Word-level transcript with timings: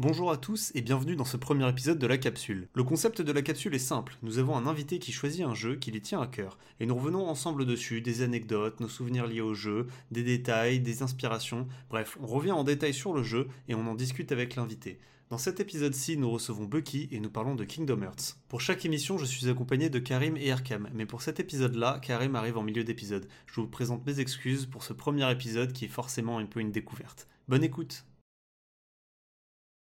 Bonjour 0.00 0.30
à 0.30 0.36
tous 0.36 0.70
et 0.76 0.80
bienvenue 0.80 1.16
dans 1.16 1.24
ce 1.24 1.36
premier 1.36 1.68
épisode 1.68 1.98
de 1.98 2.06
la 2.06 2.18
capsule. 2.18 2.68
Le 2.72 2.84
concept 2.84 3.20
de 3.20 3.32
la 3.32 3.42
capsule 3.42 3.74
est 3.74 3.80
simple, 3.80 4.16
nous 4.22 4.38
avons 4.38 4.56
un 4.56 4.68
invité 4.68 5.00
qui 5.00 5.10
choisit 5.10 5.44
un 5.44 5.54
jeu 5.54 5.74
qui 5.74 5.90
lui 5.90 6.00
tient 6.00 6.20
à 6.20 6.28
cœur, 6.28 6.56
et 6.78 6.86
nous 6.86 6.94
revenons 6.94 7.26
ensemble 7.26 7.66
dessus, 7.66 8.00
des 8.00 8.22
anecdotes, 8.22 8.78
nos 8.78 8.88
souvenirs 8.88 9.26
liés 9.26 9.40
au 9.40 9.54
jeu, 9.54 9.88
des 10.12 10.22
détails, 10.22 10.78
des 10.78 11.02
inspirations, 11.02 11.66
bref, 11.90 12.16
on 12.20 12.28
revient 12.28 12.52
en 12.52 12.62
détail 12.62 12.94
sur 12.94 13.12
le 13.12 13.24
jeu 13.24 13.48
et 13.66 13.74
on 13.74 13.88
en 13.88 13.96
discute 13.96 14.30
avec 14.30 14.54
l'invité. 14.54 15.00
Dans 15.30 15.36
cet 15.36 15.58
épisode-ci, 15.58 16.16
nous 16.16 16.30
recevons 16.30 16.66
Bucky 16.66 17.08
et 17.10 17.18
nous 17.18 17.28
parlons 17.28 17.56
de 17.56 17.64
Kingdom 17.64 18.02
Hearts. 18.02 18.36
Pour 18.48 18.60
chaque 18.60 18.84
émission, 18.84 19.18
je 19.18 19.24
suis 19.24 19.48
accompagné 19.48 19.90
de 19.90 19.98
Karim 19.98 20.36
et 20.36 20.52
Arkam, 20.52 20.88
mais 20.94 21.06
pour 21.06 21.22
cet 21.22 21.40
épisode-là, 21.40 21.98
Karim 22.00 22.36
arrive 22.36 22.56
en 22.56 22.62
milieu 22.62 22.84
d'épisode. 22.84 23.26
Je 23.46 23.60
vous 23.60 23.66
présente 23.66 24.06
mes 24.06 24.20
excuses 24.20 24.66
pour 24.66 24.84
ce 24.84 24.92
premier 24.92 25.28
épisode 25.28 25.72
qui 25.72 25.86
est 25.86 25.88
forcément 25.88 26.38
un 26.38 26.46
peu 26.46 26.60
une 26.60 26.70
découverte. 26.70 27.26
Bonne 27.48 27.64
écoute 27.64 28.04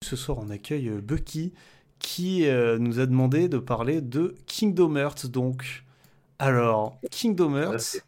ce 0.02 0.16
soir, 0.16 0.38
on 0.40 0.50
accueille 0.50 0.88
euh, 0.88 1.00
Bucky 1.00 1.52
qui 1.98 2.46
euh, 2.46 2.78
nous 2.78 3.00
a 3.00 3.06
demandé 3.06 3.48
de 3.48 3.58
parler 3.58 4.00
de 4.00 4.36
Kingdom 4.46 4.96
Hearts. 4.96 5.26
Donc, 5.26 5.84
alors, 6.38 7.00
Kingdom 7.10 7.56
Hearts, 7.56 8.02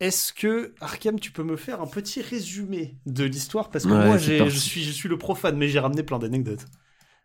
est-ce 0.00 0.32
que, 0.32 0.74
Arkham, 0.80 1.18
tu 1.18 1.32
peux 1.32 1.42
me 1.42 1.56
faire 1.56 1.80
un 1.80 1.86
petit 1.86 2.20
résumé 2.20 2.94
de 3.06 3.24
l'histoire? 3.24 3.70
Parce 3.70 3.84
que 3.84 3.88
moi, 3.88 4.18
je 4.18 4.48
suis, 4.50 4.84
je 4.84 4.92
suis 4.92 5.08
le 5.08 5.16
profane, 5.16 5.56
mais 5.56 5.68
j'ai 5.68 5.78
ramené 5.78 6.02
plein 6.02 6.18
d'anecdotes. 6.18 6.66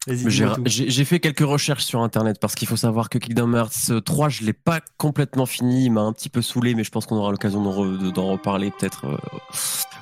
J'ai 0.07 1.05
fait 1.05 1.19
quelques 1.19 1.45
recherches 1.45 1.83
sur 1.83 2.01
internet 2.01 2.37
parce 2.39 2.55
qu'il 2.55 2.67
faut 2.67 2.77
savoir 2.77 3.09
que 3.09 3.17
Kingdom 3.17 3.53
Hearts 3.53 4.03
3, 4.03 4.29
je 4.29 4.43
l'ai 4.43 4.53
pas 4.53 4.79
complètement 4.97 5.45
fini, 5.45 5.85
il 5.85 5.91
m'a 5.91 6.01
un 6.01 6.13
petit 6.13 6.29
peu 6.29 6.41
saulé, 6.41 6.75
mais 6.75 6.83
je 6.83 6.91
pense 6.91 7.05
qu'on 7.05 7.15
aura 7.15 7.31
l'occasion 7.31 7.61
d'en 7.61 8.27
reparler 8.27 8.71
peut-être 8.71 9.05
euh, 9.05 9.17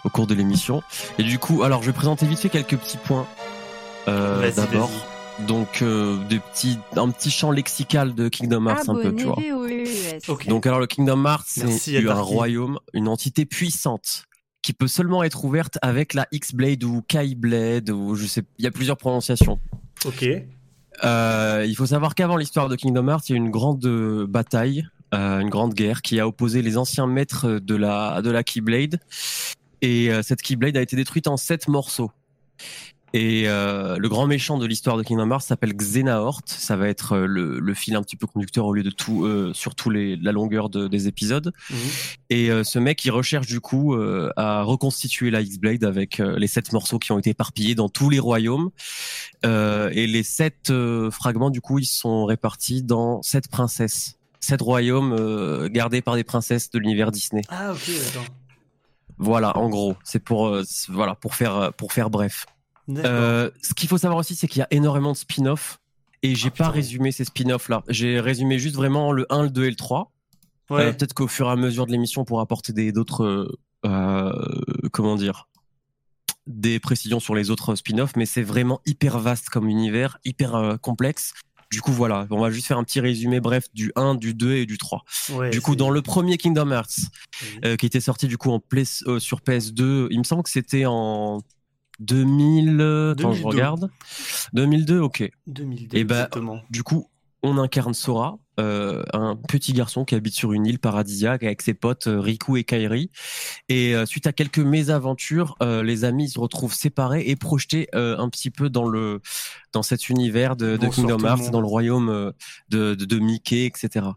au 0.04 0.10
cours 0.10 0.28
de 0.28 0.34
l'émission. 0.34 0.82
Et 1.20 1.24
du 1.24 1.40
coup, 1.40 1.64
alors 1.64 1.82
je 1.82 1.88
vais 1.88 1.94
présenter 1.94 2.26
vite 2.26 2.40
fait 2.40 2.50
quelques 2.50 2.78
petits 2.78 2.98
points 2.98 3.28
euh, 4.08 4.52
d'abord. 4.52 4.90
Donc 5.48 5.82
euh, 5.82 6.18
des 6.30 6.40
petits, 6.40 6.78
un 6.96 7.10
petit 7.10 7.32
champ 7.32 7.52
lexical 7.52 8.14
de 8.14 8.30
Kingdom 8.30 8.68
Hearts 8.68 8.90
un 8.90 8.96
peu, 8.96 9.16
tu 9.16 9.26
vois. 9.26 9.38
Donc 10.48 10.68
alors 10.68 10.80
le 10.80 10.88
Kingdom 10.88 11.26
Hearts, 11.26 11.48
c'est 11.48 12.08
un 12.08 12.22
royaume, 12.22 12.80
une 12.94 13.08
entité 13.08 13.46
puissante 13.46 14.26
qui 14.62 14.74
peut 14.74 14.88
seulement 14.88 15.24
être 15.24 15.44
ouverte 15.44 15.80
avec 15.82 16.14
la 16.14 16.28
X-Blade 16.32 16.84
ou 16.84 17.02
Kai-Blade 17.08 17.90
ou 17.90 18.14
je 18.14 18.28
sais, 18.28 18.44
il 18.60 18.66
y 18.66 18.68
a 18.68 18.72
plusieurs 18.72 18.98
prononciations. 18.98 19.60
Ok. 20.06 20.24
Euh, 21.04 21.66
il 21.68 21.76
faut 21.76 21.88
savoir 21.88 22.14
qu'avant 22.14 22.38
l'histoire 22.38 22.70
de 22.70 22.76
Kingdom 22.76 23.08
Hearts, 23.08 23.30
il 23.30 23.32
y 23.32 23.34
a 23.34 23.38
eu 23.38 23.44
une 23.44 23.50
grande 23.50 23.88
bataille, 24.28 24.86
une 25.12 25.50
grande 25.50 25.74
guerre 25.74 26.04
qui 26.04 26.20
a 26.20 26.28
opposé 26.28 26.62
les 26.62 26.78
anciens 26.78 27.08
maîtres 27.08 27.60
de 27.60 27.76
la 27.76 28.22
de 28.22 28.30
la 28.30 28.44
Keyblade 28.44 29.00
et 29.82 30.12
cette 30.22 30.44
Keyblade 30.44 30.78
a 30.78 30.82
été 30.82 30.96
détruite 30.96 31.28
en 31.28 31.38
sept 31.38 31.68
morceaux. 31.68 32.12
Et 33.14 33.44
euh, 33.48 33.98
le 33.98 34.10
grand 34.10 34.26
méchant 34.26 34.58
de 34.58 34.66
l'histoire 34.66 34.96
de 34.96 35.04
Kingdom 35.04 35.30
Hearts 35.32 35.42
s'appelle 35.42 35.74
Xenaort. 35.74 36.42
Ça 36.46 36.78
va 36.78 36.88
être 36.88 37.14
euh, 37.14 37.26
le, 37.26 37.60
le, 37.60 37.74
fil 37.74 37.96
un 37.96 38.04
petit 38.04 38.16
peu 38.16 38.26
conducteur 38.26 38.66
au 38.66 38.74
lieu 38.74 38.84
de 38.84 38.90
tout, 38.90 39.26
euh, 39.26 39.52
sur 39.54 39.76
tout 39.76 39.90
les, 39.90 40.16
la 40.16 40.32
longueur 40.32 40.70
de, 40.70 40.88
des 40.88 41.08
épisodes. 41.08 41.52
Mhm. 41.70 41.78
Et 42.30 42.52
euh, 42.52 42.64
ce 42.64 42.80
mec, 42.80 43.04
il 43.04 43.12
recherche 43.12 43.48
du 43.48 43.60
coup 43.60 43.96
euh, 43.96 44.32
à 44.38 44.64
reconstituer 44.64 45.30
la 45.30 45.42
X-Blade 45.42 45.84
avec 45.84 46.20
les 46.20 46.48
sept 46.48 46.72
morceaux 46.72 47.00
qui 47.00 47.12
ont 47.12 47.20
été 47.20 47.32
éparpillés 47.32 47.76
dans 47.76 47.90
tous 47.90 48.10
les 48.10 48.20
royaumes. 48.20 48.70
et 49.44 50.08
les 50.08 50.24
sept 50.24 50.72
fragments, 51.12 51.50
du 51.50 51.62
coup, 51.62 51.80
ils 51.80 51.86
sont 51.86 52.26
répartis 52.26 52.84
dans 52.84 53.22
sept 53.22 53.50
princesses. 53.50 54.18
Sept 54.40 54.62
royaumes 54.62 55.68
gardés 55.70 56.02
par 56.02 56.16
des 56.16 56.24
princesses 56.24 56.70
de 56.72 56.80
l'univers 56.80 57.12
Disney. 57.12 57.42
Ah 57.50 57.74
ok, 57.74 57.92
d'accord. 58.06 58.26
Voilà, 59.18 59.58
en 59.58 59.70
gros, 59.70 59.96
c'est 60.04 60.24
pour 60.24 60.58
voilà 60.90 61.16
pour 61.16 61.36
faire 61.36 61.72
pour 61.74 61.94
faire 61.94 62.10
bref. 62.10 62.46
Euh, 62.90 63.50
ce 63.62 63.74
qu'il 63.74 63.90
faut 63.90 63.98
savoir 63.98 64.20
aussi, 64.20 64.36
c'est 64.36 64.48
qu'il 64.48 64.60
y 64.60 64.64
a 64.64 64.68
énormément 64.72 65.12
de 65.12 65.18
spin-off 65.18 65.80
et 66.24 66.36
j'ai 66.36 66.50
ah, 66.50 66.58
pas 66.58 66.70
résumé 66.70 67.12
ces 67.12 67.26
spin-offs 67.26 67.70
là. 67.70 67.84
J'ai 67.88 68.20
résumé 68.20 68.60
juste 68.60 68.76
vraiment 68.76 69.12
le 69.12 69.26
1, 69.30 69.44
le 69.44 69.50
2 69.50 69.66
et 69.66 69.70
le 69.70 69.76
3. 69.76 70.12
Euh, 70.72 70.94
peut-être 70.94 71.14
qu'au 71.14 71.28
fur 71.28 71.48
et 71.48 71.52
à 71.52 71.56
mesure 71.56 71.86
de 71.86 71.92
l'émission, 71.92 72.22
on 72.22 72.26
pourra 72.26 72.44
apporter 72.44 72.92
d'autres 72.92 73.58
euh, 73.86 74.62
comment 74.92 75.16
dire 75.16 75.48
des 76.48 76.80
précisions 76.80 77.20
sur 77.20 77.36
les 77.36 77.52
autres 77.52 77.76
spin-offs, 77.76 78.16
mais 78.16 78.26
c'est 78.26 78.42
vraiment 78.42 78.82
hyper 78.86 79.20
vaste 79.20 79.50
comme 79.50 79.70
univers, 79.70 80.18
hyper 80.26 80.78
complexe. 80.82 81.34
Du 81.72 81.82
coup, 81.82 81.92
voilà, 81.92 82.26
on 82.32 82.40
va 82.40 82.50
juste 82.50 82.68
faire 82.68 82.80
un 82.80 82.84
petit 82.84 83.00
résumé 83.00 83.40
bref 83.40 83.66
du 83.74 83.92
1, 83.96 84.16
du 84.16 84.34
2 84.34 84.56
et 84.56 84.66
du 84.66 84.78
3. 84.78 85.04
du 85.52 85.62
coup, 85.62 85.76
dans 85.76 85.92
le 85.92 86.02
premier 86.02 86.38
Kingdom 86.38 86.72
Hearts, 86.72 86.98
qui 87.78 87.86
était 87.86 88.02
sorti 88.02 88.28
du 88.28 88.38
coup 88.38 88.52
en 88.52 88.60
sur 89.20 89.40
PS2, 89.42 90.08
il 90.10 90.18
me 90.18 90.24
semble 90.24 90.44
que 90.44 90.50
c'était 90.50 90.86
en 90.86 91.42
2000. 92.02 92.82
Attends, 93.14 93.34
je 93.34 93.44
regarde. 93.44 93.90
2002, 94.54 95.00
ok. 95.00 95.32
2002, 95.48 95.98
Et 95.98 96.04
bah, 96.04 96.16
exactement. 96.16 96.62
Du 96.70 96.84
coup, 96.84 97.08
on 97.44 97.58
incarne 97.58 97.94
Sora, 97.94 98.38
euh, 98.60 99.04
un 99.14 99.36
petit 99.36 99.74
garçon 99.74 100.06
qui 100.06 100.14
habite 100.14 100.36
sur 100.36 100.54
une 100.54 100.66
île 100.68 100.78
paradisiaque 100.78 101.44
avec 101.44 101.62
ses 101.62 101.74
potes 101.74 102.08
euh, 102.08 102.20
Riku 102.20 102.58
et 102.58 102.64
Kairi. 102.64 103.10
Et 103.70 103.96
euh, 103.96 104.06
suite 104.06 104.28
à 104.28 104.34
quelques 104.34 104.60
mésaventures, 104.60 105.56
les 105.62 106.04
amis 106.04 106.30
se 106.30 106.40
retrouvent 106.40 106.74
séparés 106.74 107.24
et 107.28 107.36
projetés 107.36 107.88
un 107.94 108.30
petit 108.30 108.52
peu 108.52 108.70
dans 108.70 108.88
le 108.88 109.22
dans 109.74 109.84
cet 109.84 110.10
univers 110.10 110.56
de, 110.56 110.78
de 110.78 110.88
Kingdom 110.88 111.24
Hearts, 111.24 111.50
dans 111.52 111.62
le 111.62 111.68
royaume 111.68 112.34
de, 112.70 112.96
de, 112.96 113.06
de 113.06 113.20
Mickey, 113.20 113.66
etc. 113.66 114.08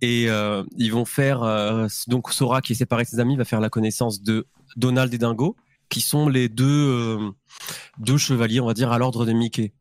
Et 0.00 0.28
ils 0.76 0.90
vont 0.90 1.04
faire 1.04 1.88
donc 2.08 2.32
Sora 2.32 2.60
qui 2.62 2.72
est 2.72 2.76
séparé 2.76 3.04
de 3.04 3.08
ses 3.08 3.20
amis 3.20 3.36
va 3.36 3.44
faire 3.44 3.60
la 3.60 3.70
connaissance 3.70 4.22
de 4.22 4.46
Donald 4.76 5.12
et 5.12 5.18
Dingo 5.18 5.56
qui 5.88 6.00
sont 6.00 6.28
les 6.28 6.48
deux 6.48 6.66
euh, 6.66 7.30
deux 7.98 8.18
chevaliers, 8.18 8.60
on 8.60 8.66
va 8.66 8.74
dire, 8.74 8.92
à 8.92 8.98
l'ordre 8.98 9.26
de 9.26 9.32
Mickey. 9.32 9.72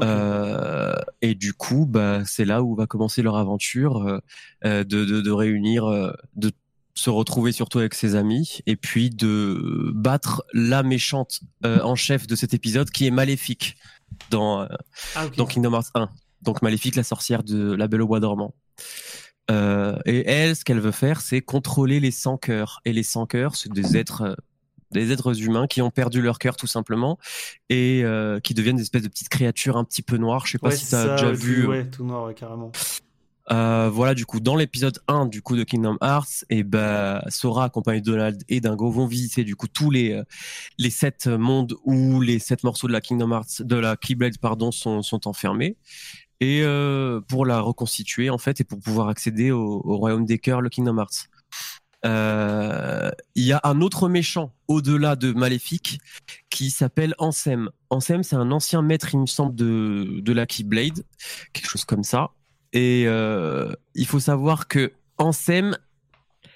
Euh, 0.00 0.94
et 1.22 1.34
du 1.34 1.52
coup, 1.52 1.86
bah, 1.86 2.24
c'est 2.24 2.44
là 2.44 2.62
où 2.62 2.74
va 2.74 2.86
commencer 2.86 3.22
leur 3.22 3.36
aventure 3.36 4.20
euh, 4.64 4.84
de, 4.84 5.04
de, 5.04 5.20
de, 5.20 5.30
réunir, 5.30 5.86
de 6.36 6.52
se 6.94 7.10
retrouver 7.10 7.52
surtout 7.52 7.78
avec 7.78 7.94
ses 7.94 8.14
amis, 8.14 8.60
et 8.66 8.76
puis 8.76 9.10
de 9.10 9.90
battre 9.94 10.44
la 10.52 10.82
méchante 10.82 11.40
en 11.64 11.94
chef 11.94 12.26
de 12.26 12.36
cet 12.36 12.54
épisode, 12.54 12.90
qui 12.90 13.06
est 13.06 13.10
Maléfique 13.10 13.76
dans, 14.30 14.66
ah, 15.14 15.28
dans 15.36 15.46
Kingdom 15.46 15.72
Hearts 15.72 15.90
1. 15.94 16.08
Donc 16.42 16.62
Maléfique, 16.62 16.96
la 16.96 17.02
sorcière 17.02 17.42
de 17.42 17.72
La 17.72 17.88
Belle 17.88 18.02
au 18.02 18.06
Bois 18.06 18.20
dormant. 18.20 18.54
et 19.48 20.24
elle, 20.26 20.54
ce 20.54 20.64
qu'elle 20.64 20.80
veut 20.80 20.92
faire, 20.92 21.20
c'est 21.20 21.40
contrôler 21.40 22.00
les 22.00 22.12
100 22.12 22.38
cœurs. 22.38 22.80
Et 22.84 22.92
les 22.92 23.02
100 23.02 23.26
cœurs, 23.26 23.56
c'est 23.56 23.72
des 23.72 23.96
êtres 23.96 24.36
des 24.92 25.12
êtres 25.12 25.40
humains 25.42 25.66
qui 25.66 25.82
ont 25.82 25.90
perdu 25.90 26.20
leur 26.20 26.38
cœur 26.38 26.56
tout 26.56 26.66
simplement 26.66 27.18
et 27.68 28.02
euh, 28.04 28.40
qui 28.40 28.54
deviennent 28.54 28.76
des 28.76 28.82
espèces 28.82 29.02
de 29.02 29.08
petites 29.08 29.28
créatures 29.28 29.76
un 29.76 29.84
petit 29.84 30.02
peu 30.02 30.16
noires. 30.16 30.46
Je 30.46 30.52
sais 30.52 30.58
pas 30.58 30.70
si 30.70 30.88
tu 30.88 30.94
as 30.94 31.16
déjà 31.16 31.30
vu. 31.30 31.66
Ouais, 31.66 31.84
tout 31.84 32.04
noir, 32.04 32.34
carrément. 32.34 32.72
Euh, 33.52 33.90
voilà, 33.92 34.14
du 34.14 34.26
coup, 34.26 34.38
dans 34.38 34.54
l'épisode 34.54 35.00
1 35.08 35.26
du 35.26 35.42
coup 35.42 35.56
de 35.56 35.64
Kingdom 35.64 35.96
Hearts, 36.00 36.44
et 36.50 36.62
ben 36.62 37.20
Sora 37.28 37.64
accompagné 37.64 38.00
de 38.00 38.06
Donald 38.06 38.42
et 38.48 38.60
Dingo 38.60 38.90
vont 38.90 39.06
visiter 39.06 39.42
du 39.42 39.56
coup 39.56 39.66
tous 39.66 39.90
les 39.90 40.12
euh, 40.12 40.22
les 40.78 40.90
sept 40.90 41.26
mondes 41.26 41.74
où 41.84 42.20
les 42.20 42.38
sept 42.38 42.62
morceaux 42.62 42.86
de 42.86 42.92
la 42.92 43.00
Kingdom 43.00 43.32
Hearts 43.32 43.62
de 43.62 43.76
la 43.76 43.96
Keyblade 43.96 44.38
pardon 44.38 44.70
sont 44.70 45.02
sont 45.02 45.26
enfermés 45.26 45.76
et 46.38 46.62
euh, 46.62 47.20
pour 47.20 47.44
la 47.44 47.60
reconstituer 47.60 48.30
en 48.30 48.38
fait 48.38 48.60
et 48.60 48.64
pour 48.64 48.78
pouvoir 48.78 49.08
accéder 49.08 49.50
au, 49.50 49.82
au 49.84 49.96
royaume 49.96 50.26
des 50.26 50.38
cœurs, 50.38 50.60
le 50.60 50.68
Kingdom 50.68 50.98
Hearts. 50.98 51.28
Euh, 52.06 53.10
il 53.34 53.44
y 53.44 53.52
a 53.52 53.60
un 53.64 53.80
autre 53.80 54.08
méchant 54.08 54.52
au-delà 54.68 55.16
de 55.16 55.32
Maléfique 55.32 56.00
qui 56.48 56.70
s'appelle 56.70 57.14
Ansem. 57.18 57.70
Ansem, 57.90 58.22
c'est 58.22 58.36
un 58.36 58.50
ancien 58.52 58.82
maître, 58.82 59.08
il 59.12 59.20
me 59.20 59.26
semble, 59.26 59.54
de, 59.54 60.20
de 60.20 60.32
la 60.32 60.46
Keyblade, 60.46 61.04
quelque 61.52 61.68
chose 61.68 61.84
comme 61.84 62.04
ça. 62.04 62.30
Et 62.72 63.04
euh, 63.06 63.72
il 63.94 64.06
faut 64.06 64.20
savoir 64.20 64.68
que 64.68 64.92
Ansem, 65.18 65.76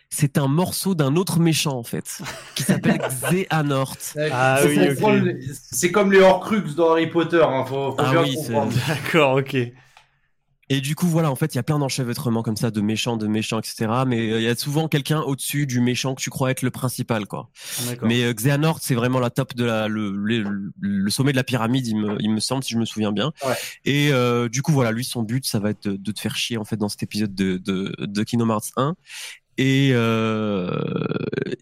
c'est 0.09 0.39
un 0.39 0.47
morceau 0.47 0.95
d'un 0.95 1.17
autre 1.17 1.41
méchant 1.41 1.77
en 1.77 1.83
fait, 1.83 2.21
qui 2.55 2.63
s'appelle 2.63 2.99
Xehanort. 3.31 3.97
Ah, 4.33 4.61
oui, 4.65 5.49
C'est 5.53 5.91
comme 5.91 6.13
les 6.13 6.21
Horcruxes 6.21 6.77
dans 6.77 6.93
Harry 6.93 7.09
Potter, 7.09 7.43
hein. 7.43 7.65
faut, 7.67 7.97
ah 7.99 8.23
oui, 8.23 8.37
D'accord, 8.87 9.37
ok. 9.39 9.57
Et 10.75 10.81
du 10.81 10.97
coup, 10.97 11.07
voilà, 11.07 11.31
en 11.31 11.37
fait, 11.37 11.55
il 11.55 11.57
y 11.57 11.61
a 11.61 11.63
plein 11.63 11.79
d'enchevêtrements 11.79 12.43
comme 12.43 12.57
ça, 12.57 12.73
de 12.73 12.81
méchants, 12.81 13.17
de 13.17 13.29
méchants, 13.29 13.61
etc. 13.61 13.87
Mais 14.09 14.33
euh, 14.33 14.41
il 14.41 14.43
y 14.43 14.49
a 14.49 14.57
souvent 14.57 14.89
quelqu'un 14.89 15.21
au-dessus 15.21 15.69
du 15.69 15.79
méchant 15.79 16.17
que 16.17 16.21
tu 16.21 16.31
crois 16.31 16.51
être 16.51 16.63
le 16.63 16.73
principal, 16.73 17.29
quoi. 17.29 17.49
Mais 18.03 18.25
euh, 18.25 18.33
Xehanort, 18.33 18.81
c'est 18.83 18.97
vraiment 18.97 19.21
la 19.21 19.31
top 19.31 19.55
de 19.55 19.65
la, 19.65 19.87
le, 19.87 20.11
le, 20.11 21.11
sommet 21.11 21.31
de 21.31 21.37
la 21.37 21.45
pyramide, 21.45 21.87
il 21.87 21.97
me, 21.97 22.17
il 22.21 22.29
me 22.29 22.41
semble, 22.41 22.65
si 22.65 22.75
je 22.75 22.79
me 22.79 22.85
souviens 22.85 23.13
bien. 23.13 23.33
Et 23.85 24.11
euh, 24.11 24.49
du 24.49 24.63
coup, 24.63 24.73
voilà, 24.73 24.91
lui, 24.91 25.05
son 25.05 25.23
but, 25.23 25.47
ça 25.47 25.61
va 25.61 25.71
être 25.71 25.87
de, 25.87 26.11
te 26.11 26.21
faire 26.21 26.35
chier, 26.35 26.57
en 26.57 26.65
fait, 26.65 26.77
dans 26.77 26.89
cet 26.89 27.05
épisode 27.05 27.37
de, 27.37 27.57
de, 27.59 27.95
de 28.01 28.23
Kingdom 28.25 28.51
Hearts 28.51 28.73
1. 28.77 28.97
Et 29.59 29.91
euh, 29.93 30.77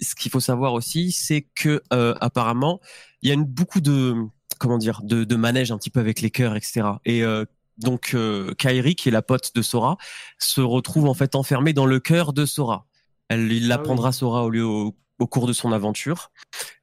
ce 0.00 0.15
qu'il 0.15 0.31
faut 0.31 0.41
savoir 0.41 0.73
aussi, 0.73 1.12
c'est 1.12 1.47
que 1.55 1.82
euh, 1.93 2.15
apparemment, 2.23 2.81
il 3.20 3.29
y 3.29 3.31
a 3.31 3.35
une, 3.35 3.44
beaucoup 3.44 3.82
de 3.82 4.15
comment 4.58 4.79
dire, 4.79 5.00
de, 5.03 5.25
de 5.25 5.37
manège 5.37 5.73
un 5.73 5.76
petit 5.76 5.91
peu 5.91 6.00
avec 6.00 6.20
les 6.20 6.31
cœurs, 6.31 6.55
etc. 6.55 6.82
Et 7.05 7.25
euh, 7.25 7.44
donc 7.82 8.12
euh, 8.14 8.55
Kairi, 8.55 8.94
qui 8.94 9.08
est 9.08 9.12
la 9.12 9.23
pote 9.23 9.55
de 9.55 9.62
Sora, 9.62 9.96
se 10.38 10.61
retrouve 10.61 11.06
en 11.06 11.14
fait 11.14 11.34
enfermée 11.34 11.73
dans 11.73 11.87
le 11.87 12.00
cœur 12.00 12.32
de 12.32 12.46
Sora. 12.46 12.87
Elle, 13.29 13.52
il 13.52 13.70
ah 13.73 13.76
apprendra 13.76 14.12
Sora 14.12 14.44
au 14.44 14.50
lieu 14.50 14.64
au, 14.64 14.96
au 15.19 15.26
cours 15.26 15.46
de 15.46 15.52
son 15.52 15.73
aventure 15.73 16.31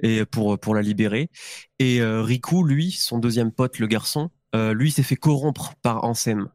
et 0.02 0.26
pour 0.26 0.60
pour 0.60 0.76
la 0.76 0.82
libérer. 0.82 1.30
Et 1.80 2.02
Riku, 2.02 2.64
lui, 2.64 2.92
son 2.92 3.20
deuxième 3.20 3.52
pote, 3.52 3.80
le 3.80 3.88
garçon, 3.88 4.30
lui 4.54 4.92
s'est 4.92 5.04
fait 5.04 5.16
corrompre 5.16 5.76
par 5.82 6.04
Ansem. 6.04 6.50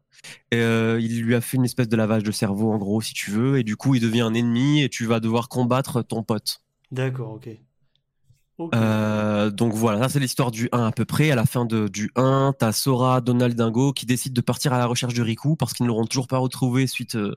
Et, 0.51 0.57
il 0.57 1.21
lui 1.21 1.35
a 1.35 1.41
fait 1.41 1.57
une 1.57 1.65
espèce 1.65 1.87
de 1.87 1.95
lavage 1.95 2.23
de 2.23 2.31
cerveau 2.31 2.73
en 2.73 2.77
gros, 2.77 3.01
si 3.01 3.13
tu 3.13 3.31
veux, 3.31 3.57
et 3.57 3.63
du 3.63 3.77
coup 3.77 3.95
il 3.95 4.01
devient 4.01 4.21
un 4.21 4.33
ennemi 4.33 4.81
et 4.81 4.89
tu 4.89 5.05
vas 5.05 5.19
devoir 5.19 5.47
combattre 5.47 6.01
ton 6.01 6.23
pote. 6.23 6.61
D'accord, 6.91 7.33
ok. 7.33 7.49
Euh, 8.59 9.49
donc 9.49 9.73
voilà, 9.73 10.03
ça 10.03 10.09
c'est 10.09 10.19
l'histoire 10.19 10.51
du 10.51 10.69
1 10.71 10.85
à 10.85 10.91
peu 10.91 11.05
près. 11.05 11.31
À 11.31 11.35
la 11.35 11.45
fin 11.45 11.65
de, 11.65 11.87
du 11.87 12.11
1, 12.15 12.53
t'as 12.57 12.71
Sora, 12.71 13.21
Donald 13.21 13.55
Dingo 13.55 13.93
qui 13.93 14.05
décident 14.05 14.33
de 14.33 14.41
partir 14.41 14.73
à 14.73 14.77
la 14.77 14.85
recherche 14.85 15.13
de 15.13 15.21
Riku 15.21 15.55
parce 15.55 15.73
qu'ils 15.73 15.85
ne 15.85 15.89
l'auront 15.89 16.05
toujours 16.05 16.27
pas 16.27 16.37
retrouvé 16.37 16.87
suite 16.87 17.15
euh, 17.15 17.35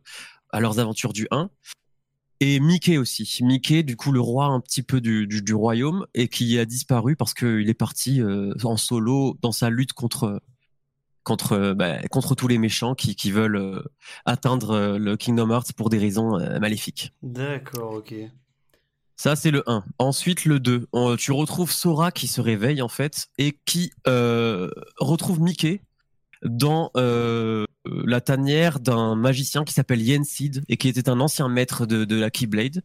à 0.51 0.61
leurs 0.61 0.79
aventures 0.79 1.13
du 1.13 1.27
1. 1.31 1.51
Et 2.41 2.61
Mickey 2.61 2.99
aussi. 2.99 3.41
Mickey, 3.43 3.83
du 3.83 3.97
coup, 3.97 4.13
le 4.13 4.21
roi 4.21 4.47
un 4.47 4.61
petit 4.61 4.85
peu 4.85 5.01
du, 5.01 5.27
du, 5.27 5.55
royaume 5.55 6.07
et 6.15 6.29
qui 6.29 6.57
a 6.59 6.65
disparu 6.65 7.17
parce 7.17 7.35
qu'il 7.35 7.69
est 7.69 7.75
parti 7.75 8.23
euh, 8.23 8.55
en 8.63 8.77
solo 8.77 9.37
dans 9.43 9.51
sa 9.53 9.71
lutte 9.71 9.93
contre 9.93 10.41
contre 11.25 11.75
bah, 11.75 11.99
contre 12.11 12.35
tous 12.35 12.49
les 12.49 12.57
méchants 12.57 12.95
qui, 12.95 13.15
qui 13.15 13.31
veulent 13.31 13.83
atteindre 14.25 14.97
le 14.97 15.17
Kingdom 15.17 15.51
Hearts 15.51 15.75
pour 15.77 15.91
des 15.91 15.99
raisons 15.99 16.39
maléfiques. 16.59 17.13
D'accord, 17.23 17.97
ok. 17.97 18.15
Ça, 19.21 19.35
c'est 19.35 19.51
le 19.51 19.65
1. 19.67 19.85
Ensuite, 19.99 20.45
le 20.45 20.61
2. 20.61 20.87
tu 21.19 21.33
retrouves 21.33 21.73
Sora 21.73 22.13
qui 22.13 22.29
se 22.29 22.41
réveille, 22.41 22.81
en 22.83 22.89
fait, 22.89 23.27
et 23.37 23.59
qui 23.67 23.91
euh, 24.07 24.71
retrouve 24.99 25.41
Mickey 25.41 25.83
dans 26.45 26.93
euh, 26.97 27.67
la 27.85 28.21
tanière 28.21 28.79
d'un 28.79 29.17
magicien 29.17 29.65
qui 29.65 29.75
s'appelle 29.75 30.01
Yensid 30.01 30.63
et 30.69 30.77
qui 30.77 30.87
était 30.87 31.09
un 31.09 31.19
ancien 31.19 31.49
maître 31.49 31.85
de, 31.85 32.05
de, 32.05 32.15
la 32.15 32.31
Keyblade 32.31 32.83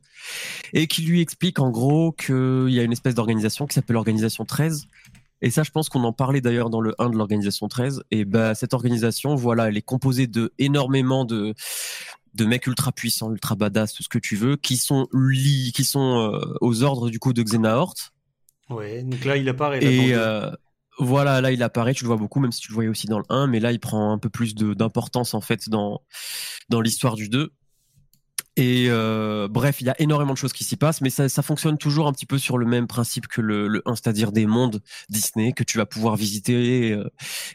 et 0.74 0.88
qui 0.88 1.04
lui 1.04 1.22
explique 1.22 1.60
en 1.60 1.70
gros 1.70 2.12
qu'il 2.14 2.70
y 2.70 2.80
a 2.80 2.84
une 2.84 2.92
espèce 2.92 3.14
d'organisation 3.14 3.68
qui 3.68 3.76
s'appelle 3.76 3.94
l'organisation 3.94 4.44
13 4.44 4.88
et 5.44 5.52
ça 5.52 5.62
je 5.62 5.70
pense 5.70 5.88
qu'on 5.90 6.04
en 6.04 6.14
parlait 6.14 6.42
d'ailleurs 6.42 6.72
dans 6.72 6.82
le 6.82 6.96
1 6.98 7.12
de 7.12 7.16
l'organisation 7.16 7.68
13 7.68 8.02
et 8.10 8.26
bah 8.26 8.56
cette 8.56 8.74
organisation 8.74 9.36
voilà 9.36 9.68
elle 9.68 9.78
est 9.78 9.84
composée 9.84 10.26
de 10.26 10.52
énormément 10.58 11.26
de 11.26 11.54
de 12.34 12.46
mecs 12.46 12.68
ultra 12.68 12.92
puissants, 12.92 13.32
ultra 13.32 13.56
badass, 13.56 13.94
tout 13.94 14.04
ce 14.04 14.10
que 14.10 14.20
tu 14.20 14.36
veux, 14.36 14.56
qui 14.56 14.78
sont 14.78 15.08
li 15.14 15.72
qui 15.74 15.84
sont 15.84 16.20
euh, 16.20 16.56
aux 16.62 16.84
ordres 16.84 17.10
du 17.10 17.20
coup 17.20 17.34
de 17.34 17.44
Xenahort. 17.44 17.96
Ouais, 18.70 19.04
donc 19.04 19.24
là 19.26 19.38
il 19.38 19.48
apparaît. 19.50 19.84
et 19.84 20.14
euh, 20.14 20.50
voilà, 21.00 21.42
là 21.42 21.52
il 21.52 21.62
apparaît, 21.64 21.94
tu 21.94 22.04
le 22.04 22.08
vois 22.08 22.18
beaucoup, 22.18 22.40
même 22.40 22.52
si 22.52 22.62
tu 22.62 22.70
le 22.70 22.76
voyais 22.76 22.90
aussi 22.90 23.08
dans 23.08 23.20
le 23.20 23.26
1, 23.30 23.48
mais 23.48 23.60
là 23.60 23.72
il 23.72 23.80
prend 23.80 24.12
un 24.12 24.18
peu 24.18 24.30
plus 24.30 24.56
d'importance 24.56 25.34
en 25.34 25.42
fait 25.42 25.70
dans 25.70 26.02
dans 26.70 26.82
l'histoire 26.82 27.16
du 27.16 27.30
2. 27.30 27.52
Et 28.56 28.86
euh, 28.90 29.48
bref, 29.50 29.82
il 29.82 29.88
y 29.88 29.90
a 29.90 30.00
énormément 30.00 30.34
de 30.34 30.38
choses 30.38 30.54
qui 30.54 30.64
s'y 30.64 30.76
passent, 30.76 31.02
mais 31.02 31.10
ça, 31.10 31.28
ça, 31.28 31.42
fonctionne 31.42 31.80
toujours 31.80 32.08
un 32.08 32.14
petit 32.14 32.28
peu 32.28 32.38
sur 32.38 32.60
le 32.60 32.68
même 32.68 32.86
principe 32.86 33.26
que 33.26 33.42
le, 33.42 33.68
le 33.68 33.82
1, 33.88 33.96
c'est-à-dire 33.96 34.32
des 34.32 34.46
mondes 34.46 34.84
Disney 35.10 35.54
que 35.54 35.64
tu 35.64 35.80
vas 35.80 35.88
pouvoir 35.88 36.16
visiter 36.16 36.90
et, 36.90 36.98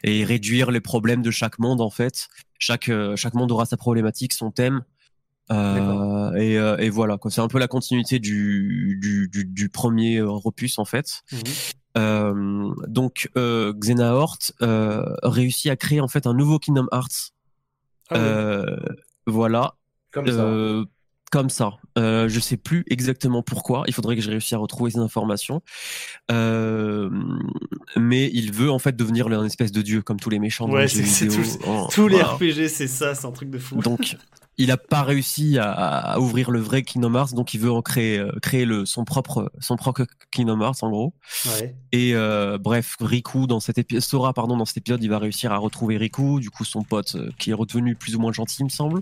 et, 0.03 0.25
réduire 0.25 0.71
les 0.71 0.81
problèmes 0.81 1.21
de 1.21 1.31
chaque 1.31 1.57
monde 1.57 1.79
en 1.79 1.89
fait 1.89 2.27
chaque 2.59 2.89
euh, 2.89 3.15
chaque 3.15 3.33
monde 3.33 3.51
aura 3.51 3.65
sa 3.65 3.77
problématique, 3.77 4.33
son 4.33 4.51
thème. 4.51 4.83
Euh, 5.51 6.33
et, 6.35 6.59
euh, 6.59 6.77
et, 6.77 6.91
voilà, 6.91 7.17
c'est 7.29 7.41
un 7.41 7.47
peu 7.47 7.57
la 7.57 7.67
continuité 7.67 8.19
du, 8.19 8.99
du, 9.01 9.27
du, 9.29 9.45
du 9.45 9.69
premier 9.69 10.21
opus 10.21 10.77
en 10.77 10.85
fait. 10.85 11.23
Mhm. 11.31 11.41
Euh, 11.97 12.73
donc 12.87 13.31
euh, 13.35 13.73
Xenahort 13.73 14.37
euh, 14.61 15.03
réussit 15.23 15.71
à 15.71 15.75
créer 15.75 16.01
en 16.01 16.07
fait 16.07 16.27
un 16.27 16.35
nouveau 16.35 16.59
Kingdom 16.59 16.87
Hearts. 16.91 17.33
Ah 18.11 18.75
voilà. 19.25 19.73
Comme 20.11 20.27
ça 20.27 20.85
comme 21.29 21.49
ça. 21.49 21.73
Euh, 21.97 22.27
je 22.27 22.39
sais 22.39 22.57
plus 22.57 22.83
exactement 22.89 23.43
pourquoi. 23.43 23.83
Il 23.87 23.93
faudrait 23.93 24.15
que 24.15 24.21
je 24.21 24.29
réussisse 24.29 24.53
à 24.53 24.57
retrouver 24.57 24.91
ces 24.91 24.99
informations. 24.99 25.61
Euh, 26.31 27.09
mais 27.95 28.29
il 28.33 28.51
veut 28.51 28.71
en 28.71 28.79
fait 28.79 28.95
devenir 28.95 29.27
un 29.27 29.45
espèce 29.45 29.71
de 29.71 29.81
dieu 29.81 30.01
comme 30.01 30.19
tous 30.19 30.29
les 30.29 30.39
méchants. 30.39 30.69
Ouais, 30.69 30.87
c'est 30.87 31.27
tous 31.91 32.07
les 32.07 32.21
RPG, 32.21 32.67
c'est 32.67 32.87
ça, 32.87 33.15
c'est 33.15 33.27
un 33.27 33.31
truc 33.31 33.49
de 33.49 33.59
fou. 33.59 33.81
Donc 33.81 34.17
il 34.59 34.71
a 34.71 34.77
pas 34.77 35.03
réussi 35.03 35.57
à, 35.57 35.71
à, 35.71 36.19
ouvrir 36.19 36.51
le 36.51 36.59
vrai 36.59 36.83
Kingdom 36.83 37.15
Hearts, 37.15 37.33
donc 37.33 37.53
il 37.53 37.61
veut 37.61 37.71
en 37.71 37.81
créer, 37.81 38.19
euh, 38.19 38.29
créer 38.41 38.65
le, 38.65 38.85
son 38.85 39.05
propre, 39.05 39.49
son 39.59 39.77
propre 39.77 40.05
Kingdom 40.31 40.59
Hearts 40.59 40.83
en 40.83 40.89
gros. 40.89 41.13
Ouais. 41.45 41.77
Et 41.93 42.13
euh, 42.13 42.57
bref, 42.57 42.97
Riku 42.99 43.47
dans 43.47 43.61
cet 43.61 43.77
épisode, 43.77 44.03
Sora 44.03 44.33
pardon 44.33 44.57
dans 44.57 44.65
cet 44.65 44.75
épisode, 44.77 45.01
il 45.01 45.09
va 45.09 45.17
réussir 45.17 45.53
à 45.53 45.57
retrouver 45.57 45.95
Riku, 45.95 46.41
du 46.41 46.49
coup 46.49 46.65
son 46.65 46.83
pote 46.83 47.15
euh, 47.15 47.29
qui 47.39 47.51
est 47.51 47.53
redevenu 47.53 47.95
plus 47.95 48.17
ou 48.17 48.19
moins 48.19 48.33
gentil, 48.33 48.57
il 48.59 48.65
me 48.65 48.69
semble. 48.69 49.01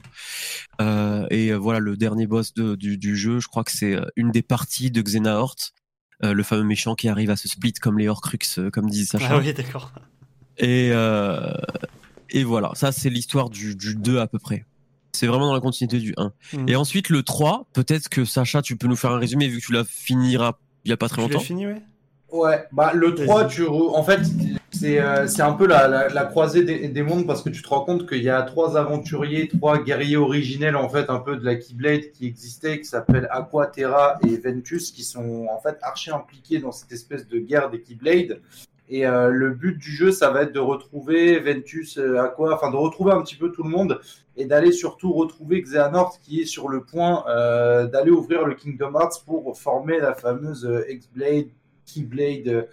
Euh, 0.80 1.26
et 1.32 1.52
voilà 1.54 1.80
le 1.80 1.98
dernier 1.98 2.28
boss 2.28 2.54
de, 2.54 2.76
du, 2.76 3.00
du, 3.00 3.18
jeu, 3.18 3.40
je 3.40 3.48
crois 3.48 3.64
que 3.64 3.72
c'est 3.72 3.98
une 4.16 4.30
des 4.30 4.44
parties 4.44 4.92
de 4.92 5.02
Xenahort, 5.02 5.56
le 6.22 6.44
fameux 6.44 6.64
méchant 6.64 6.94
qui 6.94 7.10
arrive 7.10 7.32
à 7.32 7.36
se 7.36 7.48
split 7.48 7.74
comme 7.74 7.98
les 7.98 8.08
Horcrux, 8.08 8.70
comme 8.72 8.92
disait 8.92 9.06
Sacha. 9.06 9.28
Ah 9.32 9.38
oui, 9.40 9.52
d'accord. 9.54 9.92
Et 10.60 10.92
et 12.30 12.44
voilà, 12.44 12.72
ça 12.76 12.92
c'est 12.92 13.10
l'histoire 13.10 13.50
du, 13.50 13.76
du 13.76 13.96
2 13.96 14.20
à 14.20 14.28
peu 14.28 14.38
près. 14.38 14.66
C'est 15.14 15.28
vraiment 15.28 15.48
dans 15.48 15.54
la 15.54 15.62
continuité 15.62 16.00
du 16.00 16.14
1. 16.18 16.32
Mmh. 16.54 16.70
Et 16.70 16.76
ensuite, 16.76 17.10
le 17.10 17.24
3, 17.24 17.68
peut-être 17.74 18.10
que 18.10 18.26
Sacha, 18.26 18.62
tu 18.62 18.76
peux 18.76 18.88
nous 18.88 18.96
faire 18.96 19.12
un 19.12 19.20
résumé 19.20 19.48
vu 19.48 19.60
que 19.60 19.66
tu 19.66 19.74
l'as 19.74 19.84
finiras 19.84 20.54
il 20.86 20.90
y 20.90 20.94
a 20.94 20.98
pas 20.98 21.10
très 21.10 21.22
longtemps. 21.22 21.40
Tu 21.40 21.48
fini, 21.48 21.68
ouais? 21.68 21.82
Ouais, 22.32 22.66
bah 22.72 22.92
le 22.94 23.16
3, 23.16 23.46
tu 23.46 23.66
en 23.68 24.04
fait, 24.04 24.20
c'est 24.72 25.00
euh, 25.00 25.26
un 25.40 25.54
peu 25.54 25.66
la, 25.66 25.88
la, 25.88 26.10
la 26.10 26.26
croisée 26.26 26.64
des, 26.64 26.88
des, 26.90 27.02
mondes 27.02 27.26
parce 27.26 27.42
que 27.42 27.50
tu 27.50 27.62
te 27.62 27.70
rends 27.70 27.86
compte 27.86 28.08
qu'il 28.08 28.22
y 28.22 28.30
a 28.30 28.42
trois 28.42 28.78
aventuriers, 28.78 29.48
trois 29.48 29.82
guerriers 29.82 30.18
originels 30.18 30.76
en 30.76 30.90
fait, 30.90 31.10
un 31.10 31.20
peu 31.20 31.38
de 31.38 31.46
la 31.46 31.56
Keyblade 31.56 32.12
qui 32.12 32.28
existaient, 32.28 32.80
qui 32.80 32.86
s'appellent 32.86 33.30
Aqua, 33.32 33.68
Terra 33.68 34.18
et 34.28 34.38
Ventus, 34.38 34.92
qui 34.92 35.04
sont 35.04 35.48
en 35.50 35.60
fait 35.60 35.78
archi 35.82 36.12
impliqués 36.12 36.60
dans 36.60 36.74
cette 36.74 36.92
espèce 36.92 37.28
de 37.28 37.40
guerre 37.40 37.70
des 37.70 37.82
Keyblades. 37.82 38.42
Et 38.90 39.06
euh, 39.06 39.30
le 39.30 39.52
but 39.52 39.78
du 39.78 39.92
jeu, 39.92 40.12
ça 40.12 40.30
va 40.30 40.44
être 40.44 40.54
de 40.54 40.60
retrouver 40.60 41.40
Ventus, 41.40 41.98
euh, 41.98 42.20
Aqua, 42.20 42.54
enfin 42.54 42.72
de 42.72 42.78
retrouver 42.78 43.12
un 43.12 43.22
petit 43.22 43.36
peu 43.36 43.52
tout 43.52 43.64
le 43.64 43.70
monde 43.70 44.00
et 44.38 44.46
d'aller 44.46 44.72
surtout 44.72 45.12
retrouver 45.14 45.62
Xehanort 45.62 46.20
qui 46.22 46.42
est 46.42 46.46
sur 46.46 46.70
le 46.70 46.84
point 46.84 47.26
euh, 47.28 47.88
d'aller 47.88 48.12
ouvrir 48.12 48.46
le 48.46 48.54
Kingdom 48.56 48.94
Hearts 48.94 49.24
pour 49.26 49.58
former 49.58 50.00
la 50.00 50.14
fameuse 50.14 50.66
euh, 50.66 50.90
X-Blade, 50.90 51.48
Keyblade, 51.86 52.68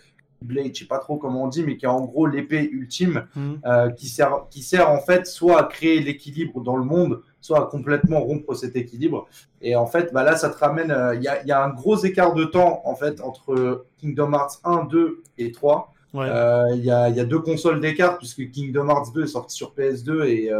Blade, 0.44 0.74
je 0.74 0.80
sais 0.80 0.84
pas 0.84 0.98
trop 0.98 1.16
comment 1.16 1.44
on 1.44 1.48
dit, 1.48 1.62
mais 1.64 1.76
qui 1.76 1.86
est 1.86 1.88
en 1.88 2.04
gros 2.04 2.26
l'épée 2.26 2.68
ultime 2.70 3.26
mmh. 3.34 3.52
euh, 3.64 3.90
qui, 3.90 4.08
sert, 4.08 4.46
qui 4.50 4.62
sert 4.62 4.90
en 4.90 5.00
fait 5.00 5.26
soit 5.26 5.58
à 5.58 5.64
créer 5.64 6.00
l'équilibre 6.00 6.60
dans 6.60 6.76
le 6.76 6.84
monde, 6.84 7.22
soit 7.40 7.60
à 7.60 7.66
complètement 7.66 8.20
rompre 8.20 8.54
cet 8.54 8.76
équilibre. 8.76 9.26
Et 9.60 9.74
en 9.74 9.86
fait, 9.86 10.12
bah 10.12 10.22
là, 10.22 10.36
ça 10.36 10.50
te 10.50 10.58
ramène, 10.58 10.88
il 10.88 10.92
euh, 10.92 11.14
y, 11.16 11.28
a, 11.28 11.44
y, 11.44 11.52
a, 11.52 11.64
un 11.64 11.70
gros 11.70 11.96
écart 11.96 12.34
de 12.34 12.44
temps 12.44 12.82
en 12.84 12.94
fait 12.94 13.20
entre 13.20 13.86
Kingdom 13.98 14.32
Hearts 14.32 14.60
1, 14.64 14.84
2 14.84 15.22
et 15.38 15.50
3. 15.50 15.92
Il 16.12 16.20
ouais. 16.20 16.26
euh, 16.28 16.76
y, 16.76 16.90
a, 16.90 17.08
y, 17.08 17.18
a, 17.18 17.24
deux 17.24 17.40
consoles 17.40 17.80
d'écart 17.80 18.18
puisque 18.18 18.48
Kingdom 18.50 18.88
Hearts 18.88 19.12
2 19.14 19.24
est 19.24 19.28
sorti 19.28 19.56
sur 19.56 19.74
PS2 19.74 20.24
et 20.24 20.50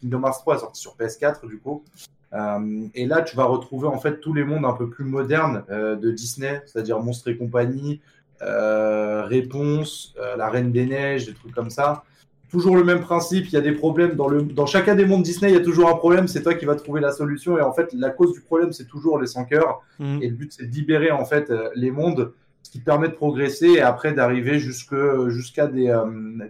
Kingdom 0.00 0.22
Hearts 0.22 0.40
3 0.40 0.56
est 0.56 0.60
sorti 0.60 0.80
sur 0.80 0.96
PS4 0.96 1.48
du 1.48 1.58
coup. 1.58 1.84
Euh, 2.32 2.86
et 2.94 3.06
là, 3.06 3.22
tu 3.22 3.36
vas 3.36 3.44
retrouver 3.44 3.88
en 3.88 3.98
fait 3.98 4.20
tous 4.20 4.32
les 4.32 4.44
mondes 4.44 4.64
un 4.64 4.72
peu 4.72 4.88
plus 4.88 5.04
modernes 5.04 5.64
euh, 5.70 5.96
de 5.96 6.10
Disney, 6.10 6.62
c'est-à-dire 6.66 7.00
Monstres 7.00 7.28
et 7.28 7.36
compagnie, 7.36 8.00
euh, 8.42 9.24
Réponse, 9.24 10.14
euh, 10.18 10.36
La 10.36 10.48
Reine 10.48 10.72
des 10.72 10.86
Neiges, 10.86 11.26
des 11.26 11.34
trucs 11.34 11.54
comme 11.54 11.70
ça. 11.70 12.04
Toujours 12.50 12.76
le 12.76 12.82
même 12.82 13.00
principe, 13.00 13.46
il 13.46 13.52
y 13.52 13.56
a 13.56 13.60
des 13.60 13.72
problèmes 13.72 14.14
dans, 14.14 14.26
le, 14.26 14.42
dans 14.42 14.66
chacun 14.66 14.96
des 14.96 15.06
mondes 15.06 15.22
Disney, 15.22 15.52
il 15.52 15.54
y 15.54 15.60
a 15.60 15.62
toujours 15.62 15.88
un 15.88 15.94
problème, 15.94 16.26
c'est 16.26 16.42
toi 16.42 16.54
qui 16.54 16.64
vas 16.64 16.74
trouver 16.74 17.00
la 17.00 17.12
solution. 17.12 17.56
Et 17.58 17.62
en 17.62 17.72
fait, 17.72 17.92
la 17.92 18.10
cause 18.10 18.32
du 18.32 18.40
problème, 18.40 18.72
c'est 18.72 18.86
toujours 18.86 19.20
les 19.20 19.28
100 19.28 19.44
cœurs. 19.44 19.82
Mmh. 20.00 20.18
Et 20.22 20.28
le 20.28 20.34
but, 20.34 20.52
c'est 20.52 20.66
de 20.66 20.74
libérer 20.74 21.12
en 21.12 21.24
fait 21.24 21.52
les 21.76 21.92
mondes, 21.92 22.32
ce 22.62 22.70
qui 22.70 22.80
te 22.80 22.84
permet 22.84 23.08
de 23.08 23.14
progresser 23.14 23.68
et 23.68 23.80
après 23.80 24.12
d'arriver 24.14 24.58
jusqu'à 24.58 25.28
jusqu 25.28 25.60
des, 25.72 25.96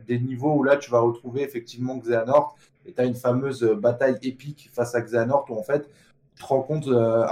des 0.07 0.19
niveaux 0.19 0.55
où 0.55 0.63
là, 0.63 0.77
tu 0.77 0.91
vas 0.91 1.01
retrouver 1.01 1.43
effectivement 1.43 1.99
Xehanort 1.99 2.57
et 2.87 2.93
tu 2.93 3.01
as 3.01 3.05
une 3.05 3.15
fameuse 3.15 3.63
bataille 3.63 4.19
épique 4.23 4.71
face 4.73 4.95
à 4.95 5.01
Xehanort 5.01 5.47
où 5.49 5.59
en 5.59 5.63
fait, 5.63 5.89
tu 6.35 6.43
te 6.43 6.47
rends 6.47 6.63
compte, 6.63 6.89
euh, 6.89 7.27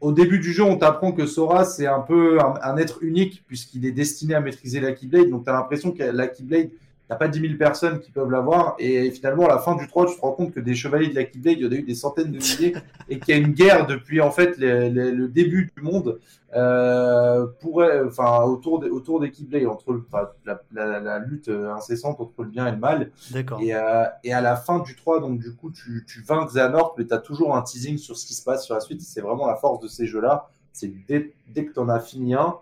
au 0.00 0.12
début 0.12 0.38
du 0.38 0.52
jeu, 0.52 0.62
on 0.62 0.76
t'apprend 0.76 1.12
que 1.12 1.26
Sora, 1.26 1.64
c'est 1.64 1.86
un 1.86 2.00
peu 2.00 2.38
un, 2.40 2.54
un 2.62 2.76
être 2.76 3.02
unique 3.02 3.44
puisqu'il 3.46 3.86
est 3.86 3.92
destiné 3.92 4.34
à 4.34 4.40
maîtriser 4.40 4.80
la 4.80 4.92
Keyblade. 4.92 5.30
Donc, 5.30 5.44
tu 5.44 5.50
as 5.50 5.54
l'impression 5.54 5.92
que 5.92 6.02
la 6.02 6.28
Keyblade, 6.28 6.70
t'as 7.08 7.16
pas 7.16 7.28
10 7.28 7.40
000 7.40 7.54
personnes 7.54 8.00
qui 8.00 8.10
peuvent 8.10 8.30
l'avoir. 8.30 8.74
Et 8.78 9.10
finalement, 9.10 9.46
à 9.46 9.48
la 9.48 9.58
fin 9.58 9.76
du 9.76 9.86
3, 9.86 10.06
tu 10.06 10.16
te 10.16 10.20
rends 10.20 10.32
compte 10.32 10.52
que 10.52 10.60
des 10.60 10.74
chevaliers 10.74 11.08
de 11.08 11.14
la 11.14 11.24
Keyblade, 11.24 11.58
il 11.58 11.64
y 11.64 11.66
en 11.66 11.72
a 11.72 11.74
eu 11.74 11.82
des 11.82 11.94
centaines 11.94 12.32
de 12.32 12.38
milliers 12.38 12.74
et 13.08 13.18
qu'il 13.18 13.34
y 13.34 13.38
a 13.38 13.40
une 13.40 13.52
guerre 13.52 13.86
depuis, 13.86 14.20
en 14.20 14.30
fait, 14.30 14.58
les, 14.58 14.90
les, 14.90 15.12
le 15.12 15.28
début 15.28 15.70
du 15.76 15.82
monde 15.82 16.18
euh, 16.54 17.46
pour, 17.60 17.84
enfin, 18.06 18.42
autour, 18.42 18.80
des, 18.80 18.88
autour 18.88 19.20
des 19.20 19.30
Keyblades, 19.30 19.66
entre 19.66 20.02
enfin, 20.08 20.28
la, 20.44 20.60
la, 20.72 21.00
la, 21.00 21.18
lutte 21.18 21.48
incessante 21.48 22.20
entre 22.20 22.42
le 22.42 22.48
bien 22.48 22.66
et 22.66 22.72
le 22.72 22.78
mal. 22.78 23.10
D'accord. 23.30 23.60
Et, 23.60 23.74
euh, 23.74 24.04
et 24.24 24.32
à 24.32 24.40
la 24.40 24.56
fin 24.56 24.80
du 24.80 24.96
3, 24.96 25.20
donc, 25.20 25.38
du 25.38 25.54
coup, 25.54 25.70
tu, 25.70 26.04
tu 26.08 26.22
vaincres 26.22 26.52
Xehanort, 26.52 26.94
mais 26.98 27.06
tu 27.06 27.14
as 27.14 27.18
toujours 27.18 27.56
un 27.56 27.62
teasing 27.62 27.98
sur 27.98 28.16
ce 28.16 28.26
qui 28.26 28.34
se 28.34 28.42
passe 28.42 28.64
sur 28.64 28.74
la 28.74 28.80
suite. 28.80 29.00
C'est 29.02 29.20
vraiment 29.20 29.46
la 29.46 29.56
force 29.56 29.80
de 29.80 29.88
ces 29.88 30.06
jeux-là. 30.06 30.48
C'est 30.72 30.92
dès, 31.06 31.32
dès 31.48 31.64
que 31.64 31.72
tu 31.72 31.78
en 31.78 31.88
as 31.88 32.00
fini 32.00 32.34
un, 32.34 32.56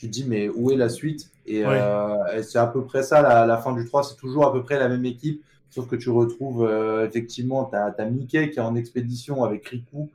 tu 0.00 0.06
te 0.06 0.12
dis, 0.12 0.24
mais 0.26 0.48
où 0.48 0.70
est 0.70 0.76
la 0.76 0.88
suite? 0.88 1.30
Et, 1.46 1.66
Ouais. 1.66 1.78
euh, 1.78 2.38
et 2.38 2.42
c'est 2.42 2.58
à 2.58 2.66
peu 2.66 2.82
près 2.84 3.02
ça, 3.02 3.20
la, 3.20 3.44
la 3.44 3.58
fin 3.58 3.72
du 3.74 3.84
3, 3.84 4.02
c'est 4.02 4.16
toujours 4.16 4.46
à 4.46 4.52
peu 4.52 4.62
près 4.62 4.78
la 4.78 4.88
même 4.88 5.04
équipe. 5.04 5.42
Sauf 5.68 5.86
que 5.86 5.94
tu 5.94 6.08
retrouves 6.08 6.64
euh, 6.66 7.06
effectivement, 7.06 7.66
tu 7.66 7.76
as, 7.76 8.06
Mickey 8.06 8.50
qui 8.50 8.58
est 8.58 8.62
en 8.62 8.74
expédition 8.76 9.44
avec 9.44 9.68
Riku 9.68 10.08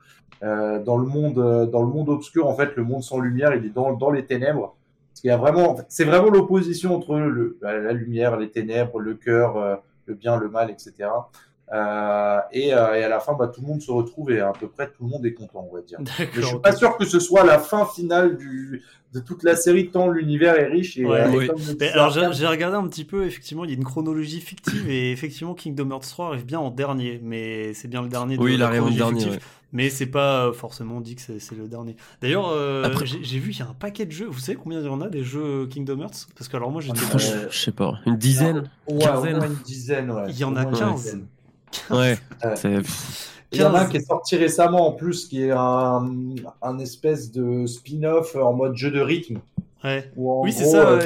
euh, 0.43 0.83
dans 0.83 0.97
le 0.97 1.05
monde 1.05 1.37
euh, 1.37 1.65
dans 1.67 1.81
le 1.81 1.87
monde 1.87 2.09
obscur. 2.09 2.47
En 2.47 2.55
fait, 2.55 2.75
le 2.75 2.83
monde 2.83 3.03
sans 3.03 3.19
lumière, 3.19 3.53
il 3.53 3.63
est 3.65 3.69
dans, 3.69 3.93
dans 3.93 4.09
les 4.09 4.25
ténèbres. 4.25 4.75
Il 5.23 5.27
y 5.27 5.31
a 5.31 5.37
vraiment, 5.37 5.77
c'est 5.87 6.03
vraiment 6.03 6.29
l'opposition 6.29 6.95
entre 6.95 7.15
le, 7.17 7.57
la 7.61 7.93
lumière, 7.93 8.37
les 8.37 8.49
ténèbres, 8.49 8.99
le 8.99 9.13
cœur, 9.13 9.79
le 10.07 10.13
bien, 10.13 10.37
le 10.37 10.49
mal, 10.49 10.69
etc. 10.69 10.93
Euh, 11.73 12.39
et, 12.51 12.73
euh, 12.73 12.95
et, 12.95 13.03
à 13.03 13.09
la 13.09 13.19
fin, 13.19 13.33
bah, 13.33 13.47
tout 13.47 13.61
le 13.61 13.67
monde 13.67 13.81
se 13.81 13.89
retrouve 13.91 14.31
et 14.31 14.39
à 14.39 14.51
peu 14.51 14.67
près 14.67 14.87
tout 14.87 15.03
le 15.03 15.09
monde 15.09 15.25
est 15.25 15.33
content, 15.33 15.67
on 15.69 15.75
va 15.75 15.81
dire. 15.81 15.99
Mais 15.99 16.29
je 16.33 16.41
suis 16.41 16.59
pas 16.59 16.73
sûr 16.73 16.95
que 16.97 17.05
ce 17.05 17.19
soit 17.19 17.43
la 17.43 17.57
fin 17.57 17.85
finale 17.85 18.37
du, 18.37 18.83
de 19.13 19.19
toute 19.19 19.43
la 19.43 19.55
série, 19.55 19.89
tant 19.89 20.09
l'univers 20.09 20.59
est 20.59 20.67
riche. 20.67 20.97
Et, 20.97 21.05
ouais, 21.05 21.21
euh, 21.21 21.31
oui. 21.31 21.87
alors 21.93 22.11
j'ai 22.11 22.47
regardé 22.47 22.77
un 22.77 22.87
petit 22.87 23.05
peu, 23.05 23.25
effectivement, 23.25 23.63
il 23.63 23.71
y 23.71 23.73
a 23.73 23.77
une 23.77 23.83
chronologie 23.83 24.41
fictive 24.41 24.89
et 24.89 25.11
effectivement 25.11 25.55
Kingdom 25.55 25.89
Hearts 25.89 26.07
3 26.07 26.27
arrive 26.27 26.45
bien 26.45 26.59
en 26.59 26.69
dernier, 26.69 27.19
mais 27.23 27.73
c'est 27.73 27.87
bien 27.87 28.03
le 28.03 28.09
dernier. 28.09 28.37
Oui, 28.37 28.51
de 28.51 28.55
il 28.57 28.63
arrive 28.63 28.83
en 28.83 28.91
dernier. 28.91 29.25
Mais 29.71 29.89
c'est 29.89 30.05
pas 30.05 30.53
forcément 30.53 31.01
dit 31.01 31.15
que 31.15 31.21
c'est 31.21 31.55
le 31.55 31.67
dernier. 31.67 31.97
D'ailleurs, 32.21 32.47
euh, 32.49 32.89
j'ai 33.21 33.39
vu 33.39 33.51
qu'il 33.51 33.59
y 33.59 33.67
a 33.67 33.69
un 33.69 33.73
paquet 33.73 34.05
de 34.05 34.11
jeux. 34.11 34.27
Vous 34.27 34.39
savez 34.39 34.57
combien 34.57 34.79
il 34.79 34.85
y 34.85 34.89
en 34.89 35.01
a 35.01 35.09
des 35.09 35.23
jeux 35.23 35.67
Kingdom 35.67 35.99
Hearts? 35.99 36.27
Parce 36.37 36.47
que 36.47 36.55
alors 36.55 36.71
moi, 36.71 36.81
j'ai. 36.81 36.91
Euh, 36.91 37.47
je 37.49 37.57
sais 37.57 37.71
pas, 37.71 37.99
une 38.05 38.15
dizaine, 38.15 38.69
ouais, 38.87 38.99
quinzaine? 38.99 39.43
une 39.43 39.63
dizaine, 39.65 40.11
ouais. 40.11 40.25
Il 40.29 40.37
y 40.37 40.43
en 40.43 40.55
a 40.55 40.65
15. 40.65 41.19
Ouais. 41.89 42.17
Il 43.51 43.61
y 43.61 43.63
en 43.63 43.73
a 43.73 43.81
un 43.81 43.85
qui 43.85 43.97
est 43.97 44.07
sorti 44.07 44.35
récemment 44.35 44.87
en 44.87 44.91
plus, 44.91 45.27
qui 45.27 45.43
est 45.43 45.51
un, 45.51 46.09
un 46.61 46.79
espèce 46.79 47.31
de 47.31 47.65
spin-off 47.65 48.35
en 48.35 48.53
mode 48.53 48.75
jeu 48.75 48.91
de 48.91 48.99
rythme. 48.99 49.39
Ouais. 49.83 50.11
Oui, 50.15 50.51
c'est 50.51 50.65
ça. 50.65 50.99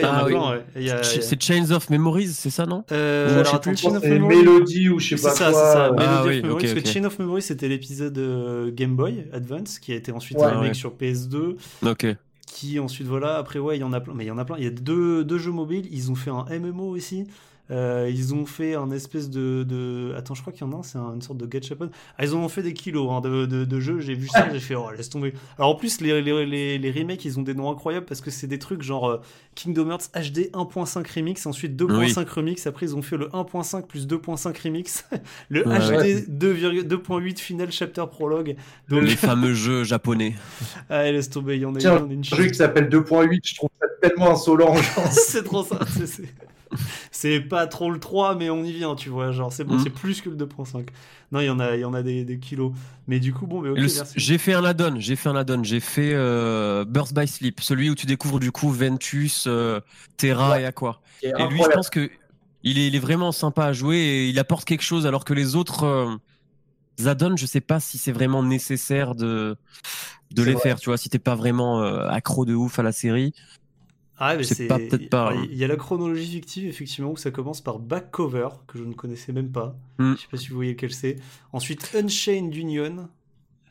C'est 1.04 1.42
Chains 1.42 1.72
of 1.72 1.90
Memories, 1.90 2.30
c'est 2.30 2.50
ça, 2.50 2.66
non? 2.66 2.86
Euh, 2.92 3.42
alors, 3.42 3.56
attends, 3.56 3.76
Chain 3.76 3.96
of 3.96 4.04
Memories. 4.04 4.38
Mélodie 4.38 4.90
ou 4.90 5.00
je 5.00 5.16
sais 5.16 5.22
pas 5.22 5.36
ça, 5.36 5.52
quoi. 5.52 5.62
Ça. 5.62 5.92
Ah, 5.98 6.24
oui, 6.26 6.42
Memories, 6.42 6.70
okay, 6.70 6.80
okay. 6.80 6.86
Chain 6.86 7.04
of 7.04 7.20
Memories, 7.20 7.42
c'était 7.42 7.68
l'épisode 7.68 8.18
euh, 8.18 8.72
Game 8.72 8.96
Boy 8.96 9.26
Advance 9.34 9.80
qui 9.80 9.92
a 9.92 9.96
été 9.96 10.14
ensuite 10.14 10.38
ouais, 10.38 10.48
remake 10.48 10.76
sur 10.76 10.94
PS2. 10.94 11.58
Ok. 11.86 12.08
Qui 12.48 12.80
ensuite, 12.80 13.08
voilà, 13.08 13.36
après, 13.36 13.60
ouais, 13.60 13.78
il 13.78 13.82
y 13.82 13.84
en 13.84 13.92
a 13.92 14.00
plein. 14.00 14.14
Mais 14.16 14.24
il 14.24 14.28
y 14.28 14.32
en 14.32 14.38
a 14.38 14.46
plein. 14.46 14.56
Il 14.58 14.64
y 14.64 14.68
a 14.68 14.72
deux, 14.72 15.26
deux 15.26 15.38
jeux 15.38 15.52
mobiles. 15.52 15.88
Ils 15.92 16.10
ont 16.10 16.16
fait 16.16 16.32
un 16.32 16.46
MMO 16.50 16.90
aussi. 16.90 17.26
Euh, 17.72 18.10
ils 18.12 18.34
ont 18.34 18.46
fait 18.46 18.76
un 18.76 18.90
espèce 18.92 19.30
de, 19.30 19.64
de... 19.64 20.14
Attends, 20.18 20.34
je 20.34 20.42
crois 20.42 20.52
qu'il 20.52 20.66
y 20.66 20.70
en 20.70 20.74
a 20.74 20.78
un, 20.78 20.84
c'est 20.84 20.98
une 20.98 21.22
sorte 21.22 21.38
de 21.38 21.46
gachapon. 21.46 21.90
Ah, 22.18 22.26
ils 22.26 22.36
ont 22.36 22.48
fait 22.50 22.64
des 22.64 22.74
kilos 22.74 23.10
hein, 23.12 23.22
de, 23.22 23.46
de, 23.46 23.66
de, 23.66 23.80
jeux, 23.80 24.00
j'ai 24.00 24.16
vu 24.16 24.28
ça, 24.28 24.48
j'ai 24.52 24.60
fait, 24.60 24.76
oh, 24.76 24.90
laisse 24.96 25.10
tomber. 25.10 25.34
Alors 25.58 25.72
en 25.72 25.76
plus, 25.76 26.02
les, 26.02 26.22
les, 26.22 26.78
les, 26.78 26.92
remakes, 26.92 27.26
ils 27.26 27.40
ont 27.40 27.44
des 27.44 27.54
noms 27.54 27.70
incroyables 27.70 28.06
parce 28.06 28.22
que 28.22 28.32
c'est 28.32 28.48
des 28.48 28.60
trucs 28.60 28.82
genre 28.82 29.10
euh, 29.10 29.22
Kingdom 29.56 29.92
Hearts 29.92 30.10
HD 30.16 30.50
1.5 30.54 31.16
remix, 31.16 31.46
ensuite 31.46 31.80
2.5 31.80 32.28
remix, 32.28 32.66
après 32.66 32.88
ils 32.88 32.96
ont 32.96 33.02
fait 33.02 33.18
le 33.18 33.28
1.5 33.28 33.86
plus 33.86 34.08
2.5 34.08 34.64
remix, 34.64 35.06
le 35.50 35.64
HD 35.64 36.28
2.8 36.28 37.38
Final 37.38 37.72
Chapter 37.72 38.06
Prologue. 38.10 38.56
Donc... 38.90 39.04
Les 39.04 39.16
fameux 39.16 39.54
jeux 39.54 39.84
japonais. 39.84 40.36
ah, 40.90 41.04
laisse 41.04 41.30
tomber, 41.30 41.58
il 41.58 41.62
y 41.62 41.66
en 41.66 41.76
a, 41.76 41.80
Tiens, 41.80 42.08
une. 42.10 42.20
Un 42.20 42.36
jeu 42.36 42.48
qui 42.48 42.56
s'appelle 42.56 42.90
2.8, 42.90 43.40
je 43.44 43.56
trouve 43.56 43.70
ça 43.80 43.88
tellement 44.02 44.32
insolent. 44.32 44.76
c'est 45.12 45.44
trop 45.44 45.64
ça, 45.64 45.80
c'est 45.88 46.24
c'est 47.12 47.40
pas 47.40 47.68
trop 47.68 47.92
le 47.92 48.00
3, 48.00 48.36
mais 48.36 48.50
on 48.50 48.64
y 48.64 48.72
vient, 48.72 48.96
tu 48.96 49.10
vois. 49.10 49.32
Genre, 49.32 49.52
c'est 49.52 49.64
bon, 49.64 49.76
mm. 49.76 49.84
c'est 49.84 49.90
plus 49.90 50.22
que 50.22 50.30
le 50.30 50.36
2.5. 50.36 50.88
Non, 51.32 51.40
il 51.40 51.46
y 51.46 51.50
en 51.50 51.60
a, 51.60 51.76
il 51.76 51.82
y 51.82 51.86
en 51.86 51.94
a 51.94 52.02
des, 52.02 52.40
kilos. 52.40 52.72
Mais 53.08 53.20
du 53.20 53.34
coup, 53.34 53.48
bon, 53.48 53.62
mais 53.62 53.88
J'ai 54.16 54.38
fait 54.38 54.54
un 54.54 54.64
add-on, 54.64 55.00
j'ai 55.00 55.16
fait 55.16 55.30
un 55.30 55.36
add-on, 55.36 55.64
j'ai 55.64 55.80
fait 55.80 56.12
euh, 56.14 56.86
Burst 56.86 57.14
by 57.14 57.28
Sleep, 57.28 57.62
celui 57.62 57.90
où 57.90 57.96
tu 57.96 58.06
découvres 58.06 58.40
du 58.40 58.52
coup 58.52 58.70
Ventus, 58.70 59.46
euh, 59.48 59.80
Terra 60.18 60.60
et 60.60 60.66
Aqua. 60.66 61.02
Et, 61.22 61.32
lui, 61.50 61.62
je 61.64 61.70
pense 61.70 61.90
que 61.90 62.10
il 62.64 62.78
est, 62.78 62.88
il 62.88 62.96
est, 62.96 63.00
vraiment 63.00 63.32
sympa 63.32 63.66
à 63.66 63.74
jouer 63.74 63.98
et 63.98 64.30
il 64.30 64.38
apporte 64.38 64.66
quelque 64.66 64.82
chose 64.82 65.08
alors 65.08 65.24
que 65.24 65.34
les 65.34 65.56
autres 65.56 65.84
euh, 65.84 66.16
add-ons, 67.08 67.38
je 67.38 67.46
sais 67.46 67.62
pas 67.62 67.80
si 67.80 67.98
c'est 67.98 68.12
vraiment 68.12 68.44
nécessaire 68.44 69.16
de, 69.16 69.56
de 70.32 70.44
les 70.44 70.58
faire, 70.58 70.80
tu 70.80 70.90
vois, 70.90 70.98
si 70.98 71.10
t'es 71.10 71.20
pas 71.20 71.36
vraiment 71.36 71.82
euh, 71.82 72.08
accro 72.08 72.46
de 72.46 72.54
ouf 72.54 72.80
à 72.80 72.84
la 72.84 72.92
série. 72.92 73.34
Ah, 74.20 74.36
mais 74.36 74.44
c'est 74.44 74.68
peut-être 74.68 75.10
pas. 75.10 75.34
Il 75.50 75.58
y 75.58 75.64
a 75.64 75.68
la 75.68 75.78
chronologie 75.78 76.30
fictive, 76.30 76.68
effectivement, 76.68 77.12
où 77.12 77.18
ça 77.18 77.32
commence 77.32 77.62
par 77.62 77.80
Back 77.80 78.12
Cover, 78.12 78.50
que 78.68 78.78
je 78.78 78.84
ne 78.84 78.94
connaissais 78.94 79.32
même 79.32 79.50
pas. 79.50 79.76
Hmm. 79.98 80.16
Je 80.16 80.22
sais 80.22 80.28
pas 80.30 80.38
si 80.38 80.50
vous 80.50 80.56
voyez 80.56 80.74
lequel 80.74 80.92
c'est. 80.92 81.16
Ensuite, 81.54 81.90
Unchained 81.96 82.54
Union. 82.54 83.08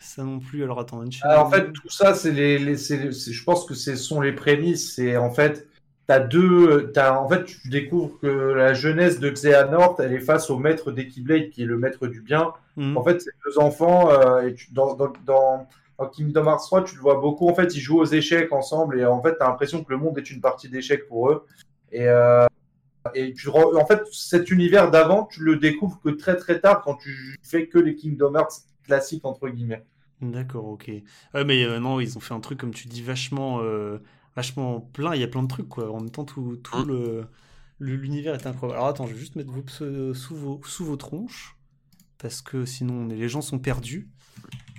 Ça 0.01 0.23
non 0.25 0.39
plus. 0.39 0.65
Alors 0.65 0.81
attends, 0.81 1.01
Unchained 1.03 1.31
Alors, 1.31 1.47
en 1.47 1.51
fait, 1.51 1.71
tout 1.73 1.91
ça, 1.91 2.15
c'est 2.15 2.31
les, 2.31 2.59
les 2.59 2.77
je 2.77 3.45
pense 3.45 3.67
que 3.67 3.75
ce 3.75 3.95
sont 3.95 4.23
les 4.23 4.33
prémices. 4.33 4.95
C'est 4.95 5.19
en 5.19 5.31
fait, 5.31 5.69
t'as 6.07 6.21
deux. 6.21 6.93
As, 6.97 7.21
en 7.21 7.29
fait, 7.29 7.45
tu 7.45 7.69
découvres 7.69 8.19
que 8.19 8.27
la 8.27 8.73
jeunesse 8.73 9.21
de 9.21 9.29
Xehanort, 9.29 9.97
elle 9.99 10.15
est 10.15 10.21
face 10.21 10.49
au 10.49 10.57
maître 10.57 10.93
d'Equiblade, 10.93 11.51
qui 11.51 11.63
est 11.63 11.67
le 11.67 11.77
maître 11.77 12.07
du 12.07 12.23
bien. 12.23 12.53
Hmm. 12.77 12.97
En 12.97 13.05
fait, 13.05 13.21
c'est 13.21 13.33
deux 13.45 13.59
enfants. 13.59 14.11
Euh, 14.13 14.49
et 14.49 14.55
tu, 14.55 14.73
dans, 14.73 14.95
dans, 14.95 15.13
dans 15.27 15.69
Kingdom 16.07 16.45
Hearts 16.45 16.67
3, 16.67 16.85
tu 16.85 16.95
le 16.97 17.01
vois 17.01 17.21
beaucoup. 17.21 17.49
En 17.49 17.55
fait, 17.55 17.75
ils 17.75 17.81
jouent 17.81 17.99
aux 17.99 18.05
échecs 18.05 18.53
ensemble 18.53 19.01
et 19.01 19.05
en 19.05 19.21
fait, 19.21 19.37
tu 19.37 19.43
as 19.43 19.49
l'impression 19.49 19.83
que 19.83 19.91
le 19.91 19.99
monde 19.99 20.17
est 20.19 20.31
une 20.31 20.41
partie 20.41 20.69
d'échecs 20.69 21.07
pour 21.09 21.31
eux. 21.31 21.47
Et, 21.91 22.07
euh, 22.07 22.47
et 23.15 23.33
tu, 23.33 23.49
en 23.49 23.87
fait, 23.87 24.03
cet 24.13 24.51
univers 24.51 24.91
d'avant, 24.91 25.25
tu 25.25 25.43
le 25.43 25.57
découvres 25.57 26.01
que 26.01 26.11
très 26.11 26.37
très 26.37 26.61
tard 26.61 26.83
quand 26.83 26.95
tu 26.95 27.37
fais 27.43 27.67
que 27.67 27.79
les 27.79 27.95
Kingdom 27.95 28.35
Hearts 28.35 28.65
classiques, 28.85 29.25
entre 29.25 29.49
guillemets. 29.49 29.85
D'accord, 30.21 30.67
ok. 30.67 30.91
mais 31.35 31.65
euh, 31.65 31.79
non, 31.79 32.01
ils 32.01 32.17
ont 32.17 32.21
fait 32.21 32.35
un 32.35 32.41
truc, 32.41 32.59
comme 32.59 32.75
tu 32.75 32.89
dis, 32.89 33.03
vachement, 33.03 33.61
euh, 33.63 33.99
vachement 34.37 34.81
plein. 34.81 35.15
Il 35.15 35.21
y 35.21 35.25
a 35.25 35.29
plein 35.29 35.43
de 35.43 35.49
trucs, 35.49 35.69
quoi. 35.69 35.91
En 35.91 36.01
même 36.01 36.11
temps, 36.11 36.25
tout, 36.25 36.57
tout 36.57 36.85
le 36.85 37.27
l'univers 37.81 38.35
est 38.35 38.47
incroyable. 38.47 38.79
Alors 38.79 38.89
attends, 38.89 39.07
je 39.07 39.15
vais 39.15 39.21
juste 39.21 39.37
mettre 39.37 39.51
vous 39.51 39.65
sous 40.15 40.35
vos, 40.35 40.61
sous 40.65 40.85
vos 40.85 40.97
tronches, 40.97 41.57
parce 42.19 42.43
que 42.43 42.65
sinon 42.65 43.07
les 43.07 43.29
gens 43.29 43.41
sont 43.41 43.59
perdus. 43.59 44.09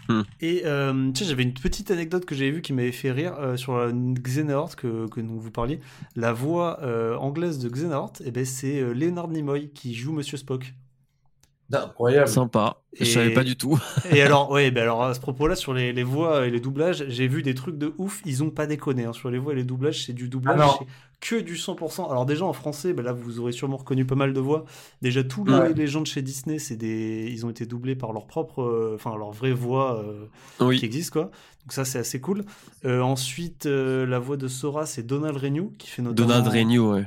Hmm. 0.09 0.23
Et 0.41 0.63
euh, 0.65 1.11
j'avais 1.13 1.43
une 1.43 1.53
petite 1.53 1.91
anecdote 1.91 2.25
que 2.25 2.33
j'avais 2.33 2.49
vue 2.49 2.61
qui 2.63 2.73
m'avait 2.73 2.91
fait 2.91 3.11
rire 3.11 3.35
euh, 3.39 3.57
sur 3.57 3.91
Xehanort 3.93 4.75
que, 4.75 5.07
que 5.07 5.21
vous 5.21 5.51
parliez. 5.51 5.79
La 6.15 6.33
voix 6.33 6.79
euh, 6.81 7.15
anglaise 7.15 7.59
de 7.59 7.69
Xehanort, 7.69 8.13
et 8.21 8.27
eh 8.27 8.31
ben, 8.31 8.43
c'est 8.43 8.81
Leonard 8.93 9.27
Nimoy 9.27 9.69
qui 9.69 9.93
joue 9.93 10.11
Monsieur 10.11 10.37
Spock. 10.37 10.73
Incroyable. 11.71 12.27
Sympa. 12.27 12.77
Je 12.99 13.05
savais 13.05 13.33
pas 13.33 13.43
du 13.43 13.55
tout. 13.55 13.79
et 14.11 14.21
alors, 14.21 14.49
ouais, 14.51 14.71
ben 14.71 14.81
alors 14.81 15.03
à 15.03 15.13
ce 15.13 15.19
propos-là, 15.19 15.55
sur 15.55 15.73
les, 15.73 15.93
les, 15.93 16.03
voix 16.03 16.47
et 16.47 16.49
les 16.49 16.59
doublages, 16.59 17.05
j'ai 17.07 17.27
vu 17.27 17.43
des 17.43 17.53
trucs 17.53 17.77
de 17.77 17.93
ouf. 17.97 18.21
Ils 18.25 18.43
ont 18.43 18.49
pas 18.49 18.65
déconné. 18.65 19.05
Hein. 19.05 19.13
Sur 19.13 19.29
les 19.29 19.37
voix 19.37 19.53
et 19.53 19.55
les 19.55 19.63
doublages, 19.63 20.05
c'est 20.05 20.13
du 20.13 20.27
doublage. 20.27 20.59
Ah 20.59 20.83
que 21.19 21.35
du 21.35 21.55
100%. 21.55 22.09
Alors 22.09 22.25
déjà 22.25 22.45
en 22.45 22.53
français, 22.53 22.93
ben 22.93 23.03
là 23.03 23.11
vous 23.11 23.39
aurez 23.39 23.51
sûrement 23.51 23.77
reconnu 23.77 24.05
pas 24.05 24.15
mal 24.15 24.33
de 24.33 24.39
voix. 24.39 24.65
Déjà 25.01 25.23
tous 25.23 25.45
les, 25.75 25.87
gens 25.87 26.01
de 26.01 26.07
chez 26.07 26.21
Disney, 26.21 26.59
c'est 26.59 26.75
des, 26.75 27.29
ils 27.31 27.45
ont 27.45 27.49
été 27.49 27.65
doublés 27.65 27.95
par 27.95 28.13
leur 28.13 28.25
propre, 28.25 28.61
euh, 28.61 28.93
enfin 28.95 29.17
leur 29.17 29.31
vraie 29.31 29.51
voix 29.51 30.03
euh, 30.59 30.75
qui 30.75 30.85
existe 30.85 31.11
quoi. 31.11 31.23
Donc 31.23 31.73
ça 31.73 31.85
c'est 31.85 31.99
assez 31.99 32.21
cool. 32.21 32.45
Euh, 32.85 33.01
ensuite 33.01 33.65
la 33.65 34.19
voix 34.19 34.37
de 34.37 34.47
Sora, 34.47 34.85
c'est 34.85 35.03
Donald 35.03 35.37
Renew 35.37 35.71
qui 35.77 35.89
fait 35.89 36.01
notre 36.01 36.15
Donald 36.15 36.47
Renew, 36.47 36.93
ouais. 36.93 37.05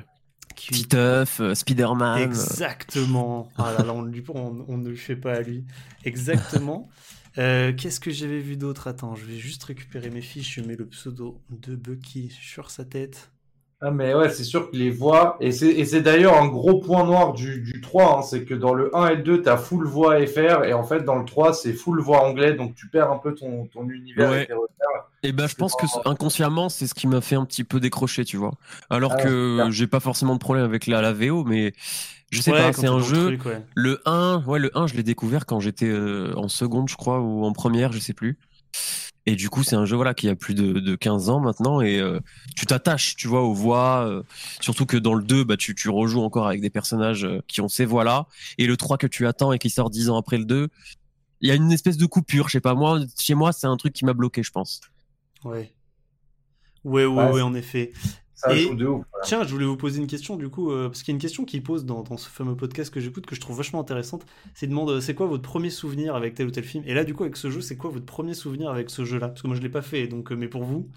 Titeuf, 0.54 1.40
Spider-Man. 1.54 2.22
Exactement. 2.22 3.50
Ah 3.58 3.75
là 3.78 3.84
là, 3.84 3.94
on, 3.94 4.64
on, 4.68 4.78
ne 4.78 4.88
le 4.88 4.96
fait 4.96 5.16
pas 5.16 5.34
à 5.34 5.40
lui. 5.40 5.64
Exactement. 6.04 6.88
Qu'est-ce 7.34 8.00
que 8.00 8.11
j'avais 8.11 8.40
vu 8.40 8.56
d'autre? 8.56 8.87
Attends, 8.87 9.14
je 9.14 9.25
vais 9.25 9.38
juste 9.38 9.64
récupérer 9.64 10.11
mes 10.11 10.20
fiches. 10.20 10.56
Je 10.56 10.61
mets 10.61 10.76
le 10.76 10.87
pseudo 10.87 11.40
de 11.50 11.75
Bucky 11.75 12.30
sur 12.30 12.70
sa 12.70 12.84
tête. 12.84 13.31
Ah 13.84 13.90
mais 13.90 14.14
ouais, 14.14 14.30
c'est 14.30 14.44
sûr 14.44 14.70
que 14.70 14.76
les 14.76 14.90
voix, 14.90 15.36
et 15.40 15.50
c'est 15.50 16.00
d'ailleurs 16.02 16.40
un 16.40 16.46
gros 16.46 16.78
point 16.78 17.02
noir 17.02 17.32
du, 17.32 17.60
du 17.60 17.80
3, 17.80 18.18
hein, 18.18 18.22
c'est 18.22 18.44
que 18.44 18.54
dans 18.54 18.74
le 18.74 18.96
1 18.96 19.08
et 19.08 19.16
le 19.16 19.22
2, 19.22 19.42
tu 19.42 19.48
as 19.48 19.56
full 19.56 19.84
voix 19.84 20.24
FR, 20.24 20.62
et 20.62 20.72
en 20.72 20.84
fait 20.84 21.00
dans 21.00 21.16
le 21.16 21.24
3, 21.24 21.52
c'est 21.52 21.72
full 21.72 22.00
voix 22.00 22.22
anglais, 22.22 22.52
donc 22.52 22.76
tu 22.76 22.86
perds 22.86 23.10
un 23.10 23.18
peu 23.18 23.34
ton, 23.34 23.66
ton 23.66 23.88
univers 23.88 24.32
et 24.34 24.46
tes 24.46 24.52
repères. 24.52 25.08
Et 25.24 25.32
ben 25.32 25.48
je 25.48 25.56
pense 25.56 25.74
que 25.74 25.86
inconsciemment, 26.08 26.68
c'est 26.68 26.86
ce 26.86 26.94
qui 26.94 27.08
m'a 27.08 27.20
fait 27.20 27.34
un 27.34 27.44
petit 27.44 27.64
peu 27.64 27.80
décrocher, 27.80 28.24
tu 28.24 28.36
vois. 28.36 28.52
Alors 28.88 29.14
ah, 29.18 29.22
que 29.22 29.66
j'ai 29.70 29.88
pas 29.88 30.00
forcément 30.00 30.34
de 30.34 30.40
problème 30.40 30.64
avec 30.64 30.86
la, 30.86 31.02
la 31.02 31.12
VO, 31.12 31.42
mais 31.42 31.72
je 32.30 32.40
sais 32.40 32.52
pas, 32.52 32.72
c'est 32.72 32.86
un 32.86 33.00
jeu. 33.00 33.36
Le 33.74 34.00
1, 34.06 34.44
ouais, 34.46 34.60
le 34.60 34.70
1, 34.78 34.86
je 34.86 34.94
l'ai 34.94 35.02
découvert 35.02 35.44
quand 35.44 35.58
j'étais 35.58 35.88
euh, 35.88 36.32
en 36.36 36.48
seconde, 36.48 36.88
je 36.88 36.96
crois, 36.96 37.20
ou 37.20 37.44
en 37.44 37.52
première, 37.52 37.90
je 37.90 37.98
sais 37.98 38.14
plus. 38.14 38.38
Et 39.24 39.36
du 39.36 39.50
coup, 39.50 39.62
c'est 39.62 39.76
un 39.76 39.84
jeu 39.84 39.94
voilà 39.94 40.14
qui 40.14 40.28
a 40.28 40.34
plus 40.34 40.54
de, 40.54 40.80
de 40.80 40.96
15 40.96 41.28
ans 41.28 41.40
maintenant 41.40 41.80
et 41.80 42.00
euh, 42.00 42.18
tu 42.56 42.66
t'attaches, 42.66 43.14
tu 43.14 43.28
vois, 43.28 43.42
aux 43.42 43.54
voix. 43.54 44.04
Euh, 44.04 44.22
surtout 44.60 44.84
que 44.84 44.96
dans 44.96 45.14
le 45.14 45.22
2, 45.22 45.44
bah, 45.44 45.56
tu, 45.56 45.74
tu 45.76 45.88
rejoues 45.90 46.22
encore 46.22 46.48
avec 46.48 46.60
des 46.60 46.70
personnages 46.70 47.24
euh, 47.24 47.40
qui 47.46 47.60
ont 47.60 47.68
ces 47.68 47.84
voix-là. 47.84 48.26
Et 48.58 48.66
le 48.66 48.76
3 48.76 48.98
que 48.98 49.06
tu 49.06 49.26
attends 49.26 49.52
et 49.52 49.60
qui 49.60 49.70
sort 49.70 49.90
10 49.90 50.10
ans 50.10 50.16
après 50.16 50.38
le 50.38 50.44
2, 50.44 50.68
il 51.40 51.48
y 51.48 51.52
a 51.52 51.54
une 51.54 51.70
espèce 51.70 51.96
de 51.96 52.06
coupure. 52.06 52.48
Je 52.48 52.54
sais 52.54 52.60
pas, 52.60 52.74
moi, 52.74 53.00
chez 53.18 53.34
moi, 53.34 53.52
c'est 53.52 53.68
un 53.68 53.76
truc 53.76 53.92
qui 53.92 54.04
m'a 54.04 54.12
bloqué, 54.12 54.42
je 54.42 54.50
pense. 54.50 54.80
Ouais. 55.44 55.72
Ouais, 56.82 57.04
ouais, 57.04 57.30
ouais, 57.30 57.42
en 57.42 57.54
effet. 57.54 57.92
Tiens, 59.25 59.44
je 59.44 59.52
voulais 59.52 59.66
vous 59.66 59.76
poser 59.76 60.00
une 60.00 60.06
question 60.06 60.37
du 60.37 60.49
coup, 60.49 60.70
euh, 60.70 60.88
parce 60.88 61.02
qu'il 61.02 61.12
y 61.12 61.14
a 61.14 61.16
une 61.16 61.20
question 61.20 61.44
qui 61.44 61.61
pose 61.61 61.84
dans, 61.84 62.04
ce 62.16 62.28
fameux 62.28 62.56
podcast 62.56 62.92
que 62.92 63.00
j'écoute 63.00 63.26
que 63.26 63.34
je 63.34 63.40
trouve 63.40 63.56
vachement 63.56 63.80
intéressante. 63.80 64.26
C'est 64.54 64.66
demande 64.66 64.90
euh, 64.90 65.00
c'est 65.00 65.14
quoi 65.14 65.26
votre 65.26 65.42
premier 65.42 65.70
souvenir 65.70 66.14
avec 66.14 66.34
tel 66.34 66.46
ou 66.46 66.50
tel 66.50 66.64
film? 66.64 66.84
Et 66.87 66.94
là, 66.94 67.04
du 67.04 67.14
coup, 67.14 67.22
avec 67.22 67.37
ce 67.37 67.50
jeu, 67.50 67.61
c'est 67.61 67.76
quoi 67.76 67.90
votre 67.90 68.06
premier 68.06 68.34
souvenir 68.34 68.70
avec 68.70 68.90
ce 68.90 69.04
jeu-là? 69.04 69.28
Parce 69.28 69.42
que 69.42 69.46
moi, 69.46 69.56
je 69.56 69.62
l'ai 69.62 69.68
pas 69.68 69.82
fait, 69.82 70.06
donc, 70.08 70.32
euh, 70.32 70.37
mais 70.37 70.49
pour 70.49 70.64
vous, 70.64 70.88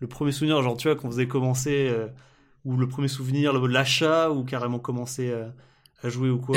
le 0.00 0.06
premier 0.06 0.32
souvenir, 0.32 0.60
genre, 0.62 0.76
tu 0.76 0.88
vois, 0.88 0.96
quand 0.96 1.08
vous 1.08 1.18
avez 1.18 1.28
commencé, 1.28 1.92
ou 2.64 2.76
le 2.76 2.88
premier 2.88 3.08
souvenir, 3.08 3.52
l'achat, 3.52 4.30
ou 4.30 4.44
carrément 4.44 4.78
commencer 4.78 5.32
à 6.02 6.08
jouer 6.08 6.30
ou 6.30 6.38
quoi? 6.38 6.56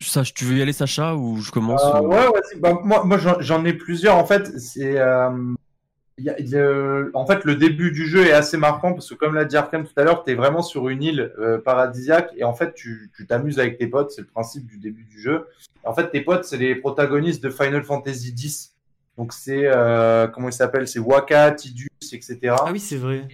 Ça, 0.00 0.22
tu 0.22 0.44
veux 0.44 0.56
y 0.56 0.62
aller, 0.62 0.72
Sacha, 0.72 1.14
ou 1.16 1.40
je 1.40 1.50
commence 1.50 1.82
Euh, 1.82 2.00
ou- 2.00 2.08
ouais, 2.08 2.26
vas-y. 2.26 2.60
Bah, 2.60 2.78
moi, 2.84 3.04
moi 3.04 3.18
j'en- 3.18 3.64
ai 3.64 3.72
plusieurs. 3.72 4.16
En 4.16 4.26
fait, 4.26 4.58
c'est. 4.58 4.98
euh, 4.98 5.54
y 6.22 6.30
a- 6.30 6.38
il 6.38 6.48
y 6.48 6.56
a- 6.56 7.02
en 7.14 7.26
fait, 7.26 7.44
le 7.44 7.56
début 7.56 7.90
du 7.90 8.06
jeu 8.06 8.24
est 8.24 8.32
assez 8.32 8.56
marquant 8.56 8.92
parce 8.92 9.08
que, 9.10 9.14
comme 9.14 9.34
l'a 9.34 9.44
dit 9.44 9.56
Arkham 9.56 9.84
tout 9.84 9.92
à 9.96 10.04
l'heure, 10.04 10.22
tu 10.22 10.30
es 10.30 10.34
vraiment 10.36 10.62
sur 10.62 10.88
une 10.88 11.02
île 11.02 11.32
euh, 11.40 11.58
paradisiaque 11.58 12.30
et 12.36 12.44
en 12.44 12.54
fait, 12.54 12.72
tu 12.74 13.10
t'amuses 13.28 13.58
avec 13.58 13.78
tes 13.78 13.88
potes. 13.88 14.12
C'est 14.12 14.20
le 14.20 14.26
principe 14.28 14.66
du 14.66 14.78
début 14.78 15.04
du 15.04 15.20
jeu. 15.20 15.46
En 15.82 15.92
fait, 15.92 16.10
tes 16.10 16.20
potes, 16.20 16.44
c'est 16.44 16.56
les 16.56 16.76
protagonistes 16.76 17.42
de 17.42 17.50
Final 17.50 17.82
Fantasy 17.82 18.30
X. 18.30 18.72
Donc, 19.18 19.32
c'est. 19.32 19.62
euh, 19.66 20.26
comment 20.28 20.48
il 20.48 20.52
s'appelle? 20.52 20.86
C'est 20.88 20.98
Waka, 21.00 21.50
Tidus, 21.52 21.88
etc. 22.12 22.38
Ah 22.60 22.70
oui, 22.72 22.78
c'est 22.80 22.96
vrai. 22.96 23.26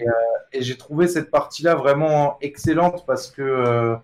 et 0.53 0.63
j'ai 0.63 0.77
trouvé 0.77 1.07
cette 1.07 1.31
partie-là 1.31 1.75
vraiment 1.75 2.39
excellente 2.41 3.05
parce 3.07 3.31
que 3.31 3.41
euh, 3.43 3.95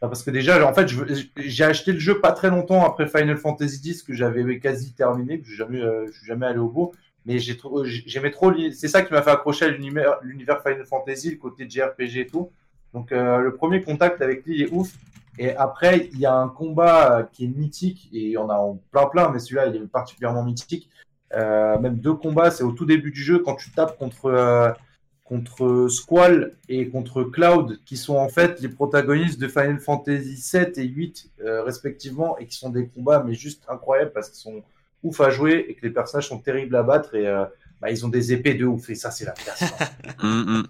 parce 0.00 0.22
que 0.22 0.30
déjà 0.30 0.62
en 0.68 0.74
fait 0.74 0.86
je 0.86 1.02
j'ai 1.38 1.64
acheté 1.64 1.92
le 1.92 1.98
jeu 1.98 2.20
pas 2.20 2.32
très 2.32 2.50
longtemps 2.50 2.84
après 2.84 3.06
Final 3.08 3.38
Fantasy 3.38 3.80
X 3.82 4.02
que 4.02 4.12
j'avais 4.12 4.58
quasi 4.58 4.92
terminé 4.92 5.40
que 5.40 5.46
j'ai 5.48 5.56
jamais 5.56 5.80
euh, 5.80 6.06
je 6.08 6.12
suis 6.18 6.26
jamais 6.26 6.44
allé 6.44 6.58
au 6.58 6.68
bout 6.68 6.92
mais 7.26 7.38
j'ai 7.38 7.56
trop 7.56 7.84
j'aimais 7.84 8.30
trop 8.30 8.52
c'est 8.72 8.88
ça 8.88 9.02
qui 9.02 9.12
m'a 9.12 9.22
fait 9.22 9.30
accrocher 9.30 9.66
à 9.66 9.68
l'univers 9.68 10.62
Final 10.62 10.84
Fantasy 10.84 11.30
le 11.30 11.36
côté 11.36 11.68
JRPG 11.68 12.16
et 12.18 12.26
tout. 12.26 12.50
Donc 12.92 13.12
euh, 13.12 13.38
le 13.38 13.54
premier 13.54 13.82
contact 13.82 14.22
avec 14.22 14.46
l'île 14.46 14.62
est 14.62 14.72
ouf. 14.72 14.92
Et 15.38 15.54
après 15.56 16.08
il 16.12 16.18
y 16.18 16.26
a 16.26 16.34
un 16.34 16.48
combat 16.48 17.18
euh, 17.18 17.22
qui 17.32 17.44
est 17.44 17.48
mythique 17.48 18.08
et 18.12 18.20
il 18.20 18.30
y 18.30 18.36
en 18.36 18.48
a 18.50 18.54
en 18.54 18.78
plein 18.90 19.06
plein 19.06 19.30
mais 19.30 19.38
celui-là 19.38 19.66
il 19.66 19.76
est 19.76 19.86
particulièrement 19.86 20.44
mythique. 20.44 20.90
Euh, 21.32 21.78
même 21.78 21.96
deux 21.96 22.14
combats 22.14 22.50
c'est 22.50 22.62
au 22.64 22.72
tout 22.72 22.86
début 22.86 23.10
du 23.10 23.22
jeu 23.22 23.40
quand 23.40 23.56
tu 23.56 23.70
tapes 23.72 23.98
contre 23.98 24.76
contre 25.24 25.88
Squall 25.88 26.54
et 26.68 26.88
contre 26.90 27.24
Cloud, 27.24 27.80
qui 27.86 27.96
sont 27.96 28.16
en 28.16 28.28
fait 28.28 28.60
les 28.60 28.68
protagonistes 28.68 29.40
de 29.40 29.48
Final 29.48 29.80
Fantasy 29.80 30.36
7 30.36 30.78
et 30.78 30.84
8 30.84 31.30
euh, 31.40 31.62
respectivement, 31.62 32.38
et 32.38 32.46
qui 32.46 32.56
sont 32.56 32.68
des 32.68 32.86
combats 32.86 33.24
mais 33.26 33.34
juste 33.34 33.64
incroyables 33.68 34.12
parce 34.12 34.28
qu'ils 34.28 34.40
sont 34.40 34.62
ouf 35.04 35.20
à 35.20 35.30
jouer 35.30 35.66
et 35.68 35.76
que 35.76 35.86
les 35.86 35.92
personnages 35.92 36.28
sont 36.28 36.40
terribles 36.40 36.76
à 36.76 36.82
battre 36.82 37.14
et 37.14 37.26
euh, 37.28 37.44
bah, 37.80 37.90
ils 37.92 38.04
ont 38.06 38.10
des 38.10 38.32
épées 38.32 38.54
de 38.54 38.66
ouf 38.66 38.90
et 38.90 38.96
ça 38.96 39.10
c'est 39.12 39.26
la 39.26 39.32
classe. 39.32 39.72
hein. 39.72 39.84
Hum, 40.22 40.48
hum, 40.48 40.66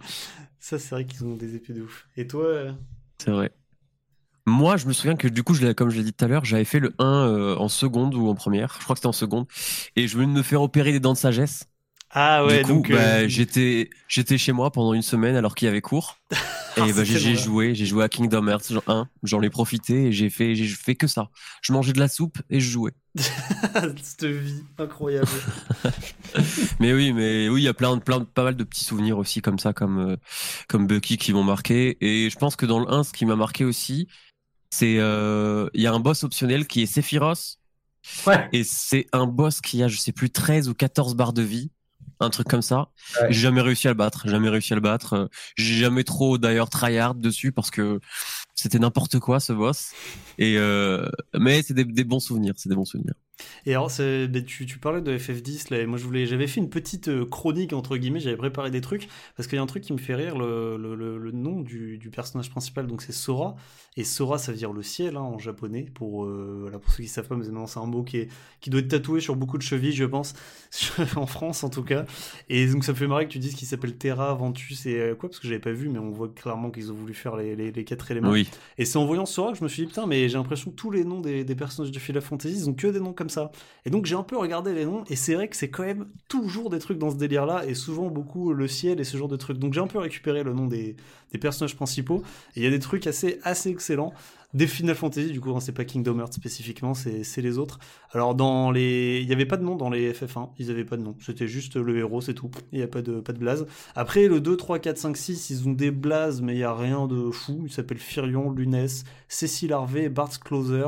Ça, 0.58 0.78
c'est 0.78 0.90
vrai 0.94 1.06
qu'ils 1.06 1.24
ont 1.24 1.36
des 1.36 1.54
épées 1.56 1.72
de 1.74 1.82
ouf. 1.82 2.08
Et 2.16 2.26
toi 2.26 2.44
euh, 2.46 2.72
c'est 3.18 3.30
vrai. 3.30 3.52
Moi, 4.46 4.76
je 4.76 4.86
me 4.88 4.92
souviens 4.92 5.16
que 5.16 5.28
du 5.28 5.42
coup, 5.42 5.54
je 5.54 5.66
l'ai- 5.66 5.74
comme 5.74 5.90
je 5.90 5.98
l'ai 5.98 6.04
dit 6.04 6.12
tout 6.14 6.24
à 6.24 6.28
l'heure, 6.28 6.44
j'avais 6.44 6.64
fait 6.64 6.80
le 6.80 6.94
1 6.98 7.28
euh, 7.28 7.56
en 7.56 7.68
seconde 7.68 8.14
ou 8.14 8.28
en 8.28 8.34
première. 8.34 8.76
Je 8.80 8.84
crois 8.84 8.94
que 8.94 9.00
c'était 9.00 9.08
en 9.08 9.12
seconde. 9.12 9.46
Et 9.96 10.08
je 10.08 10.16
venais 10.18 10.28
de 10.32 10.38
me 10.38 10.42
faire 10.42 10.62
opérer 10.62 10.92
des 10.92 11.00
dents 11.00 11.14
de 11.14 11.18
sagesse. 11.18 11.68
Ah 12.16 12.44
ouais, 12.46 12.58
du 12.62 12.64
coup, 12.64 12.74
donc. 12.74 12.90
euh, 12.90 12.94
bah, 12.96 13.28
j'étais, 13.28 13.90
j'étais 14.08 14.38
chez 14.38 14.52
moi 14.52 14.70
pendant 14.70 14.94
une 14.94 15.02
semaine 15.02 15.34
alors 15.36 15.54
qu'il 15.54 15.66
y 15.66 15.68
avait 15.68 15.80
cours. 15.80 16.18
Et 16.76 16.92
bah, 16.92 17.04
j'ai, 17.04 17.36
joué, 17.36 17.74
j'ai 17.74 17.86
joué 17.86 18.02
à 18.02 18.08
Kingdom 18.08 18.48
Hearts 18.48 18.72
genre 18.72 18.82
1. 18.88 19.08
J'en 19.22 19.40
ai 19.42 19.50
profité 19.50 20.06
et 20.06 20.12
j'ai 20.12 20.28
fait, 20.28 20.56
j'ai 20.56 20.66
fait 20.66 20.96
que 20.96 21.06
ça. 21.06 21.28
Je 21.62 21.72
mangeais 21.72 21.92
de 21.92 22.00
la 22.00 22.08
soupe 22.08 22.38
et 22.50 22.58
je 22.58 22.68
jouais. 22.68 22.92
Cette 24.02 24.24
vie 24.24 24.64
incroyable. 24.78 25.28
Mais 26.80 26.92
oui, 26.92 27.12
mais 27.12 27.48
oui, 27.48 27.60
il 27.62 27.64
y 27.64 27.68
a 27.68 27.74
plein, 27.74 27.96
de- 27.96 28.02
plein, 28.02 28.18
de- 28.18 28.24
pas 28.24 28.42
mal 28.42 28.56
de 28.56 28.64
petits 28.64 28.84
souvenirs 28.84 29.18
aussi 29.18 29.40
comme 29.40 29.60
ça, 29.60 29.72
comme, 29.72 29.98
euh, 30.00 30.16
comme 30.68 30.88
Bucky 30.88 31.16
qui 31.16 31.32
m'ont 31.32 31.44
marqué. 31.44 31.96
Et 32.00 32.28
je 32.28 32.36
pense 32.36 32.56
que 32.56 32.66
dans 32.66 32.80
le 32.80 32.90
1, 32.92 33.04
ce 33.04 33.12
qui 33.12 33.24
m'a 33.24 33.36
marqué 33.36 33.64
aussi, 33.64 34.08
c'est, 34.70 34.96
euh, 34.98 35.68
il 35.74 35.82
y 35.82 35.86
a 35.86 35.92
un 35.92 36.00
boss 36.00 36.24
optionnel 36.24 36.66
qui 36.66 36.82
est 36.82 36.86
Sephiroth. 36.86 37.58
Ouais. 38.26 38.48
Et 38.52 38.64
c'est 38.64 39.06
un 39.12 39.26
boss 39.28 39.60
qui 39.60 39.80
a, 39.84 39.88
je 39.88 39.96
sais 39.96 40.10
plus, 40.12 40.30
13 40.30 40.68
ou 40.68 40.74
14 40.74 41.14
barres 41.14 41.32
de 41.32 41.42
vie. 41.42 41.70
Un 42.20 42.30
truc 42.30 42.48
comme 42.48 42.62
ça. 42.62 42.88
Ouais. 43.20 43.28
J'ai 43.30 43.40
jamais 43.40 43.60
réussi 43.60 43.88
à 43.88 43.90
le 43.90 43.96
battre. 43.96 44.28
Jamais 44.28 44.48
réussi 44.48 44.72
à 44.72 44.76
le 44.76 44.82
battre. 44.82 45.28
J'ai 45.56 45.76
jamais 45.76 46.04
trop, 46.04 46.38
d'ailleurs, 46.38 46.70
tryhard 46.70 47.14
dessus 47.14 47.52
parce 47.52 47.70
que 47.70 48.00
c'était 48.54 48.78
n'importe 48.78 49.18
quoi, 49.18 49.40
ce 49.40 49.52
boss. 49.52 49.92
Et, 50.38 50.56
euh, 50.58 51.08
mais 51.38 51.62
c'est 51.62 51.74
des, 51.74 51.84
des 51.84 52.04
bons 52.04 52.20
souvenirs. 52.20 52.54
C'est 52.56 52.68
des 52.68 52.74
bons 52.76 52.84
souvenirs. 52.84 53.14
Et 53.66 53.72
alors, 53.72 53.90
tu, 54.46 54.64
tu 54.66 54.78
parlais 54.78 55.00
de 55.00 55.16
FF10, 55.18 55.70
là, 55.70 55.80
et 55.80 55.86
moi 55.86 55.98
je 55.98 56.04
voulais, 56.04 56.24
j'avais 56.26 56.46
fait 56.46 56.60
une 56.60 56.70
petite 56.70 57.08
euh, 57.08 57.26
chronique, 57.26 57.72
entre 57.72 57.96
guillemets, 57.96 58.20
j'avais 58.20 58.36
préparé 58.36 58.70
des 58.70 58.80
trucs, 58.80 59.08
parce 59.36 59.48
qu'il 59.48 59.56
y 59.56 59.58
a 59.58 59.62
un 59.62 59.66
truc 59.66 59.82
qui 59.82 59.92
me 59.92 59.98
fait 59.98 60.14
rire, 60.14 60.38
le, 60.38 60.76
le, 60.76 60.94
le- 60.94 61.18
le 61.18 61.32
nom 61.32 61.60
du, 61.60 61.98
du 61.98 62.10
personnage 62.10 62.48
principal, 62.50 62.86
donc 62.86 63.02
c'est 63.02 63.12
Sora, 63.12 63.56
et 63.96 64.04
Sora 64.04 64.38
ça 64.38 64.52
veut 64.52 64.58
dire 64.58 64.72
le 64.72 64.84
ciel 64.84 65.16
hein, 65.16 65.20
en 65.22 65.38
japonais, 65.38 65.82
pour, 65.94 66.24
euh, 66.26 66.58
voilà, 66.62 66.78
pour 66.78 66.92
ceux 66.92 67.02
qui 67.02 67.08
savent 67.08 67.26
pas, 67.26 67.36
mais 67.36 67.48
non, 67.48 67.66
c'est 67.66 67.80
un 67.80 67.86
mot 67.86 68.04
qui, 68.04 68.18
est, 68.18 68.28
qui 68.60 68.70
doit 68.70 68.80
être 68.80 68.88
tatoué 68.88 69.20
sur 69.20 69.34
beaucoup 69.34 69.58
de 69.58 69.62
chevilles, 69.62 69.92
je 69.92 70.04
pense, 70.04 70.34
en 71.16 71.26
France 71.26 71.64
en 71.64 71.70
tout 71.70 71.82
cas, 71.82 72.04
et 72.48 72.66
donc 72.68 72.84
ça 72.84 72.92
me 72.92 72.96
fait 72.96 73.08
marrer 73.08 73.26
que 73.26 73.32
tu 73.32 73.40
dises 73.40 73.54
qu'il 73.56 73.66
s'appelle 73.66 73.96
Terra, 73.96 74.32
Ventus 74.34 74.86
et 74.86 75.12
quoi, 75.18 75.28
parce 75.28 75.40
que 75.40 75.48
j'avais 75.48 75.58
pas 75.60 75.72
vu, 75.72 75.88
mais 75.88 75.98
on 75.98 76.10
voit 76.10 76.28
clairement 76.28 76.70
qu'ils 76.70 76.92
ont 76.92 76.94
voulu 76.94 77.14
faire 77.14 77.36
les, 77.36 77.56
les, 77.56 77.72
les 77.72 77.84
quatre 77.84 78.10
éléments. 78.12 78.30
Oui. 78.30 78.43
Et 78.78 78.84
c'est 78.84 78.98
en 78.98 79.04
voyant 79.04 79.26
Sora 79.26 79.52
que 79.52 79.58
je 79.58 79.64
me 79.64 79.68
suis 79.68 79.82
dit, 79.82 79.88
putain, 79.88 80.06
mais 80.06 80.28
j'ai 80.28 80.36
l'impression 80.36 80.70
que 80.70 80.76
tous 80.76 80.90
les 80.90 81.04
noms 81.04 81.20
des, 81.20 81.44
personnages 81.54 81.92
de 81.92 81.98
Final 81.98 82.22
Fantasy, 82.22 82.54
ils 82.54 82.68
ont 82.68 82.74
que 82.74 82.86
des 82.86 83.00
noms 83.00 83.12
comme 83.12 83.28
ça. 83.28 83.50
Et 83.84 83.90
donc 83.90 84.06
j'ai 84.06 84.16
un 84.16 84.22
peu 84.22 84.36
regardé 84.36 84.74
les 84.74 84.84
noms, 84.84 85.04
et 85.08 85.16
c'est 85.16 85.34
vrai 85.34 85.48
que 85.48 85.56
c'est 85.56 85.70
quand 85.70 85.84
même 85.84 86.06
toujours 86.28 86.70
des 86.70 86.78
trucs 86.78 86.98
dans 86.98 87.10
ce 87.10 87.16
délire-là, 87.16 87.64
et 87.66 87.74
souvent 87.74 88.08
beaucoup 88.08 88.52
le 88.52 88.68
ciel 88.68 89.00
et 89.00 89.04
ce 89.04 89.16
genre 89.16 89.28
de 89.28 89.36
trucs. 89.36 89.58
Donc 89.58 89.74
j'ai 89.74 89.80
un 89.80 89.86
peu 89.86 89.98
récupéré 89.98 90.42
le 90.42 90.52
nom 90.52 90.66
des, 90.66 90.96
des 91.32 91.38
personnages 91.38 91.76
principaux, 91.76 92.22
et 92.56 92.60
il 92.60 92.64
y 92.64 92.66
a 92.66 92.70
des 92.70 92.78
trucs 92.78 93.06
assez, 93.06 93.38
assez 93.42 93.70
excellents. 93.70 94.12
Des 94.54 94.66
Final 94.68 94.94
Fantasy, 94.94 95.32
du 95.32 95.40
coup, 95.40 95.50
hein, 95.50 95.60
c'est 95.60 95.72
pas 95.72 95.84
Kingdom 95.84 96.18
Hearts 96.20 96.32
spécifiquement, 96.34 96.94
c'est 96.94 97.42
les 97.42 97.58
autres. 97.58 97.78
Alors 98.12 98.34
dans 98.36 98.70
les, 98.70 99.20
il 99.20 99.28
y 99.28 99.32
avait 99.32 99.46
pas 99.46 99.56
de 99.56 99.64
nom 99.64 99.74
dans 99.76 99.90
les 99.90 100.12
FF1, 100.12 100.50
ils 100.58 100.70
avaient 100.70 100.84
pas 100.84 100.96
de 100.96 101.02
nom, 101.02 101.16
c'était 101.20 101.48
juste 101.48 101.74
le 101.76 101.98
héros, 101.98 102.20
c'est 102.20 102.34
tout. 102.34 102.50
Il 102.72 102.78
y 102.78 102.82
a 102.82 102.86
pas 102.88 103.02
de 103.02 103.20
pas 103.20 103.32
de 103.32 103.38
blase. 103.38 103.66
Après 103.96 104.28
le 104.28 104.40
2, 104.40 104.56
3, 104.56 104.78
4, 104.78 104.96
5, 104.96 105.16
6, 105.16 105.50
ils 105.50 105.68
ont 105.68 105.72
des 105.72 105.90
blazes, 105.90 106.40
mais 106.40 106.54
il 106.54 106.58
y 106.58 106.62
a 106.64 106.72
rien 106.74 107.06
de 107.08 107.30
fou. 107.30 107.62
Ils 107.66 107.72
s'appellent 107.72 107.98
Firion, 107.98 108.50
Lunes, 108.52 108.86
Cécile 109.28 109.72
Harvey, 109.72 110.08
Bart 110.08 110.38
Closer. 110.40 110.84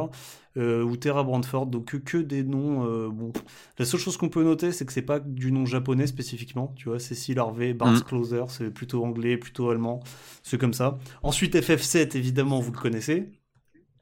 euh, 0.57 0.83
ou 0.83 0.97
Terra 0.97 1.23
Brandford, 1.23 1.67
donc 1.67 1.85
que, 1.87 1.97
que 1.99 2.17
des 2.19 2.43
noms. 2.43 2.87
euh, 2.87 3.09
bon, 3.11 3.31
la 3.79 3.85
seule 3.85 4.01
chose 4.01 4.17
qu'on 4.17 4.31
peut 4.31 4.43
noter, 4.43 4.73
c'est 4.73 4.87
que 4.87 4.93
c'est 4.93 5.03
pas 5.03 5.21
du 5.21 5.53
nom 5.53 5.67
japonais 5.67 6.07
spécifiquement. 6.07 6.73
Tu 6.77 6.89
vois, 6.89 6.99
Cécile 6.99 7.39
Harvey, 7.39 7.75
Bart 7.75 7.93
Mm. 7.93 8.03
Closer, 8.05 8.45
c'est 8.49 8.71
plutôt 8.71 9.05
anglais, 9.05 9.37
plutôt 9.37 9.69
allemand, 9.71 10.01
c'est 10.43 10.57
comme 10.59 10.73
ça. 10.73 10.99
Ensuite, 11.23 11.57
FF7, 11.57 12.17
évidemment, 12.17 12.61
vous 12.61 12.73
le 12.73 12.79
connaissez. 12.79 13.33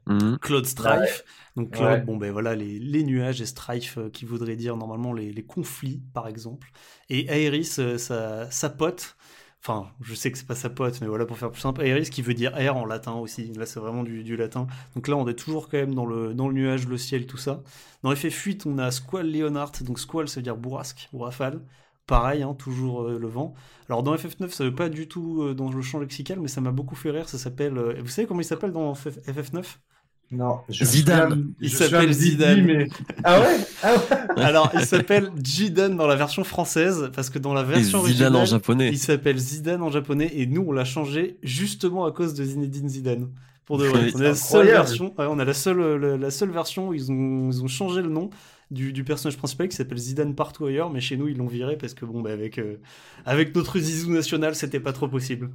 Mhm. 0.07 0.37
Cloud 0.39 0.65
Strife. 0.65 1.23
Donc 1.55 1.71
Cloud, 1.71 1.99
Ouais. 1.99 2.01
bon 2.01 2.17
ben 2.17 2.31
voilà, 2.31 2.55
les, 2.55 2.79
les 2.79 3.03
nuages 3.03 3.41
et 3.41 3.45
Strife 3.45 3.97
euh, 3.97 4.09
qui 4.09 4.25
voudrait 4.25 4.55
dire 4.55 4.77
normalement 4.77 5.13
les, 5.13 5.31
les 5.31 5.43
conflits, 5.45 6.03
par 6.13 6.27
exemple. 6.27 6.71
Et 7.09 7.25
Aeris, 7.27 7.75
euh, 7.79 7.97
sa, 7.97 8.49
sa 8.51 8.69
pote, 8.69 9.15
enfin 9.61 9.89
je 10.01 10.13
sais 10.13 10.31
que 10.31 10.37
c'est 10.37 10.45
pas 10.47 10.53
sa 10.55 10.69
pote, 10.69 10.99
mais 11.01 11.07
voilà 11.07 11.25
pour 11.25 11.37
faire 11.37 11.49
plus 11.51 11.61
simple, 11.61 11.81
Aeris 11.81 12.09
qui 12.09 12.21
veut 12.21 12.33
dire 12.35 12.55
air 12.57 12.77
en 12.77 12.85
latin 12.85 13.13
aussi, 13.13 13.51
là 13.53 13.65
c'est 13.65 13.79
vraiment 13.79 14.03
du, 14.03 14.23
du 14.23 14.35
latin. 14.37 14.67
Donc 14.95 15.07
là 15.07 15.15
on 15.17 15.27
est 15.27 15.33
toujours 15.35 15.69
quand 15.69 15.77
même 15.77 15.95
dans 15.95 16.05
le, 16.05 16.33
dans 16.35 16.47
le 16.49 16.53
nuage, 16.53 16.87
le 16.87 16.97
ciel, 16.97 17.25
tout 17.25 17.37
ça. 17.37 17.63
Dans 18.03 18.11
FF8 18.11 18.67
on 18.67 18.77
a 18.77 18.91
Squall 18.91 19.31
Leonhardt, 19.31 19.83
donc 19.83 19.99
Squall 19.99 20.27
ça 20.29 20.35
veut 20.39 20.43
dire 20.43 20.57
bourrasque 20.57 21.09
ou 21.13 21.19
rafale. 21.19 21.61
Pareil, 22.07 22.43
hein, 22.43 22.53
toujours 22.53 23.01
euh, 23.03 23.17
le 23.17 23.27
vent. 23.27 23.55
Alors 23.89 24.03
dans 24.03 24.13
FF9, 24.15 24.51
ça 24.51 24.63
veut 24.63 24.75
pas 24.75 24.89
du 24.89 25.07
tout 25.07 25.41
euh, 25.41 25.55
dans 25.55 25.71
le 25.71 25.81
champ 25.81 25.99
lexical, 25.99 26.39
mais 26.39 26.47
ça 26.47 26.61
m'a 26.61 26.71
beaucoup 26.71 26.95
fait 26.95 27.09
rire. 27.09 27.27
Ça 27.27 27.39
s'appelle. 27.39 27.77
euh, 27.79 27.99
vous 27.99 28.07
savez 28.09 28.27
comment 28.27 28.41
il 28.41 28.45
s'appelle 28.45 28.71
dans 28.71 28.93
FF- 28.93 29.23
FF9 29.27 29.79
Non, 30.31 30.59
je 30.69 30.83
Zidane. 30.83 31.53
Il 31.61 31.69
s'appelle 31.69 32.11
Zidane. 32.11 32.61
mais- 32.65 32.87
Ah 33.23 33.39
ouais, 33.39 33.57
ah 33.83 33.93
ouais. 33.93 34.43
Alors, 34.43 34.71
il 34.73 34.81
s'appelle 34.81 35.29
Jidan 35.41 35.89
dans 35.95 36.07
la 36.07 36.15
version 36.15 36.43
française, 36.43 37.09
parce 37.15 37.29
que 37.29 37.37
dans 37.39 37.53
la 37.53 37.63
version 37.63 38.03
Zidane 38.03 38.33
en 38.35 38.39
originale, 38.39 38.47
japonais. 38.47 38.89
il 38.91 38.97
s'appelle 38.97 39.37
Zidane 39.37 39.81
en 39.83 39.91
japonais, 39.91 40.31
et 40.33 40.45
nous, 40.47 40.65
on 40.67 40.71
l'a 40.71 40.83
changé 40.85 41.37
justement 41.43 42.05
à 42.05 42.11
cause 42.11 42.33
de 42.33 42.43
Zinedine 42.43 42.89
Zidane. 42.89 43.29
Pour 43.65 43.77
de 43.79 43.85
vrai. 43.85 44.11
On 44.13 44.19
a 44.19 44.23
la 44.23 44.35
seule 44.35 44.67
version, 44.67 45.05
ouais, 45.17 45.25
on 45.29 45.39
a 45.39 45.45
la 45.45 45.53
seule, 45.53 45.79
la, 45.99 46.17
la 46.17 46.31
seule 46.31 46.51
version 46.51 46.89
où 46.89 46.93
ils 46.93 47.11
ont, 47.11 47.49
ils 47.51 47.63
ont 47.63 47.67
changé 47.67 48.01
le 48.03 48.09
nom 48.09 48.29
du, 48.71 48.93
du 48.93 49.03
personnage 49.03 49.37
principal 49.37 49.67
qui 49.69 49.75
s'appelle 49.75 49.97
Zidane 49.97 50.35
partout 50.35 50.65
ailleurs, 50.65 50.91
mais 50.91 51.01
chez 51.01 51.17
nous, 51.17 51.27
ils 51.27 51.37
l'ont 51.37 51.47
viré 51.47 51.75
parce 51.77 51.93
que 51.95 52.05
bon, 52.05 52.21
bah, 52.21 52.31
avec, 52.31 52.57
euh, 52.59 52.75
avec 53.25 53.55
notre 53.55 53.79
zizou 53.79 54.11
national, 54.11 54.53
c'était 54.55 54.79
pas 54.79 54.93
trop 54.93 55.07
possible. 55.07 55.49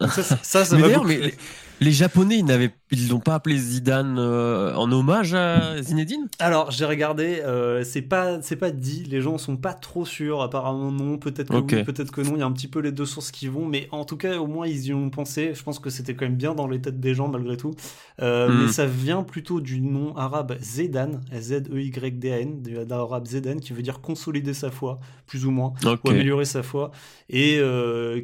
Donc 0.00 0.10
ça, 0.10 0.22
ça, 0.22 0.64
ça, 0.64 0.76
Mais 0.76 0.82
d'ailleurs, 0.82 1.04
mais 1.04 1.18
les, 1.18 1.34
les 1.80 1.92
Japonais, 1.92 2.38
ils 2.38 2.44
n'avaient, 2.44 2.72
ils 2.90 3.08
l'ont 3.08 3.20
pas 3.20 3.34
appelé 3.34 3.56
Zidane 3.56 4.16
euh, 4.18 4.74
en 4.74 4.90
hommage 4.90 5.34
à 5.34 5.80
Zinedine? 5.80 6.28
Alors, 6.40 6.72
j'ai 6.72 6.84
regardé, 6.84 7.40
euh, 7.44 7.84
c'est 7.84 8.02
pas, 8.02 8.42
c'est 8.42 8.56
pas 8.56 8.70
dit, 8.72 9.04
les 9.04 9.20
gens 9.20 9.38
sont 9.38 9.56
pas 9.56 9.72
trop 9.72 10.04
sûrs, 10.04 10.42
apparemment 10.42 10.90
non, 10.90 11.16
peut-être 11.18 11.50
que 11.50 11.76
oui, 11.76 11.84
peut-être 11.84 12.10
que 12.10 12.20
non, 12.22 12.32
il 12.34 12.40
y 12.40 12.42
a 12.42 12.46
un 12.46 12.52
petit 12.52 12.66
peu 12.68 12.80
les 12.80 12.90
deux 12.90 13.06
sources 13.06 13.30
qui 13.30 13.46
vont, 13.46 13.66
mais 13.66 13.88
en 13.92 14.04
tout 14.04 14.16
cas, 14.16 14.38
au 14.38 14.46
moins, 14.48 14.66
ils 14.66 14.86
y 14.86 14.92
ont 14.92 15.10
pensé, 15.10 15.52
je 15.54 15.62
pense 15.62 15.78
que 15.78 15.90
c'était 15.90 16.14
quand 16.14 16.24
même 16.26 16.36
bien 16.36 16.54
dans 16.54 16.66
les 16.66 16.80
têtes 16.80 16.98
des 17.00 17.14
gens, 17.14 17.28
malgré 17.28 17.56
tout, 17.56 17.74
Euh, 18.22 18.48
Mm. 18.48 18.58
mais 18.58 18.68
ça 18.68 18.86
vient 18.86 19.22
plutôt 19.24 19.60
du 19.60 19.80
nom 19.80 20.16
arabe 20.16 20.56
Zedan, 20.60 21.20
Z-E-Y-D-A-N, 21.36 22.62
d'arabe 22.86 23.26
Zedan, 23.26 23.58
qui 23.58 23.72
veut 23.72 23.82
dire 23.82 24.00
consolider 24.00 24.54
sa 24.54 24.70
foi, 24.70 24.98
plus 25.26 25.46
ou 25.46 25.50
moins, 25.50 25.72
ou 26.04 26.10
améliorer 26.10 26.44
sa 26.44 26.62
foi, 26.62 26.90
et 27.28 27.60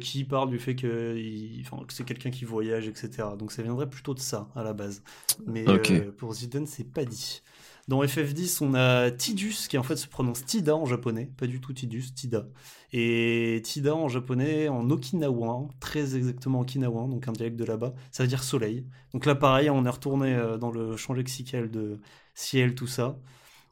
qui 0.01 0.23
parle 0.23 0.49
du 0.49 0.59
fait 0.59 0.75
que, 0.75 1.15
il- 1.17 1.60
que 1.63 1.93
c'est 1.93 2.03
quelqu'un 2.03 2.31
qui 2.31 2.45
voyage, 2.45 2.87
etc. 2.87 3.29
Donc 3.37 3.51
ça 3.51 3.61
viendrait 3.63 3.89
plutôt 3.89 4.13
de 4.13 4.19
ça, 4.19 4.49
à 4.55 4.63
la 4.63 4.73
base. 4.73 5.03
Mais 5.45 5.65
euh, 5.67 6.11
pour 6.11 6.33
Zidane, 6.33 6.67
c'est 6.67 6.83
pas 6.83 7.05
dit. 7.05 7.41
Dans 7.87 8.03
FF10, 8.03 8.63
on 8.63 8.73
a 8.75 9.11
Tidus, 9.11 9.67
qui 9.67 9.77
en 9.77 9.83
fait 9.83 9.95
se 9.95 10.07
prononce 10.07 10.45
Tida 10.45 10.75
en 10.75 10.85
japonais, 10.85 11.29
pas 11.37 11.47
du 11.47 11.59
tout 11.59 11.73
Tidus, 11.73 12.13
Tida. 12.13 12.47
Et 12.93 13.61
Tida 13.63 13.95
en 13.95 14.07
japonais, 14.07 14.69
en 14.69 14.89
okinawan, 14.89 15.69
très 15.79 16.15
exactement 16.15 16.61
okinawan, 16.61 17.09
donc 17.09 17.27
un 17.27 17.31
dialecte 17.31 17.57
de 17.57 17.65
là-bas, 17.65 17.93
ça 18.11 18.23
veut 18.23 18.29
dire 18.29 18.43
soleil. 18.43 18.85
Donc 19.13 19.25
là, 19.25 19.35
pareil, 19.35 19.69
on 19.69 19.85
est 19.85 19.89
retourné 19.89 20.33
euh, 20.35 20.57
dans 20.57 20.71
le 20.71 20.95
champ 20.95 21.13
lexical 21.13 21.71
de 21.71 21.99
ciel, 22.35 22.75
tout 22.75 22.87
ça. 22.87 23.17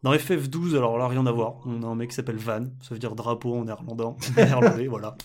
Dans 0.02 0.14
FF12, 0.14 0.78
alors 0.78 0.98
là, 0.98 1.08
rien 1.10 1.26
à 1.26 1.32
voir. 1.32 1.56
On 1.66 1.84
a 1.84 1.88
un 1.88 1.96
mec 1.96 2.10
qui 2.10 2.16
s'appelle 2.16 2.38
Van, 2.38 2.64
ça 2.82 2.96
veut 2.96 3.00
dire 3.00 3.16
drapeau 3.16 3.54
en 3.54 3.66
néerlandais, 3.66 4.06
néerlandais 4.38 4.88
voilà. 4.88 5.18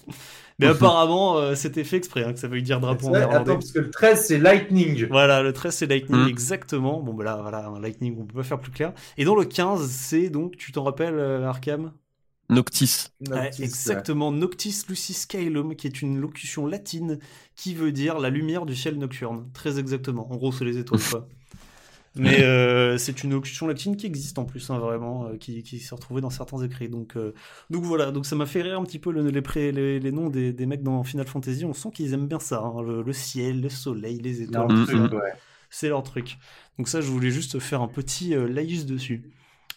Mais 0.58 0.66
apparemment, 0.66 1.36
euh, 1.36 1.54
c'était 1.54 1.84
fait 1.84 1.96
exprès, 1.96 2.24
hein, 2.24 2.32
que 2.32 2.40
ça 2.40 2.48
veut 2.48 2.60
dire 2.60 2.80
drapeau 2.80 3.08
en 3.08 3.12
néerlandais. 3.12 3.52
Attends, 3.52 3.54
parce 3.54 3.70
que 3.72 3.78
le 3.78 3.90
13, 3.90 4.24
c'est 4.26 4.38
Lightning. 4.38 5.06
Voilà, 5.08 5.42
le 5.42 5.52
13, 5.52 5.74
c'est 5.74 5.86
Lightning, 5.86 6.24
Mm. 6.24 6.28
exactement. 6.28 7.00
Bon, 7.00 7.14
bah 7.14 7.22
là, 7.24 7.38
voilà, 7.40 7.66
un 7.68 7.80
Lightning, 7.80 8.16
on 8.18 8.24
peut 8.24 8.34
pas 8.38 8.42
faire 8.42 8.58
plus 8.58 8.72
clair. 8.72 8.92
Et 9.16 9.24
dans 9.24 9.36
le 9.36 9.44
15, 9.44 9.88
c'est 9.88 10.28
donc, 10.28 10.56
tu 10.56 10.72
t'en 10.72 10.82
rappelles, 10.82 11.14
euh, 11.18 11.46
Arkham? 11.48 11.92
Noctis. 12.50 13.06
Ouais, 13.30 13.44
Noctis, 13.44 13.62
exactement, 13.62 14.30
Noctis 14.32 14.82
Lucis 14.88 15.26
Caelum, 15.28 15.76
qui 15.76 15.86
est 15.86 16.02
une 16.02 16.20
locution 16.20 16.66
latine 16.66 17.18
qui 17.56 17.74
veut 17.74 17.90
dire 17.92 18.18
la 18.18 18.28
lumière 18.28 18.66
du 18.66 18.76
ciel 18.76 18.98
nocturne. 18.98 19.48
Très 19.54 19.78
exactement. 19.78 20.30
En 20.30 20.36
gros, 20.36 20.52
c'est 20.52 20.64
les 20.64 20.78
étoiles, 20.78 21.00
quoi. 21.10 21.28
Mais 22.16 22.42
euh, 22.44 22.96
c'est 22.98 23.24
une 23.24 23.30
locution 23.32 23.66
latine 23.66 23.96
qui 23.96 24.06
existe 24.06 24.38
en 24.38 24.44
plus, 24.44 24.70
hein, 24.70 24.78
vraiment, 24.78 25.26
euh, 25.26 25.36
qui, 25.36 25.62
qui 25.62 25.78
s'est 25.80 25.94
retrouvée 25.94 26.20
dans 26.20 26.30
certains 26.30 26.62
écrits. 26.62 26.88
Donc, 26.88 27.16
euh, 27.16 27.34
donc 27.70 27.82
voilà, 27.84 28.12
donc 28.12 28.24
ça 28.26 28.36
m'a 28.36 28.46
fait 28.46 28.62
rire 28.62 28.78
un 28.80 28.84
petit 28.84 28.98
peu 29.00 29.10
le- 29.12 29.28
les, 29.30 29.42
pré- 29.42 29.72
les, 29.72 29.98
les 29.98 30.12
noms 30.12 30.30
des, 30.30 30.52
des 30.52 30.66
mecs 30.66 30.82
dans 30.82 31.02
Final 31.02 31.26
Fantasy. 31.26 31.64
On 31.64 31.72
sent 31.74 31.90
qu'ils 31.92 32.12
aiment 32.14 32.28
bien 32.28 32.38
ça, 32.38 32.60
hein, 32.60 32.82
le, 32.82 33.02
le 33.02 33.12
ciel, 33.12 33.60
le 33.60 33.68
soleil, 33.68 34.18
les 34.18 34.42
étoiles. 34.42 34.66
Ouais. 35.16 35.32
C'est 35.70 35.88
leur 35.88 36.02
truc. 36.04 36.38
Donc 36.78 36.86
ça, 36.88 37.00
je 37.00 37.08
voulais 37.08 37.30
juste 37.30 37.58
faire 37.58 37.82
un 37.82 37.88
petit 37.88 38.34
euh, 38.34 38.46
laïus 38.46 38.86
dessus. 38.86 39.30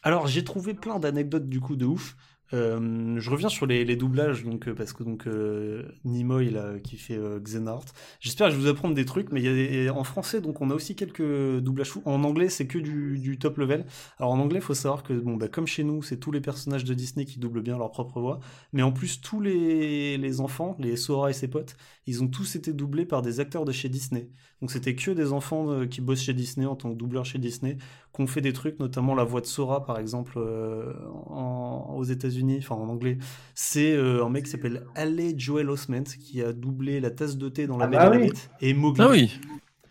Alors, 0.04 0.28
j'ai 0.28 0.44
trouvé 0.44 0.74
plein 0.76 1.00
d'anecdotes 1.00 1.50
du 1.50 1.60
coup 1.60 1.76
de 1.76 1.86
ouf. 1.86 2.16
Euh, 2.54 3.20
je 3.20 3.30
reviens 3.30 3.50
sur 3.50 3.66
les, 3.66 3.84
les 3.84 3.96
doublages, 3.98 4.44
donc, 4.46 4.68
euh, 4.70 4.74
parce 4.74 4.94
que 4.94 5.04
donc 5.04 5.28
euh, 5.28 5.84
Nimoy 6.06 6.50
là, 6.50 6.80
qui 6.82 6.98
fait 6.98 7.18
euh, 7.18 7.40
Xenart. 7.40 7.84
J'espère 8.22 8.48
que 8.48 8.54
je 8.54 8.58
vais 8.58 8.64
vous 8.64 8.70
apprendre 8.70 8.96
des 8.96 9.04
trucs, 9.06 9.32
mais 9.34 9.42
y 9.42 9.48
a 9.50 9.54
des- 9.54 9.90
en 9.90 10.04
français, 10.06 10.40
donc 10.40 10.62
on 10.62 10.70
a 10.70 10.74
aussi 10.74 10.96
quelques 10.96 11.22
doublages 11.60 11.90
fous. 11.92 12.02
En 12.06 12.24
anglais, 12.24 12.48
c'est 12.50 12.66
que 12.66 12.78
du, 12.80 13.20
du 13.20 13.38
top 13.38 13.58
level. 13.58 13.86
Alors 14.18 14.32
en 14.32 14.40
anglais, 14.40 14.60
il 14.60 14.62
faut 14.64 14.74
savoir 14.74 15.04
que 15.04 15.14
bon, 15.14 15.36
bah, 15.36 15.50
comme 15.50 15.68
chez 15.68 15.84
nous, 15.84 16.02
c'est 16.04 16.18
tous 16.18 16.32
les 16.32 16.40
personnages 16.42 16.86
de 16.86 16.94
Disney 16.94 17.26
qui 17.26 17.40
doublent 17.40 17.62
bien 17.62 17.78
leur 17.78 17.92
propre 17.92 18.22
voix, 18.22 18.40
mais 18.72 18.82
en 18.82 18.92
plus 18.94 19.20
tous 19.22 19.42
les, 19.42 20.18
les 20.18 20.40
enfants, 20.42 20.76
les 20.80 20.96
Sora 20.96 21.30
et 21.30 21.34
ses 21.34 21.50
potes, 21.50 21.76
ils 22.08 22.24
ont 22.24 22.28
tous 22.28 22.56
été 22.56 22.74
doublés 22.74 23.06
par 23.06 23.22
des 23.22 23.40
acteurs 23.40 23.66
de 23.66 23.72
chez 23.72 23.90
Disney. 23.90 24.30
Donc 24.62 24.72
c'était 24.72 24.96
que 24.96 25.12
des 25.12 25.32
enfants 25.34 25.70
euh, 25.72 25.86
qui 25.86 26.02
bossent 26.02 26.22
chez 26.24 26.34
Disney 26.34 26.66
en 26.66 26.76
tant 26.76 26.92
que 26.92 26.98
doubleurs 26.98 27.26
chez 27.26 27.38
Disney, 27.38 27.78
qui 28.16 28.22
ont 28.22 28.28
fait 28.28 28.42
des 28.42 28.54
trucs, 28.54 28.80
notamment 28.80 29.14
la 29.14 29.24
voix 29.24 29.42
de 29.42 29.46
Sora 29.46 29.86
par 29.86 30.00
exemple 30.00 30.34
euh, 30.38 30.94
en- 31.28 31.94
aux 31.96 32.04
États-Unis, 32.04 32.58
enfin 32.60 32.76
en 32.76 32.90
anglais. 32.90 33.18
C'est 33.54 33.94
euh, 33.94 34.26
un 34.26 34.30
mec 34.30 34.46
qui 34.46 34.52
s'appelle 34.52 34.86
Ale 34.96 35.34
Joel 35.38 35.70
Osment 35.70 36.04
qui 36.20 36.42
a 36.42 36.54
doublé 36.54 37.00
la 37.00 37.12
tasse 37.12 37.38
de 37.38 37.50
thé 37.50 37.68
dans 37.68 37.78
la 37.78 37.86
Ah 37.86 37.88
bah 38.10 38.16
et 38.62 38.74
oui. 38.74 38.74
Mowgli. 38.74 39.02
Ah 39.04 39.10
oui, 39.10 39.40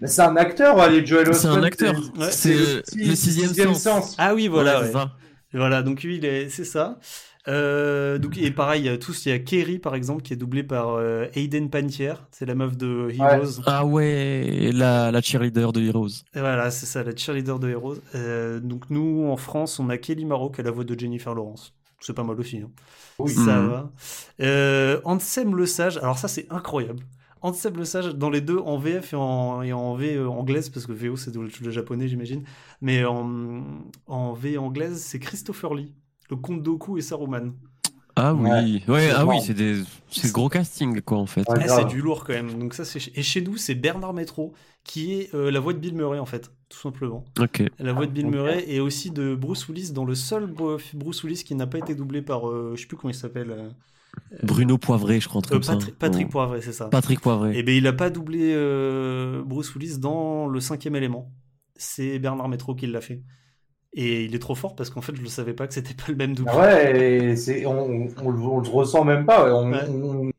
Mais 0.01 0.09
c'est 0.09 0.23
un 0.23 0.37
acteur, 0.37 0.79
allez, 0.81 1.07
Joel 1.07 1.33
c'est 1.35 1.47
un 1.47 1.53
Osment, 1.53 1.63
acteur. 1.63 1.95
Ouais, 2.19 2.31
c'est 2.31 2.55
le 2.55 2.83
le, 2.97 3.09
le 3.11 3.15
sixième, 3.15 3.75
sens. 3.75 4.15
Ah 4.19 4.35
oui, 4.35 4.49
voilà. 4.49 4.83
Ouais, 4.83 4.93
ouais. 4.95 5.05
Voilà, 5.53 5.83
donc 5.83 6.03
lui, 6.03 6.17
il 6.17 6.25
est, 6.25 6.49
c'est 6.49 6.65
ça. 6.65 6.99
Euh, 7.49 8.19
donc, 8.19 8.37
et 8.39 8.51
pareil, 8.51 8.83
il 8.83 8.87
y 8.87 8.89
a 8.89 8.99
tous, 8.99 9.27
il 9.27 9.29
y 9.29 9.33
a 9.33 9.39
Kerry 9.39 9.79
par 9.79 9.95
exemple 9.95 10.23
qui 10.23 10.33
est 10.33 10.37
doublé 10.37 10.63
par 10.65 10.95
euh, 10.95 11.27
Hayden 11.35 11.71
Pantier, 11.71 12.15
c'est 12.33 12.45
la 12.47 12.55
meuf 12.55 12.77
de 12.77 13.09
Heroes. 13.17 13.63
Ah 13.67 13.85
ouais, 13.87 14.71
la, 14.73 15.11
la 15.13 15.21
cheerleader 15.23 15.73
de 15.73 15.81
Heroes. 15.83 16.09
Et 16.35 16.41
Voilà, 16.41 16.71
c'est 16.71 16.87
ça, 16.87 17.05
la 17.05 17.15
cheerleader 17.15 17.59
de 17.59 17.69
Heroes. 17.71 17.99
Euh, 18.15 18.59
donc 18.61 18.91
nous, 18.91 19.27
en 19.29 19.37
France, 19.37 19.79
on 19.79 19.89
a 19.91 19.97
Kelly 19.99 20.25
Maro 20.25 20.51
qui 20.51 20.61
a 20.61 20.65
la 20.65 20.71
voix 20.73 20.85
de 20.85 20.99
Jennifer 20.99 21.35
Lawrence. 21.35 21.73
C'est 22.01 22.13
pas 22.15 22.25
mal 22.25 22.39
aussi. 22.39 22.59
hein. 22.59 22.71
Oui. 23.19 23.33
Ça 23.33 23.59
Mhm. 23.61 23.69
va. 23.69 23.91
Euh, 24.43 25.01
Ansem 25.05 25.55
le 25.57 25.67
Sage, 25.67 25.97
alors 25.99 26.19
ça 26.19 26.29
c'est 26.29 26.47
incroyable. 26.51 27.03
Ansem 27.43 27.77
le 27.77 27.85
Sage, 27.85 28.15
dans 28.15 28.29
les 28.31 28.41
deux, 28.41 28.59
en 28.59 28.77
VF 28.77 29.13
et 29.13 29.17
en, 29.17 29.63
et 29.63 29.73
en 29.73 29.95
V 29.95 30.19
anglaise, 30.25 30.69
parce 30.69 30.85
que 30.87 30.93
VO 30.93 31.17
c'est 31.17 31.35
le, 31.35 31.49
le 31.63 31.71
japonais 31.71 32.09
j'imagine, 32.09 32.43
mais 32.81 33.05
en, 33.05 33.63
en 34.07 34.33
V 34.33 34.59
anglaise, 34.59 35.01
c'est 35.01 35.19
Christopher 35.19 35.75
Lee, 35.75 35.95
le 36.31 36.37
comte 36.37 36.63
Doku 36.63 36.99
et 36.99 37.03
Saruman. 37.03 37.53
Ah 38.19 38.33
oui, 38.33 38.83
Ouais, 38.89 39.11
ah 39.15 39.27
oui, 39.27 39.37
c'est 39.45 39.53
des, 39.53 39.83
c'est 40.11 40.33
gros 40.33 40.49
casting 40.49 41.03
quoi 41.03 41.19
en 41.19 41.27
fait. 41.27 41.47
Ouais. 41.51 41.59
Ah, 41.61 41.69
c'est 41.69 41.85
du 41.85 42.01
lourd 42.01 42.25
quand 42.25 42.33
même. 42.33 42.59
Donc 42.59 42.73
ça, 42.73 42.87
c'est... 42.87 42.99
Et 43.15 43.23
chez 43.23 43.43
nous, 43.43 43.59
c'est 43.59 43.75
Bernard 43.75 44.15
Métro, 44.15 44.55
qui 44.85 45.13
est 45.13 45.35
euh, 45.35 45.51
la 45.51 45.61
voix 45.61 45.75
de 45.75 45.79
Bill 45.79 45.95
Murray 45.95 46.19
en 46.19 46.25
fait, 46.25 46.51
tout 46.71 46.79
simplement. 46.79 47.25
Ok. 47.39 47.63
La 47.79 47.93
voix 47.93 48.07
de 48.07 48.13
Bill 48.13 48.25
ok. 48.27 48.33
Murray 48.33 48.65
et 48.69 48.81
aussi 48.81 49.11
de 49.11 49.35
Bruce 49.35 49.69
Willis 49.69 49.93
dans 49.93 50.07
le 50.07 50.15
seul 50.15 50.47
Bru- 50.47 50.81
Bruce 50.95 51.25
Willis 51.25 51.45
qui 51.45 51.55
n'a 51.55 51.67
pas 51.67 51.77
été 51.77 51.95
doublé 51.95 52.23
par, 52.23 52.49
euh, 52.49 52.73
je 52.75 52.81
sais 52.81 52.87
plus 52.87 52.97
comment 52.97 53.11
il 53.11 53.15
s'appelle, 53.15 53.51
euh, 53.51 53.69
Bruno 54.43 54.79
Poivré, 54.79 55.21
je 55.21 55.29
crois, 55.29 55.43
euh, 55.45 55.51
comme 55.51 55.63
ça. 55.63 55.77
Patrick. 55.99 56.31
Poivret, 56.31 56.63
c'est 56.63 56.73
ça. 56.73 56.87
Patrick 56.87 57.21
Poivré. 57.21 57.59
Et 57.59 57.63
ben 57.63 57.75
il 57.75 57.87
a 57.87 57.93
pas 57.93 58.09
doublé 58.09 58.53
euh, 58.55 59.43
Bruce 59.45 59.75
Willis 59.75 59.99
dans 59.99 60.47
le 60.47 60.59
cinquième 60.61 60.97
élément. 60.97 61.31
C'est 61.75 62.19
Bernard 62.19 62.49
Métro 62.49 62.75
qui 62.75 62.87
l'a 62.87 63.03
fait. 63.03 63.23
Et 63.99 64.25
il 64.25 64.35
est 64.35 64.39
trop 64.39 64.55
fort 64.55 64.77
parce 64.77 64.91
qu'en 64.91 65.01
fait 65.01 65.17
je 65.17 65.23
le 65.23 65.29
savais 65.29 65.55
pas 65.55 65.67
que 65.67 65.73
c'était 65.75 65.95
pas 65.95 66.05
le 66.09 66.17
même 66.17 66.35
doubleur. 66.35 66.55
Ah 66.59 66.67
ouais, 66.67 67.31
et 67.31 67.37
c'est, 67.37 67.65
on, 67.65 67.81
on, 67.91 68.09
on 68.23 68.31
le- 68.31 68.69
ressent 68.69 69.05
même 69.05 69.25
pas. 69.25 69.53
On, 69.55 69.73
Ouais. 69.73 69.79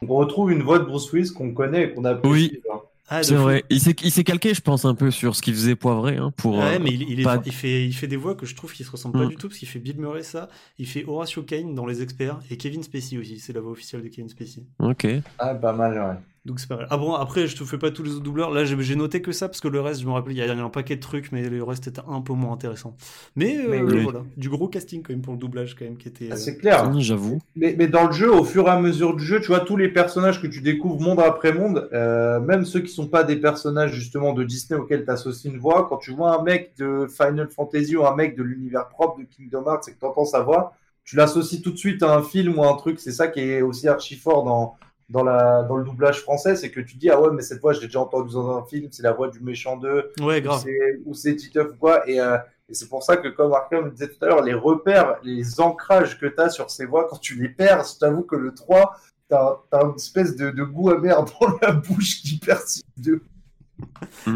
on 0.07 0.15
retrouve 0.15 0.51
une 0.51 0.61
voix 0.61 0.77
de 0.79 0.83
Bruce 0.85 1.11
Willis 1.11 1.31
qu'on 1.33 1.51
connaît 1.53 1.85
et 1.85 1.93
qu'on 1.93 2.05
apprécie. 2.05 2.31
Oui. 2.33 2.61
Ah, 3.09 3.23
C'est 3.23 3.35
vrai. 3.35 3.63
Il 3.69 3.79
s'est, 3.79 3.95
il 4.03 4.11
s'est 4.11 4.25
calqué, 4.25 4.53
je 4.53 4.59
pense, 4.59 4.83
un 4.83 4.93
peu 4.93 5.11
sur 5.11 5.33
ce 5.33 5.41
qu'il 5.41 5.53
faisait 5.53 5.75
Poivré 5.77 6.17
hein, 6.17 6.33
pour. 6.35 6.57
Ouais, 6.57 6.75
euh, 6.75 6.79
mais 6.83 6.89
il, 6.91 7.03
il 7.09 7.21
est 7.21 7.23
pas- 7.23 7.35
fort. 7.35 7.43
il, 7.45 7.53
fait, 7.53 7.85
il 7.85 7.93
fait 7.93 8.07
des 8.07 8.17
voix 8.17 8.35
que 8.35 8.45
je 8.45 8.53
trouve 8.53 8.73
qui 8.73 8.83
se 8.83 8.91
ressemblent 8.91 9.17
pas 9.17 9.25
Mm. 9.25 9.29
du 9.29 9.35
tout 9.37 9.47
parce 9.47 9.57
qu'il 9.59 9.67
fait 9.69 9.79
Bill 9.79 9.97
Murray 9.97 10.23
ça, 10.23 10.49
il 10.77 10.85
fait 10.87 11.05
Horatio 11.05 11.41
Kane 11.43 11.73
dans 11.73 11.85
Les 11.85 12.01
Experts 12.01 12.39
et 12.51 12.57
Kevin 12.57 12.83
Spacey 12.83 13.17
aussi, 13.17 13.39
c'est 13.39 13.53
la 13.53 13.61
voix 13.61 13.71
officielle 13.71 14.03
de 14.03 14.09
Kevin 14.09 14.27
Spacey. 14.29 14.63
Ok. 14.79 15.07
Ah, 15.39 15.55
pas 15.55 15.71
mal, 15.73 15.93
ouais. 15.97 16.17
Donc 16.47 16.61
c'est 16.61 16.69
pas 16.69 16.77
mal. 16.77 16.87
Ah 16.89 16.95
bon, 16.95 17.13
après 17.13 17.45
je 17.47 17.57
te 17.57 17.65
fais 17.65 17.77
pas 17.77 17.91
tous 17.91 18.03
les 18.03 18.11
autres 18.11 18.23
doubleurs, 18.23 18.51
là 18.51 18.63
j'ai 18.63 18.95
noté 18.95 19.21
que 19.21 19.33
ça 19.33 19.49
parce 19.49 19.59
que 19.59 19.67
le 19.67 19.81
reste, 19.81 19.99
je 19.99 20.07
me 20.07 20.13
rappelle, 20.13 20.31
il 20.31 20.37
y 20.37 20.41
a 20.41 20.49
un 20.49 20.69
paquet 20.69 20.95
de 20.95 21.01
trucs, 21.01 21.33
mais 21.33 21.49
le 21.49 21.61
reste 21.61 21.87
était 21.87 22.01
un 22.07 22.21
peu 22.21 22.31
moins 22.31 22.53
intéressant. 22.53 22.95
Mais, 23.35 23.57
euh, 23.57 23.67
Mais 23.67 23.81
oui. 23.81 24.01
voilà, 24.01 24.23
du 24.37 24.47
gros 24.47 24.69
casting 24.69 25.03
quand 25.03 25.11
même 25.11 25.21
pour 25.21 25.33
le 25.33 25.39
doublage 25.39 25.75
quand 25.75 25.83
même 25.83 25.97
qui 25.97 26.07
était. 26.07 26.29
Ah, 26.31 26.35
euh, 26.35 26.37
c'est 26.37 26.57
clair. 26.57 26.89
J'avoue. 26.99 27.39
Mais, 27.57 27.75
mais 27.77 27.87
dans 27.89 28.07
le 28.07 28.13
jeu, 28.13 28.33
au 28.33 28.45
fur 28.45 28.65
et 28.67 28.69
à 28.69 28.79
mesure 28.79 29.13
du 29.13 29.25
jeu, 29.25 29.41
tu 29.41 29.47
vois, 29.47 29.59
tous 29.59 29.75
les 29.75 29.89
personnages 29.89 30.41
que 30.41 30.47
tu 30.47 30.61
découvres 30.61 31.01
monde 31.01 31.19
après 31.19 31.51
monde, 31.51 31.89
euh, 31.91 32.39
même 32.39 32.63
ceux 32.63 32.79
qui 32.79 32.93
sont 32.93 33.07
pas 33.07 33.25
des 33.25 33.35
personnages 33.35 33.91
justement 33.91 34.31
de 34.31 34.45
Disney 34.45 34.79
auxquels 34.79 35.03
tu 35.03 35.11
associes 35.11 35.51
une 35.51 35.59
voix, 35.59 35.85
quand 35.89 35.97
tu 35.97 36.11
vois 36.11 36.39
un 36.39 36.43
mec 36.43 36.71
de 36.77 37.07
Final 37.09 37.49
Fantasy 37.49 37.97
ou 37.97 38.05
un 38.05 38.15
mec 38.15 38.37
de 38.37 38.43
l'univers 38.43 38.87
propre 38.87 39.19
de 39.19 39.25
Kingdom 39.25 39.65
Hearts 39.67 39.89
et 39.89 39.91
que 39.91 39.99
tu 39.99 40.05
entends 40.05 40.23
sa 40.23 40.43
voix, 40.43 40.75
tu 41.03 41.17
l'associes 41.17 41.61
tout 41.61 41.71
de 41.71 41.77
suite 41.77 42.03
à 42.03 42.15
un 42.15 42.23
film 42.23 42.57
ou 42.57 42.63
à 42.63 42.69
un 42.69 42.75
truc. 42.75 43.01
C'est 43.01 43.11
ça 43.11 43.27
qui 43.27 43.41
est 43.41 43.61
aussi 43.61 43.89
archi 43.89 44.15
fort 44.15 44.43
dans, 44.43 44.77
dans, 45.09 45.23
la, 45.23 45.63
dans 45.63 45.77
le 45.77 45.83
doublage 45.85 46.21
français, 46.21 46.55
c'est 46.55 46.69
que 46.71 46.81
tu 46.81 46.97
dis, 46.97 47.09
ah 47.09 47.19
ouais, 47.21 47.29
mais 47.33 47.41
cette 47.41 47.61
voix, 47.61 47.73
je 47.73 47.79
l'ai 47.79 47.87
déjà 47.87 48.01
entendue 48.01 48.33
dans 48.33 48.57
un 48.57 48.65
film, 48.65 48.87
c'est 48.91 49.03
la 49.03 49.13
voix 49.13 49.29
du 49.29 49.39
méchant 49.39 49.77
2, 49.77 50.11
Ouais, 50.21 50.39
ou 50.39 50.43
grave. 50.43 50.61
c'est- 50.63 50.99
ou 51.05 51.13
c'est 51.13 51.35
Titeuf 51.35 51.71
ou 51.71 51.75
quoi. 51.77 52.07
Et, 52.09 52.19
euh, 52.19 52.37
et 52.69 52.73
c'est 52.73 52.89
pour 52.89 53.03
ça 53.03 53.15
que, 53.17 53.29
comme 53.29 53.53
Arkham 53.53 53.89
disait 53.91 54.09
tout 54.09 54.23
à 54.25 54.27
l'heure, 54.27 54.43
les 54.43 54.53
repères, 54.53 55.17
les 55.23 55.61
ancrages 55.61 56.19
que 56.19 56.25
tu 56.25 56.39
as 56.41 56.49
sur 56.49 56.69
ces 56.69 56.85
voix, 56.85 57.07
quand 57.09 57.17
tu 57.17 57.35
les 57.41 57.49
perds, 57.49 57.83
je 57.85 57.99
t'avoue 57.99 58.23
que 58.23 58.35
le 58.35 58.53
3, 58.53 58.95
tu 59.29 59.35
as, 59.35 59.57
une 59.81 59.95
espèce 59.95 60.35
de, 60.35 60.49
de 60.51 60.63
goût 60.63 60.89
amer 60.89 61.23
dans 61.23 61.57
la 61.61 61.71
bouche 61.71 62.21
qui 62.21 62.37
persiste 62.39 62.85
de. 62.97 63.21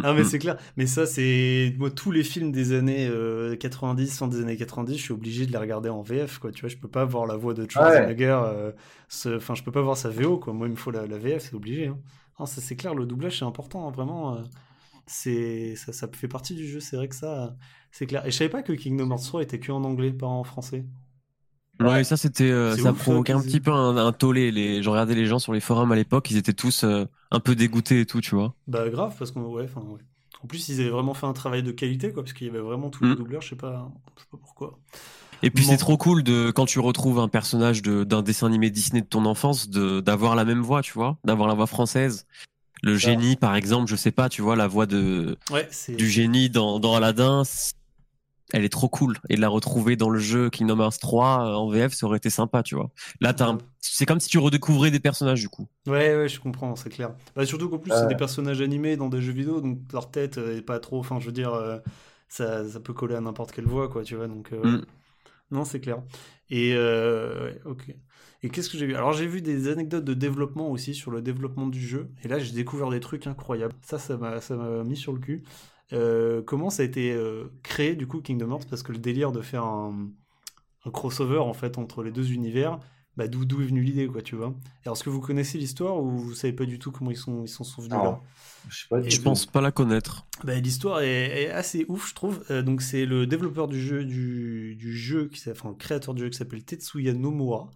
Ah 0.03 0.13
mais 0.13 0.23
Mmh. 0.23 0.25
c'est 0.25 0.39
clair, 0.39 0.57
mais 0.77 0.85
ça 0.87 1.05
c'est 1.05 1.75
moi 1.77 1.91
tous 1.91 2.11
les 2.11 2.23
films 2.23 2.51
des 2.51 2.73
années 2.73 3.07
euh, 3.07 3.55
90, 3.55 4.17
fin 4.17 4.27
des 4.27 4.41
années 4.41 4.57
90, 4.57 4.97
je 4.97 5.01
suis 5.03 5.13
obligé 5.13 5.45
de 5.45 5.51
les 5.51 5.57
regarder 5.57 5.89
en 5.89 6.01
VF 6.01 6.39
quoi, 6.39 6.51
tu 6.51 6.61
vois, 6.61 6.69
je 6.69 6.77
peux 6.77 6.87
pas 6.87 7.05
voir 7.05 7.25
la 7.25 7.35
voix 7.35 7.53
de 7.53 7.69
Ouais. 7.75 8.15
Schwarzenegger 8.15 8.39
euh, 8.45 8.71
ce- 9.09 9.37
enfin 9.37 9.55
je 9.55 9.63
peux 9.63 9.71
pas 9.71 9.81
voir 9.81 9.97
sa 9.97 10.09
VO 10.09 10.37
quoi, 10.39 10.53
moi 10.53 10.67
il 10.67 10.71
me 10.71 10.75
faut 10.75 10.91
la, 10.91 11.05
la 11.07 11.17
VF, 11.17 11.43
c'est 11.49 11.53
obligé 11.55 11.87
hein. 11.87 11.99
Ah, 12.39 12.45
ça 12.45 12.61
c'est 12.61 12.75
clair, 12.75 12.95
le 12.95 13.05
doublage 13.05 13.39
c'est 13.39 13.45
important 13.45 13.87
hein, 13.87 13.91
vraiment 13.91 14.35
euh, 14.37 14.41
c'est 15.07 15.75
ça, 15.75 15.93
ça 15.93 16.07
fait 16.13 16.27
partie 16.27 16.55
du 16.55 16.67
jeu, 16.67 16.79
c'est 16.79 16.95
vrai 16.97 17.07
que 17.09 17.15
ça 17.15 17.45
euh, 17.45 17.49
c'est 17.91 18.07
clair. 18.07 18.25
Et 18.25 18.31
je 18.31 18.37
savais 18.37 18.49
pas 18.49 18.63
que 18.63 18.73
Kingdom 18.73 19.11
Hearts 19.11 19.23
3 19.25 19.43
était 19.43 19.59
que 19.59 19.71
en 19.71 19.83
anglais, 19.83 20.13
pas 20.13 20.27
en 20.27 20.43
français. 20.43 20.85
Ouais, 21.79 22.03
ça 22.03 22.15
c'était, 22.15 22.43
euh, 22.51 22.77
ça 22.77 22.93
provoquait 22.93 23.33
un 23.33 23.41
petit 23.41 23.59
peu 23.59 23.71
un, 23.71 23.97
un 23.97 24.11
tollé. 24.11 24.51
Les, 24.51 24.83
je 24.83 24.89
regardais 24.89 25.15
les 25.15 25.25
gens 25.25 25.39
sur 25.39 25.51
les 25.53 25.59
forums 25.59 25.91
à 25.91 25.95
l'époque, 25.95 26.29
ils 26.29 26.37
étaient 26.37 26.53
tous 26.53 26.83
euh, 26.83 27.05
un 27.31 27.39
peu 27.39 27.55
dégoûtés 27.55 28.01
et 28.01 28.05
tout, 28.05 28.21
tu 28.21 28.35
vois. 28.35 28.53
Bah 28.67 28.87
grave 28.89 29.15
parce 29.17 29.31
qu'on 29.31 29.41
ouais, 29.45 29.63
enfin 29.63 29.81
ouais. 29.81 29.99
En 30.43 30.47
plus, 30.47 30.69
ils 30.69 30.81
avaient 30.81 30.89
vraiment 30.89 31.13
fait 31.13 31.27
un 31.27 31.33
travail 31.33 31.63
de 31.63 31.71
qualité 31.71 32.11
quoi 32.11 32.23
parce 32.23 32.33
qu'il 32.33 32.47
y 32.47 32.49
avait 32.49 32.59
vraiment 32.59 32.89
tous 32.89 33.03
les 33.03 33.11
Mm. 33.11 33.15
doubleurs, 33.15 33.41
je 33.41 33.49
sais 33.49 33.55
pas 33.55 33.91
je 34.17 34.21
sais 34.21 34.27
pas 34.31 34.37
pourquoi. 34.37 34.79
Et 35.43 35.49
puis 35.49 35.65
Bon. 35.65 35.71
c'est 35.71 35.77
trop 35.77 35.97
cool 35.97 36.23
de 36.23 36.51
quand 36.51 36.65
tu 36.65 36.79
retrouves 36.79 37.19
un 37.19 37.27
personnage 37.27 37.81
de 37.81 38.03
d'un 38.03 38.21
dessin 38.21 38.47
animé 38.47 38.69
Disney 38.69 39.01
de 39.01 39.07
ton 39.07 39.25
enfance, 39.25 39.69
d'avoir 39.69 40.35
la 40.35 40.45
même 40.45 40.61
voix, 40.61 40.81
tu 40.83 40.93
vois, 40.93 41.17
d'avoir 41.23 41.47
la 41.47 41.55
voix 41.55 41.67
française. 41.67 42.27
Le 42.83 42.97
génie, 42.97 43.35
par 43.35 43.55
exemple, 43.55 43.89
je 43.89 43.95
sais 43.95 44.11
pas, 44.11 44.29
tu 44.29 44.41
vois, 44.41 44.55
la 44.55 44.67
voix 44.67 44.85
de 44.87 45.37
Ouais, 45.51 45.69
du 45.97 46.09
génie 46.09 46.49
dans, 46.49 46.79
dans 46.79 46.95
Aladdin, 46.95 47.43
elle 48.53 48.63
est 48.65 48.69
trop 48.69 48.89
cool. 48.89 49.17
Et 49.29 49.35
de 49.35 49.41
la 49.41 49.49
retrouver 49.49 49.95
dans 49.95 50.09
le 50.09 50.19
jeu 50.19 50.49
Kingdom 50.49 50.79
Hearts 50.79 50.99
3 50.99 51.45
euh, 51.47 51.53
en 51.55 51.69
VF, 51.69 51.93
ça 51.93 52.05
aurait 52.05 52.17
été 52.17 52.29
sympa, 52.29 52.63
tu 52.63 52.75
vois. 52.75 52.89
Là, 53.19 53.33
un- 53.39 53.57
c'est 53.79 54.05
comme 54.05 54.19
si 54.19 54.29
tu 54.29 54.37
redécouvrais 54.37 54.91
des 54.91 54.99
personnages, 54.99 55.41
du 55.41 55.49
coup. 55.49 55.67
Ouais, 55.87 56.15
ouais, 56.15 56.29
je 56.29 56.39
comprends, 56.39 56.75
c'est 56.75 56.89
clair. 56.89 57.15
Bah, 57.35 57.45
surtout 57.45 57.67
qu'en 57.69 57.79
plus, 57.79 57.91
c'est 57.91 58.05
des 58.07 58.15
personnages 58.15 58.61
animés 58.61 58.97
dans 58.97 59.09
des 59.09 59.21
jeux 59.21 59.31
vidéo, 59.33 59.61
donc 59.61 59.79
leur 59.93 60.11
tête 60.11 60.37
euh, 60.37 60.57
est 60.57 60.61
pas 60.61 60.79
trop. 60.79 60.99
Enfin, 60.99 61.19
je 61.19 61.25
veux 61.25 61.31
dire. 61.31 61.53
euh, 61.53 61.79
ça, 62.27 62.67
ça 62.69 62.79
peut 62.79 62.93
coller 62.93 63.15
à 63.15 63.21
n'importe 63.21 63.51
quelle 63.51 63.65
voix, 63.65 63.89
quoi, 63.89 64.03
tu 64.03 64.15
vois. 64.15 64.27
Donc, 64.27 64.53
euh, 64.53 64.77
Mm. 64.77 64.85
non, 65.51 65.65
c'est 65.65 65.79
clair. 65.81 66.01
Et, 66.49 66.73
euh, 66.75 67.45
ouais, 67.45 67.61
ok. 67.65 67.95
Et 68.43 68.49
qu'est-ce 68.49 68.69
que 68.69 68.77
j'ai 68.77 68.85
vu? 68.87 68.95
Alors, 68.95 69.13
j'ai 69.13 69.27
vu 69.27 69.41
des 69.41 69.67
anecdotes 69.69 70.05
de 70.05 70.13
développement 70.13 70.69
aussi 70.71 70.93
sur 70.95 71.11
le 71.11 71.21
développement 71.21 71.67
du 71.67 71.79
jeu. 71.81 72.09
Et 72.23 72.27
là, 72.27 72.39
j'ai 72.39 72.53
découvert 72.53 72.89
des 72.89 72.99
trucs 72.99 73.27
incroyables. 73.27 73.73
Ça, 73.81 73.99
ça 73.99 74.17
m'a, 74.17 74.41
ça 74.41 74.55
m'a 74.55 74.83
mis 74.83 74.95
sur 74.97 75.13
le 75.13 75.19
cul. 75.19 75.43
Euh, 75.93 76.41
comment 76.41 76.69
ça 76.69 76.83
a 76.83 76.85
été 76.85 77.11
euh, 77.13 77.51
créé, 77.63 77.95
du 77.95 78.07
coup, 78.07 78.21
Kingdom 78.21 78.51
Hearts? 78.51 78.67
Parce 78.69 78.83
que 78.83 78.91
le 78.91 78.97
délire 78.97 79.31
de 79.31 79.41
faire 79.41 79.63
un, 79.63 80.09
un 80.85 80.91
crossover, 80.91 81.39
en 81.39 81.53
fait, 81.53 81.77
entre 81.77 82.03
les 82.03 82.11
deux 82.11 82.31
univers, 82.31 82.79
bah, 83.21 83.27
d'où, 83.27 83.61
est 83.61 83.65
venue 83.65 83.81
l'idée, 83.81 84.07
quoi, 84.07 84.21
tu 84.21 84.35
vois. 84.35 84.53
Alors, 84.85 84.95
est-ce 84.95 85.03
que 85.03 85.09
vous 85.09 85.21
connaissez 85.21 85.57
l'histoire 85.57 86.01
ou 86.01 86.09
vous 86.17 86.33
savez 86.33 86.53
pas 86.53 86.65
du 86.65 86.79
tout 86.79 86.91
comment 86.91 87.11
ils 87.11 87.17
sont, 87.17 87.43
ils 87.43 87.47
s'en 87.49 87.63
sont 87.63 87.81
venus 87.81 87.95
Non. 87.97 88.03
là? 88.03 88.19
Je 88.69 88.81
sais 88.81 88.87
pas 88.89 88.99
du 89.01 89.09
Je 89.09 89.17
tout. 89.17 89.23
pense 89.23 89.45
pas 89.47 89.59
la 89.61 89.71
connaître. 89.71 90.25
Bah, 90.43 90.55
l'histoire 90.55 91.01
est, 91.01 91.43
est 91.43 91.49
assez 91.49 91.85
ouf, 91.87 92.09
je 92.09 92.13
trouve. 92.15 92.43
Euh, 92.51 92.61
donc, 92.61 92.81
c'est 92.81 93.05
le 93.05 93.25
développeur 93.27 93.67
du 93.67 93.79
jeu, 93.81 94.03
du, 94.05 94.75
du 94.75 94.95
jeu 94.95 95.29
qui 95.31 95.39
s'appelle- 95.39 95.59
enfin, 95.61 95.69
le 95.69 95.75
créateur 95.75 96.13
du 96.13 96.23
jeu 96.23 96.29
qui 96.29 96.37
s'appelle 96.37 96.63
Tetsuya 96.63 97.13
Nomura. 97.13 97.69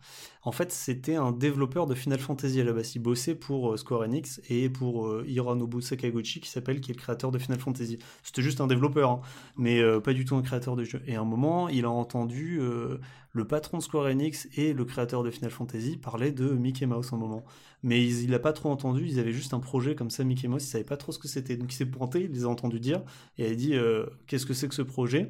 En 0.43 0.51
fait, 0.51 0.71
c'était 0.71 1.15
un 1.15 1.31
développeur 1.31 1.88
de 1.88 1.95
Final 1.95 2.19
Fantasy 2.19 2.62
à 2.62 2.63
la 2.63 2.71
base. 2.73 2.93
Il 2.95 2.99
bossait 2.99 3.34
pour 3.34 3.73
euh, 3.73 3.77
Square 3.77 4.01
Enix 4.01 4.41
et 4.49 4.69
pour 4.69 5.08
euh, 5.08 5.25
Hironobu 5.27 5.81
Sakaguchi, 5.81 6.39
qui 6.39 6.49
s'appelle, 6.49 6.81
qui 6.81 6.91
est 6.91 6.93
le 6.93 6.99
créateur 6.99 7.31
de 7.31 7.39
Final 7.39 7.60
Fantasy. 7.60 7.97
C'était 8.21 8.43
juste 8.43 8.62
un 8.62 8.67
développeur, 8.67 9.10
hein, 9.10 9.21
mais 9.58 9.79
euh, 9.79 9.99
pas 9.99 10.13
du 10.13 10.23
tout 10.23 10.36
un 10.36 10.43
créateur 10.43 10.75
de 10.75 10.84
jeu. 10.84 11.01
Et 11.08 11.15
à 11.15 11.21
un 11.21 11.25
moment, 11.25 11.67
il 11.67 11.86
a 11.86 11.89
entendu 11.89 12.60
euh, 12.62 12.99
le 13.36 13.45
patron 13.45 13.80
de 13.80 13.84
Square 13.84 14.06
Enix 14.06 14.48
et 14.56 14.71
le 14.71 14.86
créateur 14.86 15.21
de 15.21 15.30
Final 15.30 15.52
Fantasy 15.52 15.98
parler 15.98 16.32
de 16.32 16.50
Mickey 16.52 16.86
Mouse 16.86 17.12
un 17.12 17.17
moment. 17.17 17.43
Mais 17.84 18.02
il 18.02 18.32
l'a 18.32 18.39
pas 18.39 18.54
trop 18.54 18.69
entendu, 18.69 19.06
ils 19.06 19.19
avaient 19.19 19.34
juste 19.34 19.54
un 19.54 19.60
projet 19.60 19.93
comme 19.93 20.10
ça, 20.10 20.24
Mickey 20.24 20.48
Mouse, 20.48 20.63
ils 20.63 20.67
savaient 20.67 20.86
pas 20.86 20.95
trop 20.95 21.12
ce 21.12 21.19
que 21.19 21.28
c'était. 21.28 21.58
Donc 21.58 21.74
il 21.74 21.76
s'est 21.76 21.86
pointé, 21.86 22.24
il 22.24 22.32
les 22.32 22.45
a 22.45 22.48
entendus 22.48 22.80
dire, 22.80 23.04
et 23.38 23.45
il 23.45 23.52
a 23.52 23.56
dit 23.56 23.76
euh, 23.76 24.06
Qu'est-ce 24.28 24.45
que 24.45 24.54
c'est 24.54 24.69
que 24.69 24.74
ce 24.74 24.82
projet? 24.82 25.30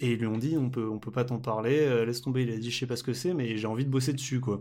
Et 0.00 0.12
ils 0.12 0.18
lui 0.18 0.26
ont 0.26 0.38
dit 0.38 0.56
On 0.58 0.70
peut, 0.70 0.88
on 0.88 0.98
peut 0.98 1.12
pas 1.12 1.24
t'en 1.24 1.38
parler, 1.38 1.78
euh, 1.78 2.04
laisse 2.04 2.20
tomber. 2.20 2.42
Il 2.42 2.50
a 2.50 2.58
dit 2.58 2.72
Je 2.72 2.76
sais 2.76 2.86
pas 2.86 2.96
ce 2.96 3.04
que 3.04 3.12
c'est, 3.12 3.32
mais 3.32 3.56
j'ai 3.56 3.68
envie 3.68 3.84
de 3.84 3.90
bosser 3.90 4.12
dessus, 4.12 4.40
quoi. 4.40 4.60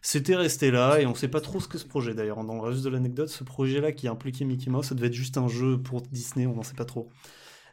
C'était 0.00 0.36
resté 0.36 0.70
là, 0.70 1.00
et 1.00 1.06
on 1.06 1.16
sait 1.16 1.28
pas 1.28 1.40
trop 1.40 1.58
ce 1.58 1.66
que 1.66 1.78
ce 1.78 1.86
projet 1.86 2.14
d'ailleurs. 2.14 2.44
Dans 2.44 2.54
le 2.54 2.60
reste 2.60 2.84
de 2.84 2.90
l'anecdote, 2.90 3.28
ce 3.28 3.42
projet-là 3.42 3.90
qui 3.90 4.06
impliquait 4.06 4.44
Mickey 4.44 4.70
Mouse, 4.70 4.86
ça 4.86 4.94
devait 4.94 5.08
être 5.08 5.14
juste 5.14 5.36
un 5.36 5.48
jeu 5.48 5.78
pour 5.82 6.00
Disney, 6.02 6.46
on 6.46 6.54
n'en 6.54 6.62
sait 6.62 6.74
pas 6.74 6.84
trop. 6.84 7.10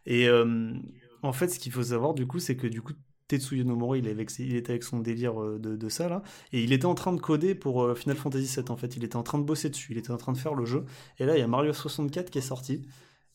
Et 0.07 0.27
euh, 0.27 0.73
en 1.21 1.33
fait, 1.33 1.49
ce 1.49 1.59
qu'il 1.59 1.71
faut 1.71 1.83
savoir, 1.83 2.13
du 2.15 2.25
coup, 2.27 2.39
c'est 2.39 2.55
que 2.55 2.67
du 2.67 2.81
coup, 2.81 2.93
Tetsuya 3.27 3.63
avec, 3.63 4.31
il 4.39 4.55
était 4.55 4.71
avec 4.71 4.83
son 4.83 4.99
délire 4.99 5.41
euh, 5.41 5.59
de, 5.59 5.75
de 5.75 5.89
ça, 5.89 6.09
là, 6.09 6.23
et 6.53 6.63
il 6.63 6.73
était 6.73 6.85
en 6.85 6.95
train 6.95 7.13
de 7.13 7.19
coder 7.19 7.55
pour 7.55 7.83
euh, 7.83 7.95
Final 7.95 8.17
Fantasy 8.17 8.53
VII, 8.55 8.69
en 8.69 8.77
fait. 8.77 8.95
Il 8.95 9.03
était 9.03 9.15
en 9.15 9.23
train 9.23 9.37
de 9.37 9.43
bosser 9.43 9.69
dessus, 9.69 9.91
il 9.91 9.97
était 9.97 10.11
en 10.11 10.17
train 10.17 10.31
de 10.31 10.37
faire 10.37 10.53
le 10.53 10.65
jeu. 10.65 10.85
Et 11.19 11.25
là, 11.25 11.35
il 11.35 11.39
y 11.39 11.43
a 11.43 11.47
Mario 11.47 11.73
64 11.73 12.29
qui 12.29 12.37
est 12.37 12.41
sorti, 12.41 12.81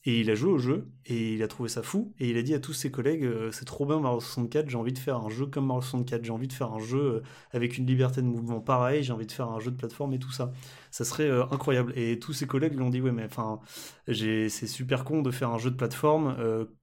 et 0.05 0.21
il 0.21 0.31
a 0.31 0.35
joué 0.35 0.51
au 0.51 0.59
jeu, 0.59 0.89
et 1.07 1.35
il 1.35 1.43
a 1.45 1.49
trouvé 1.49 1.69
ça 1.69 1.83
fou, 1.83 2.13
et 2.19 2.29
il 2.29 2.37
a 2.37 2.43
dit 2.43 2.55
à 2.55 2.59
tous 2.59 2.73
ses 2.73 2.91
collègues, 2.91 3.25
euh, 3.25 3.53
c'est 3.53 3.65
trop 3.65 3.87
bien 3.87 4.01
Mario 4.01 4.19
64, 4.19 4.69
j'ai 4.69 4.77
envie 4.77 4.93
de 4.93 4.99
faire 4.99 5.17
un 5.17 5.29
jeu 5.31 5.47
comme 5.47 5.67
Mario 5.67 5.81
64, 5.81 6.25
j'ai 6.25 6.33
envie 6.33 6.49
de 6.49 6.53
faire 6.53 6.73
un 6.73 6.81
jeu 6.81 6.99
euh, 6.99 7.23
avec 7.53 7.79
une 7.79 7.87
liberté 7.87 8.21
de 8.21 8.27
mouvement 8.27 8.61
pareil, 8.61 9.05
j'ai 9.05 9.13
envie 9.13 9.27
de 9.27 9.33
faire 9.33 9.49
un 9.49 9.61
jeu 9.61 9.71
de 9.71 9.77
plateforme 9.77 10.13
et 10.15 10.19
tout 10.19 10.33
ça. 10.33 10.51
Ça 10.91 11.05
serait 11.05 11.31
euh, 11.31 11.45
incroyable. 11.53 11.93
Et 11.97 12.19
tous 12.19 12.33
ses 12.33 12.49
collègues 12.49 12.75
lui 12.75 12.83
ont 12.83 12.91
dit, 12.91 13.01
ouais, 13.01 13.13
mais 13.13 13.25
enfin, 13.25 13.61
c'est 14.09 14.49
super 14.49 15.05
con 15.05 15.23
de 15.23 15.31
faire 15.31 15.51
un 15.51 15.59
jeu 15.59 15.71
de 15.71 15.77
plateforme 15.77 16.37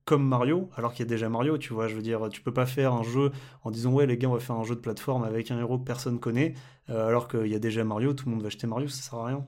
comme 0.06 0.26
Mario, 0.26 0.70
alors 0.76 0.94
qu'il 0.94 1.06
y 1.06 1.08
a 1.08 1.10
déjà 1.10 1.30
Mario, 1.30 1.58
tu 1.58 1.74
vois. 1.74 1.88
Je 1.88 1.96
veux 1.96 2.02
dire, 2.02 2.30
tu 2.30 2.42
peux 2.42 2.54
pas 2.54 2.66
faire 2.66 2.94
un 2.94 3.04
jeu 3.04 3.32
en 3.64 3.72
disant, 3.72 3.92
ouais, 3.92 4.08
les 4.08 4.18
gars, 4.18 4.30
on 4.30 4.34
va 4.34 4.40
faire 4.40 4.56
un 4.56 4.64
jeu 4.64 4.76
de 4.76 4.80
plateforme 4.80 5.24
avec 5.24 5.52
un 5.52 5.60
héros 5.60 5.78
que 5.78 5.84
personne 5.84 6.20
connaît, 6.20 6.54
alors 6.88 7.28
qu'il 7.28 7.48
y 7.48 7.56
a 7.56 7.60
déjà 7.60 7.84
Mario, 7.84 8.14
tout 8.14 8.26
le 8.26 8.32
monde 8.32 8.42
va 8.42 8.48
acheter 8.48 8.66
Mario, 8.68 8.88
ça 8.88 9.02
sert 9.02 9.20
à 9.20 9.26
rien. 9.28 9.46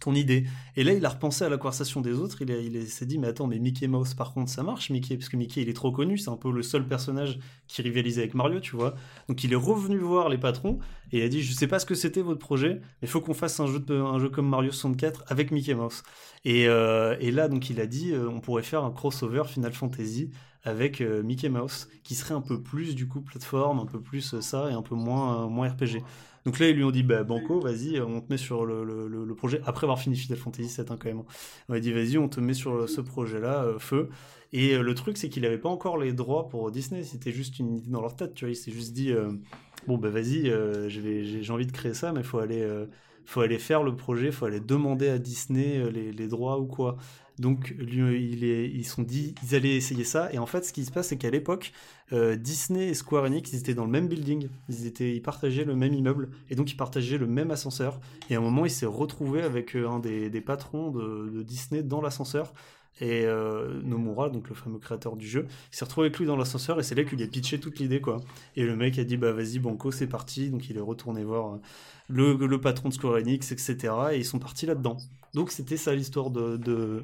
Ton 0.00 0.14
idée. 0.14 0.44
Et 0.76 0.82
là, 0.84 0.92
il 0.92 1.06
a 1.06 1.08
repensé 1.08 1.44
à 1.44 1.48
la 1.48 1.56
conversation 1.56 2.00
des 2.00 2.14
autres, 2.14 2.42
il, 2.42 2.86
s'est 2.88 3.06
dit, 3.06 3.16
mais 3.16 3.28
attends, 3.28 3.46
mais 3.46 3.58
Mickey 3.58 3.86
Mouse, 3.86 4.14
par 4.14 4.32
contre, 4.34 4.50
ça 4.50 4.62
marche, 4.62 4.90
Mickey, 4.90 5.16
parce 5.16 5.28
que 5.28 5.36
Mickey, 5.36 5.62
il 5.62 5.68
est 5.68 5.72
trop 5.74 5.92
connu, 5.92 6.18
c'est 6.18 6.30
un 6.30 6.36
peu 6.36 6.50
le 6.50 6.62
seul 6.62 6.86
personnage 6.86 7.38
qui 7.68 7.80
rivalisait 7.80 8.22
avec 8.22 8.34
Mario, 8.34 8.58
tu 8.60 8.74
vois. 8.76 8.96
Donc 9.28 9.44
il 9.44 9.52
est 9.52 9.56
revenu 9.56 9.96
voir 9.98 10.28
les 10.28 10.36
patrons, 10.36 10.78
et 11.12 11.18
il 11.18 11.22
a 11.22 11.28
dit, 11.28 11.42
je 11.42 11.52
sais 11.52 11.68
pas 11.68 11.78
ce 11.78 11.86
que 11.86 11.94
c'était 11.94 12.22
votre 12.22 12.40
projet, 12.40 12.80
mais 12.80 13.02
il 13.02 13.08
faut 13.08 13.20
qu'on 13.20 13.34
fasse 13.34 13.60
un 13.60 13.66
jeu, 13.66 13.78
de- 13.78 13.94
un 13.94 14.18
jeu 14.18 14.28
comme 14.30 14.48
Mario 14.48 14.72
64 14.72 15.24
avec 15.28 15.52
Mickey 15.52 15.74
Mouse. 15.74 16.02
Et, 16.44 16.66
euh, 16.68 17.16
et 17.20 17.30
là, 17.30 17.48
donc, 17.48 17.70
il 17.70 17.80
a 17.80 17.86
dit, 17.86 18.12
euh, 18.12 18.28
on 18.28 18.40
pourrait 18.40 18.62
faire 18.64 18.84
un 18.84 18.90
crossover 18.90 19.44
Final 19.46 19.72
Fantasy 19.72 20.30
avec 20.64 21.00
euh, 21.00 21.22
Mickey 21.22 21.48
Mouse, 21.48 21.88
qui 22.02 22.14
serait 22.14 22.34
un 22.34 22.40
peu 22.40 22.60
plus, 22.62 22.94
du 22.94 23.06
coup, 23.06 23.20
plateforme, 23.20 23.78
un 23.80 23.86
peu 23.86 24.00
plus 24.00 24.38
ça, 24.40 24.70
et 24.70 24.74
un 24.74 24.82
peu 24.82 24.94
moins, 24.96 25.46
moins 25.48 25.68
RPG. 25.68 26.02
Donc 26.44 26.58
là, 26.58 26.68
ils 26.68 26.76
lui 26.76 26.84
ont 26.84 26.90
dit, 26.90 27.02
bah, 27.02 27.24
Banco, 27.24 27.58
vas-y, 27.60 27.96
euh, 27.96 28.04
on 28.06 28.20
te 28.20 28.30
met 28.30 28.36
sur 28.36 28.66
le, 28.66 28.84
le- 28.84 29.08
le- 29.08 29.24
le 29.24 29.34
projet, 29.34 29.60
après 29.64 29.84
avoir 29.86 29.98
fini 29.98 30.14
Final 30.16 30.38
Fantasy 30.38 30.68
7, 30.68 30.88
quand 30.88 31.04
même. 31.06 31.22
On 31.68 31.74
a 31.74 31.80
dit, 31.80 31.92
vas-y, 31.92 32.18
on 32.18 32.28
te 32.28 32.40
met 32.40 32.54
sur 32.54 32.74
euh, 32.74 32.86
ce 32.86 33.00
projet-là, 33.00 33.64
euh, 33.64 33.78
feu. 33.78 34.10
Et 34.52 34.76
le 34.78 34.94
truc, 34.94 35.16
c'est 35.16 35.28
qu'il 35.28 35.42
n'avait 35.42 35.58
pas 35.58 35.68
encore 35.70 35.96
les 35.98 36.12
droits 36.12 36.48
pour 36.48 36.70
Disney, 36.70 37.02
c'était 37.02 37.32
juste 37.32 37.58
une 37.58 37.76
idée 37.76 37.90
dans 37.90 38.00
leur 38.02 38.14
tête, 38.16 38.34
tu 38.34 38.44
vois. 38.44 38.52
Il 38.52 38.56
s'est 38.56 38.70
juste 38.72 38.92
dit, 38.92 39.10
euh, 39.12 39.32
bon, 39.86 39.98
bah, 39.98 40.10
vas-y, 40.10 40.48
euh, 40.50 40.88
j'ai 40.88 41.50
envie 41.52 41.66
de 41.66 41.72
créer 41.72 41.94
ça, 41.94 42.12
mais 42.12 42.20
il 42.20 42.26
faut 42.26 42.38
aller. 42.38 42.62
Euh, 43.24 43.26
faut 43.26 43.40
aller 43.40 43.58
faire 43.58 43.82
le 43.82 43.94
projet, 43.94 44.30
faut 44.32 44.46
aller 44.46 44.60
demander 44.60 45.08
à 45.08 45.18
Disney 45.18 45.78
euh, 45.78 45.90
les, 45.90 46.28
droits 46.28 46.58
ou 46.58 46.66
quoi. 46.66 46.96
Donc 47.38 47.70
lui, 47.70 48.44
est, 48.44 48.70
ils 48.70 48.84
sont 48.84 49.02
dit, 49.02 49.34
ils 49.42 49.56
allaient 49.56 49.76
essayer 49.76 50.04
ça. 50.04 50.32
Et 50.32 50.38
en 50.38 50.46
fait, 50.46 50.64
ce 50.64 50.72
qui 50.72 50.84
se 50.84 50.92
passe, 50.92 51.08
c'est 51.08 51.16
qu'à 51.16 51.30
l'époque, 51.30 51.72
euh, 52.12 52.36
Disney 52.36 52.88
et 52.88 52.94
Square 52.94 53.24
Enix, 53.24 53.52
ils 53.52 53.58
étaient 53.58 53.74
dans 53.74 53.84
le 53.84 53.90
même 53.90 54.06
building, 54.06 54.48
ils 54.68 54.86
étaient, 54.86 55.14
ils 55.14 55.22
partageaient 55.22 55.64
le 55.64 55.74
même 55.74 55.94
immeuble, 55.94 56.30
et 56.48 56.54
donc 56.54 56.70
ils 56.70 56.76
partageaient 56.76 57.18
le 57.18 57.26
même 57.26 57.50
ascenseur. 57.50 57.98
Et 58.30 58.36
à 58.36 58.38
un 58.38 58.40
moment, 58.40 58.64
il 58.64 58.70
s'est 58.70 58.86
retrouvé 58.86 59.42
avec 59.42 59.74
euh, 59.74 59.88
un 59.88 59.98
des, 59.98 60.30
des 60.30 60.40
patrons 60.40 60.90
de 60.90 61.42
Disney 61.42 61.82
dans 61.82 62.00
l'ascenseur. 62.00 62.52
Et 63.00 63.24
euh, 63.26 63.80
Nomura, 63.82 64.30
donc 64.30 64.48
le 64.48 64.54
fameux 64.54 64.78
créateur 64.78 65.16
du 65.16 65.26
jeu, 65.26 65.46
il 65.72 65.76
s'est 65.76 65.84
retrouvé 65.84 66.06
avec 66.06 66.18
lui 66.18 66.26
dans 66.26 66.36
l'ascenseur 66.36 66.78
et 66.78 66.84
c'est 66.84 66.94
là 66.94 67.02
qu'il 67.04 67.18
lui 67.18 67.24
a 67.24 67.28
pitché 67.28 67.58
toute 67.58 67.78
l'idée 67.80 68.00
quoi. 68.00 68.20
Et 68.56 68.64
le 68.64 68.76
mec 68.76 68.98
a 68.98 69.04
dit 69.04 69.16
bah 69.16 69.32
vas-y 69.32 69.58
Banco 69.58 69.90
c'est 69.90 70.06
parti, 70.06 70.50
donc 70.50 70.68
il 70.70 70.76
est 70.76 70.80
retourné 70.80 71.24
voir 71.24 71.54
euh, 71.54 71.58
le, 72.08 72.34
le 72.46 72.60
patron 72.60 72.88
de 72.90 72.94
Square 72.94 73.14
Enix, 73.16 73.50
etc. 73.52 73.92
Et 74.12 74.18
ils 74.18 74.24
sont 74.24 74.38
partis 74.38 74.66
là-dedans. 74.66 74.96
Donc 75.34 75.50
c'était 75.50 75.76
ça 75.76 75.94
l'histoire 75.94 76.30
de, 76.30 76.56
de, 76.56 77.02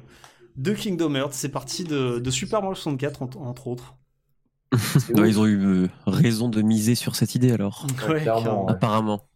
de 0.55 0.73
Kingdom 0.73 1.15
Hearts. 1.15 1.33
C'est 1.33 1.49
parti 1.49 1.83
de, 1.83 2.19
de 2.19 2.31
Super 2.31 2.61
Mario 2.61 2.75
64 2.75 3.21
entre, 3.21 3.37
entre 3.39 3.67
autres. 3.67 3.95
Ils 5.15 5.39
ont 5.39 5.45
eu 5.45 5.59
euh, 5.65 5.87
raison 6.07 6.49
de 6.49 6.61
miser 6.61 6.95
sur 6.95 7.15
cette 7.15 7.35
idée 7.35 7.51
alors. 7.51 7.87
Ouais, 8.07 8.21
clairement, 8.21 8.65
ouais. 8.65 8.71
Apparemment. 8.71 9.27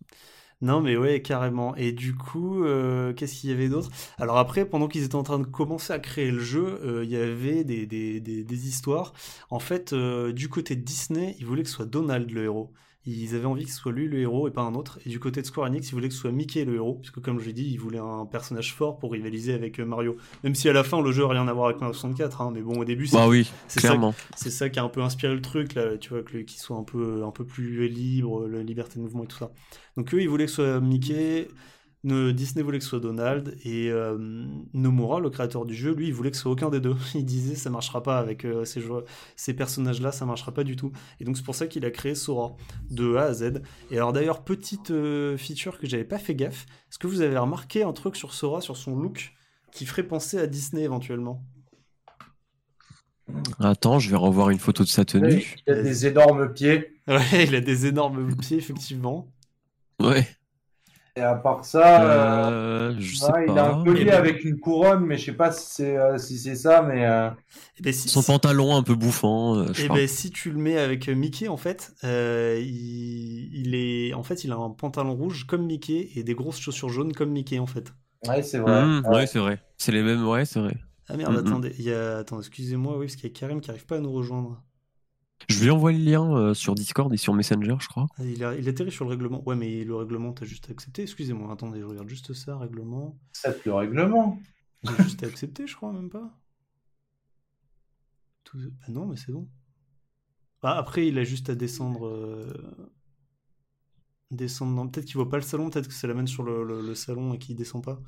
Non, 0.66 0.82
mais 0.82 0.98
ouais, 0.98 1.22
carrément. 1.22 1.76
Et 1.76 1.92
du 1.92 2.16
coup, 2.16 2.64
euh, 2.64 3.14
qu'est-ce 3.14 3.40
qu'il 3.40 3.52
y 3.52 3.54
avait 3.54 3.70
d'autre? 3.70 3.92
Alors 4.18 4.40
après, 4.40 4.66
pendant 4.66 4.88
qu'ils 4.88 5.04
étaient 5.04 5.14
en 5.14 5.22
train 5.22 5.38
de 5.38 5.46
commencer 5.46 5.94
à 5.94 6.00
créer 6.00 6.32
le 6.32 6.40
jeu, 6.40 6.80
euh, 6.84 7.04
il 7.04 7.12
y 7.12 7.18
avait 7.18 7.64
des, 7.64 8.68
histoires. 8.68 9.14
En 9.52 9.60
fait, 9.60 9.94
euh, 9.94 10.34
du 10.34 10.50
côté 10.50 10.76
de 10.76 10.82
Disney, 10.82 11.36
ils 11.38 11.46
voulaient 11.46 11.62
que 11.62 11.70
ce 11.70 11.76
soit 11.76 11.86
Donald 11.86 12.32
le 12.32 12.46
héros. 12.46 12.74
Ils 13.06 13.36
avaient 13.36 13.46
envie 13.46 13.66
que 13.66 13.72
ce 13.72 13.78
soit 13.78 13.92
lui 13.92 14.08
le 14.08 14.20
héros 14.20 14.48
et 14.48 14.52
pas 14.52 14.62
un 14.62 14.74
autre. 14.74 15.00
Et 15.06 15.10
du 15.10 15.20
côté 15.20 15.42
de 15.42 15.46
Square 15.46 15.68
Enix, 15.68 15.90
ils 15.90 15.94
voulaient 15.94 16.08
que 16.08 16.14
ce 16.14 16.22
soit 16.22 16.32
Mickey 16.32 16.66
le 16.66 16.76
héros. 16.76 16.96
Parce 16.96 17.12
que 17.12 17.20
comme 17.20 17.40
je 17.40 17.46
l'ai 17.46 17.54
dit, 17.54 17.70
ils 17.72 17.80
voulaient 17.80 18.00
un 18.00 18.26
personnage 18.26 18.74
fort 18.74 18.98
pour 18.98 19.12
rivaliser 19.12 19.54
avec 19.54 19.80
euh, 19.80 19.86
Mario. 19.86 20.18
Même 20.44 20.56
si 20.56 20.68
à 20.70 20.74
la 20.74 20.84
fin, 20.84 21.02
le 21.02 21.12
jeu 21.12 21.24
n'a 21.24 21.30
rien 21.30 21.48
à 21.48 21.54
voir 21.54 21.68
avec 21.68 21.80
Mario 21.80 21.94
64. 21.94 22.42
Hein, 22.42 22.52
mais 22.54 22.62
bon, 22.62 22.80
au 22.80 22.86
début, 22.86 23.08
c'est 23.08 23.18
Bah 23.18 23.28
oui, 23.28 23.52
c'est 23.68 23.80
ça 23.80 23.96
ça 24.56 24.70
qui 24.70 24.80
a 24.80 24.84
un 24.84 24.90
peu 24.90 25.02
inspiré 25.02 25.34
le 25.34 25.42
truc 25.42 25.76
là 25.76 25.98
tu 25.98 26.10
vois 26.10 26.24
qu'il 26.24 26.60
soit 26.60 26.78
un 26.78 26.84
peu 26.84 27.24
un 27.26 27.32
peu 27.32 27.46
plus 27.46 27.88
libre 27.88 28.48
la 28.48 28.64
liberté 28.64 28.98
de 28.98 29.04
mouvement 29.04 29.24
et 29.24 29.28
tout 29.28 29.38
ça 29.38 29.52
donc 29.98 30.14
eux 30.14 30.22
ils 30.22 30.30
voulaient 30.30 30.46
que 30.46 30.52
ce 30.52 30.64
soit 30.64 30.80
Mickey 30.80 31.48
Disney 32.06 32.64
voulait 32.64 32.78
que 32.78 32.84
ce 32.84 32.92
soit 32.92 33.00
Donald 33.00 33.58
et 33.66 33.90
euh, 33.90 34.18
Nomura 34.74 35.20
le 35.20 35.30
créateur 35.30 35.66
du 35.66 35.74
jeu 35.74 35.94
lui 35.94 36.08
il 36.08 36.14
voulait 36.14 36.30
que 36.30 36.38
ce 36.38 36.44
soit 36.44 36.52
aucun 36.52 36.70
des 36.70 36.80
deux 36.80 36.96
il 37.16 37.26
disait 37.26 37.56
ça 37.56 37.70
marchera 37.70 38.04
pas 38.04 38.20
avec 38.20 38.46
euh, 38.46 38.64
ces, 38.64 38.80
joueurs- 38.80 39.04
ces 39.36 39.54
personnages 39.56 40.02
là 40.02 40.12
ça 40.12 40.26
marchera 40.26 40.52
pas 40.54 40.64
du 40.64 40.76
tout 40.76 40.92
et 41.20 41.24
donc 41.24 41.36
c'est 41.36 41.44
pour 41.44 41.56
ça 41.56 41.66
qu'il 41.68 41.84
a 41.84 41.92
créé 41.92 42.14
Sora 42.14 42.56
de 42.92 43.16
A 43.16 43.24
à 43.24 43.34
Z 43.34 43.62
et 43.90 43.98
alors 43.98 44.14
d'ailleurs 44.14 44.44
petite 44.44 44.92
euh, 44.92 45.36
feature 45.38 45.80
que 45.80 45.88
j'avais 45.88 46.04
pas 46.06 46.20
fait 46.20 46.36
gaffe 46.36 46.66
est-ce 46.90 47.00
que 47.00 47.08
vous 47.08 47.22
avez 47.22 47.38
remarqué 47.38 47.82
un 47.84 47.94
truc 47.94 48.16
sur 48.16 48.34
Sora 48.34 48.62
sur 48.62 48.78
son 48.78 48.96
look 48.96 49.34
qui 49.72 49.86
ferait 49.86 50.04
penser 50.04 50.38
à 50.38 50.48
Disney 50.48 50.84
éventuellement? 50.84 51.44
Attends, 53.60 54.00
je 54.00 54.10
vais 54.10 54.16
revoir 54.16 54.50
une 54.50 54.60
photo 54.60 54.84
de 54.84 54.90
sa 54.90 55.04
tenue. 55.06 55.56
Il 55.68 55.74
a 55.74 55.82
des 55.82 56.06
énormes 56.08 56.54
pieds. 56.54 57.02
Ouais, 57.08 57.46
il 57.46 57.56
a 57.56 57.62
des 57.62 57.86
énormes 57.88 58.36
pieds, 58.36 58.58
effectivement. 58.58 59.28
Ouais. 60.02 60.28
Et 61.16 61.22
à 61.22 61.36
part 61.36 61.66
ça, 61.66 62.50
euh, 62.50 62.52
Euh, 62.52 62.96
je 63.00 63.16
sais 63.16 63.34
ouais, 63.34 63.50
il 63.50 63.58
a 63.60 63.66
pas. 63.66 63.72
un 63.72 63.80
collier 63.84 64.12
Mais 64.12 64.12
bon. 64.12 64.28
avec 64.34 64.44
une 64.46 64.60
couronne, 64.60 65.06
mais 65.06 65.18
je 65.18 65.26
sais 65.28 65.34
pas 65.38 65.52
si 65.52 65.68
c'est 65.76 65.98
euh, 65.98 66.18
si 66.18 66.38
c'est 66.40 66.56
ça, 66.56 66.82
mais 66.82 67.06
euh, 67.08 67.30
Et 67.78 67.82
ben, 67.84 67.94
si, 67.94 68.10
Son 68.10 68.22
si- 68.22 68.24
pantalon 68.24 68.76
un 68.76 68.84
peu 68.84 68.96
bouffant, 68.96 69.56
euh, 69.58 69.74
je 69.74 69.84
eh 69.84 69.90
ben, 69.90 70.08
si 70.08 70.32
tu 70.32 70.52
le 70.52 70.58
mets 70.58 70.78
avec 70.78 71.10
Mickey, 71.10 71.48
en 71.50 71.58
fait, 71.58 71.94
euh, 72.06 72.58
il, 72.62 73.54
il 73.54 73.76
est, 73.76 74.14
en 74.14 74.24
fait, 74.24 74.44
il 74.46 74.52
a 74.52 74.56
un 74.56 74.70
pantalon 74.70 75.16
rouge 75.16 75.46
comme 75.48 75.66
Mickey 75.66 76.12
et 76.16 76.24
des 76.24 76.34
grosses 76.36 76.60
chaussures 76.60 76.90
jaunes 76.90 77.14
comme 77.14 77.32
Mickey, 77.32 77.60
en 77.60 77.66
fait. 77.68 77.94
ouais, 78.28 78.44
c'est 78.44 78.60
vrai. 78.60 78.86
Mmh, 78.86 79.02
Ouais. 79.04 79.14
ouais, 79.14 79.28
c'est 79.28 79.40
vrai. 79.40 79.60
C'est 79.78 79.92
les 79.94 80.04
mêmes, 80.04 80.28
ouais, 80.28 80.46
c'est 80.46 80.60
vrai. 80.62 80.78
Ah 81.08 81.18
merde, 81.18 81.36
Mhm. 81.36 81.38
attendez, 81.38 81.74
il 81.80 81.86
y 81.86 81.92
a, 81.94 82.18
attends, 82.20 82.40
excusez-moi, 82.40 82.98
oui, 82.98 83.06
parce 83.08 83.16
qu'il 83.16 83.30
y 83.30 83.34
a 83.34 83.36
Karim 83.36 83.60
qui 83.62 83.70
arrive 83.72 83.86
pas 83.88 83.98
à 83.98 84.00
nous 84.00 84.12
rejoindre. 84.12 84.64
Je 85.50 85.64
lui 85.64 85.70
envoie 85.72 85.92
le 85.92 86.00
lien 86.00 86.36
euh, 86.36 86.54
sur 86.54 86.74
Discord 86.76 87.14
et 87.14 87.18
sur 87.18 87.34
Messenger, 87.34 87.76
je 87.80 87.88
crois. 87.88 88.08
Ah, 88.18 88.24
Il, 88.24 88.44
a, 88.44 88.56
il 88.56 88.68
atterrit 88.68 88.92
sur 88.92 89.06
le 89.06 89.12
règlement. 89.12 89.44
Ouais, 89.48 89.56
mais 89.56 89.84
le 89.84 89.96
règlement, 89.96 90.34
t'as 90.34 90.46
juste 90.46 90.70
accepté. 90.70 91.04
Excusez-moi, 91.04 91.52
attendez, 91.52 91.80
je 91.80 91.86
regarde 91.86 92.10
juste 92.10 92.34
ça, 92.34 92.58
règlement. 92.58 93.18
C'est 93.32 93.66
le 93.66 93.74
règlement. 93.74 94.40
J'ai 94.84 95.04
juste 95.04 95.24
accepté, 95.24 95.68
je 95.68 95.76
crois, 95.76 95.92
même 95.94 96.10
pas. 96.10 96.32
Tout... 98.44 98.58
Bah 98.58 98.86
non, 98.90 99.06
mais 99.08 99.18
c'est 99.18 99.32
bon. 99.32 99.48
Bah, 100.62 100.76
après, 100.78 101.08
il 101.08 101.18
a 101.20 101.24
juste 101.24 101.50
à 101.50 101.56
descendre. 101.56 102.08
euh, 102.08 102.92
Descendre. 104.32 104.76
dans- 104.76 104.88
Peut-être 104.88 105.06
qu'il 105.06 105.16
voit 105.16 105.30
pas 105.30 105.38
le 105.38 105.44
salon, 105.44 105.70
peut-être 105.70 105.88
que 105.88 105.94
ça 105.94 106.08
l'amène 106.08 106.28
sur 106.28 106.44
le, 106.44 106.64
le- 106.64 106.82
le 106.82 106.96
salon 106.96 107.34
et 107.34 107.40
qu'il 107.40 107.56
descend 107.56 107.84
pas. 107.84 108.00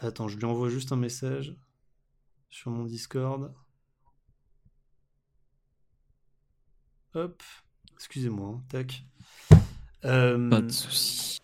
Attends, 0.00 0.28
je 0.28 0.36
lui 0.36 0.44
envoie 0.44 0.68
juste 0.68 0.92
un 0.92 0.96
message 0.96 1.56
sur 2.50 2.70
mon 2.70 2.84
Discord. 2.84 3.52
Hop. 7.18 7.42
Excusez-moi, 7.96 8.60
tac. 8.68 9.02
Euh, 10.04 10.48
Pas 10.50 10.60
de 10.60 10.70
souci. 10.70 11.40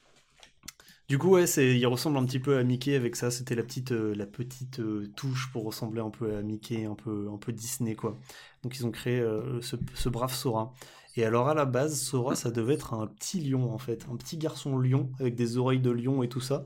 du 1.08 1.18
coup, 1.18 1.30
ouais, 1.30 1.48
c'est, 1.48 1.76
il 1.76 1.86
ressemble 1.88 2.16
un 2.16 2.24
petit 2.24 2.38
peu 2.38 2.56
à 2.58 2.62
Mickey 2.62 2.94
avec 2.94 3.16
ça. 3.16 3.32
C'était 3.32 3.56
la 3.56 3.64
petite, 3.64 3.90
euh, 3.90 4.14
la 4.14 4.26
petite 4.26 4.78
euh, 4.78 5.10
touche 5.16 5.50
pour 5.50 5.64
ressembler 5.64 6.00
un 6.00 6.10
peu 6.10 6.36
à 6.36 6.42
Mickey, 6.42 6.84
un 6.84 6.94
peu, 6.94 7.28
un 7.32 7.38
peu 7.38 7.52
Disney, 7.52 7.96
quoi. 7.96 8.16
Donc, 8.62 8.76
ils 8.76 8.86
ont 8.86 8.92
créé 8.92 9.18
euh, 9.18 9.60
ce, 9.62 9.74
ce 9.94 10.08
brave 10.08 10.32
Sora. 10.32 10.72
Et 11.16 11.24
alors, 11.24 11.48
à 11.48 11.54
la 11.54 11.64
base, 11.64 12.00
Sora, 12.00 12.36
ça 12.36 12.52
devait 12.52 12.74
être 12.74 12.94
un 12.94 13.08
petit 13.08 13.40
lion, 13.40 13.72
en 13.74 13.78
fait. 13.78 14.06
Un 14.12 14.16
petit 14.16 14.38
garçon 14.38 14.78
lion, 14.78 15.10
avec 15.18 15.34
des 15.34 15.58
oreilles 15.58 15.80
de 15.80 15.90
lion 15.90 16.22
et 16.22 16.28
tout 16.28 16.40
ça. 16.40 16.64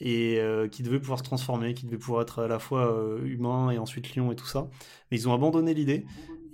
Et 0.00 0.38
euh, 0.38 0.68
qui 0.68 0.82
devait 0.82 0.98
pouvoir 1.00 1.18
se 1.18 1.24
transformer, 1.24 1.72
qui 1.74 1.86
devait 1.86 1.98
pouvoir 1.98 2.22
être 2.22 2.40
à 2.42 2.48
la 2.48 2.58
fois 2.58 2.92
euh, 2.94 3.24
humain 3.24 3.70
et 3.70 3.78
ensuite 3.78 4.14
lion 4.16 4.32
et 4.32 4.36
tout 4.36 4.46
ça. 4.46 4.68
Mais 5.10 5.18
ils 5.18 5.28
ont 5.28 5.34
abandonné 5.34 5.72
l'idée. 5.74 6.04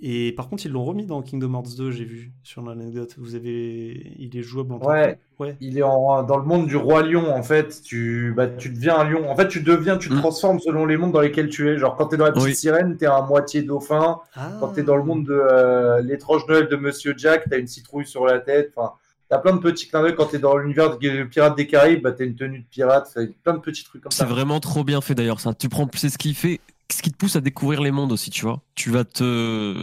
Et 0.01 0.31
par 0.33 0.47
contre, 0.47 0.65
ils 0.65 0.71
l'ont 0.71 0.83
remis 0.85 1.05
dans 1.05 1.21
Kingdom 1.23 1.53
Hearts 1.55 1.75
2, 1.77 1.89
j'ai 1.91 2.05
vu 2.05 2.31
sur 2.43 2.61
l'anecdote. 2.61 3.15
Vous 3.17 3.33
avez, 3.35 4.13
il 4.19 4.37
est 4.37 4.43
jouable 4.43 4.73
en 4.73 4.77
Ouais. 4.79 5.17
ouais. 5.39 5.55
Il 5.59 5.77
est 5.77 5.81
en- 5.83 6.21
dans 6.23 6.37
le 6.37 6.43
monde 6.43 6.67
du 6.67 6.75
roi 6.75 7.01
lion, 7.03 7.31
en 7.33 7.41
fait. 7.41 7.81
Tu, 7.83 8.31
bah, 8.37 8.47
tu 8.47 8.69
deviens 8.69 8.97
un 8.99 9.09
lion. 9.09 9.29
En 9.29 9.35
fait, 9.35 9.47
tu 9.47 9.61
deviens, 9.61 9.97
tu 9.97 10.09
te 10.09 10.13
Mm. 10.13 10.19
transformes 10.19 10.59
selon 10.59 10.85
les 10.85 10.97
mondes 10.97 11.13
dans 11.13 11.21
lesquels 11.21 11.49
tu 11.49 11.67
es. 11.69 11.77
Genre, 11.77 11.95
quand 11.95 12.07
t'es 12.07 12.17
dans 12.17 12.25
la 12.25 12.31
petite 12.31 12.45
Oui. 12.47 12.55
sirène, 12.55 12.95
t'es 12.97 13.07
un 13.07 13.23
moitié 13.23 13.63
dauphin. 13.63 14.19
Ah. 14.35 14.51
Quand 14.59 14.67
t'es 14.69 14.83
dans 14.83 14.97
le 14.97 15.03
monde 15.03 15.25
de 15.25 15.33
euh, 15.33 15.99
l'étrange 16.01 16.47
Noël 16.47 16.67
de 16.69 16.75
Monsieur 16.75 17.15
Jack, 17.17 17.45
t'as 17.49 17.57
une 17.57 17.67
citrouille 17.67 18.05
sur 18.05 18.25
la 18.25 18.39
tête. 18.39 18.73
Enfin, 18.75 18.91
t'as 19.29 19.39
plein 19.39 19.55
de 19.55 19.59
petits 19.61 19.87
clins 19.87 20.03
d'œil. 20.03 20.13
Quand 20.15 20.27
t'es 20.27 20.37
dans 20.39 20.57
l'univers 20.57 20.95
de 20.97 21.23
Pirates 21.23 21.57
des 21.57 21.65
Caraïbes, 21.65 22.03
bah, 22.03 22.11
t'as 22.11 22.23
une 22.25 22.35
tenue 22.35 22.59
de 22.59 22.65
pirate. 22.69 23.11
Plein 23.43 23.53
de 23.53 23.59
petits 23.61 23.83
trucs 23.83 24.03
comme 24.03 24.11
C'est 24.11 24.19
ça. 24.19 24.25
vraiment 24.25 24.59
trop 24.59 24.83
bien 24.83 25.01
fait 25.01 25.15
d'ailleurs 25.15 25.39
ça. 25.39 25.55
Tu 25.55 25.69
prends, 25.69 25.87
c'est 25.95 26.09
ce 26.09 26.17
qui 26.19 26.33
fait, 26.35 26.59
ce 26.91 27.01
qui 27.01 27.11
te 27.11 27.17
pousse 27.17 27.35
à 27.35 27.41
découvrir 27.41 27.81
les 27.81 27.91
mondes 27.91 28.11
aussi, 28.11 28.29
tu 28.29 28.43
vois? 28.43 28.63
Tu 28.75 28.91
vas 28.91 29.03
te, 29.03 29.73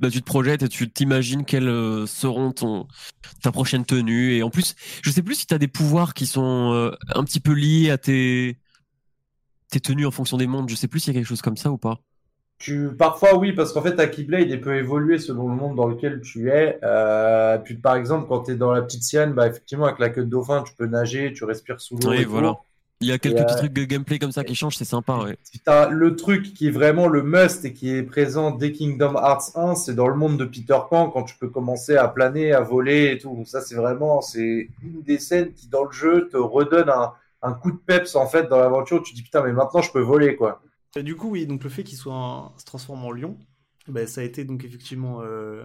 bah, 0.00 0.10
tu 0.10 0.20
te 0.20 0.24
projettes 0.24 0.62
et 0.62 0.68
tu 0.68 0.90
t'imagines 0.90 1.44
quelles 1.44 1.68
euh, 1.68 2.06
seront 2.06 2.52
ton 2.52 2.86
ta 3.42 3.52
prochaine 3.52 3.84
tenue 3.84 4.34
et 4.34 4.42
en 4.42 4.50
plus, 4.50 4.74
je 5.02 5.10
sais 5.10 5.22
plus 5.22 5.34
si 5.34 5.46
t'as 5.46 5.58
des 5.58 5.68
pouvoirs 5.68 6.14
qui 6.14 6.26
sont 6.26 6.72
euh, 6.72 6.90
un 7.14 7.24
petit 7.24 7.40
peu 7.40 7.52
liés 7.52 7.90
à 7.90 7.98
tes 7.98 8.58
tes 9.70 9.80
tenues 9.80 10.06
en 10.06 10.10
fonction 10.10 10.36
des 10.36 10.46
mondes. 10.46 10.68
Je 10.70 10.76
sais 10.76 10.88
plus 10.88 11.00
s'il 11.00 11.12
y 11.12 11.16
a 11.16 11.20
quelque 11.20 11.28
chose 11.28 11.42
comme 11.42 11.56
ça 11.56 11.70
ou 11.70 11.78
pas. 11.78 12.00
Tu, 12.58 12.88
parfois, 12.96 13.38
oui, 13.38 13.52
parce 13.52 13.72
qu'en 13.72 13.82
fait, 13.82 13.94
ta 13.94 14.08
Keyblade, 14.08 14.50
elle 14.50 14.60
peut 14.60 14.76
évoluer 14.76 15.18
selon 15.18 15.48
le 15.48 15.54
monde 15.54 15.76
dans 15.76 15.86
lequel 15.86 16.20
tu 16.20 16.50
es. 16.50 16.78
Euh, 16.82 17.56
puis, 17.58 17.76
par 17.76 17.94
exemple, 17.94 18.26
quand 18.28 18.44
tu 18.44 18.52
es 18.52 18.54
dans 18.56 18.72
la 18.72 18.82
petite 18.82 19.04
sirène, 19.04 19.32
bah, 19.32 19.46
effectivement, 19.46 19.84
avec 19.84 20.00
la 20.00 20.10
queue 20.10 20.24
de 20.24 20.30
dauphin, 20.30 20.64
tu 20.64 20.74
peux 20.74 20.86
nager, 20.86 21.32
tu 21.32 21.44
respires 21.44 21.80
sous 21.80 21.96
l'eau. 21.98 22.10
Oui, 22.10 22.22
et 22.22 22.24
tout. 22.24 22.56
Il 23.00 23.08
y 23.08 23.12
a 23.12 23.18
quelques 23.18 23.38
Et, 23.38 23.40
petits 23.40 23.54
euh, 23.54 23.56
trucs 23.56 23.72
de 23.72 23.84
gameplay 23.84 24.18
comme 24.18 24.32
ça 24.32 24.44
qui 24.44 24.54
changent, 24.54 24.76
c'est 24.76 24.84
sympa, 24.84 25.16
ouais. 25.18 25.36
Le 25.90 26.16
truc 26.16 26.54
qui 26.54 26.68
est 26.68 26.70
vraiment 26.70 27.06
le 27.06 27.22
must 27.22 27.64
et 27.64 27.72
qui 27.72 27.90
est 27.90 28.02
présent 28.02 28.50
dès 28.50 28.72
Kingdom 28.72 29.14
Hearts 29.14 29.52
1, 29.56 29.74
c'est 29.74 29.94
dans 29.94 30.08
le 30.08 30.14
monde 30.14 30.38
de 30.38 30.44
Peter 30.44 30.78
Pan 30.90 31.10
quand 31.10 31.22
tu 31.24 31.36
peux 31.36 31.48
commencer 31.48 31.96
à 31.96 32.08
planer, 32.08 32.52
à 32.52 32.60
voler 32.60 33.12
et 33.12 33.18
tout. 33.18 33.44
Ça, 33.46 33.60
c'est 33.60 33.74
vraiment, 33.74 34.20
c'est 34.20 34.68
une 34.82 35.02
des 35.02 35.18
scènes 35.18 35.52
qui, 35.54 35.68
dans 35.68 35.84
le 35.84 35.92
jeu, 35.92 36.28
te 36.28 36.36
redonne 36.36 36.88
un, 36.90 37.12
un 37.42 37.52
coup 37.52 37.70
de 37.72 37.76
peps, 37.78 38.14
en 38.16 38.26
fait, 38.26 38.48
dans 38.48 38.58
l'aventure. 38.58 39.02
Tu 39.02 39.12
te 39.12 39.16
dis, 39.16 39.22
putain, 39.22 39.42
mais 39.42 39.52
maintenant, 39.52 39.82
je 39.82 39.92
peux 39.92 40.00
voler, 40.00 40.36
quoi. 40.36 40.60
Et 40.96 41.02
Du 41.02 41.16
coup, 41.16 41.30
oui, 41.30 41.46
donc 41.46 41.64
le 41.64 41.70
fait 41.70 41.84
qu'il 41.84 41.98
soit 41.98 42.14
un- 42.14 42.52
se 42.58 42.64
transforme 42.64 43.04
en 43.04 43.12
lion, 43.12 43.38
ben, 43.86 44.06
ça 44.06 44.20
a 44.20 44.24
été 44.24 44.44
donc 44.44 44.64
effectivement 44.64 45.20
euh, 45.22 45.64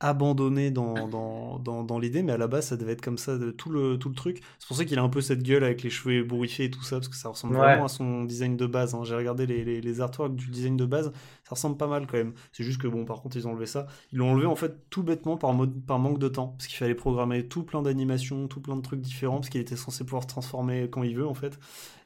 abandonné 0.00 0.70
dans, 0.70 1.08
dans, 1.08 1.58
dans, 1.58 1.82
dans 1.84 1.98
l'idée, 1.98 2.22
mais 2.22 2.32
à 2.32 2.36
la 2.36 2.48
base, 2.48 2.66
ça 2.68 2.76
devait 2.76 2.92
être 2.92 3.00
comme 3.00 3.18
ça 3.18 3.38
de 3.38 3.50
tout 3.50 3.70
le, 3.70 3.98
tout 3.98 4.08
le 4.08 4.14
truc. 4.14 4.42
C'est 4.58 4.68
pour 4.68 4.76
ça 4.76 4.84
qu'il 4.84 4.98
a 4.98 5.02
un 5.02 5.08
peu 5.08 5.20
cette 5.20 5.42
gueule 5.42 5.64
avec 5.64 5.82
les 5.82 5.90
cheveux 5.90 6.16
ébouriffés 6.16 6.64
et 6.64 6.70
tout 6.70 6.82
ça, 6.82 6.96
parce 6.96 7.08
que 7.08 7.16
ça 7.16 7.28
ressemble 7.30 7.54
Ouais. 7.54 7.58
vraiment 7.58 7.84
à 7.84 7.88
son 7.88 8.24
design 8.24 8.56
de 8.56 8.66
base. 8.66 8.94
hein. 8.94 9.02
J'ai 9.04 9.14
regardé 9.14 9.46
les, 9.46 9.64
les, 9.64 9.80
les 9.80 10.00
artworks 10.00 10.34
du 10.36 10.48
design 10.50 10.76
de 10.76 10.84
base, 10.84 11.12
ça 11.44 11.50
ressemble 11.54 11.76
pas 11.76 11.86
mal 11.86 12.06
quand 12.06 12.18
même. 12.18 12.34
C'est 12.52 12.64
juste 12.64 12.80
que, 12.80 12.88
bon, 12.88 13.04
par 13.04 13.22
contre, 13.22 13.36
ils 13.36 13.46
ont 13.48 13.52
enlevé 13.52 13.66
ça. 13.66 13.86
Ils 14.12 14.18
l'ont 14.18 14.32
enlevé 14.32 14.46
en 14.46 14.56
fait 14.56 14.88
tout 14.90 15.02
bêtement 15.02 15.36
par, 15.36 15.52
mode, 15.54 15.84
par 15.86 15.98
manque 15.98 16.18
de 16.18 16.28
temps, 16.28 16.48
parce 16.58 16.66
qu'il 16.66 16.76
fallait 16.76 16.94
programmer 16.94 17.46
tout 17.48 17.62
plein 17.62 17.82
d'animations, 17.82 18.48
tout 18.48 18.60
plein 18.60 18.76
de 18.76 18.82
trucs 18.82 19.00
différents, 19.00 19.36
parce 19.36 19.48
qu'il 19.48 19.60
était 19.60 19.76
censé 19.76 20.04
pouvoir 20.04 20.24
se 20.24 20.28
transformer 20.28 20.88
quand 20.90 21.02
il 21.04 21.16
veut 21.16 21.26
en 21.26 21.34
fait. 21.34 21.58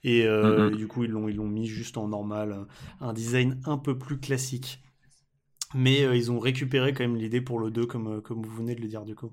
Et 0.05 0.26
euh, 0.26 0.70
Mhm. 0.70 0.76
du 0.76 0.87
coup, 0.87 1.05
ils 1.05 1.11
l'ont 1.11 1.26
mis 1.48 1.66
juste 1.66 1.96
en 1.98 2.09
normal, 2.09 2.66
un 3.00 3.12
design 3.12 3.61
un 3.64 3.76
peu 3.79 3.98
plus 3.98 4.18
classique. 4.18 4.81
Mais 5.74 6.02
euh, 6.02 6.16
ils 6.16 6.33
ont 6.33 6.38
récupéré 6.38 6.92
quand 6.92 7.04
même 7.04 7.16
l'idée 7.16 7.40
pour 7.40 7.59
le 7.59 7.70
2, 7.70 7.87
comme, 7.87 8.16
euh, 8.16 8.20
comme 8.20 8.42
vous 8.42 8.54
venez 8.56 8.74
de 8.74 8.80
le 8.80 8.88
dire 8.88 9.04
du 9.04 9.14
coup. 9.14 9.33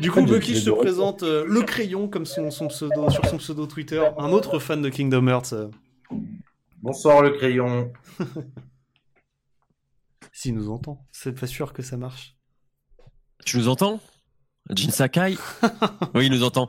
Du 0.00 0.10
coup, 0.10 0.22
Bucky 0.22 0.60
se 0.60 0.70
présente 0.70 1.22
euh, 1.22 1.44
le 1.46 1.62
crayon 1.62 2.08
comme 2.08 2.26
son, 2.26 2.50
son 2.50 2.68
pseudo, 2.68 3.10
sur 3.10 3.24
son 3.26 3.38
pseudo 3.38 3.66
Twitter, 3.66 4.02
un 4.18 4.30
autre 4.32 4.58
fan 4.58 4.82
de 4.82 4.88
Kingdom 4.88 5.26
Hearts. 5.28 5.52
euh, 5.54 5.68
Bonsoir, 6.82 7.22
le 7.22 7.30
crayon. 7.30 7.92
S'il 10.32 10.54
nous 10.54 10.70
entend, 10.70 11.06
c'est 11.10 11.32
pas 11.32 11.46
sûr 11.46 11.72
que 11.72 11.82
ça 11.82 11.96
marche. 11.96 12.36
Tu 13.44 13.56
nous 13.56 13.68
entends? 13.68 14.00
Jin 14.70 14.90
Sakai? 14.90 15.36
Oui, 16.14 16.26
il 16.26 16.32
nous 16.32 16.44
entend. 16.44 16.68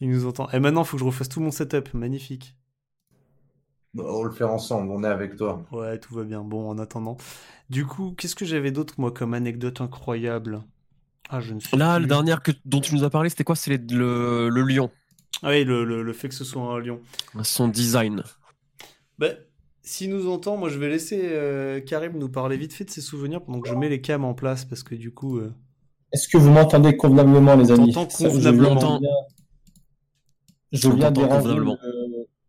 Il 0.00 0.10
nous 0.10 0.26
entend. 0.26 0.48
Et 0.50 0.60
maintenant, 0.60 0.82
il 0.82 0.86
faut 0.86 0.96
que 0.96 1.00
je 1.00 1.06
refasse 1.06 1.28
tout 1.28 1.40
mon 1.40 1.50
setup. 1.50 1.92
Magnifique. 1.94 2.56
On 3.98 4.22
le 4.22 4.30
fait 4.30 4.44
ensemble, 4.44 4.90
on 4.92 5.02
est 5.02 5.08
avec 5.08 5.36
toi. 5.36 5.64
Ouais, 5.72 5.98
tout 5.98 6.14
va 6.14 6.22
bien. 6.24 6.42
Bon, 6.42 6.68
en 6.70 6.78
attendant. 6.78 7.16
Du 7.70 7.86
coup, 7.86 8.14
qu'est-ce 8.16 8.36
que 8.36 8.44
j'avais 8.44 8.70
d'autre, 8.70 8.94
moi, 8.98 9.10
comme 9.10 9.34
anecdote 9.34 9.80
incroyable? 9.80 10.62
Ah, 11.28 11.40
je 11.40 11.54
ne 11.54 11.60
sais 11.60 11.76
Là, 11.76 11.96
plus. 11.96 12.02
le 12.02 12.08
dernier 12.08 12.36
que, 12.42 12.52
dont 12.64 12.80
tu 12.80 12.94
nous 12.94 13.04
as 13.04 13.10
parlé, 13.10 13.30
c'était 13.30 13.44
quoi? 13.44 13.56
C'est 13.56 13.76
le, 13.92 14.48
le 14.48 14.62
lion, 14.62 14.90
Ah 15.42 15.50
oui, 15.50 15.64
le, 15.64 15.84
le- 15.84 16.02
le 16.02 16.12
fait 16.12 16.28
que 16.28 16.34
ce 16.34 16.44
soit 16.44 16.62
un 16.62 16.78
lion. 16.80 17.00
son 17.42 17.68
design. 17.68 18.22
Ben, 19.18 19.36
s'il 19.82 20.10
nous 20.10 20.28
entend, 20.28 20.56
moi, 20.56 20.68
je 20.68 20.78
vais 20.78 20.88
laisser 20.88 21.20
euh, 21.32 21.80
Karim 21.80 22.16
nous 22.16 22.28
parler 22.28 22.56
vite 22.56 22.72
fait 22.72 22.84
de 22.84 22.90
ses 22.90 23.00
souvenirs 23.00 23.42
pendant 23.42 23.60
que 23.60 23.68
je 23.68 23.74
mets 23.74 23.88
les 23.88 24.00
cams 24.00 24.24
en 24.24 24.34
place, 24.34 24.64
parce 24.64 24.82
que 24.84 24.94
du 24.94 25.12
coup... 25.12 25.38
euh, 25.38 25.52
Est-ce 26.12 26.28
que 26.28 26.38
vous 26.38 26.50
m'entendez 26.50 26.96
convenablement, 26.96 27.56
les 27.56 27.70
amis? 27.72 27.92
T'entend 27.92 28.08
Ça, 28.10 28.28
je 28.28 28.34
convenablement. 28.34 28.98
viens- 28.98 29.08
Je 30.72 30.88
viens 30.90 31.12
convenablement. 31.12 31.78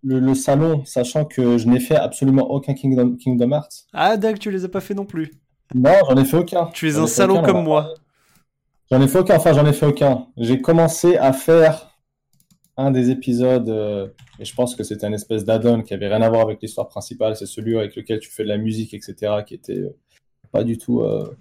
Le, 0.04 0.34
salon, 0.34 0.84
sachant 0.86 1.26
que 1.26 1.58
je 1.58 1.68
n'ai 1.68 1.80
fait 1.80 1.96
absolument 1.96 2.50
aucun 2.52 2.74
Kingdom, 2.74 3.16
Kingdom 3.18 3.52
Hearts. 3.52 3.86
Ah, 3.94 4.18
Dag, 4.18 4.40
tu 4.40 4.52
les 4.52 4.66
as 4.66 4.70
pas 4.70 4.82
fait 4.82 4.94
non 4.94 5.06
plus. 5.06 5.32
Non, 5.74 5.94
j'en 6.10 6.16
ai 6.18 6.26
fait 6.26 6.38
aucun. 6.38 6.66
Tu 6.74 6.90
es 6.90 6.96
un 6.96 7.04
ai 7.04 7.08
fait 7.08 7.14
salaud 7.14 7.36
aucun, 7.36 7.44
on 7.44 7.54
comme 7.54 7.64
moi. 7.64 7.94
J'en 8.92 9.02
ai 9.02 9.08
fait 9.08 9.20
aucun, 9.20 9.38
enfin 9.38 9.54
j'en 9.54 9.66
ai 9.66 9.74
fait 9.74 9.86
aucun. 9.86 10.28
J'ai 10.38 10.62
commencé 10.62 11.18
à 11.18 11.32
faire 11.32 11.92
un 12.78 12.92
des 12.92 13.10
épisodes, 13.10 13.70
euh, 13.70 14.08
et 14.40 14.46
je 14.46 14.54
pense 14.54 14.76
que 14.76 14.84
c'était 14.84 15.06
un 15.06 15.14
espèce 15.14 15.46
d'add-on 15.46 15.82
qui 15.82 15.94
avait 15.94 16.08
rien 16.08 16.22
à 16.22 16.30
voir 16.30 16.42
avec 16.42 16.62
l'histoire 16.62 16.88
principale, 16.88 17.36
c'est 17.36 17.46
celui 17.46 17.78
avec 17.78 17.96
lequel 17.96 18.20
tu 18.20 18.30
fais 18.30 18.44
de 18.44 18.50
la 18.50 18.58
musique, 18.58 18.94
etc., 18.94 19.16
qui 19.46 19.54
était 19.54 19.78
euh, 19.78 19.98
pas 20.52 20.64
du 20.64 20.78
tout 20.78 21.02
euh, 21.02 21.38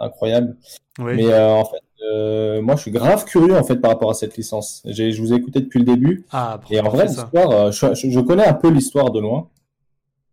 incroyable. 0.00 0.56
Oui. 0.98 1.14
Mais 1.16 1.26
euh, 1.32 1.48
en 1.52 1.64
fait, 1.64 1.80
euh, 2.12 2.60
moi 2.62 2.76
je 2.76 2.82
suis 2.82 2.90
grave 2.90 3.24
curieux 3.24 3.56
en 3.56 3.62
fait 3.64 3.76
par 3.76 3.90
rapport 3.92 4.10
à 4.10 4.14
cette 4.14 4.36
licence. 4.36 4.82
J'ai- 4.86 5.12
Je 5.12 5.20
vous 5.22 5.32
ai 5.32 5.36
écouté 5.36 5.60
depuis 5.60 5.78
le 5.78 5.84
début, 5.84 6.24
Ah, 6.32 6.60
et 6.70 6.80
en 6.80 6.88
vrai, 6.88 7.06
l'histoire, 7.06 7.50
euh, 7.50 7.70
je, 7.70 8.20
connais 8.20 8.46
un 8.46 8.54
peu 8.54 8.68
l'histoire 8.70 9.10
de 9.10 9.20
loin. 9.20 9.48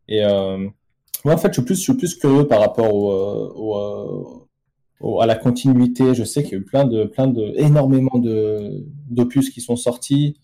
Et 0.07 0.23
euh, 0.25 0.57
moi, 1.25 1.33
en 1.33 1.37
fait, 1.37 1.49
je 1.49 1.53
suis 1.53 1.61
plus, 1.63 1.75
je 1.75 1.81
suis 1.81 1.93
plus 1.93 2.15
curieux 2.15 2.47
par 2.47 2.59
rapport 2.61 2.93
au, 2.93 3.11
euh, 3.11 3.51
au, 3.55 3.77
euh, 3.77 4.23
au- 5.01 5.21
à 5.21 5.25
la 5.25 5.35
continuité. 5.35 6.13
Je 6.15 6.23
sais 6.23 6.43
qu'il 6.43 6.53
y 6.53 6.55
a 6.55 6.59
eu 6.59 6.63
plein 6.63 6.85
de, 6.85 7.03
plein 7.05 7.27
de, 7.27 7.53
énormément 7.57 8.17
de 8.17 8.85
d'opus 9.09 9.49
qui 9.49 9.61
sont 9.61 9.75
sortis. 9.75 10.37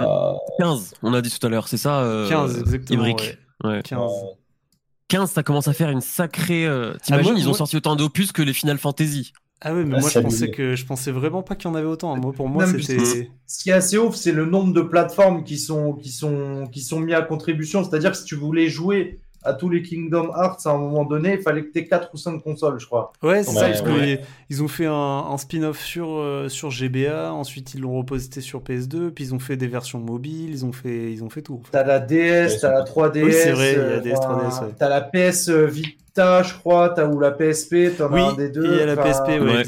Euh, 0.00 0.32
15, 0.58 0.94
on 1.02 1.14
a 1.14 1.22
dit 1.22 1.30
tout 1.30 1.46
à 1.46 1.50
l'heure, 1.50 1.68
c'est 1.68 1.76
ça 1.76 2.00
euh, 2.02 2.28
15, 2.28 2.58
exactement. 2.60 3.04
Ibrick. 3.06 3.38
ouais. 3.64 3.70
Ouais. 3.70 3.82
15. 3.82 4.10
15, 5.18 5.30
ça 5.30 5.42
commence 5.42 5.68
à 5.68 5.72
faire 5.72 5.90
une 5.90 6.00
sacrée. 6.00 6.66
euh, 6.66 6.94
T'imagines, 7.02 7.30
Ah, 7.30 7.32
moi- 7.32 7.40
ils 7.40 7.44
ont 7.46 7.50
moi- 7.50 7.58
sorti 7.58 7.76
autant 7.76 7.96
d'opus 7.96 8.32
que 8.32 8.42
les 8.42 8.52
Final 8.52 8.78
Fantasy. 8.78 9.32
Ah 9.60 9.72
ouais, 9.74 9.84
mais 9.84 9.96
Ah, 9.96 10.00
moi 10.00 10.10
je 10.10 10.18
pensais 10.18 10.50
que 10.50 10.74
je 10.76 10.84
pensais 10.84 11.10
vraiment 11.10 11.42
pas 11.42 11.54
qu'il 11.54 11.70
y 11.70 11.72
en 11.72 11.74
avait 11.74 11.86
autant. 11.86 12.14
Moi 12.16 12.32
pour 12.32 12.48
moi 12.48 12.66
c'était 12.66 13.28
Ce 13.46 13.62
qui 13.62 13.70
est 13.70 13.72
assez 13.72 13.96
ouf, 13.96 14.14
c'est 14.14 14.32
le 14.32 14.44
nombre 14.44 14.74
de 14.74 14.82
plateformes 14.82 15.42
qui 15.44 15.58
sont, 15.58 15.94
qui 15.94 16.10
sont, 16.10 16.66
qui 16.70 16.80
sont 16.80 17.00
mis 17.00 17.14
à 17.14 17.22
contribution. 17.22 17.82
C'est-à-dire 17.82 18.10
que 18.10 18.16
si 18.18 18.24
tu 18.24 18.34
voulais 18.34 18.68
jouer 18.68 19.20
à 19.44 19.52
tous 19.54 19.68
les 19.68 19.82
Kingdom 19.82 20.30
Hearts 20.34 20.60
à 20.66 20.70
un 20.70 20.78
moment 20.78 21.04
donné, 21.04 21.34
il 21.34 21.42
fallait 21.42 21.62
que 21.64 21.70
tu 21.72 21.78
aies 21.78 21.86
4 21.86 22.10
ou 22.12 22.16
5 22.16 22.38
consoles, 22.42 22.80
je 22.80 22.86
crois. 22.86 23.12
Ouais, 23.22 23.42
c'est 23.42 23.50
Ouais, 23.50 23.56
ça 23.56 23.66
parce 23.68 23.82
que 23.82 23.90
ouais. 23.90 24.20
ils 24.50 24.62
ont 24.62 24.68
fait 24.68 24.86
un, 24.86 24.92
un 24.92 25.36
spin-off 25.36 25.80
sur 25.80 26.08
euh, 26.10 26.48
sur 26.48 26.70
GBA, 26.70 27.32
ensuite 27.32 27.74
ils 27.74 27.80
l'ont 27.80 27.96
reposté 27.98 28.40
sur 28.40 28.60
PS2, 28.62 29.10
puis 29.10 29.24
ils 29.24 29.34
ont 29.34 29.38
fait 29.38 29.56
des 29.56 29.66
versions 29.68 29.98
mobiles, 30.00 30.50
ils 30.50 30.64
ont 30.64 30.72
fait 30.72 31.12
ils 31.12 31.22
ont 31.22 31.30
fait 31.30 31.42
tout. 31.42 31.54
en 31.54 31.62
fait. 31.64 31.70
T'as 31.72 31.84
la 31.84 32.00
DS, 32.00 32.60
t'as 32.60 32.72
la 32.72 32.84
c'est 32.86 32.92
3DS, 32.92 33.22
Oui, 33.24 33.32
c'est 33.32 33.52
vrai, 33.52 33.72
il 33.72 33.78
y 33.78 33.80
a 33.80 33.84
euh, 33.84 34.00
DS, 34.00 34.14
enfin, 34.18 34.38
3DS, 34.48 34.64
ouais. 34.66 34.72
t'as 34.78 34.88
la 34.88 35.00
PS 35.02 35.48
Vita, 35.50 36.42
je 36.42 36.54
crois, 36.54 36.88
t'as 36.90 37.06
ou 37.06 37.20
la 37.20 37.30
PSP, 37.32 37.96
t'en 37.98 38.12
Oui, 38.12 38.20
as 38.20 38.28
un 38.28 38.32
des 38.34 38.48
deux. 38.48 38.64
et 38.64 38.68
il 38.68 38.76
y 38.78 38.80
a 38.80 38.86
la 38.86 38.96
PSP, 38.96 39.28
ouais, 39.28 39.40
Ouais. 39.40 39.64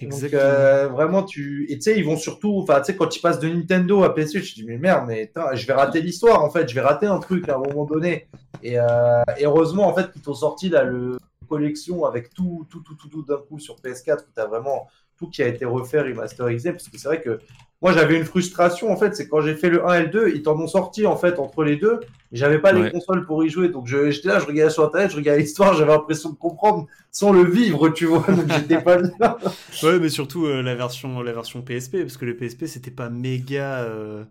Exactement. 0.00 0.42
Donc 0.42 0.50
euh, 0.50 0.88
vraiment, 0.88 1.22
tu 1.22 1.66
et 1.70 1.76
tu 1.76 1.82
sais, 1.82 1.98
ils 1.98 2.04
vont 2.04 2.16
surtout, 2.16 2.58
enfin, 2.58 2.80
tu 2.80 2.86
sais, 2.86 2.96
quand 2.96 3.14
ils 3.14 3.20
passent 3.20 3.38
de 3.40 3.48
Nintendo 3.48 4.02
à 4.02 4.14
PS8, 4.14 4.42
je 4.42 4.54
dis 4.54 4.64
mais 4.64 4.78
merde, 4.78 5.04
mais 5.06 5.32
je 5.54 5.66
vais 5.66 5.72
rater 5.72 6.00
l'histoire 6.00 6.42
en 6.42 6.50
fait, 6.50 6.68
je 6.68 6.74
vais 6.74 6.80
rater 6.80 7.06
un 7.06 7.18
truc 7.18 7.48
à 7.48 7.56
un 7.56 7.58
moment 7.58 7.84
donné. 7.84 8.28
Et, 8.62 8.78
euh, 8.78 9.22
et 9.38 9.46
heureusement 9.46 9.86
en 9.86 9.94
fait 9.94 10.12
qu'ils 10.12 10.22
t'ont 10.22 10.34
sorti 10.34 10.68
là 10.68 10.84
le 10.84 11.18
collection 11.48 12.04
avec 12.04 12.32
tout, 12.32 12.66
tout, 12.70 12.80
tout, 12.80 12.94
tout, 12.94 13.08
tout 13.08 13.22
d'un 13.22 13.38
coup 13.38 13.58
sur 13.58 13.76
PS4 13.76 14.20
où 14.20 14.30
t'as 14.34 14.46
vraiment 14.46 14.86
tout 15.16 15.28
qui 15.28 15.42
a 15.42 15.48
été 15.48 15.64
refait, 15.64 16.00
remasterisé, 16.00 16.72
parce 16.72 16.88
que 16.88 16.96
c'est 16.98 17.08
vrai 17.08 17.20
que 17.20 17.40
moi 17.82 17.92
j'avais 17.92 18.16
une 18.16 18.24
frustration 18.24 18.92
en 18.92 18.96
fait, 18.96 19.14
c'est 19.16 19.28
quand 19.28 19.40
j'ai 19.40 19.54
fait 19.54 19.70
le 19.70 19.86
1 19.86 19.94
et 19.94 20.02
le 20.02 20.08
2, 20.08 20.28
ils 20.34 20.42
t'en 20.42 20.58
ont 20.60 20.66
sorti 20.66 21.06
en 21.06 21.16
fait 21.16 21.38
entre 21.38 21.64
les 21.64 21.76
deux, 21.76 22.00
et 22.32 22.36
j'avais 22.36 22.58
pas 22.58 22.72
les 22.72 22.82
consoles 22.90 23.24
pour 23.26 23.44
y 23.44 23.48
jouer, 23.48 23.68
donc 23.68 23.86
je- 23.86 24.10
j'étais 24.10 24.28
là, 24.28 24.38
je 24.38 24.46
regardais 24.46 24.72
sur 24.72 24.84
internet, 24.84 25.10
je 25.10 25.16
regardais 25.16 25.40
l'histoire, 25.42 25.74
j'avais 25.74 25.92
l'impression 25.92 26.30
de 26.30 26.36
comprendre 26.36 26.86
sans 27.10 27.32
le 27.32 27.44
vivre, 27.44 27.88
tu 27.90 28.06
vois, 28.06 28.24
donc 28.28 28.50
j'étais 28.50 28.78
pas 28.82 28.96
bien. 29.00 29.36
Ouais, 29.82 29.98
mais 29.98 30.08
surtout 30.10 30.46
euh, 30.46 30.62
la 30.62 30.74
version 30.74 31.22
la 31.22 31.32
version 31.32 31.62
PSP 31.62 32.02
parce 32.02 32.16
que 32.16 32.24
le 32.26 32.36
PSP 32.36 32.66
c'était 32.66 32.90
pas 32.90 33.08
méga 33.08 33.80
euh, 33.80 34.24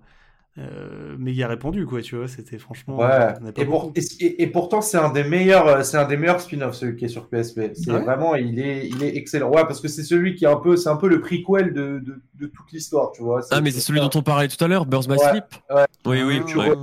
euh, 0.59 1.15
méga 1.17 1.47
répandu 1.47 1.85
quoi, 1.85 2.01
tu 2.01 2.15
vois, 2.17 2.27
c'était 2.27 2.57
franchement 2.57 2.97
Ouais. 2.97 3.05
euh, 3.05 3.31
on 3.39 3.43
avait 3.45 3.51
pas 3.53 3.61
Et, 3.61 3.65
pour- 3.65 3.81
beaucoup. 3.87 3.93
et, 3.95 4.25
et- 4.25 4.43
et 4.43 4.47
pourtant, 4.47 4.81
c'est 4.81 4.97
un 4.97 5.09
des 5.09 5.23
meilleurs, 5.23 5.67
euh, 5.67 5.83
c'est 5.83 5.97
un 5.97 6.05
des 6.05 6.17
meilleurs 6.17 6.41
spin-offs 6.41 6.75
celui 6.75 6.95
qui 6.97 7.05
est 7.05 7.09
sur 7.09 7.27
PSP. 7.29 7.71
C'est 7.73 7.89
Ah 7.91 7.93
ouais 7.95 8.03
vraiment, 8.03 8.35
il 8.35 8.59
est, 8.59 8.87
il 8.87 9.03
est 9.03 9.15
excellent. 9.15 9.49
Ouais, 9.49 9.63
parce 9.63 9.79
que 9.81 9.87
c'est 9.87 10.03
celui 10.03 10.35
qui 10.35 10.45
est 10.45 10.49
un 10.49 10.57
peu, 10.57 10.75
c'est 10.75 10.89
un 10.89 10.97
peu 10.97 11.07
le 11.07 11.21
prequel 11.21 11.73
de, 11.73 11.99
de, 11.99 12.21
de 12.35 12.47
toute 12.47 12.71
l'histoire, 12.71 13.11
tu 13.11 13.21
vois. 13.23 13.41
Ah, 13.51 13.61
mais 13.61 13.71
c'est 13.71 13.79
celui 13.79 13.99
dont 13.99 14.09
on 14.15 14.21
parlait 14.21 14.47
tout 14.47 14.63
à 14.63 14.67
l'heure, 14.67 14.85
Burst 14.85 15.07
by 15.09 15.15
Ouais, 15.15 15.29
Sleep? 15.29 15.43
ouais. 15.69 15.85
Oui, 16.05 16.23
oui. 16.23 16.39
Ah. 16.41 16.45
tu 16.47 16.57
ouais. 16.57 16.75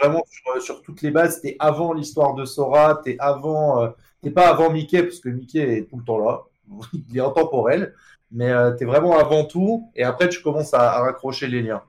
vraiment 0.00 0.22
sur, 0.30 0.62
sur 0.62 0.82
toutes 0.82 1.02
les 1.02 1.10
bases. 1.10 1.40
T'es 1.40 1.56
avant 1.58 1.92
l'histoire 1.92 2.34
de 2.34 2.44
Sora, 2.44 3.00
t'es 3.04 3.16
avant, 3.18 3.82
euh, 3.82 3.88
t'es 4.22 4.30
pas 4.30 4.48
avant 4.48 4.70
Mickey 4.70 5.02
parce 5.02 5.20
que 5.20 5.28
Mickey 5.28 5.58
est 5.60 5.82
tout 5.90 5.96
le 5.98 6.04
temps 6.04 6.18
là. 6.18 6.42
il 6.92 7.16
est 7.16 7.20
intemporel, 7.20 7.94
mais 8.32 8.50
euh, 8.50 8.72
t'es 8.72 8.84
vraiment 8.84 9.18
avant 9.18 9.44
tout. 9.44 9.90
Et 9.94 10.02
après, 10.02 10.28
tu 10.28 10.42
commences 10.42 10.74
à, 10.74 10.92
à 10.92 11.00
raccrocher 11.00 11.46
les 11.46 11.62
liens. 11.62 11.82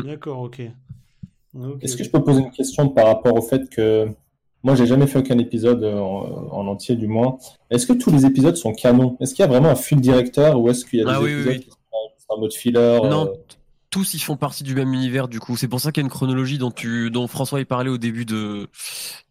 D'accord, 0.00 0.40
OK. 0.40 0.60
Est-ce 1.80 1.96
que 1.96 2.04
je 2.04 2.10
peux 2.10 2.22
poser 2.22 2.40
une 2.40 2.50
question 2.50 2.88
par 2.88 3.06
rapport 3.06 3.34
au 3.36 3.42
fait 3.42 3.68
que 3.68 4.08
moi, 4.62 4.76
j'ai 4.76 4.86
jamais 4.86 5.06
fait 5.06 5.18
aucun 5.18 5.38
épisode 5.38 5.82
euh, 5.82 5.98
en, 5.98 6.48
en 6.52 6.66
entier, 6.68 6.94
du 6.94 7.08
moins. 7.08 7.36
Est-ce 7.70 7.86
que 7.86 7.92
tous 7.94 8.10
les 8.12 8.24
épisodes 8.24 8.56
sont 8.56 8.72
canons? 8.72 9.16
Est-ce 9.20 9.34
qu'il 9.34 9.42
y 9.42 9.46
a 9.46 9.48
vraiment 9.48 9.70
un 9.70 9.74
fil 9.74 10.00
directeur 10.00 10.60
ou 10.60 10.68
est-ce 10.70 10.84
qu'il 10.84 11.00
y 11.00 11.02
a 11.02 11.04
des 11.06 11.10
Ah 11.10 11.20
oui, 11.20 11.34
oui, 11.34 11.40
épisodes 11.40 11.54
oui. 11.54 11.60
qui 11.64 11.70
sont 11.70 11.76
qui 12.16 12.24
sont 12.24 12.34
en 12.34 12.40
mode 12.40 12.52
filler 12.52 13.00
Non, 13.10 13.26
euh, 13.26 13.32
tous 13.90 14.14
ils 14.14 14.20
font 14.20 14.36
partie 14.36 14.62
du 14.62 14.74
même 14.76 14.94
univers 14.94 15.26
du 15.26 15.40
coup. 15.40 15.56
C'est 15.56 15.66
pour 15.66 15.80
ça 15.80 15.90
qu'il 15.90 16.00
y 16.00 16.04
a 16.04 16.06
une 16.06 16.12
chronologie 16.12 16.58
dont 16.58 16.70
tu, 16.70 17.10
dont 17.10 17.26
François 17.26 17.60
y 17.60 17.64
parlait 17.64 17.90
au 17.90 17.98
début 17.98 18.24
de 18.24 18.68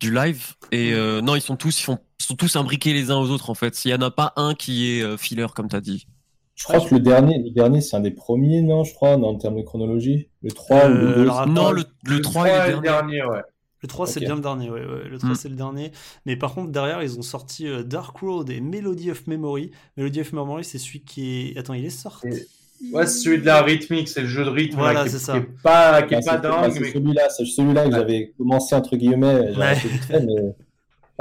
du 0.01 0.13
live. 0.13 0.55
Et 0.73 0.93
euh, 0.93 1.21
non, 1.21 1.35
ils 1.35 1.41
sont 1.41 1.55
tous, 1.55 1.79
ils 1.79 1.83
font, 1.83 1.97
sont 2.19 2.35
tous 2.35 2.57
imbriqués 2.57 2.93
les 2.93 3.09
uns 3.09 3.17
aux 3.17 3.29
autres 3.29 3.49
en 3.49 3.55
fait. 3.55 3.85
Il 3.85 3.91
y 3.91 3.93
en 3.93 4.01
a 4.01 4.11
pas 4.11 4.33
un 4.35 4.53
qui 4.53 4.89
est 4.91 5.17
filler 5.17 5.47
comme 5.55 5.69
t'as 5.69 5.81
dit. 5.81 6.07
Je 6.61 6.67
crois 6.77 6.79
que 6.87 6.93
le 6.93 6.99
dernier, 7.01 7.39
le 7.39 7.49
dernier, 7.49 7.81
c'est 7.81 7.95
un 7.95 8.01
des 8.01 8.11
premiers, 8.11 8.61
non, 8.61 8.83
je 8.83 8.93
crois, 8.93 9.15
en 9.15 9.35
termes 9.35 9.57
de 9.57 9.63
chronologie. 9.63 10.29
Le 10.43 10.51
3 10.51 10.77
ou 10.77 10.91
Euh, 10.91 10.93
le 11.09 11.13
2. 11.15 11.21
alors, 11.23 11.39
attends, 11.41 11.51
non, 11.51 11.71
le, 11.71 11.83
le 12.05 12.21
3 12.21 12.47
il 12.47 12.51
est 12.51 12.53
le 12.53 12.59
dernier. 12.81 12.81
dernier, 12.81 13.23
ouais. 13.25 13.41
Le 13.81 13.87
3 13.87 14.05
c'est 14.05 14.19
bien 14.19 14.35
le 14.35 14.41
dernier, 14.41 14.69
ouais, 14.69 14.81
ouais. 14.85 15.07
Le 15.09 15.17
3 15.17 15.31
Mm. 15.31 15.35
c'est 15.35 15.49
le 15.49 15.55
dernier. 15.55 15.91
Mais 16.27 16.35
par 16.35 16.53
contre 16.53 16.71
derrière 16.71 17.01
ils 17.01 17.17
ont 17.17 17.23
sorti 17.23 17.67
euh, 17.67 17.81
Dark 17.81 18.15
Road 18.17 18.49
et 18.51 18.61
Melody 18.61 19.09
of 19.09 19.25
Memory. 19.25 19.71
Melody 19.97 20.21
of 20.21 20.33
Memory 20.33 20.63
c'est 20.63 20.77
celui 20.77 21.01
qui 21.03 21.49
est 21.55 21.57
attends, 21.57 21.73
il 21.73 21.83
est 21.85 21.89
sorti. 21.89 22.27
Et- 22.27 22.47
Ouais, 22.93 23.05
c'est 23.07 23.19
celui 23.19 23.39
de 23.41 23.45
la 23.45 23.61
rythmique, 23.63 24.07
c'est 24.09 24.21
le 24.21 24.27
jeu 24.27 24.43
de 24.43 24.49
rythme 24.49 24.77
Voilà, 24.77 24.99
là, 24.99 25.03
qui, 25.05 25.11
c'est 25.11 25.17
est, 25.17 25.19
ça. 25.19 25.33
qui 25.33 25.37
est 25.39 25.61
pas, 25.63 26.01
qui 26.03 26.13
est 26.15 26.17
pas 26.25 26.33
c'est- 26.35 26.41
dingue, 26.41 26.71
c'est 26.73 26.79
mais 26.79 26.91
celui-là, 26.91 27.29
c'est 27.29 27.45
celui-là 27.45 27.85
que 27.85 27.91
j'avais 27.91 28.33
commencé 28.37 28.73
entre 28.75 28.95
guillemets, 28.97 29.53
fait, 30.07 30.19
mais 30.19 30.55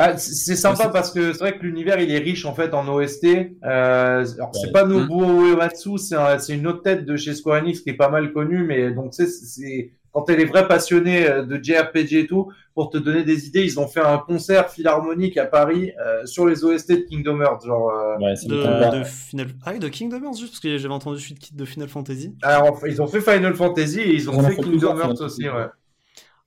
Ah, 0.03 0.17
c- 0.17 0.33
c'est 0.35 0.57
sympa 0.57 0.89
parce 0.89 1.11
que 1.13 1.33
c'est 1.33 1.39
vrai 1.41 1.59
que 1.59 1.63
l'univers 1.63 2.01
il 2.01 2.11
est 2.11 2.19
riche 2.19 2.45
en 2.47 2.55
fait 2.55 2.73
en 2.75 2.89
OST. 2.89 3.27
Euh, 3.65 4.25
alors 4.37 4.51
c'est 4.55 4.67
Ouais. 4.67 4.73
pas 4.73 4.85
Nobuo 4.87 5.47
Uematsu, 5.53 5.99
c'est 5.99 6.17
un- 6.17 6.39
c'est 6.39 6.55
une 6.55 6.67
autre 6.67 6.83
tête 6.83 7.05
de 7.05 7.17
chez 7.17 7.35
Square 7.35 7.63
Enix 7.63 7.81
qui 7.81 7.91
est 7.91 7.95
pas 7.95 8.09
mal 8.09 8.33
connue, 8.33 8.65
mais 8.65 8.93
donc 8.93 9.13
c'est- 9.15 9.27
c'est 9.29 9.93
quand 10.13 10.29
elle 10.31 10.41
est 10.41 10.47
vraie 10.47 10.67
passionnée 10.67 11.29
euh, 11.29 11.45
de 11.45 11.63
JRPG 11.63 12.21
et 12.21 12.27
tout, 12.27 12.51
pour 12.75 12.91
te 12.91 12.99
donner 12.99 13.23
des 13.25 13.47
idées, 13.47 13.63
ils 13.65 13.79
ont 13.79 13.87
fait 13.87 14.01
un 14.01 14.19
concert 14.19 14.71
philharmonique 14.71 15.37
à 15.37 15.45
Paris 15.47 15.93
euh, 16.05 16.25
sur 16.27 16.47
les 16.47 16.65
OST 16.65 16.97
de 16.97 17.03
Kingdom 17.09 17.41
Hearts, 17.43 17.65
genre. 17.67 17.91
euh, 17.91 18.17
ouais, 18.19 18.35
c'est 18.37 18.49
De, 18.49 18.57
de 18.99 19.05
Final 19.05 19.49
Ah, 19.67 19.73
oui, 19.75 19.79
de 19.81 19.89
Kingdom 19.89 20.23
Hearts 20.25 20.39
juste 20.39 20.53
parce 20.53 20.61
que 20.61 20.79
j'avais 20.79 20.95
entendu 20.95 21.21
suite 21.21 21.55
de 21.55 21.65
Final 21.65 21.89
Fantasy. 21.89 22.35
Alors 22.43 22.81
ils 22.87 23.01
ont 23.03 23.07
fait 23.07 23.21
Final 23.21 23.55
Fantasy 23.55 24.01
et 24.01 24.15
ils 24.15 24.29
ont 24.31 24.41
fait 24.43 24.55
fait 24.55 24.63
Kingdom 24.63 24.99
Hearts 24.99 25.21
aussi, 25.21 25.49
ouais. 25.49 25.67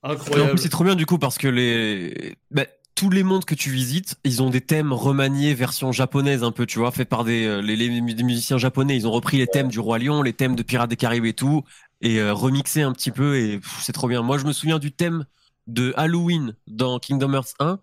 Et 0.05 0.07
en 0.07 0.09
Incroyable. 0.11 0.49
plus, 0.49 0.57
c'est 0.63 0.69
trop 0.69 0.83
bien 0.83 0.95
du 0.95 1.05
coup 1.05 1.17
parce 1.17 1.37
que 1.37 1.47
les, 1.47 2.35
bah, 2.51 2.65
tous 2.95 3.09
les 3.09 3.23
mondes 3.23 3.45
que 3.45 3.55
tu 3.55 3.69
visites, 3.71 4.15
ils 4.23 4.41
ont 4.43 4.49
des 4.49 4.61
thèmes 4.61 4.93
remaniés 4.93 5.53
version 5.53 5.91
japonaise 5.91 6.43
un 6.43 6.51
peu, 6.51 6.65
tu 6.65 6.79
vois, 6.79 6.91
fait 6.91 7.05
par 7.05 7.23
des, 7.23 7.45
euh, 7.45 7.59
les, 7.61 7.89
musiciens 8.23 8.57
japonais. 8.57 8.95
Ils 8.95 9.07
ont 9.07 9.11
repris 9.11 9.37
les 9.37 9.47
thèmes 9.47 9.67
du 9.67 9.79
Roi 9.79 9.99
Lion, 9.99 10.21
les 10.21 10.33
thèmes 10.33 10.55
de 10.55 10.63
Pirates 10.63 10.89
des 10.89 10.95
Caraïbes 10.95 11.25
et 11.25 11.33
tout, 11.33 11.63
et 12.01 12.19
euh, 12.19 12.33
remixé 12.33 12.81
un 12.81 12.91
petit 12.93 13.11
peu 13.11 13.37
et 13.37 13.59
c'est 13.79 13.93
trop 13.93 14.07
bien. 14.07 14.21
Moi, 14.21 14.37
je 14.37 14.45
me 14.45 14.53
souviens 14.53 14.79
du 14.79 14.91
thème 14.91 15.25
de 15.67 15.93
Halloween 15.97 16.55
dans 16.67 16.99
Kingdom 16.99 17.33
Hearts 17.33 17.53
1. 17.59 17.79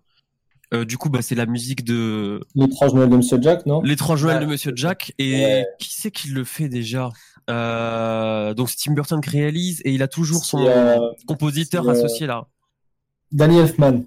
Euh, 0.73 0.85
du 0.85 0.97
coup, 0.99 1.11
bah, 1.11 1.23
c'est 1.23 1.35
la 1.35 1.47
musique 1.47 1.83
de 1.85 2.41
L'étrange 2.55 2.95
Noël 2.95 3.09
de 3.11 3.17
Monsieur 3.17 3.39
Jack, 3.43 3.67
non? 3.67 3.83
L'étrange 3.83 4.23
Noël 4.23 4.37
Ouais. 4.39 4.45
de 4.45 4.51
Monsieur 4.51 4.73
Jack. 4.77 5.13
Et 5.19 5.33
Ouais. 5.33 5.67
qui 5.81 5.93
c'est 5.93 6.13
qui 6.13 6.29
le 6.29 6.45
fait 6.45 6.69
déjà? 6.69 7.11
Euh, 7.49 8.55
Donc, 8.55 8.71
c'est 8.71 8.77
Tim 8.77 8.93
Burton 8.93 9.21
qui 9.21 9.31
réalise 9.31 9.81
et 9.85 9.93
il 9.93 10.03
a 10.03 10.09
toujours 10.09 10.45
son 10.45 10.69
compositeur 11.27 11.89
associé 11.89 12.29
là. 12.29 12.47
Danny 13.33 13.59
Elfman. 13.59 14.05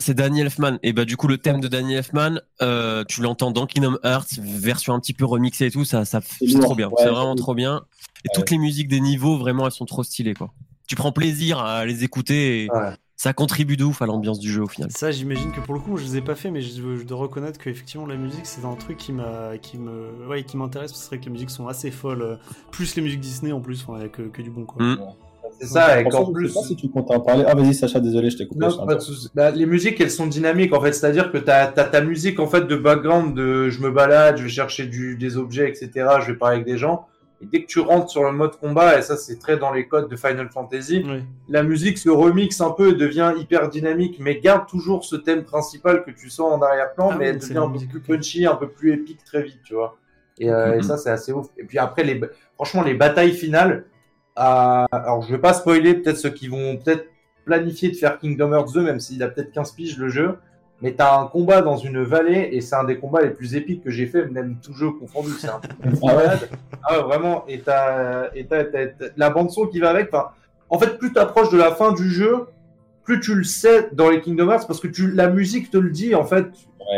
C'est 0.00 0.14
Daniel 0.14 0.46
Elfman. 0.46 0.78
Et 0.82 0.92
bah 0.92 1.04
du 1.04 1.16
coup 1.16 1.28
le 1.28 1.38
thème 1.38 1.60
de 1.60 1.68
Daniel 1.68 1.98
Elfman, 1.98 2.40
euh, 2.62 3.04
tu 3.08 3.20
l'entends 3.22 3.50
dans 3.52 3.66
Kingdom 3.66 3.96
Hearts, 4.04 4.38
version 4.40 4.94
un 4.94 5.00
petit 5.00 5.12
peu 5.14 5.24
remixée 5.24 5.66
et 5.66 5.70
tout, 5.70 5.84
ça, 5.84 6.04
ça 6.04 6.20
C'est 6.20 6.58
trop 6.60 6.74
bien. 6.74 6.88
Ouais, 6.88 6.94
c'est 6.98 7.08
vraiment 7.08 7.34
trop 7.36 7.54
bien. 7.54 7.82
Et 8.24 8.28
Ouais. 8.28 8.34
toutes 8.34 8.50
les 8.50 8.58
musiques 8.58 8.88
des 8.88 9.00
niveaux, 9.00 9.38
vraiment, 9.38 9.66
elles 9.66 9.72
sont 9.72 9.84
trop 9.86 10.02
stylées 10.02 10.34
quoi. 10.34 10.52
Tu 10.88 10.96
prends 10.96 11.12
plaisir 11.12 11.58
à 11.60 11.86
les 11.86 12.04
écouter 12.04 12.64
et 12.64 12.70
Ouais. 12.70 12.90
ça 13.16 13.32
contribue 13.32 13.76
de 13.76 13.84
ouf 13.84 14.02
à 14.02 14.06
l'ambiance 14.06 14.38
du 14.40 14.50
jeu 14.52 14.62
au 14.62 14.66
final. 14.66 14.90
Ça, 14.90 15.10
j'imagine 15.12 15.50
que 15.52 15.60
pour 15.60 15.72
le 15.74 15.80
coup, 15.80 15.96
je 15.96 16.04
les 16.04 16.16
ai 16.18 16.20
pas 16.22 16.34
fait, 16.34 16.50
mais 16.50 16.60
je, 16.60 16.96
je 16.96 17.04
dois 17.04 17.18
reconnaître 17.18 17.58
que 17.58 17.70
effectivement 17.70 18.06
la 18.06 18.16
musique, 18.16 18.44
c'est 18.46 18.64
un 18.64 18.74
truc 18.74 18.98
qui 18.98 19.12
m'a, 19.12 19.56
qui 19.58 19.78
me, 19.78 20.26
ouais, 20.28 20.42
qui 20.44 20.56
m'intéresse. 20.56 20.90
parce 20.90 21.00
que 21.02 21.04
C'est 21.04 21.14
vrai 21.16 21.20
que 21.20 21.24
les 21.26 21.30
musiques 21.32 21.50
sont 21.50 21.68
assez 21.68 21.90
folles, 21.90 22.22
euh, 22.22 22.36
plus 22.72 22.96
les 22.96 23.02
musiques 23.02 23.20
Disney 23.20 23.52
en 23.52 23.60
plus, 23.60 23.82
enfin, 23.86 23.98
il 23.98 24.02
y 24.02 24.06
a 24.06 24.08
que, 24.08 24.22
que 24.22 24.42
du 24.42 24.50
bon 24.50 24.64
quoi. 24.64 24.82
Mm. 24.82 24.98
C'est 25.60 25.66
ça, 25.66 26.00
et 26.00 26.04
qu'en 26.04 26.26
je 26.26 26.32
plus. 26.32 26.48
sais 26.48 26.54
pas 26.54 26.66
si 26.66 26.76
tu 26.76 26.88
comptes 26.88 27.10
en 27.10 27.20
parler. 27.20 27.44
Ah, 27.46 27.54
vas-y, 27.54 27.74
Sacha, 27.74 28.00
désolé, 28.00 28.30
je 28.30 28.36
t'ai 28.38 28.46
coupé. 28.46 28.60
Non, 28.60 28.70
je 28.70 28.76
pas 28.78 28.94
de. 28.94 29.00
Bah, 29.34 29.50
les 29.50 29.66
musiques, 29.66 30.00
elles 30.00 30.10
sont 30.10 30.26
dynamiques 30.26 30.72
en 30.74 30.80
fait, 30.80 30.92
c'est-à-dire 30.92 31.30
que 31.32 31.38
tu 31.38 31.50
as, 31.50 31.66
ta 31.68 32.00
musique 32.00 32.40
en 32.40 32.46
fait 32.46 32.62
de 32.66 32.76
background 32.76 33.34
de 33.36 33.68
je 33.70 33.80
me 33.80 33.90
balade, 33.90 34.36
je 34.38 34.42
vais 34.44 34.48
chercher 34.48 34.86
du, 34.86 35.16
des 35.16 35.36
objets, 35.36 35.68
etc. 35.68 35.90
Je 36.20 36.32
vais 36.32 36.38
parler 36.38 36.56
avec 36.56 36.66
des 36.66 36.78
gens. 36.78 37.06
Et 37.42 37.46
dès 37.46 37.62
que 37.62 37.66
tu 37.66 37.80
rentres 37.80 38.10
sur 38.10 38.22
le 38.24 38.32
mode 38.32 38.56
combat, 38.56 38.96
et 38.98 39.02
ça 39.02 39.16
c'est 39.16 39.38
très 39.38 39.56
dans 39.58 39.72
les 39.72 39.86
codes 39.88 40.08
de 40.08 40.16
Final 40.16 40.48
Fantasy, 40.50 41.04
la 41.48 41.62
musique 41.62 41.98
se 41.98 42.08
remixe 42.08 42.60
un 42.60 42.70
peu 42.70 42.90
et 42.90 42.94
devient 42.94 43.32
hyper 43.38 43.68
dynamique, 43.68 44.16
mais 44.20 44.38
garde 44.40 44.66
toujours 44.68 45.04
ce 45.04 45.16
thème 45.16 45.42
principal 45.42 46.04
que 46.04 46.10
tu 46.12 46.30
sens 46.30 46.52
en 46.52 46.62
arrière-plan, 46.62 47.10
Ah 47.12 47.16
mais 47.18 47.24
oui, 47.26 47.30
elle 47.34 47.38
devient 47.38 47.58
un 47.58 47.68
peu 47.68 47.86
plus 47.86 48.00
punchy, 48.00 48.46
un 48.46 48.54
peu 48.54 48.68
plus 48.68 48.92
épique 48.94 49.24
très 49.24 49.42
vite, 49.42 49.58
tu 49.64 49.74
vois. 49.74 49.98
Et, 50.38 50.50
euh, 50.50 50.72
Mhm. 50.74 50.78
et 50.78 50.82
ça 50.82 50.96
c'est 50.96 51.10
assez 51.10 51.32
ouf. 51.32 51.48
Et 51.58 51.64
puis 51.64 51.76
après, 51.78 52.04
les, 52.04 52.20
franchement, 52.54 52.82
les 52.82 52.94
batailles 52.94 53.32
finales, 53.32 53.84
à- 54.36 54.86
alors 54.92 55.22
je 55.22 55.32
vais 55.32 55.38
pas 55.40 55.52
spoiler 55.54 55.94
peut-être 55.94 56.16
ceux 56.18 56.30
qui 56.30 56.48
vont 56.48 56.76
peut-être 56.76 57.06
planifier 57.44 57.90
de 57.90 57.96
faire 57.96 58.18
Kingdom 58.18 58.52
Hearts 58.52 58.72
2, 58.72 58.82
même 58.82 59.00
s'il 59.00 59.22
a 59.22 59.28
peut-être 59.28 59.52
15 59.52 59.72
piges 59.72 59.98
le 59.98 60.08
jeu. 60.08 60.38
Mais 60.82 60.92
t'as 60.92 61.18
un 61.20 61.26
combat 61.26 61.62
dans 61.62 61.76
une 61.76 62.02
vallée 62.02 62.48
et 62.52 62.60
c'est 62.60 62.74
un 62.74 62.84
des 62.84 62.98
combats 62.98 63.22
les 63.22 63.30
plus 63.30 63.54
épiques 63.54 63.82
que 63.84 63.90
j'ai 63.90 64.06
fait, 64.06 64.26
même 64.26 64.56
tout 64.62 64.74
jeu 64.74 64.90
confondu. 64.90 65.30
C'est 65.38 65.48
un 65.48 65.60
Ah 66.02 66.14
malade. 66.14 66.48
Ah 66.82 66.98
ouais, 66.98 67.04
vraiment. 67.04 67.44
Et 67.48 67.60
t'as, 67.60 68.30
et 68.34 68.44
t'as, 68.46 68.64
t'as- 68.64 68.86
t'as- 68.88 69.06
la 69.16 69.30
bande 69.30 69.50
son 69.50 69.66
qui 69.66 69.78
va 69.78 69.90
avec. 69.90 70.08
Enfin, 70.12 70.30
en 70.68 70.78
fait, 70.78 70.98
plus 70.98 71.12
t'approches 71.12 71.50
de 71.50 71.56
la 71.58 71.70
fin 71.74 71.92
du 71.92 72.10
jeu, 72.10 72.46
plus 73.04 73.20
tu 73.20 73.34
le 73.34 73.44
sais 73.44 73.88
dans 73.92 74.10
les 74.10 74.20
Kingdom 74.20 74.50
Hearts 74.50 74.66
parce 74.66 74.80
que 74.80 74.88
tu, 74.88 75.10
la 75.12 75.28
musique 75.28 75.70
te 75.70 75.76
le 75.78 75.90
dit. 75.90 76.14
En 76.14 76.24
fait, 76.24 76.46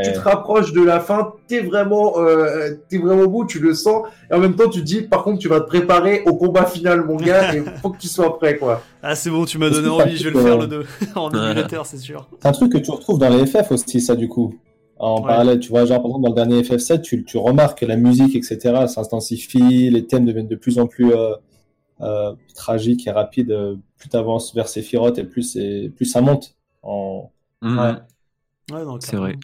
tu 0.05 0.13
te 0.13 0.19
rapproches 0.21 0.73
de 0.73 0.83
la 0.83 1.01
fin, 1.01 1.33
t'es 1.47 1.61
vraiment, 1.61 2.19
euh, 2.19 2.71
t'es 2.89 2.99
vraiment 2.99 3.23
au 3.23 3.29
bout, 3.29 3.45
tu 3.47 3.59
le 3.61 3.75
sens. 3.75 4.07
Et 4.31 4.35
en 4.35 4.39
même 4.39 4.55
temps, 4.57 4.69
tu 4.69 4.81
te 4.81 4.85
dis, 4.85 5.03
par 5.03 5.23
contre, 5.25 5.39
tu 5.39 5.49
vas 5.49 5.61
te 5.61 5.67
préparer 5.67 6.23
au 6.27 6.35
combat 6.37 6.65
final, 6.67 7.05
mon 7.05 7.17
gars, 7.17 7.55
et 7.55 7.61
faut 7.83 7.91
que 7.91 7.99
tu 7.99 8.09
sois 8.09 8.39
prêt, 8.39 8.57
quoi. 8.59 8.83
Ah, 9.03 9.15
c'est 9.15 9.31
bon, 9.31 9.45
tu 9.45 9.59
m'as 9.59 9.71
donné 9.71 9.89
envie, 9.89 10.17
je 10.17 10.29
vais 10.29 10.35
le 10.35 10.43
faire 10.43 10.57
euh, 10.57 10.61
le 10.63 10.67
2 10.67 10.87
en 11.17 11.31
émulateur, 11.31 11.87
c'est 11.87 11.99
sûr. 11.99 12.29
C'est 12.41 12.49
un 12.49 12.53
truc 12.53 12.73
que 12.73 12.79
tu 12.79 12.91
retrouves 12.91 13.19
dans 13.19 13.29
les 13.29 13.47
FF 13.47 13.71
aussi, 13.73 14.01
ça, 14.01 14.15
du 14.17 14.29
coup. 14.29 14.55
En 14.99 15.21
Ouais. 15.21 15.27
parallèle, 15.27 15.61
tu 15.61 15.69
vois, 15.69 15.85
genre, 15.85 15.99
par 15.99 16.07
exemple, 16.07 16.25
dans 16.25 16.31
le 16.31 16.35
dernier 16.35 16.63
FF7, 16.63 17.03
tu, 17.03 17.23
tu 17.25 17.37
remarques 17.37 17.81
que 17.81 17.87
la 17.87 17.97
musique, 17.97 18.35
etc., 18.35 18.87
s'intensifie, 18.89 19.91
les 19.91 20.07
thèmes 20.07 20.25
deviennent 20.25 20.49
de 20.49 20.57
plus 20.57 20.79
en 20.79 20.87
plus 20.87 21.13
euh, 21.13 21.35
euh, 22.01 22.33
tragiques 22.55 23.07
et 23.07 23.11
rapides. 23.11 23.51
euh, 23.51 23.77
Plus 23.99 24.09
tu 24.09 24.17
avances 24.17 24.55
vers 24.55 24.69
Sephiroth 24.69 25.19
et 25.19 25.25
plus, 25.25 25.43
c'est- 25.43 25.91
plus 25.95 26.05
ça 26.07 26.21
monte. 26.23 26.55
En... 26.83 27.31
Ouais. 27.63 27.93
Ouais, 28.73 28.85
donc, 28.85 29.03
C'est 29.03 29.17
vrai. 29.17 29.37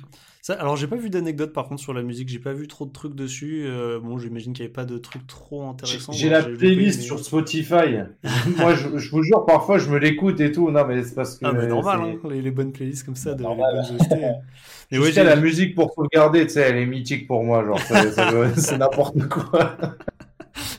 Ça, 0.45 0.55
alors 0.55 0.75
j'ai 0.77 0.89
pas 0.89 0.97
vu 0.97 1.09
d'anecdotes 1.09 1.53
par 1.53 1.69
contre 1.69 1.81
sur 1.81 1.95
la 1.95 2.03
musique, 2.03 2.29
j'ai 2.29 2.41
pas 2.41 2.53
vu 2.53 2.67
trop 2.67 2.85
de 2.85 2.91
trucs 2.91 3.15
dessus. 3.15 3.63
Euh, 3.65 4.01
bon, 4.01 4.19
j'imagine 4.19 4.53
qu'il 4.53 4.65
y 4.65 4.67
avait 4.67 4.73
pas 4.73 4.85
de 4.85 4.99
trucs 4.99 5.25
trop 5.29 5.63
intéressants. 5.69 6.11
J'ai 6.11 6.29
la 6.29 6.43
playlist 6.43 6.99
mais- 6.99 7.05
sur 7.07 7.21
Spotify. 7.25 7.99
Moi, 8.59 8.75
je, 8.75 8.99
je 8.99 9.11
vous 9.13 9.23
jure, 9.23 9.47
parfois, 9.47 9.79
je 9.79 9.89
me 9.89 9.99
l'écoute 9.99 10.41
et 10.41 10.51
tout. 10.51 10.69
Non, 10.73 10.85
mais 10.85 11.05
c'est 11.05 11.15
parce 11.15 11.37
que. 11.39 11.47
Ah 11.47 11.53
mais 11.53 11.69
normal, 11.69 12.01
c'est- 12.03 12.27
hein, 12.27 12.31
les, 12.33 12.43
les 12.43 12.51
bonnes 12.51 12.73
playlists 12.73 13.05
comme 13.05 13.15
ça, 13.15 13.35
de, 13.35 13.39
les 13.39 13.45
Normal. 13.45 13.87
bonnes 13.89 13.97
OST. 14.01 14.11
Mais 14.91 14.99
ouais, 14.99 15.05
Jusqu'à 15.07 15.23
j'ai- 15.23 15.29
la 15.31 15.37
musique 15.37 15.75
pour 15.77 15.93
sauvegarder, 15.95 16.43
tu 16.47 16.55
sais, 16.55 16.61
elle 16.63 16.77
est 16.77 16.87
mythique 16.87 17.27
pour 17.29 17.45
moi. 17.45 17.65
Genre, 17.65 17.79
c'est 18.57 18.77
n'importe 18.79 19.27
quoi. 19.29 19.77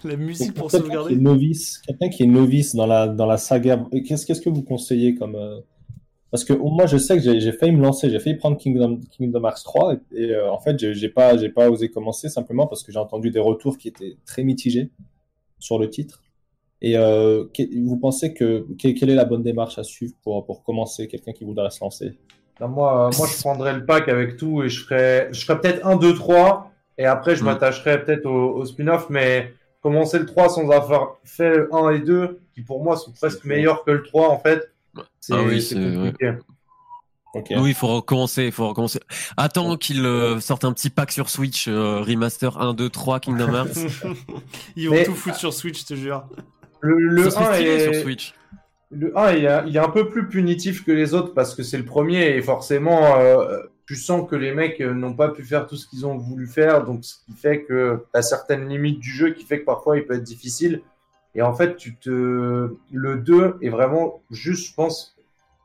la 0.04 0.16
musique 0.18 0.54
pour 0.54 0.70
quelqu'un 0.70 0.84
qui 0.86 0.92
sauvegarder. 0.92 1.14
est 1.16 1.18
novice, 1.18 1.82
quelqu'un 1.88 2.10
qui 2.10 2.24
est 2.24 2.28
novice 2.28 2.76
dans 2.76 2.86
la, 2.86 3.08
dans 3.08 3.26
la 3.26 3.38
saga, 3.38 3.82
qu'est-ce 4.06 4.26
qu'est-ce 4.26 4.42
que 4.42 4.50
vous 4.50 4.62
conseillez 4.62 5.16
comme. 5.16 5.36
euh, 5.36 5.62
Parce 6.34 6.46
que 6.46 6.54
moi, 6.54 6.88
je 6.88 6.98
sais 6.98 7.16
que 7.16 7.22
j'ai 7.40 7.52
failli 7.52 7.74
me 7.74 7.84
lancer, 7.84 8.10
j'ai 8.10 8.20
failli 8.20 8.38
prendre 8.38 8.58
Kingdom, 8.58 9.00
Kingdom 9.12 9.44
Hearts 9.46 9.62
3, 9.64 9.94
et, 9.94 10.24
et, 10.24 10.32
euh, 10.32 10.52
en 10.52 10.58
fait, 10.60 10.80
j'ai 10.80 11.10
pas, 11.10 11.36
pas 11.54 11.70
osé 11.70 11.90
commencer 11.92 12.28
simplement 12.28 12.66
parce 12.66 12.82
que 12.82 12.92
j'ai 12.92 12.98
entendu 12.98 13.30
des 13.30 13.38
retours 13.40 13.78
qui 13.78 13.88
étaient 13.88 14.18
très 14.26 14.44
mitigés 14.44 14.90
sur 15.60 15.78
le 15.78 15.92
titre. 15.92 16.24
Et 16.82 16.98
euh, 16.98 17.46
vous 17.86 17.98
pensez 17.98 18.34
que, 18.34 18.66
que- 18.82 18.90
quelle 19.00 19.12
est 19.12 19.16
la 19.16 19.26
bonne 19.26 19.44
démarche 19.44 19.78
à 19.78 19.84
suivre 19.84 20.16
pour, 20.24 20.44
pour 20.44 20.64
commencer, 20.64 21.08
quelqu'un 21.08 21.34
qui 21.34 21.44
voudrait 21.44 21.70
se 21.70 21.84
lancer? 21.84 22.18
Non, 22.60 22.68
moi, 22.68 23.12
moi, 23.16 23.28
je 23.28 23.40
prendrais 23.40 23.74
le 23.74 23.86
pack 23.86 24.10
avec 24.10 24.38
tout 24.38 24.64
et 24.64 24.70
je 24.70 24.84
ferais, 24.84 25.30
je 25.32 25.46
ferais 25.46 25.62
peut-être 25.62 25.86
1, 25.86 25.98
2, 25.98 26.16
3. 26.16 26.72
Et 26.98 27.06
après, 27.06 27.36
je 27.36 27.44
Mm. 27.44 27.46
m'attacherais 27.46 28.04
peut-être 28.04 28.26
au, 28.26 28.56
au 28.56 28.66
spin-off. 28.66 29.08
Mais 29.12 29.54
commencer 29.84 30.18
le 30.18 30.26
3 30.26 30.50
sans 30.50 30.68
avoir 30.72 31.18
fait 31.24 31.50
le 31.58 31.70
1 31.76 31.92
et 31.92 32.00
2, 32.00 32.40
qui 32.56 32.62
pour 32.62 32.84
moi 32.84 32.98
sont 32.98 33.12
presque 33.12 33.46
meilleurs 33.46 33.84
que 33.84 33.92
le 33.92 34.02
3, 34.02 34.30
en 34.30 34.40
fait, 34.40 34.73
c'est 35.20 35.34
Ah 35.34 35.42
oui. 35.44 35.62
Oui, 37.36 37.70
il 37.70 37.74
faut 37.74 37.88
recommencer, 37.88 38.46
il 38.46 38.52
faut 38.52 38.68
recommencer. 38.68 39.00
Attends 39.38 39.76
qu'il 39.76 40.06
euh, 40.06 40.40
sorte 40.40 40.66
un 40.66 40.72
petit 40.74 40.92
pack 40.92 41.12
sur 41.12 41.30
Switch, 41.30 41.68
euh, 41.68 42.00
remaster 42.02 42.62
1, 42.62 42.76
2, 42.76 42.90
3, 42.90 43.20
Kingdom 43.20 43.54
Hearts. 43.56 43.78
Ils 44.76 44.88
vont 44.88 44.96
Mais- 44.96 45.04
tout 45.04 45.16
foutre 45.16 45.38
sur 45.38 45.52
Switch, 45.52 45.82
je 45.82 45.86
te 45.88 45.94
jure. 45.96 46.26
Le, 46.82 46.96
le 46.96 47.24
Ce 47.24 47.30
serait 47.32 47.46
1 47.46 47.54
stylé 47.54 47.70
est, 47.72 47.94
sur 47.94 48.04
Switch. 48.04 48.34
Le 48.92 49.18
1, 49.18 49.32
il, 49.34 49.46
est- 49.46 49.64
il 49.68 49.76
est 49.76 49.80
un 49.80 49.90
peu 49.90 50.10
plus 50.10 50.30
punitif 50.30 50.84
que 50.86 50.92
les 50.92 51.16
autres 51.16 51.34
parce 51.34 51.56
que 51.56 51.64
c'est 51.64 51.78
le 51.80 51.86
premier 51.86 52.36
et 52.36 52.42
forcément, 52.44 53.18
euh, 53.18 53.62
tu 53.88 53.96
sens 53.96 54.30
que 54.30 54.36
les 54.36 54.54
mecs 54.54 54.80
euh, 54.82 54.94
n'ont 54.94 55.16
pas 55.16 55.30
pu 55.30 55.44
faire 55.44 55.66
tout 55.66 55.76
ce 55.76 55.88
qu'ils 55.88 56.06
ont 56.06 56.16
voulu 56.18 56.46
faire. 56.46 56.84
Donc, 56.86 57.04
ce 57.04 57.16
qui 57.26 57.34
fait 57.36 57.64
que 57.64 58.06
tu 58.14 58.20
as 58.20 58.22
certaines 58.22 58.70
limites 58.70 59.00
du 59.00 59.10
jeu 59.10 59.32
qui 59.32 59.44
fait 59.44 59.60
que 59.62 59.66
parfois 59.66 59.98
il 59.98 60.06
peut 60.06 60.14
être 60.14 60.24
difficile. 60.24 60.82
Et 61.36 61.42
en 61.42 61.54
fait, 61.54 61.76
tu 61.78 61.96
te... 61.96 62.76
le 62.92 63.16
2 63.18 63.56
est 63.62 63.70
vraiment 63.70 64.22
juste, 64.30 64.70
je 64.70 64.74
pense, 64.76 65.16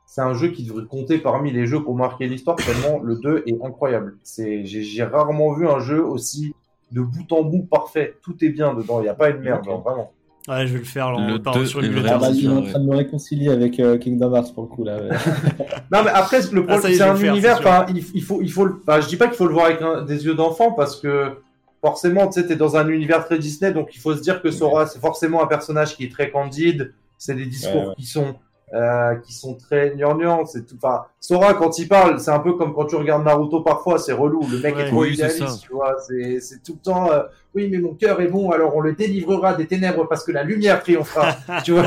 c'est 0.05 0.21
un 0.21 0.33
jeu 0.33 0.47
qui 0.49 0.63
devrait 0.65 0.85
compter 0.85 1.19
parmi 1.19 1.51
les 1.51 1.67
jeux 1.67 1.79
qui 1.79 1.87
ont 1.87 1.93
marqué 1.93 2.27
l'histoire 2.27 2.55
tellement 2.57 2.99
le 3.03 3.15
2 3.17 3.43
est 3.45 3.55
incroyable. 3.63 4.17
C'est, 4.23 4.65
j'ai, 4.65 4.81
j'ai 4.81 5.03
rarement 5.03 5.53
vu 5.53 5.67
un 5.67 5.79
jeu 5.79 6.03
aussi 6.03 6.55
de 6.91 7.01
bout 7.01 7.31
en 7.31 7.43
bout 7.43 7.67
parfait. 7.69 8.15
Tout 8.23 8.35
est 8.43 8.49
bien 8.49 8.73
dedans. 8.73 8.99
Il 8.99 9.03
n'y 9.03 9.09
a 9.09 9.13
pas 9.13 9.29
une 9.29 9.41
merde, 9.41 9.59
Ok. 9.59 9.65
genre, 9.65 9.81
vraiment. 9.83 10.11
Ouais, 10.47 10.65
je 10.65 10.73
vais 10.73 10.79
le 10.79 10.85
faire 10.85 11.11
là, 11.11 11.27
Le 11.27 11.65
sur 11.65 11.79
est 11.79 11.83
l'émulateur. 11.83 12.17
Ah 12.23 12.29
bah, 12.29 12.33
il 12.33 12.45
est 12.45 12.47
en 12.47 12.63
train 12.63 12.79
de 12.79 12.85
me 12.87 12.95
réconcilier 12.95 13.49
avec 13.49 13.79
euh, 13.79 13.99
Kingdom 13.99 14.33
Hearts 14.33 14.53
pour 14.55 14.63
le 14.63 14.69
coup 14.69 14.83
là. 14.83 14.97
ouais. 14.97 15.09
Non, 15.91 16.03
mais 16.03 16.09
après, 16.11 16.39
le 16.51 16.61
Ah, 16.67 16.77
problème, 16.77 16.81
c'est 16.95 17.01
un 17.01 17.13
le 17.13 17.19
faire, 17.19 17.31
univers. 17.33 17.85
il, 17.89 18.03
il 18.15 18.23
faut, 18.23 18.41
il 18.41 18.51
faut. 18.51 18.65
le- 18.65 18.81
Enfin, 18.81 18.99
je 19.01 19.07
dis 19.07 19.17
pas 19.17 19.27
qu'il 19.27 19.35
faut 19.37 19.45
le 19.45 19.53
voir 19.53 19.67
avec 19.67 19.83
un- 19.83 20.01
des 20.01 20.25
yeux 20.25 20.33
d'enfant 20.33 20.71
parce 20.71 20.99
que 20.99 21.33
forcément, 21.81 22.27
tu 22.27 22.41
sais, 22.41 22.47
t'es 22.47 22.55
dans 22.55 22.75
un 22.77 22.87
univers 22.87 23.25
très 23.25 23.37
Disney, 23.39 23.71
donc 23.71 23.95
il 23.95 23.99
faut 23.99 24.15
se 24.15 24.21
dire 24.21 24.41
que 24.41 24.51
Sora, 24.51 24.85
c'est 24.87 24.99
forcément 24.99 25.43
un 25.43 25.47
personnage 25.47 25.95
qui 25.95 26.05
est 26.05 26.11
très 26.11 26.29
candide. 26.31 26.93
C'est 27.17 27.35
des 27.35 27.45
discours 27.45 27.75
Ouais, 27.81 27.87
ouais. 27.89 27.95
qui 27.97 28.05
sont 28.05 28.35
euh, 28.73 29.15
qui 29.15 29.33
sont 29.33 29.55
très 29.55 29.95
gnangnans. 29.95 30.45
C'est 30.45 30.63
tout. 30.65 30.75
Enfin, 30.81 31.05
Sora 31.19 31.55
quand 31.55 31.79
il 31.79 31.87
parle, 31.87 32.19
c'est 32.19 32.29
un 32.31 32.39
peu 32.39 32.53
comme 32.53 32.73
quand 32.73 32.85
tu 32.85 32.95
regardes 32.95 33.25
Naruto 33.25 33.61
parfois, 33.61 33.97
c'est 33.97 34.13
relou. 34.13 34.41
Le 34.51 34.59
mec 34.59 34.75
Ouais. 34.75 34.83
est 34.83 34.87
trop 34.89 35.01
Oui, 35.01 35.15
c'est 35.17 35.25
idéaliste, 35.35 35.61
tu 35.63 35.71
vois. 35.73 35.95
C'est 36.07 36.39
c'est 36.39 36.61
tout 36.63 36.73
le 36.73 36.79
temps. 36.79 37.11
euh, 37.11 37.23
oui, 37.55 37.67
mais 37.71 37.79
mon 37.79 37.95
cœur 37.95 38.21
est 38.21 38.27
bon, 38.27 38.51
alors 38.51 38.75
on 38.75 38.79
le 38.81 38.93
délivrera 38.93 39.55
des 39.55 39.65
ténèbres 39.65 40.07
parce 40.07 40.23
que 40.23 40.31
la 40.31 40.43
lumière 40.43 40.81
triomphera. 40.83 41.35
tu 41.65 41.71
vois. 41.71 41.85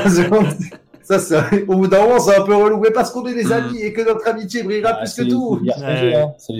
Ça, 1.03 1.19
c'est- 1.19 1.63
au 1.67 1.75
bout 1.75 1.87
d'un 1.87 2.01
moment, 2.03 2.19
c'est 2.19 2.35
un 2.35 2.43
peu 2.43 2.55
relou. 2.55 2.79
Mais 2.79 2.91
parce 2.91 3.11
qu'on 3.11 3.25
est 3.27 3.33
des 3.33 3.43
Mhm. 3.45 3.51
amis 3.51 3.79
et 3.81 3.91
que 3.93 4.01
notre 4.01 4.27
amitié 4.27 4.63
brillera 4.63 4.91
Ah, 4.95 5.03
plus 5.03 5.13
que 5.13 5.29
tout. 5.29 5.59
hein. 5.69 6.31
C'est 6.37 6.53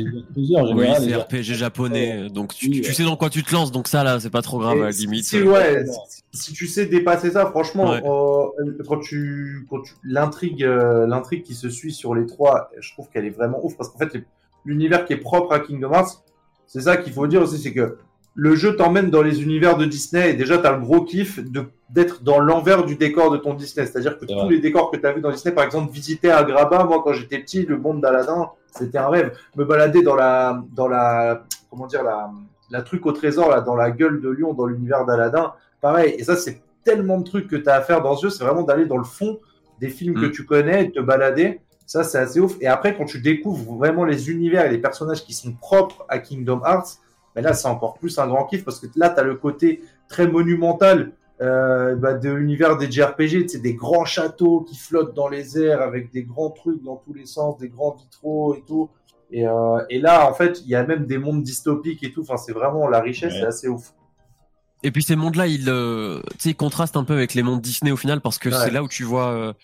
en 0.58 0.76
Oui, 0.76 0.88
c'est 1.00 1.06
les 1.06 1.16
RPG 1.16 1.54
japonais, 1.56 2.30
donc 2.30 2.54
tu, 2.54 2.68
Oui, 2.70 2.82
tu 2.82 2.88
ouais. 2.90 2.94
sais 2.94 3.04
dans 3.04 3.16
quoi 3.16 3.30
tu 3.30 3.44
te 3.44 3.54
lances, 3.54 3.72
donc 3.72 3.88
ça 3.88 4.04
là, 4.04 4.20
c'est 4.20 4.30
pas 4.30 4.42
trop 4.42 4.60
grave 4.60 4.82
à 4.82 4.86
la 4.86 4.90
limite. 4.92 5.24
Si, 5.26 5.42
ouais, 5.42 5.86
si, 6.32 6.40
si 6.50 6.54
tu 6.54 6.68
sais 6.68 6.86
dépasser 6.86 7.32
ça, 7.32 7.46
franchement, 7.48 7.92
Ouais. 7.92 8.02
euh, 8.06 8.78
quand 8.88 9.00
tu, 9.00 9.66
quand 9.70 9.82
tu, 9.82 9.94
l'intrigue, 10.04 10.64
euh, 10.64 11.08
l'intrigue 11.08 11.44
qui 11.44 11.56
se 11.56 11.70
suit 11.70 11.94
sur 11.94 12.14
les 12.16 12.26
trois, 12.26 12.70
je 12.80 12.92
trouve 12.94 13.08
qu'elle 13.10 13.26
est 13.26 13.30
vraiment 13.36 13.64
ouf 13.66 13.76
parce 13.78 13.90
qu'en 13.90 13.98
fait, 14.00 14.12
l'univers 14.66 15.06
qui 15.06 15.14
est 15.14 15.18
propre 15.18 15.54
à 15.54 15.60
Kingdom 15.60 15.92
Hearts, 15.94 16.24
c'est 16.68 16.82
ça 16.82 16.98
qu'il 16.98 17.14
faut 17.14 17.28
dire 17.28 17.42
aussi, 17.42 17.58
c'est 17.60 17.74
que 17.74 17.98
le 18.36 18.56
jeu 18.56 18.76
t'emmène 18.76 19.10
dans 19.12 19.22
les 19.22 19.44
univers 19.44 19.78
de 19.78 19.86
Disney 19.86 20.32
et 20.32 20.34
déjà, 20.34 20.58
tu 20.58 20.66
as 20.66 20.72
le 20.72 20.80
gros 20.80 21.02
kiff 21.02 21.40
de, 21.40 21.66
d'être 21.90 22.24
dans 22.24 22.40
l'envers 22.40 22.84
du 22.84 22.96
décor 22.96 23.30
de 23.32 23.38
ton 23.38 23.54
Disney. 23.54 23.86
C'est-à-dire 23.86 24.18
que 24.18 24.26
tous 24.26 24.50
les 24.50 24.60
décors 24.60 24.90
que 24.92 24.98
tu 24.98 25.06
as 25.06 25.12
vu 25.14 25.22
dans 25.22 25.32
Disney, 25.32 25.54
par 25.54 25.64
exemple, 25.64 25.92
visiter 25.94 26.32
Agrabah, 26.32 26.84
moi, 26.86 27.02
quand 27.04 27.14
j'étais 27.14 27.38
petit, 27.40 27.64
le 27.66 27.78
monde 27.78 28.02
d'Aladin, 28.02 28.50
c'était 28.72 28.98
un 28.98 29.08
rêve. 29.10 29.38
Me 29.56 29.66
balader 29.66 30.02
dans 30.02 30.16
la, 30.16 30.64
dans 30.74 30.88
la, 30.88 31.44
comment 31.70 31.86
dire, 31.86 32.02
la, 32.04 32.32
la 32.72 32.82
truc 32.82 33.06
au 33.06 33.12
trésor, 33.12 33.50
là, 33.52 33.62
dans 33.62 33.76
la 33.76 33.92
gueule 33.92 34.20
de 34.20 34.30
lion, 34.30 34.54
dans 34.54 34.66
l'univers 34.66 35.06
d'Aladin, 35.06 35.54
pareil. 35.80 36.16
Et 36.18 36.24
ça, 36.24 36.36
c'est 36.36 36.62
tellement 36.84 37.20
de 37.20 37.24
trucs 37.24 37.48
que 37.48 37.56
tu 37.56 37.70
as 37.70 37.76
à 37.76 37.82
faire 37.82 38.02
dans 38.02 38.16
ce 38.16 38.24
jeu, 38.24 38.30
c'est 38.32 38.44
vraiment 38.44 38.64
d'aller 38.64 38.86
dans 38.86 38.98
le 38.98 39.04
fond 39.04 39.40
des 39.80 39.90
films 39.90 40.16
que 40.16 40.26
Mm. 40.28 40.32
tu 40.32 40.46
connais 40.46 40.86
et 40.86 40.92
te 40.92 41.00
balader. 41.00 41.62
Ça, 41.86 42.04
c'est 42.04 42.18
assez 42.18 42.40
ouf. 42.40 42.56
Et 42.62 42.68
après, 42.68 42.96
quand 42.96 43.06
tu 43.06 43.20
découvres 43.22 43.76
vraiment 43.76 44.06
les 44.06 44.32
univers 44.32 44.66
et 44.66 44.70
les 44.72 44.78
personnages 44.80 45.24
qui 45.24 45.34
sont 45.34 45.52
propres 45.54 46.04
à 46.10 46.18
Kingdom 46.18 46.62
Hearts, 46.66 46.98
ben 47.36 47.42
là, 47.44 47.54
c'est 47.54 47.68
encore 47.68 47.96
plus 47.96 48.18
un 48.20 48.28
grand 48.28 48.46
kiff 48.46 48.64
parce 48.64 48.80
que 48.80 48.88
là, 48.96 49.10
tu 49.10 49.20
as 49.20 49.24
le 49.24 49.36
côté 49.36 49.82
très 50.08 50.28
monumental 50.28 51.14
euh, 51.42 51.96
bah, 51.96 52.14
de 52.14 52.30
l'univers 52.30 52.78
des 52.78 52.90
JRPG, 52.92 53.48
c'est 53.50 53.60
des 53.62 53.74
grands 53.74 54.06
châteaux 54.06 54.62
qui 54.62 54.78
flottent 54.78 55.16
dans 55.16 55.28
les 55.28 55.60
airs 55.60 55.82
avec 55.82 56.12
des 56.12 56.24
grands 56.24 56.52
trucs 56.52 56.82
dans 56.84 56.98
tous 56.98 57.14
les 57.14 57.26
sens, 57.26 57.58
des 57.58 57.70
grands 57.70 57.96
vitraux 57.96 58.56
et 58.56 58.64
tout. 58.68 58.90
Et, 59.32 59.48
euh, 59.48 59.80
et 59.90 60.00
là, 60.00 60.30
en 60.30 60.34
fait, 60.34 60.62
il 60.62 60.68
y 60.70 60.76
a 60.76 60.86
même 60.86 61.06
des 61.08 61.18
mondes 61.18 61.42
dystopiques 61.42 62.04
et 62.04 62.12
tout. 62.12 62.22
Enfin, 62.22 62.38
c'est 62.38 62.54
vraiment 62.54 62.88
la 62.88 63.02
richesse, 63.02 63.34
Ouais. 63.34 63.40
c'est 63.42 63.46
assez 63.48 63.68
ouf. 63.68 63.94
Et 64.84 64.92
puis 64.92 65.02
ces 65.02 65.16
mondes-là, 65.16 65.48
ils, 65.48 65.70
euh, 65.70 66.22
tu 66.34 66.38
sais, 66.40 66.50
ils 66.52 66.56
contrastent 66.56 66.98
un 66.98 67.04
peu 67.04 67.14
avec 67.14 67.34
les 67.34 67.42
mondes 67.42 67.62
Disney 67.62 67.92
au 67.92 67.98
final 67.98 68.22
parce 68.22 68.38
que 68.38 68.50
Ouais. 68.50 68.56
c'est 68.64 68.72
là 68.72 68.84
où 68.84 68.88
tu 68.88 69.04
vois 69.04 69.56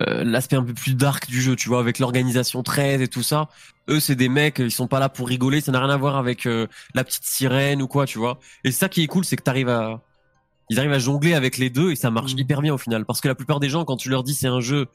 euh, 0.00 0.22
l'aspect 0.24 0.56
un 0.56 0.62
peu 0.62 0.74
plus 0.74 0.94
dark 0.94 1.28
du 1.28 1.40
jeu, 1.40 1.56
tu 1.56 1.68
vois, 1.68 1.80
avec 1.80 1.98
l'organisation 1.98 2.62
13 2.62 3.00
et 3.02 3.08
tout 3.08 3.22
ça. 3.22 3.48
Eux, 3.88 4.00
c'est 4.00 4.14
des 4.16 4.28
mecs, 4.28 4.58
ils 4.58 4.70
sont 4.70 4.86
pas 4.86 4.98
là 5.00 5.08
pour 5.08 5.28
rigoler, 5.28 5.60
ça 5.60 5.72
n'a 5.72 5.80
rien 5.80 5.90
à 5.90 5.96
voir 5.96 6.16
avec 6.16 6.46
euh, 6.46 6.66
la 6.94 7.04
petite 7.04 7.24
sirène 7.24 7.80
ou 7.82 7.88
quoi, 7.88 8.06
tu 8.06 8.18
vois. 8.18 8.38
Et 8.64 8.70
ça 8.70 8.88
qui 8.88 9.02
est 9.02 9.06
cool, 9.06 9.24
c'est 9.24 9.36
que 9.36 9.42
t'arrives 9.42 9.68
à, 9.70 10.02
ils 10.70 10.78
arrivent 10.78 10.92
à 10.92 10.98
jongler 10.98 11.34
avec 11.34 11.56
les 11.58 11.70
deux 11.70 11.90
et 11.90 11.96
ça 11.96 12.10
marche 12.10 12.32
Mhm. 12.34 12.38
hyper 12.40 12.60
bien 12.62 12.74
au 12.74 12.78
final. 12.78 13.04
Parce 13.06 13.20
que 13.20 13.28
la 13.28 13.34
plupart 13.34 13.60
des 13.60 13.68
gens, 13.70 13.84
quand 13.84 13.96
tu 13.96 14.08
leur 14.10 14.22
dis 14.22 14.34
c'est 14.34 14.48
un 14.48 14.60
jeu 14.60 14.86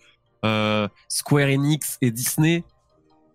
euh, 0.45 0.87
Square 1.09 1.47
Enix 1.49 1.97
et 2.01 2.11
Disney, 2.11 2.63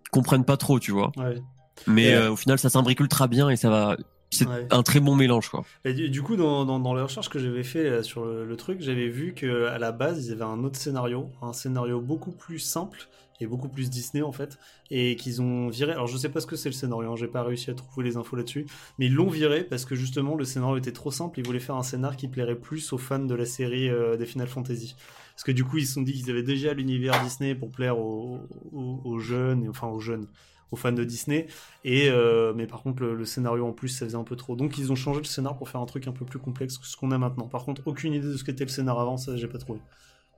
ils 0.07 0.11
comprennent 0.11 0.45
pas 0.45 0.57
trop, 0.57 0.79
tu 0.79 0.93
vois. 0.93 1.11
Ouais. 1.17 1.39
Mais 1.87 2.13
euh, 2.15 2.31
au 2.33 2.37
final, 2.37 2.59
ça 2.59 2.71
s'imbrique 2.71 3.01
ultra 3.01 3.27
bien 3.29 3.49
et 3.51 3.57
ça 3.57 3.71
va. 3.71 3.97
C'est 4.31 4.47
Ouais. 4.47 4.67
un 4.71 4.83
très 4.83 5.01
bon 5.01 5.15
mélange, 5.17 5.49
quoi. 5.49 5.65
Et 5.85 5.95
du, 5.95 6.11
du 6.11 6.23
coup, 6.23 6.37
dans, 6.37 6.65
dans, 6.67 6.79
dans 6.79 6.95
les 6.95 7.03
recherches 7.03 7.31
que 7.31 7.39
j'avais 7.39 7.63
fait 7.63 7.89
là, 7.89 8.03
sur 8.03 8.25
le, 8.27 8.45
le 8.45 8.57
truc, 8.57 8.81
j'avais 8.83 9.09
vu 9.09 9.33
que 9.35 9.67
à 9.67 9.79
la 9.79 9.91
base, 9.91 10.27
ils 10.27 10.33
avaient 10.33 10.43
un 10.45 10.63
autre 10.65 10.77
scénario, 10.79 11.31
un 11.41 11.53
scénario 11.55 12.01
beaucoup 12.01 12.33
plus 12.33 12.59
simple 12.59 13.09
et 13.41 13.47
beaucoup 13.47 13.69
plus 13.69 13.89
Disney 13.89 14.21
en 14.23 14.33
fait, 14.33 14.59
et 14.91 15.15
qu'ils 15.17 15.41
ont 15.41 15.69
viré. 15.69 15.93
Alors, 15.93 16.09
je 16.09 16.17
sais 16.19 16.29
pas 16.29 16.41
ce 16.41 16.47
que 16.47 16.57
c'est 16.57 16.69
le 16.69 16.75
scénario, 16.75 17.13
hein, 17.13 17.17
j'ai 17.17 17.29
pas 17.29 17.43
réussi 17.45 17.71
à 17.71 17.75
trouver 17.75 18.05
les 18.07 18.17
infos 18.17 18.35
là-dessus, 18.37 18.67
mais 18.99 19.07
ils 19.07 19.15
l'ont 19.15 19.29
viré 19.31 19.63
parce 19.63 19.85
que 19.85 19.95
justement 19.95 20.35
le 20.35 20.45
scénario 20.45 20.77
était 20.77 20.93
trop 20.93 21.13
simple. 21.13 21.39
Ils 21.39 21.47
voulaient 21.47 21.61
faire 21.61 21.77
un 21.77 21.85
scénar 21.85 22.17
qui 22.17 22.27
plairait 22.29 22.57
plus 22.59 22.93
aux 22.93 22.99
fans 22.99 23.21
de 23.21 23.35
la 23.35 23.47
série 23.47 23.89
euh, 23.89 24.17
des 24.17 24.27
Final 24.27 24.49
Fantasy. 24.49 24.97
Parce 25.35 25.45
que 25.45 25.53
du 25.53 25.65
coup, 25.65 25.79
ils 25.79 25.87
se 25.87 25.95
sont 25.95 26.03
dit 26.03 26.13
qu'ils 26.15 26.29
avaient 26.31 26.43
déjà 26.43 26.75
l'univers 26.75 27.23
Disney 27.23 27.55
pour 27.55 27.71
plaire 27.71 27.97
aux, 27.99 28.41
aux- 28.73 29.01
aux 29.05 29.19
jeunes, 29.21 29.63
et, 29.65 29.69
enfin 29.69 29.87
aux 29.87 30.01
jeunes, 30.01 30.27
aux 30.71 30.77
fans 30.77 30.93
de 30.93 31.05
Disney. 31.05 31.47
Et 31.85 32.09
euh, 32.09 32.53
mais 32.55 32.67
par 32.67 32.83
contre, 32.83 33.03
le, 33.03 33.15
le 33.15 33.25
scénario 33.25 33.67
en 33.67 33.73
plus, 33.73 33.89
ça 33.89 34.05
faisait 34.07 34.17
un 34.17 34.25
peu 34.25 34.37
trop. 34.37 34.57
Donc 34.57 34.79
ils 34.79 34.93
ont 34.93 34.97
changé 34.97 35.21
le 35.21 35.25
scénar 35.25 35.57
pour 35.57 35.69
faire 35.69 35.81
un 35.81 35.87
truc 35.87 36.07
un 36.07 36.13
peu 36.13 36.25
plus 36.25 36.39
complexe 36.39 36.79
que 36.79 36.87
ce 36.87 36.97
qu'on 36.97 37.11
a 37.11 37.19
maintenant. 37.19 37.49
Par 37.49 37.65
contre, 37.65 37.83
aucune 37.87 38.13
idée 38.13 38.29
de 38.29 38.37
ce 38.37 38.45
qu'était 38.45 38.65
le 38.65 38.71
scénar 38.71 38.99
avant, 38.99 39.17
ça 39.17 39.37
j'ai 39.37 39.49
pas 39.49 39.59
trouvé. 39.59 39.81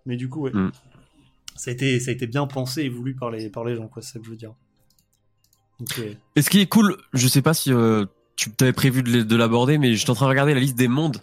Mais 0.06 0.16
du 0.16 0.28
coup, 0.28 0.42
ouais. 0.42 0.52
Mm. 0.52 0.72
Ça 1.56 1.70
a, 1.70 1.74
été, 1.74 2.00
ça 2.00 2.10
a 2.10 2.14
été 2.14 2.26
bien 2.26 2.46
pensé 2.46 2.82
et 2.82 2.88
voulu 2.88 3.14
par 3.14 3.30
les, 3.30 3.50
par 3.50 3.64
les 3.64 3.76
gens, 3.76 3.86
quoi, 3.86 4.00
c'est 4.00 4.12
ça 4.12 4.18
que 4.18 4.24
je 4.24 4.30
veux 4.30 4.36
dire. 4.36 4.54
Euh, 5.98 6.14
Et 6.36 6.42
ce 6.42 6.48
qui 6.48 6.60
est 6.60 6.66
cool, 6.66 6.96
je 7.12 7.28
sais 7.28 7.42
pas 7.42 7.52
si 7.52 7.72
euh, 7.72 8.06
tu 8.36 8.50
t'avais 8.50 8.72
prévu 8.72 9.02
de, 9.02 9.36
l'aborder, 9.36 9.76
mais 9.76 9.94
j'étais 9.94 10.10
en 10.10 10.14
train 10.14 10.26
de 10.26 10.30
regarder 10.30 10.54
la 10.54 10.60
liste 10.60 10.76
des 10.76 10.88
mondes. 10.88 11.18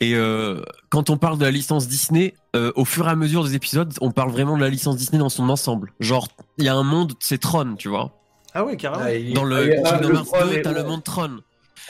Et 0.00 0.14
euh, 0.14 0.62
quand 0.90 1.08
on 1.10 1.16
parle 1.16 1.38
de 1.38 1.44
la 1.44 1.50
licence 1.50 1.88
Disney, 1.88 2.34
euh, 2.54 2.72
au 2.76 2.84
fur 2.84 3.06
et 3.06 3.10
à 3.10 3.16
mesure 3.16 3.44
des 3.44 3.54
épisodes, 3.54 3.92
on 4.00 4.10
parle 4.10 4.30
vraiment 4.30 4.56
de 4.56 4.62
la 4.62 4.68
licence 4.68 4.96
Disney 4.96 5.18
dans 5.18 5.30
son 5.30 5.48
ensemble. 5.48 5.92
Genre, 6.00 6.28
il 6.58 6.64
y 6.64 6.68
a 6.68 6.74
un 6.74 6.82
monde, 6.82 7.14
c'est 7.20 7.38
Tron, 7.38 7.76
tu 7.76 7.88
vois. 7.88 8.17
Ah 8.54 8.64
ouais, 8.64 8.76
carrément. 8.76 9.02
Ah, 9.04 9.12
il- 9.14 9.34
Dans 9.34 9.44
le 9.44 9.78
ah, 9.84 9.90
Kingdom 9.98 10.14
Hearts 10.14 10.24
trône 10.26 10.48
2, 10.50 10.56
est- 10.56 10.62
t'as 10.62 10.72
le 10.72 10.84
monde 10.84 11.04
Tron. 11.04 11.30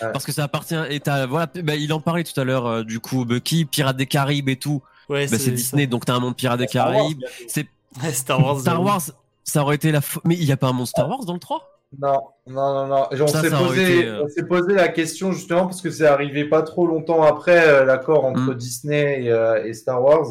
Ouais. 0.03 0.13
Parce 0.13 0.25
que 0.25 0.33
ça 0.33 0.45
appartient 0.45 0.77
et 0.91 1.01
t'as 1.01 1.27
voilà 1.27 1.49
bah, 1.63 1.75
il 1.75 1.93
en 1.93 1.99
parlait 2.01 2.23
tout 2.23 2.39
à 2.41 2.45
l'heure 2.45 2.67
euh, 2.67 2.83
du 2.85 3.01
coup 3.01 3.25
Bucky 3.25 3.65
Pirates 3.65 3.97
des 3.97 4.07
Caraïbes 4.07 4.49
et 4.49 4.55
tout 4.57 4.81
Ouais, 5.09 5.27
bah, 5.27 5.37
c'est 5.41 5.51
Disney 5.51 5.89
donc 5.89 6.05
t'as 6.05 6.15
un 6.15 6.21
monde 6.21 6.37
Pirates 6.37 6.61
des 6.61 6.69
Caraïbes 6.69 7.19
bientôt. 7.19 7.35
c'est 7.49 7.67
Ouais, 8.03 8.13
Star 8.13 8.41
Wars. 8.45 8.61
Star. 8.61 8.81
Wars 8.81 9.01
ça 9.43 9.63
aurait 9.63 9.75
été 9.75 9.91
la 9.91 10.01
mais 10.25 10.37
il 10.37 10.45
y 10.45 10.53
a 10.53 10.57
pas 10.57 10.69
un 10.69 10.73
monde 10.73 10.87
Star 10.87 11.09
Wars 11.09 11.25
dans 11.25 11.33
le 11.33 11.41
3 11.41 11.81
Non, 12.01 12.21
non, 12.47 12.75
non, 12.75 12.87
non. 12.87 13.07
On 13.11 13.27
Ça, 13.27 13.41
s'est 13.41 13.51
ça 13.51 13.57
aurait 13.61 13.69
posé, 13.71 13.99
été, 13.99 14.07
euh, 14.09 14.23
on 14.25 14.29
s'est 14.29 14.45
posé 14.47 14.73
la 14.75 14.87
question 14.89 15.33
justement 15.33 15.67
parce 15.67 15.81
que 15.81 15.91
c'est 15.91 16.07
arrivé 16.07 16.45
pas 16.45 16.63
trop 16.63 16.87
longtemps 16.87 17.23
après 17.25 17.67
euh, 17.67 17.85
l'accord 17.85 18.25
entre 18.25 18.53
Mm. 18.53 18.55
Disney 18.55 19.25
et, 19.25 19.33
euh, 19.33 19.65
et 19.65 19.73
Star 19.75 20.01
Wars. 20.01 20.27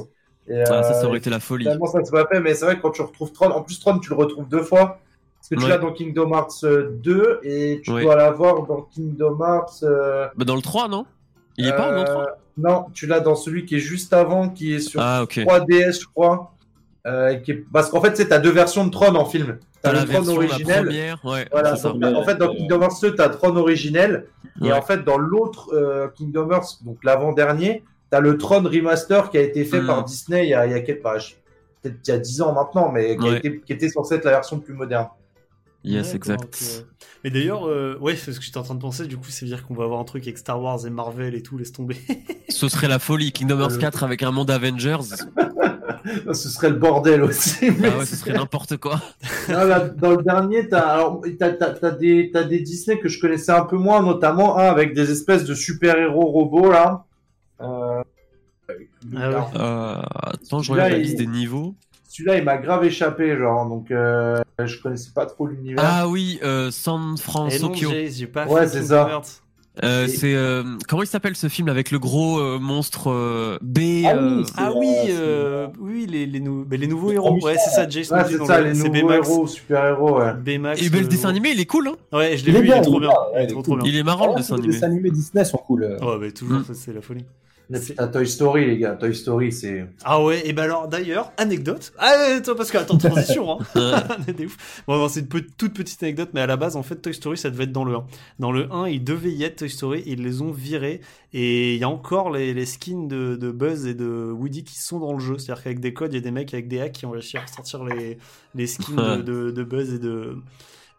Et, 0.48 0.62
Ah, 0.62 0.82
ça, 0.84 0.94
ça 0.94 1.08
aurait 1.08 1.18
été 1.18 1.30
la 1.30 1.42
folie. 1.42 1.66
Finalement, 1.66 1.88
ça 1.88 2.02
s'est 2.06 2.12
pas 2.12 2.26
fait, 2.32 2.40
mais 2.40 2.54
c'est 2.56 2.64
vrai 2.64 2.78
que 2.78 2.82
quand 2.84 2.92
tu 2.92 3.02
retrouves 3.02 3.34
Tron, 3.34 3.50
en 3.52 3.64
plus 3.64 3.80
Tron, 3.82 4.00
tu 4.00 4.12
le 4.12 4.16
retrouves 4.16 4.48
deux 4.48 4.64
fois. 4.64 5.02
Parce 5.50 5.50
que 5.50 5.56
tu 5.56 5.64
Ouais. 5.64 5.70
l'as 5.70 5.78
dans 5.78 5.94
Kingdom 5.94 6.32
Hearts 6.34 6.64
euh, 6.66 6.90
2 7.02 7.40
et 7.44 7.80
tu 7.84 7.92
Ouais. 7.92 8.02
dois 8.04 8.16
l'avoir 8.16 8.64
dans 8.66 8.82
Kingdom 8.82 9.38
Hearts. 9.42 9.84
euh, 9.84 10.28
Bah, 10.36 10.44
dans 10.46 10.56
le 10.56 10.62
3, 10.62 10.88
non? 10.90 11.06
Il 11.58 11.68
est 11.68 11.72
pas 11.76 11.90
dans 11.92 12.00
le 12.00 12.04
3 12.06 12.22
euh, 12.24 12.26
Non, 12.58 12.86
tu 12.94 13.06
l'as 13.08 13.20
dans 13.20 13.36
celui 13.36 13.66
qui 13.66 13.76
est 13.76 13.80
juste 13.80 14.14
avant, 14.14 14.50
qui 14.50 14.74
est 14.74 14.80
sur 14.80 15.00
Ah, 15.02 15.24
ok. 15.24 15.40
3DS, 15.46 16.02
je 16.02 16.08
crois. 16.08 16.52
Euh, 17.06 17.36
qui 17.36 17.52
est- 17.52 17.66
Parce 17.72 17.90
qu'en 17.90 18.02
fait, 18.02 18.18
c'est 18.18 18.28
t'as 18.28 18.40
deux 18.40 18.52
versions 18.52 18.86
de 18.86 18.92
Tron 18.92 19.16
en 19.16 19.24
film. 19.26 19.58
T'as 19.82 19.90
T'as 19.92 19.94
la 19.94 20.02
le 20.02 20.06
Tron 20.08 20.14
version 20.22 20.34
la 20.42 20.48
originel. 20.48 20.84
première, 20.86 21.26
ouais, 21.26 21.48
Voilà, 21.52 21.76
c'est 21.76 21.84
ça. 21.84 21.90
donc, 21.94 22.04
en 22.04 22.24
fait, 22.24 22.36
dans 22.36 22.54
Kingdom 22.54 22.82
Hearts 22.82 23.00
2, 23.02 23.16
t'as 23.16 23.30
Tron 23.30 23.56
originel. 23.56 24.26
Et 24.64 24.74
en 24.74 24.82
fait, 24.82 25.04
dans 25.06 25.18
l'autre 25.18 25.70
euh, 25.74 26.08
Kingdom 26.16 26.50
Hearts, 26.52 26.84
donc 26.84 26.98
l'avant-dernier, 27.04 27.84
t'as 28.10 28.20
le 28.20 28.38
Tron 28.38 28.64
Remaster 28.64 29.30
qui 29.30 29.38
a 29.38 29.42
été 29.42 29.64
fait 29.64 29.82
Mm. 29.82 29.88
par 29.88 30.04
Disney 30.04 30.46
il 30.46 30.50
y 30.50 30.54
a, 30.56 30.66
il 30.66 30.72
y 30.72 30.76
a 30.76 30.80
quel- 30.82 31.00
bah, 31.02 31.16
peut-être 31.84 31.96
il 32.06 32.10
y 32.10 32.14
a 32.14 32.18
10 32.18 32.42
ans 32.42 32.54
maintenant, 32.54 32.92
mais 32.92 33.16
qui, 33.16 33.28
a 33.30 33.38
été, 33.38 33.62
qui 33.62 33.72
était 33.72 33.90
censé 33.90 34.16
être 34.16 34.26
la 34.26 34.32
version 34.32 34.60
plus 34.60 34.74
moderne. 34.74 35.08
Yes, 35.88 36.14
exact. 36.14 36.86
Mais 37.24 37.32
d'ailleurs, 37.32 37.68
euh, 37.68 37.98
ouais, 38.00 38.16
c'est 38.16 38.32
ce 38.32 38.40
que 38.40 38.46
j'étais 38.46 38.58
en 38.58 38.64
train 38.64 38.76
de 38.76 38.80
penser. 38.80 39.08
Du 39.08 39.18
coup, 39.18 39.24
veut 39.30 39.48
dire 39.48 39.66
qu'on 39.66 39.74
va 39.74 39.84
avoir 39.86 40.00
un 40.00 40.04
truc 40.04 40.24
avec 40.24 40.38
Star 40.38 40.62
Wars 40.62 40.86
et 40.86 40.90
Marvel 40.90 41.34
et 41.36 41.42
tout, 41.42 41.58
laisse 41.58 41.72
tomber. 41.72 41.98
Ce 42.50 42.70
serait 42.70 42.88
la 42.88 43.00
folie. 43.00 43.32
Kingdom 43.32 43.60
Hearts 43.60 43.74
Euh. 43.76 43.80
4 43.80 44.04
avec 44.04 44.24
un 44.24 44.32
monde 44.32 44.52
Avengers. 44.52 44.98
Ce 46.34 46.50
serait 46.50 46.70
le 46.70 46.76
bordel 46.76 47.24
aussi. 47.24 47.70
mais 47.80 47.90
Ah 47.94 47.98
ouais, 47.98 48.06
ce 48.06 48.16
serait 48.16 48.34
n'importe 48.34 48.78
quoi. 48.78 49.02
Non, 49.50 49.64
là, 49.66 49.80
dans 49.90 50.12
le 50.12 50.24
dernier, 50.24 50.70
t'as 50.70 51.04
des, 51.92 52.60
Disney 52.60 53.00
que 53.00 53.10
je 53.10 53.20
connaissais 53.20 53.52
un 53.52 53.64
peu 53.66 53.76
moins, 53.78 54.02
notamment 54.04 54.56
avec 54.56 54.94
des 54.94 55.12
espèces 55.12 55.44
de 55.44 55.54
super-héros 55.54 56.26
robots, 56.28 56.72
là. 56.72 57.06
Euh... 57.62 58.02
Ah 59.16 59.30
ouais. 59.30 59.36
Euh, 59.56 59.96
attends, 60.34 60.62
je 60.62 60.72
regarde 60.72 60.92
la 60.92 60.98
il- 60.98 61.04
liste 61.04 61.18
des 61.18 61.28
niveaux. 61.28 61.76
Celui-là, 62.10 62.38
il 62.38 62.44
m'a 62.44 62.58
grave 62.58 62.84
échappé, 62.86 63.38
genre, 63.38 63.68
donc 63.68 63.92
euh, 63.92 64.42
je 64.66 64.82
connaissais 64.82 65.12
pas 65.14 65.26
trop 65.26 65.46
l'univers. 65.46 65.84
Ah 65.86 66.08
oui, 66.08 66.40
euh, 66.44 66.72
San 66.72 67.00
Et 67.00 67.10
non, 67.10 67.18
Francisco. 67.18 67.74
j'ai 68.10 68.28
pas 68.28 68.48
Ouais, 68.48 68.62
fait 68.64 68.80
c'est 68.80 68.84
ça. 68.86 69.22
Euh, 69.84 70.08
c'est 70.08 70.34
euh, 70.34 70.64
comment 70.88 71.04
il 71.04 71.08
s'appelle 71.08 71.36
ce 71.36 71.48
film 71.50 71.70
avec 71.70 71.92
le 71.92 72.00
gros 72.00 72.40
euh, 72.40 72.58
monstre 72.60 73.12
euh, 73.12 73.58
B 73.62 73.80
Ah 74.06 74.16
oui, 74.18 74.44
Ah 74.58 74.72
oui, 74.76 74.88
euh, 75.10 75.68
les, 76.08 76.26
les, 76.26 76.40
nou- 76.40 76.66
les 76.70 76.88
nouveaux 76.88 77.10
Les 77.10 77.16
héros. 77.16 77.38
Ouais, 77.44 77.56
c'est 77.64 77.70
ça, 77.72 77.88
Jason. 77.88 78.16
Ouais, 78.16 78.24
c'est 78.28 78.46
ça, 78.46 78.60
le- 78.62 78.72
les 78.72 78.74
nouveaux 78.78 78.92
Baymax. 78.92 79.28
héros, 79.30 79.48
super-héros, 79.48 80.20
ouais. 80.20 80.34
Baymax. 80.34 80.82
Et 80.82 80.90
ben, 80.90 81.02
le 81.02 81.08
dessin 81.08 81.30
animé, 81.30 81.52
il 81.54 81.60
est 81.60 81.66
cool. 81.66 81.90
Hein 81.90 81.96
Ouais, 82.12 82.38
je 82.38 82.46
l'ai 82.46 82.52
vu, 82.52 82.58
il 82.60 82.64
bien, 82.64 82.78
est 82.78 82.82
trop 82.82 82.94
il 82.94 82.98
est 82.98 83.08
bien. 83.08 83.10
bien, 83.10 83.18
Il 83.34 83.36
est 83.36 83.38
ouais, 83.38 83.44
il 83.44 83.48
trop 83.52 83.60
est 83.60 83.64
trop 83.64 83.72
cool. 83.74 83.82
bien. 83.84 83.92
il 83.92 83.98
est 83.98 84.04
marrant 84.04 84.30
le 84.32 84.36
dessin 84.38 84.56
les 84.56 84.60
animé. 84.62 84.74
dessins 84.74 84.88
animés 84.88 85.12
Disney 85.12 85.46
sont 85.46 85.58
cool. 85.58 85.84
euh. 85.84 85.98
Ouais, 86.00 86.18
mais 86.22 86.32
toujours, 86.32 86.60
Mm. 86.60 86.74
c'est 86.74 86.94
la 86.94 87.02
folie. 87.02 87.26
T'as 87.98 88.08
Toy 88.08 88.26
Story, 88.26 88.66
les 88.66 88.78
gars. 88.78 88.92
Toy 88.92 89.14
Story, 89.14 89.52
c'est. 89.52 89.86
Ah 90.06 90.24
ouais, 90.24 90.42
et 90.48 90.54
ben 90.54 90.64
alors, 90.64 90.88
d'ailleurs, 90.88 91.34
anecdote. 91.36 91.92
Ah, 92.00 92.14
toi, 92.42 92.56
parce 92.56 92.72
que, 92.72 92.78
attends, 92.78 92.98
transition, 92.98 93.60
hein. 93.76 94.04
Des 94.38 94.46
ouf. 94.46 94.56
Bon, 94.88 95.06
c'est 95.10 95.20
une 95.20 95.28
toute 95.28 95.74
petite 95.74 96.02
anecdote, 96.02 96.30
mais 96.34 96.40
à 96.40 96.48
la 96.48 96.56
base, 96.56 96.78
en 96.78 96.84
fait, 96.84 96.96
Toy 96.96 97.14
Story, 97.14 97.38
ça 97.38 97.50
devait 97.50 97.66
être 97.66 97.74
dans 97.74 97.84
le 97.84 97.96
1. 97.96 98.06
Dans 98.40 98.54
le 98.54 98.72
1, 98.72 98.88
il 98.88 99.04
devait 99.04 99.32
y 99.34 99.44
être 99.44 99.67
Toy 99.68 99.76
Story, 99.76 100.04
ils 100.06 100.22
les 100.24 100.42
ont 100.42 100.52
virés, 100.52 101.02
et 101.34 101.76
il 101.76 101.80
y 101.80 101.84
a 101.84 101.90
encore 101.90 102.32
les, 102.32 102.54
les 102.54 102.66
skins 102.66 103.08
de, 103.08 103.36
de 103.36 103.52
Buzz 103.52 103.86
et 103.86 103.94
de 103.94 104.32
Woody 104.32 104.64
qui 104.64 104.78
sont 104.80 105.00
dans 105.00 105.14
le 105.14 105.20
jeu. 105.20 105.38
C'est-à-dire 105.38 105.64
qu'avec 105.64 105.80
des 105.80 105.94
codes, 105.94 106.14
il 106.14 106.16
y 106.16 106.20
a 106.20 106.22
des 106.22 106.32
mecs 106.32 106.54
avec 106.54 106.68
des 106.68 106.80
hacks 106.82 106.92
qui 106.94 107.06
ont 107.06 107.12
réussi 107.12 107.38
à 107.38 107.42
ressortir 107.42 107.84
les, 107.84 108.18
les 108.56 108.68
skins 108.68 108.96
de, 108.96 109.22
de- 109.22 109.52
de 109.52 109.64
Buzz 109.64 109.94
et 109.94 110.00
de, 110.00 110.38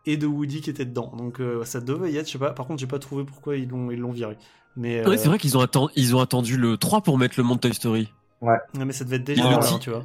et 0.06 0.16
de 0.16 0.26
Woody 0.26 0.60
qui 0.60 0.70
étaient 0.70 0.84
dedans. 0.84 1.12
Donc, 1.16 1.40
euh, 1.40 1.64
ça 1.64 1.80
devait 1.80 2.12
y 2.12 2.16
être, 2.16 2.26
je 2.26 2.32
sais 2.32 2.38
pas. 2.38 2.50
Par 2.52 2.66
contre, 2.66 2.80
j'ai 2.80 2.86
pas 2.86 2.98
trouvé 2.98 3.24
pourquoi 3.24 3.56
ils 3.56 3.68
l'ont, 3.68 3.90
ils 3.90 3.98
l'ont 3.98 4.12
viré. 4.12 4.36
Mais, 4.76 5.00
euh, 5.00 5.08
Ouais, 5.08 5.16
c'est 5.18 5.28
vrai 5.28 5.38
qu'ils 5.38 5.56
ont, 5.58 5.62
atten- 5.64 5.90
ils 5.96 6.14
ont 6.14 6.20
attendu 6.20 6.56
le 6.56 6.76
3 6.76 7.00
pour 7.00 7.18
mettre 7.18 7.34
le 7.38 7.42
monde 7.44 7.60
Toy 7.60 7.74
Story. 7.74 8.12
non, 8.42 8.84
mais 8.86 8.92
ça 8.92 9.04
devait 9.04 9.16
être 9.16 9.24
déjà 9.24 9.42
Il 9.42 9.50
le 9.50 9.56
là, 9.56 9.78
tu 9.80 9.90
vois. 9.90 10.04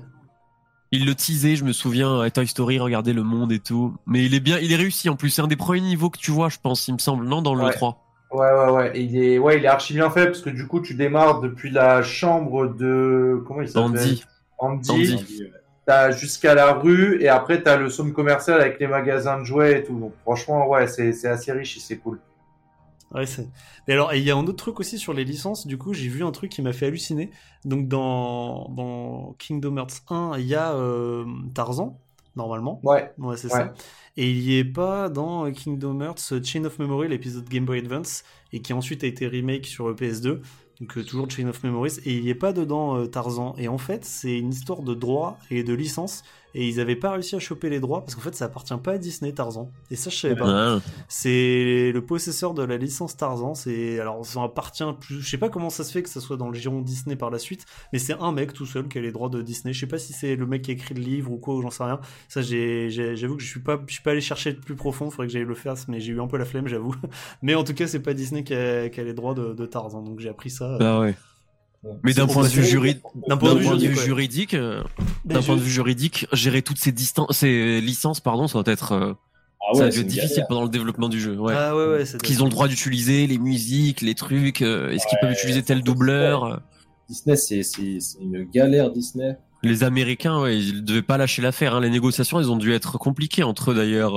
Ils 0.96 1.06
le 1.08 1.16
teasaient, 1.16 1.56
je 1.56 1.64
me 1.64 1.74
souviens, 1.74 2.20
à 2.22 2.30
Toy 2.30 2.46
Story, 2.48 2.78
regarder 2.78 3.14
le 3.14 3.24
monde 3.24 3.52
et 3.52 3.58
tout. 3.60 3.96
Mais 4.06 4.26
il 4.26 4.36
est 4.36 4.40
bien, 4.40 4.60
il 4.60 4.72
est 4.72 4.76
réussi 4.76 5.10
en 5.10 5.16
plus. 5.16 5.32
C'est 5.32 5.42
un 5.42 5.48
des 5.48 5.56
premiers 5.56 5.82
niveaux 5.82 6.12
que 6.12 6.20
tu 6.20 6.30
vois, 6.30 6.50
je 6.50 6.58
pense, 6.62 6.88
il 6.88 6.94
me 6.94 7.00
semble, 7.00 7.26
non, 7.26 7.42
dans 7.42 7.56
le 7.56 7.64
Ouais. 7.64 7.72
3. 7.74 8.03
Ouais, 8.34 8.52
ouais, 8.52 8.72
ouais. 8.72 8.98
Et 8.98 9.02
il 9.02 9.18
est, 9.24 9.38
ouais, 9.38 9.58
il 9.58 9.64
est 9.66 9.68
archi 9.68 9.94
bien 9.94 10.10
fait 10.10 10.26
parce 10.26 10.42
que 10.42 10.50
du 10.50 10.68
coup, 10.68 10.82
tu 10.82 10.96
démarres 10.96 11.40
depuis 11.40 11.70
la 11.70 12.02
chambre 12.02 12.68
de. 12.68 13.42
Comment 13.48 13.62
il 13.62 13.68
s'appelle? 13.70 13.92
Andy. 13.92 14.24
Andy. 14.58 14.92
Andy. 14.92 15.44
T'as 15.86 16.12
jusqu'à 16.12 16.56
la 16.56 16.74
rue 16.74 17.22
et 17.22 17.28
après, 17.28 17.62
t'as 17.62 17.76
le 17.76 17.90
somme 17.90 18.14
commercial 18.14 18.62
avec 18.62 18.80
les 18.80 18.88
magasins 18.88 19.40
de 19.40 19.44
jouets 19.44 19.80
et 19.80 19.84
tout. 19.84 20.00
Donc, 20.00 20.14
franchement, 20.22 20.68
ouais, 20.70 20.88
c'est 20.88 21.12
c'est 21.12 21.28
assez 21.28 21.52
riche 21.52 21.76
et 21.78 21.82
c'est 21.82 21.98
cool. 21.98 22.20
Ouais, 23.14 23.26
c'est. 23.26 23.48
Et 23.88 23.94
alors, 23.94 24.14
il 24.14 24.24
y 24.24 24.32
a 24.32 24.36
un 24.36 24.40
autre 24.44 24.56
truc 24.56 24.80
aussi 24.80 24.98
sur 24.98 25.14
les 25.14 25.26
licences. 25.26 25.68
Du 25.68 25.78
coup, 25.78 25.94
j'ai 25.94 26.08
vu 26.08 26.24
un 26.24 26.32
truc 26.32 26.50
qui 26.52 26.62
m'a 26.62 26.74
fait 26.74 26.88
halluciner. 26.88 27.30
Donc, 27.66 27.88
dans, 27.88 28.70
dans 28.70 29.36
Kingdom 29.38 29.78
Hearts 29.78 30.02
1, 30.10 30.38
il 30.40 30.46
y 30.48 30.56
a 30.56 30.74
euh, 30.74 31.26
Tarzan, 31.54 32.00
normalement. 32.36 32.80
Ouais. 32.84 33.12
Ouais, 33.20 33.38
c'est 33.38 33.54
Ouais. 33.54 33.60
ça. 33.60 33.74
Et 34.16 34.30
il 34.30 34.40
y 34.42 34.58
est 34.58 34.64
pas 34.64 35.10
dans 35.10 35.52
Kingdom 35.52 36.02
Hearts 36.02 36.44
Chain 36.44 36.66
of 36.66 36.78
Memory, 36.78 37.08
l'épisode 37.08 37.50
Game 37.50 37.66
Boy 37.66 37.80
Advance, 37.80 38.24
et 38.52 38.62
qui 38.62 38.74
ensuite 38.74 39.04
a 39.04 39.08
été 39.08 39.28
remake 39.28 39.66
sur 39.66 39.88
le 39.88 39.96
PS2. 39.96 40.42
Donc, 40.80 40.98
euh, 40.98 41.04
toujours 41.04 41.30
Chain 41.30 41.48
of 41.48 41.64
Memories. 41.64 42.00
Et 42.06 42.18
il 42.18 42.24
y 42.24 42.30
est 42.30 42.36
pas 42.36 42.54
dedans 42.54 42.98
euh, 42.98 43.08
Tarzan. 43.08 43.56
Et 43.58 43.68
en 43.68 43.78
fait, 43.78 44.06
c'est 44.06 44.38
une 44.38 44.50
histoire 44.50 44.82
de 44.82 44.94
droit 44.94 45.40
et 45.50 45.64
de 45.64 45.74
licence. 45.74 46.24
Et 46.56 46.68
ils 46.68 46.80
avaient 46.80 46.96
pas 46.96 47.12
réussi 47.12 47.36
à 47.36 47.40
choper 47.40 47.70
les 47.70 47.80
droits 47.80 48.02
parce 48.02 48.16
qu'en 48.16 48.22
fait, 48.22 48.36
ça 48.36 48.46
appartient 48.46 48.78
pas 48.78 48.94
à 48.94 48.98
Disney, 48.98 49.32
Tarzan. 49.32 49.72
Et 49.90 49.96
ça, 49.96 50.10
je 50.10 50.18
savais 50.18 50.36
pas. 50.36 50.46
Ah. 50.48 50.80
C'est 51.08 51.92
le 51.94 52.02
possesseur 52.02 52.54
de 52.54 52.64
la 52.64 52.78
licence 52.78 53.18
Tarzan. 53.18 53.56
C'est 53.56 54.00
alors 54.00 54.26
ça 54.26 54.44
appartient 54.44 54.84
plus. 55.00 55.22
Je 55.22 55.30
sais 55.30 55.38
pas 55.38 55.50
comment 55.50 55.70
ça 55.70 55.84
se 55.84 55.92
fait 55.92 56.04
que 56.04 56.10
ça 56.10 56.22
soit 56.22 56.38
dans 56.38 56.50
le 56.50 56.56
giron 56.56 56.82
Disney 56.82 57.16
par 57.16 57.32
la 57.32 57.40
suite, 57.40 57.66
mais 57.92 58.00
c'est 58.00 58.14
un 58.14 58.32
mec 58.32 58.54
tout 58.54 58.66
seul 58.66 58.88
qui 58.88 58.98
a 58.98 59.02
les 59.02 59.12
droits 59.12 59.30
de 59.30 59.42
Disney. 59.42 59.74
Je 59.74 59.80
sais 59.80 59.88
pas 59.88 59.98
si 59.98 60.14
c'est 60.14 60.36
le 60.36 60.46
mec 60.46 60.64
qui 60.64 60.72
a 60.72 60.74
écrit 60.74 60.94
le 60.94 61.02
livre 61.02 61.32
ou 61.32 61.38
quoi, 61.38 61.56
ou 61.56 61.62
j'en 61.62 61.72
sais 61.72 61.84
rien. 61.84 62.00
Ça, 62.28 62.42
j'avoue 62.42 63.38
que 63.38 63.44
je 63.44 63.48
suis 63.48 63.60
pas, 63.60 63.80
je 63.88 63.94
suis 63.94 64.04
pas 64.04 64.12
allé 64.12 64.22
chercher 64.22 64.54
de 64.54 64.60
plus 64.60 64.76
profond. 64.76 65.10
Faudrait 65.10 65.28
que 65.28 65.34
j'aille 65.34 65.44
le 65.44 65.56
faire, 65.56 65.76
mais 65.88 66.00
j'ai 66.00 66.14
eu 66.14 66.22
un 66.22 66.28
peu 66.28 66.38
la 66.38 66.46
flemme, 66.46 66.68
j'avoue. 66.68 66.96
Mais 67.42 67.56
en 67.56 67.64
tout 67.64 67.74
cas, 67.74 67.88
c'est 67.88 68.00
pas 68.00 68.14
Disney 68.14 68.44
qui 68.44 68.54
a, 68.54 68.90
qui 68.90 69.00
a 69.00 69.04
les 69.04 69.14
droits 69.14 69.34
de, 69.34 69.54
de 69.54 69.66
Tarzan, 69.66 70.02
donc 70.02 70.20
j'ai 70.20 70.30
appris 70.30 70.50
ça. 70.50 70.78
Bah 70.78 71.00
ouais. 71.00 71.16
Mais 72.04 72.14
d'un 72.14 72.28
point 72.28 72.44
de 72.44 72.48
vue 72.50 72.64
juridique, 72.66 73.04
D'un 73.28 73.38
point 73.38 73.54
de 73.54 73.60
vue 73.60 73.66
point 73.66 73.76
de 73.76 73.80
vue 73.82 73.96
juridique, 73.96 73.98
ouais. 74.00 74.06
juridique, 74.06 74.54
euh, 74.54 74.84
d'un 75.26 75.42
je- 75.42 75.46
point 75.46 75.56
de 75.56 75.62
vue 75.62 75.70
juridique, 75.72 76.28
gérer 76.32 76.62
toutes 76.62 76.78
ces 76.78 76.92
distances, 76.92 77.38
ces 77.38 77.82
licences, 77.82 78.20
pardon, 78.20 78.48
ça 78.48 78.62
doit 78.64 78.72
être, 78.74 78.92
euh, 78.94 79.14
Ah 79.62 79.78
ouais, 79.78 79.88
être 79.88 80.00
difficile 80.02 80.30
galère. 80.30 80.48
pendant 80.48 80.64
le 80.64 80.70
développement 80.70 81.10
du 81.10 81.20
jeu. 81.20 81.38
Ouais. 81.38 81.54
Ah 81.58 81.76
ouais, 81.76 81.86
ouais, 81.88 82.04
Qu'ils 82.24 82.42
ont 82.42 82.46
le 82.46 82.52
droit 82.52 82.68
d'utiliser 82.68 83.28
les 83.28 83.38
musiques, 83.38 84.02
les 84.02 84.16
trucs. 84.16 84.62
euh, 84.62 84.92
Est-ce 84.92 85.08
qu'ils 85.08 85.18
peuvent 85.22 85.32
utiliser 85.34 85.62
tel 85.64 85.82
doubleur 85.84 86.44
euh, 86.46 86.58
Disney, 87.10 87.36
c'est 87.36 87.62
une 88.22 88.44
galère, 88.54 88.90
Disney. 88.92 89.38
Les 89.62 89.84
Américains, 89.84 90.42
ouais, 90.42 90.58
ils 90.58 90.84
devaient 90.84 91.02
pas 91.02 91.18
lâcher 91.18 91.42
l'affaire. 91.42 91.76
Hein. 91.76 91.82
Les 91.82 91.90
négociations, 91.90 92.40
elles 92.40 92.50
ont 92.52 92.58
dû 92.58 92.74
être 92.74 92.98
compliquées 92.98 93.44
entre 93.44 93.72
eux 93.72 93.76
d'ailleurs. 93.76 94.16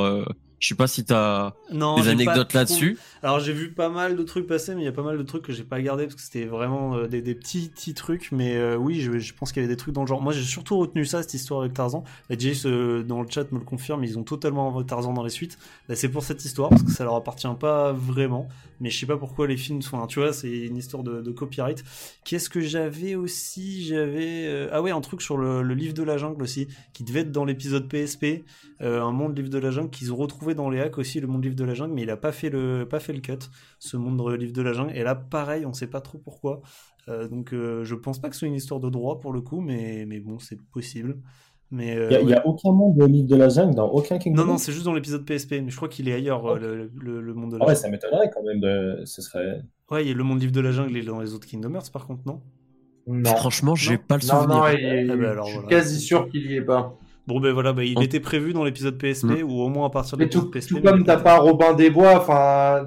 Je 0.59 0.69
sais 0.69 0.75
pas 0.75 0.87
si 0.87 1.05
t'as 1.05 1.53
Non, 1.71 2.01
des 2.01 2.09
anecdotes 2.09 2.49
trop- 2.49 2.59
là-dessus. 2.59 2.99
Alors 3.23 3.41
j'ai 3.41 3.53
vu 3.53 3.73
pas 3.73 3.91
mal 3.91 4.17
de 4.17 4.23
trucs 4.23 4.47
passer, 4.47 4.75
mais 4.75 4.81
il 4.81 4.85
y 4.85 4.89
a 4.89 4.93
pas 4.93 5.03
mal 5.03 5.19
de 5.19 5.23
trucs 5.23 5.43
que 5.43 5.53
j'ai 5.53 5.65
pas 5.65 5.83
gardé 5.83 6.05
parce 6.05 6.15
que 6.15 6.23
c'était 6.23 6.47
vraiment 6.47 6.95
euh, 6.97 7.09
des, 7.09 7.21
des 7.21 7.35
petits 7.35 7.69
petits 7.69 7.93
trucs. 7.93 8.33
Mais 8.33 8.57
euh, 8.57 8.77
oui, 8.77 9.01
je, 9.03 9.19
je 9.19 9.35
pense 9.35 9.53
qu'il 9.53 9.61
y 9.63 9.67
avait 9.67 9.73
des 9.75 9.77
trucs 9.77 9.95
dans 9.95 10.01
le 10.01 10.07
genre. 10.07 10.23
Moi 10.23 10.33
j'ai 10.33 10.43
surtout 10.45 10.79
retenu 10.79 11.05
ça, 11.05 11.21
cette 11.23 11.35
histoire 11.35 11.61
avec 11.61 11.75
Tarzan. 11.75 12.05
Bah, 12.31 12.37
Jace 12.39 12.65
euh, 12.65 13.03
dans 13.03 13.21
le 13.21 13.29
chat 13.29 13.53
me 13.53 13.59
le 13.59 13.65
confirme, 13.67 14.03
ils 14.05 14.19
ont 14.19 14.23
totalement 14.23 14.83
Tarzan 14.83 15.13
dans 15.13 15.23
les 15.25 15.31
suites. 15.31 15.59
Bah, 15.91 15.95
c'est 15.95 16.09
pour 16.09 16.23
cette 16.23 16.43
histoire 16.43 16.71
parce 16.71 16.83
que 16.83 16.91
ça 16.91 17.05
leur 17.05 17.17
appartient 17.17 17.47
pas 17.61 17.93
vraiment. 17.93 18.49
Mais 18.81 18.89
je 18.91 18.99
sais 18.99 19.07
pas 19.07 19.17
pourquoi 19.19 19.47
les 19.47 19.57
films 19.59 19.83
sont. 19.83 20.07
Tu 20.07 20.21
vois, 20.21 20.33
c'est 20.33 20.51
une 20.51 20.77
histoire 20.77 21.03
de, 21.03 21.21
de 21.21 21.31
copyright. 21.33 21.83
Qu'est-ce 22.25 22.49
que 22.51 22.61
j'avais 22.61 23.15
aussi? 23.15 23.85
J'avais 23.87 24.47
euh, 24.47 24.69
ah 24.73 24.81
ouais 24.81 24.91
un 24.91 25.01
truc 25.03 25.21
sur 25.21 25.37
le, 25.37 25.63
le 25.63 25.75
livre 25.75 25.93
de 25.95 26.03
la 26.03 26.17
jungle 26.17 26.43
aussi 26.43 26.69
qui 26.95 27.05
devait 27.05 27.21
être 27.21 27.33
dans 27.33 27.45
l'épisode 27.45 27.89
PSP. 27.91 28.45
Un 28.81 29.11
monde 29.11 29.37
livre 29.37 29.49
de 29.49 29.59
la 29.59 29.71
jungle 29.71 29.89
qu'ils 29.91 30.13
ont 30.13 30.17
retrouvé 30.17 30.46
dans 30.55 30.71
les 30.71 30.81
hacks 30.81 30.99
aussi 30.99 31.21
le 31.21 31.27
monde 31.27 31.43
livre 31.45 31.57
de 31.57 31.65
la 31.65 31.75
jungle 31.75 31.95
mais 31.95 32.03
il 32.03 32.11
a 32.11 32.17
pas 32.17 32.33
fait 32.33 32.51
le 32.51 32.87
pas 32.89 33.01
fait 33.01 33.13
le 33.13 33.21
cut 33.21 33.39
ce 33.79 33.97
monde 33.97 34.21
livre 34.39 34.53
de 34.53 34.63
la 34.63 34.73
jungle 34.73 34.97
et 34.97 35.03
là 35.03 35.15
pareil 35.15 35.67
on 35.67 35.73
sait 35.73 35.89
pas 35.89 36.01
trop 36.01 36.19
pourquoi 36.19 36.61
Euh, 37.09 37.29
donc 37.29 37.53
euh, 37.53 37.85
je 37.85 37.95
pense 37.95 38.19
pas 38.21 38.29
que 38.29 38.35
ce 38.35 38.41
soit 38.41 38.49
une 38.49 38.55
histoire 38.55 38.81
de 38.81 38.91
droit 38.91 39.21
pour 39.21 39.33
le 39.33 39.41
coup 39.41 39.61
mais 39.61 40.05
mais 40.09 40.19
bon 40.19 40.39
c'est 40.41 40.61
possible 40.73 41.19
mais 41.71 41.97
euh, 41.97 42.09
Il 42.21 42.27
n'y 42.27 42.33
a, 42.35 42.39
ouais. 42.39 42.43
aucun 42.45 42.73
monde 42.73 42.97
de 42.99 43.05
livre 43.05 43.29
de 43.29 43.37
la 43.37 43.49
jungle 43.49 43.75
dans 43.77 43.89
aucun 43.89 44.19
Kingdom 44.19 44.43
non 44.43 44.53
non 44.53 44.59
c'est 44.59 44.73
juste 44.73 44.85
dans 44.87 44.93
l'épisode 44.95 45.25
PSP 45.25 45.53
mais 45.63 45.71
je 45.71 45.77
crois 45.77 45.89
qu'il 45.89 46.09
est 46.09 46.15
ailleurs 46.15 46.45
euh, 46.47 46.59
le, 46.59 46.91
le- 47.07 47.21
le 47.21 47.35
monde 47.35 47.53
de 47.53 47.59
la 47.59 47.65
Ah 47.65 47.69
ouais, 47.69 47.75
jungle 47.75 47.83
ça 47.83 47.89
m'étonnerait 47.91 48.31
quand 48.35 48.43
même. 48.43 48.61
De... 48.61 49.03
Ce 49.05 49.23
serait. 49.23 49.63
ouais 49.91 50.05
il 50.05 50.09
y 50.09 50.11
a 50.11 50.15
le 50.15 50.25
monde 50.25 50.41
livre 50.41 50.53
de 50.53 50.61
la 50.61 50.73
jungle 50.73 50.97
est 50.97 51.03
dans 51.05 51.21
les 51.21 51.33
autres 51.35 51.47
Kingdom 51.47 51.75
Hearts 51.75 51.91
par 51.93 52.07
contre 52.09 52.23
non? 52.27 52.43
Non. 53.09 53.37
Franchement, 53.37 53.77
j'ai 53.77 53.99
pas 53.99 54.17
le 54.17 54.23
souvenir. 54.23 54.49
non, 54.49 54.67
il 54.67 55.11
Ah 55.13 55.17
bah 55.17 55.31
alors, 55.31 55.47
je 55.47 55.51
suis 55.53 55.61
voilà. 55.61 55.69
quasi 55.69 56.01
sûr 56.01 56.29
qu'il 56.29 56.51
y 56.51 56.57
est 56.57 56.61
pas. 56.63 56.93
Bon 57.27 57.41
ben 57.41 57.53
voilà 57.53 57.73
bah, 57.73 57.83
il 57.85 58.03
était 58.03 58.21
prévu 58.21 58.53
dans 58.53 58.65
l'épisode 58.65 58.97
PSP 58.99 59.43
ou 59.45 59.61
au 59.63 59.69
moins 59.69 59.87
à 59.87 59.91
partir 59.91 60.17
de 60.17 60.23
Mais 60.25 60.29
tout, 60.31 60.39
l'épisode 60.43 60.53
PSP 60.53 60.69
tout 60.69 60.77
mais 60.77 60.83
comme 60.91 61.05
t'as 61.05 61.17
pas 61.19 61.39
Robin 61.39 61.73
des 61.75 61.91
Bois, 61.91 62.17
enfin, 62.21 62.87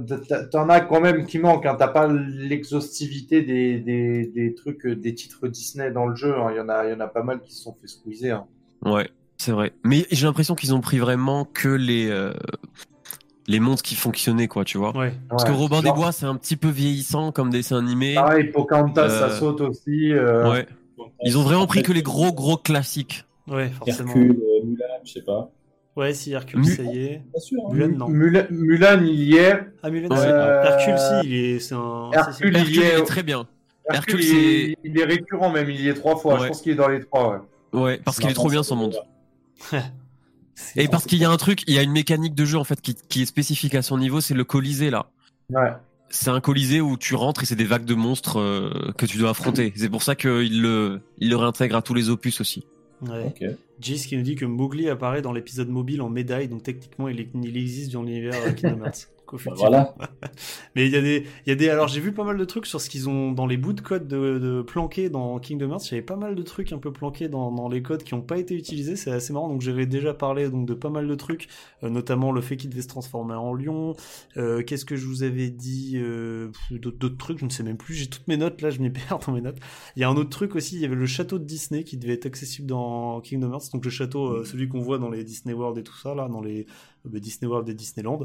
t'en 0.52 0.70
as 0.70 0.82
quand 0.82 1.02
même 1.02 1.26
qui 1.26 1.40
manquent. 1.40 1.66
Hein. 1.66 1.76
T'as 1.78 1.88
pas 1.90 2.08
l'exhaustivité 2.08 3.42
des, 3.42 3.80
des, 3.80 4.26
des 4.28 4.54
trucs, 4.56 4.86
euh, 4.86 4.96
des 4.96 5.14
titres 5.16 5.48
Disney 5.48 5.92
dans 5.92 6.06
le 6.08 6.16
jeu. 6.16 6.34
hein. 6.38 6.50
Il 6.52 6.58
y 6.58 6.60
en 6.60 6.70
a, 6.70 6.86
il 6.86 6.92
y 6.92 6.94
en 6.94 7.00
a 7.00 7.08
pas 7.08 7.24
mal 7.24 7.42
qui 7.42 7.54
se 7.54 7.64
sont 7.64 7.76
fait 7.82 7.88
squeezer. 7.88 8.38
hein. 8.86 8.90
Ouais, 8.92 9.10
c'est 9.38 9.52
vrai. 9.52 9.74
Mais 9.84 10.06
j'ai 10.12 10.26
l'impression 10.26 10.56
qu'ils 10.56 10.74
ont 10.74 10.82
pris 10.82 11.00
vraiment 11.00 11.46
que 11.46 11.68
les 11.70 12.10
euh, 12.10 12.34
les 13.48 13.60
mondes 13.60 13.82
qui 13.82 13.96
fonctionnaient, 13.96 14.48
quoi, 14.48 14.64
tu 14.64 14.78
vois. 14.78 14.96
Ouais. 14.96 15.14
Parce 15.30 15.44
que. 15.44 15.52
Robin 15.52 15.82
des 15.82 15.92
Bois, 15.92 16.12
c'est 16.12 16.26
un 16.28 16.36
petit 16.36 16.56
peu 16.56 16.70
vieillissant 16.70 17.32
comme 17.32 17.50
dessin 17.50 17.78
animé. 17.80 18.16
Pareil, 18.16 18.52
Pocahontas, 18.52 19.10
ça 19.10 19.26
Euh, 19.26 19.30
saute 19.40 19.62
aussi. 19.62 20.14
euh, 20.14 20.50
Ouais. 20.52 20.68
Ils 21.24 21.38
ont 21.38 21.42
vraiment 21.44 21.66
pris 21.66 21.82
que 21.82 21.92
les 21.92 22.04
gros, 22.04 22.32
gros 22.34 22.58
classiques. 22.58 23.26
Ouais, 23.50 23.70
forcément. 23.70 24.10
Hercule, 24.10 24.32
euh, 24.32 24.66
Mulan, 24.66 24.86
je 25.04 25.12
sais 25.12 25.22
pas. 25.22 25.52
Ouais, 25.96 26.14
si 26.14 26.32
Hercule, 26.32 26.66
ça 26.66 26.84
y 26.84 26.98
est. 27.06 27.22
Pas 27.34 27.40
sûr. 27.40 27.60
hein. 27.66 27.74
Mulan, 27.74 27.88
non. 27.98 28.08
Mulan, 28.08 28.44
Mulan, 28.52 29.02
il 29.04 29.24
y 29.24 29.36
est. 29.38 29.60
Ah, 29.84 29.90
Mulan, 29.90 30.16
c'est- 30.16 30.28
Euh, 30.28 30.64
Hercule, 30.64 30.98
si, 30.98 31.28
il 31.28 31.34
est. 31.36 31.60
C'est 31.60 31.76
un. 31.76 32.12
Hercule, 32.14 32.50
il 32.54 32.58
Hercule, 32.58 32.76
y 32.76 32.80
est. 32.80 32.94
il 32.96 33.00
est 33.00 33.04
très 33.04 33.24
bien. 33.24 33.48
Hercule, 33.92 34.20
Hercule, 34.20 34.24
il, 34.24 34.38
est, 34.72 34.78
il 34.84 35.00
est 35.00 35.04
récurrent 35.04 35.50
même, 35.50 35.70
il 35.70 35.82
y 35.82 35.90
est 35.90 35.94
trois 35.96 36.16
fois. 36.16 36.38
Je 36.40 36.48
pense 36.48 36.62
qu'il 36.62 36.72
est 36.74 36.76
dans 36.76 36.88
les 36.88 37.00
trois, 37.02 37.44
ouais. 37.74 37.80
Ouais, 37.82 38.02
parce 38.06 38.20
qu'il 38.20 38.30
est 38.30 38.34
trop 38.34 38.50
bien 38.50 38.64
son 38.64 38.76
monde. 38.76 38.96
Et 40.76 40.88
parce 40.88 41.06
qu'il 41.06 41.20
y 41.20 41.26
a 41.26 41.30
un 41.32 41.38
truc, 41.38 41.64
il 41.68 41.74
y 41.74 41.80
a 41.80 41.84
une 41.84 41.92
mécanique 41.92 42.36
de 42.36 42.44
jeu 42.46 42.58
en 42.58 42.64
fait 42.64 42.82
qui, 42.82 42.94
qui 42.94 43.22
est 43.22 43.26
spécifique 43.26 43.76
à 43.76 43.82
son 43.82 43.98
niveau, 43.98 44.20
c'est 44.22 44.34
le 44.34 44.44
Colisée 44.44 44.90
là. 44.90 45.08
Ouais. 45.50 45.72
C'est 46.10 46.30
un 46.30 46.42
Colisée 46.42 46.82
où 46.82 46.98
tu 46.98 47.16
rentres 47.16 47.44
et 47.44 47.46
c'est 47.46 47.56
des 47.56 47.64
vagues 47.66 47.86
de 47.86 47.94
monstres 47.96 48.40
euh, 48.40 48.92
que 48.98 49.06
tu 49.06 49.18
dois 49.18 49.30
affronter. 49.30 49.72
C'est 49.76 49.90
pour 49.90 50.04
ça 50.04 50.16
qu'il 50.16 50.62
le, 50.62 51.02
il 51.18 51.30
le 51.30 51.36
réintègre 51.38 51.76
à 51.78 51.82
tous 51.82 51.94
les 51.94 52.10
opus 52.10 52.42
aussi. 52.42 52.66
Ouais. 53.02 53.34
Qui 53.82 54.18
nous 54.18 54.24
dit 54.24 54.36
que 54.36 54.46
Mowgli 54.46 54.90
apparaît 54.90 55.22
dans 55.22 55.32
l'épisode 55.32 55.70
mobile 55.70 56.02
en 56.02 56.10
médaille, 56.10 56.48
donc 56.48 56.64
techniquement 56.64 57.08
il, 57.08 57.20
existe 57.58 57.94
dans 57.94 58.04
l'univers 58.04 58.36
euh, 58.46 58.52
Kingdom 58.52 58.86
Hearts. 58.86 59.10
Bah, 59.38 59.54
voilà. 59.56 59.96
Mais 60.76 60.86
il 60.86 60.92
y 60.92 60.96
a 60.96 61.02
des, 61.02 61.26
il 61.46 61.50
y 61.50 61.52
a 61.52 61.56
des, 61.56 61.70
alors 61.70 61.88
j'ai 61.88 62.00
vu 62.00 62.12
pas 62.12 62.24
mal 62.24 62.38
de 62.38 62.46
trucs 62.46 62.66
sur 62.66 62.82
ce 62.82 62.90
qu'ils 62.90 63.10
ont 63.10 63.32
dans 63.32 63.46
les 63.46 63.58
bouts 63.58 63.74
de 63.74 63.82
code 63.82 64.08
de, 64.08 64.40
de 64.40 64.62
planqués 64.62 65.10
dans 65.10 65.40
Kingdom 65.40 65.72
Hearts. 65.72 65.88
Il 65.88 65.92
y 65.92 65.94
avait 65.96 66.06
pas 66.06 66.16
mal 66.16 66.36
de 66.36 66.44
trucs 66.44 66.72
un 66.72 66.78
peu 66.78 66.92
planqués 66.92 67.30
dans, 67.30 67.52
dans 67.52 67.70
les 67.70 67.82
codes 67.82 68.04
qui 68.04 68.16
n'ont 68.16 68.22
pas 68.22 68.38
été 68.38 68.56
utilisés. 68.56 68.96
C'est 68.96 69.12
assez 69.12 69.34
marrant. 69.34 69.50
Donc 69.50 69.62
j'avais 69.62 69.86
déjà 69.86 70.14
parlé 70.14 70.50
donc 70.50 70.68
de 70.68 70.74
pas 70.74 70.90
mal 70.90 71.08
de 71.08 71.16
trucs, 71.16 71.48
euh, 71.84 71.90
notamment 71.90 72.32
le 72.32 72.42
fait 72.42 72.58
qu'il 72.58 72.70
devait 72.70 72.82
se 72.82 72.88
transformer 72.88 73.36
en 73.36 73.54
lion. 73.54 73.96
Euh, 74.38 74.64
Qu'est-ce 74.64 74.86
que 74.86 74.96
je 74.96 75.06
vous 75.06 75.24
avais 75.24 75.50
dit 75.50 75.94
euh, 75.96 76.50
D'autres 76.72 76.98
d'autres 76.98 77.18
trucs, 77.18 77.40
je 77.40 77.46
ne 77.46 77.50
sais 77.50 77.64
même 77.64 77.78
plus. 77.78 77.94
J'ai 77.94 78.08
toutes 78.08 78.28
mes 78.28 78.38
notes 78.38 78.62
là, 78.62 78.70
je 78.70 78.80
m'y 78.80 78.90
perds 78.92 79.20
dans 79.26 79.34
mes 79.34 79.42
notes. 79.42 79.58
Il 79.96 80.02
y 80.02 80.04
a 80.04 80.10
un 80.10 80.16
autre 80.16 80.30
truc 80.30 80.56
aussi. 80.56 80.76
Il 80.76 80.82
y 80.82 80.86
avait 80.86 80.96
le 80.96 81.06
château 81.06 81.40
de 81.40 81.44
Disney 81.44 81.84
qui 81.84 81.98
devait 81.98 82.14
être 82.14 82.26
accessible 82.26 82.68
dans 82.68 83.22
Kingdom 83.22 83.52
Hearts. 83.54 83.72
Donc 83.74 83.86
le 83.86 83.92
château, 83.92 84.28
euh, 84.28 84.46
celui 84.46 84.68
qu'on 84.68 84.80
voit 84.80 84.98
dans 84.98 85.10
les 85.10 85.24
Disney 85.24 85.54
World 85.54 85.78
et 85.78 85.84
tout 85.84 85.98
ça 85.98 86.16
là, 86.16 86.28
dans 86.28 86.42
les 86.42 86.66
Disney 87.06 87.50
World 87.50 87.68
et 87.70 87.74
Disneyland. 87.74 88.22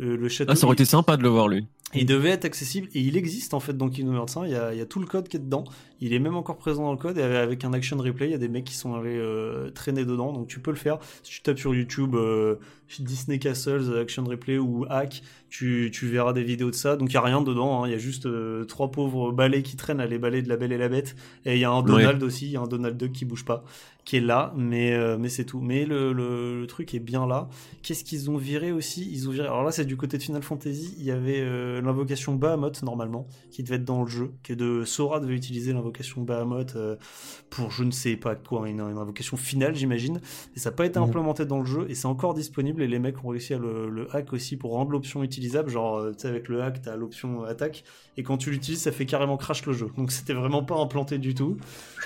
Euh, 0.00 0.16
le 0.16 0.28
château. 0.28 0.52
Ah, 0.52 0.56
ça 0.56 0.66
aurait 0.66 0.74
il- 0.74 0.82
été 0.82 0.84
sympa 0.84 1.16
de 1.16 1.22
le 1.22 1.28
voir 1.28 1.48
lui. 1.48 1.66
il 1.94 2.04
devait 2.06 2.30
être 2.30 2.44
accessible 2.44 2.88
et 2.94 3.00
il 3.00 3.16
existe 3.16 3.54
en 3.54 3.60
fait 3.60 3.76
dans 3.76 3.88
Kingdom 3.88 4.14
Hearts 4.14 4.36
1. 4.36 4.46
Il 4.46 4.52
y 4.52 4.54
a, 4.54 4.72
il 4.74 4.78
y 4.78 4.82
a 4.82 4.86
tout 4.86 5.00
le 5.00 5.06
code 5.06 5.28
qui 5.28 5.36
est 5.36 5.40
dedans. 5.40 5.64
Il 6.00 6.12
est 6.12 6.18
même 6.18 6.36
encore 6.36 6.56
présent 6.58 6.82
dans 6.84 6.92
le 6.92 6.98
code 6.98 7.16
et 7.18 7.22
avec 7.22 7.64
un 7.64 7.72
action 7.72 7.96
replay, 7.96 8.26
il 8.28 8.32
y 8.32 8.34
a 8.34 8.38
des 8.38 8.48
mecs 8.48 8.64
qui 8.64 8.74
sont 8.74 8.94
allés 8.94 9.16
euh, 9.18 9.70
traîner 9.70 10.04
dedans. 10.04 10.32
Donc 10.32 10.46
tu 10.48 10.60
peux 10.60 10.70
le 10.70 10.76
faire. 10.76 10.98
Si 11.22 11.30
tu 11.32 11.42
tapes 11.42 11.58
sur 11.58 11.74
YouTube 11.74 12.14
euh, 12.14 12.56
Disney 13.00 13.38
Castles 13.38 13.98
action 14.00 14.24
replay 14.24 14.58
ou 14.58 14.84
hack, 14.88 15.22
tu, 15.50 15.90
tu 15.92 16.06
verras 16.06 16.32
des 16.32 16.42
vidéos 16.42 16.70
de 16.70 16.74
ça. 16.74 16.96
Donc 16.96 17.10
il 17.10 17.14
y 17.14 17.16
a 17.16 17.22
rien 17.22 17.40
dedans. 17.42 17.82
hein. 17.82 17.88
Il 17.88 17.92
y 17.92 17.94
a 17.94 17.98
juste 17.98 18.26
euh, 18.26 18.64
trois 18.64 18.90
pauvres 18.90 19.32
balais 19.32 19.62
qui 19.62 19.76
traînent 19.76 20.00
à 20.00 20.06
les 20.06 20.18
balais 20.18 20.42
de 20.42 20.48
la 20.48 20.56
Belle 20.56 20.72
et 20.72 20.78
la 20.78 20.88
Bête. 20.88 21.16
Et 21.44 21.54
il 21.54 21.60
y 21.60 21.64
a 21.64 21.70
un 21.70 21.82
Donald 21.82 22.22
aussi. 22.22 22.46
Il 22.46 22.52
y 22.52 22.56
a 22.56 22.60
un 22.60 22.66
Donald 22.66 22.96
Duck 22.96 23.12
qui 23.12 23.24
bouge 23.24 23.44
pas, 23.44 23.64
qui 24.04 24.16
est 24.16 24.20
là. 24.20 24.52
Mais 24.56 24.92
euh, 24.94 25.16
mais 25.18 25.28
c'est 25.28 25.44
tout. 25.44 25.60
Mais 25.60 25.84
le, 25.86 26.12
le, 26.12 26.60
le 26.60 26.66
truc 26.66 26.94
est 26.94 26.98
bien 27.00 27.26
là. 27.26 27.48
Qu'est-ce 27.82 28.04
qu'ils 28.04 28.30
ont 28.30 28.36
viré 28.36 28.72
aussi? 28.72 29.08
Ils 29.10 29.28
ont 29.28 29.32
viré. 29.32 29.46
Alors 29.46 29.64
là, 29.64 29.70
c'est 29.70 29.84
du 29.84 29.96
côté 29.96 30.18
de 30.18 30.22
Final 30.22 30.42
Fantasy. 30.42 30.94
Il 30.98 31.04
y 31.04 31.10
avait 31.10 31.40
euh, 31.40 31.80
l'invocation 31.80 32.34
Bahamut 32.34 32.82
normalement, 32.82 33.26
qui 33.50 33.62
devait 33.62 33.76
être 33.76 33.84
dans 33.84 34.02
le 34.02 34.08
jeu, 34.08 34.32
qui 34.42 34.52
est 34.52 34.56
de 34.56 34.84
Sora 34.84 35.20
devait 35.20 35.36
utiliser 35.36 35.72
l'invocation 35.72 36.22
Bahamut 36.22 36.74
euh, 36.76 36.96
pour 37.50 37.70
je 37.70 37.84
ne 37.84 37.90
sais 37.90 38.16
pas 38.16 38.34
quoi, 38.34 38.68
une, 38.68 38.80
une 38.80 38.98
invocation 38.98 39.36
finale, 39.36 39.74
j'imagine. 39.74 40.20
Et 40.56 40.58
ça 40.58 40.70
n'a 40.70 40.76
pas 40.76 40.86
été 40.86 40.98
implémenté 40.98 41.44
dans 41.46 41.60
le 41.60 41.66
jeu 41.66 41.86
et 41.88 41.94
c'est 41.94 42.06
encore 42.06 42.34
disponible. 42.34 42.77
Et 42.82 42.86
les 42.88 42.98
mecs 42.98 43.22
ont 43.24 43.28
réussi 43.28 43.54
à 43.54 43.58
le, 43.58 43.88
le 43.90 44.14
hack 44.14 44.32
aussi 44.32 44.56
pour 44.56 44.72
rendre 44.72 44.90
l'option 44.90 45.22
utilisable. 45.22 45.70
Genre, 45.70 45.96
euh, 45.98 46.12
tu 46.12 46.20
sais, 46.20 46.28
avec 46.28 46.48
le 46.48 46.62
hack, 46.62 46.82
t'as 46.82 46.96
l'option 46.96 47.42
attaque 47.44 47.84
et 48.16 48.22
quand 48.22 48.36
tu 48.38 48.50
l'utilises, 48.50 48.82
ça 48.82 48.92
fait 48.92 49.06
carrément 49.06 49.36
crash 49.36 49.64
le 49.66 49.72
jeu. 49.72 49.88
Donc 49.96 50.10
c'était 50.12 50.34
vraiment 50.34 50.62
pas 50.64 50.76
implanté 50.76 51.18
du 51.18 51.34
tout, 51.34 51.56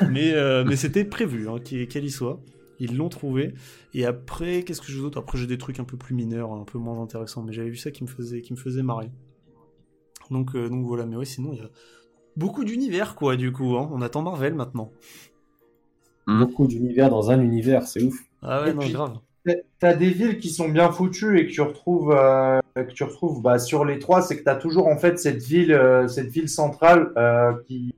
mais 0.09 0.33
euh, 0.35 0.65
mais 0.67 0.77
c'était 0.77 1.05
prévu 1.05 1.49
hein, 1.49 1.57
qu'elle 1.61 2.05
y 2.05 2.11
soit. 2.11 2.41
Ils 2.79 2.97
l'ont 2.97 3.09
trouvé. 3.11 3.55
Et 3.95 4.05
après, 4.07 4.65
qu'est-ce 4.65 4.81
que 4.81 4.91
j'ai 4.91 4.99
d'autre? 5.01 5.19
Après, 5.19 5.39
j'ai 5.39 5.47
des 5.47 5.59
trucs 5.59 5.79
un 5.79 5.85
peu 5.85 5.97
plus 5.97 6.15
mineurs, 6.17 6.53
un 6.53 6.65
peu 6.65 6.79
moins 6.79 7.01
intéressants. 7.01 7.43
Mais 7.43 7.53
j'avais 7.53 7.69
vu 7.71 7.77
ça 7.77 7.93
qui 7.93 8.03
me 8.03 8.09
faisait, 8.09 8.41
qui 8.41 8.53
me 8.53 8.59
faisait 8.59 8.83
marrer. 8.83 9.09
Donc, 10.33 10.57
euh, 10.57 10.69
donc 10.69 10.85
voilà. 10.85 11.07
Mais 11.07 11.15
ouais, 11.15 11.25
sinon, 11.25 11.51
il 11.53 11.59
y 11.61 11.63
a 11.63 11.71
beaucoup 12.37 12.65
d'univers, 12.65 13.15
quoi, 13.15 13.37
du 13.37 13.53
coup. 13.53 13.77
Hein. 13.77 13.89
On 13.93 14.03
attend 14.03 14.23
Marvel 14.23 14.55
maintenant. 14.55 14.91
Beaucoup 16.27 16.67
d'univers 16.67 17.09
dans 17.11 17.31
un 17.31 17.41
univers, 17.41 17.87
c'est 17.87 18.03
ouf. 18.03 18.19
Ah 18.41 18.63
ouais, 18.63 18.71
Et 18.71 18.75
non, 18.75 18.81
puis- 18.81 18.93
grave. 18.93 19.19
T'as- 19.81 19.95
des 19.95 20.11
villes 20.11 20.39
qui 20.39 20.51
sont 20.51 20.69
bien 20.69 20.93
foutues 20.93 21.39
et 21.41 21.47
que 21.47 21.53
tu 21.53 21.61
retrouves, 21.61 22.13
euh, 22.17 22.61
que 22.77 22.93
tu 22.93 23.03
retrouves 23.03 23.43
bah, 23.43 23.59
sur 23.59 23.85
les 23.85 23.99
trois, 23.99 24.23
c'est 24.23 24.39
que 24.39 24.45
t'as 24.45 24.55
toujours 24.55 24.87
en 24.87 24.97
fait 24.97 25.19
cette 25.19 25.43
ville, 25.43 25.73
euh, 25.73 26.07
cette 26.09 26.29
ville 26.29 26.49
centrale 26.49 27.13
euh, 27.17 27.53
qui, 27.67 27.93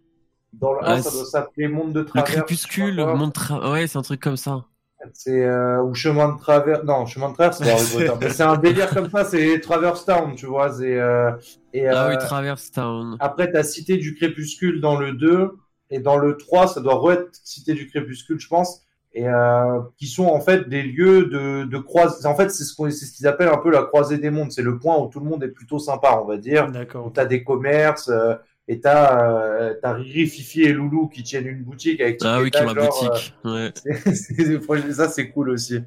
dans 0.54 0.72
le 0.72 0.84
1, 0.84 0.96
Ouais, 0.96 1.02
ça 1.02 1.10
doit 1.10 1.24
s'appeler 1.26 1.68
Monde 1.68 1.92
de 1.92 2.00
Le 2.00 2.04
Travers. 2.06 2.24
crépuscule, 2.24 2.96
sais 2.96 2.96
pas 2.96 3.04
quoi. 3.04 3.14
montre, 3.14 3.70
ouais, 3.72 3.86
c'est 3.86 3.98
un 3.98 4.02
truc 4.02 4.20
comme 4.20 4.36
ça. 4.38 4.64
C'est 5.12 5.44
euh, 5.44 5.82
ou 5.82 5.92
chemin 5.94 6.32
de 6.32 6.38
travers. 6.38 6.82
Non, 6.84 7.04
chemin 7.04 7.28
de 7.28 7.34
travers, 7.34 7.52
c'est 7.52 8.40
un 8.42 8.56
délire 8.56 8.88
comme 8.88 9.10
ça. 9.10 9.24
C'est 9.26 9.60
Traverse 9.60 10.06
Town, 10.06 10.34
tu 10.34 10.46
vois. 10.46 10.72
C'est 10.72 10.98
euh, 10.98 11.30
et 11.74 11.86
Ah 11.86 12.06
euh, 12.06 12.10
oui, 12.10 12.18
Traverse 12.18 12.70
Town. 12.70 13.16
après 13.20 13.50
t'as 13.52 13.64
Cité 13.64 13.98
du 13.98 14.14
Crépuscule 14.14 14.80
dans 14.80 14.98
le 14.98 15.12
2 15.12 15.58
et 15.90 16.00
dans 16.00 16.16
le 16.16 16.38
3, 16.38 16.68
ça 16.68 16.80
doit 16.80 16.94
re-être 16.94 17.28
Cité 17.44 17.74
du 17.74 17.86
Crépuscule, 17.86 18.40
je 18.40 18.48
pense. 18.48 18.83
Et 19.16 19.28
euh, 19.28 19.80
qui 19.96 20.08
sont 20.08 20.26
en 20.26 20.40
fait 20.40 20.68
des 20.68 20.82
lieux 20.82 21.26
de, 21.26 21.64
de 21.64 21.78
croise. 21.78 22.26
En 22.26 22.34
fait, 22.34 22.50
c'est 22.50 22.64
ce 22.64 22.74
qu'on, 22.74 22.90
c'est 22.90 23.06
ce 23.06 23.12
qu'ils 23.12 23.28
appellent 23.28 23.48
un 23.48 23.58
peu 23.58 23.70
la 23.70 23.82
croisée 23.84 24.18
des 24.18 24.30
mondes. 24.30 24.50
C'est 24.50 24.62
le 24.62 24.78
point 24.78 24.98
où 24.98 25.06
tout 25.06 25.20
le 25.20 25.26
monde 25.26 25.44
est 25.44 25.48
plutôt 25.48 25.78
sympa, 25.78 26.20
on 26.20 26.26
va 26.26 26.36
dire. 26.36 26.66
Où 26.68 26.72
D'accord. 26.72 27.12
t'as 27.14 27.24
des 27.24 27.44
commerces 27.44 28.08
euh, 28.08 28.34
et 28.66 28.80
t'as 28.80 29.30
euh, 29.30 29.74
t'as 29.80 29.92
Riri, 29.92 30.26
Fifi 30.26 30.62
et 30.62 30.72
Loulou 30.72 31.06
qui 31.08 31.22
tiennent 31.22 31.46
une 31.46 31.62
boutique 31.62 32.00
avec 32.00 32.18
Ah 32.24 32.40
oui, 32.42 32.50
qui 32.50 32.60
ont 32.60 32.72
la 32.72 32.86
boutique. 32.86 33.34
Ouais. 33.44 33.50
euh, 33.50 33.70
c'est- 34.14 34.58
c'est- 34.60 34.92
ça 34.92 35.08
c'est 35.08 35.28
cool 35.30 35.50
aussi. 35.50 35.80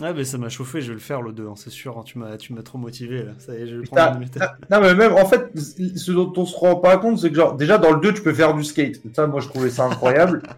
Ah, 0.00 0.12
mais 0.14 0.24
ça 0.24 0.38
m'a 0.38 0.48
chauffé, 0.48 0.80
je 0.80 0.88
vais 0.88 0.94
le 0.94 1.00
faire 1.00 1.20
le 1.20 1.32
2, 1.32 1.46
hein, 1.46 1.52
c'est 1.54 1.70
sûr. 1.70 1.98
hein, 1.98 2.02
tu 2.04 2.18
m'as 2.18 2.36
tu 2.38 2.54
m'as 2.54 2.62
trop 2.62 2.78
motivé 2.78 3.22
là. 3.22 3.32
Ça 3.38 3.54
y 3.54 3.62
est, 3.62 3.66
je 3.66 3.76
vais 3.76 3.82
prendre. 3.84 4.20
une. 4.20 4.28
Non, 4.70 4.80
mais 4.80 4.94
même, 4.94 5.12
en 5.12 5.26
fait, 5.26 5.50
ce 5.54 6.12
dont 6.12 6.32
on 6.36 6.46
se 6.46 6.56
rend 6.56 6.76
pas 6.76 6.96
compte, 6.96 7.18
c'est 7.18 7.28
que, 7.28 7.36
genre, 7.36 7.54
déjà, 7.54 7.76
dans 7.78 7.92
le 7.92 8.00
2, 8.00 8.14
tu 8.14 8.22
peux 8.22 8.32
faire 8.32 8.54
du 8.54 8.64
skate. 8.64 9.00
Ça, 9.14 9.26
moi, 9.26 9.40
je 9.40 9.48
trouvais 9.48 9.70
ça 9.70 9.84
incroyable. 9.84 10.42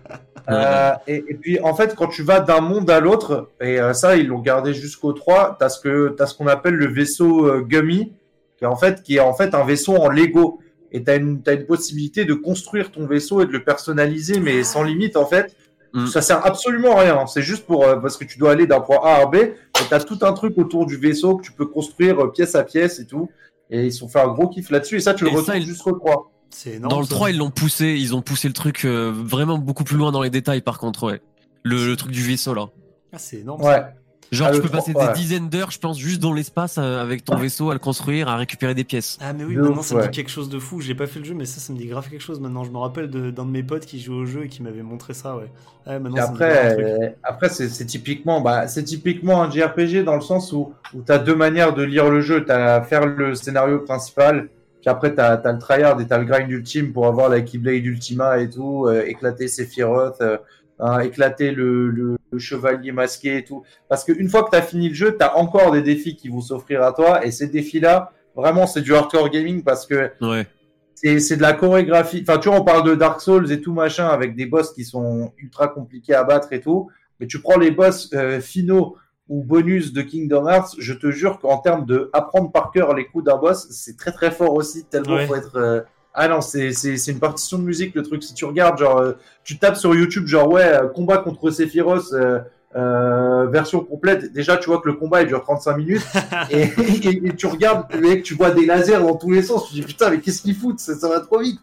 Euh, 0.50 0.92
et, 1.06 1.24
et 1.26 1.34
puis, 1.36 1.58
en 1.60 1.74
fait, 1.74 1.94
quand 1.96 2.08
tu 2.08 2.22
vas 2.22 2.40
d'un 2.40 2.60
monde 2.60 2.90
à 2.90 3.00
l'autre, 3.00 3.48
et 3.62 3.80
euh, 3.80 3.94
ça, 3.94 4.14
ils 4.16 4.26
l'ont 4.26 4.40
gardé 4.40 4.74
jusqu'au 4.74 5.14
3, 5.14 5.56
t'as 5.58 5.70
ce 5.70 5.80
que, 5.80 6.08
t'as 6.18 6.26
ce 6.26 6.34
qu'on 6.36 6.48
appelle 6.48 6.74
le 6.74 6.86
vaisseau 6.86 7.46
euh, 7.46 7.62
Gummy, 7.62 8.12
qui 8.58 8.64
est 8.64 8.66
en 8.66 8.76
fait, 8.76 9.02
qui 9.02 9.16
est 9.16 9.20
en 9.20 9.32
fait 9.32 9.54
un 9.54 9.64
vaisseau 9.64 9.96
en 9.96 10.10
Lego. 10.10 10.60
Et 10.92 11.02
t'as 11.02 11.16
une, 11.16 11.40
t'as 11.42 11.54
une 11.54 11.64
possibilité 11.64 12.26
de 12.26 12.34
construire 12.34 12.92
ton 12.92 13.06
vaisseau 13.06 13.40
et 13.40 13.46
de 13.46 13.52
le 13.52 13.64
personnaliser, 13.64 14.38
mais 14.38 14.64
sans 14.64 14.82
limite, 14.82 15.16
en 15.16 15.24
fait. 15.24 15.56
Mm. 15.94 16.06
Ça 16.08 16.20
sert 16.22 16.44
absolument 16.44 16.96
à 16.96 17.00
rien. 17.02 17.26
C'est 17.26 17.40
juste 17.42 17.64
pour, 17.66 17.84
euh, 17.84 17.96
parce 17.96 18.16
que 18.16 18.24
tu 18.24 18.38
dois 18.38 18.50
aller 18.50 18.66
d'un 18.66 18.80
point 18.80 18.98
A 19.02 19.22
à 19.22 19.26
B, 19.26 19.36
et 19.36 19.54
t'as 19.88 20.00
tout 20.00 20.18
un 20.22 20.32
truc 20.32 20.58
autour 20.58 20.86
du 20.86 20.96
vaisseau 20.96 21.36
que 21.36 21.42
tu 21.44 21.52
peux 21.52 21.66
construire 21.66 22.18
euh, 22.24 22.30
pièce 22.32 22.54
à 22.56 22.64
pièce 22.64 22.98
et 22.98 23.06
tout. 23.06 23.30
Et 23.70 23.86
ils 23.86 23.92
se 23.92 24.00
sont 24.00 24.08
fait 24.08 24.20
un 24.20 24.28
gros 24.28 24.48
kiff 24.48 24.70
là-dessus. 24.70 24.96
Et 24.96 25.00
ça, 25.00 25.14
tu 25.14 25.24
le 25.24 25.30
Et 25.30 25.32
ça, 25.34 25.38
retrouves 25.38 25.56
ils- 25.56 25.66
jusqu'au 25.66 25.92
3. 25.92 26.30
C'est 26.50 26.72
énorme. 26.74 26.90
Dans 26.90 27.00
le 27.00 27.06
ça. 27.06 27.14
3, 27.14 27.30
ils 27.30 27.38
l'ont 27.38 27.50
poussé, 27.50 27.96
ils 27.98 28.14
ont 28.14 28.22
poussé 28.22 28.46
le 28.48 28.54
truc 28.54 28.84
euh, 28.84 29.12
vraiment 29.14 29.58
beaucoup 29.58 29.82
plus 29.84 29.96
loin 29.96 30.12
dans 30.12 30.22
les 30.22 30.30
détails 30.30 30.60
par 30.60 30.78
contre, 30.78 31.04
ouais. 31.04 31.20
Le, 31.62 31.86
le 31.86 31.96
truc 31.96 32.12
du 32.12 32.22
vaisseau 32.22 32.54
là. 32.54 32.66
Ah, 33.12 33.18
c'est 33.18 33.38
énorme. 33.38 33.60
Ouais. 33.62 33.74
ça. 33.74 33.92
Genre, 34.32 34.48
Ah, 34.48 34.50
tu 34.50 34.56
le 34.56 34.62
peux 34.62 34.68
3, 34.68 34.80
passer 34.80 34.92
ouais. 34.94 35.06
des 35.06 35.12
dizaines 35.14 35.48
d'heures, 35.48 35.70
je 35.70 35.78
pense, 35.78 35.98
juste 35.98 36.20
dans 36.20 36.32
l'espace 36.32 36.76
euh, 36.78 37.00
avec 37.00 37.24
ton 37.24 37.36
vaisseau 37.36 37.70
à 37.70 37.74
le 37.74 37.78
construire, 37.78 38.28
à 38.28 38.36
récupérer 38.36 38.74
des 38.74 38.82
pièces. 38.84 39.18
Ah, 39.20 39.32
mais 39.32 39.44
oui, 39.44 39.54
De 39.54 39.60
maintenant 39.60 39.78
ouf, 39.78 39.86
ça 39.86 39.94
me 39.94 40.00
ouais. 40.00 40.08
dit 40.08 40.16
quelque 40.16 40.30
chose 40.30 40.48
de 40.48 40.58
fou. 40.58 40.80
J'ai 40.80 40.94
pas 40.94 41.06
fait 41.06 41.20
le 41.20 41.24
jeu, 41.24 41.34
mais 41.34 41.44
ça, 41.44 41.60
ça 41.60 41.72
me 41.72 41.78
dit 41.78 41.86
grave 41.86 42.08
quelque 42.10 42.22
chose 42.22 42.40
maintenant. 42.40 42.64
Je 42.64 42.70
me 42.70 42.78
rappelle 42.78 43.08
de- 43.10 43.30
d'un 43.30 43.44
de, 43.44 43.50
mes 43.50 43.62
potes 43.62 43.86
qui 43.86 44.00
joue 44.00 44.14
au 44.14 44.26
jeu 44.26 44.44
et 44.44 44.48
qui 44.48 44.62
m'avait 44.62 44.82
montré 44.82 45.14
ça, 45.14 45.36
ouais. 45.36 45.50
Maintenant 45.86 46.10
me 46.16 46.20
après, 46.20 46.74
truc. 46.74 47.14
après 47.22 47.48
c'est 47.50 47.84
typiquement, 47.84 48.40
bah, 48.40 48.66
c'est 48.68 48.84
typiquement 48.84 49.42
un 49.42 49.50
JRPG 49.50 50.02
dans 50.02 50.14
le 50.14 50.22
sens 50.22 50.50
où, 50.52 50.72
où 50.94 51.02
tu 51.02 51.12
as 51.12 51.18
deux 51.18 51.34
manières 51.36 51.74
de 51.74 51.82
lire 51.82 52.10
le 52.10 52.20
jeu. 52.22 52.44
Tu 52.44 52.50
as 52.50 52.80
faire 52.82 53.06
le 53.06 53.34
scénario 53.34 53.80
principal, 53.80 54.48
puis 54.80 54.88
après 54.90 55.14
tu 55.14 55.20
as, 55.20 55.40
le 55.44 55.58
tryhard 55.58 56.00
et 56.00 56.06
tu 56.06 56.12
as 56.14 56.18
le 56.18 56.24
grind 56.24 56.50
ultime 56.50 56.92
pour 56.92 57.06
avoir 57.06 57.28
la 57.28 57.42
Keyblade 57.42 57.84
Ultima 57.84 58.38
et 58.38 58.48
tout, 58.48 58.86
euh, 58.86 59.04
éclater 59.06 59.46
Sephiroth, 59.46 60.20
euh, 60.22 60.38
hein, 60.80 61.00
éclater 61.00 61.50
le, 61.52 61.90
le, 61.90 62.16
le 62.34 62.38
chevalier 62.40 62.92
masqué 62.92 63.38
et 63.38 63.44
tout. 63.44 63.62
Parce 63.88 64.04
qu'une 64.04 64.28
fois 64.28 64.42
que 64.44 64.50
tu 64.50 64.56
as 64.56 64.62
fini 64.62 64.88
le 64.88 64.94
jeu, 64.94 65.16
tu 65.16 65.24
as 65.24 65.36
encore 65.36 65.70
des 65.72 65.82
défis 65.82 66.16
qui 66.16 66.28
vont 66.28 66.40
s'offrir 66.40 66.82
à 66.82 66.92
toi 66.92 67.24
et 67.24 67.30
ces 67.30 67.48
défis-là, 67.48 68.12
vraiment, 68.36 68.66
c'est 68.66 68.82
du 68.82 68.94
hardcore 68.94 69.30
gaming 69.30 69.62
parce 69.62 69.86
que 69.86 70.10
Ouais. 70.20 70.46
c'est 70.94 71.18
c'est 71.20 71.36
de 71.36 71.42
la 71.42 71.52
chorégraphie. 71.52 72.24
Enfin, 72.26 72.38
tu 72.38 72.48
vois, 72.48 72.58
on 72.60 72.64
parle 72.64 72.84
de 72.86 72.94
Dark 72.94 73.20
Souls 73.20 73.50
et 73.52 73.60
tout 73.60 73.72
machin 73.72 74.06
avec 74.08 74.34
des 74.36 74.46
boss 74.46 74.72
qui 74.72 74.84
sont 74.84 75.32
ultra 75.38 75.68
compliqués 75.68 76.14
à 76.14 76.24
battre 76.24 76.52
et 76.52 76.60
tout. 76.60 76.90
Mais 77.20 77.26
tu 77.26 77.40
prends 77.40 77.58
les 77.58 77.70
boss 77.70 78.10
euh, 78.14 78.40
finaux 78.40 78.96
ou 79.28 79.42
bonus 79.42 79.92
de 79.94 80.02
Kingdom 80.02 80.46
Hearts, 80.48 80.74
je 80.78 80.92
te 80.92 81.10
jure 81.10 81.38
qu'en 81.38 81.56
termes 81.56 81.86
de 81.86 82.10
apprendre 82.12 82.52
par 82.52 82.70
cœur 82.72 82.92
les 82.94 83.06
coups 83.06 83.24
d'un 83.24 83.38
boss, 83.38 83.68
c'est 83.70 83.96
très 83.96 84.12
très 84.12 84.30
fort 84.30 84.52
aussi. 84.54 84.84
Tellement 84.84 85.14
Ouais. 85.14 85.26
faut 85.26 85.34
être. 85.36 85.56
euh, 85.56 85.80
Ah 86.14 86.28
non, 86.28 86.40
c'est 86.40 86.72
c'est 86.72 86.96
c'est 86.96 87.10
une 87.12 87.18
partition 87.18 87.58
de 87.58 87.64
musique 87.64 87.94
le 87.94 88.02
truc. 88.02 88.22
Si 88.22 88.34
tu 88.34 88.44
regardes, 88.44 88.78
genre, 88.78 88.98
euh, 88.98 89.12
tu 89.42 89.58
tapes 89.58 89.76
sur 89.76 89.94
YouTube, 89.94 90.26
genre 90.26 90.48
ouais, 90.52 90.62
euh, 90.64 90.86
combat 90.88 91.18
contre 91.18 91.50
Sephiroth. 91.50 92.12
euh, 92.12 92.40
euh, 92.76 93.46
version 93.50 93.84
complète, 93.84 94.32
déjà 94.32 94.56
tu 94.56 94.66
vois 94.68 94.80
que 94.80 94.88
le 94.88 94.94
combat 94.94 95.22
il 95.22 95.28
dure 95.28 95.40
35 95.42 95.76
minutes 95.76 96.02
et, 96.50 96.62
et- 96.62 97.26
et 97.28 97.36
tu 97.36 97.46
regardes, 97.46 97.94
mec, 98.00 98.24
tu 98.24 98.34
vois 98.34 98.50
des 98.50 98.66
lasers 98.66 98.98
dans 98.98 99.14
tous 99.14 99.30
les 99.30 99.42
sens. 99.42 99.66
Tu 99.68 99.70
te 99.70 99.74
dis 99.74 99.82
putain, 99.86 100.10
mais 100.10 100.18
qu'est-ce 100.20 100.42
qu'ils 100.42 100.56
foutent? 100.56 100.80
Ça, 100.80 100.92
ça 100.96 101.08
va 101.08 101.20
trop 101.20 101.38
vite. 101.38 101.60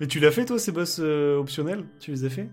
Mais 0.00 0.06
tu 0.06 0.20
l'as 0.20 0.30
fait 0.30 0.44
toi 0.44 0.60
ces 0.60 0.70
boss 0.70 0.98
euh, 1.02 1.36
optionnels? 1.38 1.84
Tu 1.98 2.12
les 2.12 2.24
as 2.24 2.30
fait? 2.30 2.48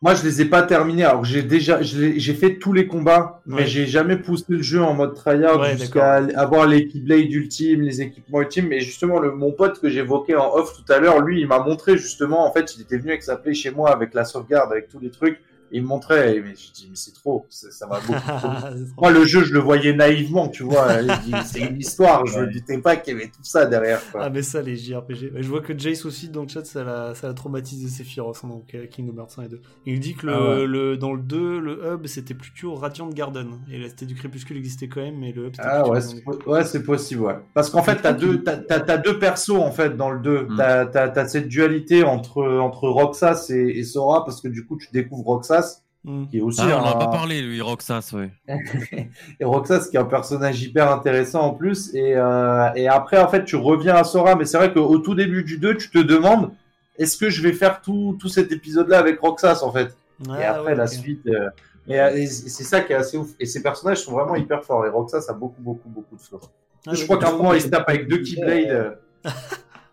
Moi, 0.00 0.14
je 0.14 0.22
les 0.22 0.40
ai 0.42 0.44
pas 0.44 0.62
terminés. 0.62 1.02
Alors 1.04 1.24
j'ai 1.24 1.42
déjà, 1.42 1.82
j'ai 1.82 2.34
fait 2.34 2.58
tous 2.58 2.72
les 2.72 2.86
combats, 2.86 3.40
mais 3.46 3.56
Ouais. 3.62 3.66
j'ai 3.66 3.86
jamais 3.86 4.16
poussé 4.16 4.44
le 4.48 4.62
jeu 4.62 4.80
en 4.80 4.94
mode 4.94 5.14
tryhard 5.14 5.58
Ouais, 5.60 5.76
jusqu'à 5.76 6.14
avoir 6.36 6.66
les 6.68 6.86
Keyblade 6.86 7.32
ultimes, 7.32 7.82
les 7.82 8.00
équipements 8.00 8.40
ultimes. 8.42 8.68
Mais 8.68 8.78
justement, 8.80 9.18
le, 9.18 9.32
mon 9.32 9.50
pote 9.50 9.80
que 9.80 9.88
j'évoquais 9.90 10.36
en 10.36 10.54
off 10.54 10.72
tout 10.72 10.92
à 10.92 11.00
l'heure, 11.00 11.20
lui, 11.20 11.40
il 11.40 11.48
m'a 11.48 11.58
montré 11.58 11.96
justement. 11.98 12.46
En 12.48 12.52
fait, 12.52 12.76
il 12.76 12.82
était 12.82 12.96
venu 12.96 13.10
avec 13.10 13.24
sa 13.24 13.36
play 13.36 13.54
chez 13.54 13.72
moi 13.72 13.90
avec 13.90 14.14
la 14.14 14.24
sauvegarde, 14.24 14.70
avec 14.70 14.88
tous 14.88 15.00
les 15.00 15.10
trucs. 15.10 15.40
Il 15.72 15.82
me 15.82 15.88
montrait, 15.88 16.40
mais 16.44 16.54
j'ai 16.56 16.72
dit, 16.72 16.86
mais 16.90 16.96
c'est 16.96 17.12
trop, 17.12 17.46
ça 17.50 17.70
ça 17.70 17.86
va 17.86 18.00
beaucoup 18.00 18.20
trop 18.38 18.48
vite. 18.74 18.88
Moi, 18.98 19.10
le 19.10 19.24
jeu, 19.24 19.44
je 19.44 19.52
le 19.52 19.58
voyais 19.60 19.92
naïvement, 19.92 20.48
tu 20.48 20.62
vois. 20.62 20.88
Je 21.02 21.20
dis, 21.24 21.32
C'est 21.46 21.60
une 21.60 21.78
histoire, 21.78 22.26
je 22.26 22.38
ne 22.40 22.46
me 22.46 22.52
doutais 22.52 22.78
pas 22.78 22.96
qu'il 22.96 23.14
y 23.14 23.16
avait 23.16 23.26
tout 23.28 23.42
ça 23.42 23.66
derrière. 23.66 24.00
Quoi. 24.10 24.22
Ah 24.24 24.30
mais 24.30 24.42
ça 24.42 24.62
les 24.62 24.76
JRPG. 24.76 25.32
Ouais, 25.34 25.42
Je 25.42 25.48
vois 25.48 25.60
que 25.60 25.76
Jace 25.78 26.04
aussi 26.04 26.28
dans 26.28 26.42
le 26.42 26.48
chat 26.48 26.64
ça 26.64 26.84
l'a 26.84 27.14
ça 27.14 27.28
l'a 27.28 27.34
traumatisé 27.34 27.88
Sephiroth 27.88 28.40
hein, 28.44 28.48
donc 28.48 28.74
euh, 28.74 28.86
Kingdom 28.86 29.16
Hearts 29.20 29.38
1 29.38 29.42
et 29.44 29.48
2. 29.48 29.60
Il 29.86 30.00
dit 30.00 30.14
que 30.14 30.26
le, 30.26 30.32
Ah 30.34 30.54
ouais. 30.56 30.66
le 30.66 30.96
dans 30.96 31.12
le 31.12 31.20
2 31.22 31.58
le 31.60 31.80
hub 31.92 32.06
c'était 32.06 32.34
plutôt 32.34 32.74
Radiant 32.74 33.08
Garden 33.08 33.48
et 33.70 33.78
là 33.78 33.88
c'était 33.88 34.06
du 34.06 34.14
crépuscule 34.14 34.56
existait 34.56 34.88
quand 34.88 35.00
même 35.02 35.18
mais 35.18 35.32
le 35.32 35.46
hub 35.46 35.52
c'était 35.54 35.68
Ah 35.70 35.88
ouais, 35.88 36.00
c'est 36.00 36.22
po- 36.22 36.38
ouais, 36.46 36.64
c'est 36.64 36.82
possible, 36.82 37.22
ouais. 37.22 37.36
Parce 37.54 37.70
qu'en 37.70 37.82
fait, 37.82 37.96
t'as 38.02 38.12
deux, 38.12 38.42
t'as, 38.42 38.56
t'as- 38.56 38.80
t'as 38.80 38.96
deux 38.98 39.18
persos 39.18 39.50
en 39.50 39.70
fait 39.72 39.96
dans 39.96 40.10
le 40.10 40.20
2. 40.20 40.42
Mm. 40.42 40.56
T'as, 40.56 40.86
t'as, 40.86 41.08
t'as 41.08 41.26
cette 41.28 41.48
dualité 41.48 42.02
entre 42.04 42.42
entre 42.42 42.88
Roxas 42.88 43.46
et, 43.50 43.78
et 43.78 43.84
Sora 43.84 44.24
parce 44.24 44.40
que 44.40 44.48
du 44.48 44.64
coup, 44.66 44.76
tu 44.78 44.88
découvres 44.92 45.24
Roxas 45.26 45.57
Hmm. 46.04 46.26
qui 46.28 46.38
est 46.38 46.40
aussi 46.40 46.60
Ah, 46.62 46.78
on 46.78 46.84
en 46.84 46.86
un, 46.86 46.90
a 46.92 46.94
pas 46.96 47.08
parlé, 47.08 47.42
lui, 47.42 47.60
Roxas, 47.60 48.12
ouais. 48.14 48.30
et 49.40 49.44
Roxas 49.44 49.88
qui 49.90 49.96
est 49.96 50.00
un 50.00 50.04
personnage 50.04 50.62
hyper 50.62 50.90
intéressant 50.92 51.40
en 51.42 51.54
plus. 51.54 51.92
Et 51.94 52.14
euh, 52.16 52.68
et 52.76 52.88
après, 52.88 53.18
en 53.18 53.28
fait, 53.28 53.44
tu 53.44 53.56
reviens 53.56 53.96
à 53.96 54.04
Sora, 54.04 54.36
mais 54.36 54.44
c'est 54.44 54.58
vrai 54.58 54.72
qu'au 54.72 54.98
tout 54.98 55.14
début 55.16 55.42
du 55.42 55.58
2, 55.58 55.76
tu 55.76 55.90
te 55.90 55.98
demandes 55.98 56.52
est-ce 56.98 57.16
que 57.16 57.28
je 57.30 57.42
vais 57.42 57.52
faire 57.52 57.80
tout 57.80 58.16
tout 58.20 58.28
cet 58.28 58.52
épisode-là 58.52 58.98
avec 58.98 59.20
Roxas 59.20 59.60
en 59.62 59.72
fait? 59.72 59.96
Et 60.20 60.30
Ah, 60.44 60.54
après 60.54 60.70
ouais, 60.70 60.74
la 60.76 60.86
suite. 60.86 61.26
euh, 61.26 61.48
et, 61.88 62.00
euh, 62.00 62.10
et 62.16 62.26
c'est 62.26 62.64
ça 62.64 62.80
qui 62.80 62.92
est 62.92 62.96
assez 62.96 63.16
ouf. 63.16 63.30
Et 63.40 63.46
ces 63.46 63.62
personnages 63.62 63.98
sont 63.98 64.12
vraiment 64.12 64.36
hyper 64.36 64.62
forts. 64.64 64.86
Et 64.86 64.90
Roxas 64.90 65.24
a 65.28 65.32
beaucoup, 65.32 65.60
beaucoup, 65.62 65.88
beaucoup 65.88 66.16
de 66.16 66.20
flow. 66.20 66.40
Ah, 66.86 66.94
je 66.94 67.04
crois 67.04 67.18
qu'à 67.18 67.28
un 67.28 67.32
moment, 67.32 67.54
il 67.54 67.60
se 67.60 67.68
tape 67.68 67.88
avec 67.88 68.08
deux 68.08 68.22
Keyblades. 68.22 68.98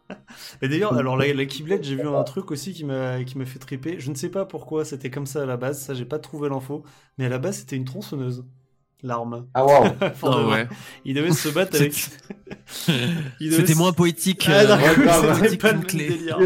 Et 0.61 0.67
d'ailleurs, 0.67 0.93
alors 0.95 1.17
la, 1.17 1.33
la 1.33 1.45
Keyblade, 1.47 1.83
j'ai 1.83 1.95
vu 1.95 2.07
un 2.07 2.23
truc 2.23 2.51
aussi 2.51 2.73
qui 2.73 2.83
m'a 2.85 3.23
qui 3.23 3.37
m'a 3.37 3.45
fait 3.45 3.59
triper. 3.59 3.99
Je 3.99 4.09
ne 4.09 4.15
sais 4.15 4.29
pas 4.29 4.45
pourquoi 4.45 4.85
c'était 4.85 5.09
comme 5.09 5.25
ça 5.25 5.43
à 5.43 5.45
la 5.45 5.57
base, 5.57 5.79
ça 5.81 5.93
j'ai 5.93 6.05
pas 6.05 6.19
trouvé 6.19 6.49
l'info, 6.49 6.83
mais 7.17 7.25
à 7.25 7.29
la 7.29 7.39
base 7.39 7.57
c'était 7.59 7.75
une 7.75 7.85
tronçonneuse. 7.85 8.45
L'arme. 9.03 9.45
Ah 9.53 9.65
Ah 10.01 10.09
vrai. 10.21 10.45
ouais. 10.51 10.67
Il 11.03 11.13
devait 11.15 11.31
se 11.31 11.49
battre 11.49 11.75
avec. 11.75 11.93
C'était 12.65 13.73
se- 13.73 13.77
moins 13.77 13.93
poétique. 13.93 14.47
Ah, 14.49 14.61
euh, 14.61 14.77
ouais, 14.77 15.33
c'était 15.49 15.57
pas 15.57 15.73
le 15.73 15.79
délire. 15.81 16.39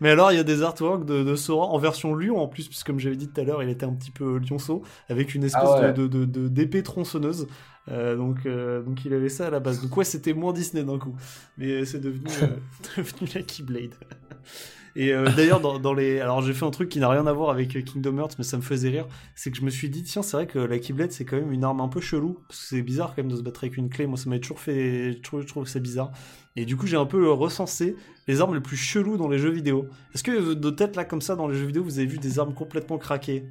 Mais 0.00 0.10
alors, 0.10 0.32
il 0.32 0.36
y 0.36 0.40
a 0.40 0.44
des 0.44 0.62
artworks 0.62 1.04
de, 1.04 1.22
de 1.22 1.36
Sora 1.36 1.66
en 1.66 1.78
version 1.78 2.14
lion 2.14 2.38
en 2.40 2.48
plus, 2.48 2.68
puisque 2.68 2.86
comme 2.86 2.98
j'avais 2.98 3.16
dit 3.16 3.28
tout 3.28 3.40
à 3.40 3.44
l'heure, 3.44 3.62
il 3.62 3.68
était 3.68 3.84
un 3.86 3.92
petit 3.92 4.10
peu 4.10 4.38
lionceau, 4.38 4.82
avec 5.08 5.34
une 5.34 5.44
espèce 5.44 5.62
Ah 5.64 5.80
ouais. 5.80 5.92
de, 5.92 6.06
de, 6.06 6.24
de- 6.24 6.48
d'épée 6.48 6.82
tronçonneuse. 6.82 7.46
Euh, 7.88 8.16
donc, 8.16 8.46
euh, 8.46 8.82
donc 8.82 9.04
il 9.04 9.12
avait 9.12 9.28
ça 9.28 9.48
à 9.48 9.50
la 9.50 9.60
base. 9.60 9.82
Donc 9.82 9.96
ouais, 9.96 10.04
c'était 10.04 10.34
moins 10.34 10.52
Disney 10.52 10.84
d'un 10.84 10.98
coup. 10.98 11.14
Mais 11.58 11.84
c'est 11.84 12.00
devenu, 12.00 12.26
euh, 12.42 12.46
devenu 12.96 13.28
la 13.34 13.42
Keyblade. 13.42 13.94
Et 14.94 15.12
euh, 15.12 15.26
d'ailleurs, 15.36 15.60
dans, 15.60 15.78
dans 15.78 15.94
les. 15.94 16.20
Alors, 16.20 16.42
j'ai 16.42 16.52
fait 16.52 16.66
un 16.66 16.70
truc 16.70 16.88
qui 16.88 16.98
n'a 17.00 17.08
rien 17.08 17.26
à 17.26 17.32
voir 17.32 17.50
avec 17.50 17.82
Kingdom 17.84 18.18
Hearts, 18.18 18.34
mais 18.38 18.44
ça 18.44 18.56
me 18.56 18.62
faisait 18.62 18.90
rire. 18.90 19.06
C'est 19.34 19.50
que 19.50 19.56
je 19.56 19.62
me 19.62 19.70
suis 19.70 19.88
dit, 19.88 20.02
tiens, 20.02 20.22
c'est 20.22 20.36
vrai 20.36 20.46
que 20.46 20.58
la 20.58 20.78
Keyblade, 20.78 21.12
c'est 21.12 21.24
quand 21.24 21.36
même 21.36 21.52
une 21.52 21.64
arme 21.64 21.80
un 21.80 21.88
peu 21.88 22.00
chelou. 22.00 22.40
Parce 22.48 22.60
que 22.60 22.66
c'est 22.66 22.82
bizarre 22.82 23.14
quand 23.14 23.22
même 23.22 23.30
de 23.30 23.36
se 23.36 23.42
battre 23.42 23.64
avec 23.64 23.76
une 23.76 23.88
clé. 23.88 24.06
Moi, 24.06 24.18
ça 24.18 24.28
m'a 24.28 24.38
toujours 24.38 24.60
fait. 24.60 25.12
Je 25.12 25.20
trouve, 25.22 25.40
je 25.40 25.46
trouve 25.46 25.64
que 25.64 25.70
c'est 25.70 25.80
bizarre. 25.80 26.12
Et 26.56 26.66
du 26.66 26.76
coup, 26.76 26.86
j'ai 26.86 26.98
un 26.98 27.06
peu 27.06 27.30
recensé 27.30 27.96
les 28.28 28.40
armes 28.42 28.54
les 28.54 28.60
plus 28.60 28.76
cheloues 28.76 29.16
dans 29.16 29.28
les 29.28 29.38
jeux 29.38 29.50
vidéo. 29.50 29.88
Est-ce 30.14 30.22
que 30.22 30.52
de 30.52 30.70
tête 30.70 30.94
là, 30.94 31.04
comme 31.04 31.22
ça, 31.22 31.36
dans 31.36 31.48
les 31.48 31.56
jeux 31.56 31.66
vidéo, 31.66 31.82
vous 31.82 31.98
avez 31.98 32.06
vu 32.06 32.18
des 32.18 32.38
armes 32.38 32.52
complètement 32.52 32.98
craquées? 32.98 33.48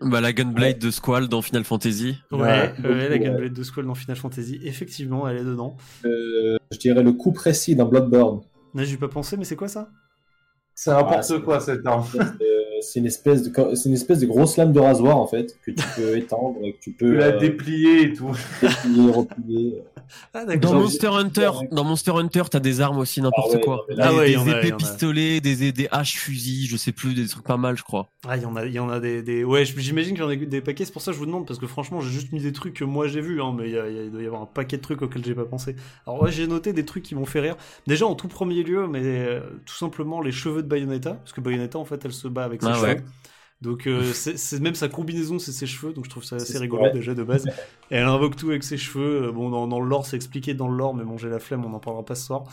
Bah, 0.00 0.20
la 0.20 0.32
Gunblade 0.32 0.78
de 0.78 0.90
Squall 0.90 1.28
dans 1.28 1.40
Final 1.42 1.64
Fantasy. 1.64 2.16
Ouais, 2.30 2.40
Ouais, 2.40 2.74
la 2.82 3.08
ouais. 3.08 3.18
Gunblade 3.18 3.52
de 3.52 3.62
Squall 3.62 3.86
dans 3.86 3.94
Final 3.94 4.16
Fantasy. 4.16 4.60
Effectivement, 4.62 5.28
elle 5.28 5.38
est 5.38 5.44
dedans. 5.44 5.76
Euh, 6.04 6.56
je 6.72 6.78
dirais 6.78 7.02
le 7.02 7.12
coup 7.12 7.32
précis 7.32 7.74
dans 7.76 7.86
Bloodborne. 7.86 8.40
Là, 8.74 8.84
j'ai 8.84 8.96
pas 8.96 9.08
pensé, 9.08 9.36
mais 9.36 9.44
c'est 9.44 9.56
quoi 9.56 9.68
ça? 9.68 9.88
C'est 10.74 10.90
n'importe 10.90 11.30
Ah, 11.30 11.40
quoi 11.40 11.60
cette 11.60 11.86
arme? 11.86 12.04
C'est 12.84 13.00
une 13.00 13.06
espèce 13.06 13.42
de 13.42 13.52
c'est 13.74 13.88
une 13.88 13.94
espèce 13.94 14.20
de 14.20 14.26
grosse 14.26 14.56
lame 14.56 14.72
de 14.72 14.80
rasoir 14.80 15.16
en 15.16 15.26
fait 15.26 15.58
que 15.64 15.70
tu 15.70 15.84
peux 15.96 16.16
étendre 16.16 16.58
et 16.62 16.74
que 16.74 16.80
tu 16.80 16.92
peux 16.92 17.12
l'as 17.14 17.26
euh, 17.34 17.38
déplié 17.38 18.02
et 18.02 18.12
tout. 18.12 18.30
déplier, 18.62 19.10
replier. 19.10 19.82
Ah, 20.34 20.44
Dans. 20.56 20.74
Monster 20.74 21.06
Hunter, 21.08 21.50
dans 21.72 21.82
Monster 21.84 22.12
Hunter, 22.12 22.42
t'as 22.50 22.60
des 22.60 22.80
armes 22.82 22.98
aussi, 22.98 23.22
n'importe 23.22 23.52
Ah 23.52 23.56
ouais, 23.56 23.60
quoi. 23.62 23.86
là, 23.88 24.08
Ah 24.10 24.14
ouais, 24.14 24.26
des 24.34 24.50
épées 24.50 24.72
a. 24.72 24.76
pistolets, 24.76 25.40
des, 25.40 25.72
des 25.72 25.88
haches 25.90 26.16
fusils, 26.18 26.68
je 26.68 26.76
sais 26.76 26.92
plus, 26.92 27.14
des 27.14 27.26
trucs 27.26 27.44
pas 27.44 27.56
mal, 27.56 27.76
je 27.78 27.82
crois. 27.82 28.08
Ah, 28.28 28.36
il 28.36 28.42
y 28.42 28.46
en 28.46 28.54
a, 28.54 28.66
il 28.66 28.72
y 28.72 28.78
en 28.78 28.90
a 28.90 29.00
des, 29.00 29.22
des... 29.22 29.44
Ouais, 29.44 29.64
j'imagine 29.64 30.14
qu'il 30.14 30.22
y 30.22 30.26
en 30.26 30.30
a 30.30 30.36
des 30.36 30.60
paquets, 30.60 30.84
c'est 30.84 30.92
pour 30.92 31.00
ça 31.02 31.10
que 31.10 31.14
je 31.14 31.20
vous 31.20 31.26
demande, 31.26 31.46
parce 31.46 31.58
que 31.58 31.66
franchement, 31.66 32.00
j'ai 32.02 32.10
juste 32.10 32.32
mis 32.32 32.40
des 32.40 32.52
trucs 32.52 32.74
que 32.74 32.84
moi 32.84 33.08
j'ai 33.08 33.22
vus, 33.22 33.40
hein, 33.40 33.54
mais 33.58 33.68
il, 33.68 33.72
y 33.74 33.78
a- 33.78 33.88
il 33.88 33.96
y 33.96 33.98
a- 33.98 34.02
il 34.04 34.10
doit 34.10 34.22
y 34.22 34.26
avoir 34.26 34.42
un 34.42 34.46
paquet 34.46 34.76
de 34.76 34.82
trucs 34.82 35.00
auxquels 35.00 35.24
j'ai 35.24 35.34
pas 35.34 35.46
pensé. 35.46 35.74
Alors, 36.06 36.22
ouais, 36.22 36.30
j'ai 36.30 36.46
noté 36.46 36.72
des 36.74 36.84
trucs 36.84 37.02
qui 37.02 37.14
m'ont 37.14 37.24
fait 37.26 37.40
rire. 37.40 37.56
Déjà, 37.86 38.06
en 38.06 38.14
tout 38.14 38.28
premier 38.28 38.62
lieu, 38.62 38.86
mais 38.86 39.00
euh, 39.02 39.40
tout 39.64 39.74
simplement 39.74 40.20
les 40.20 40.32
cheveux 40.32 40.62
de 40.62 40.68
Bayonetta, 40.68 41.14
parce 41.14 41.32
que 41.32 41.40
Bayonetta, 41.40 41.78
en 41.78 41.84
fait, 41.86 42.04
elle 42.04 42.12
se 42.12 42.28
bat 42.28 42.44
avec 42.44 42.62
ses 42.62 42.68
Ah 42.74 42.80
cheveux. 42.80 42.96
ouais. 42.96 43.04
Donc, 43.60 43.86
euh, 43.86 44.12
c'est 44.12 44.60
même 44.60 44.74
sa 44.74 44.88
combinaison, 44.88 45.38
c'est 45.38 45.52
ses 45.52 45.66
cheveux, 45.66 45.94
donc 45.94 46.04
je 46.04 46.10
trouve 46.10 46.24
ça 46.24 46.36
assez 46.36 46.58
rigolo 46.58 46.90
déjà 46.90 47.14
de 47.14 47.22
base. 47.24 47.46
Et 47.90 47.94
elle 47.96 48.04
invoque 48.04 48.36
tout 48.36 48.50
avec 48.50 48.62
ses 48.62 48.76
cheveux. 48.76 49.28
Euh, 49.28 49.32
Bon, 49.32 49.48
dans, 49.48 49.66
dans 49.66 49.80
le 49.80 49.88
lore, 49.88 50.04
c'est 50.06 50.16
expliqué 50.16 50.52
dans 50.54 50.68
le 50.68 50.76
lore, 50.76 50.94
mais 50.94 51.04
bon, 51.04 51.16
j'ai 51.16 51.30
la 51.30 51.38
flemme, 51.38 51.64
on 51.64 51.72
en 51.72 51.78
parlera 51.80 52.04
pas 52.04 52.14
ce 52.14 52.26
soir. 52.26 52.44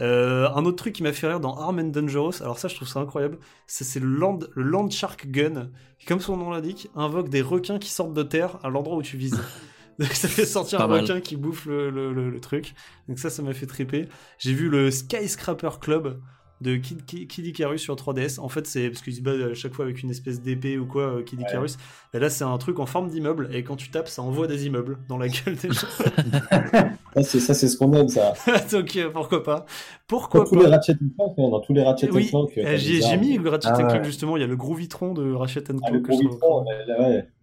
Euh, 0.00 0.48
un 0.54 0.64
autre 0.64 0.76
truc 0.76 0.94
qui 0.94 1.02
m'a 1.04 1.12
fait 1.12 1.28
rire 1.28 1.40
dans 1.40 1.56
Arm 1.56 1.78
and 1.78 1.84
Dangerous, 1.90 2.42
alors 2.42 2.58
ça 2.58 2.68
je 2.68 2.74
trouve 2.74 2.88
ça 2.88 3.00
incroyable, 3.00 3.38
c'est 3.66 3.84
c'est 3.84 4.00
le 4.00 4.08
land, 4.08 4.40
le 4.54 4.62
land 4.64 4.90
Shark 4.90 5.26
Gun, 5.28 5.70
qui 5.98 6.06
comme 6.06 6.20
son 6.20 6.36
nom 6.36 6.50
l'indique, 6.50 6.88
invoque 6.96 7.28
des 7.28 7.42
requins 7.42 7.78
qui 7.78 7.90
sortent 7.90 8.14
de 8.14 8.22
terre 8.24 8.58
à 8.64 8.68
l'endroit 8.70 8.96
où 8.96 9.02
tu 9.02 9.16
vises. 9.16 9.40
Donc 9.98 10.08
ça 10.12 10.28
fait 10.28 10.44
sortir 10.46 10.80
un 10.82 10.88
mal. 10.88 11.00
requin 11.02 11.20
qui 11.20 11.36
bouffe 11.36 11.66
le, 11.66 11.90
le- 11.90 12.12
le- 12.12 12.28
le 12.30 12.40
truc. 12.40 12.74
Donc 13.08 13.18
ça, 13.18 13.30
ça 13.30 13.42
m'a 13.42 13.54
fait 13.54 13.66
triper. 13.66 14.08
J'ai 14.38 14.52
vu 14.52 14.68
le 14.68 14.90
Skyscraper 14.90 15.70
Club 15.80 16.20
de 16.62 16.76
Kid, 16.76 17.04
Kid, 17.04 17.28
Kid 17.28 17.46
Icarus 17.46 17.82
sur 17.82 17.94
3DS. 17.96 18.40
En 18.40 18.48
fait, 18.48 18.66
c'est 18.66 18.88
parce 18.88 19.02
qu'il 19.02 19.14
se 19.14 19.20
bat 19.20 19.32
à 19.50 19.54
chaque 19.54 19.74
fois 19.74 19.84
avec 19.84 20.02
une 20.02 20.10
espèce 20.10 20.40
d'épée 20.40 20.78
ou 20.78 20.86
quoi, 20.86 21.02
euh, 21.02 21.22
Kid 21.22 21.40
Icarus. 21.40 21.76
Et 22.14 22.18
là, 22.18 22.30
c'est 22.30 22.44
un 22.44 22.56
truc 22.58 22.78
en 22.78 22.86
forme 22.86 23.08
d'immeuble, 23.08 23.48
et 23.52 23.62
quand 23.62 23.76
tu 23.76 23.90
tapes, 23.90 24.08
ça 24.08 24.22
envoie 24.22 24.46
des 24.46 24.66
immeubles 24.66 24.96
dans 25.08 25.18
la 25.18 25.28
gueule 25.28 25.56
des 25.56 25.70
gens. 25.70 25.86
Ça 27.16 27.22
c'est 27.22 27.40
ça 27.40 27.54
c'est 27.54 27.68
ce 27.68 27.78
qu'on 27.78 27.90
aime 27.94 28.08
ça. 28.08 28.34
Donc 28.72 28.94
euh, 28.96 29.08
pourquoi 29.10 29.42
pas? 29.42 29.60
Dans 29.60 29.64
Pourquoi 30.06 30.44
tous 30.44 30.54
pas? 30.54 30.64
les 30.64 30.68
Ratchet 30.68 30.96
Clank, 31.16 31.34
hein, 31.38 31.48
dans 31.50 31.60
tous 31.60 31.72
les 31.72 31.82
Ratchet 31.82 32.10
Oui, 32.10 32.28
Clank. 32.28 32.50
euh, 32.58 32.62
t'as 32.62 32.76
J'ai 32.76 33.16
mis 33.16 33.38
le 33.38 33.48
Ratchet 33.48 33.68
Ah 33.70 33.76
Clank 33.78 33.90
ouais. 33.92 34.04
justement, 34.04 34.36
il 34.36 34.40
y 34.40 34.44
a 34.44 34.46
le 34.46 34.56
gros 34.56 34.74
vitron 34.74 35.14
de 35.14 35.32
Ratchet 35.32 35.62
Ah, 35.68 35.72
Clank. 35.72 35.90
le 35.92 36.00
que 36.00 36.08
gros 36.08 36.18
vitron, 36.20 36.64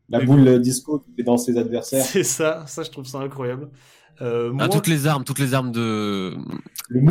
la, 0.09 0.19
boule 0.19 0.59
disco 0.61 0.99
qui 0.99 1.11
fait 1.15 1.23
danser 1.23 1.53
ses 1.53 1.57
adversaires. 1.59 2.03
C'est 2.05 2.23
ça, 2.23 2.65
ça 2.67 2.83
je 2.83 2.91
trouve 2.91 3.05
ça 3.07 3.17
incroyable. 3.17 3.69
Euh, 4.21 4.49
Ah, 4.51 4.53
moi- 4.53 4.69
toutes 4.69 4.87
les 4.87 5.07
armes, 5.07 5.23
toutes 5.23 5.39
les 5.39 5.55
armes 5.55 5.71
de. 5.71 6.35
Le. 6.89 7.01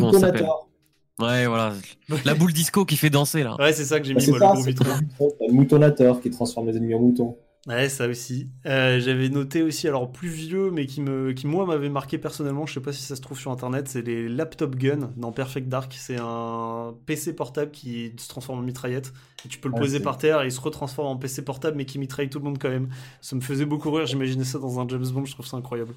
Ouais, 1.22 1.46
voilà. 1.46 1.74
La 2.24 2.34
boule 2.34 2.52
disco 2.52 2.84
qui 2.84 2.96
fait 2.96 3.10
danser, 3.10 3.42
là. 3.42 3.56
Ouais, 3.58 3.72
c'est 3.72 3.84
ça 3.84 4.00
que 4.00 4.06
j'ai 4.06 4.14
mis, 4.14 4.26
moi, 4.28 4.38
ça, 4.38 4.46
le 4.46 4.52
gros 4.52 4.62
c'est 4.62 4.70
vitron. 4.70 4.88
le 4.88 5.00
mouton. 5.00 5.36
T'as 5.38 5.46
le 5.46 5.52
moutonator 5.52 6.20
qui 6.20 6.30
transforme 6.30 6.68
les 6.68 6.76
ennemis 6.76 6.94
en 6.94 7.00
moutons. 7.00 7.36
Ouais, 7.68 7.88
ça 7.88 8.08
aussi. 8.08 8.50
Euh, 8.66 8.98
J'avais 8.98 9.28
noté 9.28 9.62
aussi, 9.62 9.86
alors 9.86 10.10
plus 10.10 10.28
vieux, 10.28 10.72
mais 10.72 10.86
qui, 10.86 11.00
me, 11.00 11.32
qui 11.32 11.46
moi 11.46 11.64
m'avait 11.64 11.90
marqué 11.90 12.18
personnellement, 12.18 12.66
je 12.66 12.74
sais 12.74 12.80
pas 12.80 12.92
si 12.92 13.02
ça 13.02 13.14
se 13.14 13.20
trouve 13.20 13.38
sur 13.38 13.52
internet, 13.52 13.86
c'est 13.86 14.02
les 14.02 14.28
Laptop 14.28 14.74
Gun 14.74 15.12
dans 15.16 15.30
Perfect 15.30 15.68
Dark. 15.68 15.94
C'est 15.96 16.16
un 16.18 16.92
PC 17.06 17.34
portable 17.34 17.70
qui 17.70 18.12
se 18.18 18.26
transforme 18.28 18.58
en 18.58 18.62
mitraillette. 18.62 19.12
Et 19.44 19.48
tu 19.48 19.58
peux 19.60 19.68
le 19.68 19.74
Ah, 19.76 19.78
poser 19.78 20.00
par 20.00 20.18
terre 20.18 20.42
et 20.42 20.46
il 20.46 20.52
se 20.52 20.60
retransforme 20.60 21.06
en 21.06 21.16
PC 21.16 21.44
portable, 21.44 21.76
mais 21.76 21.84
qui 21.84 22.00
mitraille 22.00 22.28
tout 22.28 22.40
le 22.40 22.44
monde 22.44 22.58
quand 22.58 22.68
même. 22.68 22.88
Ça 23.20 23.36
me 23.36 23.40
faisait 23.40 23.64
beaucoup 23.64 23.92
rire, 23.92 24.06
j'imaginais 24.06 24.44
ça 24.44 24.58
dans 24.58 24.80
un 24.80 24.88
James 24.88 25.06
Bond, 25.12 25.24
je 25.24 25.32
trouve 25.32 25.46
ça 25.46 25.56
incroyable. 25.56 25.94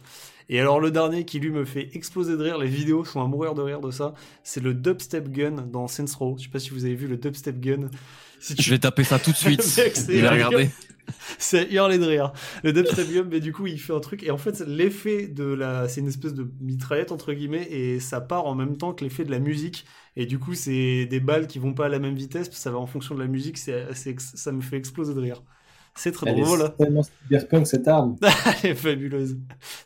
Et 0.49 0.59
alors 0.59 0.79
le 0.79 0.91
dernier 0.91 1.25
qui 1.25 1.39
lui 1.39 1.49
me 1.49 1.65
fait 1.65 1.89
exploser 1.95 2.37
de 2.37 2.43
rire, 2.43 2.59
les 2.59 2.67
vidéos 2.67 3.05
sont 3.05 3.21
à 3.23 3.27
mourir 3.27 3.55
de 3.55 3.63
rire 3.63 3.81
de 3.81 3.89
ça, 3.89 4.13
c'est 4.43 4.61
le 4.61 4.75
Dubstep 4.75 5.29
Gun 5.31 5.65
dans 5.71 5.87
Saints 5.87 6.05
Row. 6.19 6.35
Je 6.37 6.43
sais 6.43 6.49
pas 6.49 6.59
si 6.59 6.69
vous 6.69 6.85
avez 6.85 6.93
vu 6.95 7.07
le 7.07 7.17
Dubstep 7.17 7.59
Gun. 7.59 7.89
Si 8.39 8.55
tu 8.55 8.63
Je 8.63 8.69
vais 8.71 8.79
taper 8.79 9.03
ça 9.03 9.19
tout 9.19 9.31
de 9.31 9.35
suite. 9.37 9.61
C'est 9.63 9.93
Je 9.95 10.21
vais 10.21 10.29
regarder. 10.29 10.69
c'est 11.37 11.71
hurler 11.71 11.99
de 11.99 12.05
rire. 12.05 12.33
Le 12.63 12.73
dubstep 12.73 13.11
gun, 13.13 13.27
mais 13.29 13.39
du 13.39 13.53
coup, 13.53 13.67
il 13.67 13.79
fait 13.79 13.93
un 13.93 13.99
truc. 13.99 14.23
Et 14.23 14.31
en 14.31 14.37
fait, 14.37 14.59
l'effet 14.65 15.27
de 15.27 15.43
la. 15.43 15.87
C'est 15.87 16.01
une 16.01 16.07
espèce 16.07 16.33
de 16.33 16.49
mitraillette, 16.61 17.11
entre 17.11 17.31
guillemets, 17.33 17.67
et 17.69 17.99
ça 17.99 18.21
part 18.21 18.45
en 18.47 18.55
même 18.55 18.75
temps 18.77 18.91
que 18.93 19.03
l'effet 19.03 19.23
de 19.23 19.29
la 19.31 19.37
musique. 19.39 19.85
Et 20.15 20.25
du 20.25 20.39
coup, 20.39 20.55
c'est 20.55 21.05
des 21.05 21.19
balles 21.19 21.45
qui 21.45 21.59
vont 21.59 21.73
pas 21.73 21.85
à 21.85 21.89
la 21.89 21.99
même 21.99 22.15
vitesse, 22.15 22.49
ça 22.51 22.71
va 22.71 22.77
en 22.79 22.87
fonction 22.87 23.13
de 23.13 23.19
la 23.19 23.27
musique. 23.27 23.57
C'est, 23.59 23.85
c'est 23.93 24.19
ça 24.19 24.51
me 24.51 24.61
fait 24.61 24.77
exploser 24.77 25.13
de 25.13 25.19
rire. 25.19 25.43
C'est 25.93 26.11
très 26.11 26.29
Elle 26.29 26.37
drôle. 26.41 26.45
est 26.45 26.47
Voilà. 26.57 26.69
tellement 26.69 27.03
cyberpunk 27.03 27.67
cette 27.67 27.87
arme. 27.87 28.15
Elle 28.63 28.71
est 28.71 28.75
fabuleuse. 28.75 29.37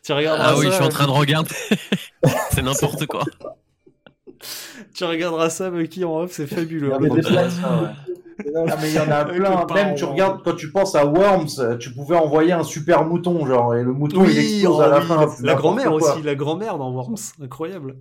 Tu 0.04 0.14
regardes 0.14 0.40
Ah 0.42 0.56
oui, 0.58 0.66
ça, 0.66 0.72
je 0.72 0.76
suis 0.78 0.86
en 0.86 0.90
train 0.90 1.06
de 1.06 1.12
regarder. 1.12 1.52
C'est 2.52 2.62
n'importe 2.64 3.06
quoi. 3.08 3.26
Tu 4.94 5.04
regarderas 5.04 5.50
ça, 5.50 5.70
Bucky, 5.70 6.04
en 6.06 6.18
off, 6.22 6.32
c'est 6.32 6.48
fabuleux. 6.48 6.92
Ça, 7.22 7.82
ouais. 7.82 7.90
Ah, 8.56 8.78
mais 8.82 8.90
il 8.90 8.96
y 8.96 9.00
en 9.00 9.12
a 9.12 9.26
plein. 9.26 9.66
Même 9.74 9.96
tu 9.96 10.06
regardes, 10.06 10.44
quand 10.44 10.56
tu 10.56 10.72
penses 10.72 10.96
à 10.96 11.06
Worms, 11.06 11.78
tu 11.80 11.94
pouvais 11.94 12.16
envoyer 12.16 12.54
un 12.54 12.64
super 12.64 13.06
mouton, 13.06 13.46
genre, 13.46 13.76
et 13.76 13.84
le 13.84 13.92
mouton 13.94 14.24
il 14.26 14.38
explose 14.38 14.78
oh 14.78 14.82
à 14.82 14.88
la 14.88 15.00
oui, 15.00 15.06
fin. 15.06 15.28
la 15.42 15.56
grand-mère 15.56 15.94
aussi, 15.94 16.22
la 16.24 16.36
grand-mère 16.36 16.78
dans 16.78 16.92
Worms, 16.92 17.16
incroyable. 17.42 17.98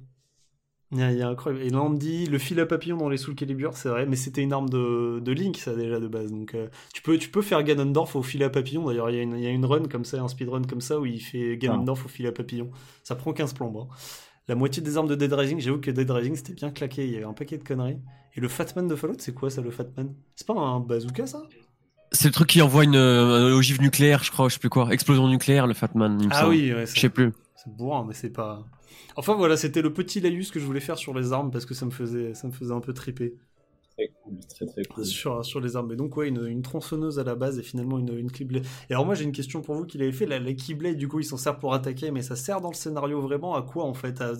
Il 0.90 1.00
y 1.00 1.02
a, 1.02 1.12
il 1.12 1.18
y 1.18 1.22
a 1.22 1.28
incroyable. 1.28 1.64
Et 1.66 1.70
Landy, 1.70 2.26
le 2.26 2.38
fil 2.38 2.58
à 2.60 2.66
papillon 2.66 2.96
dans 2.96 3.10
les 3.10 3.18
Soul 3.18 3.34
Calibur, 3.34 3.76
c'est 3.76 3.90
vrai, 3.90 4.06
mais 4.06 4.16
c'était 4.16 4.40
une 4.42 4.54
arme 4.54 4.70
de, 4.70 5.20
de 5.20 5.32
Link, 5.32 5.58
ça 5.58 5.74
déjà 5.74 6.00
de 6.00 6.08
base. 6.08 6.30
Donc 6.32 6.54
euh, 6.54 6.68
tu, 6.94 7.02
peux, 7.02 7.18
tu 7.18 7.28
peux 7.28 7.42
faire 7.42 7.62
Ganondorf 7.62 8.16
au 8.16 8.22
fil 8.22 8.42
à 8.42 8.48
papillon. 8.48 8.86
D'ailleurs, 8.86 9.10
il 9.10 9.16
y, 9.16 9.18
a 9.18 9.22
une- 9.22 9.36
il 9.36 9.42
y 9.42 9.46
a 9.46 9.50
une 9.50 9.66
run 9.66 9.82
comme 9.90 10.06
ça, 10.06 10.22
un 10.22 10.28
speedrun 10.28 10.62
comme 10.62 10.80
ça, 10.80 10.98
où 10.98 11.04
il 11.04 11.20
fait 11.20 11.58
Ganondorf 11.58 12.06
au 12.06 12.08
fil 12.08 12.26
à 12.26 12.32
papillon. 12.32 12.70
Ça 13.02 13.16
prend 13.16 13.34
15 13.34 13.52
plombes. 13.52 13.76
hein. 13.76 13.88
La 14.48 14.54
moitié 14.54 14.82
des 14.82 14.96
armes 14.96 15.08
de 15.08 15.14
Dead 15.14 15.30
Rising, 15.30 15.60
j'avoue 15.60 15.78
que 15.78 15.90
Dead 15.90 16.10
Rising 16.10 16.34
c'était 16.34 16.54
bien 16.54 16.70
claqué, 16.70 17.04
il 17.04 17.12
y 17.12 17.16
avait 17.16 17.26
un 17.26 17.34
paquet 17.34 17.58
de 17.58 17.62
conneries. 17.62 17.98
Et 18.34 18.40
le 18.40 18.48
Fatman 18.48 18.88
de 18.88 18.96
Fallout, 18.96 19.16
c'est 19.18 19.34
quoi 19.34 19.50
ça, 19.50 19.60
le 19.60 19.70
Fatman? 19.70 20.14
C'est 20.34 20.46
pas 20.46 20.54
un 20.54 20.80
bazooka 20.80 21.26
ça? 21.26 21.42
C'est 22.12 22.28
le 22.28 22.32
truc 22.32 22.48
qui 22.48 22.62
envoie 22.62 22.84
une 22.84 22.96
euh, 22.96 23.54
ogive 23.54 23.82
nucléaire, 23.82 24.24
je 24.24 24.30
crois, 24.30 24.48
je 24.48 24.54
sais 24.54 24.60
plus 24.60 24.70
quoi. 24.70 24.90
Explosion 24.90 25.28
nucléaire, 25.28 25.66
le 25.66 25.74
Fatman. 25.74 26.18
Ah 26.30 26.40
semble. 26.40 26.50
oui, 26.50 26.72
ouais, 26.72 26.86
Je 26.86 26.98
sais 26.98 27.10
plus. 27.10 27.32
C'est 27.56 27.70
bourrin, 27.76 28.06
mais 28.08 28.14
c'est 28.14 28.30
pas. 28.30 28.64
Enfin 29.16 29.34
voilà, 29.34 29.58
c'était 29.58 29.82
le 29.82 29.92
petit 29.92 30.20
laïus 30.20 30.50
que 30.50 30.58
je 30.60 30.64
voulais 30.64 30.80
faire 30.80 30.96
sur 30.96 31.12
les 31.12 31.32
armes 31.34 31.50
parce 31.50 31.66
que 31.66 31.74
ça 31.74 31.84
me 31.84 31.90
faisait, 31.90 32.32
ça 32.32 32.46
me 32.46 32.52
faisait 32.52 32.72
un 32.72 32.80
peu 32.80 32.94
triper 32.94 33.34
Très 33.98 34.12
cool, 34.22 34.38
très 34.48 34.66
très 34.66 34.84
cool. 34.84 35.04
sur, 35.04 35.44
sur 35.44 35.60
les 35.60 35.74
armes. 35.74 35.90
Et 35.90 35.96
donc 35.96 36.16
ouais, 36.16 36.28
une, 36.28 36.46
une 36.46 36.62
tronçonneuse 36.62 37.18
à 37.18 37.24
la 37.24 37.34
base 37.34 37.58
et 37.58 37.64
finalement 37.64 37.98
une, 37.98 38.16
une 38.16 38.30
Keyblade. 38.30 38.64
Et 38.88 38.92
alors 38.92 39.04
moi 39.04 39.16
j'ai 39.16 39.24
une 39.24 39.32
question 39.32 39.60
pour 39.60 39.74
vous 39.74 39.86
qu'il 39.86 40.00
avait 40.02 40.12
fait. 40.12 40.24
La, 40.24 40.38
la 40.38 40.52
Keyblade, 40.52 40.96
du 40.96 41.08
coup, 41.08 41.18
ils 41.18 41.24
s'en 41.24 41.36
servent 41.36 41.58
pour 41.58 41.74
attaquer, 41.74 42.12
mais 42.12 42.22
ça 42.22 42.36
sert 42.36 42.60
dans 42.60 42.70
le 42.70 42.76
scénario 42.76 43.20
vraiment 43.20 43.56
à 43.56 43.62
quoi 43.62 43.82
en 43.84 43.94
fait? 43.94 44.20
À 44.20 44.34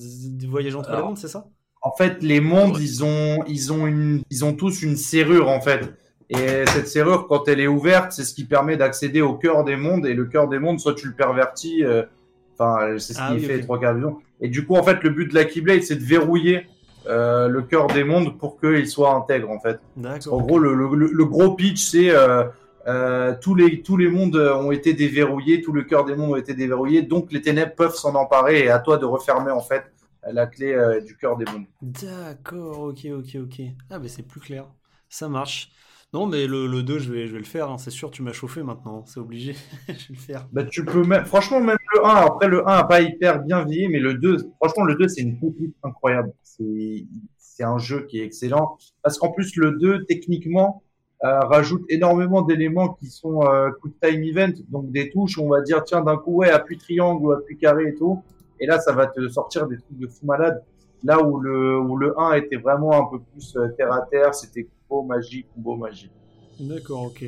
voyager 0.49 0.77
entre 0.77 0.95
les 0.95 1.03
mondes, 1.03 1.19
c'est 1.19 1.27
ça? 1.27 1.49
En 1.83 1.93
fait, 1.97 2.23
les 2.23 2.41
mondes, 2.41 2.79
ils 2.79 3.03
ont, 3.03 3.43
ils 3.49 3.73
ont 3.73 3.89
une, 3.89 4.23
ils 4.31 4.45
ont 4.45 4.53
tous 4.53 4.83
une 4.83 4.95
serrure 4.95 5.49
en 5.49 5.61
fait. 5.61 5.93
Et 6.31 6.65
cette 6.67 6.87
serrure, 6.87 7.27
quand 7.27 7.49
elle 7.49 7.59
est 7.59 7.67
ouverte, 7.67 8.13
c'est 8.13 8.23
ce 8.23 8.35
qui 8.35 8.45
permet 8.45 8.77
d'accéder 8.77 9.23
au 9.23 9.35
cœur 9.35 9.65
des 9.65 9.77
mondes. 9.77 10.07
Et 10.07 10.15
le 10.15 10.27
cœur 10.27 10.49
des 10.49 10.61
mondes, 10.61 10.79
soit 10.79 10.95
tu 10.95 11.09
le 11.09 11.15
pervertis, 11.15 11.83
euh, 11.83 12.05
enfin, 12.55 12.99
c'est 12.99 13.15
ce 13.15 13.19
Ah 13.21 13.31
qui 13.31 13.41
oui, 13.41 13.47
fait 13.47 13.57
les 13.57 13.63
trois 13.63 13.81
quarts. 13.81 13.97
Et 14.41 14.49
du 14.49 14.67
coup, 14.67 14.77
en 14.77 14.85
fait, 14.85 15.03
le 15.03 15.11
but 15.11 15.29
de 15.29 15.35
la 15.35 15.45
Keyblade, 15.47 15.83
c'est 15.83 15.97
de 15.97 16.05
verrouiller 16.05 16.67
euh, 17.07 17.49
le 17.49 17.63
cœur 17.63 17.87
des 17.89 18.05
mondes 18.05 18.39
pour 18.39 18.59
qu'il 18.61 18.87
soit 18.89 19.15
intègre 19.15 19.51
en 19.51 19.61
fait. 19.61 19.79
En 20.31 20.41
gros, 20.41 20.59
le, 20.59 20.75
le- 20.75 21.25
gros 21.25 21.55
pitch, 21.55 21.81
c'est 21.91 22.11
euh, 22.11 22.45
euh, 22.87 23.35
tous 23.41 23.55
les 23.55 23.83
tous 23.83 23.97
les 23.97 24.09
mondes 24.09 24.37
ont 24.37 24.73
été 24.73 24.95
déverrouillés, 24.95 25.61
tout 25.63 25.73
le 25.73 25.83
cœur 25.85 26.05
des 26.05 26.15
mondes 26.15 26.31
ont 26.33 26.37
été 26.37 26.55
déverrouillés, 26.55 27.03
donc 27.03 27.33
les 27.33 27.43
ténèbres 27.43 27.75
peuvent 27.75 27.95
s'en 27.95 28.15
emparer 28.15 28.65
et 28.65 28.71
à 28.71 28.79
toi 28.79 28.97
de 28.99 29.05
refermer 29.05 29.51
en 29.51 29.61
fait 29.61 29.85
la 30.31 30.47
clé 30.47 30.73
euh, 30.73 31.01
du 31.01 31.17
cœur 31.17 31.37
des 31.37 31.45
mondes. 31.47 31.67
D'accord, 31.81 32.81
ok, 32.81 33.07
ok, 33.13 33.37
ok. 33.43 33.63
Ah 33.91 33.99
mais 33.99 34.09
c'est 34.09 34.23
plus 34.23 34.41
clair. 34.41 34.67
Ça 35.09 35.29
marche. 35.29 35.71
Non 36.15 36.27
mais 36.27 36.47
le, 36.47 36.67
le 36.67 36.83
2, 36.83 36.99
je 36.99 37.13
vais, 37.13 37.27
je 37.27 37.33
vais 37.33 37.39
le 37.39 37.45
faire, 37.45 37.71
hein. 37.71 37.77
c'est 37.77 37.91
sûr, 37.91 38.11
tu 38.11 38.23
m'as 38.23 38.33
chauffé 38.33 38.63
maintenant, 38.63 39.05
c'est 39.05 39.21
obligé, 39.21 39.53
je 39.89 39.93
vais 39.93 39.97
le 40.11 40.17
faire. 40.17 40.49
Bah, 40.53 40.65
tu 40.65 40.83
peux 40.83 41.05
même, 41.05 41.27
franchement, 41.27 41.61
même 41.61 41.77
le 41.95 42.07
1, 42.07 42.09
après 42.09 42.49
le 42.49 42.67
1 42.67 42.73
a 42.73 42.85
pas 42.85 43.03
hyper 43.03 43.43
bien 43.43 43.63
vieilli, 43.63 43.89
mais 43.89 43.99
le 43.99 44.15
2, 44.15 44.39
franchement, 44.57 44.85
le 44.85 44.95
2, 44.95 45.07
c'est 45.09 45.21
une 45.21 45.39
pépite 45.39 45.77
incroyable. 45.83 46.33
C'est, 46.43 47.07
un 47.61 47.79
jeu 47.79 48.07
qui 48.07 48.21
est 48.21 48.25
excellent. 48.25 48.79
Parce 49.03 49.19
qu'en 49.19 49.33
plus, 49.33 49.57
le 49.57 49.73
2, 49.73 50.05
techniquement, 50.05 50.85
euh, 51.25 51.41
rajoute 51.41 51.83
énormément 51.89 52.43
d'éléments 52.43 52.91
qui 52.91 53.07
sont 53.07 53.43
euh, 53.43 53.71
quick 53.83 53.99
time 54.01 54.23
event, 54.23 54.53
donc 54.69 54.93
des 54.93 55.11
touches, 55.11 55.39
on 55.39 55.49
va 55.49 55.61
dire, 55.63 55.83
tiens, 55.83 56.03
d'un 56.03 56.17
coup, 56.17 56.37
ouais, 56.37 56.51
appuie 56.51 56.79
triangle 56.79 57.27
ou 57.27 57.33
appuie 57.33 57.59
carré 57.59 57.89
et 57.89 57.95
tout. 57.97 58.23
Et 58.61 58.67
là, 58.67 58.79
ça 58.79 58.93
va 58.93 59.09
te 59.09 59.29
sortir 59.29 59.67
des 59.67 59.77
trucs 59.77 59.99
de 59.99 60.07
fou 60.07 60.25
malade. 60.25 60.63
Là 61.03 61.21
où 61.21 61.41
le, 61.41 61.79
où 61.81 61.97
le 61.97 62.19
1 62.19 62.35
était 62.35 62.57
vraiment 62.57 62.93
un 62.93 63.11
peu 63.11 63.19
plus 63.33 63.57
euh, 63.57 63.69
terre 63.77 63.93
à 63.93 64.03
terre, 64.03 64.35
c'était 64.35 64.69
combo 64.89 65.05
magie, 65.07 65.47
combo 65.55 65.77
magie. 65.77 66.11
D'accord, 66.59 67.03
ok. 67.05 67.25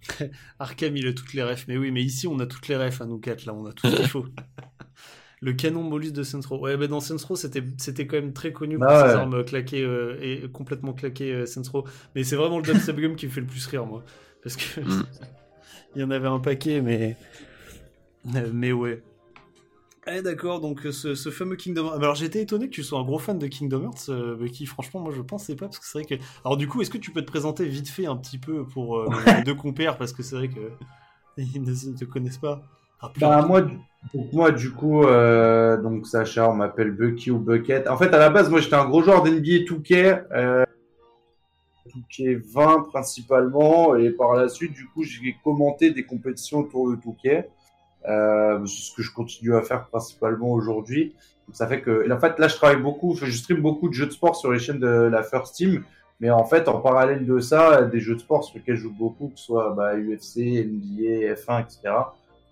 Arkham, 0.58 0.96
il 0.96 1.06
a 1.06 1.12
toutes 1.12 1.34
les 1.34 1.42
refs. 1.42 1.66
Mais 1.68 1.76
oui, 1.76 1.90
mais 1.90 2.02
ici, 2.02 2.26
on 2.26 2.38
a 2.40 2.46
toutes 2.46 2.68
les 2.68 2.76
refs 2.76 3.00
à 3.00 3.06
nous 3.06 3.18
quatre, 3.18 3.44
là, 3.46 3.54
on 3.54 3.66
a 3.66 3.72
tout 3.72 3.88
ce 3.88 3.96
qu'il 3.96 4.06
faut. 4.06 4.26
Le 5.40 5.52
canon 5.52 5.84
mollusque 5.84 6.14
de 6.14 6.24
Saints 6.24 6.40
Row. 6.48 6.58
Ouais, 6.58 6.76
mais 6.76 6.88
dans 6.88 6.98
Saints 6.98 7.24
Row, 7.28 7.36
c'était, 7.36 7.62
c'était 7.76 8.08
quand 8.08 8.16
même 8.16 8.32
très 8.32 8.52
connu 8.52 8.76
pour 8.76 8.88
Bah 8.88 9.08
ses 9.08 9.14
armes 9.14 9.44
claquées 9.44 9.84
euh, 9.84 10.18
et 10.20 10.50
complètement 10.50 10.92
claquées 10.92 11.32
euh, 11.32 11.46
Saints 11.46 11.70
Row. 11.72 11.84
Mais 12.16 12.24
c'est 12.24 12.34
vraiment 12.34 12.58
le 12.58 12.64
Dubstep 12.64 12.96
Gum 12.96 13.14
qui 13.14 13.26
me 13.26 13.30
fait 13.30 13.40
le 13.40 13.46
plus 13.46 13.64
rire, 13.66 13.86
moi. 13.86 14.04
Parce 14.42 14.56
que 14.56 14.80
Mm. 14.80 15.06
il 15.94 16.00
y 16.00 16.04
en 16.04 16.10
avait 16.10 16.26
un 16.26 16.40
paquet, 16.40 16.80
mais. 16.80 17.16
Euh, 18.34 18.50
Mais 18.52 18.72
ouais. 18.72 19.00
Eh 20.10 20.22
d'accord, 20.22 20.60
donc 20.60 20.86
euh, 20.86 20.92
ce, 20.92 21.14
ce 21.14 21.28
fameux 21.30 21.56
Kingdom 21.56 21.86
Hearts. 21.86 21.96
Alors 21.96 22.14
j'étais 22.14 22.40
étonné 22.42 22.66
que 22.68 22.74
tu 22.74 22.82
sois 22.82 22.98
un 22.98 23.04
gros 23.04 23.18
fan 23.18 23.38
de 23.38 23.46
Kingdom 23.46 23.82
Hearts, 23.84 24.08
euh, 24.08 24.36
Bucky. 24.36 24.64
Franchement, 24.64 25.00
moi 25.00 25.12
je 25.14 25.20
pensais 25.20 25.54
pas, 25.54 25.66
parce 25.66 25.78
que 25.78 25.84
c'est 25.86 25.98
vrai 25.98 26.04
que. 26.06 26.22
Alors 26.44 26.56
du 26.56 26.66
coup, 26.66 26.80
est-ce 26.80 26.90
que 26.90 26.98
tu 26.98 27.10
peux 27.10 27.20
te 27.20 27.26
présenter 27.30 27.66
vite 27.66 27.88
fait 27.88 28.06
un 28.06 28.16
petit 28.16 28.38
peu 28.38 28.64
pour 28.64 28.98
euh, 28.98 29.08
les 29.36 29.42
deux 29.42 29.54
compères, 29.54 29.98
parce 29.98 30.12
que 30.12 30.22
c'est 30.22 30.36
vrai 30.36 30.48
que 30.48 30.60
ils 31.36 31.60
ne 31.62 31.96
te 31.96 32.04
connaissent 32.04 32.38
pas. 32.38 32.62
Ah, 33.00 33.12
Bah, 33.18 33.42
moi, 33.42 33.62
du- 33.62 33.78
donc, 34.14 34.32
moi, 34.32 34.50
du 34.50 34.70
coup, 34.70 35.04
euh, 35.04 35.76
donc 35.82 36.06
Sacha, 36.06 36.48
on 36.50 36.54
m'appelle 36.54 36.92
Bucky 36.92 37.30
ou 37.30 37.38
Bucket. 37.38 37.86
En 37.88 37.96
fait, 37.96 38.12
à 38.14 38.18
la 38.18 38.30
base, 38.30 38.48
moi, 38.48 38.60
j'étais 38.60 38.76
un 38.76 38.86
gros 38.86 39.02
joueur 39.02 39.22
d'NBA 39.22 39.64
2K, 39.64 40.24
euh, 40.32 40.64
2K 41.94 42.36
20 42.54 42.88
principalement, 42.90 43.94
et 43.96 44.10
par 44.10 44.34
la 44.34 44.48
suite, 44.48 44.72
du 44.72 44.86
coup, 44.86 45.02
j'ai 45.04 45.36
commenté 45.44 45.90
des 45.90 46.04
compétitions 46.04 46.60
autour 46.60 46.90
de 46.90 46.96
2K, 46.96 47.44
euh, 48.06 48.64
c'est 48.66 48.90
ce 48.90 48.94
que 48.94 49.02
je 49.02 49.12
continue 49.12 49.56
à 49.56 49.62
faire 49.62 49.86
principalement 49.86 50.52
aujourd'hui. 50.52 51.14
Ça 51.52 51.66
fait 51.66 51.80
que, 51.80 52.10
en 52.12 52.20
fait, 52.20 52.38
là, 52.38 52.48
je 52.48 52.56
travaille 52.56 52.80
beaucoup, 52.80 53.14
je 53.14 53.30
stream 53.30 53.62
beaucoup 53.62 53.88
de 53.88 53.94
jeux 53.94 54.06
de 54.06 54.12
sport 54.12 54.36
sur 54.36 54.52
les 54.52 54.58
chaînes 54.58 54.80
de 54.80 54.86
la 54.86 55.22
First 55.22 55.54
Team. 55.54 55.82
Mais 56.20 56.30
en 56.30 56.44
fait, 56.44 56.68
en 56.68 56.80
parallèle 56.80 57.24
de 57.24 57.38
ça, 57.38 57.82
des 57.82 58.00
jeux 58.00 58.14
de 58.14 58.20
sport 58.20 58.44
sur 58.44 58.58
lesquels 58.58 58.76
je 58.76 58.82
joue 58.82 58.92
beaucoup, 58.92 59.28
que 59.28 59.38
ce 59.38 59.46
soit 59.46 59.72
bah, 59.74 59.96
UFC, 59.96 60.66
NBA, 60.66 61.32
F1, 61.34 61.62
etc. 61.62 61.94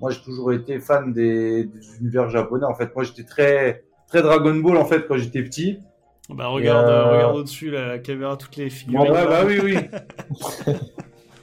Moi, 0.00 0.12
j'ai 0.12 0.20
toujours 0.20 0.52
été 0.52 0.78
fan 0.78 1.12
des, 1.12 1.64
des 1.64 1.96
univers 2.00 2.30
japonais. 2.30 2.64
En 2.64 2.74
fait, 2.74 2.94
moi, 2.94 3.04
j'étais 3.04 3.24
très 3.24 3.82
très 4.08 4.22
Dragon 4.22 4.54
Ball 4.54 4.76
en 4.76 4.84
fait 4.84 5.06
quand 5.06 5.16
j'étais 5.16 5.42
petit. 5.42 5.80
Bah 6.28 6.48
regarde, 6.48 6.88
euh, 6.88 7.12
regarde 7.12 7.36
au-dessus 7.36 7.70
la, 7.70 7.86
la 7.86 7.98
caméra, 7.98 8.36
toutes 8.36 8.56
les 8.56 8.68
figures. 8.68 9.04
Bon, 9.04 9.12
bah 9.12 9.44
oui, 9.46 9.60
oui. 9.62 9.76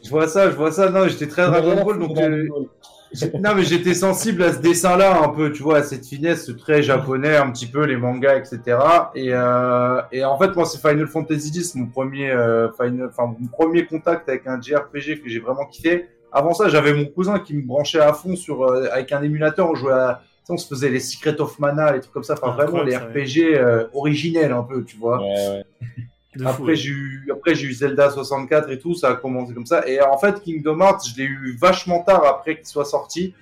je 0.04 0.10
vois 0.10 0.28
ça, 0.28 0.50
je 0.50 0.56
vois 0.56 0.72
ça. 0.72 0.90
Non, 0.90 1.08
j'étais 1.08 1.28
très 1.28 1.44
Dragon 1.44 1.84
Ball, 1.86 2.00
donc 2.00 2.18
non, 3.40 3.56
mais 3.56 3.64
j'étais 3.64 3.94
sensible 3.94 4.44
à 4.44 4.54
ce 4.54 4.60
dessin-là 4.60 5.22
un 5.24 5.30
peu, 5.30 5.52
tu 5.52 5.64
vois, 5.64 5.78
à 5.78 5.84
cette 5.84 6.06
finesse 6.06 6.52
très 6.58 6.82
japonais, 6.84 7.36
un 7.36 7.52
petit 7.52 7.68
peu 7.68 7.86
les 7.86 7.98
mangas, 7.98 8.38
etc. 8.38 8.78
Et 9.16 9.34
euh, 9.34 10.02
et 10.12 10.24
en 10.24 10.38
fait, 10.38 10.56
moi, 10.56 10.66
c'est 10.66 10.80
Final 10.80 11.08
Fantasy 11.08 11.50
X, 11.50 11.76
mon 11.76 11.88
premier 11.88 12.32
euh, 12.32 12.70
Final, 12.72 13.10
enfin 13.10 13.34
mon 13.40 13.48
premier 13.48 13.86
contact 13.86 14.28
avec 14.30 14.48
un 14.48 14.60
JRPG 14.62 15.22
que 15.22 15.30
j'ai 15.30 15.40
vraiment 15.40 15.66
kiffé. 15.66 16.08
Avant 16.32 16.54
ça, 16.54 16.68
j'avais 16.68 16.94
mon 16.94 17.06
cousin 17.06 17.40
qui 17.40 17.56
me 17.56 17.62
branchait 17.62 18.00
à 18.00 18.14
fond 18.14 18.36
sur 18.36 18.64
euh, 18.64 18.88
avec 18.92 19.12
un 19.12 19.22
émulateur, 19.22 19.70
on 19.70 19.76
jouait 19.76 19.94
à 19.94 20.22
tu 20.44 20.48
sais, 20.48 20.54
on 20.54 20.58
se 20.58 20.68
faisait 20.68 20.90
les 20.90 21.00
Secret 21.00 21.40
of 21.40 21.58
Mana, 21.60 21.94
les 21.94 22.02
trucs 22.02 22.12
comme 22.14 22.24
ça, 22.24 22.34
enfin 22.34 22.54
Ah, 22.58 22.64
vraiment 22.64 22.84
les 22.84 22.96
incroyable, 22.96 23.30
RPG 23.30 23.56
euh, 23.56 23.88
originels 23.94 24.52
un 24.52 24.64
peu, 24.64 24.84
tu 24.84 24.98
vois. 24.98 25.22
Ouais, 25.22 25.48
ouais. 25.50 25.66
De 26.36 26.46
Après 26.46 26.76
j'ai 26.76 26.90
eu 26.90 27.30
après 27.32 27.54
j'ai 27.56 27.68
eu 27.68 27.74
Zelda 27.74 28.10
64 28.10 28.70
et 28.72 28.80
tout, 28.80 28.96
ça 28.96 29.10
a 29.10 29.16
commencé 29.16 29.54
comme 29.54 29.66
ça. 29.66 29.88
Et 29.88 30.02
en 30.02 30.18
fait 30.18 30.42
Kingdom 30.42 30.80
Hearts, 30.82 31.08
je 31.08 31.18
l'ai 31.22 31.26
eu 31.26 31.56
vachement 31.60 32.02
tard 32.04 32.26
après 32.26 32.58
qu'il 32.58 32.66
soit 32.66 32.86
sorti, 32.86 33.34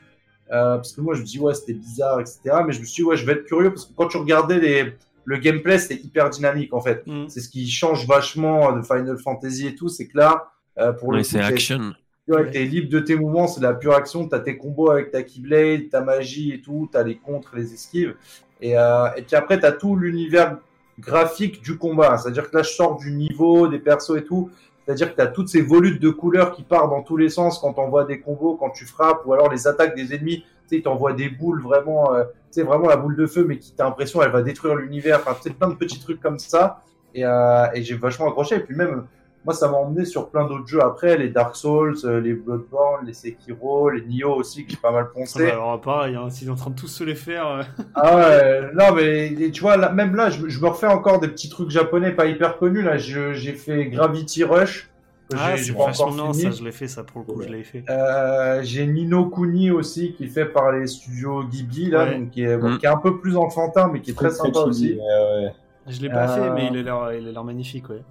euh, 0.52 0.76
parce 0.76 0.92
que 0.94 1.02
moi 1.02 1.14
je 1.16 1.22
me 1.22 1.26
dis 1.26 1.40
ouais 1.40 1.54
c'était 1.54 1.74
bizarre 1.74 2.20
etc. 2.20 2.40
Mais 2.68 2.74
je 2.74 2.80
me 2.82 2.86
suis 2.86 3.04
dit 3.04 3.08
ouais 3.08 3.16
je 3.16 3.26
vais 3.26 3.34
être 3.34 3.46
curieux 3.46 3.70
parce 3.72 3.86
que 3.86 3.94
quand 3.96 4.08
tu 4.08 4.18
regardais 4.18 4.60
les 4.60 4.94
le 5.24 5.38
gameplay 5.38 5.78
c'était 5.78 6.02
hyper 6.02 6.30
dynamique 6.30 6.74
en 6.74 6.82
fait. 6.82 7.04
Mm. 7.08 7.30
C'est 7.30 7.40
ce 7.40 7.50
qui 7.50 7.70
change 7.70 8.06
vachement 8.08 8.74
de 8.74 8.82
Final 8.82 9.18
Fantasy 9.18 9.68
et 9.68 9.76
tout, 9.76 9.88
c'est 9.88 10.08
que 10.08 10.18
là 10.18 10.52
euh, 10.78 10.92
pour 10.92 11.14
le 11.14 11.24
c'est 11.24 11.40
action. 11.40 11.94
Ouais, 12.28 12.36
Ouais. 12.44 12.52
t'es 12.52 12.64
libre 12.66 12.90
de 12.90 13.00
tes 13.00 13.16
mouvements, 13.16 13.48
c'est 13.48 13.62
la 13.62 13.74
pure 13.74 13.94
action. 13.94 14.28
T'as 14.28 14.40
tes 14.40 14.58
combos 14.58 14.90
avec 14.92 15.12
ta 15.12 15.24
Keyblade, 15.24 15.90
ta 15.90 16.02
magie 16.02 16.54
et 16.54 16.62
tout, 16.62 16.88
t'as 16.92 17.04
les 17.04 17.18
contres, 17.18 17.56
les 17.56 17.74
esquives. 17.74 18.16
Et, 18.62 18.78
euh, 18.78 19.08
et 19.18 19.24
puis 19.24 19.36
après, 19.36 19.60
t'as 19.60 19.72
tout 19.72 19.96
l'univers 19.96 20.58
graphique 21.02 21.62
du 21.62 21.78
combat. 21.78 22.18
C'est-à-dire 22.18 22.50
que 22.50 22.58
là, 22.58 22.64
je 22.64 22.70
sors 22.70 22.96
du 22.96 23.12
niveau, 23.12 23.68
des 23.68 23.80
persos 23.80 24.18
et 24.18 24.24
tout. 24.24 24.50
C'est-à-dire 24.86 25.12
que 25.12 25.18
t'as 25.18 25.28
toutes 25.28 25.50
ces 25.50 25.62
volutes 25.62 26.02
de 26.02 26.10
couleurs 26.10 26.54
qui 26.54 26.64
partent 26.64 26.90
dans 26.90 27.04
tous 27.04 27.18
les 27.18 27.30
sens 27.30 27.60
quand 27.60 27.74
t'envoies 27.74 28.06
des 28.06 28.20
combos, 28.20 28.56
quand 28.56 28.70
tu 28.70 28.86
frappes, 28.86 29.26
ou 29.26 29.34
alors 29.34 29.52
les 29.52 29.68
attaques 29.68 29.96
des 29.96 30.14
ennemis. 30.14 30.42
Tu 30.42 30.46
sais, 30.68 30.76
ils 30.78 30.82
t'envoient 30.82 31.14
des 31.14 31.30
boules 31.30 31.62
vraiment, 31.62 32.14
euh, 32.14 32.24
tu 32.24 32.62
sais, 32.62 32.64
vraiment 32.64 32.88
la 32.88 32.98
boule 32.98 33.16
de 33.16 33.28
feu, 33.28 33.44
mais 33.46 33.58
qui 33.60 33.74
t'as 33.74 33.84
l'impression 33.84 34.22
elle 34.22 34.32
va 34.32 34.42
détruire 34.42 34.76
l'univers. 34.76 35.20
Enfin, 35.20 35.36
tu 35.36 35.50
sais, 35.50 35.50
plein 35.52 35.70
de 35.70 35.76
petits 35.76 36.00
trucs 36.00 36.22
comme 36.22 36.40
ça. 36.40 36.84
Et, 37.14 37.26
euh, 37.26 37.66
et 37.74 37.84
j'ai 37.84 37.96
vachement 37.96 38.28
accroché. 38.28 38.56
Et 38.56 38.60
puis 38.60 38.76
même, 38.76 39.06
moi, 39.46 39.54
ça 39.54 39.68
m'a 39.70 39.78
emmené 39.78 40.06
sur 40.06 40.30
plein 40.30 40.46
d'autres 40.46 40.68
jeux 40.68 40.84
après, 40.84 41.18
les 41.18 41.30
Dark 41.30 41.56
Souls, 41.56 41.96
euh, 42.04 42.20
les 42.22 42.34
Bloodborne, 42.34 43.06
les 43.06 43.14
Sekiro, 43.14 43.90
les 43.90 44.02
Nioh 44.06 44.36
aussi, 44.36 44.66
que 44.66 44.72
j'ai 44.72 44.78
pas 44.78 44.92
mal 44.92 45.06
Ah 45.10 45.14
poncé. 45.14 45.46
bah, 45.48 45.52
alors 45.54 45.82
pareil, 45.82 46.16
hein, 46.16 46.30
s'ils 46.30 46.48
sont 46.48 46.54
en 46.54 46.56
train 46.58 46.70
de 46.72 46.76
tous 46.76 46.88
se 46.88 47.04
les 47.04 47.16
faire. 47.16 47.48
euh, 47.48 47.64
Ah 47.96 48.16
ouais, 48.18 48.62
non, 48.76 48.94
mais 48.96 49.28
et 49.34 49.52
tu 49.52 49.62
vois, 49.62 49.78
là, 49.78 49.90
même 49.92 50.16
là, 50.16 50.30
je, 50.30 50.44
me- 50.44 50.50
je 50.50 50.60
me 50.62 50.68
refais 50.68 50.88
encore 50.88 51.20
des 51.20 51.28
petits 51.28 51.50
trucs 51.50 51.70
japonais 51.72 52.12
pas 52.12 52.26
hyper 52.28 52.58
connus. 52.58 52.82
Là, 52.84 52.98
Je- 52.98 53.34
j'ai 53.34 53.54
fait 53.54 53.86
Gravity 53.88 54.44
Rush, 54.44 54.90
que 55.30 55.36
Ah, 55.40 55.52
j'ai- 55.52 55.58
c'est 55.58 55.64
j'ai 55.72 55.74
pas 55.74 55.86
vachement 55.88 56.06
encore 56.08 56.16
bien 56.26 56.34
fini. 56.34 56.44
ça, 56.54 56.60
je 56.60 56.64
l'ai 56.64 56.72
fait 56.72 56.88
ça 56.88 57.04
pour 57.04 57.22
le 57.22 57.26
coup, 57.34 57.40
Ouais. 57.40 57.46
je 57.48 57.52
l'avais 57.52 57.64
fait. 57.64 57.84
Euh, 57.90 58.60
j'ai 58.64 58.86
Nino 58.86 59.26
Kuni 59.30 59.72
aussi, 59.72 60.14
qui 60.14 60.26
est 60.26 60.28
fait 60.28 60.46
par 60.46 60.72
les 60.72 60.86
studios 60.88 61.44
Ghibli, 61.46 61.90
là, 61.90 62.04
Ouais. 62.04 62.20
donc 62.20 62.30
qui 62.30 62.44
est, 62.44 62.58
bon, 62.58 62.72
Mm. 62.72 62.78
qui 62.78 62.86
est 62.86 62.90
un 62.90 62.98
peu 62.98 63.18
plus 63.20 63.38
enfantin, 63.38 63.90
mais 63.92 64.02
qui 64.02 64.12
est 64.12 64.14
très, 64.14 64.30
sympa 64.30 64.60
aussi. 64.60 64.94
ouais, 64.94 65.00
ouais. 65.46 65.54
Je 65.88 66.00
l'ai 66.02 66.10
pas 66.10 66.30
Euh, 66.30 66.44
fait, 66.44 66.50
mais 66.52 66.68
il 66.72 66.78
a 66.78 66.84
l'air, 66.84 67.14
il 67.14 67.28
a 67.28 67.32
l'air 67.32 67.44
magnifique, 67.44 67.90
ouais. 67.90 68.04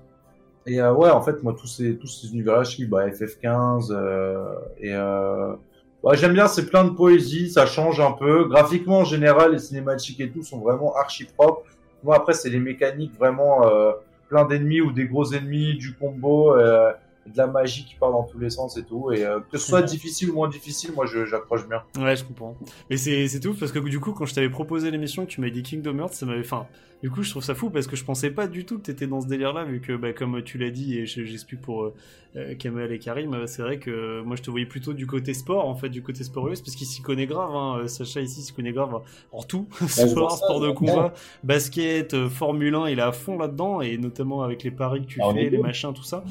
Et 0.66 0.80
euh, 0.80 0.92
ouais, 0.92 1.10
en 1.10 1.22
fait, 1.22 1.42
moi, 1.42 1.56
tous 1.58 1.66
ces, 1.66 1.96
tous 1.96 2.06
ces 2.06 2.28
univers-là, 2.28 2.64
je 2.64 2.76
kiffe, 2.76 2.88
bah, 2.88 3.08
FF15, 3.08 3.88
euh, 3.90 4.54
et 4.78 4.92
euh, 4.92 5.54
ouais, 6.02 6.16
j'aime 6.16 6.34
bien, 6.34 6.48
c'est 6.48 6.66
plein 6.66 6.84
de 6.84 6.90
poésie, 6.90 7.50
ça 7.50 7.66
change 7.66 8.00
un 8.00 8.12
peu. 8.12 8.44
Graphiquement, 8.44 8.98
en 8.98 9.04
général, 9.04 9.52
les 9.52 9.58
cinématiques 9.58 10.20
et 10.20 10.30
tout 10.30 10.42
sont 10.42 10.58
vraiment 10.58 10.94
archi 10.96 11.24
propres. 11.24 11.62
Moi, 12.02 12.16
après, 12.16 12.34
c'est 12.34 12.50
les 12.50 12.60
mécaniques 12.60 13.16
vraiment 13.18 13.66
euh, 13.66 13.92
plein 14.28 14.44
d'ennemis 14.44 14.80
ou 14.80 14.92
des 14.92 15.06
gros 15.06 15.32
ennemis, 15.32 15.76
du 15.76 15.94
combo, 15.94 16.56
euh, 16.56 16.92
de 17.26 17.36
la 17.36 17.46
magie 17.46 17.84
qui 17.84 17.94
part 17.94 18.12
dans 18.12 18.22
tous 18.24 18.38
les 18.38 18.50
sens 18.50 18.76
et 18.76 18.84
tout. 18.84 19.12
Et 19.12 19.24
euh, 19.24 19.40
que 19.52 19.58
ce 19.58 19.66
soit 19.68 19.82
difficile 19.82 20.30
ou 20.30 20.34
moins 20.34 20.48
difficile, 20.48 20.92
moi, 20.94 21.06
j'accroche 21.06 21.66
bien. 21.68 21.82
Ouais, 21.98 22.16
je 22.16 22.24
comprends. 22.24 22.56
Mais 22.88 22.96
c'est 22.96 23.28
c'est 23.28 23.40
tout 23.40 23.54
parce 23.54 23.72
que 23.72 23.78
du 23.78 24.00
coup, 24.00 24.12
quand 24.12 24.26
je 24.26 24.34
t'avais 24.34 24.50
proposé 24.50 24.90
l'émission, 24.90 25.26
tu 25.26 25.40
m'avais 25.40 25.52
dit 25.52 25.62
Kingdom 25.62 25.98
Hearts, 25.98 26.14
ça 26.14 26.26
m'avait. 26.26 26.40
Enfin, 26.40 26.66
du 27.02 27.10
coup, 27.10 27.22
je 27.22 27.30
trouve 27.30 27.42
ça 27.42 27.54
fou 27.54 27.70
parce 27.70 27.86
que 27.86 27.96
je 27.96 28.04
pensais 28.04 28.30
pas 28.30 28.46
du 28.46 28.64
tout 28.66 28.76
que 28.78 28.82
t'étais 28.82 29.06
dans 29.06 29.20
ce 29.20 29.26
délire-là, 29.26 29.64
vu 29.64 29.80
que, 29.80 29.96
bah, 29.96 30.12
comme 30.12 30.42
tu 30.42 30.58
l'as 30.58 30.70
dit, 30.70 30.98
et 30.98 31.06
je- 31.06 31.24
j'explique 31.24 31.60
pour 31.62 31.84
euh, 31.84 31.94
euh, 32.36 32.54
Kamel 32.54 32.92
et 32.92 32.98
Karim, 32.98 33.32
euh, 33.34 33.46
c'est 33.46 33.62
vrai 33.62 33.78
que 33.78 33.90
euh, 33.90 34.22
moi 34.22 34.36
je 34.36 34.42
te 34.42 34.50
voyais 34.50 34.66
plutôt 34.66 34.92
du 34.92 35.06
côté 35.06 35.32
sport, 35.34 35.66
en 35.66 35.74
fait, 35.74 35.88
du 35.88 36.02
côté 36.02 36.24
sport 36.24 36.48
US, 36.48 36.60
parce 36.60 36.76
qu'il 36.76 36.86
s'y 36.86 37.00
connaît 37.02 37.26
grave. 37.26 37.50
Hein, 37.54 37.86
Sacha 37.88 38.20
ici 38.20 38.42
s'y 38.42 38.52
connaît 38.52 38.72
grave 38.72 38.94
en 39.32 39.42
tout 39.42 39.66
sport, 39.88 40.30
ça, 40.30 40.36
sport 40.36 40.60
de 40.60 40.68
ouais. 40.68 40.74
combat, 40.74 41.14
basket, 41.42 42.28
Formule 42.28 42.74
1, 42.74 42.88
il 42.90 42.98
est 42.98 43.02
à 43.02 43.12
fond 43.12 43.38
là-dedans, 43.38 43.80
et 43.80 43.96
notamment 43.98 44.42
avec 44.42 44.62
les 44.62 44.70
paris 44.70 45.00
que 45.02 45.06
tu 45.06 45.22
fais, 45.22 45.48
les 45.50 45.58
machins, 45.58 45.92
tout 45.94 46.02
ça. 46.04 46.24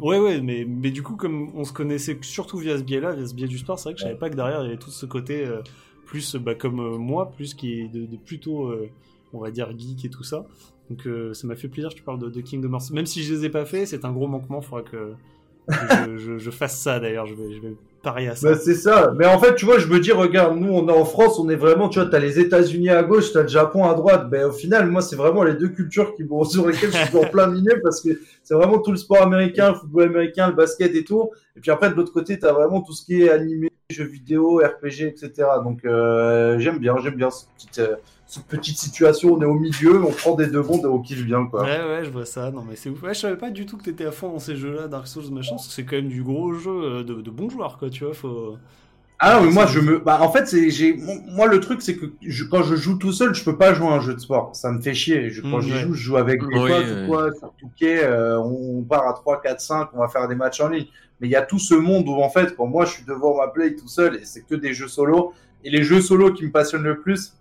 Ouais, 0.00 0.18
ouais, 0.18 0.40
mais, 0.40 0.64
mais 0.66 0.90
du 0.90 1.02
coup, 1.02 1.16
comme 1.16 1.50
on 1.54 1.64
se 1.64 1.72
connaissait 1.72 2.18
surtout 2.22 2.58
via 2.58 2.76
ce 2.76 2.82
biais-là, 2.82 3.12
via 3.14 3.26
ce 3.26 3.34
biais 3.34 3.46
du 3.48 3.58
sport, 3.58 3.78
c'est 3.78 3.84
vrai 3.90 3.94
que 3.94 4.00
je 4.00 4.04
savais 4.04 4.18
pas 4.18 4.30
que 4.30 4.34
derrière 4.36 4.60
il 4.62 4.64
y 4.64 4.68
avait 4.68 4.78
tout 4.78 4.90
ce 4.90 5.06
côté 5.06 5.44
euh, 5.44 5.62
plus 6.04 6.36
bah, 6.36 6.54
comme 6.54 6.80
euh, 6.80 6.98
moi, 6.98 7.30
plus 7.32 7.54
qui 7.54 7.80
est 7.80 7.88
de, 7.88 8.06
de 8.06 8.16
plutôt, 8.16 8.66
euh, 8.68 8.90
on 9.32 9.40
va 9.40 9.50
dire, 9.50 9.70
geek 9.76 10.04
et 10.04 10.10
tout 10.10 10.24
ça. 10.24 10.46
Donc 10.90 11.06
euh, 11.06 11.34
ça 11.34 11.46
m'a 11.46 11.56
fait 11.56 11.68
plaisir 11.68 11.90
que 11.90 11.94
tu 11.96 12.02
parles 12.02 12.18
de, 12.18 12.28
de 12.30 12.40
Kingdom 12.40 12.72
Hearts. 12.72 12.90
Même 12.92 13.06
si 13.06 13.22
je 13.22 13.34
les 13.34 13.44
ai 13.46 13.50
pas 13.50 13.64
fait, 13.66 13.86
c'est 13.86 14.04
un 14.04 14.12
gros 14.12 14.26
manquement, 14.28 14.60
faudra 14.62 14.82
que, 14.82 15.14
que 15.68 15.86
je, 15.90 16.16
je- 16.18 16.38
je 16.38 16.50
fasse 16.50 16.78
ça 16.78 17.00
d'ailleurs, 17.00 17.26
je 17.26 17.34
vais, 17.34 17.52
je 17.52 17.60
vais 17.60 17.74
parier 18.02 18.28
à 18.28 18.36
ça. 18.36 18.50
Bah, 18.50 18.56
c'est 18.56 18.74
ça. 18.74 19.12
Mais 19.16 19.26
en 19.26 19.38
fait, 19.38 19.54
tu 19.56 19.64
vois, 19.66 19.78
je 19.78 19.86
me 19.88 19.98
dis, 20.00 20.12
regarde, 20.12 20.56
nous, 20.58 20.70
on 20.72 20.88
est 20.88 20.92
en 20.92 21.04
France, 21.04 21.38
on 21.38 21.48
est 21.50 21.56
vraiment, 21.56 21.88
tu 21.88 21.98
vois, 21.98 22.08
t'as 22.08 22.20
les 22.20 22.38
États-Unis 22.38 22.90
à 22.90 23.02
gauche, 23.02 23.32
t'as 23.32 23.42
le 23.42 23.48
Japon 23.48 23.84
à 23.84 23.94
droite. 23.94 24.30
Ben, 24.30 24.46
au 24.46 24.52
final, 24.52 24.88
moi, 24.88 25.02
c'est 25.02 25.16
vraiment 25.16 25.42
les 25.42 25.54
deux 25.54 25.68
cultures 25.68 26.14
qui 26.14 26.22
vont, 26.22 26.44
sur 26.44 26.66
lesquelles 26.68 26.92
je 26.92 27.04
suis 27.06 27.16
en 27.18 27.24
plein 27.28 27.48
milieu 27.48 27.80
parce 27.82 28.00
que 28.00 28.10
c'est 28.44 28.54
vraiment 28.54 28.78
tout 28.78 28.92
le 28.92 28.96
sport 28.96 29.20
américain, 29.22 29.70
le 29.72 29.74
football 29.78 30.04
américain, 30.04 30.48
le 30.48 30.54
basket 30.54 30.94
et 30.94 31.04
tout. 31.04 31.30
Et 31.56 31.60
puis 31.60 31.70
après, 31.70 31.90
de 31.90 31.94
l'autre 31.96 32.12
côté, 32.12 32.38
t'as 32.38 32.52
vraiment 32.52 32.80
tout 32.82 32.92
ce 32.92 33.04
qui 33.04 33.22
est 33.22 33.30
animé, 33.30 33.68
jeux 33.90 34.04
vidéo, 34.04 34.58
RPG, 34.58 35.06
etc. 35.06 35.48
Donc, 35.64 35.82
euh, 35.86 36.58
j'aime 36.58 36.78
bien, 36.78 36.96
j'aime 36.98 37.14
bien 37.14 37.30
cette 37.30 37.48
petite, 37.54 37.78
euh, 37.78 37.96
cette 38.26 38.44
petite 38.44 38.76
situation. 38.76 39.32
On 39.32 39.40
est 39.40 39.46
au 39.46 39.54
milieu, 39.54 40.04
on 40.04 40.10
prend 40.12 40.34
des 40.34 40.46
deux 40.46 40.62
mondes 40.62 40.82
et 40.84 40.88
on 40.88 40.98
kiffe 41.00 41.24
bien, 41.24 41.46
quoi. 41.46 41.62
Ouais, 41.62 41.80
ouais, 41.82 42.04
je 42.04 42.10
vois 42.10 42.26
ça. 42.26 42.50
Non, 42.50 42.62
mais 42.68 42.76
c'est 42.76 42.90
ouf. 42.90 43.02
Ouais, 43.02 43.14
je 43.14 43.20
savais 43.20 43.38
pas 43.38 43.48
du 43.48 43.64
tout 43.64 43.78
que 43.78 43.84
t'étais 43.84 44.04
à 44.04 44.12
fond 44.12 44.30
dans 44.30 44.38
ces 44.38 44.56
jeux-là, 44.56 44.88
Dark 44.88 45.06
Souls, 45.06 45.30
machin, 45.32 45.52
parce 45.56 45.68
que 45.68 45.72
c'est 45.72 45.84
quand 45.84 45.96
même 45.96 46.08
du 46.08 46.22
gros 46.22 46.52
jeu 46.52 46.70
euh, 46.70 47.02
de, 47.02 47.14
de 47.22 47.30
bons 47.30 47.48
joueurs, 47.48 47.78
quoi, 47.78 47.88
tu 47.88 48.04
vois. 48.04 48.12
Faut. 48.12 48.56
Ah 49.20 49.34
non, 49.34 49.46
mais 49.46 49.50
moi 49.50 49.66
je 49.66 49.80
me 49.80 49.98
bah 49.98 50.18
en 50.22 50.30
fait 50.30 50.46
c'est 50.46 50.70
j'ai 50.70 50.96
moi 51.32 51.48
le 51.48 51.58
truc 51.58 51.82
c'est 51.82 51.96
que 51.96 52.06
je- 52.22 52.44
quand 52.44 52.62
je 52.62 52.76
joue 52.76 52.98
tout 52.98 53.10
seul, 53.12 53.34
je 53.34 53.42
peux 53.42 53.58
pas 53.58 53.74
jouer 53.74 53.88
à 53.88 53.94
un 53.94 54.00
jeu 54.00 54.14
de 54.14 54.20
sport, 54.20 54.54
ça 54.54 54.70
me 54.70 54.80
fait 54.80 54.94
chier. 54.94 55.28
Je, 55.30 55.42
quand 55.42 55.58
Mm, 55.58 55.62
j'y 55.62 55.72
ouais. 55.72 55.80
joue, 55.80 55.92
je 55.94 56.02
joue 56.04 56.16
avec 56.18 56.40
des 56.40 56.46
Oui, 56.46 56.60
potes 56.68 56.84
ouais. 56.84 56.92
ou 56.92 57.06
quoi, 57.10 57.32
sur 57.32 57.52
Touquet, 57.58 58.04
euh, 58.04 58.38
on, 58.40 58.78
on 58.78 58.82
part 58.84 59.08
à 59.08 59.14
3 59.14 59.40
4 59.42 59.60
5, 59.60 59.88
on 59.94 59.98
va 59.98 60.08
faire 60.08 60.28
des 60.28 60.36
matchs 60.36 60.60
en 60.60 60.68
ligne. 60.68 60.86
Mais 61.20 61.28
il 61.28 61.30
y 61.30 61.36
a 61.36 61.42
tout 61.42 61.58
ce 61.58 61.74
monde 61.74 62.08
où 62.08 62.14
en 62.22 62.30
fait 62.30 62.54
quand 62.56 62.66
moi 62.66 62.84
je 62.84 62.92
suis 62.92 63.04
devant 63.04 63.36
ma 63.36 63.48
play 63.48 63.74
tout 63.74 63.88
seul 63.88 64.16
et 64.16 64.24
c'est 64.24 64.42
que 64.42 64.54
des 64.54 64.72
jeux 64.74 64.88
solo 64.88 65.32
et 65.64 65.70
les 65.70 65.82
jeux 65.82 66.00
solo 66.00 66.32
qui 66.32 66.44
me 66.44 66.50
passionnent 66.52 66.84
le 66.84 67.00
plus 67.00 67.34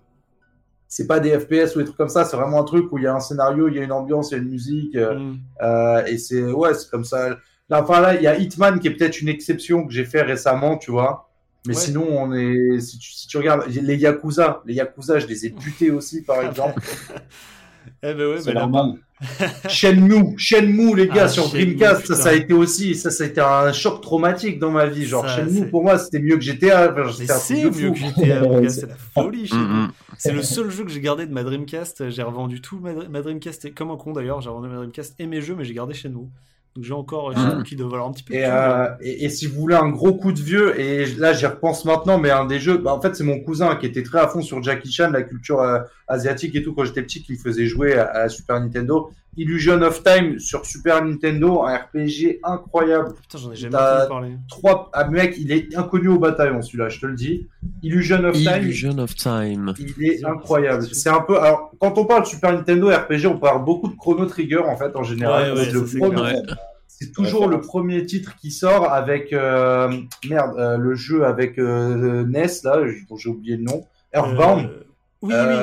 c'est 0.89 1.05
pas 1.05 1.19
des 1.19 1.38
FPS 1.38 1.75
ou 1.75 1.80
des 1.80 1.86
trucs 1.86 1.97
comme 1.97 2.07
ça, 2.07 2.23
c'est 2.23 2.38
vraiment 2.38 2.61
un 2.61 2.63
truc 2.63 2.89
où 2.93 2.97
il 2.97 3.03
y 3.03 3.07
a 3.07 3.13
un 3.13 3.19
scénario, 3.19 3.67
il 3.67 3.75
y 3.75 3.80
a 3.80 3.84
une 3.84 3.91
ambiance, 3.91 4.32
il 4.32 4.36
y 4.36 4.38
a 4.39 4.41
une 4.41 4.49
musique 4.49 4.95
euh, 4.95 5.19
Mm. 5.19 5.39
euh, 5.61 6.05
et 6.05 6.17
c'est 6.17 6.41
ouais, 6.43 6.73
c'est 6.75 6.89
comme 6.89 7.03
ça. 7.03 7.38
Là, 7.69 7.84
enfin 7.84 7.99
là, 7.99 8.15
il 8.15 8.21
y 8.21 8.28
a 8.28 8.38
Hitman 8.38 8.80
qui 8.80 8.88
est 8.88 8.91
peut-être 8.91 9.19
une 9.21 9.28
exception 9.28 9.86
que 9.86 9.91
j'ai 9.91 10.05
fait 10.05 10.21
récemment, 10.21 10.78
tu 10.78 10.91
vois. 10.91 11.30
Mais 11.67 11.75
Ouais. 11.75 11.82
sinon, 11.82 12.07
on 12.09 12.34
est 12.34 12.80
si 12.80 12.97
tu, 12.99 13.11
si 13.11 13.28
tu 13.28 13.36
regardes 13.38 13.67
les 13.67 13.97
Yakuza, 13.97 14.61
les 14.65 14.75
Yakuza, 14.75 15.19
je 15.19 15.28
les 15.28 15.45
ai 15.47 15.49
butés 15.49 15.91
aussi 15.91 16.23
par 16.23 16.41
exemple. 16.47 16.82
Eh 18.03 18.13
ben 18.13 18.27
ouais, 18.29 18.41
C'est 18.41 18.53
là- 18.53 18.61
normal. 18.61 18.93
Shenmue, 19.67 20.35
Shenmue 20.38 20.95
les 20.95 21.07
gars 21.07 21.23
Ah, 21.23 21.27
sur 21.27 21.47
Shenmue, 21.47 21.65
Dreamcast, 21.75 21.95
ça, 21.95 22.01
putain. 22.03 22.15
ça 22.15 22.29
a 22.29 22.33
été 22.33 22.53
aussi, 22.53 22.93
ça, 22.95 23.09
ça 23.09 23.23
a 23.23 23.27
été 23.27 23.41
un 23.41 23.71
choc 23.73 23.99
traumatique 24.01 24.59
dans 24.59 24.69
ma 24.71 24.85
vie. 24.85 25.05
Genre 25.05 25.27
Ça, 25.27 25.38
Shenmue 25.38 25.59
c'est- 25.59 25.65
pour 25.71 25.81
moi 25.83 25.97
c'était 25.97 26.19
mieux 26.19 26.35
que 26.35 26.43
GTA. 26.43 26.91
Enfin, 26.91 27.11
c'est 27.39 27.63
mieux 27.63 27.71
fou. 27.71 27.93
que 27.93 27.97
GTA, 27.99 28.41
C'est- 28.69 28.85
la 28.88 28.95
folie. 28.95 29.49
Mm, 29.51 29.57
mm. 29.57 29.91
C'est 30.19 30.33
le 30.33 30.43
seul 30.43 30.69
jeu 30.69 30.83
que 30.83 30.91
j'ai 30.91 31.01
gardé 31.01 31.25
de 31.25 31.33
ma 31.33 31.43
Dreamcast. 31.43 32.09
J'ai 32.09 32.21
revendu 32.23 32.61
tout 32.61 32.79
ma, 32.79 32.93
ma 33.09 33.21
Dreamcast, 33.21 33.65
et 33.65 33.71
comme 33.71 33.89
un 33.91 33.97
con 33.97 34.13
d'ailleurs, 34.13 34.41
j'ai 34.41 34.49
revendu 34.49 34.67
ma 34.69 34.75
Dreamcast 34.75 35.15
et 35.19 35.25
mes 35.25 35.41
jeux, 35.41 35.55
mais 35.55 35.63
j'ai 35.63 35.73
gardé 35.73 35.93
chez 35.95 36.09
nous. 36.09 36.29
Donc 36.76 36.84
j'ai 36.84 36.93
encore 36.93 37.34
nous 37.34 37.63
qui 37.63 37.76
doit 37.76 37.89
valoir 37.89 38.07
un 38.07 38.11
petit 38.11 38.24
peu. 38.24 38.34
Et, 38.34 38.38
plus, 38.38 38.47
euh, 38.47 38.88
et, 39.01 39.26
et 39.26 39.30
si 39.30 39.47
vous 39.47 39.59
voulez 39.59 39.76
un 39.76 39.89
gros 39.89 40.13
coup 40.13 40.32
de 40.32 40.39
vieux, 40.39 40.80
et 40.80 41.05
là 41.15 41.34
j'y 41.34 41.45
repense 41.45 41.86
maintenant, 41.86 42.20
mais 42.20 42.30
un 42.30 42.45
des 42.45 42.59
jeux, 42.59 42.78
bah, 42.78 42.93
en 42.93 43.01
fait 43.01 43.15
c'est 43.15 43.24
mon 43.24 43.39
cousin 43.39 43.76
qui 43.76 43.88
était 43.88 44.03
très 44.03 44.20
à 44.20 44.28
fond 44.28 44.41
sur 44.41 44.61
Jackie 44.61 44.91
Chan, 44.91 45.09
la 45.11 45.24
culture 45.24 45.61
euh, 45.61 45.80
asiatique 46.07 46.55
et 46.55 46.63
tout 46.63 46.74
quand 46.74 46.86
j'étais 46.86 47.01
petit, 47.01 47.24
qui 47.24 47.34
me 47.34 47.38
faisait 47.38 47.65
jouer 47.65 47.97
à, 47.97 48.30
Super 48.30 48.59
Nintendo. 48.59 49.11
Illusion 49.38 49.81
of 49.83 50.03
Time 50.03 50.39
sur 50.39 50.65
Super 50.65 51.03
Nintendo, 51.05 51.63
un 51.63 51.75
RPG 51.75 52.39
incroyable. 52.43 53.13
Putain, 53.21 53.38
j'en 53.38 53.51
ai 53.51 53.55
jamais 53.55 53.75
entendu 53.75 54.07
parler. 54.09 54.31
Trois, 54.49 54.89
ah, 54.93 55.07
mec, 55.09 55.35
il 55.38 55.51
est 55.51 55.75
inconnu 55.77 56.07
au 56.07 56.17
bataillon 56.19 56.61
celui-là, 56.61 56.89
je 56.89 56.99
te 56.99 57.05
le 57.05 57.13
dis. 57.15 57.47
Illusion 57.83 58.23
of 58.23 58.33
Time, 58.35 58.63
Illusion 58.63 58.97
of 58.97 59.15
Time. 59.15 59.73
il 59.77 60.03
est 60.05 60.25
incroyable. 60.25 60.83
C'est 60.91 61.09
un 61.09 61.21
peu, 61.21 61.39
alors 61.39 61.71
quand 61.79 61.97
on 61.97 62.05
parle 62.05 62.25
Super 62.25 62.51
Nintendo 62.53 62.89
RPG, 62.89 63.27
on 63.27 63.38
parle 63.38 63.63
beaucoup 63.63 63.88
de 63.89 63.95
Chrono 63.95 64.25
Trigger 64.25 64.59
en 64.59 64.75
fait 64.75 64.95
en 64.95 65.03
général. 65.03 65.53
Ouais, 65.53 65.59
ouais, 65.59 65.65
C'est 65.65 65.71
le 65.73 65.79
ça, 65.81 65.91
c'est 65.91 65.99
premier- 65.99 66.15
clair. 66.15 66.33
Ouais. 66.47 66.53
c'est 66.88 67.11
toujours 67.11 67.47
le 67.47 67.61
premier 67.61 68.05
titre 68.07 68.35
qui 68.38 68.49
sort 68.49 68.91
avec 68.91 69.31
euh, 69.33 69.91
merde 70.27 70.57
euh, 70.57 70.77
le 70.77 70.95
jeu 70.95 71.25
avec 71.25 71.59
euh, 71.59 72.25
NES 72.25 72.47
là 72.63 72.77
dont 73.07 73.17
j'ai 73.17 73.29
oublié 73.29 73.57
le 73.57 73.63
nom 73.63 73.85
Earthbound 74.13 74.65
Euh, 74.65 74.79
Oui, 75.21 75.33
oui, 75.33 75.55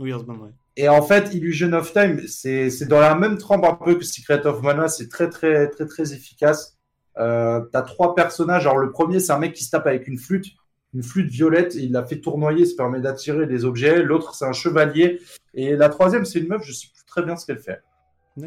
oui. 0.00 0.10
Earthbound, 0.10 0.40
ouais. 0.42 0.48
Et 0.76 0.88
en 0.88 1.02
fait 1.02 1.32
Illusion 1.34 1.72
of 1.72 1.92
Time 1.92 2.20
c'est 2.26 2.86
dans 2.88 3.00
la 3.00 3.14
même 3.14 3.36
trempe 3.38 3.64
un 3.64 3.74
peu 3.74 3.94
que 3.96 4.04
Secret 4.04 4.46
of 4.46 4.62
Mana 4.62 4.88
c'est 4.88 5.08
très 5.08 5.28
très 5.28 5.68
très 5.68 5.86
très 5.86 6.12
efficace 6.12 6.78
euh, 7.18 7.60
t'as 7.72 7.82
trois 7.82 8.14
personnages 8.14 8.66
alors 8.66 8.78
le 8.78 8.90
premier 8.90 9.20
c'est 9.20 9.32
un 9.32 9.38
mec 9.38 9.52
qui 9.52 9.64
se 9.64 9.70
tape 9.70 9.86
avec 9.86 10.08
une 10.08 10.18
flûte 10.18 10.46
une 10.94 11.02
flûte 11.02 11.30
violette 11.30 11.74
et 11.76 11.80
il 11.80 11.92
la 11.92 12.04
fait 12.04 12.20
tournoyer 12.20 12.64
ça 12.66 12.74
permet 12.76 13.00
d'attirer 13.00 13.46
des 13.46 13.64
objets 13.64 14.02
l'autre 14.02 14.34
c'est 14.34 14.46
un 14.46 14.52
chevalier 14.52 15.20
et 15.54 15.76
la 15.76 15.88
troisième 15.90 16.24
c'est 16.24 16.38
une 16.38 16.48
meuf 16.48 16.62
je 16.64 16.72
sais 16.72 16.86
plus 16.94 17.04
très 17.06 17.22
bien 17.22 17.36
ce 17.36 17.44
qu'elle 17.46 17.58
fait 17.58 17.80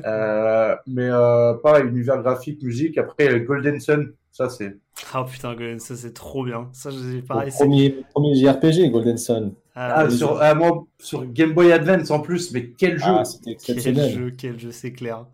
euh, 0.03 0.75
mais 0.87 1.07
euh, 1.07 1.53
pareil, 1.61 1.83
univers 1.85 2.19
graphique, 2.23 2.63
musique. 2.63 2.97
Après, 2.97 3.39
Golden 3.41 3.79
Sun, 3.79 4.13
ça 4.31 4.49
c'est. 4.49 4.77
Ah 5.13 5.23
putain, 5.23 5.53
Golden, 5.53 5.79
ça 5.79 5.95
c'est 5.95 6.11
trop 6.11 6.43
bien. 6.43 6.69
Ça, 6.73 6.89
j'ai 6.89 7.19
Au 7.19 7.21
pareil. 7.21 7.51
c'est- 7.51 7.59
premier, 7.63 7.91
premier 8.11 8.33
JRPG, 8.35 8.89
Golden 8.89 9.17
Sun. 9.17 9.53
Ah, 9.75 9.93
Ah, 9.97 10.09
sur, 10.09 10.41
ah, 10.41 10.55
moi, 10.55 10.85
sur 10.99 11.25
Game 11.25 11.53
Boy 11.53 11.71
Advance 11.71 12.09
en 12.11 12.19
plus, 12.21 12.51
mais 12.51 12.71
quel 12.77 12.97
jeu! 12.97 13.05
Ah, 13.07 13.25
c'était 13.25 13.57
Quel 13.63 13.77
exceptionnel. 13.77 14.11
jeu, 14.11 14.31
quel 14.37 14.59
jeu, 14.59 14.71
c'est 14.71 14.93
clair. 14.93 15.25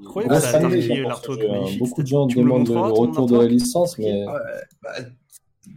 Incroyable, 0.00 0.34
ça 0.40 0.56
a 0.56 0.58
hein. 0.58 0.68
magnifique, 0.68 1.78
Beaucoup 1.78 2.02
de 2.02 2.08
gens 2.08 2.26
demandent 2.26 2.68
le 2.68 2.80
retour 2.80 3.26
de 3.26 3.38
la 3.38 3.46
licence, 3.46 3.96
mais 3.98 4.26
Ouais, 4.26 4.32
bah, 4.82 4.90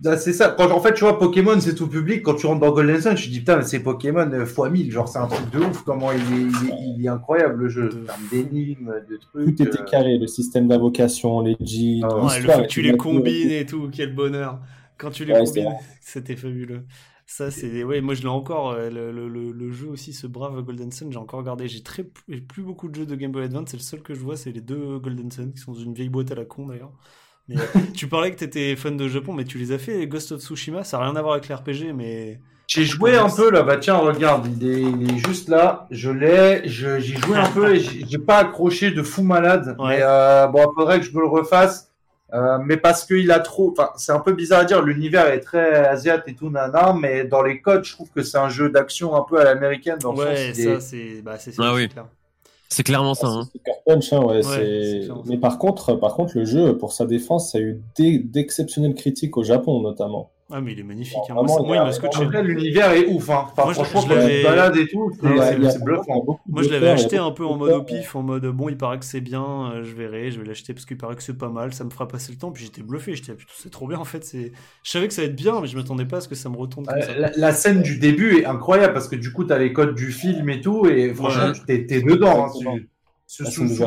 bah, 0.02 0.18
c'est 0.18 0.34
ça. 0.34 0.50
Quand, 0.50 0.70
en 0.72 0.80
fait, 0.82 0.94
tu 0.94 1.02
vois, 1.06 1.18
Pokémon, 1.18 1.60
c'est 1.60 1.74
tout 1.76 1.88
public. 1.88 2.22
Quand 2.22 2.36
tu 2.36 2.46
rentres 2.46 2.60
dans 2.60 2.72
Golden 2.72 3.00
Sun, 3.00 3.16
tu 3.16 3.28
te 3.28 3.32
dis, 3.32 3.40
putain, 3.40 3.58
mais 3.58 3.64
c'est 3.64 3.80
Pokémon 3.80 4.30
euh, 4.34 4.46
fois 4.46 4.70
1000. 4.70 4.92
Genre, 4.92 5.08
c'est 5.08 5.20
un 5.20 5.28
truc 5.28 5.50
de 5.52 5.60
ouf. 5.60 5.84
Comment 5.84 6.12
il 6.12 6.18
est, 6.20 6.22
il 6.64 6.70
est, 6.70 6.74
il 6.98 7.06
est 7.06 7.10
incroyable, 7.10 7.64
le 7.64 7.70
jeu. 7.70 7.90
De 7.90 8.02
En 8.02 8.06
termes 8.06 8.28
d'énigmes, 8.32 8.94
de 9.10 9.18
trucs. 9.18 9.56
tout 9.56 9.64
était 9.64 9.80
euh, 9.80 9.84
carré. 9.86 10.18
Le 10.18 10.28
système 10.28 10.68
d'invocation, 10.68 11.42
les 11.42 11.56
G, 11.62 12.02
Ah 12.04 12.10
le 12.22 12.30
fait 12.30 12.62
que 12.64 12.68
tu 12.68 12.82
les 12.82 12.98
combines 12.98 13.52
et 13.52 13.66
tout, 13.66 13.90
quel 13.92 14.14
bonheur. 14.14 14.60
Quand 14.98 15.12
tu 15.12 15.26
les 15.26 15.34
combines, 15.34 15.76
c'était 16.02 16.36
fabuleux. 16.36 16.84
Ça, 17.30 17.52
c'est. 17.52 17.84
Ouais, 17.84 18.00
moi 18.02 18.14
je 18.14 18.22
l'ai 18.22 18.28
encore. 18.30 18.72
euh, 18.72 18.90
Le, 18.90 19.12
le, 19.12 19.28
le, 19.28 19.52
le 19.52 19.72
jeu 19.72 19.88
aussi, 19.90 20.14
ce 20.14 20.28
brave 20.28 20.62
Golden 20.62 20.92
Sun, 20.92 21.12
j'ai 21.12 21.18
encore 21.20 21.44
gardé. 21.44 21.68
J'ai 21.68 21.84
très 21.84 22.04
plus 22.06 22.64
beaucoup 22.64 22.88
de 22.88 22.96
jeux 22.96 23.06
de 23.06 23.16
Game 23.16 23.32
Boy 23.32 23.44
Advance. 23.44 23.70
C'est 23.72 23.78
le 23.78 23.84
seul 23.84 24.02
que 24.02 24.14
je 24.14 24.22
vois, 24.22 24.38
c'est 24.38 24.52
les 24.52 24.62
deux 24.62 24.98
Golden 25.00 25.30
Sun 25.32 25.52
qui 25.54 25.60
sont 25.60 25.74
dans 25.74 25.80
une 25.80 25.94
vieille 25.94 26.10
boîte 26.10 26.32
à 26.32 26.36
la 26.36 26.46
con 26.46 26.68
d'ailleurs. 26.68 26.94
Mais 27.50 27.58
euh, 27.60 27.66
tu 27.96 28.08
parlais 28.08 28.32
que 28.32 28.38
t'étais 28.38 28.76
fan 28.78 28.98
de 28.98 29.08
Japon, 29.10 29.34
mais 29.34 29.46
tu 29.46 29.58
les 29.58 29.72
as 29.74 29.80
fait, 29.80 29.98
les 29.98 30.08
Ghost 30.08 30.32
of 30.32 30.42
Tsushima? 30.42 30.84
Ça 30.86 30.98
n'a 31.00 31.06
rien 31.06 31.16
à 31.18 31.22
voir 31.22 31.34
avec 31.36 31.50
l'RPG, 31.50 31.94
mais. 31.94 32.40
J'ai 32.68 32.84
joué 32.84 33.16
un 33.18 33.30
peu 33.30 33.50
là, 33.50 33.64
bah 33.64 33.78
tiens, 33.78 33.96
regarde, 33.98 34.48
il 34.62 34.68
est, 34.70 34.82
il 34.82 35.12
est 35.12 35.18
juste 35.18 35.48
là. 35.48 35.88
Je 35.90 36.10
l'ai, 36.12 36.68
je- 36.68 37.00
j'ai 37.00 37.16
joué 37.18 37.38
un 37.38 37.50
peu 37.50 37.76
et 37.76 37.80
j'ai 37.80 38.06
j'ai 38.06 38.18
pas 38.20 38.40
accroché 38.40 38.92
de 38.92 39.04
fou 39.04 39.24
malade. 39.24 39.76
Ouais. 39.80 39.98
Mais 39.98 40.00
euh, 40.02 40.48
bon, 40.48 40.70
il 40.70 40.76
faudrait 40.76 41.00
que 41.00 41.06
je 41.06 41.14
me 41.14 41.22
le 41.22 41.28
refasse. 41.28 41.94
Euh, 42.34 42.58
mais 42.62 42.76
parce 42.76 43.06
qu'il 43.06 43.32
a 43.32 43.40
trop, 43.40 43.72
enfin, 43.72 43.92
c'est 43.96 44.12
un 44.12 44.20
peu 44.20 44.34
bizarre 44.34 44.60
à 44.62 44.66
dire. 44.66 44.82
L'univers 44.82 45.28
est 45.28 45.40
très 45.40 45.86
asiate 45.88 46.24
et 46.28 46.36
tout 46.36 46.50
nana, 46.50 46.94
mais 46.94 47.24
dans 47.24 47.42
les 47.42 47.62
codes, 47.62 47.86
je 47.86 47.94
trouve 47.94 48.10
que 48.10 48.22
c'est 48.22 48.38
un 48.38 48.50
jeu 48.50 48.70
d'action 48.70 49.16
un 49.16 49.22
peu 49.22 49.40
à 49.40 49.46
l'américaine. 49.46 49.98
Dans 50.02 50.12
le 50.12 50.18
Ouais, 50.20 50.54
sens, 50.54 50.64
ça, 50.64 50.80
c'est. 50.82 51.22
Bah, 51.22 51.36
c'est 51.40 51.54
Ah 51.58 51.74
oui. 51.74 51.88
clair. 51.88 52.06
C'est 52.70 52.84
clairement 52.84 53.14
ça. 53.14 53.28
Ah, 53.30 53.40
Hein. 53.40 53.48
punch, 53.86 54.12
hein, 54.12 54.20
ouais, 54.24 54.44
c'est 54.44 54.50
c'est- 55.00 55.06
clair. 55.06 55.16
Mais 55.26 55.38
par 55.38 55.58
contre, 55.58 55.94
par 55.94 56.16
contre, 56.16 56.38
le 56.38 56.44
jeu, 56.44 56.78
pour 56.78 56.92
sa 56.92 57.06
défense, 57.06 57.54
ça 57.54 57.60
a 57.60 57.62
eu 57.62 57.80
d'e- 57.98 58.22
d'exceptionnelles 58.26 58.96
critiques 58.96 59.38
au 59.38 59.44
Japon, 59.44 59.80
notamment. 59.80 60.32
Ah, 60.50 60.62
mais 60.62 60.72
il 60.72 60.80
est 60.80 60.84
magnifique. 60.84 61.18
hein. 61.30 61.34
Vraiment, 61.34 61.62
Moi, 61.66 61.76
il 61.76 61.82
m'a 61.84 61.92
scotché. 61.92 62.24
Après, 62.24 62.42
l'univers 62.42 62.92
est 62.94 63.06
ouf. 63.08 63.30
Hein. 63.30 63.48
Enfin, 63.52 63.64
Moi, 63.66 63.74
je- 63.74 63.84
franchement, 63.84 64.00
je 64.02 64.08
quand 64.08 64.14
tu 64.14 64.20
l'avais- 64.20 64.40
te 64.40 64.48
balades 64.48 64.78
et 64.78 64.88
tout, 64.88 65.12
c'est 65.22 65.84
bluffant. 65.84 66.40
Moi, 66.48 66.64
je 66.64 66.70
l'avais 66.70 66.88
acheté 66.90 67.18
a 67.18 67.24
un 67.26 67.32
peu 67.32 67.46
en 67.46 67.58
mode 67.58 67.74
au 67.74 67.84
pif, 67.84 68.16
en 68.16 68.22
mode 68.24 68.46
bon, 68.46 68.70
il 68.70 68.78
paraît 68.78 68.98
que 68.98 69.04
c'est 69.04 69.20
bien, 69.20 69.44
euh, 69.74 69.84
je 69.84 69.94
verrai, 69.94 70.32
je 70.32 70.40
vais 70.40 70.46
l'acheter 70.48 70.74
parce 70.74 70.86
qu'il 70.86 70.96
paraît 70.98 71.16
que 71.18 71.24
c'est 71.24 71.38
pas 71.38 71.50
mal, 71.50 71.74
ça 71.74 71.84
me 71.84 71.90
fera 71.90 72.08
passer 72.08 72.32
le 72.32 72.38
temps. 72.38 72.52
Puis 72.52 72.64
j'étais 72.64 72.82
bluffé, 72.82 73.14
j'étais 73.14 73.34
ah, 73.34 73.36
putain, 73.36 73.52
c'est 73.58 73.70
trop 73.72 73.88
bien 73.88 74.00
en 74.00 74.06
fait. 74.06 74.24
c'est- 74.24 74.54
Je 74.84 74.90
savais 74.90 75.08
que 75.10 75.14
ça 75.14 75.22
allait 75.22 75.32
être 75.32 75.36
bien, 75.36 75.60
mais 75.60 75.68
je 75.68 75.76
m'attendais 75.76 76.06
pas 76.06 76.18
à 76.18 76.22
ce 76.22 76.30
que 76.30 76.36
ça 76.36 76.48
me 76.50 76.56
retourne 76.56 76.86
comme 76.86 77.02
ça. 77.02 77.12
Euh, 77.12 77.20
La, 77.20 77.32
la 77.36 77.52
scène 77.52 77.82
du 77.82 78.00
début 78.00 78.38
est 78.38 78.46
incroyable 78.46 78.94
parce 78.94 79.10
que 79.10 79.18
du 79.18 79.34
coup, 79.34 79.44
tu 79.44 79.52
as 79.52 79.58
les 79.60 79.74
codes 79.74 79.96
du 79.96 80.12
film 80.14 80.50
et 80.50 80.62
tout, 80.62 80.86
et 80.88 81.14
franchement, 81.14 81.48
Ouais. 81.48 81.52
tu 81.54 81.66
t'es 81.88 82.02
dedans. 82.02 82.46
hein, 82.46 82.48
Exactement. 82.48 82.76
tu- 82.78 82.90
sous-. 83.28 83.84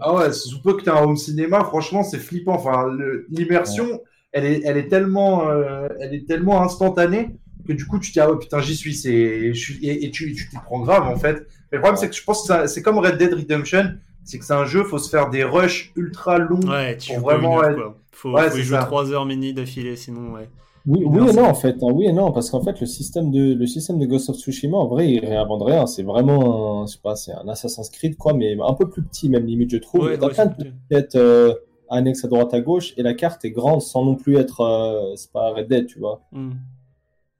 Ah 0.00 0.14
ouais, 0.14 0.32
sous 0.32 0.60
peu 0.60 0.74
que 0.76 0.82
tu 0.82 0.90
as 0.90 0.96
un 0.96 1.04
home 1.04 1.16
cinéma, 1.16 1.62
franchement, 1.62 2.02
c'est 2.02 2.18
flippant. 2.18 2.54
Enfin, 2.54 2.88
le- 2.88 3.26
l'immersion, 3.30 4.00
elle, 4.32 4.44
est, 4.44 4.60
elle, 4.64 4.76
est 4.76 4.88
tellement, 4.88 5.48
euh, 5.50 5.88
elle 6.00 6.14
est 6.14 6.26
tellement 6.26 6.62
instantanée 6.62 7.36
que 7.66 7.72
du 7.72 7.86
coup, 7.86 7.98
tu 7.98 8.08
te 8.10 8.14
dis, 8.14 8.20
ah 8.20 8.30
ouais, 8.30 8.38
putain, 8.38 8.60
j'y 8.60 8.74
suis. 8.76 8.94
c'est- 8.94 9.52
je 9.52 9.58
suis- 9.60 9.86
Et, 9.86 10.04
et 10.06 10.10
tu 10.10 10.32
tu 10.34 10.48
t'y 10.48 10.56
prends 10.64 10.80
grave, 10.80 11.06
en 11.06 11.16
fait. 11.16 11.46
Mais 11.70 11.76
le 11.76 11.80
problème, 11.80 11.96
c'est 12.00 12.08
que 12.08 12.14
je 12.16 12.24
pense 12.24 12.46
que 12.48 12.66
c'est 12.66 12.82
comme 12.82 12.98
Red 12.98 13.18
Dead 13.18 13.32
Redemption, 13.34 13.92
c'est 14.24 14.38
que 14.38 14.44
c'est 14.44 14.54
un 14.54 14.64
jeu, 14.64 14.84
faut 14.84 14.98
se 14.98 15.10
faire 15.10 15.28
des 15.30 15.44
rushs 15.44 15.92
ultra 15.96 16.38
longs. 16.38 16.60
Ouais, 16.66 16.96
tu 16.96 17.12
Pour 17.14 17.22
vraiment 17.24 17.58
heure, 17.62 17.70
être- 17.70 17.76
quoi. 17.76 17.96
Faut, 18.12 18.32
Ouais, 18.32 18.50
faut 18.50 18.56
y 18.58 18.62
jouer 18.62 18.78
ça. 18.78 18.84
3 18.84 19.12
heures 19.12 19.26
mini 19.26 19.52
d'affilée, 19.52 19.96
sinon, 19.96 20.32
ouais. 20.32 20.48
Oui, 20.86 21.02
oui 21.04 21.18
Non, 21.18 21.28
et 21.28 21.32
non, 21.34 21.44
en 21.44 21.54
fait. 21.54 21.74
hein, 21.82 21.88
oui 21.92 22.06
et 22.06 22.12
non, 22.12 22.32
parce 22.32 22.48
qu'en 22.50 22.62
fait, 22.62 22.80
le 22.80 22.86
système 22.86 23.30
de, 23.30 23.52
le 23.52 23.66
système 23.66 23.98
de 23.98 24.06
Ghost 24.06 24.30
of 24.30 24.36
Tsushima, 24.36 24.76
en 24.78 24.86
vrai, 24.88 25.10
il 25.10 25.20
réinvente 25.24 25.62
rien. 25.62 25.86
C'est 25.86 26.02
vraiment, 26.02 26.82
un, 26.82 26.86
je 26.86 26.92
sais 26.92 26.98
pas, 27.02 27.14
c'est 27.16 27.32
un 27.32 27.46
Assassin's 27.48 27.90
Creed, 27.90 28.16
quoi, 28.16 28.32
mais 28.32 28.56
un 28.66 28.72
peu 28.74 28.88
plus 28.88 29.02
petit, 29.02 29.28
même 29.28 29.44
limite, 29.44 29.70
je 29.70 29.76
trouve. 29.76 30.06
Ouais, 30.06 30.14
Et 30.14 30.18
t'as 30.18 30.28
ouais, 30.28 30.32
plein 30.32 30.46
de 30.46 30.54
petites 30.88 31.16
euh, 31.16 31.52
annexes 31.90 32.24
à 32.24 32.28
droite 32.28 32.52
à 32.54 32.60
gauche, 32.60 32.92
et 32.96 33.02
la 33.02 33.14
carte 33.14 33.44
est 33.44 33.50
grande 33.50 33.82
sans 33.82 34.04
non 34.04 34.14
plus 34.16 34.36
être, 34.36 34.60
euh, 34.60 35.14
c'est 35.16 35.32
pas 35.32 35.50
Red 35.52 35.68
Dead, 35.68 35.86
tu 35.86 35.98
vois. 35.98 36.22
Hmm. 36.32 36.52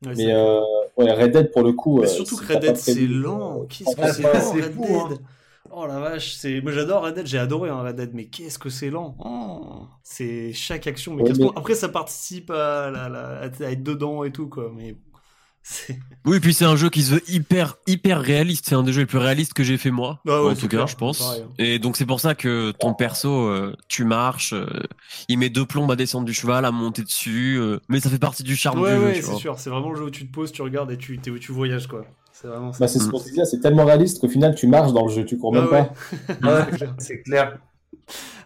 Ouais, 0.06 0.12
Mais 0.16 0.32
euh, 0.32 0.60
ouais, 0.96 1.10
Red 1.12 1.32
Dead, 1.32 1.50
pour 1.50 1.62
le 1.62 1.72
coup. 1.72 1.98
Mais 2.00 2.06
euh, 2.06 2.08
surtout 2.08 2.36
que 2.36 2.52
Red 2.52 2.60
Dead, 2.60 2.76
c'est 2.76 2.94
lent. 3.06 3.66
Qu'est-ce 3.68 3.96
que 3.96 4.12
c'est 4.12 4.22
lent, 4.22 4.52
Red 4.52 4.72
fou, 4.74 4.82
Dead? 4.82 5.18
Hein. 5.18 5.22
Oh 5.70 5.86
la 5.86 6.00
vache, 6.00 6.32
c'est 6.34 6.62
moi 6.62 6.72
j'adore 6.72 7.02
Red 7.04 7.14
Dead, 7.16 7.26
j'ai 7.26 7.36
adoré 7.38 7.68
un 7.68 7.82
Red 7.82 7.96
Dead, 7.96 8.10
mais 8.14 8.24
qu'est-ce 8.24 8.58
que 8.58 8.70
c'est 8.70 8.88
lent. 8.88 9.16
Oh, 9.22 9.82
c'est 10.02 10.52
chaque 10.54 10.86
action, 10.86 11.12
mais 11.14 11.24
Ouais, 11.24 11.32
mais- 11.38 11.48
après 11.56 11.74
ça 11.74 11.90
participe 11.90 12.50
à, 12.50 12.90
la, 12.90 13.08
la- 13.10 13.40
à 13.40 13.70
être 13.70 13.82
dedans 13.82 14.24
et 14.24 14.32
tout 14.32 14.48
quoi, 14.48 14.72
mais 14.74 14.96
Oui, 16.24 16.40
puis 16.40 16.52
c'est 16.52 16.64
un 16.64 16.76
jeu 16.76 16.90
qui 16.90 17.02
se 17.02 17.14
veut 17.14 17.22
hyper, 17.30 17.76
hyper 17.86 18.20
réaliste. 18.20 18.66
C'est 18.68 18.74
un 18.74 18.82
des 18.82 18.92
jeux 18.92 19.00
les 19.02 19.06
plus 19.06 19.18
réalistes 19.18 19.54
que 19.54 19.62
j'ai 19.64 19.78
fait 19.78 19.90
moi, 19.90 20.20
Ah 20.28 20.42
ouais, 20.42 20.50
en 20.50 20.54
tout 20.54 20.68
clair, 20.68 20.82
cas, 20.82 20.86
je 20.86 20.96
pense. 20.96 21.18
pareil, 21.18 21.42
hein. 21.42 21.52
Et 21.58 21.78
donc 21.78 21.96
c'est 21.96 22.04
pour 22.06 22.20
ça 22.20 22.34
que 22.34 22.72
ton 22.72 22.92
perso, 22.94 23.30
euh, 23.48 23.74
tu 23.88 24.04
marches, 24.04 24.52
euh, 24.52 24.66
il 25.28 25.38
met 25.38 25.48
deux 25.48 25.64
plombes 25.64 25.90
à 25.90 25.96
descendre 25.96 26.26
du 26.26 26.34
cheval, 26.34 26.64
à 26.64 26.70
monter 26.70 27.02
dessus, 27.02 27.56
euh, 27.58 27.80
mais 27.88 28.00
ça 28.00 28.10
fait 28.10 28.18
partie 28.18 28.42
du 28.42 28.56
charme 28.56 28.80
Ouais 28.80 28.94
du 28.98 29.04
ouais, 29.04 29.14
jeu. 29.14 29.22
c'est 29.22 29.34
sûr, 29.36 29.58
c'est 29.58 29.70
vraiment 29.70 29.90
le 29.90 29.96
jeu 29.96 30.04
où 30.04 30.10
tu 30.10 30.26
te 30.26 30.32
poses, 30.32 30.52
tu 30.52 30.60
regardes 30.62 30.90
et 30.90 30.98
tu 30.98 31.18
t'es- 31.18 31.38
tu 31.38 31.52
voyages 31.52 31.86
quoi. 31.86 32.04
C'est 32.32 32.46
vraiment 32.48 32.72
ça. 32.72 32.80
Bah, 32.80 32.88
c'est 32.88 32.98
ce 32.98 33.08
qu'on 33.08 33.18
se 33.18 33.24
disait, 33.30 33.44
c'est 33.44 33.60
tellement 33.60 33.84
réaliste 33.84 34.20
qu'au 34.20 34.28
final, 34.28 34.54
tu 34.54 34.66
marches 34.68 34.92
dans 34.92 35.06
le 35.06 35.12
jeu, 35.12 35.24
tu 35.24 35.38
cours 35.38 35.52
même 35.52 35.66
Ah 35.72 35.72
ouais. 35.72 36.36
pas. 36.40 36.68
C'est 36.98 37.22
clair. 37.22 37.58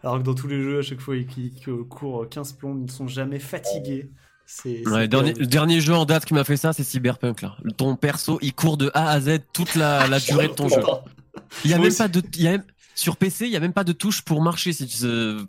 Alors 0.02 0.18
que 0.18 0.22
dans 0.24 0.34
tous 0.34 0.48
les 0.48 0.60
jeux, 0.62 0.78
à 0.78 0.82
chaque 0.82 1.00
fois 1.00 1.14
qui, 1.18 1.50
qui 1.52 1.70
courent 1.88 2.28
15 2.28 2.52
plombes, 2.54 2.78
ils 2.80 2.86
ne 2.86 2.90
sont 2.90 3.06
jamais 3.06 3.38
fatigués. 3.38 4.10
C'est 4.54 4.86
Ouais, 4.88 5.02
c'est 5.02 5.08
dernier, 5.08 5.32
terrible. 5.32 5.40
le 5.40 5.46
dernier 5.46 5.80
jeu 5.80 5.94
en 5.94 6.04
date 6.04 6.24
qui 6.26 6.34
m'a 6.34 6.44
fait 6.44 6.56
ça, 6.56 6.72
c'est 6.72 6.84
Cyberpunk 6.84 7.42
là. 7.42 7.56
Ton 7.76 7.96
perso, 7.96 8.38
il 8.42 8.52
court 8.54 8.76
de 8.76 8.90
A 8.94 9.10
à 9.10 9.20
Z 9.20 9.38
toute 9.52 9.74
la, 9.74 10.06
la 10.08 10.20
durée 10.20 10.48
de 10.48 10.52
ton 10.52 10.68
jeu. 10.68 10.76
Il 11.64 11.70
y 11.70 11.74
a 11.74 11.78
même 11.78 11.94
pas 11.94 12.08
de, 12.08 12.22
il 12.36 12.42
y 12.42 12.48
a 12.48 12.52
même- 12.52 12.64
sur 12.94 13.16
PC, 13.16 13.46
il 13.46 13.50
y 13.52 13.56
a 13.56 13.60
même 13.60 13.72
pas 13.72 13.84
de 13.84 13.92
touche 13.92 14.20
pour 14.22 14.42
marcher, 14.42 14.72
si 14.74 14.86
tu, 14.86 15.06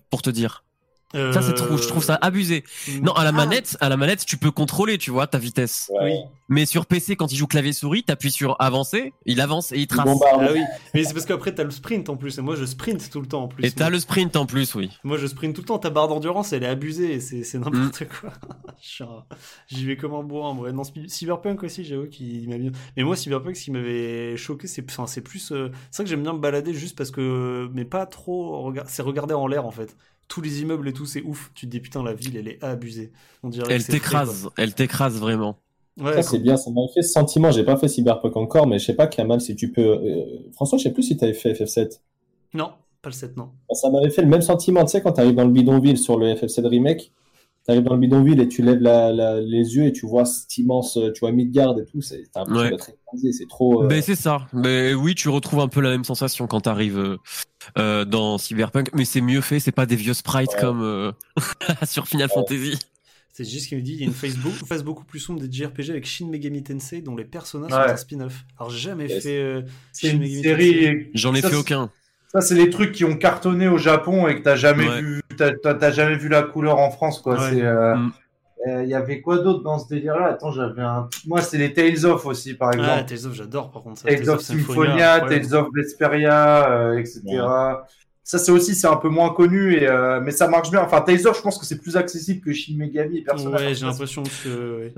pour 0.09 0.21
te 0.21 0.29
dire. 0.29 0.63
Ça 1.13 1.41
c'est 1.41 1.53
trop, 1.53 1.77
je 1.77 1.87
trouve 1.87 2.03
ça 2.03 2.17
abusé. 2.21 2.63
Non, 3.01 3.11
à 3.13 3.23
la 3.23 3.29
Ah, 3.29 3.31
manette, 3.33 3.77
à 3.81 3.89
la 3.89 3.97
manette, 3.97 4.25
tu 4.25 4.37
peux 4.37 4.51
contrôler, 4.51 4.97
tu 4.97 5.11
vois, 5.11 5.27
ta 5.27 5.37
vitesse. 5.37 5.91
Ouais. 5.93 5.99
Oui. 6.03 6.13
Mais 6.49 6.65
sur 6.65 6.85
PC, 6.85 7.15
quand 7.15 7.31
il 7.31 7.35
joue 7.37 7.47
clavier 7.47 7.71
souris, 7.73 8.03
t'appuies 8.03 8.31
sur 8.31 8.55
avancer, 8.59 9.13
il 9.25 9.39
avance 9.41 9.71
et 9.71 9.77
il 9.77 9.87
trace. 9.87 10.07
Ah 10.33 10.49
oui, 10.53 10.59
mais 10.93 11.03
c'est 11.03 11.13
parce 11.13 11.25
qu'après 11.25 11.55
t'as 11.55 11.63
le 11.63 11.71
sprint 11.71 12.09
en 12.09 12.17
plus, 12.17 12.37
et 12.37 12.41
moi 12.41 12.55
je 12.55 12.65
sprint 12.65 13.09
tout 13.09 13.21
le 13.21 13.27
temps 13.27 13.43
en 13.43 13.47
plus. 13.47 13.65
Et 13.65 13.71
t'as 13.71 13.89
le 13.89 13.99
sprint 13.99 14.35
en 14.35 14.45
plus, 14.45 14.75
oui. 14.75 14.91
Moi 15.03 15.17
je 15.17 15.25
sprint 15.27 15.55
tout 15.55 15.61
le 15.61 15.65
temps, 15.67 15.79
ta 15.79 15.89
barre 15.89 16.07
d'endurance 16.09 16.51
elle 16.53 16.63
est 16.63 16.67
abusée, 16.67 17.19
c'est 17.21 17.43
c'est 17.43 17.57
Mm. 17.59 17.63
n'importe 17.63 18.03
quoi. 18.19 18.29
J'y 19.67 19.85
vais 19.85 19.97
comme 19.97 20.13
un 20.13 20.23
bourrin. 20.23 20.55
Ouais, 20.57 20.71
non, 20.71 20.83
Cyberpunk 21.07 21.63
aussi, 21.63 21.83
j'avoue 21.85 22.07
qu'il 22.07 22.49
m'a 22.49 22.57
bien. 22.57 22.71
Mais 22.97 23.03
moi, 23.03 23.15
Cyberpunk, 23.15 23.55
ce 23.55 23.63
qui 23.63 23.71
m'avait 23.71 24.35
choqué, 24.37 24.67
c'est 24.67 24.83
enfin, 24.89 25.07
c'est 25.07 25.21
plus. 25.21 25.51
euh, 25.51 25.69
C'est 25.91 25.97
vrai 25.97 26.03
que 26.05 26.09
j'aime 26.09 26.23
bien 26.23 26.33
me 26.33 26.39
balader 26.39 26.73
juste 26.73 26.97
parce 26.97 27.11
que. 27.11 27.69
Mais 27.73 27.85
pas 27.85 28.05
trop. 28.05 28.73
C'est 28.87 29.01
regarder 29.01 29.33
en 29.33 29.47
l'air 29.47 29.65
en 29.65 29.71
fait. 29.71 29.95
Tous 30.27 30.41
les 30.41 30.61
immeubles 30.61 30.87
et 30.87 30.93
tout, 30.93 31.05
c'est 31.05 31.21
ouf. 31.23 31.51
Tu 31.53 31.65
te 31.67 31.71
dis 31.71 31.79
putain, 31.79 32.03
la 32.03 32.13
ville 32.13 32.37
elle 32.37 32.47
est 32.47 32.63
abusée. 32.63 33.11
On 33.43 33.49
dirait 33.49 33.67
que 33.67 33.73
Elle 33.73 33.85
t'écrase, 33.85 34.49
elle 34.57 34.73
t'écrase 34.73 35.19
vraiment. 35.19 35.57
Ouais, 35.99 36.13
Ça, 36.13 36.23
c'est 36.23 36.39
bien, 36.39 36.57
ça 36.57 36.71
m'a 36.71 36.81
fait 36.93 37.03
ce 37.03 37.11
sentiment. 37.11 37.51
J'ai 37.51 37.63
pas 37.63 37.77
fait 37.77 37.87
Cyberpunk 37.87 38.35
encore, 38.35 38.65
mais 38.65 38.79
je 38.79 38.85
sais 38.85 38.95
pas, 38.95 39.05
Kamal, 39.05 39.41
si 39.41 39.55
tu 39.55 39.71
peux. 39.71 39.81
euh, 39.81 40.23
François, 40.53 40.79
je 40.79 40.83
sais 40.83 40.91
plus 40.91 41.03
si 41.03 41.17
t'avais 41.17 41.33
fait 41.33 41.53
FF7. 41.53 41.99
Non, 42.55 42.71
pas 43.03 43.09
le 43.09 43.13
7, 43.13 43.37
non. 43.37 43.51
Ça 43.73 43.91
m'avait 43.91 44.09
fait 44.09 44.23
le 44.23 44.27
même 44.27 44.41
sentiment, 44.41 44.83
tu 44.85 44.91
sais, 44.91 45.01
quand 45.01 45.11
t'arrives 45.11 45.35
dans 45.35 45.45
le 45.45 45.51
bidonville 45.51 45.97
sur 45.99 46.17
le 46.17 46.33
FF7 46.33 46.65
Remake. 46.67 47.11
T'arrives 47.65 47.83
dans 47.83 47.93
le 47.93 47.99
bidonville 47.99 48.41
et 48.41 48.47
tu 48.49 48.61
lèves 48.61 48.81
la, 48.81 49.13
la- 49.13 49.39
les 49.39 49.75
yeux 49.75 49.85
et 49.85 49.93
tu 49.93 50.05
vois 50.05 50.25
cet 50.25 50.57
immense, 50.57 50.99
tu 51.13 51.19
vois 51.21 51.31
Midgard 51.31 51.79
et 51.79 51.85
tout, 51.85 52.01
c'est 52.01 52.23
t'as 52.33 52.41
l'impression 52.43 52.75
Ouais. 53.13 53.31
c'est 53.31 53.47
trop. 53.47 53.83
euh, 53.83 53.87
Ben 53.87 54.01
c'est 54.01 54.15
ça. 54.15 54.47
Mais 54.51 54.93
oui, 54.93 55.15
tu 55.15 55.29
retrouves 55.29 55.61
un 55.61 55.69
peu 55.69 55.79
la 55.79 55.89
même 55.91 56.03
sensation 56.03 56.45
quand 56.45 56.59
t'arrives 56.61 56.99
euh, 56.99 57.17
euh, 57.77 58.03
dans 58.03 58.37
Cyberpunk, 58.37 58.89
mais 58.93 59.05
c'est 59.05 59.21
mieux 59.21 59.39
fait. 59.39 59.61
C'est 59.61 59.71
pas 59.71 59.85
des 59.85 59.95
vieux 59.95 60.13
sprites 60.13 60.51
Ouais. 60.55 60.59
comme 60.59 60.81
euh, 60.81 61.11
sur 61.85 62.05
Final 62.07 62.27
Ouais. 62.27 62.33
Fantasy. 62.33 62.77
C'est 63.31 63.45
juste 63.45 63.69
qui 63.69 63.75
me 63.77 63.81
dit 63.81 63.93
il 63.93 63.99
y 64.01 64.03
a 64.03 64.05
une 64.07 64.13
phase 64.13 64.37
beaucoup, 64.37 64.65
phase 64.65 64.83
beaucoup 64.83 65.05
plus 65.05 65.19
sombre 65.19 65.39
des 65.39 65.51
JRPG 65.51 65.89
avec 65.89 66.05
Shin 66.05 66.27
Megami 66.27 66.61
Tensei 66.63 67.01
dont 67.01 67.15
les 67.15 67.23
personnages 67.25 67.71
Ouais. 67.71 67.87
sont 67.87 67.93
un 67.93 67.97
spin-off. 67.97 68.43
Alors 68.59 68.69
j'ai 68.71 68.77
jamais 68.89 69.07
Yes. 69.07 69.23
fait 69.23 69.39
euh, 69.39 69.61
C'est 69.91 70.07
Shin 70.09 70.13
une 70.15 70.19
Megami 70.19 70.41
Tensei. 70.43 70.49
série. 70.49 71.07
J'en 71.15 71.33
ai 71.33 71.41
Ça, 71.41 71.49
fait 71.49 71.55
aucun. 71.55 71.89
Ça, 72.31 72.41
c'est 72.41 72.55
les 72.55 72.69
trucs 72.69 72.91
qui 72.91 73.05
ont 73.05 73.15
cartonné 73.15 73.67
au 73.67 73.77
Japon 73.77 74.27
et 74.27 74.35
que 74.35 74.41
t'as 74.41 74.55
jamais 74.55 74.87
Ouais. 74.87 75.01
vu, 75.01 75.21
t'as- 75.35 75.91
jamais 75.91 76.15
vu 76.15 76.29
la 76.29 76.43
couleur 76.43 76.77
en 76.79 76.91
France, 76.91 77.19
quoi. 77.19 77.35
Ouais. 77.35 77.49
C'est, 77.51 77.61
euh, 77.61 77.95
Mm. 77.95 78.11
euh, 78.67 78.83
il 78.83 78.89
y 78.89 78.93
avait 78.95 79.21
quoi 79.21 79.39
d'autre 79.39 79.63
dans 79.63 79.77
ce 79.79 79.87
délire-là? 79.89 80.27
Attends, 80.27 80.51
j'avais 80.51 80.81
un. 80.81 81.09
Moi, 81.27 81.41
c'est 81.41 81.57
les 81.57 81.73
Tales 81.73 82.05
of 82.05 82.25
aussi, 82.25 82.53
par 82.53 82.69
Ah, 82.73 82.77
exemple. 82.77 83.05
Tales 83.05 83.25
of, 83.27 83.33
j'adore 83.33 83.71
par 83.71 83.83
contre 83.83 84.01
ça. 84.01 84.07
Tales 84.07 84.29
of 84.29 84.41
Symphonia, 84.41 85.15
incroyable. 85.15 85.29
Tales 85.29 85.53
of 85.55 85.67
Vesperia, 85.75 86.71
euh, 86.71 86.97
etc. 86.97 87.21
Ça, 88.25 88.39
c'est 88.39 88.51
aussi, 88.53 88.73
c'est 88.73 88.87
un 88.87 88.95
peu 88.95 89.09
moins 89.09 89.31
connu, 89.31 89.73
et, 89.73 89.85
euh, 89.87 90.21
mais 90.21 90.31
ça 90.31 90.47
marche 90.47 90.71
bien. 90.71 90.81
Enfin, 90.81 91.01
Tales 91.01 91.27
of, 91.27 91.35
je 91.37 91.41
pense 91.41 91.57
que 91.57 91.65
c'est 91.65 91.79
plus 91.81 91.97
accessible 91.97 92.39
que 92.39 92.53
Shin 92.53 92.75
Megami 92.77 93.17
et. 93.17 93.25
Ouais, 93.47 93.73
j'ai 93.75 93.85
l'impression 93.85 94.23
que. 94.23 94.91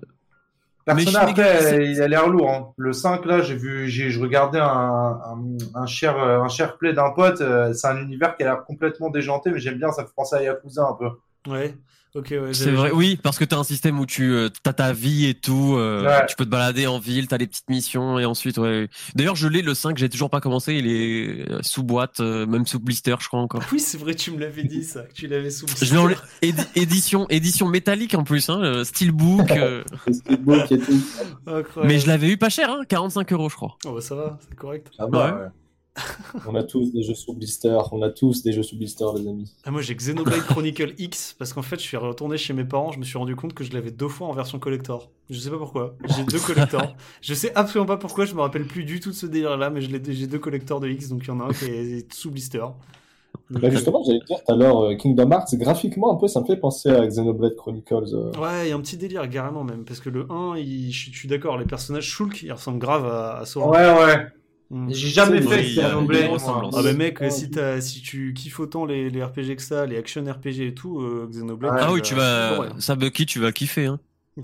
Persona, 0.85 1.21
après, 1.21 1.91
il 1.91 2.01
a 2.01 2.07
l'air 2.07 2.27
lourd. 2.27 2.49
Hein. 2.51 2.67
Le 2.77 2.93
5, 2.93 3.25
là, 3.25 3.41
j'ai 3.41 3.55
vu, 3.55 3.89
j'ai, 3.89 4.11
je 4.11 4.19
regardais 4.19 4.59
un, 4.59 4.67
un, 4.67 5.37
un, 5.73 5.85
share, 5.87 6.17
un 6.19 6.47
share 6.47 6.77
play 6.77 6.93
d'un 6.93 7.09
pote. 7.09 7.41
euh, 7.41 7.73
c'est 7.73 7.87
un 7.87 7.97
univers 7.97 8.35
qui 8.35 8.43
a 8.43 8.45
l'air 8.45 8.63
complètement 8.63 9.09
déjanté, 9.09 9.49
mais 9.49 9.59
j'aime 9.59 9.77
bien, 9.79 9.91
ça 9.91 10.03
fait 10.05 10.13
penser 10.15 10.35
à 10.35 10.43
Yakuza 10.43 10.87
un 10.87 10.93
peu. 10.93 11.09
Ouais, 11.51 11.75
ok, 12.15 12.27
ouais. 12.31 12.53
C'est 12.53 12.71
vrai, 12.71 12.91
oui, 12.91 13.19
parce 13.21 13.37
que 13.37 13.45
t'as 13.45 13.57
un 13.57 13.63
système 13.63 13.99
où 13.99 14.05
tu 14.05 14.31
euh, 14.31 14.49
t'as 14.63 14.73
ta 14.73 14.93
vie 14.93 15.25
et 15.27 15.33
tout, 15.35 15.75
euh, 15.77 16.03
Ouais. 16.05 16.25
tu 16.27 16.35
peux 16.35 16.45
te 16.45 16.49
balader 16.49 16.87
en 16.87 16.97
ville, 16.99 17.27
t'as 17.27 17.37
les 17.37 17.47
petites 17.47 17.69
missions 17.69 18.17
et 18.19 18.25
ensuite 18.25 18.57
ouais. 18.57 18.87
D'ailleurs, 19.15 19.35
je 19.35 19.47
l'ai 19.47 19.61
le 19.61 19.73
5, 19.73 19.97
j'ai 19.97 20.09
toujours 20.09 20.29
pas 20.29 20.41
commencé, 20.41 20.73
il 20.75 20.87
est 20.87 21.49
euh, 21.51 21.59
sous 21.61 21.83
boîte, 21.83 22.19
euh, 22.21 22.45
même 22.45 22.65
sous 22.65 22.79
blister, 22.79 23.15
je 23.19 23.27
crois 23.27 23.39
encore. 23.41 23.61
Ah 23.63 23.67
oui, 23.71 23.79
c'est 23.79 23.97
vrai, 23.97 24.15
tu 24.15 24.31
me 24.31 24.39
l'avais 24.39 24.63
dit 24.63 24.83
ça, 24.83 25.01
que 25.03 25.13
tu 25.13 25.27
l'avais 25.27 25.49
sous. 25.51 25.65
Je 25.81 25.91
l'ai 25.93 25.99
en 25.99 26.09
édi- 26.41 26.67
édition 26.75 27.27
édition 27.29 27.67
métallique 27.67 28.13
en 28.15 28.23
plus, 28.23 28.49
hein, 28.49 28.83
steelbook, 28.83 29.51
euh, 29.51 29.83
c'est 30.07 30.13
Speedbook 30.13 30.71
et 30.71 30.79
tout. 30.79 31.01
Incroyable. 31.47 31.93
mais 31.93 31.99
je 31.99 32.07
l'avais 32.07 32.29
eu 32.29 32.37
pas 32.37 32.49
cher, 32.49 32.69
hein, 32.71 32.81
45 32.87 33.31
euros 33.33 33.49
je 33.49 33.55
crois. 33.55 33.77
Oh 33.85 33.93
bah 33.93 34.01
ça 34.01 34.15
va, 34.15 34.37
c'est 34.47 34.55
correct. 34.55 34.89
Ah 34.99 35.07
bah, 35.07 35.39
ouais. 35.41 35.47
On 36.47 36.55
a 36.55 36.63
tous 36.63 36.91
des 36.91 37.03
jeux 37.03 37.13
sous 37.13 37.33
blister, 37.33 37.77
on 37.91 38.01
a 38.01 38.09
tous 38.09 38.43
des 38.43 38.51
jeux 38.51 38.63
sous 38.63 38.77
blister, 38.77 39.05
les 39.17 39.27
amis. 39.27 39.53
Ah, 39.63 39.71
moi 39.71 39.81
j'ai 39.81 39.95
Xenoblade 39.95 40.41
Chronicle 40.45 40.93
X 40.97 41.33
parce 41.39 41.53
qu'en 41.53 41.61
fait 41.61 41.77
je 41.77 41.83
suis 41.83 41.95
retourné 41.97 42.37
chez 42.37 42.53
mes 42.53 42.65
parents, 42.65 42.91
je 42.91 42.99
me 42.99 43.03
suis 43.05 43.17
rendu 43.17 43.35
compte 43.37 43.53
que 43.53 43.63
je 43.63 43.71
l'avais 43.71 43.91
deux 43.91 44.09
fois 44.09 44.27
en 44.27 44.33
version 44.33 44.59
collector. 44.59 45.09
Je 45.29 45.39
sais 45.39 45.49
pas 45.49 45.57
pourquoi. 45.57 45.95
J'ai 46.17 46.23
deux 46.23 46.39
collectors. 46.39 46.95
je 47.21 47.33
sais 47.33 47.53
absolument 47.55 47.85
pas 47.87 47.97
pourquoi, 47.97 48.25
je 48.25 48.35
me 48.35 48.41
rappelle 48.41 48.65
plus 48.65 48.83
du 48.83 48.99
tout 48.99 49.11
de 49.11 49.15
ce 49.15 49.25
délire 49.25 49.55
là, 49.57 49.69
mais 49.69 49.79
j'ai 49.81 50.27
deux 50.27 50.39
collectors 50.39 50.79
de 50.81 50.89
X 50.89 51.07
donc 51.09 51.21
il 51.23 51.27
y 51.29 51.31
en 51.31 51.39
a 51.39 51.45
un 51.45 51.53
qui 51.53 51.65
est 51.65 52.13
sous 52.13 52.29
blister. 52.31 52.65
Donc, 53.49 53.61
Bah 53.61 53.69
justement, 53.69 54.01
j'allais 54.05 54.19
dire 54.27 54.37
tout 54.45 54.51
à 54.51 54.55
l'heure, 54.55 54.83
euh, 54.85 54.95
Kingdom 54.95 55.29
Hearts, 55.31 55.55
graphiquement, 55.55 56.11
un 56.11 56.15
peu, 56.15 56.27
ça 56.27 56.41
me 56.41 56.45
fait 56.45 56.55
penser 56.57 56.89
à 56.89 57.05
Xenoblade 57.05 57.55
Chronicles. 57.55 57.93
euh. 58.13 58.31
Ouais, 58.39 58.65
il 58.65 58.69
y 58.69 58.71
a 58.71 58.75
un 58.75 58.81
petit 58.81 58.97
délire 58.97 59.29
carrément 59.29 59.63
même 59.63 59.83
parce 59.85 59.99
que 59.99 60.09
le 60.09 60.25
1, 60.31 60.55
il- 60.57 60.91
je 60.91 60.99
suis- 61.03 61.13
je 61.13 61.17
suis 61.19 61.27
d'accord, 61.27 61.57
les 61.57 61.65
personnages 61.65 62.05
Shulk, 62.07 62.41
ils 62.43 62.51
ressemblent 62.51 62.79
grave 62.79 63.05
à, 63.05 63.37
à 63.39 63.45
Sora. 63.45 63.69
Ouais, 63.69 64.03
ouais. 64.05 64.25
Mm. 64.71 64.87
J'ai 64.91 65.07
jamais 65.09 65.41
fait 65.41 65.47
oui, 65.59 65.65
il 65.67 65.73
y 65.75 65.79
a- 65.81 65.89
Xenoblade. 65.89 66.09
il 66.09 66.15
y 66.15 66.17
a 66.17 66.21
une 66.25 66.27
moi. 66.31 66.33
ressemblance. 66.39 66.75
Ah 66.77 66.81
bah 66.83 66.93
mec, 66.93 67.19
Ouais, 67.21 67.29
si, 67.29 68.01
tu 68.01 68.33
kiffes 68.33 68.59
autant 68.59 68.85
les, 68.85 69.09
les 69.09 69.23
RPG 69.23 69.55
que 69.57 69.61
ça, 69.61 69.85
les 69.85 69.97
action 69.97 70.23
RPG 70.23 70.61
et 70.67 70.73
tout, 70.73 70.99
euh, 71.01 71.27
Xenoblade... 71.29 71.71
Ouais, 71.73 71.79
ah 71.81 71.91
oui, 71.93 71.99
euh, 71.99 72.01
tu 72.01 72.15
vas 72.15 72.55
vrai. 72.55 72.69
ça 72.79 72.95
Bucky, 72.95 73.25
tu 73.25 73.39
vas 73.39 73.51
kiffer 73.51 73.85
hein. 73.85 73.99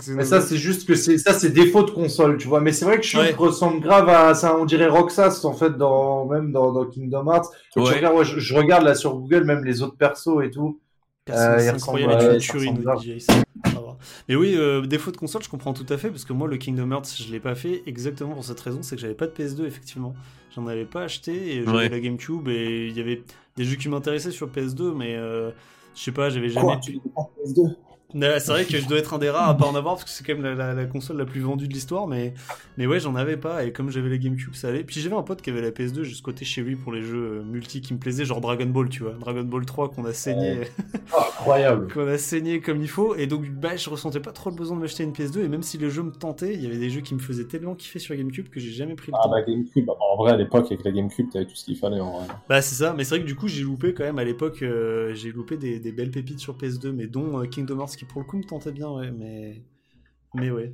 Mais 0.08 0.24
ça, 0.24 0.40
c'est 0.40 0.56
juste 0.56 0.88
que 0.88 0.94
c'est 0.94 1.18
ça, 1.18 1.34
c'est 1.34 1.50
défaut 1.50 1.82
de 1.82 1.90
console, 1.90 2.38
tu 2.38 2.48
vois. 2.48 2.62
Mais 2.62 2.72
c'est 2.72 2.86
vrai 2.86 2.96
que 2.96 3.02
Shulk 3.04 3.22
Ouais. 3.24 3.34
ressemble 3.34 3.80
grave 3.80 4.08
à 4.08 4.32
ça, 4.34 4.56
on 4.56 4.64
dirait 4.64 4.86
Roxas 4.88 5.40
en 5.44 5.52
fait, 5.52 5.76
dans 5.76 6.24
même 6.24 6.50
dans, 6.50 6.72
dans 6.72 6.86
Kingdom 6.86 7.26
Hearts. 7.30 7.50
Tu 7.74 7.80
Ouais. 7.80 7.96
regardes, 7.96 8.16
ouais, 8.16 8.24
je, 8.24 8.38
je 8.40 8.54
regarde 8.54 8.84
là 8.84 8.94
sur 8.94 9.14
Google 9.16 9.44
même 9.44 9.64
les 9.66 9.82
autres 9.82 9.96
persos 9.96 10.42
et 10.42 10.50
tout. 10.50 10.80
Personne, 11.26 11.50
Euh, 11.52 11.56
il 11.58 11.62
c'est 11.64 11.70
ressemble 11.72 11.98
incroyable, 12.00 12.30
à- 12.30 12.34
et 12.36 12.38
tu 12.38 12.52
Mais 14.28 14.34
oui, 14.36 14.54
euh, 14.56 14.82
défaut 14.86 15.10
de 15.10 15.16
console, 15.16 15.42
je 15.42 15.48
comprends 15.48 15.72
tout 15.72 15.86
à 15.88 15.98
fait, 15.98 16.10
parce 16.10 16.24
que 16.24 16.32
moi, 16.32 16.48
le 16.48 16.56
Kingdom 16.56 16.90
Hearts, 16.90 17.16
je 17.18 17.30
l'ai 17.32 17.40
pas 17.40 17.54
fait 17.54 17.82
exactement 17.86 18.32
pour 18.34 18.44
cette 18.44 18.60
raison, 18.60 18.82
c'est 18.82 18.96
que 18.96 19.02
j'avais 19.02 19.14
pas 19.14 19.26
de 19.26 19.32
PS2, 19.32 19.64
effectivement. 19.66 20.14
J'en 20.54 20.66
avais 20.66 20.84
pas 20.84 21.02
acheté, 21.04 21.32
et 21.56 21.64
j'avais 21.64 21.76
Ouais. 21.76 21.88
la 21.88 22.00
GameCube, 22.00 22.48
et 22.48 22.88
il 22.88 22.96
y 22.96 23.00
avait 23.00 23.22
des 23.56 23.64
jeux 23.64 23.76
qui 23.76 23.88
m'intéressaient 23.88 24.30
sur 24.30 24.48
PS2, 24.48 24.94
mais 24.94 25.16
euh, 25.16 25.50
je 25.94 26.00
sais 26.02 26.12
pas, 26.12 26.28
j'avais 26.30 26.48
jamais 26.48 26.66
Quoi, 26.66 26.76
tu 26.82 26.92
pas 26.98 27.20
en 27.22 27.30
PS2 27.44 27.60
Ouais, 27.62 27.74
C'est 28.14 28.46
vrai 28.48 28.64
que 28.64 28.78
je 28.78 28.86
dois 28.86 28.98
être 28.98 29.14
un 29.14 29.18
des 29.18 29.30
rares 29.30 29.48
à 29.48 29.56
pas 29.56 29.66
en 29.66 29.74
avoir 29.74 29.94
parce 29.94 30.04
que 30.04 30.10
c'est 30.10 30.24
quand 30.24 30.34
même 30.34 30.42
la, 30.42 30.54
la- 30.54 30.74
la 30.74 30.84
console 30.86 31.16
la 31.16 31.24
plus 31.24 31.40
vendue 31.40 31.68
de 31.68 31.72
l'histoire, 31.72 32.06
mais, 32.06 32.34
mais 32.76 32.86
ouais, 32.86 33.00
j'en 33.00 33.14
avais 33.16 33.36
pas 33.36 33.64
et 33.64 33.72
comme 33.72 33.90
j'avais 33.90 34.10
la 34.10 34.18
GameCube, 34.18 34.54
ça 34.54 34.68
allait. 34.68 34.84
Puis 34.84 35.00
j'avais 35.00 35.16
un 35.16 35.22
pote 35.22 35.42
qui 35.42 35.50
avait 35.50 35.62
la 35.62 35.70
PS2 35.70 36.02
juste 36.02 36.22
côté 36.22 36.44
chez 36.44 36.62
lui 36.62 36.76
pour 36.76 36.92
les 36.92 37.02
jeux 37.02 37.40
euh, 37.40 37.42
multi 37.42 37.80
qui 37.80 37.94
me 37.94 37.98
plaisaient, 37.98 38.24
genre 38.24 38.40
Dragon 38.40 38.66
Ball, 38.66 38.88
tu 38.88 39.02
vois, 39.02 39.12
Dragon 39.14 39.42
Ball 39.44 39.64
3 39.64 39.90
qu'on 39.90 40.04
a 40.04 40.12
saigné, 40.12 40.60
incroyable. 41.38 41.88
qu'on 41.92 42.06
a 42.08 42.18
saigné 42.18 42.60
comme 42.60 42.80
il 42.82 42.88
faut 42.88 43.14
et 43.14 43.26
donc 43.26 43.48
bah 43.50 43.76
je 43.76 43.88
ressentais 43.90 44.20
pas 44.20 44.32
trop 44.32 44.50
le 44.50 44.56
besoin 44.56 44.76
de 44.76 44.82
m'acheter 44.82 45.04
une 45.04 45.12
PS2 45.12 45.44
et 45.44 45.48
même 45.48 45.62
si 45.62 45.78
les 45.78 45.90
jeux 45.90 46.02
me 46.02 46.12
tentaient, 46.12 46.54
il 46.54 46.62
y 46.62 46.66
avait 46.66 46.78
des 46.78 46.90
jeux 46.90 47.00
qui 47.02 47.14
me 47.14 47.20
faisaient 47.20 47.46
tellement 47.46 47.74
kiffer 47.74 47.98
sur 47.98 48.14
GameCube 48.16 48.48
que 48.48 48.60
j'ai 48.60 48.70
jamais 48.72 48.94
pris 48.94 49.12
le 49.12 49.18
Ah 49.18 49.22
temps. 49.22 49.30
bah 49.30 49.42
GameCube, 49.42 49.86
bah, 49.86 49.94
en 50.00 50.16
vrai 50.16 50.32
à 50.32 50.36
l'époque 50.36 50.66
avec 50.66 50.84
la 50.84 50.90
GameCube 50.92 51.30
t'avais 51.30 51.46
tout 51.46 51.54
ce 51.56 51.64
qu'il 51.64 51.76
fallait 51.76 52.00
en 52.00 52.12
vrai. 52.18 52.26
Bah 52.48 52.62
c'est 52.62 52.74
ça, 52.74 52.94
mais 52.96 53.04
c'est 53.04 53.10
vrai 53.16 53.20
que 53.20 53.26
du 53.26 53.34
coup 53.36 53.48
j'ai 53.48 53.62
loupé 53.62 53.94
quand 53.94 54.04
même 54.04 54.18
à 54.18 54.24
l'époque, 54.24 54.62
euh, 54.62 55.14
j'ai 55.14 55.32
loupé 55.32 55.56
des, 55.56 55.78
des 55.80 55.92
belles 55.92 56.10
pépites 56.10 56.40
sur 56.40 56.56
PS2, 56.56 56.92
mais 56.92 57.06
dont 57.06 57.40
euh, 57.40 57.46
Kingdom 57.46 57.78
Hearts 57.80 57.96
qui 58.02 58.06
pour 58.06 58.20
le 58.20 58.26
coup 58.26 58.36
me 58.36 58.42
tentait 58.44 58.72
bien, 58.72 58.88
ouais, 58.90 59.10
mais 59.10 59.62
mais 60.34 60.50
ouais. 60.50 60.72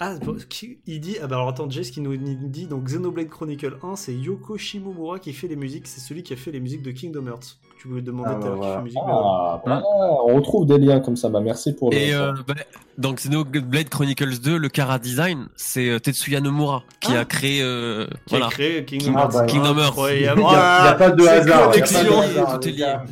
Ah, 0.00 0.14
bon, 0.22 0.36
qui- 0.48 0.78
il 0.86 1.00
dit, 1.00 1.16
ah 1.20 1.26
bah 1.26 1.34
alors 1.36 1.48
attends, 1.48 1.68
Jess 1.68 1.90
qui 1.90 2.00
nous 2.00 2.16
dit, 2.16 2.66
donc 2.66 2.84
Xenoblade 2.84 3.28
Chronicle 3.28 3.78
1, 3.82 3.96
c'est 3.96 4.14
Yoko 4.14 4.56
Shimomura 4.56 5.18
qui 5.18 5.32
fait 5.32 5.48
les 5.48 5.56
musiques, 5.56 5.88
c'est 5.88 5.98
celui 6.00 6.22
qui 6.22 6.32
a 6.32 6.36
fait 6.36 6.52
les 6.52 6.60
musiques 6.60 6.82
de 6.84 6.92
Kingdom 6.92 7.26
Hearts. 7.26 7.58
Tu 7.80 7.88
voulais 7.88 8.02
demander 8.02 8.30
Ah, 8.32 8.38
tout 8.40 8.46
à 8.46 8.50
l'heure 8.50 8.58
bah, 8.60 8.66
qui 8.68 8.76
fait 8.76 8.82
musique, 8.84 9.00
bah, 9.04 9.60
voilà. 9.62 9.62
Ah, 9.66 9.82
voilà, 9.96 10.12
on 10.24 10.36
retrouve 10.36 10.66
des 10.66 10.78
liens 10.78 11.00
comme 11.00 11.16
ça, 11.16 11.28
bah 11.28 11.40
merci 11.40 11.74
pour 11.74 11.90
le... 11.90 11.96
Et 11.96 12.14
euh, 12.14 12.32
bah, 12.46 12.54
donc 12.96 13.16
Xenoblade 13.16 13.88
Chronicles 13.88 14.38
2, 14.38 14.56
le 14.56 14.68
Kara 14.68 15.00
Design, 15.00 15.48
c'est 15.56 15.88
euh, 15.88 15.98
Tetsuya 15.98 16.40
Nomura 16.40 16.84
qui 17.00 17.12
Ah. 17.16 17.20
a 17.20 17.24
créé 17.24 17.60
euh, 17.62 18.06
Qui 18.26 18.36
a 18.36 18.48
créé 18.50 18.84
Kingdom 18.84 19.04
King- 19.04 19.14
Hearts. 19.16 19.30
ah, 19.34 19.38
bah, 19.40 19.46
Kingdom 19.46 19.78
Hearts. 19.78 20.10
Il 20.14 20.18
n'y 20.20 20.26
a, 20.26 20.82
a 20.90 20.94
pas 20.94 21.10
de 21.10 21.24
hasard. 21.26 21.72
il 21.74 21.78
y 21.80 21.82
a 21.82 21.84
pas 21.86 22.02
de 22.02 22.08
connexion, 22.08 22.20
hasard, 22.20 22.60
tout 22.60 22.68
est 22.68 22.72
gars. 22.72 23.04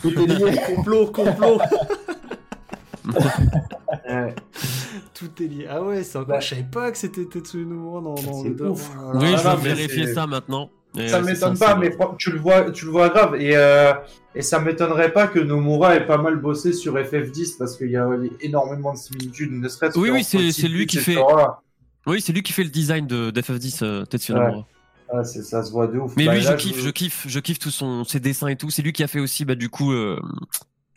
Tout 0.00 0.08
est 0.18 0.26
lié. 0.26 0.56
complot, 0.74 1.06
complot. 1.12 1.58
Ouais. 4.08 4.34
Tout 5.14 5.30
est 5.42 5.46
lié. 5.46 5.66
Ah 5.68 5.82
ouais, 5.82 6.02
c'est 6.02 6.16
encore. 6.18 6.28
Bah. 6.28 6.40
Je 6.40 6.48
savais 6.48 6.66
pas 6.70 6.90
que 6.90 6.98
c'était 6.98 7.24
Tetsuya 7.24 7.64
Nomura 7.64 8.00
dans, 8.00 8.14
dans 8.14 8.42
C'est 8.42 8.48
le. 8.50 8.56
Oh 8.70 8.74
là. 9.12 9.20
Oui, 9.20 9.26
Ah, 9.34 9.36
je 9.36 9.48
vais 9.62 9.74
vérifier 9.74 10.12
ça 10.14 10.26
maintenant. 10.26 10.70
Et, 10.98 11.06
Ça 11.08 11.18
euh, 11.18 11.22
c'est 11.24 11.32
m'étonne 11.32 11.56
pas, 11.58 11.76
mais 11.76 11.90
tu 12.18 12.32
le 12.32 12.38
vois, 12.40 12.70
tu 12.72 12.84
le 12.86 12.90
vois 12.90 13.10
grave. 13.10 13.36
Et, 13.36 13.56
euh, 13.56 13.92
et 14.34 14.42
ça 14.42 14.58
m'étonnerait 14.58 15.12
pas 15.12 15.28
que 15.28 15.38
Nomura 15.38 15.94
ait 15.94 16.06
pas 16.06 16.18
mal 16.18 16.36
bossé 16.36 16.72
sur 16.72 16.94
FF10 16.96 17.58
parce 17.58 17.76
qu'il 17.76 17.90
y 17.90 17.96
a 17.96 18.08
énormément 18.40 18.92
de 18.92 18.98
similitudes, 18.98 19.52
ne 19.52 19.68
serait-ce 19.68 19.96
Oui, 19.98 20.08
que 20.08 20.14
oui, 20.14 20.24
c'est- 20.24 20.68
lui 20.68 20.86
qui 20.86 20.98
fait-. 20.98 21.16
Oui, 22.06 22.20
c'est 22.20 22.32
lui 22.32 22.42
qui 22.42 22.52
fait 22.52 22.64
le 22.64 22.70
design 22.70 23.06
de 23.06 23.30
d'FF10 23.30 23.80
euh, 23.84 24.04
Tetsuya 24.04 24.38
Ouais. 24.38 24.46
Nomura. 24.46 24.66
Ah, 25.12 25.22
c'est- 25.24 25.42
ça 25.42 25.62
se 25.62 25.70
voit 25.70 25.86
de 25.86 25.98
ouf. 25.98 26.12
Mais 26.16 26.26
Bah, 26.26 26.34
lui, 26.34 26.42
là, 26.42 26.52
je 26.52 26.56
kiffe, 26.56 26.80
je 26.80 26.90
kiffe, 26.90 27.24
je 27.28 27.38
kiffe 27.40 27.58
tous 27.60 27.70
son 27.70 28.02
ses 28.04 28.18
dessins 28.20 28.48
et 28.48 28.56
tout. 28.56 28.70
C'est 28.70 28.82
lui 28.82 28.92
qui 28.92 29.02
a 29.04 29.08
fait 29.08 29.18
aussi, 29.20 29.44
bah 29.44 29.54
du 29.56 29.68
coup, 29.68 29.92
euh, 29.92 30.18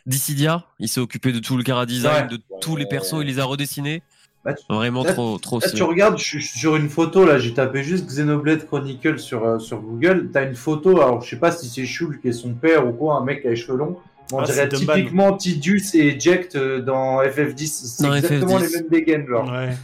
Dissidia. 0.05 0.65
Il 0.80 0.88
s'est 0.88 0.99
occupé 1.01 1.31
de 1.31 1.39
tout 1.39 1.57
le 1.57 1.63
Kara 1.63 1.85
design, 1.85 2.23
Ouais. 2.23 2.38
de 2.38 2.41
tous 2.61 2.75
les 2.75 2.85
persos, 2.85 3.17
il 3.21 3.27
les 3.27 3.39
a 3.39 3.45
redessinés. 3.45 4.03
Bah, 4.45 4.53
tu- 4.53 4.63
Vraiment 4.69 5.03
là- 5.05 5.13
trop, 5.13 5.38
trop. 5.38 5.59
Là, 5.59 5.67
stylé. 5.67 5.77
tu 5.77 5.84
regardes, 5.84 6.17
je 6.17 6.23
suis 6.23 6.43
sur 6.43 6.75
une 6.75 6.89
photo, 6.89 7.25
là, 7.25 7.39
j'ai 7.39 7.53
tapé 7.53 7.81
juste 7.81 8.05
Xenoblade 8.07 8.65
Chronicle 8.67 9.17
sur, 9.17 9.45
euh, 9.45 9.57
sur 9.59 9.80
Google. 9.80 10.31
T'as 10.34 10.45
une 10.45 10.55
photo, 10.55 10.99
alors 11.01 11.21
je 11.21 11.30
sais 11.30 11.35
pas 11.38 11.51
si 11.53 11.69
c'est 11.69 11.85
Shulk 11.85 12.19
qui 12.21 12.27
est 12.27 12.34
son 12.34 12.53
père 12.53 12.85
ou 12.85 12.91
quoi, 12.91 13.15
un 13.15 13.23
mec 13.23 13.45
a 13.45 13.49
les 13.51 13.55
cheveux 13.55 13.77
longs. 13.77 13.97
On 14.34 14.39
Ah, 14.39 14.43
dirait 14.45 14.67
typiquement 14.67 15.38
Tidus 15.38 15.84
et 15.93 16.15
Eject 16.17 16.55
euh, 16.55 16.81
dans 16.81 17.21
FF10. 17.21 17.67
C'est 17.85 18.05
exactement 18.17 18.57
FF10. 18.59 18.61
les 18.71 18.77
mêmes 18.81 18.89
dégaines, 18.89 19.27
genre. 19.27 19.49
Ouais. 19.49 19.77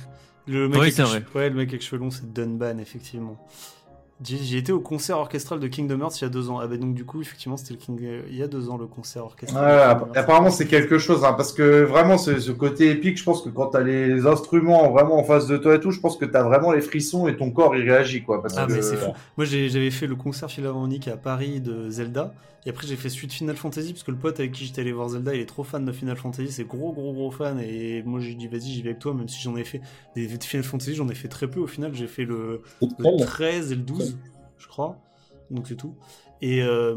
Le 0.47 0.67
mec, 0.67 0.79
Oui, 0.81 0.87
avec 0.87 0.97
vrai. 0.99 1.23
ouais, 1.35 1.49
le 1.49 1.55
mec 1.55 1.69
avec 1.69 1.81
cheveux 1.81 2.01
longs, 2.01 2.09
c'est 2.11 2.33
Dunban, 2.33 2.79
effectivement. 2.79 3.37
J'ai 4.21 4.57
été 4.57 4.73
au 4.73 4.81
concert 4.81 5.17
orchestral 5.17 5.61
de 5.61 5.67
Kingdom 5.67 6.01
Hearts 6.01 6.19
il 6.19 6.23
y 6.23 6.25
a 6.25 6.29
deux 6.29 6.49
ans. 6.49 6.59
Ah 6.59 6.67
bah 6.67 6.75
donc 6.75 6.93
du 6.93 7.05
coup, 7.05 7.21
effectivement, 7.21 7.55
c'était 7.55 7.73
le 7.73 7.79
King... 7.79 7.97
euh, 8.03 8.21
il 8.29 8.35
y 8.35 8.43
a 8.43 8.47
deux 8.47 8.69
ans 8.69 8.77
le 8.77 8.85
concert 8.85 9.23
orchestral. 9.23 9.97
Apparemment 10.13 10.49
c'est 10.49 10.67
quelque 10.67 10.97
chose, 10.97 11.23
hein, 11.23 11.33
parce 11.33 11.53
que 11.53 11.83
vraiment 11.83 12.17
ce, 12.17 12.37
ce 12.39 12.51
côté 12.51 12.91
épique, 12.91 13.17
je 13.17 13.23
pense 13.23 13.41
que 13.41 13.49
quand 13.49 13.67
t'as 13.67 13.79
les 13.81 14.25
instruments 14.27 14.91
vraiment 14.91 15.17
en 15.17 15.23
face 15.23 15.47
de 15.47 15.55
toi 15.55 15.75
et 15.75 15.79
tout, 15.79 15.91
je 15.91 16.01
pense 16.01 16.17
que 16.17 16.25
t'as 16.25 16.43
vraiment 16.43 16.73
les 16.73 16.81
frissons 16.81 17.27
et 17.29 17.37
ton 17.37 17.51
corps 17.51 17.75
il 17.77 17.89
réagit 17.89 18.21
quoi. 18.23 18.41
Parce 18.41 18.55
Ah 18.57 18.65
que, 18.65 18.73
mais 18.73 18.81
c'est 18.81 18.97
fou. 18.97 19.11
Moi 19.37 19.45
j'avais 19.45 19.91
fait 19.91 20.07
le 20.07 20.15
concert 20.17 20.51
philharmonique 20.51 21.07
à 21.07 21.15
Paris 21.15 21.61
de 21.61 21.89
Zelda 21.89 22.33
et 22.65 22.71
après 22.71 22.85
j'ai 22.87 22.97
fait 22.97 23.07
suite 23.07 23.31
Final 23.31 23.55
Fantasy 23.55 23.93
parce 23.93 24.03
que 24.03 24.11
le 24.11 24.17
pote 24.17 24.37
avec 24.41 24.51
qui 24.51 24.65
j'étais 24.65 24.81
allé 24.81 24.91
voir 24.91 25.07
Zelda 25.07 25.33
il 25.33 25.39
est 25.39 25.45
trop 25.45 25.63
fan 25.63 25.85
de 25.85 25.93
Final 25.93 26.17
Fantasy, 26.17 26.51
c'est 26.51 26.67
gros 26.67 26.91
gros 26.91 27.13
gros 27.13 27.31
fan 27.31 27.57
et 27.61 28.03
moi 28.03 28.19
j'ai 28.19 28.33
dit 28.35 28.47
vas-y 28.47 28.63
j'y 28.69 28.81
vais 28.81 28.89
avec 28.89 28.99
toi 28.99 29.13
même 29.13 29.29
si 29.29 29.41
j'en 29.41 29.55
ai 29.55 29.63
fait 29.63 29.79
des 30.17 30.27
Final 30.27 30.65
Fantasy 30.65 30.93
j'en 30.93 31.07
ai 31.07 31.15
fait 31.15 31.29
très 31.29 31.47
peu 31.49 31.61
au 31.61 31.67
final 31.67 31.93
j'ai 31.93 32.07
fait 32.07 32.25
le, 32.25 32.61
le 32.81 32.87
lequel 33.11 33.25
13 33.25 33.71
et 33.71 33.75
le 33.75 33.81
12 33.81 34.08
je 34.59 34.67
crois 34.67 34.97
donc 35.51 35.67
c'est 35.67 35.75
tout. 35.75 35.95
Et 36.43 36.61
euh, 36.61 36.93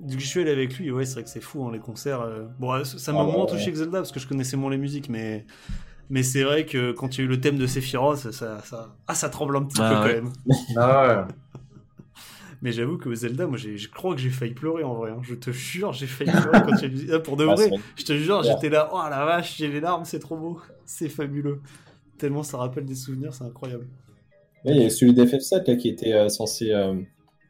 du 0.00 0.16
coup, 0.16 0.20
je 0.22 0.26
suis 0.26 0.40
allé 0.40 0.50
avec 0.50 0.78
lui, 0.78 0.90
ouais, 0.90 1.04
c'est 1.04 1.12
vrai 1.14 1.24
que 1.24 1.28
c'est 1.28 1.42
fou, 1.42 1.62
hein, 1.66 1.70
les 1.72 1.78
concerts. 1.78 2.22
euh. 2.22 2.46
Bon, 2.58 2.82
ça 2.84 2.96
ça 2.98 3.12
m'a 3.12 3.20
Ah, 3.20 3.24
moins 3.24 3.44
ouais. 3.44 3.50
touché 3.50 3.70
que 3.70 3.76
Zelda, 3.76 3.98
parce 3.98 4.12
que 4.12 4.18
je 4.18 4.26
connaissais 4.26 4.56
moins 4.56 4.70
les 4.70 4.78
musiques, 4.78 5.10
mais, 5.10 5.44
mais 6.08 6.22
c'est 6.22 6.42
vrai 6.42 6.64
que 6.64 6.92
quand 6.92 7.16
il 7.16 7.20
y 7.20 7.22
a 7.22 7.24
eu 7.26 7.28
le 7.28 7.38
thème 7.38 7.58
de 7.58 7.66
Sephiroth, 7.66 8.16
ça, 8.16 8.32
ça, 8.32 8.60
ça- 8.64 8.96
Ah, 9.06 9.14
ça 9.14 9.28
tremble 9.28 9.56
un 9.58 9.62
petit 9.64 9.78
Ah, 9.82 9.88
peu 10.02 10.08
ouais. 10.08 10.14
quand 10.16 10.24
même. 10.24 10.32
Ah 10.78 11.06
ouais. 11.26 11.34
Mais 12.62 12.72
j'avoue 12.72 12.96
que 12.98 13.14
Zelda, 13.14 13.46
moi, 13.46 13.58
je 13.58 13.88
crois 13.88 14.14
que 14.14 14.20
j'ai 14.22 14.30
failli 14.30 14.54
pleurer 14.54 14.82
en 14.84 14.94
vrai. 14.94 15.10
hein. 15.10 15.18
Je 15.22 15.34
te 15.34 15.50
jure, 15.50 15.92
j'ai 15.92 16.06
failli 16.06 16.30
pleurer 16.30 16.62
quand 16.64 16.76
il 16.82 16.96
y 16.96 17.00
a 17.00 17.04
eu- 17.04 17.12
Ah, 17.14 17.18
Pour 17.20 17.36
de 17.36 17.44
vrai, 17.44 17.70
je 17.96 18.04
te 18.04 18.14
jure, 18.16 18.42
j'étais 18.42 18.68
là, 18.70 18.88
oh 18.92 19.00
la 19.08 19.24
vache, 19.26 19.56
j'ai 19.58 19.68
les 19.68 19.80
larmes, 19.80 20.04
c'est 20.06 20.18
trop 20.18 20.36
beau. 20.38 20.60
C'est 20.86 21.08
fabuleux. 21.10 21.60
Tellement 22.18 22.42
ça 22.42 22.58
rappelle 22.58 22.84
des 22.86 22.94
souvenirs, 22.94 23.32
c'est 23.34 23.44
incroyable. 23.44 23.86
Oui, 24.64 24.72
il 24.74 24.82
y 24.82 24.84
a 24.84 24.90
celui 24.90 25.12
d'FF7 25.14 25.66
là, 25.68 25.76
qui 25.76 25.88
était 25.88 26.12
euh, 26.12 26.28
censé 26.28 26.72
euh, 26.72 26.94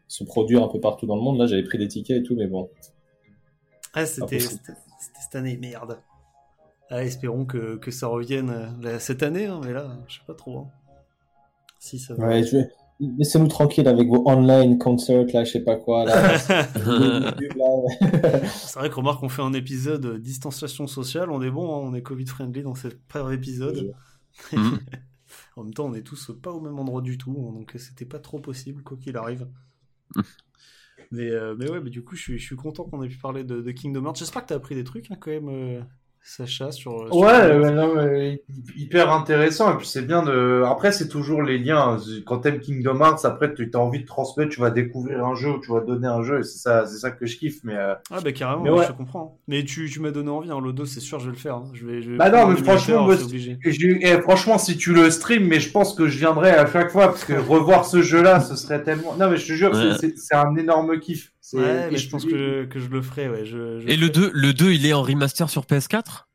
se 0.08 0.24
produire 0.24 0.62
un 0.62 0.68
peu 0.68 0.80
partout 0.80 1.06
dans 1.06 1.16
le 1.16 1.22
monde. 1.22 1.38
Là, 1.38 1.46
j'avais 1.46 1.62
pris 1.64 1.78
des 1.78 1.88
tickets 1.88 2.18
et 2.18 2.22
tout, 2.22 2.36
mais 2.36 2.46
bon. 2.46 2.70
Ah, 3.94 4.06
c'était 4.06 4.36
possible. 4.38 4.60
c'était- 4.64 4.78
c'était 5.00 5.20
cette 5.22 5.34
année, 5.34 5.56
merde. 5.56 5.98
Ah, 6.90 7.04
espérons 7.04 7.44
que, 7.44 7.76
que 7.76 7.90
ça 7.90 8.06
revienne 8.08 8.50
euh, 8.50 8.66
là, 8.82 8.98
cette 9.00 9.22
année, 9.22 9.46
hein, 9.46 9.60
mais 9.64 9.72
là, 9.72 9.98
je 10.08 10.16
sais 10.16 10.20
pas 10.26 10.34
trop. 10.34 10.58
hein. 10.58 10.68
Si 11.78 11.98
ça 11.98 12.14
va. 12.14 12.26
Ouais, 12.28 12.44
je 12.44 12.58
Laissez-nous 13.18 13.48
tranquille 13.48 13.88
avec 13.88 14.08
vos 14.08 14.22
online 14.28 14.76
concerts, 14.78 15.24
là, 15.32 15.42
je 15.44 15.52
sais 15.52 15.60
pas 15.64 15.76
quoi. 15.76 16.04
Là. 16.04 16.36
C'est 18.44 18.78
vrai 18.78 18.90
qu'on 18.90 19.00
remarque 19.00 19.20
qu'on 19.20 19.30
fait 19.30 19.40
un 19.40 19.54
épisode 19.54 20.20
distanciation 20.20 20.86
sociale, 20.86 21.30
on 21.30 21.40
est 21.40 21.50
bon, 21.50 21.64
hein, 21.74 21.80
on 21.90 21.94
est 21.94 22.02
Covid-friendly 22.02 22.62
dans 22.62 22.74
ce 22.74 22.88
premier 23.08 23.34
épisode. 23.34 23.94
Mhm. 24.52 24.78
en 25.56 25.64
même 25.64 25.74
temps, 25.74 25.86
on 25.86 25.94
est 25.94 26.02
tous 26.02 26.32
pas 26.42 26.52
au 26.52 26.60
même 26.60 26.78
endroit 26.78 27.02
du 27.02 27.18
tout, 27.18 27.32
hein, 27.48 27.52
donc 27.52 27.72
c'était 27.76 28.04
pas 28.06 28.18
trop 28.18 28.40
possible, 28.40 28.82
quoi 28.82 28.96
qu'il 28.96 29.16
arrive. 29.16 29.48
Mais, 31.12 31.30
euh, 31.30 31.56
mais 31.58 31.68
ouais, 31.70 31.80
mais 31.80 31.90
du 31.90 32.04
coup, 32.04 32.14
je 32.14 32.22
suis, 32.22 32.38
je 32.38 32.44
suis 32.46 32.56
content 32.56 32.84
qu'on 32.84 33.02
ait 33.02 33.08
pu 33.08 33.18
parler 33.18 33.42
de, 33.42 33.60
de 33.60 33.70
Kingdom 33.72 34.04
Hearts. 34.04 34.18
J'espère 34.18 34.42
que 34.42 34.48
t'as 34.48 34.54
appris 34.56 34.76
des 34.76 34.84
trucs 34.84 35.10
hein, 35.10 35.16
quand 35.18 35.30
même, 35.30 35.48
euh, 35.48 35.82
Sacha, 36.22 36.70
sur. 36.70 37.06
sur 37.08 37.16
Ouais, 37.16 37.72
non, 37.72 37.94
mais 37.96 38.42
hyper 38.76 39.10
intéressant. 39.12 39.72
Et 39.74 39.76
puis 39.78 39.86
c'est 39.86 40.06
bien 40.06 40.22
de. 40.22 40.62
Après, 40.66 40.92
c'est 40.92 41.08
toujours 41.08 41.42
les 41.42 41.58
liens. 41.58 41.96
Quand 42.26 42.38
t'aimes 42.38 42.60
Kingdom 42.60 43.00
Hearts, 43.00 43.24
après, 43.24 43.52
tu 43.54 43.68
as 43.72 43.78
envie 43.78 44.00
de 44.00 44.06
transmettre, 44.06 44.50
tu 44.52 44.60
vas 44.60 44.70
découvrir 44.70 45.24
un 45.24 45.34
jeu, 45.34 45.48
ou 45.50 45.60
tu 45.60 45.72
vas 45.72 45.80
donner 45.80 46.06
un 46.06 46.22
jeu. 46.22 46.40
Et 46.40 46.42
c'est 46.44 46.58
ça, 46.58 46.86
c'est 46.86 46.98
ça 46.98 47.10
que 47.10 47.26
je 47.26 47.36
kiffe. 47.36 47.60
Mais 47.64 47.74
euh, 47.74 47.94
Ah 48.12 48.20
bah 48.22 48.32
carrément, 48.32 48.62
Mais 48.62 48.70
ouais, 48.70 48.86
je 48.86 48.92
comprends. 48.92 49.38
Mais 49.48 49.64
tu, 49.64 49.88
tu 49.90 49.98
m'as 50.00 50.10
donné 50.12 50.30
envie, 50.30 50.50
hein, 50.50 50.60
Lodo, 50.60 50.84
c'est 50.84 51.00
sûr, 51.00 51.18
je 51.18 51.26
vais 51.26 51.32
le 51.32 51.38
faire. 51.38 51.56
hein. 51.56 51.70
Je 51.72 51.86
vais, 51.86 52.02
je 52.02 52.10
vais 52.12 52.16
Bah 52.16 52.30
non, 52.30 52.46
mais 52.46 52.56
franchement, 52.56 53.08
eh, 53.10 54.20
franchement, 54.20 54.58
si 54.58 54.76
tu 54.76 54.92
le 54.92 55.10
stream, 55.10 55.44
mais 55.46 55.58
je 55.58 55.70
pense 55.72 55.94
que 55.94 56.06
je 56.06 56.18
viendrai 56.18 56.50
à 56.50 56.66
chaque 56.70 56.90
fois 56.90 57.06
parce 57.08 57.24
que 57.24 57.32
revoir 57.32 57.84
ce 57.86 58.02
jeu-là, 58.02 58.40
ce 58.40 58.56
serait 58.56 58.82
tellement. 58.82 59.16
Non, 59.18 59.30
mais 59.30 59.36
je 59.36 59.46
te 59.46 59.52
jure, 59.54 59.72
Ouais. 59.72 59.96
c'est 60.16 60.34
un 60.36 60.54
énorme 60.56 60.98
kiff. 61.00 61.32
Ouais, 61.52 61.88
et 61.88 61.90
mais 61.90 61.98
je 61.98 62.08
pense 62.08 62.24
que, 62.24 62.64
que 62.66 62.78
je 62.78 62.88
le 62.88 63.02
ferai, 63.02 63.28
ouais. 63.28 63.44
Je, 63.44 63.80
je 63.80 63.88
Et 63.88 63.96
le 63.96 64.06
ferai. 64.06 64.10
2, 64.10 64.30
le 64.32 64.52
2, 64.52 64.72
il 64.72 64.86
est 64.86 64.92
en 64.92 65.02
remaster 65.02 65.48
sur 65.50 65.62
PS4 65.64 66.26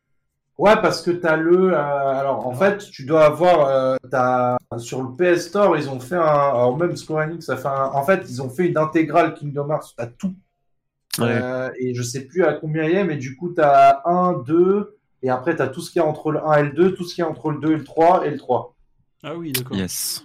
Ouais, 0.58 0.76
parce 0.82 1.02
que 1.02 1.12
t'as 1.12 1.36
le. 1.36 1.74
euh, 1.74 1.78
alors, 1.78 2.48
en 2.48 2.54
fait, 2.54 2.78
tu 2.90 3.06
dois 3.06 3.26
avoir. 3.26 3.68
euh, 3.68 3.98
t'as 4.10 4.58
sur 4.78 5.02
le 5.04 5.10
PS 5.16 5.48
Store, 5.48 5.76
ils 5.78 5.90
ont 5.90 6.00
fait 6.00 6.16
un. 6.16 6.22
Alors, 6.22 6.78
même 6.78 6.96
Square 6.96 7.28
Enix, 7.28 7.46
ça 7.46 7.58
fait 7.58 7.68
un. 7.68 7.92
En 7.94 8.04
fait, 8.06 8.24
ils 8.30 8.42
ont 8.42 8.50
fait 8.50 8.68
une 8.68 8.78
intégrale 8.78 9.34
Kingdom 9.34 9.70
Hearts. 9.70 9.94
T'as 9.98 10.08
tout. 10.08 10.34
Ouais. 11.18 11.26
Euh, 11.30 11.70
et 11.80 11.94
je 11.94 12.04
sais 12.04 12.26
plus 12.26 12.46
à 12.46 12.54
combien 12.54 12.84
il 12.86 12.92
y 12.92 12.96
est, 12.96 13.04
mais 13.04 13.18
du 13.18 13.36
coup, 13.36 13.50
t'as 13.50 14.02
1, 14.06 14.44
2. 14.46 14.98
Et 15.24 15.30
après, 15.30 15.56
t'as 15.56 15.68
tout 15.68 15.82
ce 15.82 15.92
qu'il 15.92 16.02
y 16.02 16.06
a 16.06 16.08
entre 16.08 16.32
le 16.32 16.40
1 16.46 16.54
et 16.60 16.64
le 16.64 16.72
2, 16.72 16.94
tout 16.94 17.04
ce 17.04 17.16
qu'il 17.16 17.24
y 17.24 17.28
a 17.28 17.30
entre 17.30 17.52
le 17.52 17.60
2 17.60 17.72
et 17.74 17.78
le 17.78 17.84
3 17.84 18.26
et 18.26 18.32
le 18.32 18.38
3. 18.38 18.76
Ah 19.24 19.36
oui, 19.36 19.52
d'accord. 19.52 19.76
Yes. 19.76 20.24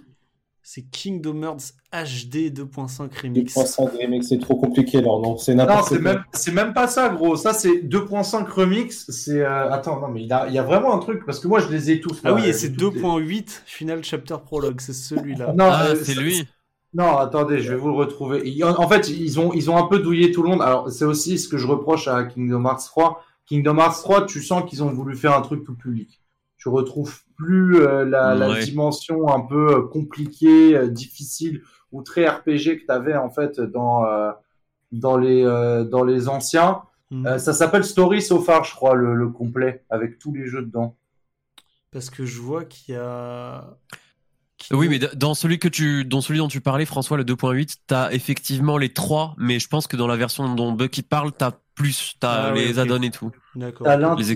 C'est 0.63 0.83
Kingdom 0.91 1.41
Hearts 1.43 1.73
HD 1.91 2.51
2.5 2.53 3.09
Remix. 3.23 3.55
2.5 3.55 3.97
remix, 4.01 4.27
c'est 4.27 4.37
trop 4.39 4.55
compliqué, 4.55 5.01
leur 5.01 5.19
nom. 5.19 5.35
C'est 5.37 5.53
Non, 5.55 5.65
n'importe 5.65 5.89
c'est 5.89 6.01
quoi. 6.01 6.13
même, 6.13 6.23
c'est 6.33 6.51
même 6.53 6.73
pas 6.73 6.87
ça, 6.87 7.09
gros. 7.09 7.35
Ça, 7.35 7.53
c'est 7.53 7.81
2.5 7.81 8.47
remix. 8.47 9.05
C'est. 9.09 9.41
euh, 9.41 9.71
Attends, 9.71 9.99
non, 9.99 10.07
mais 10.09 10.21
il 10.21 10.27
y 10.27 10.31
a, 10.33 10.47
il 10.47 10.53
y 10.53 10.59
a 10.59 10.63
vraiment 10.63 10.93
un 10.93 10.99
truc, 10.99 11.25
parce 11.25 11.39
que 11.39 11.47
moi, 11.47 11.59
je 11.59 11.69
les 11.69 11.89
ai 11.91 11.99
tous. 11.99 12.19
Ah 12.23 12.29
là, 12.29 12.35
oui, 12.35 12.45
et 12.47 12.53
c'est 12.53 12.71
tous 12.73 12.91
les- 12.91 13.01
2.8 13.01 13.63
Final 13.65 14.03
Chapter 14.03 14.35
Prologue, 14.45 14.79
c'est 14.79 14.93
celui-là. 14.93 15.53
Non, 15.57 15.65
Ah, 15.71 15.87
euh, 15.87 15.95
c'est 16.03 16.13
ça- 16.13 16.21
lui. 16.21 16.47
Non, 16.93 17.17
attendez, 17.17 17.59
je 17.59 17.71
vais 17.71 17.77
vous 17.79 17.87
le 17.87 17.93
retrouver. 17.95 18.43
En 18.63 18.87
fait, 18.87 19.09
ils 19.09 19.39
ont, 19.39 19.53
ils 19.53 19.71
ont 19.71 19.77
un 19.77 19.87
peu 19.87 19.99
douillé 19.99 20.31
tout 20.31 20.43
le 20.43 20.49
monde. 20.49 20.61
Alors, 20.61 20.91
c'est 20.91 21.05
aussi 21.05 21.39
ce 21.39 21.47
que 21.47 21.57
je 21.57 21.65
reproche 21.65 22.07
à 22.07 22.23
Kingdom 22.25 22.65
Hearts 22.65 22.83
3, 22.85 23.23
Kingdom 23.47 23.77
Hearts 23.77 24.01
3, 24.03 24.25
tu 24.25 24.41
sens 24.43 24.69
qu'ils 24.69 24.83
ont 24.83 24.91
voulu 24.91 25.15
faire 25.15 25.35
un 25.35 25.41
truc 25.41 25.63
tout 25.65 25.73
public. 25.75 26.20
Tu 26.61 26.69
retrouves 26.69 27.21
plus 27.37 27.81
euh, 27.81 28.05
la, 28.05 28.61
dimension 28.63 29.27
un 29.29 29.41
peu 29.41 29.77
euh, 29.77 29.81
compliquée, 29.81 30.77
euh, 30.77 30.87
difficile 30.87 31.63
ou 31.91 32.03
très 32.03 32.27
RPG 32.27 32.81
que 32.81 32.85
tu 32.85 32.91
avais 32.91 33.15
en 33.15 33.31
fait 33.31 33.59
dans 33.59 34.05
euh, 34.05 34.31
dans 34.91 35.17
les 35.17 35.43
euh, 35.43 35.83
dans 35.83 36.03
les 36.03 36.27
anciens. 36.29 36.83
Hmm. 37.09 37.25
Euh, 37.25 37.37
ça 37.39 37.53
s'appelle 37.53 37.83
Story 37.83 38.21
So 38.21 38.39
Far, 38.39 38.63
je 38.63 38.75
crois, 38.75 38.93
le, 38.93 39.15
le 39.15 39.29
complet 39.29 39.83
avec 39.89 40.19
tous 40.19 40.33
les 40.33 40.45
jeux 40.45 40.61
dedans. 40.61 40.95
Parce 41.91 42.11
que 42.11 42.25
je 42.25 42.39
vois 42.39 42.63
qu'il 42.63 42.93
y 42.93 42.97
a. 42.97 43.65
Oui, 44.69 44.87
mais 44.87 44.99
dans 44.99 45.33
celui 45.33 45.57
que 45.57 45.67
tu, 45.67 46.05
dans 46.05 46.21
celui 46.21 46.37
dont 46.37 46.47
tu 46.47 46.61
parlais, 46.61 46.85
François, 46.85 47.17
le 47.17 47.23
2.8, 47.23 47.77
t'as 47.87 48.11
effectivement 48.11 48.77
les 48.77 48.93
trois, 48.93 49.33
mais 49.39 49.59
je 49.59 49.67
pense 49.67 49.87
que 49.87 49.97
dans 49.97 50.05
la 50.05 50.15
version 50.15 50.53
dont 50.53 50.71
Bucky 50.71 51.01
parle, 51.01 51.31
t'as 51.31 51.53
plus, 51.73 52.13
t'as 52.19 52.49
Ah 52.49 52.51
les 52.51 52.77
ok. 52.77 52.85
add-ons 52.85 53.01
et 53.01 53.09
tout. 53.09 53.31
D'accord. 53.55 53.85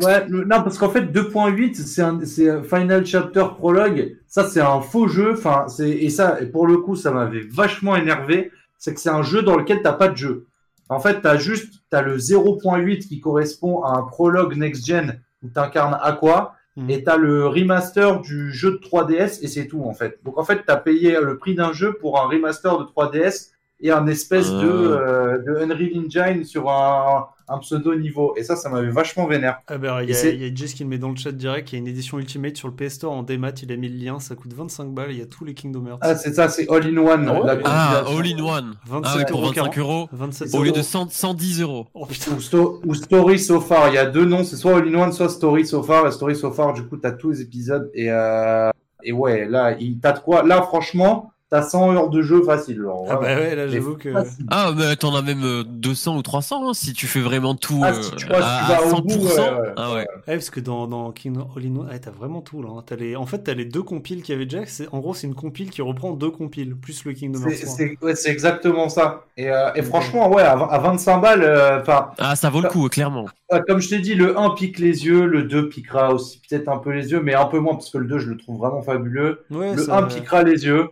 Ouais, 0.05 0.25
le- 0.27 0.43
non, 0.43 0.61
parce 0.63 0.77
qu'en 0.77 0.89
fait, 0.89 1.01
2.8, 1.11 1.75
c'est 1.75 2.01
un, 2.49 2.63
Final 2.63 3.05
Chapter 3.05 3.45
Prologue. 3.57 4.17
Ça, 4.27 4.43
c'est 4.47 4.59
un 4.61 4.81
faux 4.81 5.07
jeu. 5.07 5.33
Enfin, 5.33 5.67
c'est, 5.69 5.89
et 5.89 6.09
ça, 6.09 6.41
et 6.41 6.47
pour 6.47 6.67
le 6.67 6.77
coup, 6.77 6.95
ça 6.95 7.11
m'avait 7.11 7.45
vachement 7.49 7.95
énervé. 7.95 8.51
C'est 8.77 8.93
que 8.93 8.99
c'est 8.99 9.09
un 9.09 9.23
jeu 9.23 9.41
dans 9.41 9.55
lequel 9.55 9.81
t'as 9.81 9.93
pas 9.93 10.09
de 10.09 10.17
jeu. 10.17 10.47
En 10.89 10.99
fait, 10.99 11.21
t'as 11.21 11.37
juste, 11.37 11.81
t'as 11.89 12.01
le 12.01 12.17
0.8 12.17 13.07
qui 13.07 13.19
correspond 13.21 13.81
à 13.83 13.97
un 13.97 14.03
prologue 14.03 14.55
next-gen 14.55 15.19
où 15.43 15.47
t'incarnes 15.47 15.97
Aqua. 16.01 16.55
Mhm. 16.77 16.89
Et 16.89 17.03
t'as 17.05 17.15
le 17.15 17.47
remaster 17.47 18.19
du 18.19 18.51
jeu 18.51 18.71
de 18.71 18.77
3DS 18.77 19.39
et 19.41 19.47
c'est 19.47 19.65
tout, 19.67 19.83
en 19.85 19.93
fait. 19.93 20.19
Donc, 20.25 20.37
en 20.37 20.43
fait, 20.43 20.63
t'as 20.67 20.75
payé 20.75 21.17
le 21.21 21.37
prix 21.37 21.55
d'un 21.55 21.71
jeu 21.71 21.93
pour 21.93 22.19
un 22.19 22.27
remaster 22.27 22.77
de 22.77 22.83
3DS 22.83 23.51
et 23.79 23.91
un 23.91 24.05
espèce 24.07 24.51
de, 24.51 24.67
Euh. 24.67 24.97
euh, 24.99 25.37
de 25.37 25.55
Unreal 25.63 25.91
Engine 26.05 26.43
sur 26.43 26.69
un, 26.69 27.27
un 27.47 27.59
pseudo 27.59 27.95
niveau. 27.95 28.33
Et 28.37 28.43
ça, 28.43 28.55
ça 28.55 28.69
m'avait 28.69 28.89
vachement 28.89 29.27
vénère. 29.27 29.59
Ah 29.67 29.77
ben, 29.77 30.01
il 30.01 30.09
y, 30.09 30.11
a- 30.11 30.15
c'est- 30.15 30.33
il 30.33 30.41
y 30.41 30.49
a 30.49 30.53
Jess 30.53 30.73
qui 30.73 30.83
le 30.83 30.89
met 30.89 30.97
dans 30.97 31.09
le 31.09 31.15
chat 31.15 31.31
direct. 31.31 31.71
Il 31.71 31.75
y 31.75 31.77
a 31.77 31.79
une 31.79 31.87
édition 31.87 32.17
Ultimate 32.19 32.57
sur 32.57 32.67
le 32.67 32.73
PS 32.73 32.93
Store 32.95 33.13
en 33.13 33.23
démat. 33.23 33.51
Il 33.61 33.71
a 33.71 33.75
mis 33.75 33.89
le 33.89 33.97
lien. 34.03 34.19
Ça 34.19 34.35
coûte 34.35 34.53
25 34.53 34.89
balles. 34.93 35.11
Il 35.11 35.17
y 35.19 35.21
a 35.21 35.25
tous 35.25 35.45
les 35.45 35.53
Kingdom 35.53 35.85
Hearts. 35.87 35.99
Ah, 36.01 36.15
c'est 36.15 36.33
ça, 36.33 36.49
c'est 36.49 36.69
all 36.69 36.85
in 36.85 36.97
one. 36.97 37.27
Ah 37.29 37.45
la 37.45 37.57
Ah, 37.65 38.03
compilation. 38.03 38.17
all 38.19 38.27
in 38.27 38.43
one. 38.57 38.75
27 38.87 39.03
Ah 39.05 39.17
oui, 39.17 39.23
pour 39.29 39.39
euros 39.41 39.47
25 39.53 39.77
euros. 39.77 40.09
27 40.11 40.53
Au 40.55 40.63
lieu 40.63 40.69
euros. 40.69 40.77
de 40.77 40.81
100 40.83 41.11
110 41.11 41.61
euros. 41.61 41.87
Oh 41.93 42.05
putain. 42.05 42.31
Ou, 42.33 42.39
sto- 42.41 42.81
ou 42.85 42.93
Story 42.95 43.39
So 43.39 43.59
Far. 43.61 43.89
Il 43.89 43.95
y 43.95 43.97
a 43.97 44.05
deux 44.05 44.25
noms, 44.25 44.43
c'est 44.43 44.55
soit 44.55 44.77
All 44.77 44.87
in 44.87 44.99
One, 44.99 45.11
soit 45.11 45.29
Story 45.29 45.65
So 45.65 45.83
Far. 45.83 46.03
La 46.03 46.11
Story 46.11 46.35
So 46.35 46.51
Far, 46.51 46.73
du 46.73 46.83
coup, 46.83 46.97
t'as 46.97 47.11
tous 47.11 47.29
les 47.31 47.41
épisodes. 47.41 47.89
Et, 47.93 48.11
euh, 48.11 48.69
et 49.03 49.11
ouais, 49.11 49.45
là, 49.47 49.75
il- 49.79 49.99
t'as 49.99 50.13
de 50.13 50.19
quoi? 50.19 50.43
Là, 50.43 50.61
franchement, 50.63 51.31
t'as 51.55 51.61
100 51.63 51.91
heures 51.95 52.09
de 52.09 52.21
jeu 52.21 52.43
facile. 52.43 52.81
genre, 52.81 53.05
Ah 53.09 53.15
bah 53.15 53.35
ouais, 53.35 53.55
là 53.55 53.65
Mais 53.65 53.71
j'avoue 53.71 53.95
que. 53.95 54.11
facile. 54.11 54.45
Ah, 54.51 54.71
mais 54.75 54.95
t'en 54.95 55.15
as 55.15 55.21
même 55.21 55.43
euh, 55.43 55.63
200 55.63 56.17
ou 56.17 56.21
300 56.21 56.69
hein, 56.69 56.73
si 56.73 56.93
tu 56.93 57.07
fais 57.07 57.21
vraiment 57.21 57.55
tout 57.55 57.81
Ah, 57.83 57.91
euh, 57.91 58.01
si 58.01 58.11
tu 58.15 58.25
vois, 58.27 58.37
si 58.37 58.43
à, 58.43 58.59
tu 58.65 58.71
vas 58.71 58.77
à 58.77 58.81
au 58.83 58.89
100%. 58.89 59.01
bout, 59.01 59.25
ouais, 59.25 59.33
ouais. 59.61 59.73
Ah 59.77 59.93
ouais. 59.93 59.99
Ouais, 59.99 60.05
parce 60.35 60.49
que 60.49 60.59
dans, 60.59 60.87
dans 60.87 61.11
King 61.11 61.37
All 61.37 61.63
in 61.65 61.75
One, 61.77 61.87
ouais, 61.89 61.99
t'as 61.99 62.11
vraiment 62.11 62.41
tout 62.41 62.61
là. 62.61 62.69
hein. 62.77 62.83
T'as 62.85 62.95
les... 62.95 63.15
En 63.15 63.25
fait, 63.25 63.39
t'as 63.39 63.53
les 63.53 63.65
deux 63.65 63.83
compiles 63.83 64.21
qu'il 64.23 64.33
y 64.33 64.35
avait 64.35 64.45
déjà. 64.45 64.65
C'est... 64.65 64.87
En 64.91 64.99
gros, 64.99 65.13
c'est 65.13 65.27
une 65.27 65.35
compile 65.35 65.69
qui 65.69 65.81
reprend 65.81 66.11
deux 66.11 66.31
compiles, 66.31 66.75
plus 66.75 67.05
le 67.05 67.13
Kingdom 67.13 67.39
C'est, 67.49 67.63
Hearts 67.65 67.97
3. 67.99 68.15
c'est, 68.15 68.29
exactement 68.31 68.89
ça. 68.89 69.25
Et, 69.37 69.49
euh, 69.49 69.71
et 69.75 69.81
franchement, 69.81 70.31
ouais, 70.31 70.43
à, 70.43 70.55
vingt- 70.55 70.69
à 70.69 70.77
25 70.79 71.19
balles, 71.21 71.43
euh, 71.43 71.81
Ah, 72.19 72.35
ça 72.35 72.49
vaut 72.49 72.61
le 72.61 72.69
coup, 72.69 72.87
clairement. 72.89 73.25
Euh, 73.53 73.59
Comme 73.67 73.79
je 73.79 73.89
t'ai 73.89 73.99
dit, 73.99 74.15
le 74.15 74.37
1 74.39 74.51
pique 74.51 74.79
les 74.79 75.05
yeux, 75.05 75.25
le 75.25 75.43
2 75.43 75.69
piquera 75.69 76.13
aussi 76.13 76.41
peut-être 76.41 76.67
un 76.67 76.77
peu 76.77 76.91
les 76.91 77.11
yeux, 77.11 77.21
mais 77.21 77.35
un 77.35 77.45
peu 77.45 77.59
moins 77.59 77.73
parce 77.75 77.89
que 77.91 77.97
le 77.99 78.07
2, 78.07 78.17
je 78.19 78.29
le 78.29 78.37
trouve 78.37 78.57
vraiment 78.57 78.81
fabuleux. 78.81 79.45
Ouais, 79.51 79.75
le 79.75 79.83
ça- 79.83 79.97
1 79.97 80.03
piquera 80.03 80.41
les 80.43 80.65
yeux, 80.65 80.87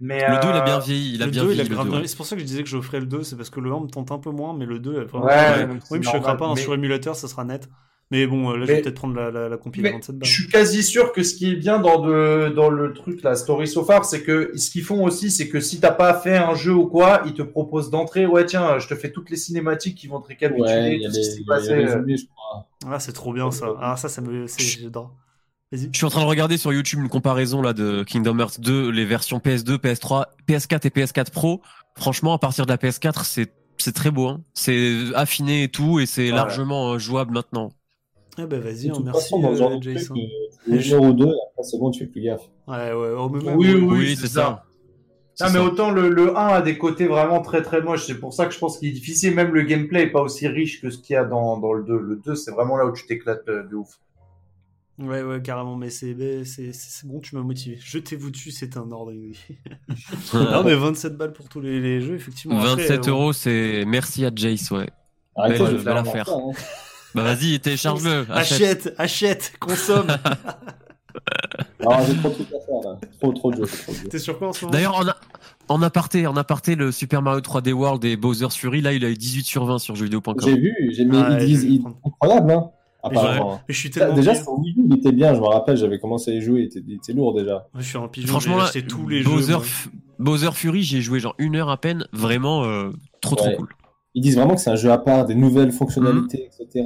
mais 0.00 0.20
Le 0.28 0.40
2, 0.40 0.48
il 0.48 0.52
a 0.54 0.60
euh, 0.60 0.64
bien 0.64 0.78
vieilli. 0.78 1.14
Il 1.14 1.22
a 1.22 1.26
le 1.26 1.30
bien 1.32 1.42
2, 1.44 1.48
il 1.50 1.54
vieilli. 1.54 1.60
a 1.66 1.68
le 1.70 1.74
grave 1.74 1.86
2, 1.86 1.90
bien- 1.92 2.00
ouais. 2.02 2.06
C'est 2.06 2.16
pour 2.16 2.26
ça 2.26 2.36
que 2.36 2.40
je 2.42 2.46
disais 2.46 2.62
que 2.62 2.68
je 2.68 2.80
ferais 2.80 3.00
le 3.00 3.06
2, 3.06 3.22
c'est 3.22 3.36
parce 3.36 3.50
que 3.50 3.60
le 3.60 3.72
1 3.72 3.80
me 3.80 3.88
tente 3.88 4.10
un 4.12 4.18
peu 4.18 4.30
moins, 4.30 4.54
mais 4.56 4.66
le 4.66 4.78
2 4.78 5.00
est 5.00 5.04
vraiment. 5.04 5.26
Ouais, 5.26 5.66
même 5.66 5.80
Oui, 5.90 5.98
je 6.02 6.16
ne 6.16 6.20
pas 6.22 6.46
un 6.46 6.54
Mais- 6.54 6.60
sur 6.60 6.74
émulateur, 6.74 7.16
ça 7.16 7.26
sera 7.28 7.44
net. 7.44 7.68
Mais 8.10 8.26
bon, 8.26 8.48
euh, 8.50 8.56
là, 8.56 8.60
je 8.62 8.66
vais 8.68 8.74
Mais- 8.76 8.80
peut-être 8.82 8.94
prendre 8.94 9.14
la, 9.16 9.30
la, 9.30 9.48
27 9.50 10.16
je 10.22 10.30
suis 10.32 10.48
quasi 10.48 10.82
sûr 10.82 11.12
que 11.12 11.22
ce 11.22 11.34
qui 11.34 11.50
est 11.52 11.56
bien 11.56 11.78
dans, 11.78 12.00
de, 12.00 12.48
dans 12.56 12.70
le 12.70 12.94
truc, 12.94 13.22
la 13.22 13.34
Story 13.34 13.68
So 13.68 13.84
Far, 13.84 14.06
c'est 14.06 14.22
que 14.22 14.52
ce 14.56 14.70
qu'ils 14.70 14.82
font 14.82 15.04
aussi, 15.04 15.30
c'est 15.30 15.46
que 15.50 15.60
si 15.60 15.78
t'as 15.78 15.90
pas 15.90 16.14
fait 16.14 16.38
un 16.38 16.54
jeu 16.54 16.72
ou 16.72 16.86
quoi, 16.86 17.20
ils 17.26 17.34
te 17.34 17.42
proposent 17.42 17.90
d'entrer, 17.90 18.24
ouais, 18.24 18.46
tiens, 18.46 18.78
je 18.78 18.88
te 18.88 18.94
fais 18.94 19.12
toutes 19.12 19.28
les 19.28 19.36
cinématiques 19.36 19.94
qui 19.94 20.06
vont 20.06 20.20
te 20.22 20.28
récapituler 20.28 20.62
Ouais, 20.72 20.94
il 20.96 21.02
y 21.02 21.04
a 21.06 21.08
tout 21.10 21.16
ce 21.16 21.20
qui 21.20 21.36
s'est 21.36 21.44
passé. 21.46 21.72
euh. 21.72 21.84
résumés, 21.84 22.16
je 22.16 22.24
crois. 22.34 22.66
Ah, 22.90 22.98
c'est 22.98 23.12
trop 23.12 23.34
bien 23.34 23.50
ça. 23.50 23.66
Ah, 23.78 23.94
ça, 23.98 24.08
ça 24.08 24.22
me. 24.22 24.46
c'est- 24.46 24.80
J'adore. 24.80 25.14
Vas-y. 25.72 25.90
Je 25.92 25.96
suis 25.98 26.06
en 26.06 26.10
train 26.10 26.22
de 26.22 26.26
regarder 26.26 26.56
sur 26.56 26.72
YouTube 26.72 27.00
une 27.00 27.08
comparaison 27.08 27.60
là 27.60 27.72
de 27.74 28.02
Kingdom 28.02 28.38
Hearts 28.38 28.60
2, 28.60 28.90
les 28.90 29.04
versions 29.04 29.38
PS2, 29.38 29.76
PS3, 29.76 30.24
PS4 30.48 30.86
et 30.86 30.90
PS4 30.90 31.30
Pro. 31.30 31.60
Franchement, 31.96 32.32
à 32.32 32.38
partir 32.38 32.64
de 32.64 32.70
la 32.70 32.76
PS4, 32.78 33.24
c'est 33.24 33.52
c'est 33.80 33.92
très 33.94 34.10
beau. 34.10 34.26
Hein. 34.28 34.40
C'est 34.54 34.92
affiné 35.14 35.64
et 35.64 35.68
tout, 35.68 36.00
et 36.00 36.06
c'est 36.06 36.30
largement 36.30 36.92
euh, 36.94 36.98
jouable 36.98 37.32
maintenant. 37.32 37.70
Ah 38.36 38.46
bah 38.46 38.58
vas-y, 38.58 38.88
hein, 38.90 38.94
merci 39.04 39.20
façon, 39.30 39.40
dans 39.40 39.52
ce 39.52 39.58
genre 39.58 39.72
euh, 39.72 39.80
Jason. 39.80 40.14
une 40.66 40.92
heure 40.92 41.02
ou 41.02 41.12
deux, 41.12 41.26
après 41.26 41.62
c'est 41.64 41.78
bon, 41.78 41.90
tu 41.90 42.00
fais 42.00 42.06
plus 42.06 42.20
gaffe. 42.22 42.42
Ouais, 42.68 42.92
ouais, 42.92 43.14
oh, 43.16 43.28
même, 43.28 43.56
Oui, 43.56 43.70
euh, 43.70 43.80
oui, 43.80 44.16
c'est 44.16 44.28
ça. 44.28 44.64
C'est 45.34 45.44
Ah, 45.44 45.48
mais 45.50 45.58
ça. 45.58 45.64
autant 45.64 45.90
le, 45.90 46.08
le 46.08 46.36
1 46.36 46.46
a 46.46 46.62
des 46.62 46.78
côtés 46.78 47.06
vraiment 47.06 47.40
très 47.42 47.62
très 47.62 47.80
moches, 47.82 48.06
c'est 48.06 48.18
pour 48.18 48.32
ça 48.32 48.46
que 48.46 48.54
je 48.54 48.58
pense 48.58 48.78
qu'il 48.78 48.88
est 48.88 48.92
difficile, 48.92 49.34
même 49.34 49.52
le 49.52 49.62
gameplay 49.62 50.02
est 50.04 50.10
pas 50.10 50.20
aussi 50.22 50.46
riche 50.48 50.80
que 50.80 50.90
ce 50.90 50.98
qu'il 50.98 51.14
y 51.14 51.16
a 51.16 51.24
dans, 51.24 51.58
dans 51.58 51.72
le 51.72 51.84
2. 51.84 51.98
Le 51.98 52.16
2, 52.16 52.34
c'est 52.36 52.50
vraiment 52.52 52.76
là 52.76 52.86
où 52.86 52.92
tu 52.92 53.06
t'éclates 53.06 53.48
euh, 53.48 53.64
de 53.68 53.74
ouf. 53.76 53.98
Ouais, 54.98 55.22
ouais, 55.22 55.40
carrément, 55.40 55.76
mais 55.76 55.90
c'est 55.90 56.14
bon, 57.04 57.20
tu 57.20 57.36
m'as 57.36 57.42
motivé. 57.42 57.78
Jetez-vous 57.80 58.30
dessus, 58.30 58.50
c'est 58.50 58.76
un 58.76 58.90
ordre. 58.90 59.12
oui. 59.12 59.38
non, 60.34 60.64
mais 60.64 60.74
27 60.74 61.16
balles 61.16 61.32
pour 61.32 61.48
tous 61.48 61.60
les, 61.60 61.80
les 61.80 62.00
jeux, 62.00 62.16
effectivement. 62.16 62.58
Après, 62.58 62.74
27 62.88 63.06
euh, 63.06 63.10
euros, 63.12 63.32
c'est 63.32 63.84
merci 63.86 64.24
à 64.24 64.30
Jace, 64.34 64.70
ouais. 64.72 64.88
Arrêtez, 65.36 65.58
je 65.58 65.76
vais 65.76 65.78
faire 65.78 65.96
affaire. 65.96 66.26
ça, 66.26 66.34
hein. 66.34 66.50
Bah 67.14 67.22
vas-y, 67.22 67.58
télécharge-le. 67.60 68.26
achète. 68.30 68.88
Achète, 68.88 68.94
achète, 68.98 69.52
consomme. 69.60 70.08
Alors, 71.80 72.00
j'ai 72.06 72.16
trop 72.16 72.28
de 72.28 72.34
trucs 72.34 72.48
à 72.48 72.60
faire 72.60 72.80
là. 72.92 72.98
Trop, 73.20 73.32
trop 73.32 73.50
de 73.52 73.64
jeux. 73.64 74.08
T'es 74.10 74.18
sur 74.18 74.36
quoi 74.38 74.48
en 74.48 74.52
ce 74.52 74.64
moment? 74.64 74.72
D'ailleurs, 74.72 74.96
en, 74.96 75.06
a- 75.08 75.16
en 75.68 75.80
aparté, 75.82 76.26
en 76.26 76.36
aparté, 76.36 76.74
le 76.74 76.90
Super 76.92 77.22
Mario 77.22 77.40
3D 77.40 77.72
World 77.72 78.04
et 78.04 78.16
Bowser's 78.16 78.56
Fury, 78.56 78.80
là, 78.82 78.92
il 78.92 79.04
a 79.04 79.08
eu 79.10 79.14
18 79.16 79.44
sur 79.44 79.64
20 79.64 79.78
sur 79.78 79.94
jeuxvideo.com. 79.94 80.34
J'ai 80.44 80.56
vu, 80.56 80.74
j'ai 80.92 81.04
mis, 81.04 81.16
Ah, 81.16 81.38
ils 81.40 81.46
disent, 81.46 81.80
incroyable, 82.04 82.50
hein. 82.52 82.70
Apparemment. 83.02 83.60
Mais 83.68 83.74
je 83.74 83.78
suis 83.78 83.90
tellement. 83.90 84.14
Déjà, 84.14 84.34
sur 84.34 84.58
Wii 84.58 84.74
U, 84.76 84.82
il 84.86 84.94
était 84.96 85.12
bien, 85.12 85.34
je 85.34 85.40
me 85.40 85.46
rappelle, 85.46 85.76
j'avais 85.76 85.98
commencé 85.98 86.32
à 86.32 86.34
y 86.34 86.40
jouer, 86.40 86.60
il 86.60 86.64
était, 86.66 86.82
il 86.86 86.94
était 86.94 87.12
lourd 87.12 87.34
déjà. 87.34 87.68
Je 87.76 87.82
suis 87.82 87.98
un 87.98 88.08
pigeon, 88.08 88.28
Franchement, 88.28 88.54
j'ai 88.54 88.58
là, 88.58 88.64
acheté 88.64 88.82
tous 88.82 89.08
les 89.08 89.22
Bowser, 89.22 89.52
jeux. 89.52 89.58
F- 89.58 89.88
Bowser 90.18 90.50
Fury, 90.52 90.82
j'y 90.82 90.98
ai 90.98 91.00
joué 91.00 91.20
genre 91.20 91.34
une 91.38 91.56
heure 91.56 91.70
à 91.70 91.76
peine. 91.76 92.06
Vraiment, 92.12 92.64
euh, 92.64 92.90
trop 93.20 93.36
trop 93.36 93.50
cool. 93.56 93.68
Ils 94.14 94.22
disent 94.22 94.36
vraiment 94.36 94.54
que 94.54 94.60
c'est 94.60 94.70
un 94.70 94.76
jeu 94.76 94.90
à 94.90 94.98
part, 94.98 95.26
des 95.26 95.34
nouvelles 95.34 95.70
fonctionnalités, 95.70 96.48
etc. 96.58 96.84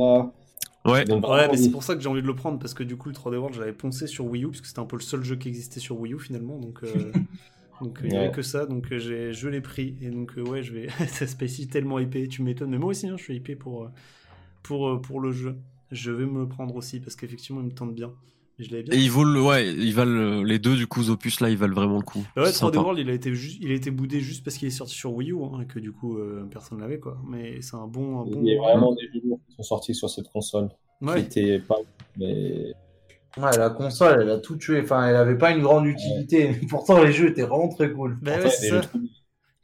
Ouais. 0.85 1.05
Ça 1.07 1.15
Ouais, 1.17 1.49
mais 1.49 1.57
c'est 1.57 1.71
pour 1.71 1.85
ça 1.85 1.95
que 1.95 2.01
j'ai 2.01 2.09
envie 2.09 2.23
de 2.23 2.27
le 2.27 2.35
prendre 2.35 2.59
parce 2.59 2.75
que 2.75 2.83
du 2.83 2.97
coup, 2.97 3.09
le 3.09 3.15
3D 3.15 3.37
World, 3.37 3.55
j'avais 3.57 3.73
poncé 3.73 4.07
sur 4.07 4.27
Wii 4.27 4.45
U 4.45 4.49
parce 4.49 4.61
que 4.61 4.67
c'était 4.67 4.81
un 4.81 4.85
peu 4.85 4.97
le 4.97 5.03
seul 5.03 5.23
jeu 5.23 5.37
qui 5.37 5.49
existait 5.49 5.81
sur 5.81 5.99
Wii 5.99 6.15
U 6.15 6.19
finalement. 6.19 6.59
Donc, 6.59 6.81
euh, 6.83 7.13
donc 7.81 8.01
il 8.05 8.13
y 8.13 8.17
avait 8.17 8.33
que 8.33 8.43
ça. 8.43 8.67
Donc, 8.67 8.93
euh, 8.93 8.99
j'ai, 8.99 9.33
je 9.33 9.49
l'ai 9.49 9.61
pris. 9.61 9.97
Et 10.03 10.11
donc, 10.11 10.33
euh, 10.37 10.43
ouais, 10.43 10.63
je 10.63 10.73
vais. 10.75 10.89
c'est 11.09 11.27
Spacey 11.29 11.67
tellement 11.67 11.99
épais, 12.01 12.27
tu 12.27 12.43
m'étonnes. 12.43 12.71
Mais 12.71 12.79
moi 12.79 12.91
aussi, 12.91 13.07
hein, 13.07 13.15
je 13.17 13.23
suis 13.23 13.37
épais 13.37 13.55
pour, 13.57 13.89
pour, 14.63 15.01
pour 15.01 15.21
le 15.21 15.31
jeu. 15.33 15.57
Je 15.93 16.11
vais 16.11 16.27
me 16.27 16.41
le 16.41 16.49
prendre 16.49 16.75
aussi 16.75 17.01
parce 17.01 17.15
qu'effectivement, 17.17 17.61
il 17.61 17.67
me 17.67 17.73
tente 17.73 17.95
bien. 17.95 18.13
Je 18.59 18.69
bien. 18.69 18.83
Et 18.93 18.99
ils 18.99 19.11
valent, 19.11 19.25
le- 19.33 19.43
ouais, 19.43 19.73
ils 19.75 19.95
valent 19.95 20.11
le- 20.11 20.43
les 20.45 20.59
deux 20.59 20.77
du 20.77 20.87
coup, 20.87 21.09
Opus 21.09 21.41
là, 21.41 21.49
ils 21.51 21.57
valent 21.57 21.75
vraiment 21.75 21.97
le 21.97 22.03
coup. 22.05 22.25
Bah 22.37 22.43
ouais, 22.43 22.49
C'est 22.53 22.59
3D 22.59 22.75
sympa. 22.77 22.81
World, 22.85 22.99
il 23.01 23.11
a 23.11 23.15
été, 23.15 23.33
il 23.61 23.71
a 23.71 23.75
été 23.75 23.91
boudé 23.91 24.21
juste 24.21 24.45
parce 24.45 24.57
qu'il 24.57 24.69
est 24.69 24.73
sorti 24.73 24.95
sur 24.95 25.13
Wii 25.15 25.33
U 25.33 25.37
hein, 25.43 25.61
et 25.63 25.67
que 25.67 25.79
du 25.79 25.93
coup, 25.93 26.19
euh, 26.19 26.45
personne 26.51 26.81
l'avait 26.81 26.99
quoi. 26.99 27.19
Mais 27.27 27.61
c'est 27.63 27.77
un 27.77 27.87
bon. 27.87 28.21
Un 28.21 28.25
bon... 28.25 28.41
Il 28.43 28.53
y 28.53 28.57
a 28.57 28.61
vraiment 28.61 28.95
des 28.95 29.03
jeux 29.13 29.21
qui 29.21 29.55
sont 29.57 29.63
sortis 29.63 29.95
sur 29.95 30.11
cette 30.11 30.29
console. 30.29 30.69
Qui 31.31 31.59
pas. 31.67 31.77
Mais. 32.19 32.73
Ouais, 33.39 33.57
la 33.57 33.71
console, 33.71 34.21
elle 34.23 34.31
a 34.31 34.39
tout 34.39 34.57
tué. 34.57 34.83
Enfin, 34.83 35.09
elle 35.09 35.17
avait 35.17 35.39
pas 35.39 35.53
une 35.53 35.63
grande 35.63 35.87
utilité. 35.87 36.53
Pourtant, 36.69 37.03
les 37.03 37.13
jeux 37.13 37.29
étaient 37.31 37.43
vraiment 37.47 37.69
très 37.69 37.91
cool. 37.91 38.19
Bah 38.21 38.39
ouais, 38.39 38.51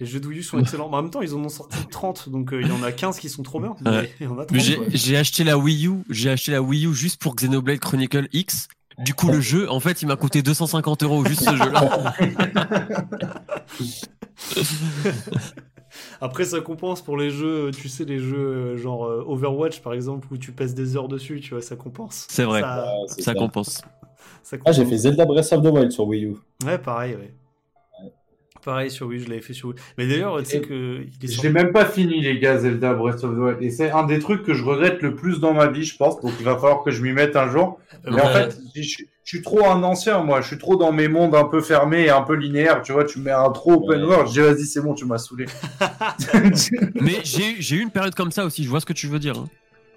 Les 0.00 0.06
jeux 0.06 0.20
de 0.20 0.26
Wii 0.28 0.38
U 0.38 0.42
sont 0.44 0.58
excellents. 0.60 0.88
Mais 0.88 0.96
en 0.96 1.02
même 1.02 1.10
temps, 1.10 1.22
ils 1.22 1.34
en 1.34 1.38
ont 1.44 1.48
sorti 1.48 1.76
30, 1.90 2.28
donc 2.28 2.52
euh, 2.52 2.60
il 2.62 2.68
y 2.68 2.72
en 2.72 2.82
a 2.84 2.92
15 2.92 3.18
qui 3.18 3.28
sont 3.28 3.42
trop 3.42 3.58
bien. 3.60 3.74
Mais 3.80 3.90
Ouais. 3.90 4.12
il 4.20 4.26
y 4.26 4.28
en 4.28 4.38
a 4.38 4.44
30. 4.44 4.52
Mais 4.52 4.60
j'ai 4.96 5.16
acheté 5.16 5.42
la 5.44 5.58
Wii 5.58 5.86
U, 5.88 5.92
j'ai 6.08 6.30
acheté 6.30 6.52
la 6.52 6.62
Wii 6.62 6.86
U 6.86 6.94
juste 6.94 7.20
pour 7.20 7.34
Xenoblade 7.34 7.80
Chronicle 7.80 8.28
X. 8.32 8.68
Du 8.98 9.14
coup, 9.14 9.28
le 9.28 9.40
jeu, 9.40 9.70
en 9.70 9.78
fait, 9.80 10.02
il 10.02 10.06
m'a 10.08 10.16
coûté 10.16 10.42
250 10.42 11.02
euros 11.04 11.24
juste 11.24 11.44
ce 11.44 11.54
jeu-là. 11.56 12.14
Après, 16.20 16.44
ça 16.44 16.60
compense 16.60 17.02
pour 17.02 17.16
les 17.16 17.30
jeux, 17.30 17.70
tu 17.72 17.88
sais, 17.88 18.04
les 18.04 18.18
jeux 18.18 18.36
euh, 18.36 18.76
genre 18.76 19.04
euh, 19.06 19.24
Overwatch 19.26 19.80
par 19.80 19.94
exemple, 19.94 20.28
où 20.30 20.36
tu 20.36 20.52
passes 20.52 20.74
des 20.74 20.96
heures 20.96 21.08
dessus, 21.08 21.40
tu 21.40 21.50
vois, 21.54 21.62
ça 21.62 21.76
compense. 21.76 22.26
C'est 22.28 22.44
vrai. 22.44 22.60
Ça, 22.60 22.84
Ouais, 22.84 23.04
c'est 23.08 23.22
Ça 23.22 23.32
ça. 23.32 23.38
compense. 23.38 23.80
ça 24.42 24.56
Ah, 24.64 24.72
j'ai 24.72 24.82
compense. 24.82 24.90
fait 24.90 24.98
Zelda 24.98 25.24
Breath 25.24 25.52
of 25.52 25.62
the 25.62 25.66
Wild 25.66 25.90
sur 25.92 26.06
Wii 26.06 26.24
U. 26.26 26.36
Ouais, 26.64 26.78
pareil, 26.78 27.14
ouais. 27.16 27.32
Pareil 28.68 28.90
sur 28.90 29.06
Wii, 29.06 29.20
je 29.20 29.30
l'avais 29.30 29.40
fait 29.40 29.54
sur 29.54 29.68
Wii. 29.70 29.78
Mais 29.96 30.06
d'ailleurs, 30.06 30.36
tu 30.42 30.44
sais 30.44 30.60
que 30.60 31.00
l'ai 31.42 31.48
même 31.48 31.72
pas 31.72 31.86
fini, 31.86 32.20
les 32.20 32.38
gars, 32.38 32.58
Zelda 32.58 32.92
Breath 32.92 33.24
of 33.24 33.34
the 33.34 33.38
Wild. 33.38 33.62
Et 33.62 33.70
c'est 33.70 33.90
un 33.90 34.04
des 34.04 34.18
trucs 34.18 34.42
que 34.42 34.52
je 34.52 34.62
regrette 34.62 35.00
le 35.00 35.14
plus 35.14 35.40
dans 35.40 35.54
ma 35.54 35.68
vie, 35.68 35.84
je 35.84 35.96
pense. 35.96 36.20
Donc, 36.20 36.32
il 36.38 36.44
va 36.44 36.54
falloir 36.56 36.84
que 36.84 36.90
je 36.90 37.02
m'y 37.02 37.12
mette 37.14 37.34
un 37.34 37.48
jour. 37.48 37.78
Euh, 38.06 38.10
Mais 38.12 38.20
en 38.20 38.26
ouais. 38.26 38.32
fait, 38.50 38.58
je, 38.76 39.04
suis 39.24 39.40
trop 39.40 39.64
un 39.64 39.82
ancien, 39.84 40.22
moi. 40.22 40.42
Je 40.42 40.48
suis 40.48 40.58
trop 40.58 40.76
dans 40.76 40.92
mes 40.92 41.08
mondes 41.08 41.34
un 41.34 41.44
peu 41.44 41.62
fermés 41.62 42.02
et 42.02 42.10
un 42.10 42.20
peu 42.20 42.34
linéaires. 42.34 42.82
Tu 42.82 42.92
vois, 42.92 43.04
tu 43.06 43.20
mets 43.20 43.30
un 43.30 43.48
trop 43.52 43.72
open 43.72 44.02
Ouais. 44.02 44.06
world. 44.06 44.26
Je 44.28 44.32
dis, 44.34 44.40
vas-y, 44.40 44.66
c'est 44.66 44.82
bon, 44.82 44.92
tu 44.92 45.06
m'as 45.06 45.16
saoulé. 45.16 45.46
Mais 47.00 47.20
j'ai 47.24 47.56
j'ai 47.60 47.76
eu 47.76 47.80
une 47.80 47.90
période 47.90 48.14
comme 48.14 48.30
ça 48.32 48.44
aussi, 48.44 48.64
je 48.64 48.68
vois 48.68 48.80
ce 48.80 48.86
que 48.86 48.92
tu 48.92 49.06
veux 49.06 49.18
dire. 49.18 49.38
hein. 49.38 49.46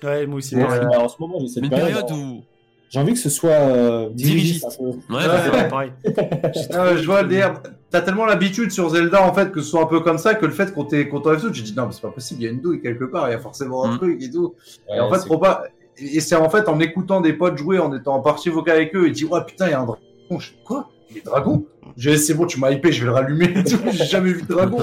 Ouais, 0.01 0.25
moi 0.25 0.37
aussi. 0.37 0.55
Pareil. 0.55 0.79
euh, 0.81 0.97
en 0.97 1.09
ce 1.09 1.15
moment, 1.19 1.39
j'ai 1.41 1.47
cette 1.49 1.63
Une 1.65 1.69
période. 1.69 2.05
période 2.07 2.11
où. 2.11 2.43
J'ai 2.89 2.99
envie 2.99 3.13
que 3.13 3.19
ce 3.19 3.29
soit 3.29 3.51
euh, 3.51 4.09
dirigiste. 4.13 4.65
Ouais, 4.79 4.87
Ouais, 5.09 5.25
bah, 5.27 5.51
ouais, 5.51 5.67
pareil. 5.69 5.91
Ah, 6.73 6.95
je 6.95 7.05
vois 7.05 7.21
le 7.23 7.27
délire. 7.27 7.53
T'as 7.91 8.01
tellement 8.01 8.25
l'habitude 8.25 8.71
sur 8.71 8.89
Zelda 8.89 9.21
en 9.21 9.33
fait 9.33 9.51
que 9.51 9.61
ce 9.61 9.69
soit 9.69 9.81
un 9.83 9.85
peu 9.85 9.99
comme 9.99 10.17
ça 10.17 10.33
que 10.33 10.45
le 10.45 10.53
fait 10.53 10.73
qu'on 10.73 10.85
t'ait- 10.85 11.07
tout, 11.37 11.51
tu 11.51 11.61
te 11.61 11.67
dis 11.67 11.73
non 11.75 11.85
mais 11.87 11.91
c'est 11.91 12.01
pas 12.01 12.09
possible, 12.09 12.41
il 12.41 12.45
y 12.45 12.47
a 12.47 12.51
une 12.51 12.61
douille 12.61 12.81
quelque 12.81 13.03
part, 13.03 13.27
il 13.27 13.33
y 13.33 13.35
a 13.35 13.39
forcément 13.39 13.83
un 13.85 13.93
Mm. 13.93 13.97
truc 13.97 14.23
et 14.23 14.29
tout. 14.31 14.55
Ouais, 14.89 14.95
et 14.97 14.99
en 15.01 15.11
fait, 15.11 15.19
pas. 15.37 15.63
Et 15.97 16.21
c'est 16.21 16.35
en 16.35 16.49
fait 16.49 16.69
en 16.69 16.79
écoutant 16.79 17.19
des 17.21 17.33
potes 17.33 17.57
jouer, 17.57 17.77
en 17.79 17.93
étant 17.93 18.15
en 18.15 18.21
partie 18.21 18.49
vocale 18.49 18.77
avec 18.77 18.95
eux, 18.95 19.07
et 19.07 19.11
dit 19.11 19.25
ouais 19.25 19.41
putain 19.45 19.67
il 19.67 19.71
y 19.71 19.73
a 19.73 19.81
un 19.81 19.85
dragon. 19.85 20.01
Je 20.39 20.51
quoi? 20.65 20.89
Des 21.13 21.19
dragons 21.21 21.65
J'ai 21.97 22.17
c'est 22.17 22.33
bon, 22.33 22.45
tu 22.45 22.59
m'as 22.59 22.71
hypé, 22.71 22.91
je 22.91 23.01
vais 23.01 23.05
le 23.07 23.11
rallumer. 23.13 23.53
J'ai 23.91 24.05
jamais 24.05 24.31
vu 24.33 24.41
de 24.41 24.47
dragon. 24.47 24.79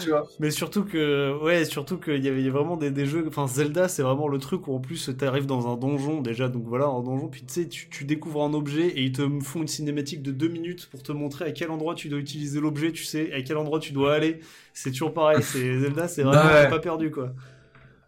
tu 0.00 0.10
vois. 0.10 0.26
Mais 0.40 0.50
surtout 0.50 0.84
que, 0.84 1.42
ouais, 1.42 1.64
surtout 1.64 1.98
qu'il 1.98 2.24
y 2.24 2.28
avait 2.28 2.48
vraiment 2.48 2.76
des, 2.76 2.90
des 2.90 3.06
jeux. 3.06 3.24
Enfin, 3.28 3.46
Zelda, 3.46 3.88
c'est 3.88 4.02
vraiment 4.02 4.28
le 4.28 4.38
truc 4.38 4.68
où 4.68 4.74
en 4.74 4.80
plus 4.80 5.10
t'arrives 5.16 5.46
dans 5.46 5.72
un 5.72 5.76
donjon 5.76 6.20
déjà, 6.22 6.48
donc 6.48 6.64
voilà, 6.66 6.86
un 6.86 7.02
donjon, 7.02 7.28
puis 7.28 7.42
tu 7.46 7.62
sais, 7.62 7.68
tu, 7.68 8.04
découvres 8.04 8.42
un 8.44 8.54
objet 8.54 8.86
et 8.88 9.02
ils 9.02 9.12
te 9.12 9.28
font 9.40 9.60
une 9.62 9.68
cinématique 9.68 10.22
de 10.22 10.32
deux 10.32 10.48
minutes 10.48 10.88
pour 10.90 11.02
te 11.02 11.12
montrer 11.12 11.44
à 11.46 11.52
quel 11.52 11.70
endroit 11.70 11.94
tu 11.94 12.08
dois 12.08 12.18
utiliser 12.18 12.60
l'objet, 12.60 12.92
tu 12.92 13.04
sais, 13.04 13.32
à 13.32 13.42
quel 13.42 13.56
endroit 13.56 13.80
tu 13.80 13.92
dois 13.92 14.14
aller. 14.14 14.40
C'est 14.72 14.90
toujours 14.90 15.12
pareil. 15.12 15.42
C'est 15.42 15.78
Zelda, 15.80 16.08
c'est 16.08 16.22
vraiment 16.22 16.48
Ouais. 16.48 16.68
pas 16.68 16.78
perdu 16.78 17.10
quoi. 17.10 17.34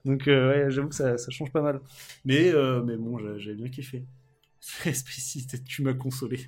Donc 0.05 0.29
euh, 0.29 0.65
ouais, 0.67 0.71
j'avoue 0.71 0.89
que 0.89 0.95
ça, 0.95 1.19
ça 1.19 1.31
change 1.31 1.53
pas 1.53 1.61
mal. 1.61 1.81
Mais 2.25 2.49
euh, 2.53 2.83
mais 2.83 2.97
bon, 2.97 3.19
j'ai 3.39 3.55
bien 3.55 3.69
kiffé. 3.69 4.05
Spacey, 4.61 5.41
tu 5.67 5.83
m'as 5.83 5.95
consolé. 5.95 6.41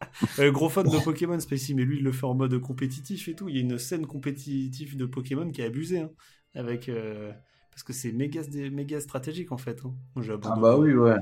Euh, 0.38 0.50
gros 0.50 0.68
fan 0.68 0.88
de 0.88 0.98
Pokémon 0.98 1.38
Spacey, 1.38 1.74
mais 1.74 1.84
lui 1.84 1.98
il 1.98 2.04
le 2.04 2.12
fait 2.12 2.26
en 2.26 2.34
mode 2.34 2.58
compétitif 2.60 3.28
et 3.28 3.34
tout. 3.34 3.48
Il 3.48 3.56
y 3.56 3.58
a 3.58 3.62
une 3.62 3.78
scène 3.78 4.06
compétitive 4.06 4.96
de 4.96 5.06
Pokémon 5.06 5.50
qui 5.50 5.60
est 5.62 5.64
abusée, 5.64 6.00
hein, 6.00 6.10
avec 6.54 6.88
euh, 6.88 7.32
parce 7.70 7.82
que 7.82 7.92
c'est 7.92 8.12
méga, 8.12 8.42
méga 8.72 9.00
stratégique 9.00 9.52
en 9.52 9.58
fait. 9.58 9.80
hein. 9.84 9.94
Moi, 10.14 10.24
Ah 10.42 10.56
bah 10.56 10.76
oui 10.78 10.94
ouais. 10.94 11.16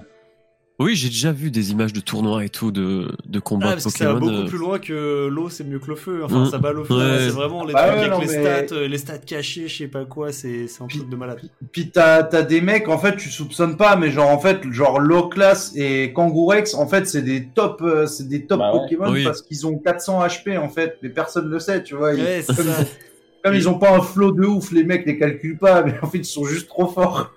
Oui, 0.80 0.96
j'ai 0.96 1.06
déjà 1.08 1.30
vu 1.30 1.52
des 1.52 1.70
images 1.70 1.92
de 1.92 2.00
tournois 2.00 2.44
et 2.44 2.48
tout, 2.48 2.72
de, 2.72 3.06
de 3.26 3.38
Ah, 3.38 3.40
combats 3.40 3.70
parce 3.72 3.84
que 3.84 3.90
ça 3.92 4.06
va 4.12 4.14
Pokémon. 4.14 4.32
beaucoup 4.32 4.42
euh, 4.44 4.48
plus 4.48 4.58
loin 4.58 4.78
que 4.80 5.28
l'eau, 5.28 5.48
c'est 5.48 5.62
mieux 5.62 5.78
que 5.78 5.86
le 5.86 5.94
feu. 5.94 6.22
Enfin, 6.24 6.42
Mm. 6.46 6.50
ça 6.50 6.58
bat 6.58 6.72
le 6.72 6.82
feu. 6.82 6.94
Ouais. 6.94 7.18
C'est 7.20 7.28
vraiment 7.28 7.64
les 7.64 7.72
Bah 7.72 7.82
trucs 7.86 7.92
ouais, 7.94 8.00
avec 8.00 8.10
non, 8.12 8.18
les 8.18 8.26
mais- 8.26 8.64
stats, 8.66 8.74
euh, 8.74 8.88
les 8.88 8.98
stats 8.98 9.18
cachés, 9.18 9.68
je 9.68 9.76
sais 9.78 9.86
pas 9.86 10.04
quoi. 10.04 10.32
C'est 10.32 10.66
c'est 10.66 10.82
un 10.82 10.88
Puis- 10.88 10.98
truc 10.98 11.10
de 11.10 11.14
malade. 11.14 11.38
Puis 11.70 11.90
t'as 11.92 12.24
as 12.28 12.42
des 12.42 12.60
mecs 12.60 12.88
en 12.88 12.98
fait 12.98 13.14
tu 13.16 13.30
soupçonnes 13.30 13.76
pas 13.76 13.94
mais 13.94 14.10
genre 14.10 14.28
en 14.30 14.40
fait 14.40 14.62
genre 14.72 14.98
low 14.98 15.28
class 15.28 15.72
et 15.76 16.12
Kangourex 16.12 16.74
en 16.74 16.88
fait 16.88 17.06
c'est 17.06 17.22
des 17.22 17.46
top 17.54 17.80
euh, 17.82 18.06
c'est 18.06 18.26
des 18.28 18.44
top 18.44 18.58
Bah 18.58 18.72
ouais. 18.74 18.80
Pokémon 18.80 19.12
Oui. 19.12 19.22
parce 19.22 19.42
qu'ils 19.42 19.68
ont 19.68 19.78
400 19.78 20.26
HP 20.26 20.58
en 20.58 20.68
fait 20.68 20.98
mais 21.02 21.08
personne 21.08 21.48
le 21.50 21.60
sait 21.60 21.84
tu 21.84 21.94
vois. 21.94 22.14
Ils- 22.14 22.44
comme, 23.44 23.54
ils 23.54 23.68
ont 23.68 23.78
pas 23.78 23.94
un 23.96 24.00
flow 24.00 24.32
de 24.32 24.44
ouf 24.44 24.72
les 24.72 24.82
mecs 24.82 25.06
les 25.06 25.18
calculent 25.18 25.56
pas 25.58 25.82
mais 25.86 25.94
en 26.02 26.06
fait 26.08 26.18
ils 26.18 26.24
sont 26.24 26.44
juste 26.44 26.66
trop 26.66 26.88
forts. 26.88 27.30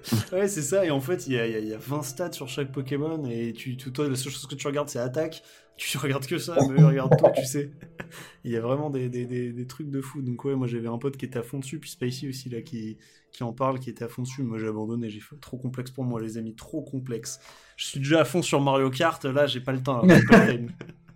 Ouais, 0.32 0.48
c'est 0.48 0.62
ça. 0.62 0.84
Et 0.84 0.90
en 0.90 1.00
fait, 1.00 1.26
il 1.26 1.34
y 1.34 1.38
a, 1.38 1.46
y 1.46 1.54
a- 1.54 1.58
y 1.60 1.72
a 1.74 1.78
20 1.78 2.02
stats 2.02 2.32
sur 2.32 2.48
chaque 2.48 2.72
Pokémon. 2.72 3.24
Et 3.30 3.52
tu, 3.52 3.76
toi, 3.76 4.08
la 4.08 4.16
seule 4.16 4.32
chose 4.32 4.46
que 4.46 4.54
tu 4.54 4.66
regardes, 4.66 4.88
c'est 4.88 4.98
attaque. 4.98 5.42
Tu 5.76 5.96
regardes 5.98 6.26
que 6.26 6.38
ça, 6.38 6.56
mais 6.70 6.82
regarde 6.82 7.16
toi, 7.18 7.30
tu 7.30 7.44
sais. 7.44 7.70
Il 8.44 8.50
y 8.50 8.56
a 8.56 8.60
vraiment 8.60 8.90
des, 8.90 9.08
des, 9.08 9.26
des, 9.26 9.52
des 9.52 9.66
trucs 9.66 9.90
de 9.90 10.00
fou. 10.00 10.20
Donc, 10.22 10.44
ouais, 10.44 10.54
moi, 10.54 10.66
j'avais 10.66 10.88
un 10.88 10.98
pote 10.98 11.16
qui 11.16 11.24
était 11.24 11.38
à 11.38 11.42
fond 11.42 11.58
dessus. 11.58 11.78
Puis 11.78 11.90
Spacey 11.90 12.28
aussi, 12.28 12.48
là, 12.50 12.60
qui, 12.62 12.98
qui 13.32 13.42
en 13.42 13.52
parle, 13.52 13.78
qui 13.80 13.90
était 13.90 14.04
à 14.04 14.08
fond 14.08 14.22
dessus. 14.22 14.42
Moi, 14.42 14.58
j'ai 14.58 14.66
abandonné. 14.68 15.08
J'ai 15.10 15.20
fait 15.20 15.36
trop 15.40 15.56
complexe 15.58 15.90
pour 15.90 16.04
moi, 16.04 16.20
les 16.20 16.36
amis. 16.38 16.54
Trop 16.54 16.82
complexe. 16.82 17.40
Je 17.76 17.86
suis 17.86 18.00
déjà 18.00 18.20
à 18.20 18.24
fond 18.24 18.42
sur 18.42 18.60
Mario 18.60 18.90
Kart. 18.90 19.24
Là, 19.24 19.46
j'ai 19.46 19.60
pas 19.60 19.72
le 19.72 19.82
temps. 19.82 20.00
pas 20.06 20.46
le 20.46 20.56
time. 20.56 20.70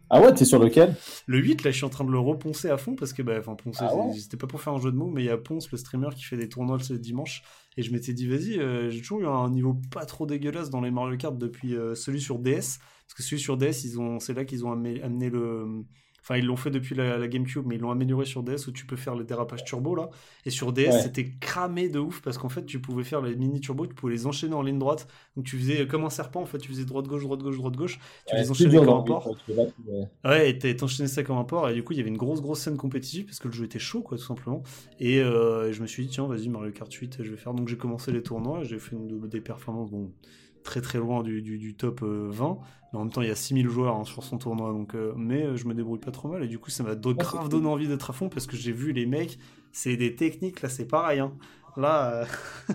Ah 0.09 0.21
ouais, 0.21 0.33
t'es 0.33 0.45
sur 0.45 0.61
lequel? 0.61 0.95
Le 1.27 1.39
8, 1.39 1.65
là, 1.65 1.73
je 1.73 1.77
suis 1.79 1.85
en 1.85 1.89
train 1.89 2.05
de 2.05 2.13
le 2.13 2.19
reponcer 2.21 2.71
à 2.71 2.77
fond 2.77 2.95
parce 2.95 3.13
que, 3.13 3.23
bah, 3.23 3.35
enfin, 3.41 3.57
poncer, 3.57 3.81
Ah 3.83 3.95
ouais? 3.97 4.15
c'était 4.15 4.37
pas 4.37 4.47
pour 4.47 4.63
faire 4.63 4.73
un 4.73 4.81
jeu 4.81 4.93
de 4.93 4.97
mots, 4.97 5.11
mais 5.11 5.23
il 5.23 5.27
y 5.27 5.31
a 5.31 5.37
Ponce, 5.37 5.69
le 5.73 5.77
streamer, 5.79 6.11
qui 6.15 6.23
fait 6.23 6.37
des 6.37 6.49
tournois 6.49 6.79
ce 6.79 6.95
dimanche. 6.95 7.43
Et 7.77 7.83
je 7.83 7.93
m'étais 7.93 8.13
dit, 8.15 8.27
vas-y, 8.27 8.59
euh, 8.59 8.91
j'ai 8.91 9.01
toujours 9.01 9.21
eu 9.21 9.27
un 9.27 9.51
niveau 9.51 9.75
pas 9.91 10.07
trop 10.07 10.27
dégueulasse 10.27 10.71
dans 10.71 10.81
les 10.81 10.91
Mario 10.91 11.17
Kart 11.17 11.37
depuis 11.37 11.75
euh, 11.75 11.95
celui 11.95 12.21
sur 12.21 12.39
DS. 12.39 12.79
Parce 13.07 13.15
que 13.15 13.23
celui 13.23 13.41
sur 13.41 13.57
DS, 13.57 13.87
c'est 14.21 14.35
là 14.35 14.45
qu'ils 14.45 14.65
ont 14.65 14.73
amené 14.73 15.31
le. 15.31 15.85
Enfin, 16.29 16.39
ils 16.39 16.45
l'ont 16.45 16.57
fait 16.57 16.71
depuis 16.71 16.97
la, 16.97 17.19
la 17.19 17.29
GameCube, 17.29 17.65
mais 17.67 17.77
ils 17.77 17.81
l'ont 17.81 17.93
amélioré 17.93 18.25
sur 18.25 18.43
DS 18.43 18.67
où 18.67 18.73
tu 18.73 18.85
peux 18.85 18.97
faire 18.97 19.15
les 19.15 19.23
dérapages 19.25 19.65
turbo 19.65 19.95
là. 19.95 20.11
Et 20.45 20.51
sur 20.51 20.73
DS, 20.73 20.95
Ouais. 20.95 21.01
c'était 21.03 21.31
cramé 21.39 21.89
de 21.89 22.01
ouf 22.01 22.21
parce 22.21 22.37
qu'en 22.37 22.49
fait, 22.49 22.67
tu 22.67 22.81
pouvais 22.81 23.05
faire 23.05 23.23
les 23.23 23.37
mini 23.37 23.61
turbo, 23.61 23.87
tu 23.87 23.95
pouvais 23.95 24.13
les 24.13 24.27
enchaîner 24.27 24.55
en 24.55 24.63
ligne 24.63 24.79
droite. 24.79 25.07
Donc 25.37 25.45
tu 25.47 25.57
faisais 25.57 25.83
euh, 25.83 25.87
comme 25.87 26.05
un 26.05 26.11
serpent, 26.11 26.41
en 26.43 26.47
fait, 26.47 26.59
tu 26.59 26.69
faisais 26.69 26.85
droite-gauche, 26.85 27.23
droite-gauche, 27.23 27.57
droite-gauche. 27.59 28.01
Tu 28.27 28.35
Ouais, 28.35 28.41
les 28.41 28.51
enchaînais 28.51 28.77
comme 28.77 28.89
un 28.89 28.99
le 28.99 29.05
port. 29.05 29.37
Ouais, 30.25 30.51
et 30.51 30.59
t'as 30.59 30.75
t'enchaîné 30.75 31.09
ça 31.09 31.23
comme 31.23 31.39
un 31.39 31.45
port, 31.45 31.69
et 31.69 31.75
du 31.75 31.85
coup, 31.85 31.93
il 31.93 31.97
y 31.99 32.01
avait 32.01 32.09
une 32.11 32.17
grosse, 32.17 32.41
grosse 32.43 32.61
scène 32.61 32.77
compétitive, 32.77 33.27
parce 33.27 33.39
que 33.39 33.49
le 33.49 33.55
jeu 33.55 33.65
était 33.65 33.79
chaud, 33.79 34.03
quoi, 34.03 34.19
tout 34.19 34.25
simplement. 34.25 34.63
Et 34.99 35.21
euh, 35.21 35.73
je 35.73 35.81
me 35.83 35.87
suis 35.87 36.05
dit, 36.07 36.11
tiens, 36.13 36.27
vas-y, 36.27 36.49
Mario 36.49 36.73
Kart 36.73 36.93
8, 36.93 37.23
je 37.23 37.31
vais 37.31 37.37
faire. 37.37 37.55
Donc 37.55 37.69
j'ai 37.69 37.77
commencé 37.77 38.11
les 38.13 38.23
tournois, 38.23 38.65
j'ai 38.65 38.79
fait 38.79 38.97
une, 38.97 39.21
des 39.29 39.41
performances, 39.41 39.91
bon, 39.91 40.13
très 40.67 40.83
très 40.83 40.99
loin 40.99 41.23
du, 41.23 41.41
du, 41.41 41.57
du 41.59 41.75
top 41.75 42.03
euh, 42.03 42.29
20, 42.31 42.59
mais 42.93 42.99
en 42.99 43.05
même 43.05 43.13
temps, 43.13 43.23
il 43.23 43.29
y 43.29 43.31
a 43.31 43.35
6000 43.37 43.69
joueurs 43.69 43.97
hein, 43.97 44.05
sur 44.05 44.23
son 44.23 44.37
tournoi, 44.37 44.73
donc, 44.73 44.95
euh, 44.95 45.13
mais 45.17 45.43
euh, 45.45 45.57
je 45.57 45.67
me 45.67 45.73
débrouille 45.75 45.99
pas 46.01 46.11
trop 46.11 46.29
mal, 46.29 46.43
et 46.45 46.49
du 46.49 46.59
coup, 46.59 46.71
ça 46.71 46.83
m'a 46.83 46.95
grave 46.95 47.49
donné 47.49 47.67
envie 47.69 47.89
d'être 47.89 48.11
à 48.11 48.13
fond, 48.13 48.29
parce 48.29 48.47
que 48.47 48.57
j'ai 48.57 48.73
vu 48.73 48.93
les 48.93 49.07
mecs, 49.07 49.39
c'est 49.73 49.97
des 49.97 50.15
techniques, 50.15 50.61
là, 50.63 50.69
c'est 50.69 50.87
pareil, 50.87 51.21
hein. 51.21 51.33
Là. 51.77 52.11
euh, 52.13 52.25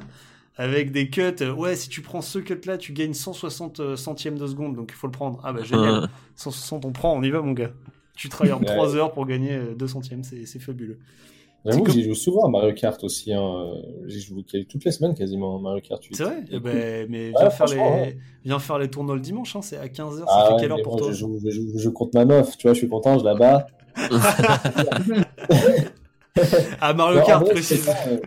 Avec 0.57 0.91
des 0.91 1.09
cuts, 1.09 1.21
euh, 1.41 1.53
ouais, 1.53 1.75
si 1.75 1.87
tu 1.89 2.01
prends 2.01 2.21
ce 2.21 2.37
cut-là, 2.37 2.77
tu 2.77 2.91
gagnes 2.91 3.13
160 3.13 3.95
centièmes 3.95 4.37
de 4.37 4.45
seconde, 4.45 4.75
donc 4.75 4.91
il 4.91 4.95
faut 4.95 5.07
le 5.07 5.11
prendre. 5.11 5.39
Ah 5.43 5.53
bah 5.53 5.63
génial. 5.63 6.03
euh, 6.03 6.07
160, 6.35 6.85
on 6.85 6.91
prend, 6.91 7.15
on 7.15 7.23
y 7.23 7.29
va, 7.31 7.41
mon 7.41 7.53
gars. 7.53 7.71
Tu 8.15 8.27
travailles 8.29 8.51
en 8.53 8.59
Ouais. 8.59 8.65
3 8.65 8.95
heures 8.95 9.11
pour 9.13 9.25
gagner 9.25 9.53
euh, 9.53 9.73
2 9.73 9.87
centièmes, 9.87 10.23
c'est 10.23 10.59
fabuleux. 10.59 10.99
J'avoue 11.65 11.83
que 11.83 11.91
j'y 11.91 12.03
joue 12.03 12.15
souvent 12.15 12.45
à 12.45 12.49
Mario 12.49 12.73
Kart 12.73 13.03
aussi. 13.03 13.31
Hein. 13.33 13.73
J'y 14.07 14.19
joue 14.21 14.41
toutes 14.67 14.83
les 14.83 14.91
semaines 14.91 15.13
quasiment 15.13 15.57
à 15.57 15.61
Mario 15.61 15.81
Kart 15.81 16.03
8. 16.03 16.15
C'est 16.15 16.23
vrai? 16.23 16.43
Eh 16.51 16.59
ben, 16.59 17.07
Mais 17.09 17.27
Ouais, 17.29 17.33
viens, 17.39 17.49
faire 17.51 17.67
les... 17.67 17.77
ouais. 17.77 18.17
viens 18.43 18.59
faire 18.59 18.79
les 18.79 18.89
tournois 18.89 19.15
le 19.15 19.21
dimanche, 19.21 19.55
hein, 19.55 19.61
c'est 19.61 19.77
à 19.77 19.85
15h, 19.87 20.19
ça 20.19 20.25
Ah 20.27 20.45
fait 20.47 20.53
ouais, 20.53 20.59
quelle 20.61 20.71
heure 20.71 20.77
mais 20.77 20.83
pour 20.83 20.95
toi? 20.95 21.07
je, 21.11 21.13
joue, 21.13 21.39
je, 21.43 21.49
joue, 21.51 21.67
je 21.75 21.77
joue 21.77 21.91
contre 21.93 22.11
ma 22.15 22.25
meuf, 22.25 22.57
tu 22.57 22.67
vois, 22.67 22.73
je 22.73 22.79
suis 22.79 22.89
content, 22.89 23.19
je 23.19 23.25
la 23.25 23.35
bats. 23.35 23.67
Ah, 26.79 26.93
Mario 26.93 27.19
Non, 27.19 27.25
Kart, 27.25 27.43
vrai, 27.43 27.53
précise. 27.53 27.87
euh, 28.07 28.17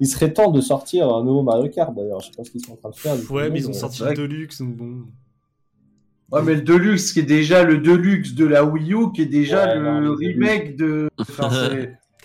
Il 0.00 0.06
serait 0.06 0.32
temps 0.32 0.50
de 0.50 0.60
sortir 0.60 1.08
un 1.08 1.24
nouveau 1.24 1.42
Mario 1.42 1.68
Kart 1.70 1.94
d'ailleurs, 1.94 2.20
je 2.20 2.26
sais 2.26 2.32
pas 2.36 2.44
ce 2.44 2.50
qu'ils 2.50 2.60
sont 2.64 2.72
en 2.72 2.76
train 2.76 2.90
de 2.90 2.96
faire. 2.96 3.16
du 3.16 3.24
coup, 3.24 3.34
Ouais, 3.34 3.48
mais 3.48 3.60
ils 3.60 3.66
ont 3.68 3.70
euh, 3.70 3.74
sorti 3.74 4.02
le 4.02 4.14
Deluxe, 4.14 4.60
donc 4.60 4.76
bon. 4.76 5.04
Ouais 6.30 6.42
mais 6.42 6.56
le 6.56 6.60
Deluxe 6.62 7.12
qui 7.12 7.20
est 7.20 7.22
déjà 7.22 7.62
le 7.62 7.78
Deluxe 7.78 8.34
de 8.34 8.44
la 8.44 8.62
Wii 8.62 8.92
U 8.92 9.12
qui 9.14 9.22
est 9.22 9.26
déjà 9.26 9.66
Ouais, 9.66 9.76
le 9.76 9.82
non, 9.84 10.00
le 10.00 10.10
remake 10.10 10.76
de. 10.76 11.08
Enfin, 11.18 11.48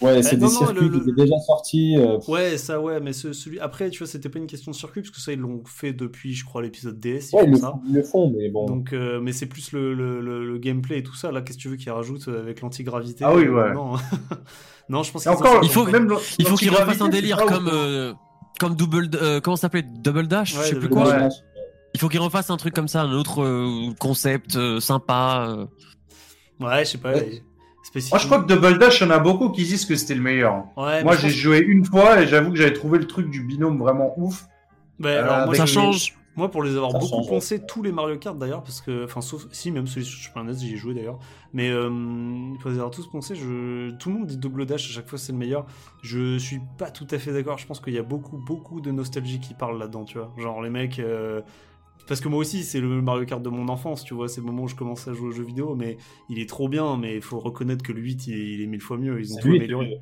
Ouais, 0.02 0.22
c'est 0.24 0.36
Eh, 0.36 0.38
non, 0.38 0.48
des 0.48 0.54
non, 0.54 0.60
circuits 0.60 0.90
le- 0.90 1.00
qui 1.00 1.10
étaient 1.10 1.22
déjà 1.24 1.38
sortis. 1.40 1.96
euh, 1.98 2.18
Ouais, 2.28 2.58
ça, 2.58 2.82
ouais, 2.82 3.00
mais 3.00 3.14
ce- 3.14 3.32
celui. 3.32 3.60
Après, 3.60 3.90
tu 3.90 4.00
vois, 4.00 4.08
c'était 4.08 4.28
pas 4.28 4.40
une 4.40 4.48
question 4.48 4.72
de 4.72 4.76
circuit, 4.76 5.02
parce 5.02 5.12
que 5.16 5.22
ça, 5.22 5.32
ils 5.32 5.40
l'ont 5.40 5.64
fait 5.66 5.94
depuis, 5.94 6.34
je 6.34 6.44
crois, 6.46 6.62
l'épisode 6.64 7.00
DS. 7.00 7.30
Ils 7.32 7.36
Ouais, 7.36 7.46
le, 7.46 7.56
ça. 7.58 7.76
ils 7.88 7.94
le 7.94 8.04
font, 8.04 8.34
mais 8.36 8.50
bon. 8.50 8.66
Donc, 8.66 8.92
euh, 8.92 9.22
mais 9.22 9.32
c'est 9.32 9.46
plus 9.46 9.72
le, 9.72 9.94
le, 9.94 10.20
le, 10.20 10.46
le 10.46 10.58
gameplay 10.58 10.98
et 11.00 11.04
tout 11.04 11.16
ça. 11.16 11.32
Là, 11.32 11.42
qu'est-ce 11.42 11.58
que 11.58 11.62
tu 11.64 11.70
veux 11.70 11.76
qu'ils 11.78 11.92
rajoutent 11.92 12.28
euh, 12.28 12.40
avec 12.42 12.62
l'antigravité? 12.62 13.24
Ah 13.24 13.34
oui, 13.36 13.46
euh, 13.46 13.52
ouais. 13.54 13.74
Non, 13.74 13.94
non 14.90 15.04
je 15.04 15.12
pense 15.12 15.22
qu'ils 15.24 15.32
encore, 15.32 15.60
Il 15.64 15.70
faut- 15.70 15.86
même 15.86 16.14
il 16.40 16.46
faut 16.48 16.56
qu'il 16.56 16.70
refasse 16.72 17.00
l'antigravité, 17.00 17.04
un 17.04 17.06
c'est 17.06 17.12
délire 17.12 17.46
comme, 17.46 17.70
euh, 17.72 18.14
comme 18.60 18.76
double, 18.76 19.10
euh, 19.16 19.40
comment 19.42 19.56
ça 19.56 19.62
s'appelait 19.64 19.84
Double 20.04 20.28
Dash, 20.28 20.56
Ouais, 20.58 20.64
je 20.64 20.68
sais 20.70 20.76
plus 20.76 20.90
Double 20.90 21.02
quoi. 21.04 21.18
Ouais. 21.18 21.30
Il 21.94 22.00
faut 22.00 22.10
qu'il 22.10 22.20
refasse 22.20 22.50
un 22.50 22.58
truc 22.58 22.74
comme 22.74 22.88
ça, 22.88 23.04
un 23.04 23.12
autre 23.14 23.44
euh, 23.44 23.94
concept 24.00 24.56
euh, 24.56 24.80
sympa. 24.80 25.46
euh. 25.50 25.66
Ouais, 26.60 26.84
je 26.84 26.90
sais 26.92 26.98
pas. 26.98 27.14
Ouais. 27.14 27.44
Spécifiquement- 27.84 28.16
Moi 28.18 28.20
je 28.22 28.26
crois 28.28 28.44
que 28.44 28.48
Double 28.68 28.80
Dash, 28.80 29.02
il 29.02 29.04
y 29.04 29.08
en 29.08 29.12
a 29.12 29.20
beaucoup 29.20 29.50
qui 29.50 29.64
disent 29.64 29.86
que 29.86 29.96
c'était 29.96 30.16
le 30.16 30.22
meilleur. 30.22 30.64
Ouais, 30.78 31.04
Moi 31.04 31.16
j'ai 31.16 31.28
pense- 31.28 31.38
joué 31.38 31.60
une 31.60 31.86
fois 31.86 32.22
et 32.22 32.28
j'avoue 32.28 32.50
que 32.52 32.58
j'avais 32.58 32.74
trouvé 32.74 32.98
le 32.98 33.06
truc 33.08 33.30
du 33.30 33.42
binôme 33.44 33.78
vraiment 33.78 34.14
ouf. 34.18 34.46
Bah, 35.00 35.10
Euh, 35.10 35.24
alors, 35.24 35.46
moi, 35.48 35.56
Ça 35.56 35.66
change. 35.66 36.16
Moi, 36.36 36.50
pour 36.50 36.64
les 36.64 36.72
avoir 36.76 36.92
Ça 36.92 36.98
beaucoup 36.98 37.28
poncés, 37.28 37.62
tous 37.64 37.84
les 37.84 37.92
Mario 37.92 38.18
Kart 38.18 38.36
d'ailleurs, 38.36 38.64
parce 38.64 38.82
que, 38.82 39.04
enfin, 39.06 39.22
sauf, 39.22 39.46
si, 39.52 39.70
même 39.70 39.86
celui 39.86 40.04
sur 40.04 40.18
Super 40.18 40.44
NES, 40.44 40.54
j'y 40.58 40.74
ai 40.74 40.78
joué 40.78 40.96
d'ailleurs, 40.96 41.20
mais 41.54 41.70
euh, 41.70 41.92
pour 42.60 42.72
les 42.72 42.78
avoir 42.78 42.90
tous 42.90 43.06
poncés, 43.06 43.36
je... 43.36 43.92
tout 43.98 44.10
le 44.10 44.16
monde 44.18 44.26
dit 44.26 44.38
double 44.38 44.66
dash, 44.66 44.90
à 44.90 44.94
chaque 44.94 45.08
fois 45.08 45.20
c'est 45.20 45.32
le 45.32 45.38
meilleur. 45.38 45.68
Je 46.02 46.40
suis 46.40 46.60
pas 46.80 46.90
tout 46.90 47.06
à 47.12 47.20
fait 47.20 47.32
d'accord, 47.34 47.60
je 47.60 47.68
pense 47.68 47.80
qu'il 47.80 47.94
y 47.94 48.00
a 48.00 48.04
beaucoup, 48.04 48.38
beaucoup 48.38 48.82
de 48.82 48.90
nostalgie 48.90 49.40
qui 49.40 49.54
parle 49.54 49.78
là-dedans, 49.78 50.06
tu 50.06 50.18
vois. 50.18 50.34
Genre, 50.40 50.60
les 50.64 50.72
mecs. 50.72 50.98
euh, 50.98 51.42
Parce 52.08 52.20
que 52.20 52.28
moi 52.28 52.40
aussi, 52.40 52.64
c'est 52.64 52.82
le 52.82 53.02
Mario 53.02 53.26
Kart 53.26 53.42
de 53.42 53.50
mon 53.50 53.70
enfance, 53.70 54.04
tu 54.04 54.14
vois, 54.14 54.28
c'est 54.28 54.42
le 54.42 54.48
moment 54.48 54.64
où 54.64 54.68
je 54.68 54.76
commence 54.76 55.08
à 55.08 55.14
jouer 55.14 55.28
aux 55.30 55.32
jeux 55.32 55.44
vidéo, 55.44 55.76
mais 55.76 55.98
il 56.30 56.40
est 56.40 56.50
trop 56.50 56.68
bien, 56.68 56.98
mais 56.98 57.16
il 57.16 57.22
faut 57.22 57.40
reconnaître 57.40 57.84
que 57.84 57.94
le 57.94 58.02
8, 58.02 58.28
il 58.28 58.34
est, 58.34 58.54
il 58.56 58.62
est 58.62 58.68
mille 58.68 58.82
fois 58.82 58.98
mieux, 58.98 59.20
ils 59.20 59.34
ont 59.34 59.38
tout 59.38 59.48
amélioré. 59.48 60.00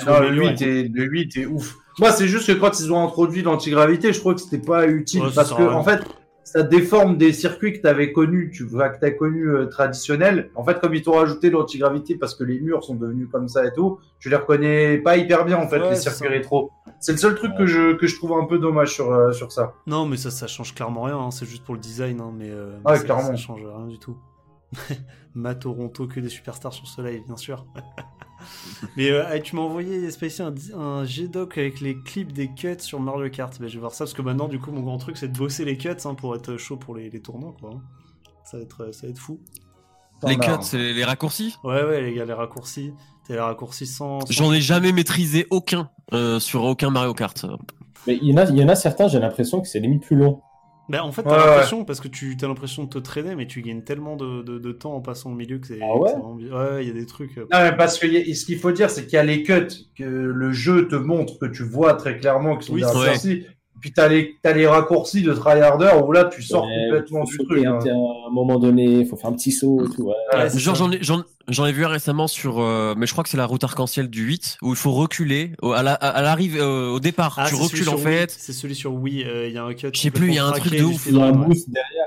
Tout 0.00 0.06
Non, 0.06 0.20
le 0.20 0.26
amélioré. 0.28 0.50
8, 0.52 0.62
est, 0.62 0.88
le 0.92 1.04
8 1.04 1.36
est 1.36 1.46
ouf. 1.46 1.76
Moi 1.98 2.12
c'est 2.12 2.28
juste 2.28 2.46
que 2.46 2.52
quand 2.52 2.80
ils 2.80 2.92
ont 2.92 3.02
introduit 3.04 3.42
l'antigravité, 3.42 4.12
je 4.12 4.20
crois 4.20 4.34
que 4.34 4.40
c'était 4.40 4.58
pas 4.58 4.86
utile 4.88 5.22
Ouais, 5.22 5.28
parce 5.34 5.52
que 5.52 5.62
en 5.62 5.84
fait 5.84 6.00
ça 6.44 6.62
déforme 6.62 7.16
des 7.16 7.32
circuits 7.32 7.72
que 7.72 7.80
tu 7.80 7.86
avais 7.86 8.12
connus, 8.12 8.50
tu 8.54 8.64
vois, 8.64 8.90
que 8.90 8.98
tu 8.98 9.06
as 9.06 9.10
connus 9.12 9.48
euh, 9.48 9.66
traditionnels. 9.66 10.50
En 10.54 10.62
fait, 10.62 10.78
comme 10.78 10.94
ils 10.94 11.02
t'ont 11.02 11.12
rajouté 11.12 11.50
l'antigravité 11.50 12.16
parce 12.16 12.34
que 12.34 12.44
les 12.44 12.60
murs 12.60 12.84
sont 12.84 12.94
devenus 12.94 13.28
comme 13.32 13.48
ça 13.48 13.64
et 13.66 13.72
tout, 13.72 13.98
tu 14.20 14.28
les 14.28 14.36
reconnais 14.36 14.98
pas 14.98 15.16
hyper 15.16 15.44
bien 15.46 15.56
en 15.56 15.66
fait, 15.68 15.80
Ouais, 15.80 15.90
les 15.90 15.96
circuits 15.96 16.28
rétro. 16.28 16.70
C'est 17.04 17.12
le 17.12 17.18
seul 17.18 17.34
truc 17.34 17.54
que, 17.58 17.66
je, 17.66 17.92
que 17.96 18.06
je 18.06 18.16
trouve 18.16 18.32
un 18.32 18.46
peu 18.46 18.58
dommage 18.58 18.94
sur, 18.94 19.12
euh, 19.12 19.30
sur 19.32 19.52
ça. 19.52 19.74
Non, 19.86 20.06
mais 20.06 20.16
ça, 20.16 20.30
ça 20.30 20.46
change 20.46 20.74
clairement 20.74 21.02
rien, 21.02 21.18
hein, 21.18 21.30
c'est 21.30 21.44
juste 21.44 21.62
pour 21.62 21.74
le 21.74 21.80
design, 21.80 22.18
hein, 22.18 22.32
mais, 22.34 22.48
euh, 22.48 22.78
mais 22.86 22.96
ça, 22.96 23.04
clairement. 23.04 23.22
ça 23.24 23.36
change 23.36 23.60
rien 23.62 23.86
du 23.86 23.98
tout. 23.98 24.16
Ma 25.34 25.54
Toronto, 25.54 26.06
que 26.08 26.18
des 26.18 26.30
superstars 26.30 26.72
sur 26.72 26.86
ce 26.88 27.02
live, 27.02 27.22
bien 27.26 27.36
sûr. 27.36 27.66
Mais 28.96 29.10
euh, 29.10 29.38
tu 29.40 29.54
m'as 29.56 29.62
envoyé 29.62 30.10
Spacey 30.10 30.42
un, 30.42 30.54
un 30.78 31.04
G-Doc 31.04 31.58
avec 31.58 31.80
les 31.80 31.98
clips 32.02 32.32
des 32.32 32.52
cuts 32.52 32.76
sur 32.78 33.00
Mario 33.00 33.28
Kart. 33.30 33.58
Bah, 33.60 33.66
je 33.68 33.74
vais 33.74 33.80
voir 33.80 33.92
ça 33.92 34.04
parce 34.04 34.14
que 34.14 34.22
maintenant, 34.22 34.48
du 34.48 34.58
coup, 34.58 34.70
mon 34.70 34.80
grand 34.82 34.98
truc, 34.98 35.16
c'est 35.16 35.28
de 35.28 35.36
bosser 35.38 35.64
les 35.64 35.76
cuts 35.76 35.88
hein, 36.04 36.14
pour 36.14 36.34
être 36.34 36.56
chaud 36.56 36.76
pour 36.76 36.94
les, 36.94 37.10
les 37.10 37.20
tournois, 37.20 37.54
quoi. 37.60 37.70
Ça 38.44 38.56
va 38.56 38.62
être, 38.62 38.92
ça 38.92 39.06
va 39.06 39.10
être 39.10 39.18
fou. 39.18 39.40
Les 40.26 40.36
cuts, 40.36 40.50
c'est 40.62 40.78
les, 40.78 40.94
les 40.94 41.04
raccourcis? 41.04 41.56
Ouais, 41.64 41.84
ouais, 41.84 42.00
les 42.02 42.14
gars, 42.14 42.24
les 42.24 42.32
raccourcis. 42.32 42.92
T'as 43.26 43.34
les 43.34 43.40
raccourcis 43.40 43.86
sans. 43.86 44.20
sans- 44.20 44.26
J'en 44.32 44.52
ai 44.52 44.60
jamais 44.60 44.92
maîtrisé 44.92 45.46
aucun 45.50 45.90
euh, 46.12 46.38
sur 46.40 46.64
aucun 46.64 46.90
Mario 46.90 47.14
Kart. 47.14 47.46
Mais 48.06 48.18
il 48.20 48.28
y 48.28 48.34
en 48.34 48.36
a, 48.36 48.44
il 48.50 48.56
y 48.56 48.62
en 48.62 48.68
a 48.68 48.74
certains, 48.74 49.08
j'ai 49.08 49.18
l'impression 49.18 49.60
que 49.60 49.68
c'est 49.68 49.80
limite 49.80 50.02
plus 50.04 50.16
long. 50.16 50.42
Bah, 50.90 51.02
en 51.02 51.12
fait, 51.12 51.22
t'as 51.22 51.30
Ouais, 51.30 51.36
ouais. 51.38 51.46
l'impression, 51.46 51.84
parce 51.86 52.00
que 52.00 52.08
tu 52.08 52.36
as 52.42 52.46
l'impression 52.46 52.84
de 52.84 52.90
te 52.90 52.98
traîner, 52.98 53.34
mais 53.36 53.46
tu 53.46 53.62
gagnes 53.62 53.82
tellement 53.82 54.16
de, 54.16 54.42
de, 54.42 54.58
de 54.58 54.72
temps 54.72 54.94
en 54.94 55.00
passant 55.00 55.30
au 55.32 55.34
milieu 55.34 55.58
que 55.58 55.66
c'est. 55.66 55.78
Ah 55.80 55.96
ouais 55.96 56.12
que 56.12 56.18
vraiment 56.18 56.78
il 56.78 56.86
y 56.86 56.90
a 56.90 56.92
des 56.92 57.06
trucs. 57.06 57.38
euh, 57.38 57.46
Non, 57.50 57.60
mais 57.62 57.74
parce 57.74 57.98
que 57.98 58.06
a- 58.06 58.34
ce 58.34 58.44
qu'il 58.44 58.58
faut 58.58 58.70
dire, 58.72 58.90
c'est 58.90 59.04
qu'il 59.04 59.14
y 59.14 59.16
a 59.16 59.22
les 59.24 59.42
cuts 59.42 59.66
que 59.96 60.04
le 60.04 60.52
jeu 60.52 60.86
te 60.86 60.94
montre, 60.96 61.38
que 61.38 61.46
tu 61.46 61.62
vois 61.62 61.94
très 61.94 62.18
clairement, 62.18 62.58
qui 62.58 62.66
sont 62.66 62.74
Oui, 62.74 62.82
des. 62.82 63.46
Puis 63.84 63.92
t'as 63.92 64.08
les, 64.08 64.38
t'as 64.40 64.54
les 64.54 64.66
raccourcis 64.66 65.20
de 65.20 65.34
tryharder 65.34 65.90
où 66.02 66.10
là, 66.10 66.24
tu 66.24 66.40
sors 66.42 66.64
Ouais, 66.64 66.86
complètement 66.88 67.24
du 67.24 67.36
truc. 67.36 67.66
un, 67.66 67.72
hein. 67.74 67.78
à 67.84 68.28
un 68.28 68.32
moment 68.32 68.58
donné, 68.58 68.82
il 69.00 69.06
faut 69.06 69.14
faire 69.14 69.28
un 69.28 69.34
petit 69.34 69.52
saut 69.52 69.86
tout. 69.94 70.04
ouais. 70.04 70.14
Ouais, 70.32 70.58
Genre 70.58 70.74
j'en 70.74 70.90
ai, 70.90 70.98
j'en, 71.02 71.22
j'en 71.48 71.66
ai 71.66 71.72
vu 71.72 71.84
un 71.84 71.88
récemment 71.88 72.26
sur, 72.26 72.60
euh, 72.62 72.94
mais 72.96 73.04
je 73.06 73.12
crois 73.12 73.22
que 73.24 73.28
c'est 73.28 73.36
la 73.36 73.44
route 73.44 73.62
arc-en-ciel 73.62 74.08
du 74.08 74.22
8 74.24 74.56
où 74.62 74.70
il 74.70 74.76
faut 74.76 74.92
reculer 74.92 75.50
au, 75.60 75.72
à 75.72 75.82
la, 75.82 75.92
à 75.92 76.22
l'arrivée 76.22 76.60
euh, 76.60 76.92
au 76.92 76.98
départ. 77.00 77.34
Ah, 77.36 77.44
tu 77.46 77.56
recules 77.56 77.90
en 77.90 77.98
fait. 77.98 78.30
C'est 78.30 78.54
celui 78.54 78.74
sur 78.74 78.94
Wii. 78.94 79.22
euh, 79.24 79.48
Il 79.48 79.52
y 79.52 79.58
a 79.58 79.64
un 79.64 79.74
cut. 79.74 79.88
Je 79.92 80.00
sais 80.00 80.10
plus, 80.10 80.28
il 80.28 80.34
y 80.36 80.38
a 80.38 80.46
un 80.46 80.52
truc 80.52 80.72
de 80.74 80.82
ouf. 80.82 81.04
Il 81.06 81.18
y 81.18 81.20
a 81.20 81.24
un 81.26 81.32
boost 81.32 81.68
derrière. 81.68 82.06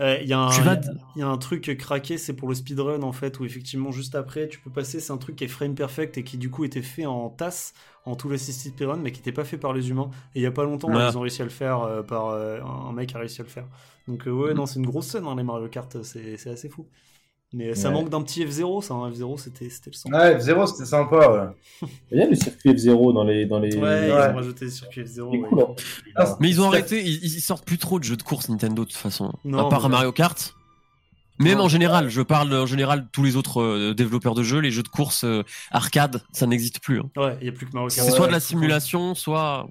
Euh, 0.00 0.18
Il 0.22 0.28
y, 0.28 0.32
a 0.32 0.40
un- 0.40 0.50
Tu 0.50 0.62
vas- 0.62 0.80
il 1.16 1.20
y 1.20 1.22
a 1.22 1.28
un 1.28 1.36
truc 1.38 1.76
craqué, 1.78 2.18
c'est 2.18 2.32
pour 2.32 2.48
le 2.48 2.54
speedrun 2.54 3.02
en 3.02 3.12
fait, 3.12 3.38
où 3.38 3.44
effectivement 3.44 3.90
juste 3.92 4.14
après 4.14 4.48
tu 4.48 4.58
peux 4.58 4.70
passer, 4.70 4.98
c'est 5.00 5.12
un 5.12 5.18
truc 5.18 5.36
qui 5.36 5.44
est 5.44 5.48
frame 5.48 5.74
perfect 5.74 6.16
et 6.18 6.24
qui 6.24 6.38
du 6.38 6.50
coup 6.50 6.64
était 6.64 6.82
fait 6.82 7.06
en 7.06 7.28
tasse, 7.28 7.74
en 8.06 8.16
tout 8.16 8.28
le 8.28 8.34
assisted 8.34 8.72
speedrun, 8.72 8.96
mais 8.96 9.12
qui 9.12 9.20
n'était 9.20 9.32
pas 9.32 9.44
fait 9.44 9.58
par 9.58 9.72
les 9.74 9.90
humains. 9.90 10.10
Et 10.34 10.40
il 10.40 10.42
y 10.42 10.46
a 10.46 10.50
pas 10.50 10.64
longtemps, 10.64 10.88
Ouais. 10.92 11.08
ils 11.10 11.16
ont 11.16 11.20
réussi 11.20 11.42
à 11.42 11.44
le 11.44 11.50
faire 11.50 11.82
euh, 11.82 12.02
par 12.02 12.28
euh, 12.28 12.60
un 12.62 12.92
mec 12.92 13.14
a 13.14 13.18
réussi 13.18 13.42
à 13.42 13.44
le 13.44 13.50
faire. 13.50 13.66
Donc 14.08 14.26
euh, 14.26 14.30
ouais, 14.32 14.54
non, 14.54 14.66
c'est 14.66 14.80
une 14.80 14.86
grosse 14.86 15.06
scène 15.08 15.24
dans 15.24 15.34
les 15.34 15.42
Mario 15.44 15.68
Kart, 15.68 16.02
c'est 16.02 16.36
c'est 16.36 16.50
assez 16.50 16.68
fou. 16.68 16.86
Mais 17.54 17.74
ça 17.74 17.88
Ouais. 17.88 17.94
manque 17.94 18.08
d'un 18.08 18.22
petit 18.22 18.44
F0, 18.44 18.82
ça, 18.82 18.94
un 18.94 19.10
F0 19.10 19.38
c'était 19.38 19.68
c'était 19.68 19.90
le 19.90 19.94
sang. 19.96 20.10
Ouais, 20.10 20.36
F0, 20.38 20.66
c'était 20.66 20.86
sympa, 20.86 21.16
ouais. 21.82 21.88
Il 22.10 22.18
y 22.18 22.22
a 22.22 22.26
le 22.26 22.34
circuit 22.34 22.70
F0 22.72 23.12
dans 23.12 23.24
les. 23.24 23.44
Dans 23.46 23.58
les... 23.58 23.76
Ouais, 23.76 24.08
ils 24.08 24.12
Ouais. 24.12 24.30
ont 24.30 24.34
rajouté 24.34 24.66
F0. 24.66 24.86
Il 24.94 25.00
est 25.00 25.20
ouais. 25.20 25.48
cool, 25.48 25.60
hein. 25.60 25.74
Ah, 26.16 26.36
Mais 26.40 26.48
ils 26.48 26.60
ont 26.60 26.68
arrêté, 26.68 27.02
ils, 27.02 27.22
ils 27.24 27.40
sortent 27.40 27.64
plus 27.66 27.78
trop 27.78 27.98
de 27.98 28.04
jeux 28.04 28.16
de 28.16 28.22
course 28.22 28.48
Nintendo 28.48 28.84
de 28.84 28.88
toute 28.88 28.96
façon. 28.98 29.32
Non, 29.44 29.66
à 29.66 29.68
part 29.70 29.82
mais- 29.82 29.88
Mario 29.96 30.12
Kart. 30.12 30.54
Même 31.38 31.60
en 31.60 31.68
général, 31.68 32.08
je 32.08 32.20
parle 32.22 32.54
en 32.54 32.66
général 32.66 33.08
tous 33.12 33.24
les 33.24 33.36
autres 33.36 33.60
euh, 33.60 33.94
développeurs 33.94 34.34
de 34.34 34.42
jeux, 34.42 34.58
les 34.60 34.70
jeux 34.70 34.82
de 34.82 34.88
course 34.88 35.24
euh, 35.24 35.42
arcade, 35.72 36.22
ça 36.32 36.46
n'existe 36.46 36.78
plus. 36.80 37.00
hein. 37.00 37.10
Ouais, 37.16 37.36
il 37.40 37.46
y 37.46 37.48
a 37.48 37.52
plus 37.52 37.66
que 37.66 37.72
Mario 37.72 37.88
Kart. 37.88 38.06
C'est 38.08 38.14
soit 38.14 38.28
de 38.28 38.32
la 38.32 38.38
simulation, 38.38 39.14
soit 39.16 39.66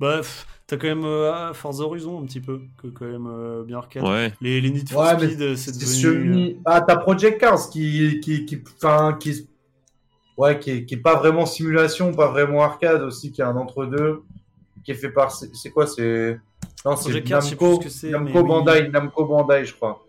Bah, 0.00 0.16
pff, 0.18 0.46
t'as 0.66 0.76
quand 0.76 0.86
même 0.88 1.04
euh, 1.04 1.52
Forza 1.54 1.84
Horizon 1.84 2.20
un 2.20 2.24
petit 2.26 2.40
peu, 2.40 2.60
que 2.82 2.88
quand 2.88 3.04
même 3.06 3.26
euh, 3.26 3.62
bien 3.64 3.78
arcade. 3.78 4.02
ouais. 4.04 4.32
Les, 4.40 4.60
les 4.60 4.70
Need 4.70 4.88
for 4.88 5.02
Ouais, 5.02 5.18
Speed, 5.18 5.40
euh, 5.42 5.56
c'est 5.56 5.72
devenu. 5.72 5.86
semi. 5.86 6.56
Ah, 6.64 6.80
t'as 6.80 6.96
Project 6.96 7.40
Cars 7.40 7.68
qui, 7.70 8.20
qui, 8.20 8.44
qui, 8.46 8.58
enfin, 8.76 9.16
qui, 9.20 9.48
ouais, 10.38 10.58
qui 10.58 10.70
est, 10.70 10.84
qui 10.86 10.94
est 10.94 10.98
pas 11.02 11.16
vraiment 11.16 11.46
simulation, 11.46 12.12
pas 12.14 12.28
vraiment 12.30 12.62
arcade 12.62 13.02
aussi, 13.02 13.30
qui 13.32 13.40
est 13.40 13.44
un 13.44 13.56
entre-deux, 13.56 14.22
qui 14.84 14.90
est 14.92 14.94
fait 14.94 15.10
par, 15.10 15.30
c'est 15.32 15.70
quoi, 15.70 15.86
c'est, 15.86 16.38
non, 16.84 16.96
c'est 16.96 17.28
Namco, 17.28 17.76
ce 17.76 17.80
que 17.84 17.88
c'est, 17.88 18.10
Namco 18.10 18.32
mais 18.32 18.40
oui. 18.40 18.46
Bandai, 18.48 18.88
Namco 18.88 19.24
Bandai, 19.24 19.64
je 19.64 19.74
crois. 19.74 20.04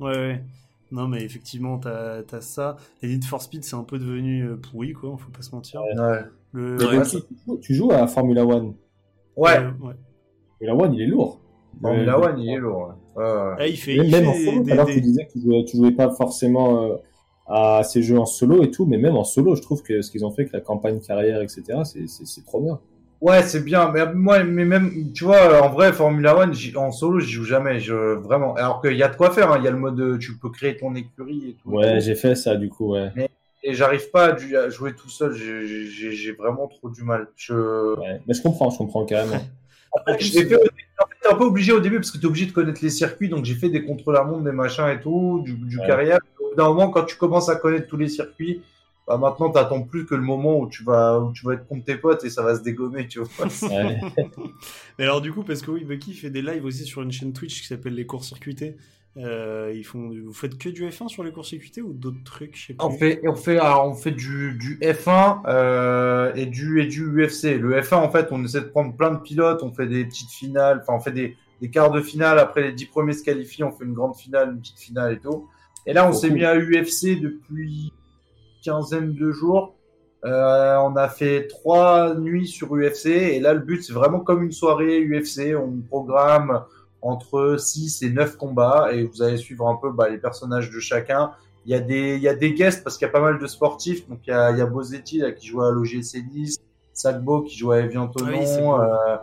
Ouais, 0.00 0.16
ouais. 0.16 0.44
Non, 0.90 1.06
mais 1.06 1.22
effectivement, 1.22 1.76
t'as 1.78 2.22
as 2.32 2.40
ça. 2.40 2.76
Les 3.02 3.08
Need 3.10 3.24
for 3.24 3.42
Speed, 3.42 3.62
c'est 3.64 3.76
un 3.76 3.82
peu 3.84 3.98
devenu 3.98 4.42
euh, 4.44 4.56
pourri, 4.56 4.94
quoi, 4.94 5.16
faut 5.18 5.30
pas 5.30 5.42
se 5.42 5.54
mentir. 5.54 5.82
Ouais. 5.82 6.20
Le... 6.52 6.76
Ouais, 6.78 7.02
tu 7.02 7.18
joues- 7.46 7.58
tu 7.60 7.74
joues 7.74 7.92
à 7.92 8.06
Formula 8.06 8.46
One. 8.46 8.72
Ouais. 9.38 9.58
euh, 9.58 9.70
ouais. 9.86 9.94
Formula 10.58 10.84
One, 10.84 10.94
il 10.94 11.02
est 11.02 11.06
lourd. 11.06 11.40
Formula 11.80 12.18
Ouais. 12.18 12.26
One, 12.26 12.38
il 12.40 12.50
est 12.50 12.56
lourd. 12.58 12.88
ouais. 13.16 13.24
Ah, 13.58 13.66
il 13.66 13.76
fait. 13.76 13.96
Même, 13.96 14.06
il 14.06 14.10
même 14.12 14.24
fait 14.24 14.28
en 14.28 14.34
solo, 14.52 14.62
des- 14.64 14.72
alors 14.72 14.86
des- 14.86 14.92
tu 14.94 15.00
disais 15.00 15.26
que 15.26 15.32
tu 15.32 15.40
jouais, 15.40 15.64
tu 15.64 15.76
jouais 15.76 15.90
pas 15.92 16.10
forcément 16.10 16.82
euh, 16.84 16.96
à 17.46 17.82
ces 17.82 18.02
jeux 18.02 18.18
en 18.18 18.26
solo 18.26 18.62
et 18.62 18.70
tout, 18.70 18.84
mais 18.86 18.98
même 18.98 19.16
en 19.16 19.24
solo, 19.24 19.54
je 19.56 19.62
trouve 19.62 19.82
que 19.82 20.02
ce 20.02 20.10
qu'ils 20.10 20.24
ont 20.24 20.30
fait 20.30 20.42
avec 20.42 20.52
la 20.52 20.60
campagne 20.60 21.00
carrière, 21.00 21.40
etc., 21.40 21.62
c'est- 21.84 22.44
trop 22.44 22.60
bien. 22.60 22.78
Ouais, 23.20 23.42
c'est 23.42 23.64
bien, 23.64 23.90
mais 23.90 24.12
moi, 24.14 24.44
mais 24.44 24.64
même, 24.64 24.92
tu 25.12 25.24
vois, 25.24 25.60
en 25.64 25.70
vrai, 25.70 25.92
Formula 25.92 26.36
One, 26.38 26.52
en 26.76 26.90
solo, 26.92 27.18
j'y 27.18 27.32
joue 27.32 27.44
jamais, 27.44 27.80
je, 27.80 27.94
vraiment. 28.14 28.54
Alors 28.54 28.80
qu'il 28.80 28.96
y 28.96 29.02
a 29.02 29.08
de 29.08 29.16
quoi 29.16 29.30
faire, 29.30 29.50
hein. 29.50 29.56
il 29.58 29.64
y 29.64 29.68
a 29.68 29.72
le 29.72 29.78
mode, 29.78 29.98
euh, 29.98 30.18
tu 30.18 30.36
peux 30.38 30.50
créer 30.50 30.76
ton 30.76 30.94
écurie 30.94 31.48
et 31.50 31.56
tout. 31.60 31.70
Ouais, 31.70 31.98
j'ai 32.00 32.14
fait 32.14 32.36
ça 32.36 32.54
du 32.54 32.68
coup, 32.68 32.92
ouais. 32.92 33.10
Et 33.62 33.74
j'arrive 33.74 34.10
pas 34.10 34.26
à, 34.26 34.32
du- 34.32 34.56
à 34.56 34.70
jouer 34.70 34.94
tout 34.94 35.08
seul, 35.08 35.34
j'ai- 35.34 35.86
j'ai 35.86 36.12
j'ai 36.12 36.32
vraiment 36.32 36.68
trop 36.68 36.88
du 36.90 37.02
mal. 37.02 37.28
Je, 37.36 37.94
ouais. 37.98 38.20
Mais 38.26 38.34
je 38.34 38.42
comprends, 38.42 38.70
je 38.70 38.78
comprends 38.78 39.04
carrément. 39.04 39.40
L'ai 40.06 40.18
fait. 40.18 40.54
En 41.00 41.06
fait, 41.06 41.14
t'es 41.22 41.28
un 41.28 41.34
peu 41.34 41.44
obligé 41.44 41.72
au 41.72 41.80
début 41.80 41.96
parce 41.96 42.10
que 42.10 42.18
t'es 42.18 42.26
obligé 42.26 42.46
de 42.46 42.52
connaître 42.52 42.80
les 42.82 42.90
circuits. 42.90 43.28
Donc, 43.28 43.44
j'ai 43.44 43.54
fait 43.54 43.68
des 43.68 43.84
contre-la-montre, 43.84 44.44
des 44.44 44.52
machins 44.52 44.86
et 44.88 45.00
tout, 45.00 45.42
du, 45.44 45.54
du 45.54 45.78
Ouais. 45.78 45.86
carrière. 45.86 46.18
Au 46.40 46.50
bout 46.50 46.54
d'un 46.56 46.68
moment, 46.68 46.90
quand 46.90 47.04
tu 47.04 47.16
commences 47.16 47.48
à 47.48 47.56
connaître 47.56 47.86
tous 47.88 47.96
les 47.96 48.08
circuits, 48.08 48.62
bah, 49.06 49.16
maintenant, 49.16 49.50
t'attends 49.50 49.82
plus 49.82 50.06
que 50.06 50.14
le 50.14 50.20
moment 50.22 50.58
où 50.60 50.68
tu 50.68 50.84
vas, 50.84 51.18
où 51.18 51.32
tu 51.32 51.44
vas 51.46 51.54
être 51.54 51.66
contre 51.66 51.84
tes 51.84 51.96
potes 51.96 52.24
et 52.24 52.30
ça 52.30 52.42
va 52.42 52.54
se 52.56 52.62
dégommer, 52.62 53.06
tu 53.08 53.20
vois. 53.20 53.28
Ouais. 53.62 53.98
Mais 54.98 55.04
alors, 55.04 55.20
du 55.20 55.32
coup, 55.32 55.42
parce 55.42 55.62
que 55.62 55.70
oui, 55.70 55.84
Bucky 55.84 56.14
fait 56.14 56.30
des 56.30 56.42
lives 56.42 56.64
aussi 56.64 56.84
sur 56.84 57.02
une 57.02 57.10
chaîne 57.12 57.32
Twitch 57.32 57.60
qui 57.62 57.66
s'appelle 57.66 57.94
Les 57.94 58.06
Cours 58.06 58.24
Circuités. 58.24 58.76
Euh, 59.16 59.72
ils 59.74 59.84
font... 59.84 60.10
Vous 60.10 60.32
faites 60.32 60.58
que 60.58 60.68
du 60.68 60.86
F1 60.86 61.08
sur 61.08 61.24
les 61.24 61.32
cours 61.32 61.46
circuités 61.46 61.82
ou 61.82 61.92
d'autres 61.92 62.22
trucs 62.24 62.56
Je 62.56 62.66
sais 62.66 62.74
plus. 62.74 62.86
On 62.86 62.90
fait, 62.90 63.20
on 63.26 63.34
fait, 63.34 63.58
alors, 63.58 63.88
on 63.88 63.94
fait 63.94 64.12
du, 64.12 64.52
du 64.54 64.78
F1 64.80 65.40
euh, 65.46 66.32
et 66.34 66.46
du 66.46 66.80
et 66.80 66.86
du 66.86 67.04
UFC. 67.04 67.58
Le 67.58 67.80
F1, 67.80 67.96
en 67.96 68.10
fait, 68.10 68.28
on 68.30 68.44
essaie 68.44 68.60
de 68.60 68.66
prendre 68.66 68.94
plein 68.94 69.10
de 69.10 69.18
pilotes, 69.18 69.62
on 69.62 69.72
fait 69.72 69.86
des 69.86 70.04
petites 70.04 70.30
finales, 70.30 70.80
enfin, 70.82 70.94
on 70.94 71.00
fait 71.00 71.12
des, 71.12 71.36
des 71.60 71.70
quarts 71.70 71.90
de 71.90 72.00
finale. 72.00 72.38
Après 72.38 72.62
les 72.62 72.72
dix 72.72 72.86
premiers 72.86 73.12
se 73.12 73.24
qualifient, 73.24 73.64
on 73.64 73.72
fait 73.72 73.84
une 73.84 73.94
grande 73.94 74.16
finale, 74.16 74.52
une 74.52 74.60
petite 74.60 74.78
finale 74.78 75.14
et 75.14 75.18
tout. 75.18 75.48
Et 75.86 75.92
là, 75.92 76.08
on 76.08 76.12
s'est 76.12 76.30
mis 76.30 76.44
à 76.44 76.56
UFC 76.56 77.18
depuis 77.20 77.92
quinzaine 78.62 79.14
de 79.14 79.30
jours. 79.30 79.74
Euh, 80.24 80.76
on 80.78 80.96
a 80.96 81.08
fait 81.08 81.46
trois 81.46 82.14
nuits 82.14 82.48
sur 82.48 82.74
UFC 82.74 83.06
et 83.06 83.40
là, 83.40 83.54
le 83.54 83.60
but, 83.60 83.82
c'est 83.82 83.92
vraiment 83.92 84.20
comme 84.20 84.42
une 84.42 84.52
soirée 84.52 85.00
UFC. 85.00 85.54
On 85.56 85.80
programme 85.80 86.62
entre 87.02 87.56
6 87.58 88.02
et 88.02 88.10
9 88.10 88.36
combats 88.36 88.88
et 88.92 89.04
vous 89.04 89.22
allez 89.22 89.36
suivre 89.36 89.68
un 89.68 89.76
peu 89.76 89.90
bah, 89.92 90.08
les 90.08 90.18
personnages 90.18 90.70
de 90.70 90.80
chacun. 90.80 91.32
Il 91.64 91.72
y 91.72 91.74
a 91.74 91.80
des, 91.80 92.16
il 92.16 92.22
y 92.22 92.28
a 92.28 92.34
des 92.34 92.54
guests 92.54 92.82
parce 92.82 92.96
qu'il 92.96 93.06
y 93.06 93.10
a 93.10 93.12
pas 93.12 93.20
mal 93.20 93.38
de 93.38 93.46
sportifs. 93.46 94.08
Donc 94.08 94.20
il 94.26 94.30
y 94.30 94.32
a, 94.32 94.50
il 94.50 94.58
y 94.58 94.60
a 94.60 94.66
Bozetti 94.66 95.18
là, 95.18 95.32
qui 95.32 95.46
joue 95.48 95.62
à 95.62 95.70
l'OGC 95.70 96.24
Nice, 96.32 96.56
Sagbo 96.92 97.42
qui 97.42 97.56
joue 97.56 97.72
à 97.72 97.78
Evian 97.80 98.10
Ah 98.16 98.22
oui, 98.24 98.48
cool. 98.62 98.80
euh, 98.80 99.16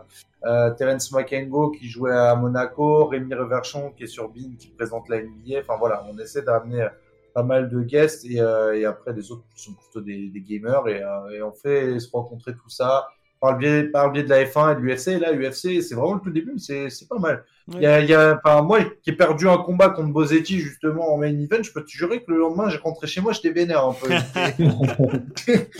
euh, 0.45 0.71
Terence 0.75 1.11
Makengo 1.11 1.71
qui 1.71 1.89
jouait 1.89 2.13
à 2.13 2.35
Monaco, 2.35 3.05
Rémi 3.07 3.33
Reverchon 3.33 3.91
qui 3.97 4.03
est 4.03 4.07
sur 4.07 4.29
BIN 4.29 4.55
qui 4.59 4.69
présente 4.69 5.09
la 5.09 5.21
NBA. 5.23 5.59
Enfin 5.61 5.75
voilà, 5.79 6.05
on 6.11 6.17
essaie 6.19 6.43
d'amener 6.43 6.83
euh, 6.83 6.89
pas 7.33 7.43
mal 7.43 7.67
de 7.69 7.81
guests 7.81 8.25
et, 8.25 8.39
euh, 8.39 8.77
et 8.77 8.85
après 8.85 9.13
des 9.13 9.31
autres 9.31 9.43
qui 9.55 9.63
sont 9.63 9.73
plutôt 9.73 10.01
des, 10.01 10.29
des 10.29 10.41
gamers 10.41 10.87
et, 10.87 11.01
euh, 11.03 11.29
et 11.31 11.41
on 11.41 11.51
fait 11.51 11.99
se 11.99 12.09
rencontrer 12.11 12.53
tout 12.53 12.69
ça 12.69 13.07
par 13.39 13.53
le 13.53 13.57
biais, 13.59 13.83
par 13.85 14.07
le 14.07 14.13
biais 14.13 14.23
de 14.23 14.29
la 14.29 14.45
F1 14.45 14.71
et 14.71 14.75
de 14.75 14.79
l'UFC. 14.81 15.19
Là, 15.19 15.31
l'UFC, 15.31 15.81
c'est 15.81 15.95
vraiment 15.95 16.15
le 16.15 16.21
tout 16.21 16.29
début, 16.31 16.51
mais 16.53 16.59
c'est, 16.59 16.89
c'est 16.89 17.07
pas 17.07 17.19
mal. 17.19 17.43
Y 17.79 17.85
a, 17.87 17.99
il 18.01 18.09
y 18.09 18.13
a, 18.13 18.39
enfin, 18.43 18.61
moi 18.61 18.79
qui 19.03 19.09
ai 19.09 19.13
perdu 19.13 19.49
un 19.49 19.57
combat 19.57 19.89
contre 19.89 20.13
Bozetti 20.13 20.59
justement 20.59 21.13
en 21.13 21.17
main 21.17 21.37
event, 21.39 21.61
je 21.63 21.71
peux 21.73 21.83
te 21.83 21.89
jurer 21.91 22.23
que 22.23 22.31
le 22.31 22.37
lendemain, 22.37 22.69
j'ai 22.69 22.77
rentré 22.77 23.07
chez 23.07 23.21
moi, 23.21 23.33
j'étais 23.33 23.51
vénère 23.51 23.85
un 23.85 23.93
peu. 23.93 24.09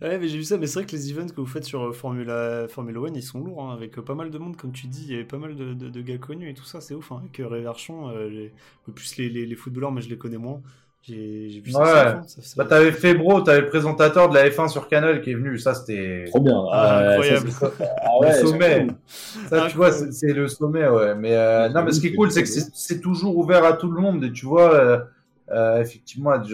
Ouais, 0.00 0.18
mais 0.18 0.28
j'ai 0.28 0.38
vu 0.38 0.44
ça, 0.44 0.58
mais 0.58 0.66
c'est 0.66 0.80
vrai 0.80 0.86
que 0.86 0.92
les 0.92 1.10
events 1.10 1.28
que 1.34 1.40
vous 1.40 1.46
faites 1.46 1.64
sur 1.64 1.82
euh, 1.82 1.92
Formula, 1.92 2.66
Formula 2.68 3.00
One, 3.00 3.16
ils 3.16 3.22
sont 3.22 3.40
lourds, 3.40 3.62
hein, 3.64 3.72
avec 3.74 3.98
euh, 3.98 4.02
pas 4.02 4.14
mal 4.14 4.30
de 4.30 4.38
monde, 4.38 4.56
comme 4.56 4.72
tu 4.72 4.86
dis, 4.86 5.02
il 5.04 5.10
y 5.10 5.14
avait 5.14 5.24
pas 5.24 5.38
mal 5.38 5.56
de, 5.56 5.74
de- 5.74 5.88
de 5.88 6.00
gars 6.02 6.18
connus 6.18 6.50
et 6.50 6.54
tout 6.54 6.64
ça, 6.64 6.80
c'est 6.80 6.94
ouf, 6.94 7.10
hein, 7.12 7.18
avec 7.20 7.40
euh, 7.40 7.48
euh, 7.50 8.28
les- 8.30 8.52
plus 8.94 9.16
les, 9.16 9.28
les, 9.28 9.46
les 9.46 9.56
footballeurs, 9.56 9.92
mais 9.92 10.00
je 10.02 10.08
les 10.08 10.18
connais 10.18 10.38
moins. 10.38 10.62
J'ai 11.04 11.60
vu 11.64 11.72
ça. 11.72 11.80
Ouais. 11.80 12.22
ça- 12.28 12.42
ça- 12.42 12.54
bah, 12.56 12.64
t'avais 12.64 12.92
Febro, 12.92 13.40
t'avais 13.40 13.62
le 13.62 13.66
présentateur 13.68 14.28
de 14.28 14.34
la 14.36 14.48
F1 14.48 14.68
sur 14.68 14.86
Canal 14.88 15.20
qui 15.20 15.32
est 15.32 15.34
venu, 15.34 15.58
ça 15.58 15.74
c'était 15.74 16.26
Trop 16.28 16.40
bien. 16.40 16.64
Ah, 16.70 17.08
incroyable. 17.14 17.50
ça, 17.50 17.70
ah 17.80 18.18
ouais, 18.20 18.40
le 18.40 18.46
sommet. 18.46 18.86
Ça, 19.48 19.66
tu 19.68 19.76
vois, 19.76 19.90
c'est 19.90 20.32
le 20.32 20.46
sommet, 20.46 20.86
ouais. 20.86 21.16
Mais 21.16 21.34
euh, 21.34 21.68
non, 21.70 21.82
mais 21.82 21.90
ce 21.90 22.00
qui 22.00 22.06
est 22.08 22.14
cool, 22.14 22.30
c'est 22.30 22.44
que 22.44 22.48
c'est 22.48 23.00
toujours 23.00 23.36
ouvert 23.36 23.64
à 23.64 23.72
tout 23.72 23.90
le 23.90 24.00
monde. 24.00 24.22
Et 24.22 24.30
tu 24.30 24.46
vois, 24.46 24.72
euh, 24.74 24.98
euh, 25.50 25.80
effectivement, 25.80 26.34
il 26.40 26.50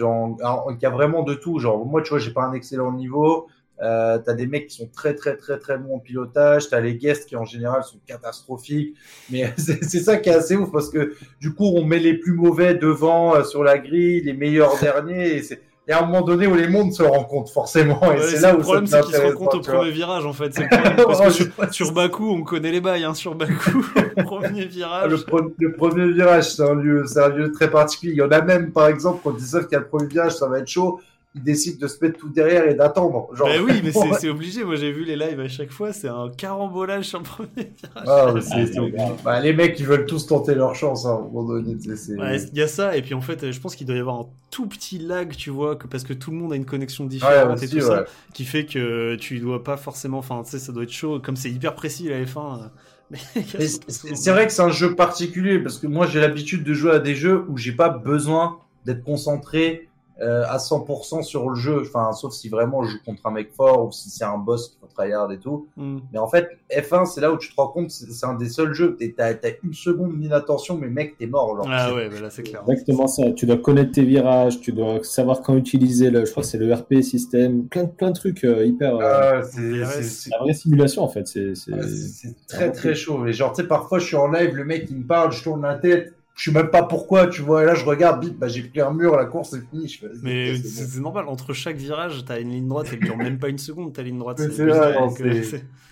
y 0.81 0.85
a 0.85 0.89
vraiment 0.89 1.21
de 1.21 1.35
tout. 1.35 1.59
Genre, 1.59 1.85
moi, 1.85 2.01
tu 2.01 2.09
vois, 2.09 2.19
j'ai 2.19 2.31
pas 2.31 2.43
un 2.43 2.53
excellent 2.53 2.91
niveau. 2.91 3.47
Euh, 3.81 4.17
t'as 4.17 4.33
des 4.33 4.45
mecs 4.45 4.67
qui 4.67 4.75
sont 4.75 4.89
très 4.93 5.15
très 5.15 5.37
très 5.37 5.57
très 5.57 5.77
bons 5.77 5.95
en 5.95 5.99
pilotage, 5.99 6.69
t'as 6.69 6.81
les 6.81 6.95
guests 6.95 7.29
qui 7.29 7.37
en 7.37 7.45
général 7.45 7.83
sont 7.83 7.99
catastrophiques, 8.05 8.95
mais 9.29 9.53
c'est 9.57 9.83
ça 9.83 10.17
qui 10.17 10.29
est 10.29 10.33
assez 10.33 10.57
ouf 10.57 10.69
parce 10.71 10.89
que 10.89 11.13
du 11.39 11.53
coup 11.53 11.71
on 11.75 11.85
met 11.85 11.99
les 11.99 12.15
plus 12.15 12.33
mauvais 12.33 12.73
devant 12.75 13.35
euh, 13.35 13.43
sur 13.43 13.63
la 13.63 13.77
grille, 13.77 14.21
les 14.21 14.33
meilleurs 14.33 14.77
derniers, 14.81 15.35
et 15.35 15.43
c'est 15.43 15.61
y 15.89 15.91
a 15.91 16.03
un 16.03 16.05
moment 16.05 16.21
donné 16.21 16.45
où 16.45 16.53
les 16.53 16.67
mondes 16.67 16.93
se 16.93 17.01
rencontrent 17.01 17.51
forcément, 17.51 17.99
et 18.03 18.17
Ouais, 18.17 18.21
c'est 18.21 18.41
là 18.41 18.53
où 18.53 18.57
le 18.57 18.63
problème, 18.63 18.85
c'est 18.85 19.01
qu'ils 19.01 19.15
se 19.15 19.21
rencontrent 19.21 19.57
au 19.57 19.61
premier 19.61 19.91
virage, 19.91 20.25
en 20.25 20.33
fait. 20.33 20.57
le 20.59 20.67
problème, 20.67 20.95
parce 20.95 21.19
que 21.19 21.29
sur, 21.31 21.73
sur 21.73 21.91
Baku, 21.93 22.29
on 22.29 22.43
connaît 22.43 22.71
les 22.71 22.81
bails, 22.81 23.03
hein, 23.03 23.15
sur 23.15 23.33
Baku, 23.33 23.83
premier 24.23 24.65
virage. 24.65 25.09
Le, 25.09 25.17
pre- 25.17 25.51
le 25.57 25.73
premier 25.73 26.11
virage, 26.11 26.51
c'est 26.51 26.61
un 26.63 26.75
lieu, 26.75 27.05
c'est 27.07 27.19
un 27.19 27.29
lieu 27.29 27.51
très 27.51 27.71
particulier. 27.71 28.13
Il 28.13 28.17
y 28.17 28.21
en 28.21 28.31
a 28.31 28.41
même, 28.41 28.71
par 28.71 28.87
exemple, 28.87 29.21
quand 29.23 29.33
ils 29.35 29.43
savent 29.43 29.63
qu'il 29.63 29.73
y 29.73 29.77
a 29.77 29.79
le 29.79 29.87
premier 29.87 30.07
virage, 30.07 30.33
ça 30.33 30.47
va 30.47 30.59
être 30.59 30.67
chaud. 30.67 30.99
Ils 31.35 31.43
décident 31.43 31.77
de 31.79 31.87
se 31.87 32.03
mettre 32.03 32.17
tout 32.19 32.29
derrière 32.29 32.67
et 32.67 32.73
d'attendre. 32.73 33.27
Genre, 33.35 33.47
Bah 33.47 33.61
oui, 33.63 33.81
mais 33.83 33.91
c'est 33.93 34.13
c'est 34.19 34.29
obligé. 34.29 34.63
Moi, 34.63 34.75
j'ai 34.77 34.91
vu 34.91 35.03
les 35.05 35.15
lives 35.15 35.39
à 35.39 35.47
chaque 35.47 35.69
fois. 35.71 35.93
C'est 35.93 36.07
un 36.07 36.29
carambolage 36.35 37.05
sur 37.05 37.19
le 37.19 37.23
premier 37.23 37.49
virage. 37.55 38.03
Ah, 38.07 38.33
c'est- 38.41 38.49
Ah, 38.53 38.65
c'est- 38.65 39.23
bah, 39.23 39.39
les 39.39 39.53
mecs, 39.53 39.79
ils 39.79 39.85
veulent 39.85 40.07
tous 40.07 40.25
tenter 40.25 40.55
leur 40.55 40.73
chance 40.75 41.05
hein, 41.05 41.11
à 41.11 41.13
un 41.13 41.21
moment 41.21 41.43
donné. 41.43 41.77
tu 41.77 41.89
sais, 41.89 41.95
c'est- 41.95 42.15
Ouais, 42.17 42.41
il 42.51 42.57
y 42.57 42.61
a 42.63 42.67
ça, 42.67 42.97
et 42.97 43.01
puis 43.03 43.13
en 43.13 43.21
fait, 43.21 43.51
je 43.51 43.59
pense 43.59 43.75
qu'il 43.75 43.85
doit 43.85 43.95
y 43.95 43.99
avoir 43.99 44.19
un 44.19 44.25
tout 44.49 44.65
petit 44.67 44.97
lag, 44.97 45.31
tu 45.35 45.51
vois, 45.51 45.75
que 45.75 45.85
parce 45.87 46.03
que 46.03 46.13
tout 46.13 46.31
le 46.31 46.37
monde 46.37 46.51
a 46.51 46.55
une 46.55 46.65
connexion 46.65 47.05
différente 47.05 47.59
Ouais, 47.59 47.65
et 47.65 47.67
tout 47.69 47.81
ça, 47.81 48.05
qui 48.33 48.43
fait 48.45 48.65
que 48.65 49.15
tu 49.15 49.39
dois 49.39 49.63
pas 49.63 49.77
forcément, 49.77 50.17
enfin, 50.17 50.41
tu 50.43 50.49
sais, 50.51 50.59
ça 50.59 50.71
doit 50.71 50.83
être 50.83 50.91
chaud, 50.91 51.19
comme 51.23 51.35
c'est 51.35 51.51
hyper 51.51 51.75
précis 51.75 52.09
la 52.09 52.23
F1. 52.25 52.37
euh, 52.63 52.67
Mais 53.11 53.17
Mais 53.35 53.67
c'est- 53.67 53.81
c'est 53.87 54.15
c'est 54.15 54.31
vrai 54.31 54.45
que 54.45 54.53
c'est 54.53 54.61
un 54.61 54.69
jeu 54.69 54.95
particulier 54.95 55.57
parce 55.57 55.79
que 55.79 55.87
moi 55.87 56.05
j'ai 56.05 56.19
l'habitude 56.19 56.63
de 56.63 56.73
jouer 56.75 56.91
à 56.91 56.99
des 56.99 57.15
jeux 57.15 57.43
où 57.49 57.57
j'ai 57.57 57.71
pas 57.71 57.89
besoin 57.89 58.59
d'être 58.85 59.03
concentré 59.03 59.88
euh, 60.21 60.43
à 60.47 60.57
100% 60.57 61.23
sur 61.23 61.49
le 61.49 61.55
jeu. 61.55 61.81
Enfin, 61.81 62.11
sauf 62.13 62.33
si 62.33 62.49
vraiment 62.49 62.83
je 62.83 62.91
joue 62.91 62.97
contre 63.05 63.25
un 63.25 63.31
mec 63.31 63.51
fort 63.55 63.85
ou 63.87 63.91
si 63.91 64.09
c'est 64.09 64.23
un 64.25 64.37
boss 64.37 64.69
qu'il 64.69 64.79
faut 64.79 64.87
tryhard 64.87 65.31
et 65.31 65.39
tout. 65.39 65.67
Hmm. 65.77 65.99
Mais 66.11 66.19
en 66.19 66.27
fait, 66.27 66.49
F1, 66.71 67.05
c'est 67.05 67.21
là 67.21 67.31
où 67.31 67.37
tu 67.37 67.49
te 67.49 67.55
rends 67.55 67.67
compte, 67.69 67.89
c'est 67.91 68.09
c'est 68.11 68.25
un 68.25 68.33
des 68.35 68.49
seuls 68.49 68.73
jeux. 68.73 68.97
T'as 69.17 69.33
t'as 69.33 69.49
une 69.63 69.73
seconde 69.73 70.19
d'inattention, 70.19 70.77
mais 70.77 70.87
mec, 70.87 71.17
t'es 71.17 71.27
mort. 71.27 71.55
Genre, 71.55 71.67
Ah 71.71 71.93
ouais, 71.93 72.09
bah 72.09 72.19
là 72.21 72.29
c'est 72.29 72.43
clair. 72.43 72.63
Exactement 72.67 73.07
ça. 73.07 73.31
Tu 73.31 73.45
dois 73.45 73.57
connaître 73.57 73.91
tes 73.91 74.03
virages, 74.03 74.59
tu 74.59 74.71
dois 74.71 75.03
savoir 75.03 75.41
quand 75.41 75.55
utiliser 75.55 76.09
le. 76.09 76.25
Je 76.25 76.31
crois 76.31 76.43
que 76.43 76.49
c'est 76.49 76.57
le 76.57 76.73
RP 76.73 77.01
système, 77.01 77.67
plein 77.67 77.83
de 77.85 77.89
plein 77.89 78.09
de 78.11 78.15
trucs 78.15 78.43
euh, 78.43 78.65
hyper. 78.65 78.95
euh, 78.95 79.01
Ah, 79.39 79.43
c'est- 79.43 79.61
DRS. 79.61 79.85
c'est- 79.93 80.03
c'est- 80.03 80.29
La 80.31 80.39
vraie 80.39 80.53
simulation 80.53 81.03
en 81.03 81.07
fait. 81.09 81.27
C'est. 81.27 81.55
c'est- 81.55 81.71
c'est 81.81 82.35
très 82.47 82.71
très 82.71 82.93
chaud. 82.95 83.25
Et 83.25 83.33
genre, 83.33 83.53
tu 83.53 83.61
sais, 83.61 83.67
parfois 83.67 83.99
je 83.99 84.05
suis 84.05 84.15
en 84.15 84.27
live, 84.29 84.55
le 84.55 84.65
mec 84.65 84.87
il 84.89 84.97
me 84.97 85.03
parle, 85.07 85.31
je 85.31 85.41
tourne 85.43 85.61
la 85.61 85.75
tête, 85.75 86.13
je 86.39 86.49
sais 86.49 86.57
même 86.57 86.69
pas 86.69 86.83
pourquoi, 86.83 87.27
tu 87.27 87.41
vois, 87.41 87.63
et 87.63 87.65
là 87.65 87.75
je 87.75 87.83
regarde, 87.83 88.21
bip, 88.21 88.37
bah 88.37 88.47
j'ai 88.47 88.61
pris 88.63 88.79
un 88.79 88.93
mur, 88.93 89.17
la 89.17 89.25
course 89.25 89.53
est 89.53 89.61
finie. 89.69 89.89
Je 89.89 89.99
fais, 89.99 90.07
Mais 90.23 90.55
c'est 90.55 90.95
bon. 90.95 91.03
normal, 91.03 91.27
entre 91.27 91.51
chaque 91.51 91.75
virage, 91.75 92.23
t'as 92.25 92.39
une 92.39 92.51
ligne 92.51 92.67
droite, 92.67 92.87
elle 92.93 92.99
dure 92.99 93.17
même 93.17 93.39
pas 93.39 93.49
une 93.49 93.57
seconde, 93.57 93.91
ta 93.91 94.03
ligne 94.03 94.17
droite. 94.17 94.39
Mais 94.39 95.43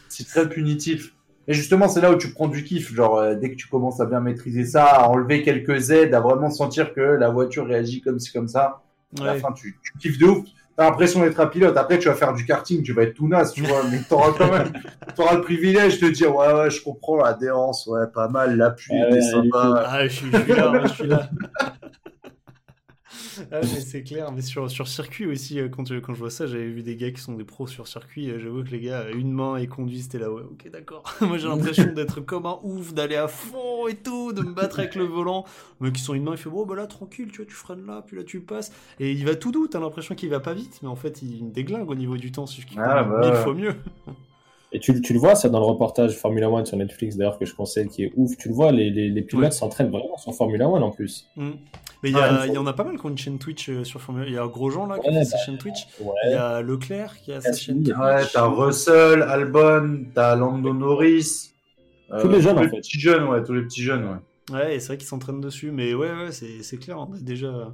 c'est 0.10 0.26
très 0.26 0.48
punitif. 0.48 1.14
Et 1.50 1.54
justement, 1.54 1.88
c'est 1.90 2.02
là 2.02 2.12
où 2.12 2.18
tu 2.18 2.32
prends 2.32 2.48
du 2.48 2.64
kiff. 2.64 2.94
Genre, 2.94 3.18
euh, 3.18 3.36
dès 3.36 3.52
que 3.52 3.56
tu 3.56 3.68
commences 3.68 4.02
à 4.02 4.06
bien 4.06 4.20
maîtriser 4.20 4.66
ça, 4.66 4.86
à 4.86 5.08
enlever 5.08 5.44
quelques 5.44 5.92
aides, 5.92 6.14
à 6.14 6.20
vraiment 6.20 6.50
sentir 6.50 6.94
que 6.94 7.02
la 7.02 7.30
voiture 7.30 7.66
réagit 7.66 8.02
comme 8.02 8.20
ci, 8.20 8.32
comme 8.34 8.48
ça, 8.50 8.84
à 9.20 9.24
la 9.24 9.36
fin, 9.36 9.52
tu, 9.54 9.78
tu 9.82 9.98
kiffes 9.98 10.18
de 10.18 10.26
ouf. 10.26 10.46
T'as 10.78 10.84
l'impression 10.84 11.22
d'être 11.22 11.40
un 11.40 11.48
pilote. 11.48 11.76
Après, 11.76 11.98
tu 11.98 12.08
vas 12.08 12.14
faire 12.14 12.36
du 12.36 12.46
karting, 12.46 12.84
tu 12.84 12.94
vas 12.94 13.02
être 13.02 13.16
tout 13.16 13.28
naze, 13.28 13.52
tu 13.52 13.64
vois, 13.64 13.82
mais 13.92 14.00
t'auras 14.08 14.32
quand 14.38 14.52
même, 14.52 14.72
t'auras 15.16 15.34
le 15.34 15.42
privilège 15.42 16.00
de 16.00 16.10
dire, 16.10 16.36
ouais, 16.36 16.54
ouais, 16.54 16.70
je 16.70 16.84
comprends 16.84 17.18
l'adhérence, 17.18 17.88
ouais, 17.88 18.06
pas 18.14 18.28
mal, 18.28 18.56
l'appui 18.56 18.94
Ouais, 18.94 19.08
était 19.08 19.16
ouais, 19.16 19.22
sympa. 19.22 19.84
Ah, 19.88 20.04
je 20.08 20.14
suis, 20.14 20.32
je 20.32 20.38
suis 20.38 20.54
là, 20.54 20.82
je 20.84 20.94
suis 20.94 21.08
là. 21.08 21.30
Ah, 23.52 23.60
mais 23.62 23.68
c'est 23.82 24.04
clair, 24.04 24.32
mais 24.32 24.42
sur, 24.42 24.70
sur 24.70 24.88
circuit 24.88 25.26
aussi, 25.26 25.60
euh, 25.60 25.70
quand, 25.70 25.84
tu- 25.84 26.00
quand 26.02 26.14
je 26.14 26.20
vois 26.20 26.30
ça, 26.30 26.48
j'avais 26.48 26.68
vu 26.70 26.84
des 26.84 26.96
gars 26.96 27.12
qui 27.12 27.22
sont 27.22 27.34
des 27.34 27.44
pros 27.44 27.68
sur 27.68 27.88
circuit, 27.88 28.30
euh, 28.30 28.40
j'avoue 28.40 28.64
que 28.64 28.70
les 28.70 28.80
gars, 28.82 29.02
euh, 29.02 29.14
une 29.18 29.32
main 29.32 29.58
et 29.58 29.68
conduisent, 29.68 30.04
c'était 30.04 30.20
là, 30.20 30.32
ouais, 30.32 30.42
ok, 30.44 30.70
d'accord. 30.72 31.04
Moi 31.22 31.38
j'ai 31.38 31.48
l'impression 31.48 31.92
d'être 31.94 32.22
comme 32.22 32.46
un 32.46 32.60
ouf, 32.64 32.94
d'aller 32.94 33.16
à 33.16 33.28
fond 33.28 33.88
et 33.88 33.96
tout, 33.96 34.34
de 34.34 34.42
me 34.42 34.54
battre 34.54 34.80
avec 34.80 34.96
le 34.96 35.04
volant. 35.06 35.46
Mais 35.80 35.92
qui 35.92 36.02
sont 36.02 36.14
une 36.14 36.24
main, 36.24 36.32
il 36.32 36.38
fait, 36.38 36.50
bon, 36.50 36.66
bah 36.66 36.76
là, 36.76 36.88
tranquille, 36.88 37.28
tu 37.32 37.38
vois, 37.38 37.46
tu 37.46 37.54
freines 37.56 37.86
là, 37.86 38.04
puis 38.06 38.18
là, 38.18 38.24
tu 38.24 38.40
passes. 38.42 38.72
Et 39.00 39.12
il 39.12 39.26
va 39.26 39.36
tout 39.36 39.52
doux, 39.52 39.68
t'as 39.68 39.80
l'impression 39.80 40.16
qu'il 40.16 40.30
va 40.30 40.40
pas 40.40 40.54
vite, 40.54 40.80
mais 40.82 40.90
en 40.90 40.96
fait, 40.96 41.22
il 41.22 41.52
déglingue 41.52 41.90
au 41.90 41.96
niveau 41.96 42.18
du 42.18 42.32
temps, 42.32 42.46
c'est 42.48 42.56
juste 42.58 42.70
qu'il 42.70 42.80
Ah, 42.80 43.04
conduit 43.04 43.20
bah, 43.22 43.28
mille 43.32 43.36
fois 43.44 43.54
mieux. 43.54 43.76
Et 44.74 44.80
tu, 44.82 45.02
tu 45.02 45.14
le 45.14 45.20
vois, 45.20 45.34
ça 45.36 45.48
dans 45.48 45.60
le 45.60 45.66
reportage 45.66 46.18
Formula 46.18 46.50
One 46.50 46.66
sur 46.66 46.76
Netflix, 46.76 47.16
d'ailleurs, 47.16 47.40
que 47.40 47.46
je 47.46 47.56
conseille, 47.56 47.88
qui 47.88 48.04
est 48.04 48.12
ouf. 48.18 48.36
Tu 48.38 48.50
le 48.50 48.54
vois, 48.54 48.74
les, 48.74 48.90
les, 48.90 49.08
les 49.10 49.22
pilotes 49.22 49.46
Ouais. 49.46 49.52
s'entraînent 49.52 49.90
vraiment 49.90 50.18
sur 50.18 50.34
Formula 50.36 50.68
One 50.68 50.84
en 50.84 50.92
plus. 50.92 51.26
Mm. 51.38 51.52
Mais 52.04 52.10
il 52.10 52.14
y, 52.14 52.16
Ouais, 52.16 52.22
a- 52.22 52.46
il 52.46 52.50
il 52.50 52.52
y 52.52 52.56
faut- 52.56 52.62
en 52.62 52.68
a 52.68 52.74
pas 52.74 52.84
mal 52.84 52.98
qui 53.00 53.06
ont 53.06 53.10
une 53.10 53.18
chaîne 53.18 53.40
Twitch 53.40 53.70
euh, 53.70 53.84
sur 53.84 54.02
Formule 54.02 54.26
Il 54.28 54.34
y 54.34 54.38
a 54.38 54.46
Grosjean 54.48 54.86
là 54.88 55.00
qui 55.00 55.10
Ouais, 55.10 55.18
a 55.18 55.26
sa 55.26 55.38
bah, 55.38 55.44
chaîne 55.46 55.58
Twitch. 55.58 55.88
Il 56.26 56.32
y 56.32 56.34
a 56.36 56.62
Leclerc 56.62 57.18
qui 57.24 57.32
a 57.34 57.42
sa 57.42 57.54
chaîne 57.54 57.84
Twitch. 57.84 57.98
Ouais, 57.98 58.24
t'as 58.32 58.46
Russell, 58.48 59.22
Albon, 59.24 60.06
t'as 60.14 60.36
Lando 60.36 60.74
Norris. 60.74 61.54
euh, 62.12 62.22
Tous 62.22 62.30
les 62.30 62.40
jeunes, 62.42 62.54
tous 62.56 62.60
en 62.60 62.64
les 62.64 62.70
fait. 62.70 62.78
petits 62.78 63.00
jeunes, 63.00 63.24
ouais, 63.28 63.44
tous 63.44 63.54
les 63.54 63.64
petits 63.64 63.82
jeunes, 63.84 64.06
ouais. 64.06 64.56
Ouais, 64.56 64.76
et 64.76 64.80
c'est 64.80 64.88
vrai 64.88 64.98
qu'ils 64.98 65.08
s'entraînent 65.08 65.42
dessus. 65.42 65.72
Mais 65.72 65.94
ouais, 65.94 66.12
ouais, 66.12 66.32
c'est 66.32 66.64
c'est 66.64 66.78
clair. 66.78 67.00
on 67.00 67.14
a 67.14 67.20
déjà. 67.20 67.74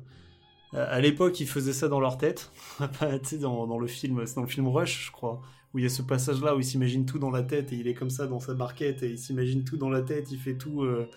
À 0.75 0.99
l'époque, 1.01 1.39
ils 1.39 1.47
faisaient 1.47 1.73
ça 1.73 1.87
dans 1.87 1.99
leur 1.99 2.17
tête. 2.17 2.51
Pas, 2.99 3.19
tu 3.19 3.25
sais, 3.25 3.37
dans, 3.37 3.67
dans 3.67 3.77
le 3.77 3.85
film, 3.87 4.25
c'est 4.25 4.35
dans 4.35 4.41
le 4.41 4.47
film 4.47 4.67
Rush, 4.67 5.05
je 5.07 5.11
crois, 5.11 5.39
où 5.73 5.77
il 5.79 5.83
y 5.83 5.85
a 5.85 5.89
ce 5.89 6.01
passage-là 6.01 6.55
où 6.55 6.59
il 6.59 6.63
s'imagine 6.65 7.05
tout 7.05 7.19
dans 7.19 7.29
la 7.29 7.43
tête 7.43 7.71
et 7.73 7.75
il 7.75 7.87
est 7.87 7.93
comme 7.93 8.09
ça 8.09 8.25
dans 8.25 8.39
sa 8.39 8.55
barquette 8.55 9.03
et 9.03 9.09
il 9.11 9.19
s'imagine 9.19 9.63
tout 9.65 9.77
dans 9.77 9.89
la 9.91 10.01
tête, 10.01 10.31
il 10.31 10.39
fait 10.39 10.55
tout 10.57 10.81
euh, 10.81 11.07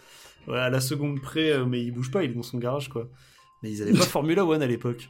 à 0.53 0.71
la 0.71 0.81
seconde 0.81 1.21
près, 1.21 1.51
euh, 1.51 1.65
mais 1.65 1.83
il 1.83 1.93
bouge 1.93 2.11
pas, 2.11 2.23
il 2.23 2.31
est 2.31 2.35
dans 2.35 2.43
son 2.43 2.59
garage, 2.59 2.89
quoi. 2.89 3.09
Mais 3.63 3.71
ils 3.71 3.83
avaient 3.83 3.93
pas 3.93 3.99
Formula 4.05 4.45
One 4.45 4.63
à 4.63 4.67
l'époque. 4.67 5.09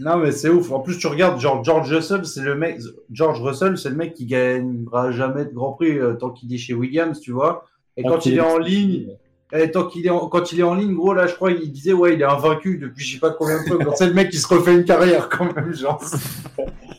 Non, 0.00 0.16
mais 0.18 0.32
c'est 0.32 0.48
ouf. 0.48 0.72
En 0.72 0.80
plus, 0.80 0.98
tu 0.98 1.06
regardes, 1.06 1.40
genre, 1.40 1.62
George 1.62 1.92
Russell, 1.92 2.26
c'est 2.26 2.42
le 2.42 2.54
mec, 2.54 2.80
George 3.10 3.40
Russell, 3.40 3.78
c'est 3.78 3.90
le 3.90 3.96
mec 3.96 4.14
qui 4.14 4.26
gagnera 4.26 5.12
jamais 5.12 5.44
de 5.44 5.52
Grand 5.52 5.72
Prix 5.72 5.98
euh, 5.98 6.14
tant 6.14 6.30
qu'il 6.30 6.52
est 6.52 6.58
chez 6.58 6.74
Williams, 6.74 7.20
tu 7.20 7.30
vois. 7.30 7.64
Et 7.96 8.02
quand 8.02 8.26
il 8.26 8.36
est 8.36 8.40
en 8.40 8.58
ligne, 8.58 9.08
et 9.52 9.70
tant 9.70 9.86
qu'il 9.86 10.06
est 10.06 10.10
en, 10.10 10.28
quand 10.28 10.52
il 10.52 10.60
est 10.60 10.64
en 10.64 10.74
ligne, 10.74 10.94
gros, 10.94 11.14
là, 11.14 11.26
je 11.26 11.34
crois, 11.34 11.52
il 11.52 11.72
disait, 11.72 11.92
ouais, 11.92 12.14
il 12.14 12.20
est 12.20 12.24
invaincu 12.24 12.78
depuis 12.78 13.04
je 13.04 13.14
sais 13.14 13.20
pas 13.20 13.30
combien 13.30 13.62
de 13.62 13.68
fois. 13.68 13.78
Quand 13.84 13.92
c'est 13.96 14.08
le 14.08 14.14
mec 14.14 14.30
qui 14.30 14.38
se 14.38 14.48
refait 14.52 14.74
une 14.74 14.84
carrière, 14.84 15.28
quand 15.28 15.54
même, 15.54 15.72
genre. 15.72 16.02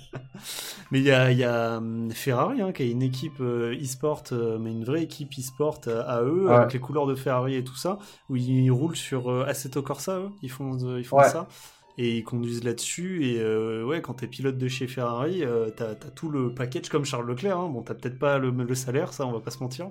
Mais 0.91 0.99
il 0.99 1.05
y 1.05 1.11
a, 1.11 1.31
y 1.31 1.43
a 1.43 1.77
hum, 1.77 2.11
Ferrari 2.11 2.61
hein, 2.61 2.71
qui 2.71 2.83
a 2.83 2.85
une 2.85 3.01
équipe 3.01 3.39
euh, 3.41 3.75
e-sport, 3.81 4.23
euh, 4.31 4.57
mais 4.59 4.71
une 4.71 4.83
vraie 4.85 5.03
équipe 5.03 5.31
e-sport 5.37 5.81
euh, 5.87 6.03
à 6.07 6.21
eux, 6.23 6.47
Ouais. 6.47 6.53
avec 6.53 6.73
les 6.73 6.79
couleurs 6.79 7.07
de 7.07 7.15
Ferrari 7.15 7.55
et 7.55 7.63
tout 7.63 7.75
ça, 7.75 7.99
où 8.29 8.35
ils 8.35 8.69
roulent 8.71 8.95
sur 8.95 9.29
euh, 9.29 9.45
Assetto 9.45 9.81
Corsa, 9.81 10.19
eux, 10.19 10.29
ils 10.41 10.51
font, 10.51 10.77
ils 10.97 11.03
font 11.05 11.17
Ouais. 11.17 11.29
ça. 11.29 11.47
Et 11.99 12.17
ils 12.17 12.23
conduisent 12.23 12.63
là-dessus. 12.63 13.25
Et 13.25 13.39
euh, 13.39 13.83
ouais, 13.83 14.01
quand 14.03 14.13
t'es 14.15 14.27
pilote 14.27 14.57
de 14.57 14.67
chez 14.67 14.87
Ferrari, 14.87 15.43
euh, 15.43 15.69
t'as 15.75 15.91
as 15.91 15.95
tout 15.95 16.29
le 16.29 16.53
package 16.53 16.89
comme 16.89 17.05
Charles 17.05 17.27
Leclerc. 17.27 17.57
Hein. 17.57 17.69
Bon, 17.69 17.81
t'as 17.81 17.95
peut-être 17.95 18.19
pas 18.19 18.37
le, 18.37 18.51
le 18.51 18.75
salaire, 18.75 19.13
ça, 19.13 19.25
on 19.25 19.31
va 19.31 19.39
pas 19.39 19.49
se 19.51 19.59
mentir. 19.63 19.89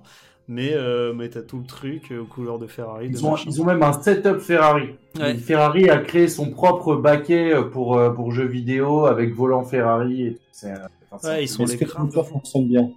Mais, 0.48 0.74
euh, 0.74 1.12
mais 1.12 1.28
t'as 1.28 1.42
tout 1.42 1.58
le 1.58 1.64
truc 1.66 2.12
euh, 2.12 2.20
aux 2.20 2.24
couleurs 2.24 2.58
de 2.60 2.68
Ferrari. 2.68 3.08
de 3.08 3.14
Ils 3.14 3.26
ont, 3.26 3.32
machin. 3.32 3.50
ils 3.50 3.60
ont 3.60 3.64
même 3.64 3.82
un 3.82 3.92
setup 3.92 4.38
Ferrari. 4.38 4.90
Ouais. 5.18 5.34
Ferrari 5.34 5.90
a 5.90 5.98
créé 5.98 6.28
son 6.28 6.50
propre 6.50 6.94
baquet 6.94 7.52
pour, 7.72 7.96
euh, 7.96 8.10
pour 8.10 8.30
jeux 8.30 8.46
vidéo 8.46 9.06
avec 9.06 9.34
volant 9.34 9.64
Ferrari 9.64 10.26
et 10.28 10.34
tout. 10.34 10.40
C'est, 10.52 10.72
enfin, 11.10 11.28
Ouais, 11.28 11.44
ils 11.44 11.48
sont 11.48 11.64
Est-ce 11.64 11.72
les 11.72 11.78
que 11.78 12.22
fonctionne 12.22 12.68
bien 12.68 12.90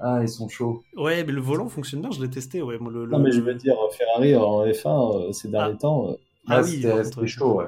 Ah, 0.00 0.18
ils 0.22 0.28
sont 0.28 0.48
chauds. 0.48 0.82
Ouais, 0.96 1.22
mais 1.22 1.32
le 1.32 1.40
volant 1.40 1.68
fonctionne 1.68 2.00
bien, 2.00 2.10
je 2.10 2.20
l'ai 2.20 2.30
testé. 2.30 2.62
Ouais, 2.62 2.78
moi, 2.78 2.90
le, 2.90 3.06
Non, 3.06 3.20
mais 3.20 3.30
je 3.30 3.40
veux 3.40 3.54
dire, 3.54 3.76
Ferrari 3.96 4.34
en 4.34 4.64
F1, 4.66 5.28
euh, 5.28 5.32
ces 5.32 5.48
derniers 5.48 5.78
temps, 5.78 6.10
euh, 6.10 6.14
Ah 6.48 6.56
Là, 6.56 6.62
oui, 6.64 6.82
c'était 6.82 7.04
c'était 7.04 7.26
chaud, 7.28 7.58
ouais. 7.60 7.66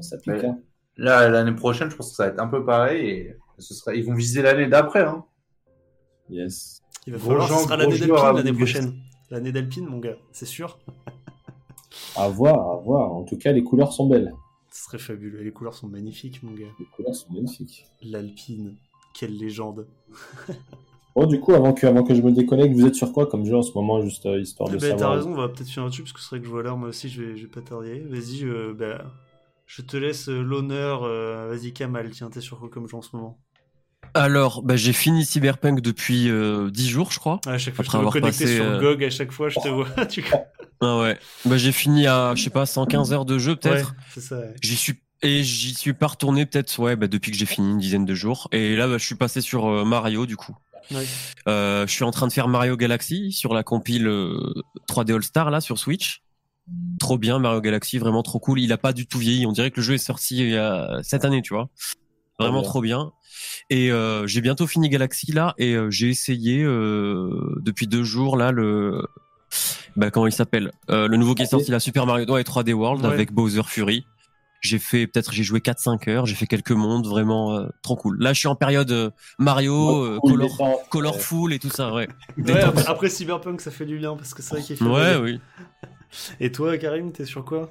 ça 0.00 0.18
pique. 0.18 0.44
Hein. 0.44 0.58
Là, 0.98 1.30
l'année 1.30 1.54
prochaine, 1.54 1.90
je 1.90 1.96
pense 1.96 2.10
que 2.10 2.16
ça 2.16 2.24
va 2.26 2.28
être 2.32 2.40
un 2.40 2.46
peu 2.48 2.62
pareil 2.62 3.06
et 3.08 3.36
ce 3.58 3.72
sera, 3.72 3.94
ils 3.94 4.04
vont 4.04 4.14
viser 4.14 4.42
l'année 4.42 4.66
d'après, 4.66 5.04
hein. 5.04 5.24
Yes. 6.28 6.81
Il 7.06 7.12
va 7.14 7.18
Gros 7.18 7.28
falloir, 7.30 7.48
gens, 7.48 7.58
ce 7.58 7.64
sera 7.64 7.76
l'année 7.76 7.98
d'Alpine 7.98 8.36
l'année 8.36 8.52
prochaine. 8.52 8.94
L'année 9.30 9.52
d'Alpine, 9.52 9.86
mon 9.86 9.98
gars, 9.98 10.16
c'est 10.32 10.46
sûr. 10.46 10.78
À 12.16 12.28
voir, 12.28 12.70
à 12.70 12.76
voir. 12.76 13.12
En 13.12 13.22
tout 13.22 13.36
cas, 13.36 13.52
les 13.52 13.62
couleurs 13.62 13.92
sont 13.92 14.06
belles. 14.06 14.32
Ce 14.70 14.84
serait 14.84 14.98
fabuleux. 14.98 15.42
Les 15.42 15.52
couleurs 15.52 15.74
sont 15.74 15.88
magnifiques, 15.88 16.42
mon 16.42 16.52
gars. 16.52 16.66
Les 16.78 16.86
couleurs 16.86 17.14
sont 17.14 17.30
magnifiques. 17.32 17.86
L'Alpine, 18.02 18.76
quelle 19.14 19.36
légende. 19.36 19.86
Bon, 21.14 21.26
du 21.26 21.38
coup, 21.40 21.52
avant 21.52 21.74
que, 21.74 21.86
avant 21.86 22.02
que 22.04 22.14
je 22.14 22.22
me 22.22 22.32
déconnecte, 22.32 22.74
vous 22.74 22.86
êtes 22.86 22.94
sur 22.94 23.12
quoi 23.12 23.26
comme 23.26 23.44
jeu 23.44 23.54
en 23.54 23.60
ce 23.60 23.72
moment, 23.74 24.00
juste 24.00 24.24
euh, 24.24 24.40
histoire 24.40 24.70
Eh 24.70 24.76
de 24.76 24.78
t'as 24.78 24.88
savoir 24.96 25.16
raison, 25.16 25.32
on 25.32 25.36
va 25.36 25.48
peut-être 25.50 25.68
finir 25.68 25.84
là-dessus 25.84 26.02
parce 26.04 26.14
que 26.14 26.20
c'est 26.20 26.28
vrai 26.30 26.38
que 26.40 26.46
je 26.46 26.50
vois 26.50 26.62
l'heure, 26.62 26.78
moi 26.78 26.88
aussi, 26.88 27.10
je 27.10 27.22
vais, 27.22 27.36
je 27.36 27.42
vais 27.42 27.50
pas 27.50 27.60
tarder. 27.60 28.00
Vas-y, 28.00 28.44
euh, 28.44 28.72
bah, 28.72 29.04
je 29.66 29.82
te 29.82 29.98
laisse 29.98 30.30
euh, 30.30 30.40
l'honneur. 30.40 31.02
euh, 31.02 31.48
Vas-y, 31.54 31.74
Kamal, 31.74 32.08
tiens, 32.12 32.30
t'es 32.30 32.40
sur 32.40 32.58
quoi 32.58 32.70
comme 32.70 32.88
jeu 32.88 32.96
en 32.96 33.02
ce 33.02 33.14
moment? 33.14 33.38
Alors, 34.14 34.62
bah, 34.62 34.76
j'ai 34.76 34.92
fini 34.92 35.24
Cyberpunk 35.24 35.80
depuis 35.80 36.28
euh, 36.28 36.70
10 36.70 36.88
jours, 36.88 37.12
je 37.12 37.18
crois. 37.18 37.40
À 37.46 37.58
chaque 37.58 37.74
fois, 37.74 37.84
Après 37.84 37.84
je 37.84 37.88
te 37.88 37.92
vois 37.92 37.98
avoir 38.00 38.12
connecté 38.12 38.44
passé, 38.44 38.56
sur 38.56 38.64
euh, 38.64 38.80
GOG, 38.80 39.04
à 39.04 39.10
chaque 39.10 39.32
fois, 39.32 39.48
je 39.48 39.58
te 39.58 39.68
vois. 39.68 39.88
tu... 40.06 40.24
Ah 40.80 40.98
ouais. 40.98 41.18
Bah, 41.44 41.56
j'ai 41.56 41.72
fini 41.72 42.06
à, 42.06 42.34
je 42.34 42.42
sais 42.42 42.50
pas, 42.50 42.66
115 42.66 43.12
heures 43.12 43.24
de 43.24 43.38
jeu 43.38 43.56
peut-être. 43.56 43.90
Ouais, 43.90 43.96
c'est 44.14 44.20
ça. 44.20 44.38
ouais. 44.38 44.54
J'y 44.60 44.76
suis 44.76 45.00
et 45.22 45.44
j'y 45.44 45.74
suis 45.74 45.92
pas 45.92 46.08
retourné 46.08 46.46
peut-être 46.46 46.76
ouais 46.80 46.96
bah, 46.96 47.06
depuis 47.06 47.30
que 47.30 47.38
j'ai 47.38 47.46
fini 47.46 47.70
une 47.70 47.78
dizaine 47.78 48.04
de 48.04 48.14
jours. 48.14 48.48
Et 48.52 48.74
là, 48.76 48.88
bah, 48.88 48.98
je 48.98 49.04
suis 49.04 49.14
passé 49.14 49.40
sur 49.40 49.66
euh, 49.66 49.84
Mario 49.84 50.26
du 50.26 50.36
coup. 50.36 50.56
Ouais. 50.90 51.06
Euh, 51.48 51.86
je 51.86 51.92
suis 51.92 52.04
en 52.04 52.10
train 52.10 52.26
de 52.26 52.32
faire 52.32 52.48
Mario 52.48 52.76
Galaxy 52.76 53.30
sur 53.30 53.54
la 53.54 53.62
compile 53.62 54.08
euh, 54.08 54.52
3D 54.88 55.14
All 55.14 55.22
Star 55.22 55.50
là 55.50 55.60
sur 55.60 55.78
Switch. 55.78 56.22
Trop 56.98 57.18
bien 57.18 57.38
Mario 57.38 57.60
Galaxy, 57.60 57.98
vraiment 57.98 58.22
trop 58.22 58.40
cool. 58.40 58.60
Il 58.60 58.72
a 58.72 58.78
pas 58.78 58.92
du 58.92 59.06
tout 59.06 59.18
vieilli. 59.18 59.46
On 59.46 59.52
dirait 59.52 59.70
que 59.70 59.76
le 59.76 59.82
jeu 59.84 59.94
est 59.94 59.98
sorti 59.98 60.38
il 60.38 60.50
y 60.50 60.56
a 60.56 60.98
cette 61.02 61.24
année, 61.24 61.42
tu 61.42 61.54
vois. 61.54 61.68
Vraiment 62.42 62.62
trop 62.62 62.80
bien. 62.80 63.12
Et 63.70 63.90
euh, 63.90 64.26
j'ai 64.26 64.40
bientôt 64.40 64.66
fini 64.66 64.88
Galaxy 64.88 65.32
là 65.32 65.54
et 65.58 65.74
euh, 65.74 65.90
j'ai 65.90 66.08
essayé 66.08 66.62
euh, 66.62 67.54
depuis 67.62 67.86
deux 67.86 68.02
jours 68.02 68.36
là 68.36 68.50
le 68.52 69.02
bah, 69.96 70.10
comment 70.10 70.26
il 70.26 70.32
s'appelle 70.32 70.72
Euh, 70.90 71.08
le 71.08 71.16
nouveau 71.16 71.34
qui 71.34 71.42
est 71.42 71.46
3D. 71.46 71.50
sorti 71.50 71.70
la 71.70 71.80
Super 71.80 72.06
Mario 72.06 72.26
ouais, 72.32 72.42
3D 72.42 72.72
World 72.72 73.04
Ouais. 73.04 73.12
avec 73.12 73.32
Bowser 73.32 73.62
Fury. 73.66 74.04
J'ai 74.60 74.78
fait 74.78 75.06
peut-être 75.08 75.32
j'ai 75.32 75.42
joué 75.42 75.58
4-5 75.60 76.08
heures, 76.10 76.26
j'ai 76.26 76.34
fait 76.36 76.46
quelques 76.46 76.70
mondes 76.72 77.06
vraiment 77.06 77.54
euh, 77.56 77.66
trop 77.82 77.96
cool. 77.96 78.16
Là 78.22 78.32
je 78.32 78.38
suis 78.38 78.48
en 78.48 78.54
période 78.54 79.12
Mario, 79.38 80.18
Cool, 80.20 80.32
color, 80.48 80.80
colorful 80.88 81.52
et 81.52 81.58
tout 81.58 81.70
ça 81.70 81.92
ouais. 81.92 82.08
Après, 82.48 82.86
après 82.86 83.08
Cyberpunk, 83.08 83.60
ça 83.60 83.70
fait 83.70 83.86
du 83.86 83.98
bien 83.98 84.16
parce 84.16 84.34
que 84.34 84.42
c'est 84.42 84.54
vrai 84.56 84.62
qu'il 84.64 84.76
fait. 84.76 84.84
Ouais 84.84 85.16
oui. 85.16 85.40
Et 86.40 86.52
toi, 86.52 86.76
Karim, 86.78 87.10
t'es 87.12 87.24
sur 87.24 87.44
quoi? 87.44 87.70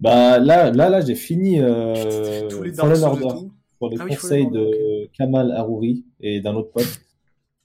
Bah 0.00 0.38
là, 0.38 0.70
là, 0.70 0.88
là, 0.88 1.00
j'ai 1.02 1.14
fini 1.14 1.60
euh, 1.60 2.48
Tous 2.50 2.62
les 2.62 2.72
Dark 2.72 2.88
Fallen 2.88 3.02
et 3.02 3.24
Order 3.24 3.46
pour 3.88 3.90
les 3.90 4.00
Ah 4.00 4.04
oui, 4.04 4.10
conseils 4.16 4.48
de 4.50 5.08
Kamal 5.16 5.52
Harouri 5.52 6.04
et 6.20 6.40
d'un 6.40 6.54
autre 6.54 6.70
pote. 6.70 7.00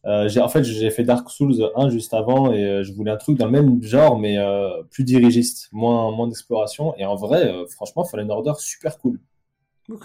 Euh, 0.05 0.29
en 0.39 0.47
fait, 0.47 0.63
j'ai 0.63 0.89
fait 0.91 1.03
Dark 1.03 1.29
Souls 1.29 1.55
1 1.75 1.89
juste 1.89 2.13
avant 2.13 2.53
et 2.53 2.63
euh, 2.63 2.83
je 2.83 2.93
voulais 2.93 3.11
un 3.11 3.17
truc 3.17 3.37
dans 3.37 3.45
le 3.45 3.51
même 3.51 3.81
genre, 3.83 4.17
mais 4.17 4.37
euh, 4.37 4.81
plus 4.91 5.03
dirigiste, 5.03 5.67
moins, 5.73 6.11
moins 6.11 6.27
d'exploration. 6.27 6.95
Et 6.97 7.05
en 7.05 7.15
vrai, 7.15 7.53
franchement, 7.69 8.03
Fallen 8.05 8.31
Order, 8.31 8.53
super 8.59 8.97
cool. 8.97 9.19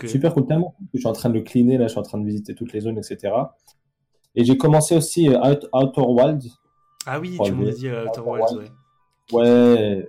Super 0.07 0.33
cool, 0.35 0.47
tellement. 0.47 0.75
Je 0.95 0.99
suis 0.99 1.07
en 1.07 1.13
train 1.13 1.29
de 1.29 1.35
le 1.35 1.43
cleaner, 1.43 1.77
là, 1.79 1.85
je 1.87 1.91
suis 1.91 1.99
en 2.01 2.03
train 2.03 2.19
de 2.19 2.25
visiter 2.27 2.55
toutes 2.55 2.73
les 2.73 2.81
zones, 2.81 2.99
etc. 2.99 3.33
Et 4.35 4.45
j'ai 4.45 4.57
commencé 4.57 4.97
aussi 4.97 5.29
Out- 5.29 5.69
Outer 5.73 6.01
Wilds. 6.07 6.49
Ah 7.07 7.21
oui, 7.21 7.39
tu 7.45 7.53
m'en 7.53 7.61
le- 7.63 7.69
as 7.69 7.73
dit 7.73 7.89
Outer 7.89 8.09
Outer 8.09 8.21
Wilds, 8.21 8.53
Wilds. 8.57 8.71
ouais. 9.33 9.43
Ouais, 9.43 10.09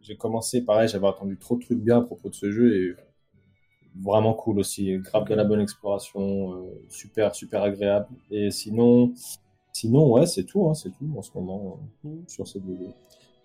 j'ai 0.00 0.16
commencé, 0.16 0.64
pareil, 0.64 0.88
j'avais 0.88 1.06
entendu 1.06 1.36
trop 1.36 1.56
de 1.56 1.62
trucs 1.64 1.78
bien 1.80 1.98
à 1.98 2.00
propos 2.02 2.28
de 2.30 2.34
ce 2.34 2.50
jeu 2.50 2.74
et 2.76 2.94
vraiment 4.00 4.34
cool 4.34 4.58
aussi. 4.58 4.96
Grave 4.98 5.28
de 5.28 5.34
la 5.34 5.44
bonne 5.44 5.60
exploration, 5.60 6.54
euh, 6.54 6.62
super, 6.88 7.34
super 7.34 7.62
agréable. 7.62 8.06
Et 8.30 8.50
sinon, 8.50 9.12
sinon 9.72 10.12
ouais, 10.12 10.26
c'est 10.26 10.44
tout, 10.44 10.68
hein, 10.68 10.74
c'est 10.74 10.90
tout 10.90 11.10
en 11.16 11.22
ce 11.22 11.30
moment 11.34 11.80
euh, 12.04 12.08
Mm. 12.08 12.28
sur 12.28 12.46
ces 12.48 12.60
deux 12.60 12.76
jeux. 12.76 12.92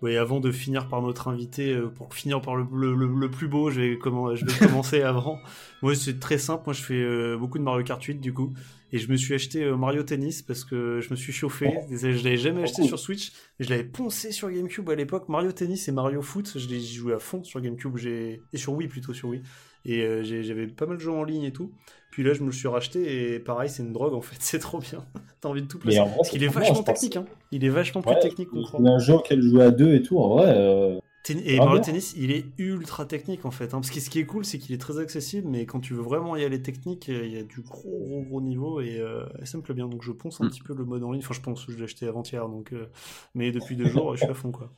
Oui, 0.02 0.16
avant 0.18 0.38
de 0.38 0.50
finir 0.52 0.88
par 0.88 1.00
notre 1.00 1.28
invité, 1.28 1.72
euh, 1.72 1.88
pour 1.88 2.12
finir 2.12 2.42
par 2.42 2.56
le, 2.56 2.66
le- 2.94 3.30
plus 3.30 3.48
beau, 3.48 3.70
je 3.70 3.80
vais, 3.80 3.98
comment, 3.98 4.34
je 4.34 4.44
vais 4.44 4.52
commencer 4.86 5.00
avant. 5.00 5.38
Moi, 5.82 5.94
c'est 5.94 6.18
très 6.20 6.36
simple. 6.36 6.64
Moi, 6.66 6.74
je 6.74 6.82
fais 6.82 7.36
beaucoup 7.38 7.58
de 7.58 7.62
Mario 7.62 7.84
Kart 7.84 8.02
8 8.02 8.20
du 8.20 8.34
coup. 8.34 8.52
Et 8.92 8.98
je 8.98 9.10
me 9.10 9.16
suis 9.16 9.34
acheté 9.34 9.64
Mario 9.72 10.02
Tennis 10.02 10.42
parce 10.42 10.62
que 10.64 11.00
je 11.00 11.10
me 11.10 11.16
suis 11.16 11.32
chauffé. 11.32 11.72
Je 11.90 12.06
l'avais 12.22 12.36
jamais 12.36 12.62
acheté 12.64 12.82
sur 12.84 12.98
Switch. 12.98 13.32
Mais 13.58 13.64
je 13.64 13.70
l'avais 13.70 13.84
poncé 13.84 14.30
sur 14.30 14.50
GameCube 14.50 14.88
à 14.90 14.94
l'époque. 14.94 15.28
Mario 15.28 15.50
Tennis 15.52 15.88
et 15.88 15.92
Mario 15.92 16.20
Foot, 16.22 16.52
je 16.58 16.68
les 16.68 16.80
joué 16.80 17.14
à 17.14 17.18
fond 17.18 17.42
sur 17.42 17.60
GameCube. 17.60 17.96
Et 18.06 18.40
sur 18.56 18.74
Wii 18.74 18.88
plutôt, 18.88 19.14
sur 19.14 19.30
Wii. 19.30 19.42
Et 19.84 20.02
euh, 20.02 20.22
j'avais 20.22 20.66
pas 20.66 20.86
mal 20.86 20.96
de 20.96 21.02
jeux 21.02 21.10
en 21.12 21.24
ligne 21.24 21.42
et 21.44 21.52
tout. 21.52 21.72
Puis 22.10 22.22
là, 22.22 22.32
je 22.32 22.40
me 22.40 22.46
le 22.46 22.52
suis 22.52 22.68
racheté 22.68 23.34
et 23.34 23.38
pareil, 23.40 23.68
c'est 23.68 23.82
une 23.82 23.92
drogue 23.92 24.14
en 24.14 24.20
fait. 24.20 24.36
C'est 24.40 24.58
trop 24.60 24.78
bien. 24.78 25.04
T'as 25.40 25.48
envie 25.48 25.62
de 25.62 25.66
tout 25.68 25.78
placer. 25.78 25.98
Mais 25.98 26.02
en 26.02 26.06
vrai, 26.06 26.16
Parce 26.16 26.28
c'est 26.28 26.32
qu'il 26.38 26.44
est 26.44 26.48
vachement 26.48 26.82
technique. 26.82 27.16
Hein. 27.16 27.26
Il 27.50 27.64
est 27.64 27.68
vachement 27.68 28.02
plus 28.02 28.18
technique 28.20 28.48
qu'on 28.50 28.62
croit. 28.62 28.80
Il 28.80 28.86
un 28.88 28.98
jeu 28.98 29.14
auquel 29.14 29.42
jouer 29.42 29.64
à 29.64 29.70
deux 29.70 29.94
et 29.94 30.02
tout, 30.02 30.18
en 30.18 30.28
vrai. 30.36 30.54
euh, 30.56 30.98
Ten- 31.22 31.40
Et 31.44 31.56
Mario 31.58 31.80
Tennis, 31.80 32.14
il 32.18 32.30
est 32.30 32.44
ultra 32.58 33.06
technique 33.06 33.46
en 33.46 33.50
fait. 33.50 33.64
hein, 33.72 33.80
parce 33.80 33.90
que 33.90 33.98
ce 33.98 34.10
qui 34.10 34.18
est 34.20 34.26
cool, 34.26 34.44
c'est 34.44 34.58
qu'il 34.58 34.74
est 34.74 34.78
très 34.78 34.98
accessible, 34.98 35.48
mais 35.48 35.64
quand 35.64 35.80
tu 35.80 35.94
veux 35.94 36.02
vraiment 36.02 36.36
y 36.36 36.44
aller 36.44 36.60
technique, 36.60 37.08
euh, 37.08 37.24
il 37.24 37.32
y 37.32 37.38
a 37.38 37.42
du 37.42 37.62
gros 37.62 37.98
gros 38.06 38.22
gros 38.22 38.40
niveau 38.42 38.80
et, 38.82 38.98
euh, 39.00 39.24
ça 39.44 39.56
me 39.56 39.62
plaît 39.62 39.74
bien. 39.74 39.88
Donc 39.88 40.02
je 40.02 40.12
ponce 40.12 40.40
un 40.42 40.44
Mm. 40.44 40.50
petit 40.50 40.60
peu 40.62 40.74
le 40.74 40.84
mode 40.84 41.02
en 41.02 41.12
ligne. 41.12 41.22
Enfin, 41.24 41.32
je 41.34 41.40
pense, 41.40 41.64
je 41.68 41.76
l'ai 41.76 41.84
acheté 41.84 42.06
avant-hier, 42.06 42.46
donc. 42.48 42.72
euh, 42.74 42.86
Mais 43.34 43.52
depuis 43.52 43.74
deux 43.74 43.86
jours, 43.88 44.14
je 44.16 44.22
suis 44.22 44.30
à 44.30 44.34
fond 44.34 44.50
quoi. 44.52 44.70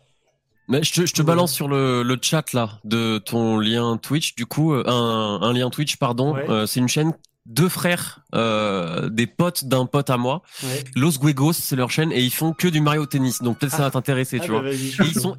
Mais 0.69 0.83
je 0.83 0.93
te, 0.93 1.07
je 1.07 1.13
te 1.13 1.21
Ouais. 1.23 1.27
balance 1.27 1.53
sur 1.53 1.69
le, 1.69 2.03
le 2.03 2.19
chat 2.21 2.53
là 2.53 2.81
de 2.85 3.19
ton 3.19 3.59
lien 3.59 3.97
Twitch. 3.99 4.35
Du 4.35 4.47
coup, 4.47 4.73
euh, 4.75 4.83
un, 4.87 5.41
un 5.43 5.53
lien 5.53 5.71
Twitch, 5.71 5.97
pardon. 5.97 6.35
Ouais. 6.35 6.49
Euh, 6.51 6.67
c'est 6.67 6.81
une 6.81 6.89
chaîne 6.89 7.13
deux 7.47 7.69
frères, 7.69 8.23
euh, 8.35 9.09
des 9.09 9.29
potes 9.29 9.67
d'un 9.67 9.87
pote 9.87 10.11
à 10.11 10.17
moi. 10.17 10.43
Ouais. 10.65 10.83
Los 10.97 11.13
Guegos, 11.21 11.53
c'est 11.53 11.77
leur 11.77 11.91
chaîne 11.93 12.11
et 12.11 12.21
ils 12.21 12.33
font 12.33 12.53
que 12.53 12.67
du 12.67 12.81
Mario 12.81 13.07
Tennis. 13.07 13.41
Donc 13.43 13.59
peut-être 13.61 13.73
ça 13.77 13.83
va 13.83 13.91
t'intéresser, 13.93 14.39
Ah, 14.41 14.45
tu 14.45 14.51
bah, 14.51 14.61
vois. 14.63 14.71
Et 14.73 14.75
ils 14.77 15.21
sont 15.21 15.37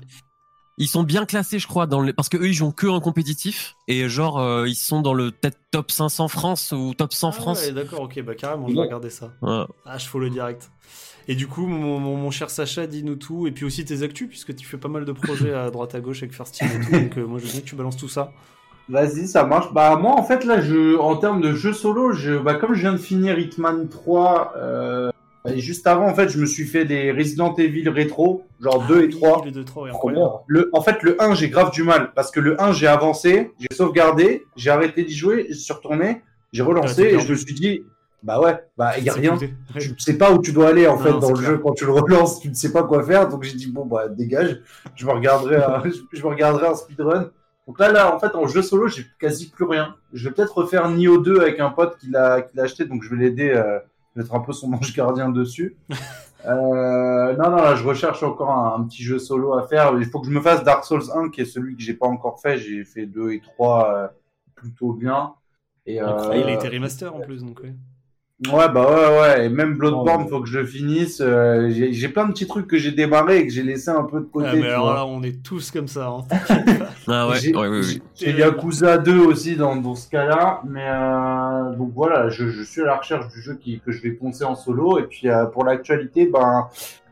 ils 0.79 0.87
sont 0.87 1.03
bien 1.03 1.25
classés, 1.25 1.57
je 1.59 1.65
crois, 1.67 1.87
dans 1.87 2.01
les... 2.01 2.13
parce 2.13 2.29
que 2.29 2.37
eux 2.37 2.47
ils 2.47 2.53
jouent 2.53 2.71
que 2.71 2.85
en 2.87 3.01
compétitif 3.01 3.73
et 3.89 4.07
genre 4.07 4.37
euh, 4.39 4.69
ils 4.69 4.75
sont 4.75 5.01
dans 5.01 5.13
le 5.15 5.31
peut-être 5.31 5.57
top 5.71 5.89
500 5.91 6.27
France 6.29 6.71
ou 6.71 6.93
top 6.93 7.11
100 7.13 7.27
Ah 7.27 7.31
France. 7.33 7.59
ouais, 7.61 7.71
d'accord, 7.73 8.01
ok, 8.01 8.21
bah 8.21 8.35
carrément, 8.35 8.67
je 8.69 8.73
vais 8.75 8.79
regarder 8.81 9.09
ça. 9.09 9.31
Ouais. 9.41 9.63
Ah, 9.85 9.97
je 9.97 10.05
follow 10.07 10.29
direct. 10.29 10.69
Et 11.29 11.35
du 11.35 11.47
coup, 11.47 11.67
mon, 11.67 11.99
mon, 11.99 12.15
mon 12.15 12.31
cher 12.31 12.49
Sacha, 12.49 12.87
dis-nous 12.87 13.15
tout, 13.15 13.47
et 13.47 13.51
puis 13.51 13.65
aussi 13.65 13.83
tes 13.83 14.01
actus, 14.03 14.29
puisque 14.29 14.55
tu 14.55 14.65
fais 14.65 14.77
pas 14.77 14.87
mal 14.87 15.03
de 15.03 15.11
projets 15.11 15.53
à 15.53 15.69
droite 15.71 15.93
à 15.95 15.99
gauche 15.99 16.19
avec 16.23 16.33
First 16.33 16.55
Team 16.55 16.67
et 16.73 16.85
tout, 16.85 16.91
donc 16.91 17.17
euh, 17.17 17.25
moi 17.25 17.39
je 17.39 17.45
veux 17.45 17.51
bien 17.51 17.61
que 17.61 17.65
tu 17.65 17.75
balances 17.75 17.97
tout 17.97 18.07
ça. 18.07 18.31
Vas-y, 18.89 19.27
ça 19.27 19.43
marche. 19.43 19.73
Bah 19.73 19.97
moi 19.97 20.13
en 20.13 20.23
fait 20.23 20.45
là, 20.45 20.61
je, 20.61 20.97
en 20.97 21.17
termes 21.17 21.41
de 21.41 21.51
jeux 21.53 21.73
solo, 21.73 22.13
je, 22.13 22.37
bah 22.37 22.53
comme 22.55 22.73
je 22.73 22.79
viens 22.81 22.93
de 22.93 22.97
finir 22.97 23.37
Hitman 23.37 23.89
3, 23.89 24.53
euh, 24.55 25.11
et 25.49 25.59
juste 25.59 25.85
avant 25.87 26.07
en 26.07 26.13
fait, 26.15 26.29
je 26.29 26.39
me 26.39 26.45
suis 26.45 26.65
fait 26.65 26.85
des 26.85 27.11
Resident 27.11 27.53
Evil 27.55 27.89
rétro, 27.89 28.45
genre 28.61 28.85
2 28.87 29.03
et 29.03 29.09
3. 29.09 29.39
Ah 29.41 29.45
Le 29.45 29.51
2 29.51 29.65
3, 29.65 29.83
ouais, 29.83 29.89
Trop 29.89 29.97
incroyable. 30.09 30.25
bien. 30.25 30.39
Le, 30.47 30.69
en 30.71 30.81
fait, 30.81 31.03
le 31.03 31.21
1, 31.21 31.35
j'ai 31.35 31.49
grave 31.49 31.71
du 31.71 31.83
mal 31.83 32.13
parce 32.15 32.31
que 32.31 32.39
le 32.39 32.61
1, 32.61 32.71
j'ai 32.71 32.87
avancé, 32.87 33.51
j'ai 33.59 33.75
sauvegardé, 33.75 34.45
j'ai 34.55 34.69
arrêté 34.69 35.03
d'y 35.03 35.13
jouer, 35.15 35.47
je 35.49 35.55
suis 35.55 35.73
retourné, 35.73 36.21
j'ai 36.53 36.63
relancé 36.63 37.03
et 37.03 37.19
je 37.19 37.29
me 37.29 37.35
suis 37.35 37.53
dit, 37.53 37.83
bah 38.27 38.41
ouais, 38.41 38.59
bah 38.77 38.97
il 38.97 39.05
y 39.05 39.09
a 39.09 39.13
rien. 39.13 39.37
Tu 39.37 39.93
ne 39.93 39.97
sais 39.97 40.17
pas 40.17 40.33
où 40.33 40.41
tu 40.41 40.51
dois 40.51 40.67
aller 40.67 40.85
en 40.85 40.97
Non, 40.97 41.01
fait 41.01 41.11
non, 41.11 41.19
dans 41.19 41.29
le 41.29 41.35
clair. 41.37 41.49
jeu 41.51 41.57
quand 41.59 41.71
tu 41.71 41.85
le 41.85 41.91
relances, 42.01 42.41
tu 42.41 42.49
ne 42.49 42.53
sais 42.53 42.73
pas 42.73 42.83
quoi 42.83 43.01
faire. 43.01 43.29
Donc 43.29 43.43
j'ai 43.43 43.55
dit 43.55 43.71
bon 43.71 43.85
bah 43.85 44.09
dégage, 44.09 44.61
je 44.95 45.05
me 45.05 45.13
regarderai, 45.13 45.55
un, 45.55 45.81
je 46.13 46.21
me 46.21 46.27
regarderai 46.27 46.67
un 46.67 46.75
speedrun. 46.75 47.31
Donc 47.67 47.79
là 47.79 47.89
là 47.89 48.13
en 48.13 48.19
fait 48.19 48.35
en 48.35 48.45
jeu 48.45 48.61
solo 48.61 48.89
j'ai 48.89 49.05
quasi 49.17 49.49
plus 49.49 49.63
rien. 49.63 49.95
Je 50.11 50.27
vais 50.27 50.35
peut-être 50.35 50.57
refaire 50.57 50.89
Nioh 50.89 51.19
2 51.19 51.39
avec 51.39 51.61
un 51.61 51.69
pote 51.69 51.97
qui 51.99 52.09
l'a 52.09 52.41
qui 52.41 52.57
l'a 52.57 52.63
acheté 52.63 52.83
donc 52.83 53.01
je 53.01 53.09
vais 53.09 53.15
l'aider, 53.15 53.49
euh, 53.49 53.79
être 54.19 54.35
un 54.35 54.41
peu 54.41 54.51
son 54.51 54.73
ange 54.73 54.93
gardien 54.93 55.29
dessus. 55.29 55.77
Euh, 56.45 57.35
non 57.35 57.49
non 57.49 57.57
là 57.57 57.75
je 57.75 57.83
recherche 57.83 58.23
encore 58.23 58.51
un, 58.51 58.79
un 58.79 58.83
petit 58.83 59.03
jeu 59.03 59.19
solo 59.19 59.55
à 59.55 59.67
faire. 59.67 59.93
Il 59.97 60.05
faut 60.05 60.21
que 60.21 60.27
je 60.27 60.31
me 60.31 60.39
fasse 60.39 60.63
Dark 60.63 60.85
Souls 60.85 61.01
1 61.13 61.29
qui 61.29 61.41
est 61.41 61.45
celui 61.45 61.75
que 61.75 61.81
j'ai 61.81 61.95
pas 61.95 62.05
encore 62.05 62.39
fait. 62.39 62.57
J'ai 62.57 62.85
fait 62.85 63.05
2 63.05 63.31
et 63.31 63.41
3 63.41 63.91
euh, 63.95 64.07
plutôt 64.55 64.93
bien. 64.93 65.33
Et, 65.85 65.99
euh, 66.01 66.05
Ah, 66.07 66.37
il 66.37 66.43
a 66.43 66.51
été 66.53 66.69
remaster 66.69 67.13
en 67.13 67.19
plus, 67.19 67.43
donc 67.43 67.59
ouais. 67.61 67.73
Ouais, 68.45 68.69
bah 68.69 68.87
ouais, 68.87 69.19
ouais. 69.19 69.45
Et 69.45 69.49
même 69.49 69.77
Bloodborne, 69.77 70.21
Oh, 70.21 70.23
ouais. 70.25 70.29
faut 70.29 70.41
que 70.41 70.47
je 70.47 70.59
le 70.59 70.65
finisse. 70.67 71.21
Euh, 71.21 71.69
j'ai 71.71 71.91
j'ai 71.91 72.07
plein 72.07 72.25
de 72.27 72.33
petits 72.33 72.45
trucs 72.45 72.67
que 72.67 72.77
j'ai 72.77 72.91
démarré 72.91 73.39
et 73.39 73.47
que 73.47 73.51
j'ai 73.51 73.63
laissé 73.63 73.89
un 73.89 74.03
peu 74.03 74.19
de 74.19 74.25
côté. 74.25 74.49
Ah, 74.51 74.55
mais 74.55 74.67
alors 74.69 74.85
vois. 74.85 74.93
là, 74.93 75.05
on 75.07 75.23
est 75.23 75.41
tous 75.43 75.71
comme 75.71 75.87
ça. 75.87 76.07
Hein. 76.07 76.23
Ah 77.09 77.27
ouais, 77.29 77.39
J'ai 77.39 77.55
ouais, 77.55 77.67
ouais, 77.67 77.79
ouais. 77.79 78.01
j'ai 78.15 78.31
Yakuza 78.33 78.97
2 78.99 79.17
aussi 79.25 79.55
dans, 79.55 79.75
dans 79.77 79.95
ce 79.95 80.07
cas-là. 80.09 80.61
Mais 80.67 80.85
euh, 80.87 81.73
donc 81.77 81.93
voilà, 81.95 82.29
je, 82.29 82.49
je 82.49 82.61
suis 82.63 82.81
à 82.81 82.85
la 82.85 82.97
recherche 82.97 83.27
du 83.33 83.41
jeu 83.41 83.55
qui, 83.55 83.79
que 83.79 83.91
je 83.91 84.01
vais 84.03 84.11
poncer 84.11 84.43
en 84.43 84.55
solo. 84.55 84.99
Et 84.99 85.03
puis 85.03 85.29
euh, 85.29 85.45
pour 85.45 85.63
l'actualité, 85.63 86.27
ben, 86.27 86.67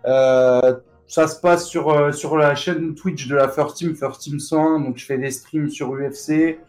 euh, 0.06 0.76
ça 1.07 1.27
se 1.27 1.39
passe 1.39 1.65
sur, 1.68 1.89
euh, 1.89 2.11
sur 2.11 2.35
la 2.38 2.53
chaîne 2.56 2.93
Twitch 2.93 3.27
de 3.27 3.35
la 3.35 3.47
First 3.47 3.77
Team, 3.77 3.95
First 3.95 4.22
Team 4.22 4.39
101. 4.39 4.81
Donc 4.81 4.97
je 4.97 5.06
fais 5.06 5.18
des 5.18 5.31
streams 5.31 5.69
sur 5.69 5.91
UFC, 5.95 6.60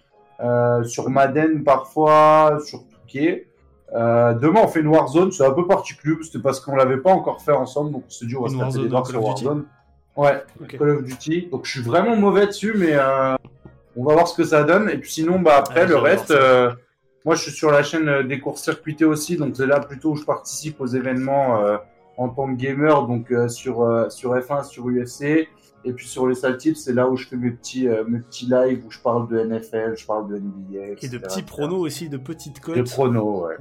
euh, 0.41 0.83
sur 0.85 1.11
Madden 1.11 1.63
parfois, 1.65 2.59
sur 2.65 2.85
Touquet. 2.87 3.49
Euh, 3.95 4.35
demain 4.35 4.61
on 4.65 4.69
fait 4.69 4.81
une 4.81 4.89
Warzone, 4.89 5.31
c'est 5.33 5.45
un 5.45 5.53
peu 5.53 5.67
particulier, 5.67 6.17
c'était 6.23 6.41
parce 6.41 6.61
qu'on 6.61 6.75
l'avait 6.75 6.97
pas 6.97 7.13
encore 7.13 7.41
fait 7.41 7.53
ensemble, 7.53 7.93
donc 7.93 8.05
on 8.07 8.11
s'est 8.11 8.27
dit 8.27 8.37
on 8.37 8.43
va 8.43 8.49
Une 8.49 8.55
se 8.55 8.77
taper 8.77 8.89
des 8.89 8.91
Call 8.95 9.07
sur 9.07 9.19
of 9.19 9.35
Duty 9.35 9.45
Warzone. 9.45 9.65
Ouais, 10.17 10.43
Ok. 10.61 10.79
Call 10.79 10.91
of 10.91 11.05
Duty. 11.05 11.49
Donc 11.53 11.65
je 11.67 11.71
suis 11.71 11.83
vraiment 11.83 12.17
mauvais 12.17 12.47
dessus, 12.47 12.75
mais 12.77 12.95
euh, 12.95 13.37
on 13.97 14.05
va 14.05 14.15
voir 14.15 14.29
ce 14.29 14.37
que 14.37 14.45
ça 14.45 14.65
donne. 14.65 14.91
Et 14.91 14.99
puis 14.99 15.11
sinon, 15.13 15.39
bah 15.39 15.57
après 15.57 15.87
le 15.87 15.97
reste, 15.97 16.33
euh, 16.33 16.73
moi 17.25 17.37
je 17.37 17.43
suis 17.43 17.53
sur 17.53 17.71
la 17.71 17.83
chaîne 17.83 18.27
des 18.27 18.41
courses 18.41 18.63
circuitées 18.63 19.05
aussi, 19.05 19.37
donc 19.37 19.57
c'est 19.57 19.67
là 19.67 19.81
plutôt 19.81 20.13
où 20.13 20.17
je 20.17 20.25
participe 20.25 20.81
aux 20.81 20.87
événements 20.87 21.61
en 22.17 22.29
tant 22.31 22.47
que 22.49 22.61
gamer, 22.61 23.07
donc 23.07 23.33
sur 23.49 24.07
sur 24.11 24.35
F1, 24.35 24.65
sur 24.65 24.87
UFC. 24.89 25.49
Et 25.87 25.93
puis 25.93 26.09
sur 26.09 26.27
les 26.27 26.35
salles 26.35 26.57
tips, 26.57 26.81
c'est 26.81 26.93
là 26.93 27.09
où 27.09 27.17
je 27.17 27.29
fais 27.29 27.37
mes 27.37 27.53
petits 27.53 27.87
euh, 27.89 28.03
mes 28.09 28.19
petits 28.19 28.47
lives 28.47 28.85
où 28.85 28.91
je 28.91 28.99
parle 28.99 29.29
de 29.29 29.39
NFL, 29.39 29.95
je 29.97 30.05
parle 30.05 30.29
de 30.29 30.37
NBA, 30.37 31.01
Et 31.01 31.09
de 31.09 31.19
petits 31.19 31.43
pronos 31.43 31.79
aussi, 31.79 32.09
de 32.09 32.17
petites 32.17 32.59
cotes. 32.59 32.75
Des 32.75 32.83
pronos, 32.83 33.45
ouais. 33.47 33.57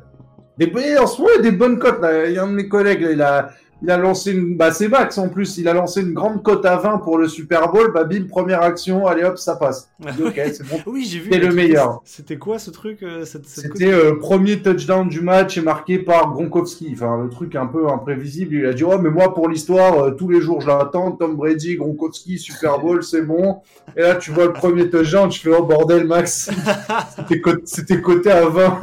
Des, 0.57 0.97
en 0.97 1.07
ce 1.07 1.21
moment, 1.21 1.33
il 1.33 1.43
y 1.43 1.47
a 1.47 1.51
des 1.51 1.57
bonnes 1.57 1.79
cotes. 1.79 2.01
Là. 2.01 2.27
Il 2.27 2.33
y 2.33 2.37
a 2.37 2.43
un 2.43 2.47
de 2.47 2.53
mes 2.53 2.67
collègues, 2.67 3.01
là, 3.01 3.11
il 3.11 3.21
a, 3.21 3.49
il 3.81 3.91
a 3.91 3.97
lancé 3.97 4.31
une. 4.31 4.55
Bah, 4.55 4.71
c'est 4.71 4.87
Max 4.87 5.17
en 5.17 5.27
plus. 5.27 5.57
Il 5.57 5.67
a 5.67 5.73
lancé 5.73 6.01
une 6.01 6.13
grande 6.13 6.41
cote 6.43 6.65
à 6.65 6.77
20 6.77 6.99
pour 6.99 7.17
le 7.17 7.27
Super 7.27 7.71
Bowl. 7.71 7.91
Bah, 7.93 8.05
bim, 8.05 8.25
première 8.27 8.61
action. 8.61 9.05
Allez 9.05 9.23
hop, 9.23 9.37
ça 9.37 9.55
passe. 9.55 9.89
Ah 10.05 10.11
Je 10.17 10.23
ok, 10.23 10.35
ouais. 10.37 10.53
c'est 10.53 10.67
bon. 10.67 10.77
Oui, 10.85 11.05
j'ai 11.09 11.19
vu. 11.19 11.25
C'était 11.25 11.39
mais 11.39 11.47
le 11.47 11.53
meilleur. 11.53 12.01
C'était 12.05 12.37
quoi 12.37 12.57
ce 12.57 12.69
truc 12.69 13.03
euh, 13.03 13.25
C'était 13.25 13.91
euh, 13.91 14.15
premier 14.19 14.61
touchdown 14.61 15.07
du 15.09 15.21
match 15.21 15.57
et 15.57 15.61
marqué 15.61 15.99
par 15.99 16.31
Gronkowski. 16.31 16.91
Enfin, 16.93 17.21
le 17.23 17.29
truc 17.29 17.55
un 17.55 17.65
peu 17.65 17.89
imprévisible. 17.89 18.55
Il 18.55 18.65
a 18.65 18.73
dit, 18.73 18.83
oh, 18.83 18.97
mais 18.97 19.09
moi, 19.09 19.33
pour 19.33 19.49
l'histoire, 19.49 19.99
euh, 19.99 20.11
tous 20.11 20.29
les 20.29 20.41
jours, 20.41 20.61
je 20.61 20.67
l'attends. 20.67 21.11
Tom 21.11 21.35
Brady, 21.35 21.75
Gronkowski, 21.75 22.39
Super 22.39 22.79
Bowl, 22.81 23.03
c'est 23.03 23.23
bon. 23.23 23.61
Et 23.97 24.01
là, 24.01 24.15
tu 24.15 24.31
vois 24.31 24.45
le 24.45 24.53
premier 24.53 24.89
touchdown. 24.89 25.29
Tu 25.29 25.41
fais, 25.41 25.51
oh, 25.57 25.63
bordel, 25.63 26.05
Max. 26.05 26.49
C'était 27.65 28.01
coté 28.01 28.31
à 28.31 28.47
20. 28.47 28.79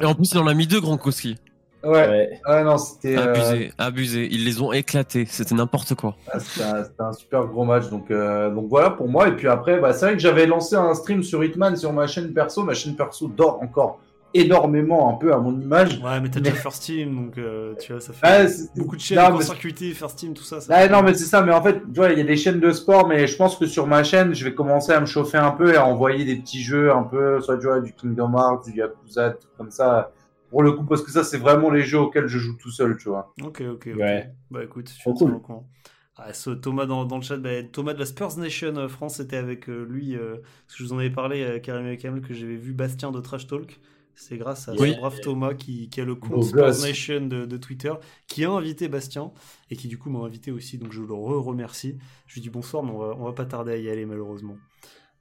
Et 0.00 0.04
en 0.04 0.14
plus 0.14 0.32
il 0.32 0.38
en 0.38 0.46
a 0.46 0.54
mis 0.54 0.66
deux 0.66 0.80
Gronkowski. 0.80 1.36
Ouais. 1.82 1.90
Ouais. 2.08 2.40
Ah 2.46 2.62
non, 2.64 2.78
c'était. 2.78 3.16
euh, 3.18 3.34
Abusé, 3.34 3.72
abusé. 3.76 4.28
Ils 4.30 4.44
les 4.44 4.62
ont 4.62 4.72
éclatés. 4.72 5.26
C'était 5.28 5.54
n'importe 5.54 5.94
quoi. 5.94 6.16
Ah, 6.32 6.40
C'était 6.40 6.64
un, 6.98 7.12
super 7.12 7.44
gros 7.44 7.64
match, 7.64 7.90
donc, 7.90 8.10
euh, 8.10 8.48
donc 8.50 8.68
voilà 8.70 8.88
pour 8.90 9.06
moi. 9.06 9.28
Et 9.28 9.32
puis 9.36 9.48
après, 9.48 9.78
bah, 9.80 9.92
c'est 9.92 10.06
vrai 10.06 10.14
que 10.14 10.20
j'avais 10.20 10.46
lancé 10.46 10.76
un 10.76 10.94
stream 10.94 11.22
sur 11.22 11.44
Hitman 11.44 11.76
sur 11.76 11.92
ma 11.92 12.06
chaîne 12.06 12.32
perso. 12.32 12.64
Ma 12.64 12.72
chaîne 12.72 12.96
perso 12.96 13.28
dort 13.28 13.62
encore 13.62 14.00
énormément 14.34 15.10
un 15.10 15.14
peu 15.14 15.32
à 15.32 15.38
mon 15.38 15.58
image. 15.60 15.98
Ouais, 16.02 16.20
mais 16.20 16.28
t'as 16.28 16.40
Mais- 16.40 16.50
déjà 16.50 16.56
First 16.56 16.82
Team, 16.82 17.14
donc 17.14 17.38
euh, 17.38 17.74
tu 17.80 17.92
vois, 17.92 18.00
ça 18.00 18.12
fait 18.12 18.20
Ah, 18.22 18.44
beaucoup 18.76 18.96
de 18.96 19.00
chaînes, 19.00 19.18
Non, 19.18 19.26
course 19.28 19.38
mais- 19.38 19.44
circuitée, 19.44 19.90
First 19.92 20.18
Team, 20.18 20.34
tout 20.34 20.42
ça. 20.42 20.60
ça 20.60 20.72
Ah, 20.76 20.82
fait- 20.82 20.88
non, 20.90 21.02
mais 21.02 21.14
c'est 21.14 21.24
ça. 21.24 21.42
Mais 21.42 21.52
en 21.52 21.62
fait, 21.62 21.80
tu 21.80 21.94
vois, 21.94 22.10
il 22.10 22.18
y 22.18 22.20
a 22.20 22.24
des 22.24 22.36
chaînes 22.36 22.60
de 22.60 22.70
sport, 22.72 23.06
mais 23.08 23.26
je 23.26 23.36
pense 23.36 23.56
que 23.56 23.66
sur 23.66 23.86
ma 23.86 24.02
chaîne, 24.04 24.34
je 24.34 24.44
vais 24.44 24.54
commencer 24.54 24.92
à 24.92 25.00
me 25.00 25.06
chauffer 25.06 25.38
un 25.38 25.52
peu 25.52 25.72
et 25.72 25.76
à 25.76 25.86
envoyer 25.86 26.24
des 26.24 26.36
petits 26.36 26.62
jeux 26.62 26.92
un 26.92 27.04
peu, 27.04 27.40
soit 27.40 27.56
tu 27.58 27.66
vois, 27.66 27.80
du 27.80 27.92
Kingdom 27.94 28.32
Hearts, 28.36 28.64
du 28.70 28.78
Yakuza, 28.78 29.30
trucs 29.30 29.56
comme 29.56 29.70
ça. 29.70 30.10
Pour 30.50 30.62
le 30.62 30.72
coup, 30.72 30.84
parce 30.84 31.02
que 31.02 31.10
ça, 31.10 31.24
c'est 31.24 31.38
vraiment 31.38 31.70
les 31.70 31.82
jeux 31.82 31.98
auxquels 31.98 32.26
je 32.28 32.38
joue 32.38 32.56
tout 32.56 32.70
seul, 32.70 32.96
tu 32.96 33.08
vois. 33.08 33.32
Ok, 33.42 33.62
ok, 33.68 33.88
ok. 33.92 33.98
Ouais. 33.98 34.30
Bah 34.50 34.62
écoute, 34.62 34.88
je 34.88 34.94
suis 34.94 35.12
cool. 35.14 35.34
au 35.34 35.38
courant. 35.40 35.68
Ah, 36.16 36.32
ce 36.32 36.50
Thomas 36.50 36.86
dans, 36.86 37.04
dans 37.04 37.16
le 37.16 37.22
chat, 37.22 37.38
bah, 37.38 37.50
Thomas 37.72 37.92
de 37.92 37.98
la 37.98 38.06
Spurs 38.06 38.38
Nation 38.38 38.76
euh, 38.76 38.86
France 38.86 39.18
était 39.18 39.36
avec 39.36 39.68
euh, 39.68 39.84
lui, 39.90 40.14
euh, 40.14 40.36
parce 40.66 40.78
que 40.78 40.84
je 40.84 40.84
vous 40.84 40.92
en 40.92 40.98
avais 41.00 41.10
parlé, 41.10 41.60
Karim 41.60 41.88
et 41.88 41.96
Kamel, 41.96 42.20
que 42.22 42.32
j'avais 42.34 42.54
vu 42.54 42.72
Bastien 42.72 43.10
de 43.10 43.18
Trash 43.20 43.48
Talk. 43.48 43.80
C'est 44.16 44.36
grâce 44.38 44.68
à 44.68 44.74
Oui. 44.74 44.92
ce 44.92 44.98
brave 44.98 45.20
Thomas 45.20 45.54
qui, 45.54 45.88
qui 45.88 46.00
a 46.00 46.04
le 46.04 46.14
compte 46.14 46.44
Spurs 46.44 46.66
gosse. 46.66 46.82
Nation 46.82 47.20
de, 47.26 47.46
de 47.46 47.56
Twitter, 47.56 47.92
qui 48.26 48.44
a 48.44 48.50
invité 48.50 48.88
Bastien 48.88 49.32
et 49.70 49.76
qui 49.76 49.88
du 49.88 49.98
coup 49.98 50.10
m'a 50.10 50.20
invité 50.20 50.50
aussi, 50.52 50.78
donc 50.78 50.92
je 50.92 51.02
le 51.02 51.12
re-remercie. 51.12 51.98
Je 52.26 52.34
lui 52.34 52.40
dis 52.40 52.50
bonsoir, 52.50 52.82
mais 52.82 52.90
on 52.92 52.98
va, 52.98 53.16
on 53.18 53.24
va 53.24 53.32
pas 53.32 53.44
tarder 53.44 53.72
à 53.72 53.76
y 53.76 53.88
aller 53.88 54.06
malheureusement. 54.06 54.56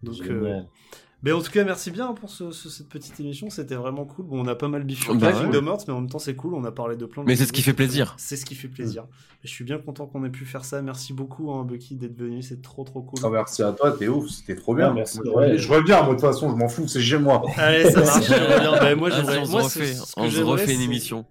Donc, 0.03 0.21
euh. 0.27 0.61
Mais 1.23 1.31
en 1.31 1.41
tout 1.41 1.49
cas, 1.51 1.63
merci 1.63 1.89
bien 1.89 2.13
pour 2.13 2.29
ce- 2.29 2.51
ce- 2.51 2.69
cette 2.69 2.89
petite 2.89 3.19
émission, 3.19 3.49
c'était 3.49 3.75
vraiment 3.75 4.05
cool. 4.05 4.25
Bon, 4.25 4.43
on 4.43 4.47
a 4.47 4.55
pas 4.55 4.67
mal 4.67 4.83
bifurqué 4.83 5.19
Bah 5.19 5.27
ouais. 5.27 5.33
Kingdom 5.33 5.65
Hearts, 5.67 5.85
mais 5.87 5.93
en 5.93 6.01
même 6.01 6.09
temps 6.09 6.19
c'est 6.19 6.35
cool, 6.35 6.53
on 6.53 6.63
a 6.65 6.71
parlé 6.71 6.95
de 6.97 7.05
plein 7.05 7.23
de 7.23 7.27
Mais 7.27 7.35
c'est 7.35 7.45
ce 7.45 7.53
qui 7.53 7.61
fait 7.63 7.73
plaisir. 7.73 8.13
C'est 8.17 8.35
ce 8.35 8.45
qui 8.45 8.53
fait 8.55 8.67
plaisir. 8.67 9.05
Je 9.43 9.49
suis 9.49 9.63
bien 9.63 9.77
content 9.79 10.05
qu'on 10.05 10.23
ait 10.25 10.29
pu 10.29 10.45
faire 10.45 10.63
ça. 10.63 10.81
Merci 10.81 11.11
beaucoup, 11.13 11.51
hein, 11.51 11.63
Bucky, 11.65 11.95
d'être 11.95 12.15
venu. 12.17 12.41
C'est 12.41 12.61
trop, 12.61 12.83
trop 12.83 13.01
cool. 13.01 13.19
Ah, 13.23 13.29
merci 13.29 13.63
à 13.63 13.71
toi, 13.71 13.91
t'es 13.91 14.07
ouf, 14.07 14.29
c'était 14.29 14.55
trop 14.55 14.75
bien. 14.75 14.89
Ah, 14.89 14.93
merci, 14.93 15.19
je, 15.23 15.29
ouais. 15.29 15.45
reviens, 15.45 15.57
je 15.57 15.67
reviens, 15.71 15.97
moi 16.03 16.15
de 16.15 16.19
toute 16.19 16.29
façon, 16.29 16.49
je 16.49 16.55
m'en 16.55 16.67
fous, 16.69 16.87
c'est 16.87 17.01
chez 17.01 17.17
moi. 17.17 17.41
Allez, 17.57 17.89
ça 17.89 17.99
marche. 18.01 18.25
je 18.27 18.33
reviens. 18.33 18.71
Bah, 18.79 18.95
moi, 18.95 19.09
j'aimerais- 19.09 19.39
on 19.39 19.47
moi, 19.49 19.61
refait, 19.63 19.93
ce 19.93 20.13
on 20.17 20.29
se 20.29 20.41
refait 20.41 20.75
une 20.75 20.81
émission. 20.81 21.25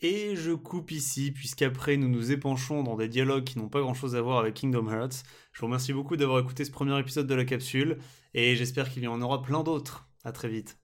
Et 0.00 0.36
je 0.36 0.52
coupe 0.52 0.90
ici, 0.90 1.30
puisqu'après 1.32 1.96
nous 1.96 2.08
nous 2.08 2.30
épanchons 2.30 2.82
dans 2.82 2.96
des 2.96 3.08
dialogues 3.08 3.44
qui 3.44 3.58
n'ont 3.58 3.68
pas 3.70 3.80
grand 3.80 3.94
chose 3.94 4.14
à 4.14 4.20
voir 4.20 4.38
avec 4.38 4.52
Kingdom 4.54 4.88
Hearts. 4.90 5.22
Je 5.52 5.60
vous 5.60 5.66
remercie 5.66 5.94
beaucoup 5.94 6.16
d'avoir 6.18 6.38
écouté 6.38 6.66
ce 6.66 6.70
premier 6.70 6.98
épisode 7.00 7.26
de 7.26 7.34
la 7.34 7.46
capsule, 7.46 7.96
et 8.36 8.54
j'espère 8.54 8.90
qu'il 8.90 9.02
y 9.02 9.08
en 9.08 9.20
aura 9.22 9.42
plein 9.42 9.64
d'autres. 9.64 10.08
À 10.22 10.30
très 10.30 10.48
vite. 10.48 10.78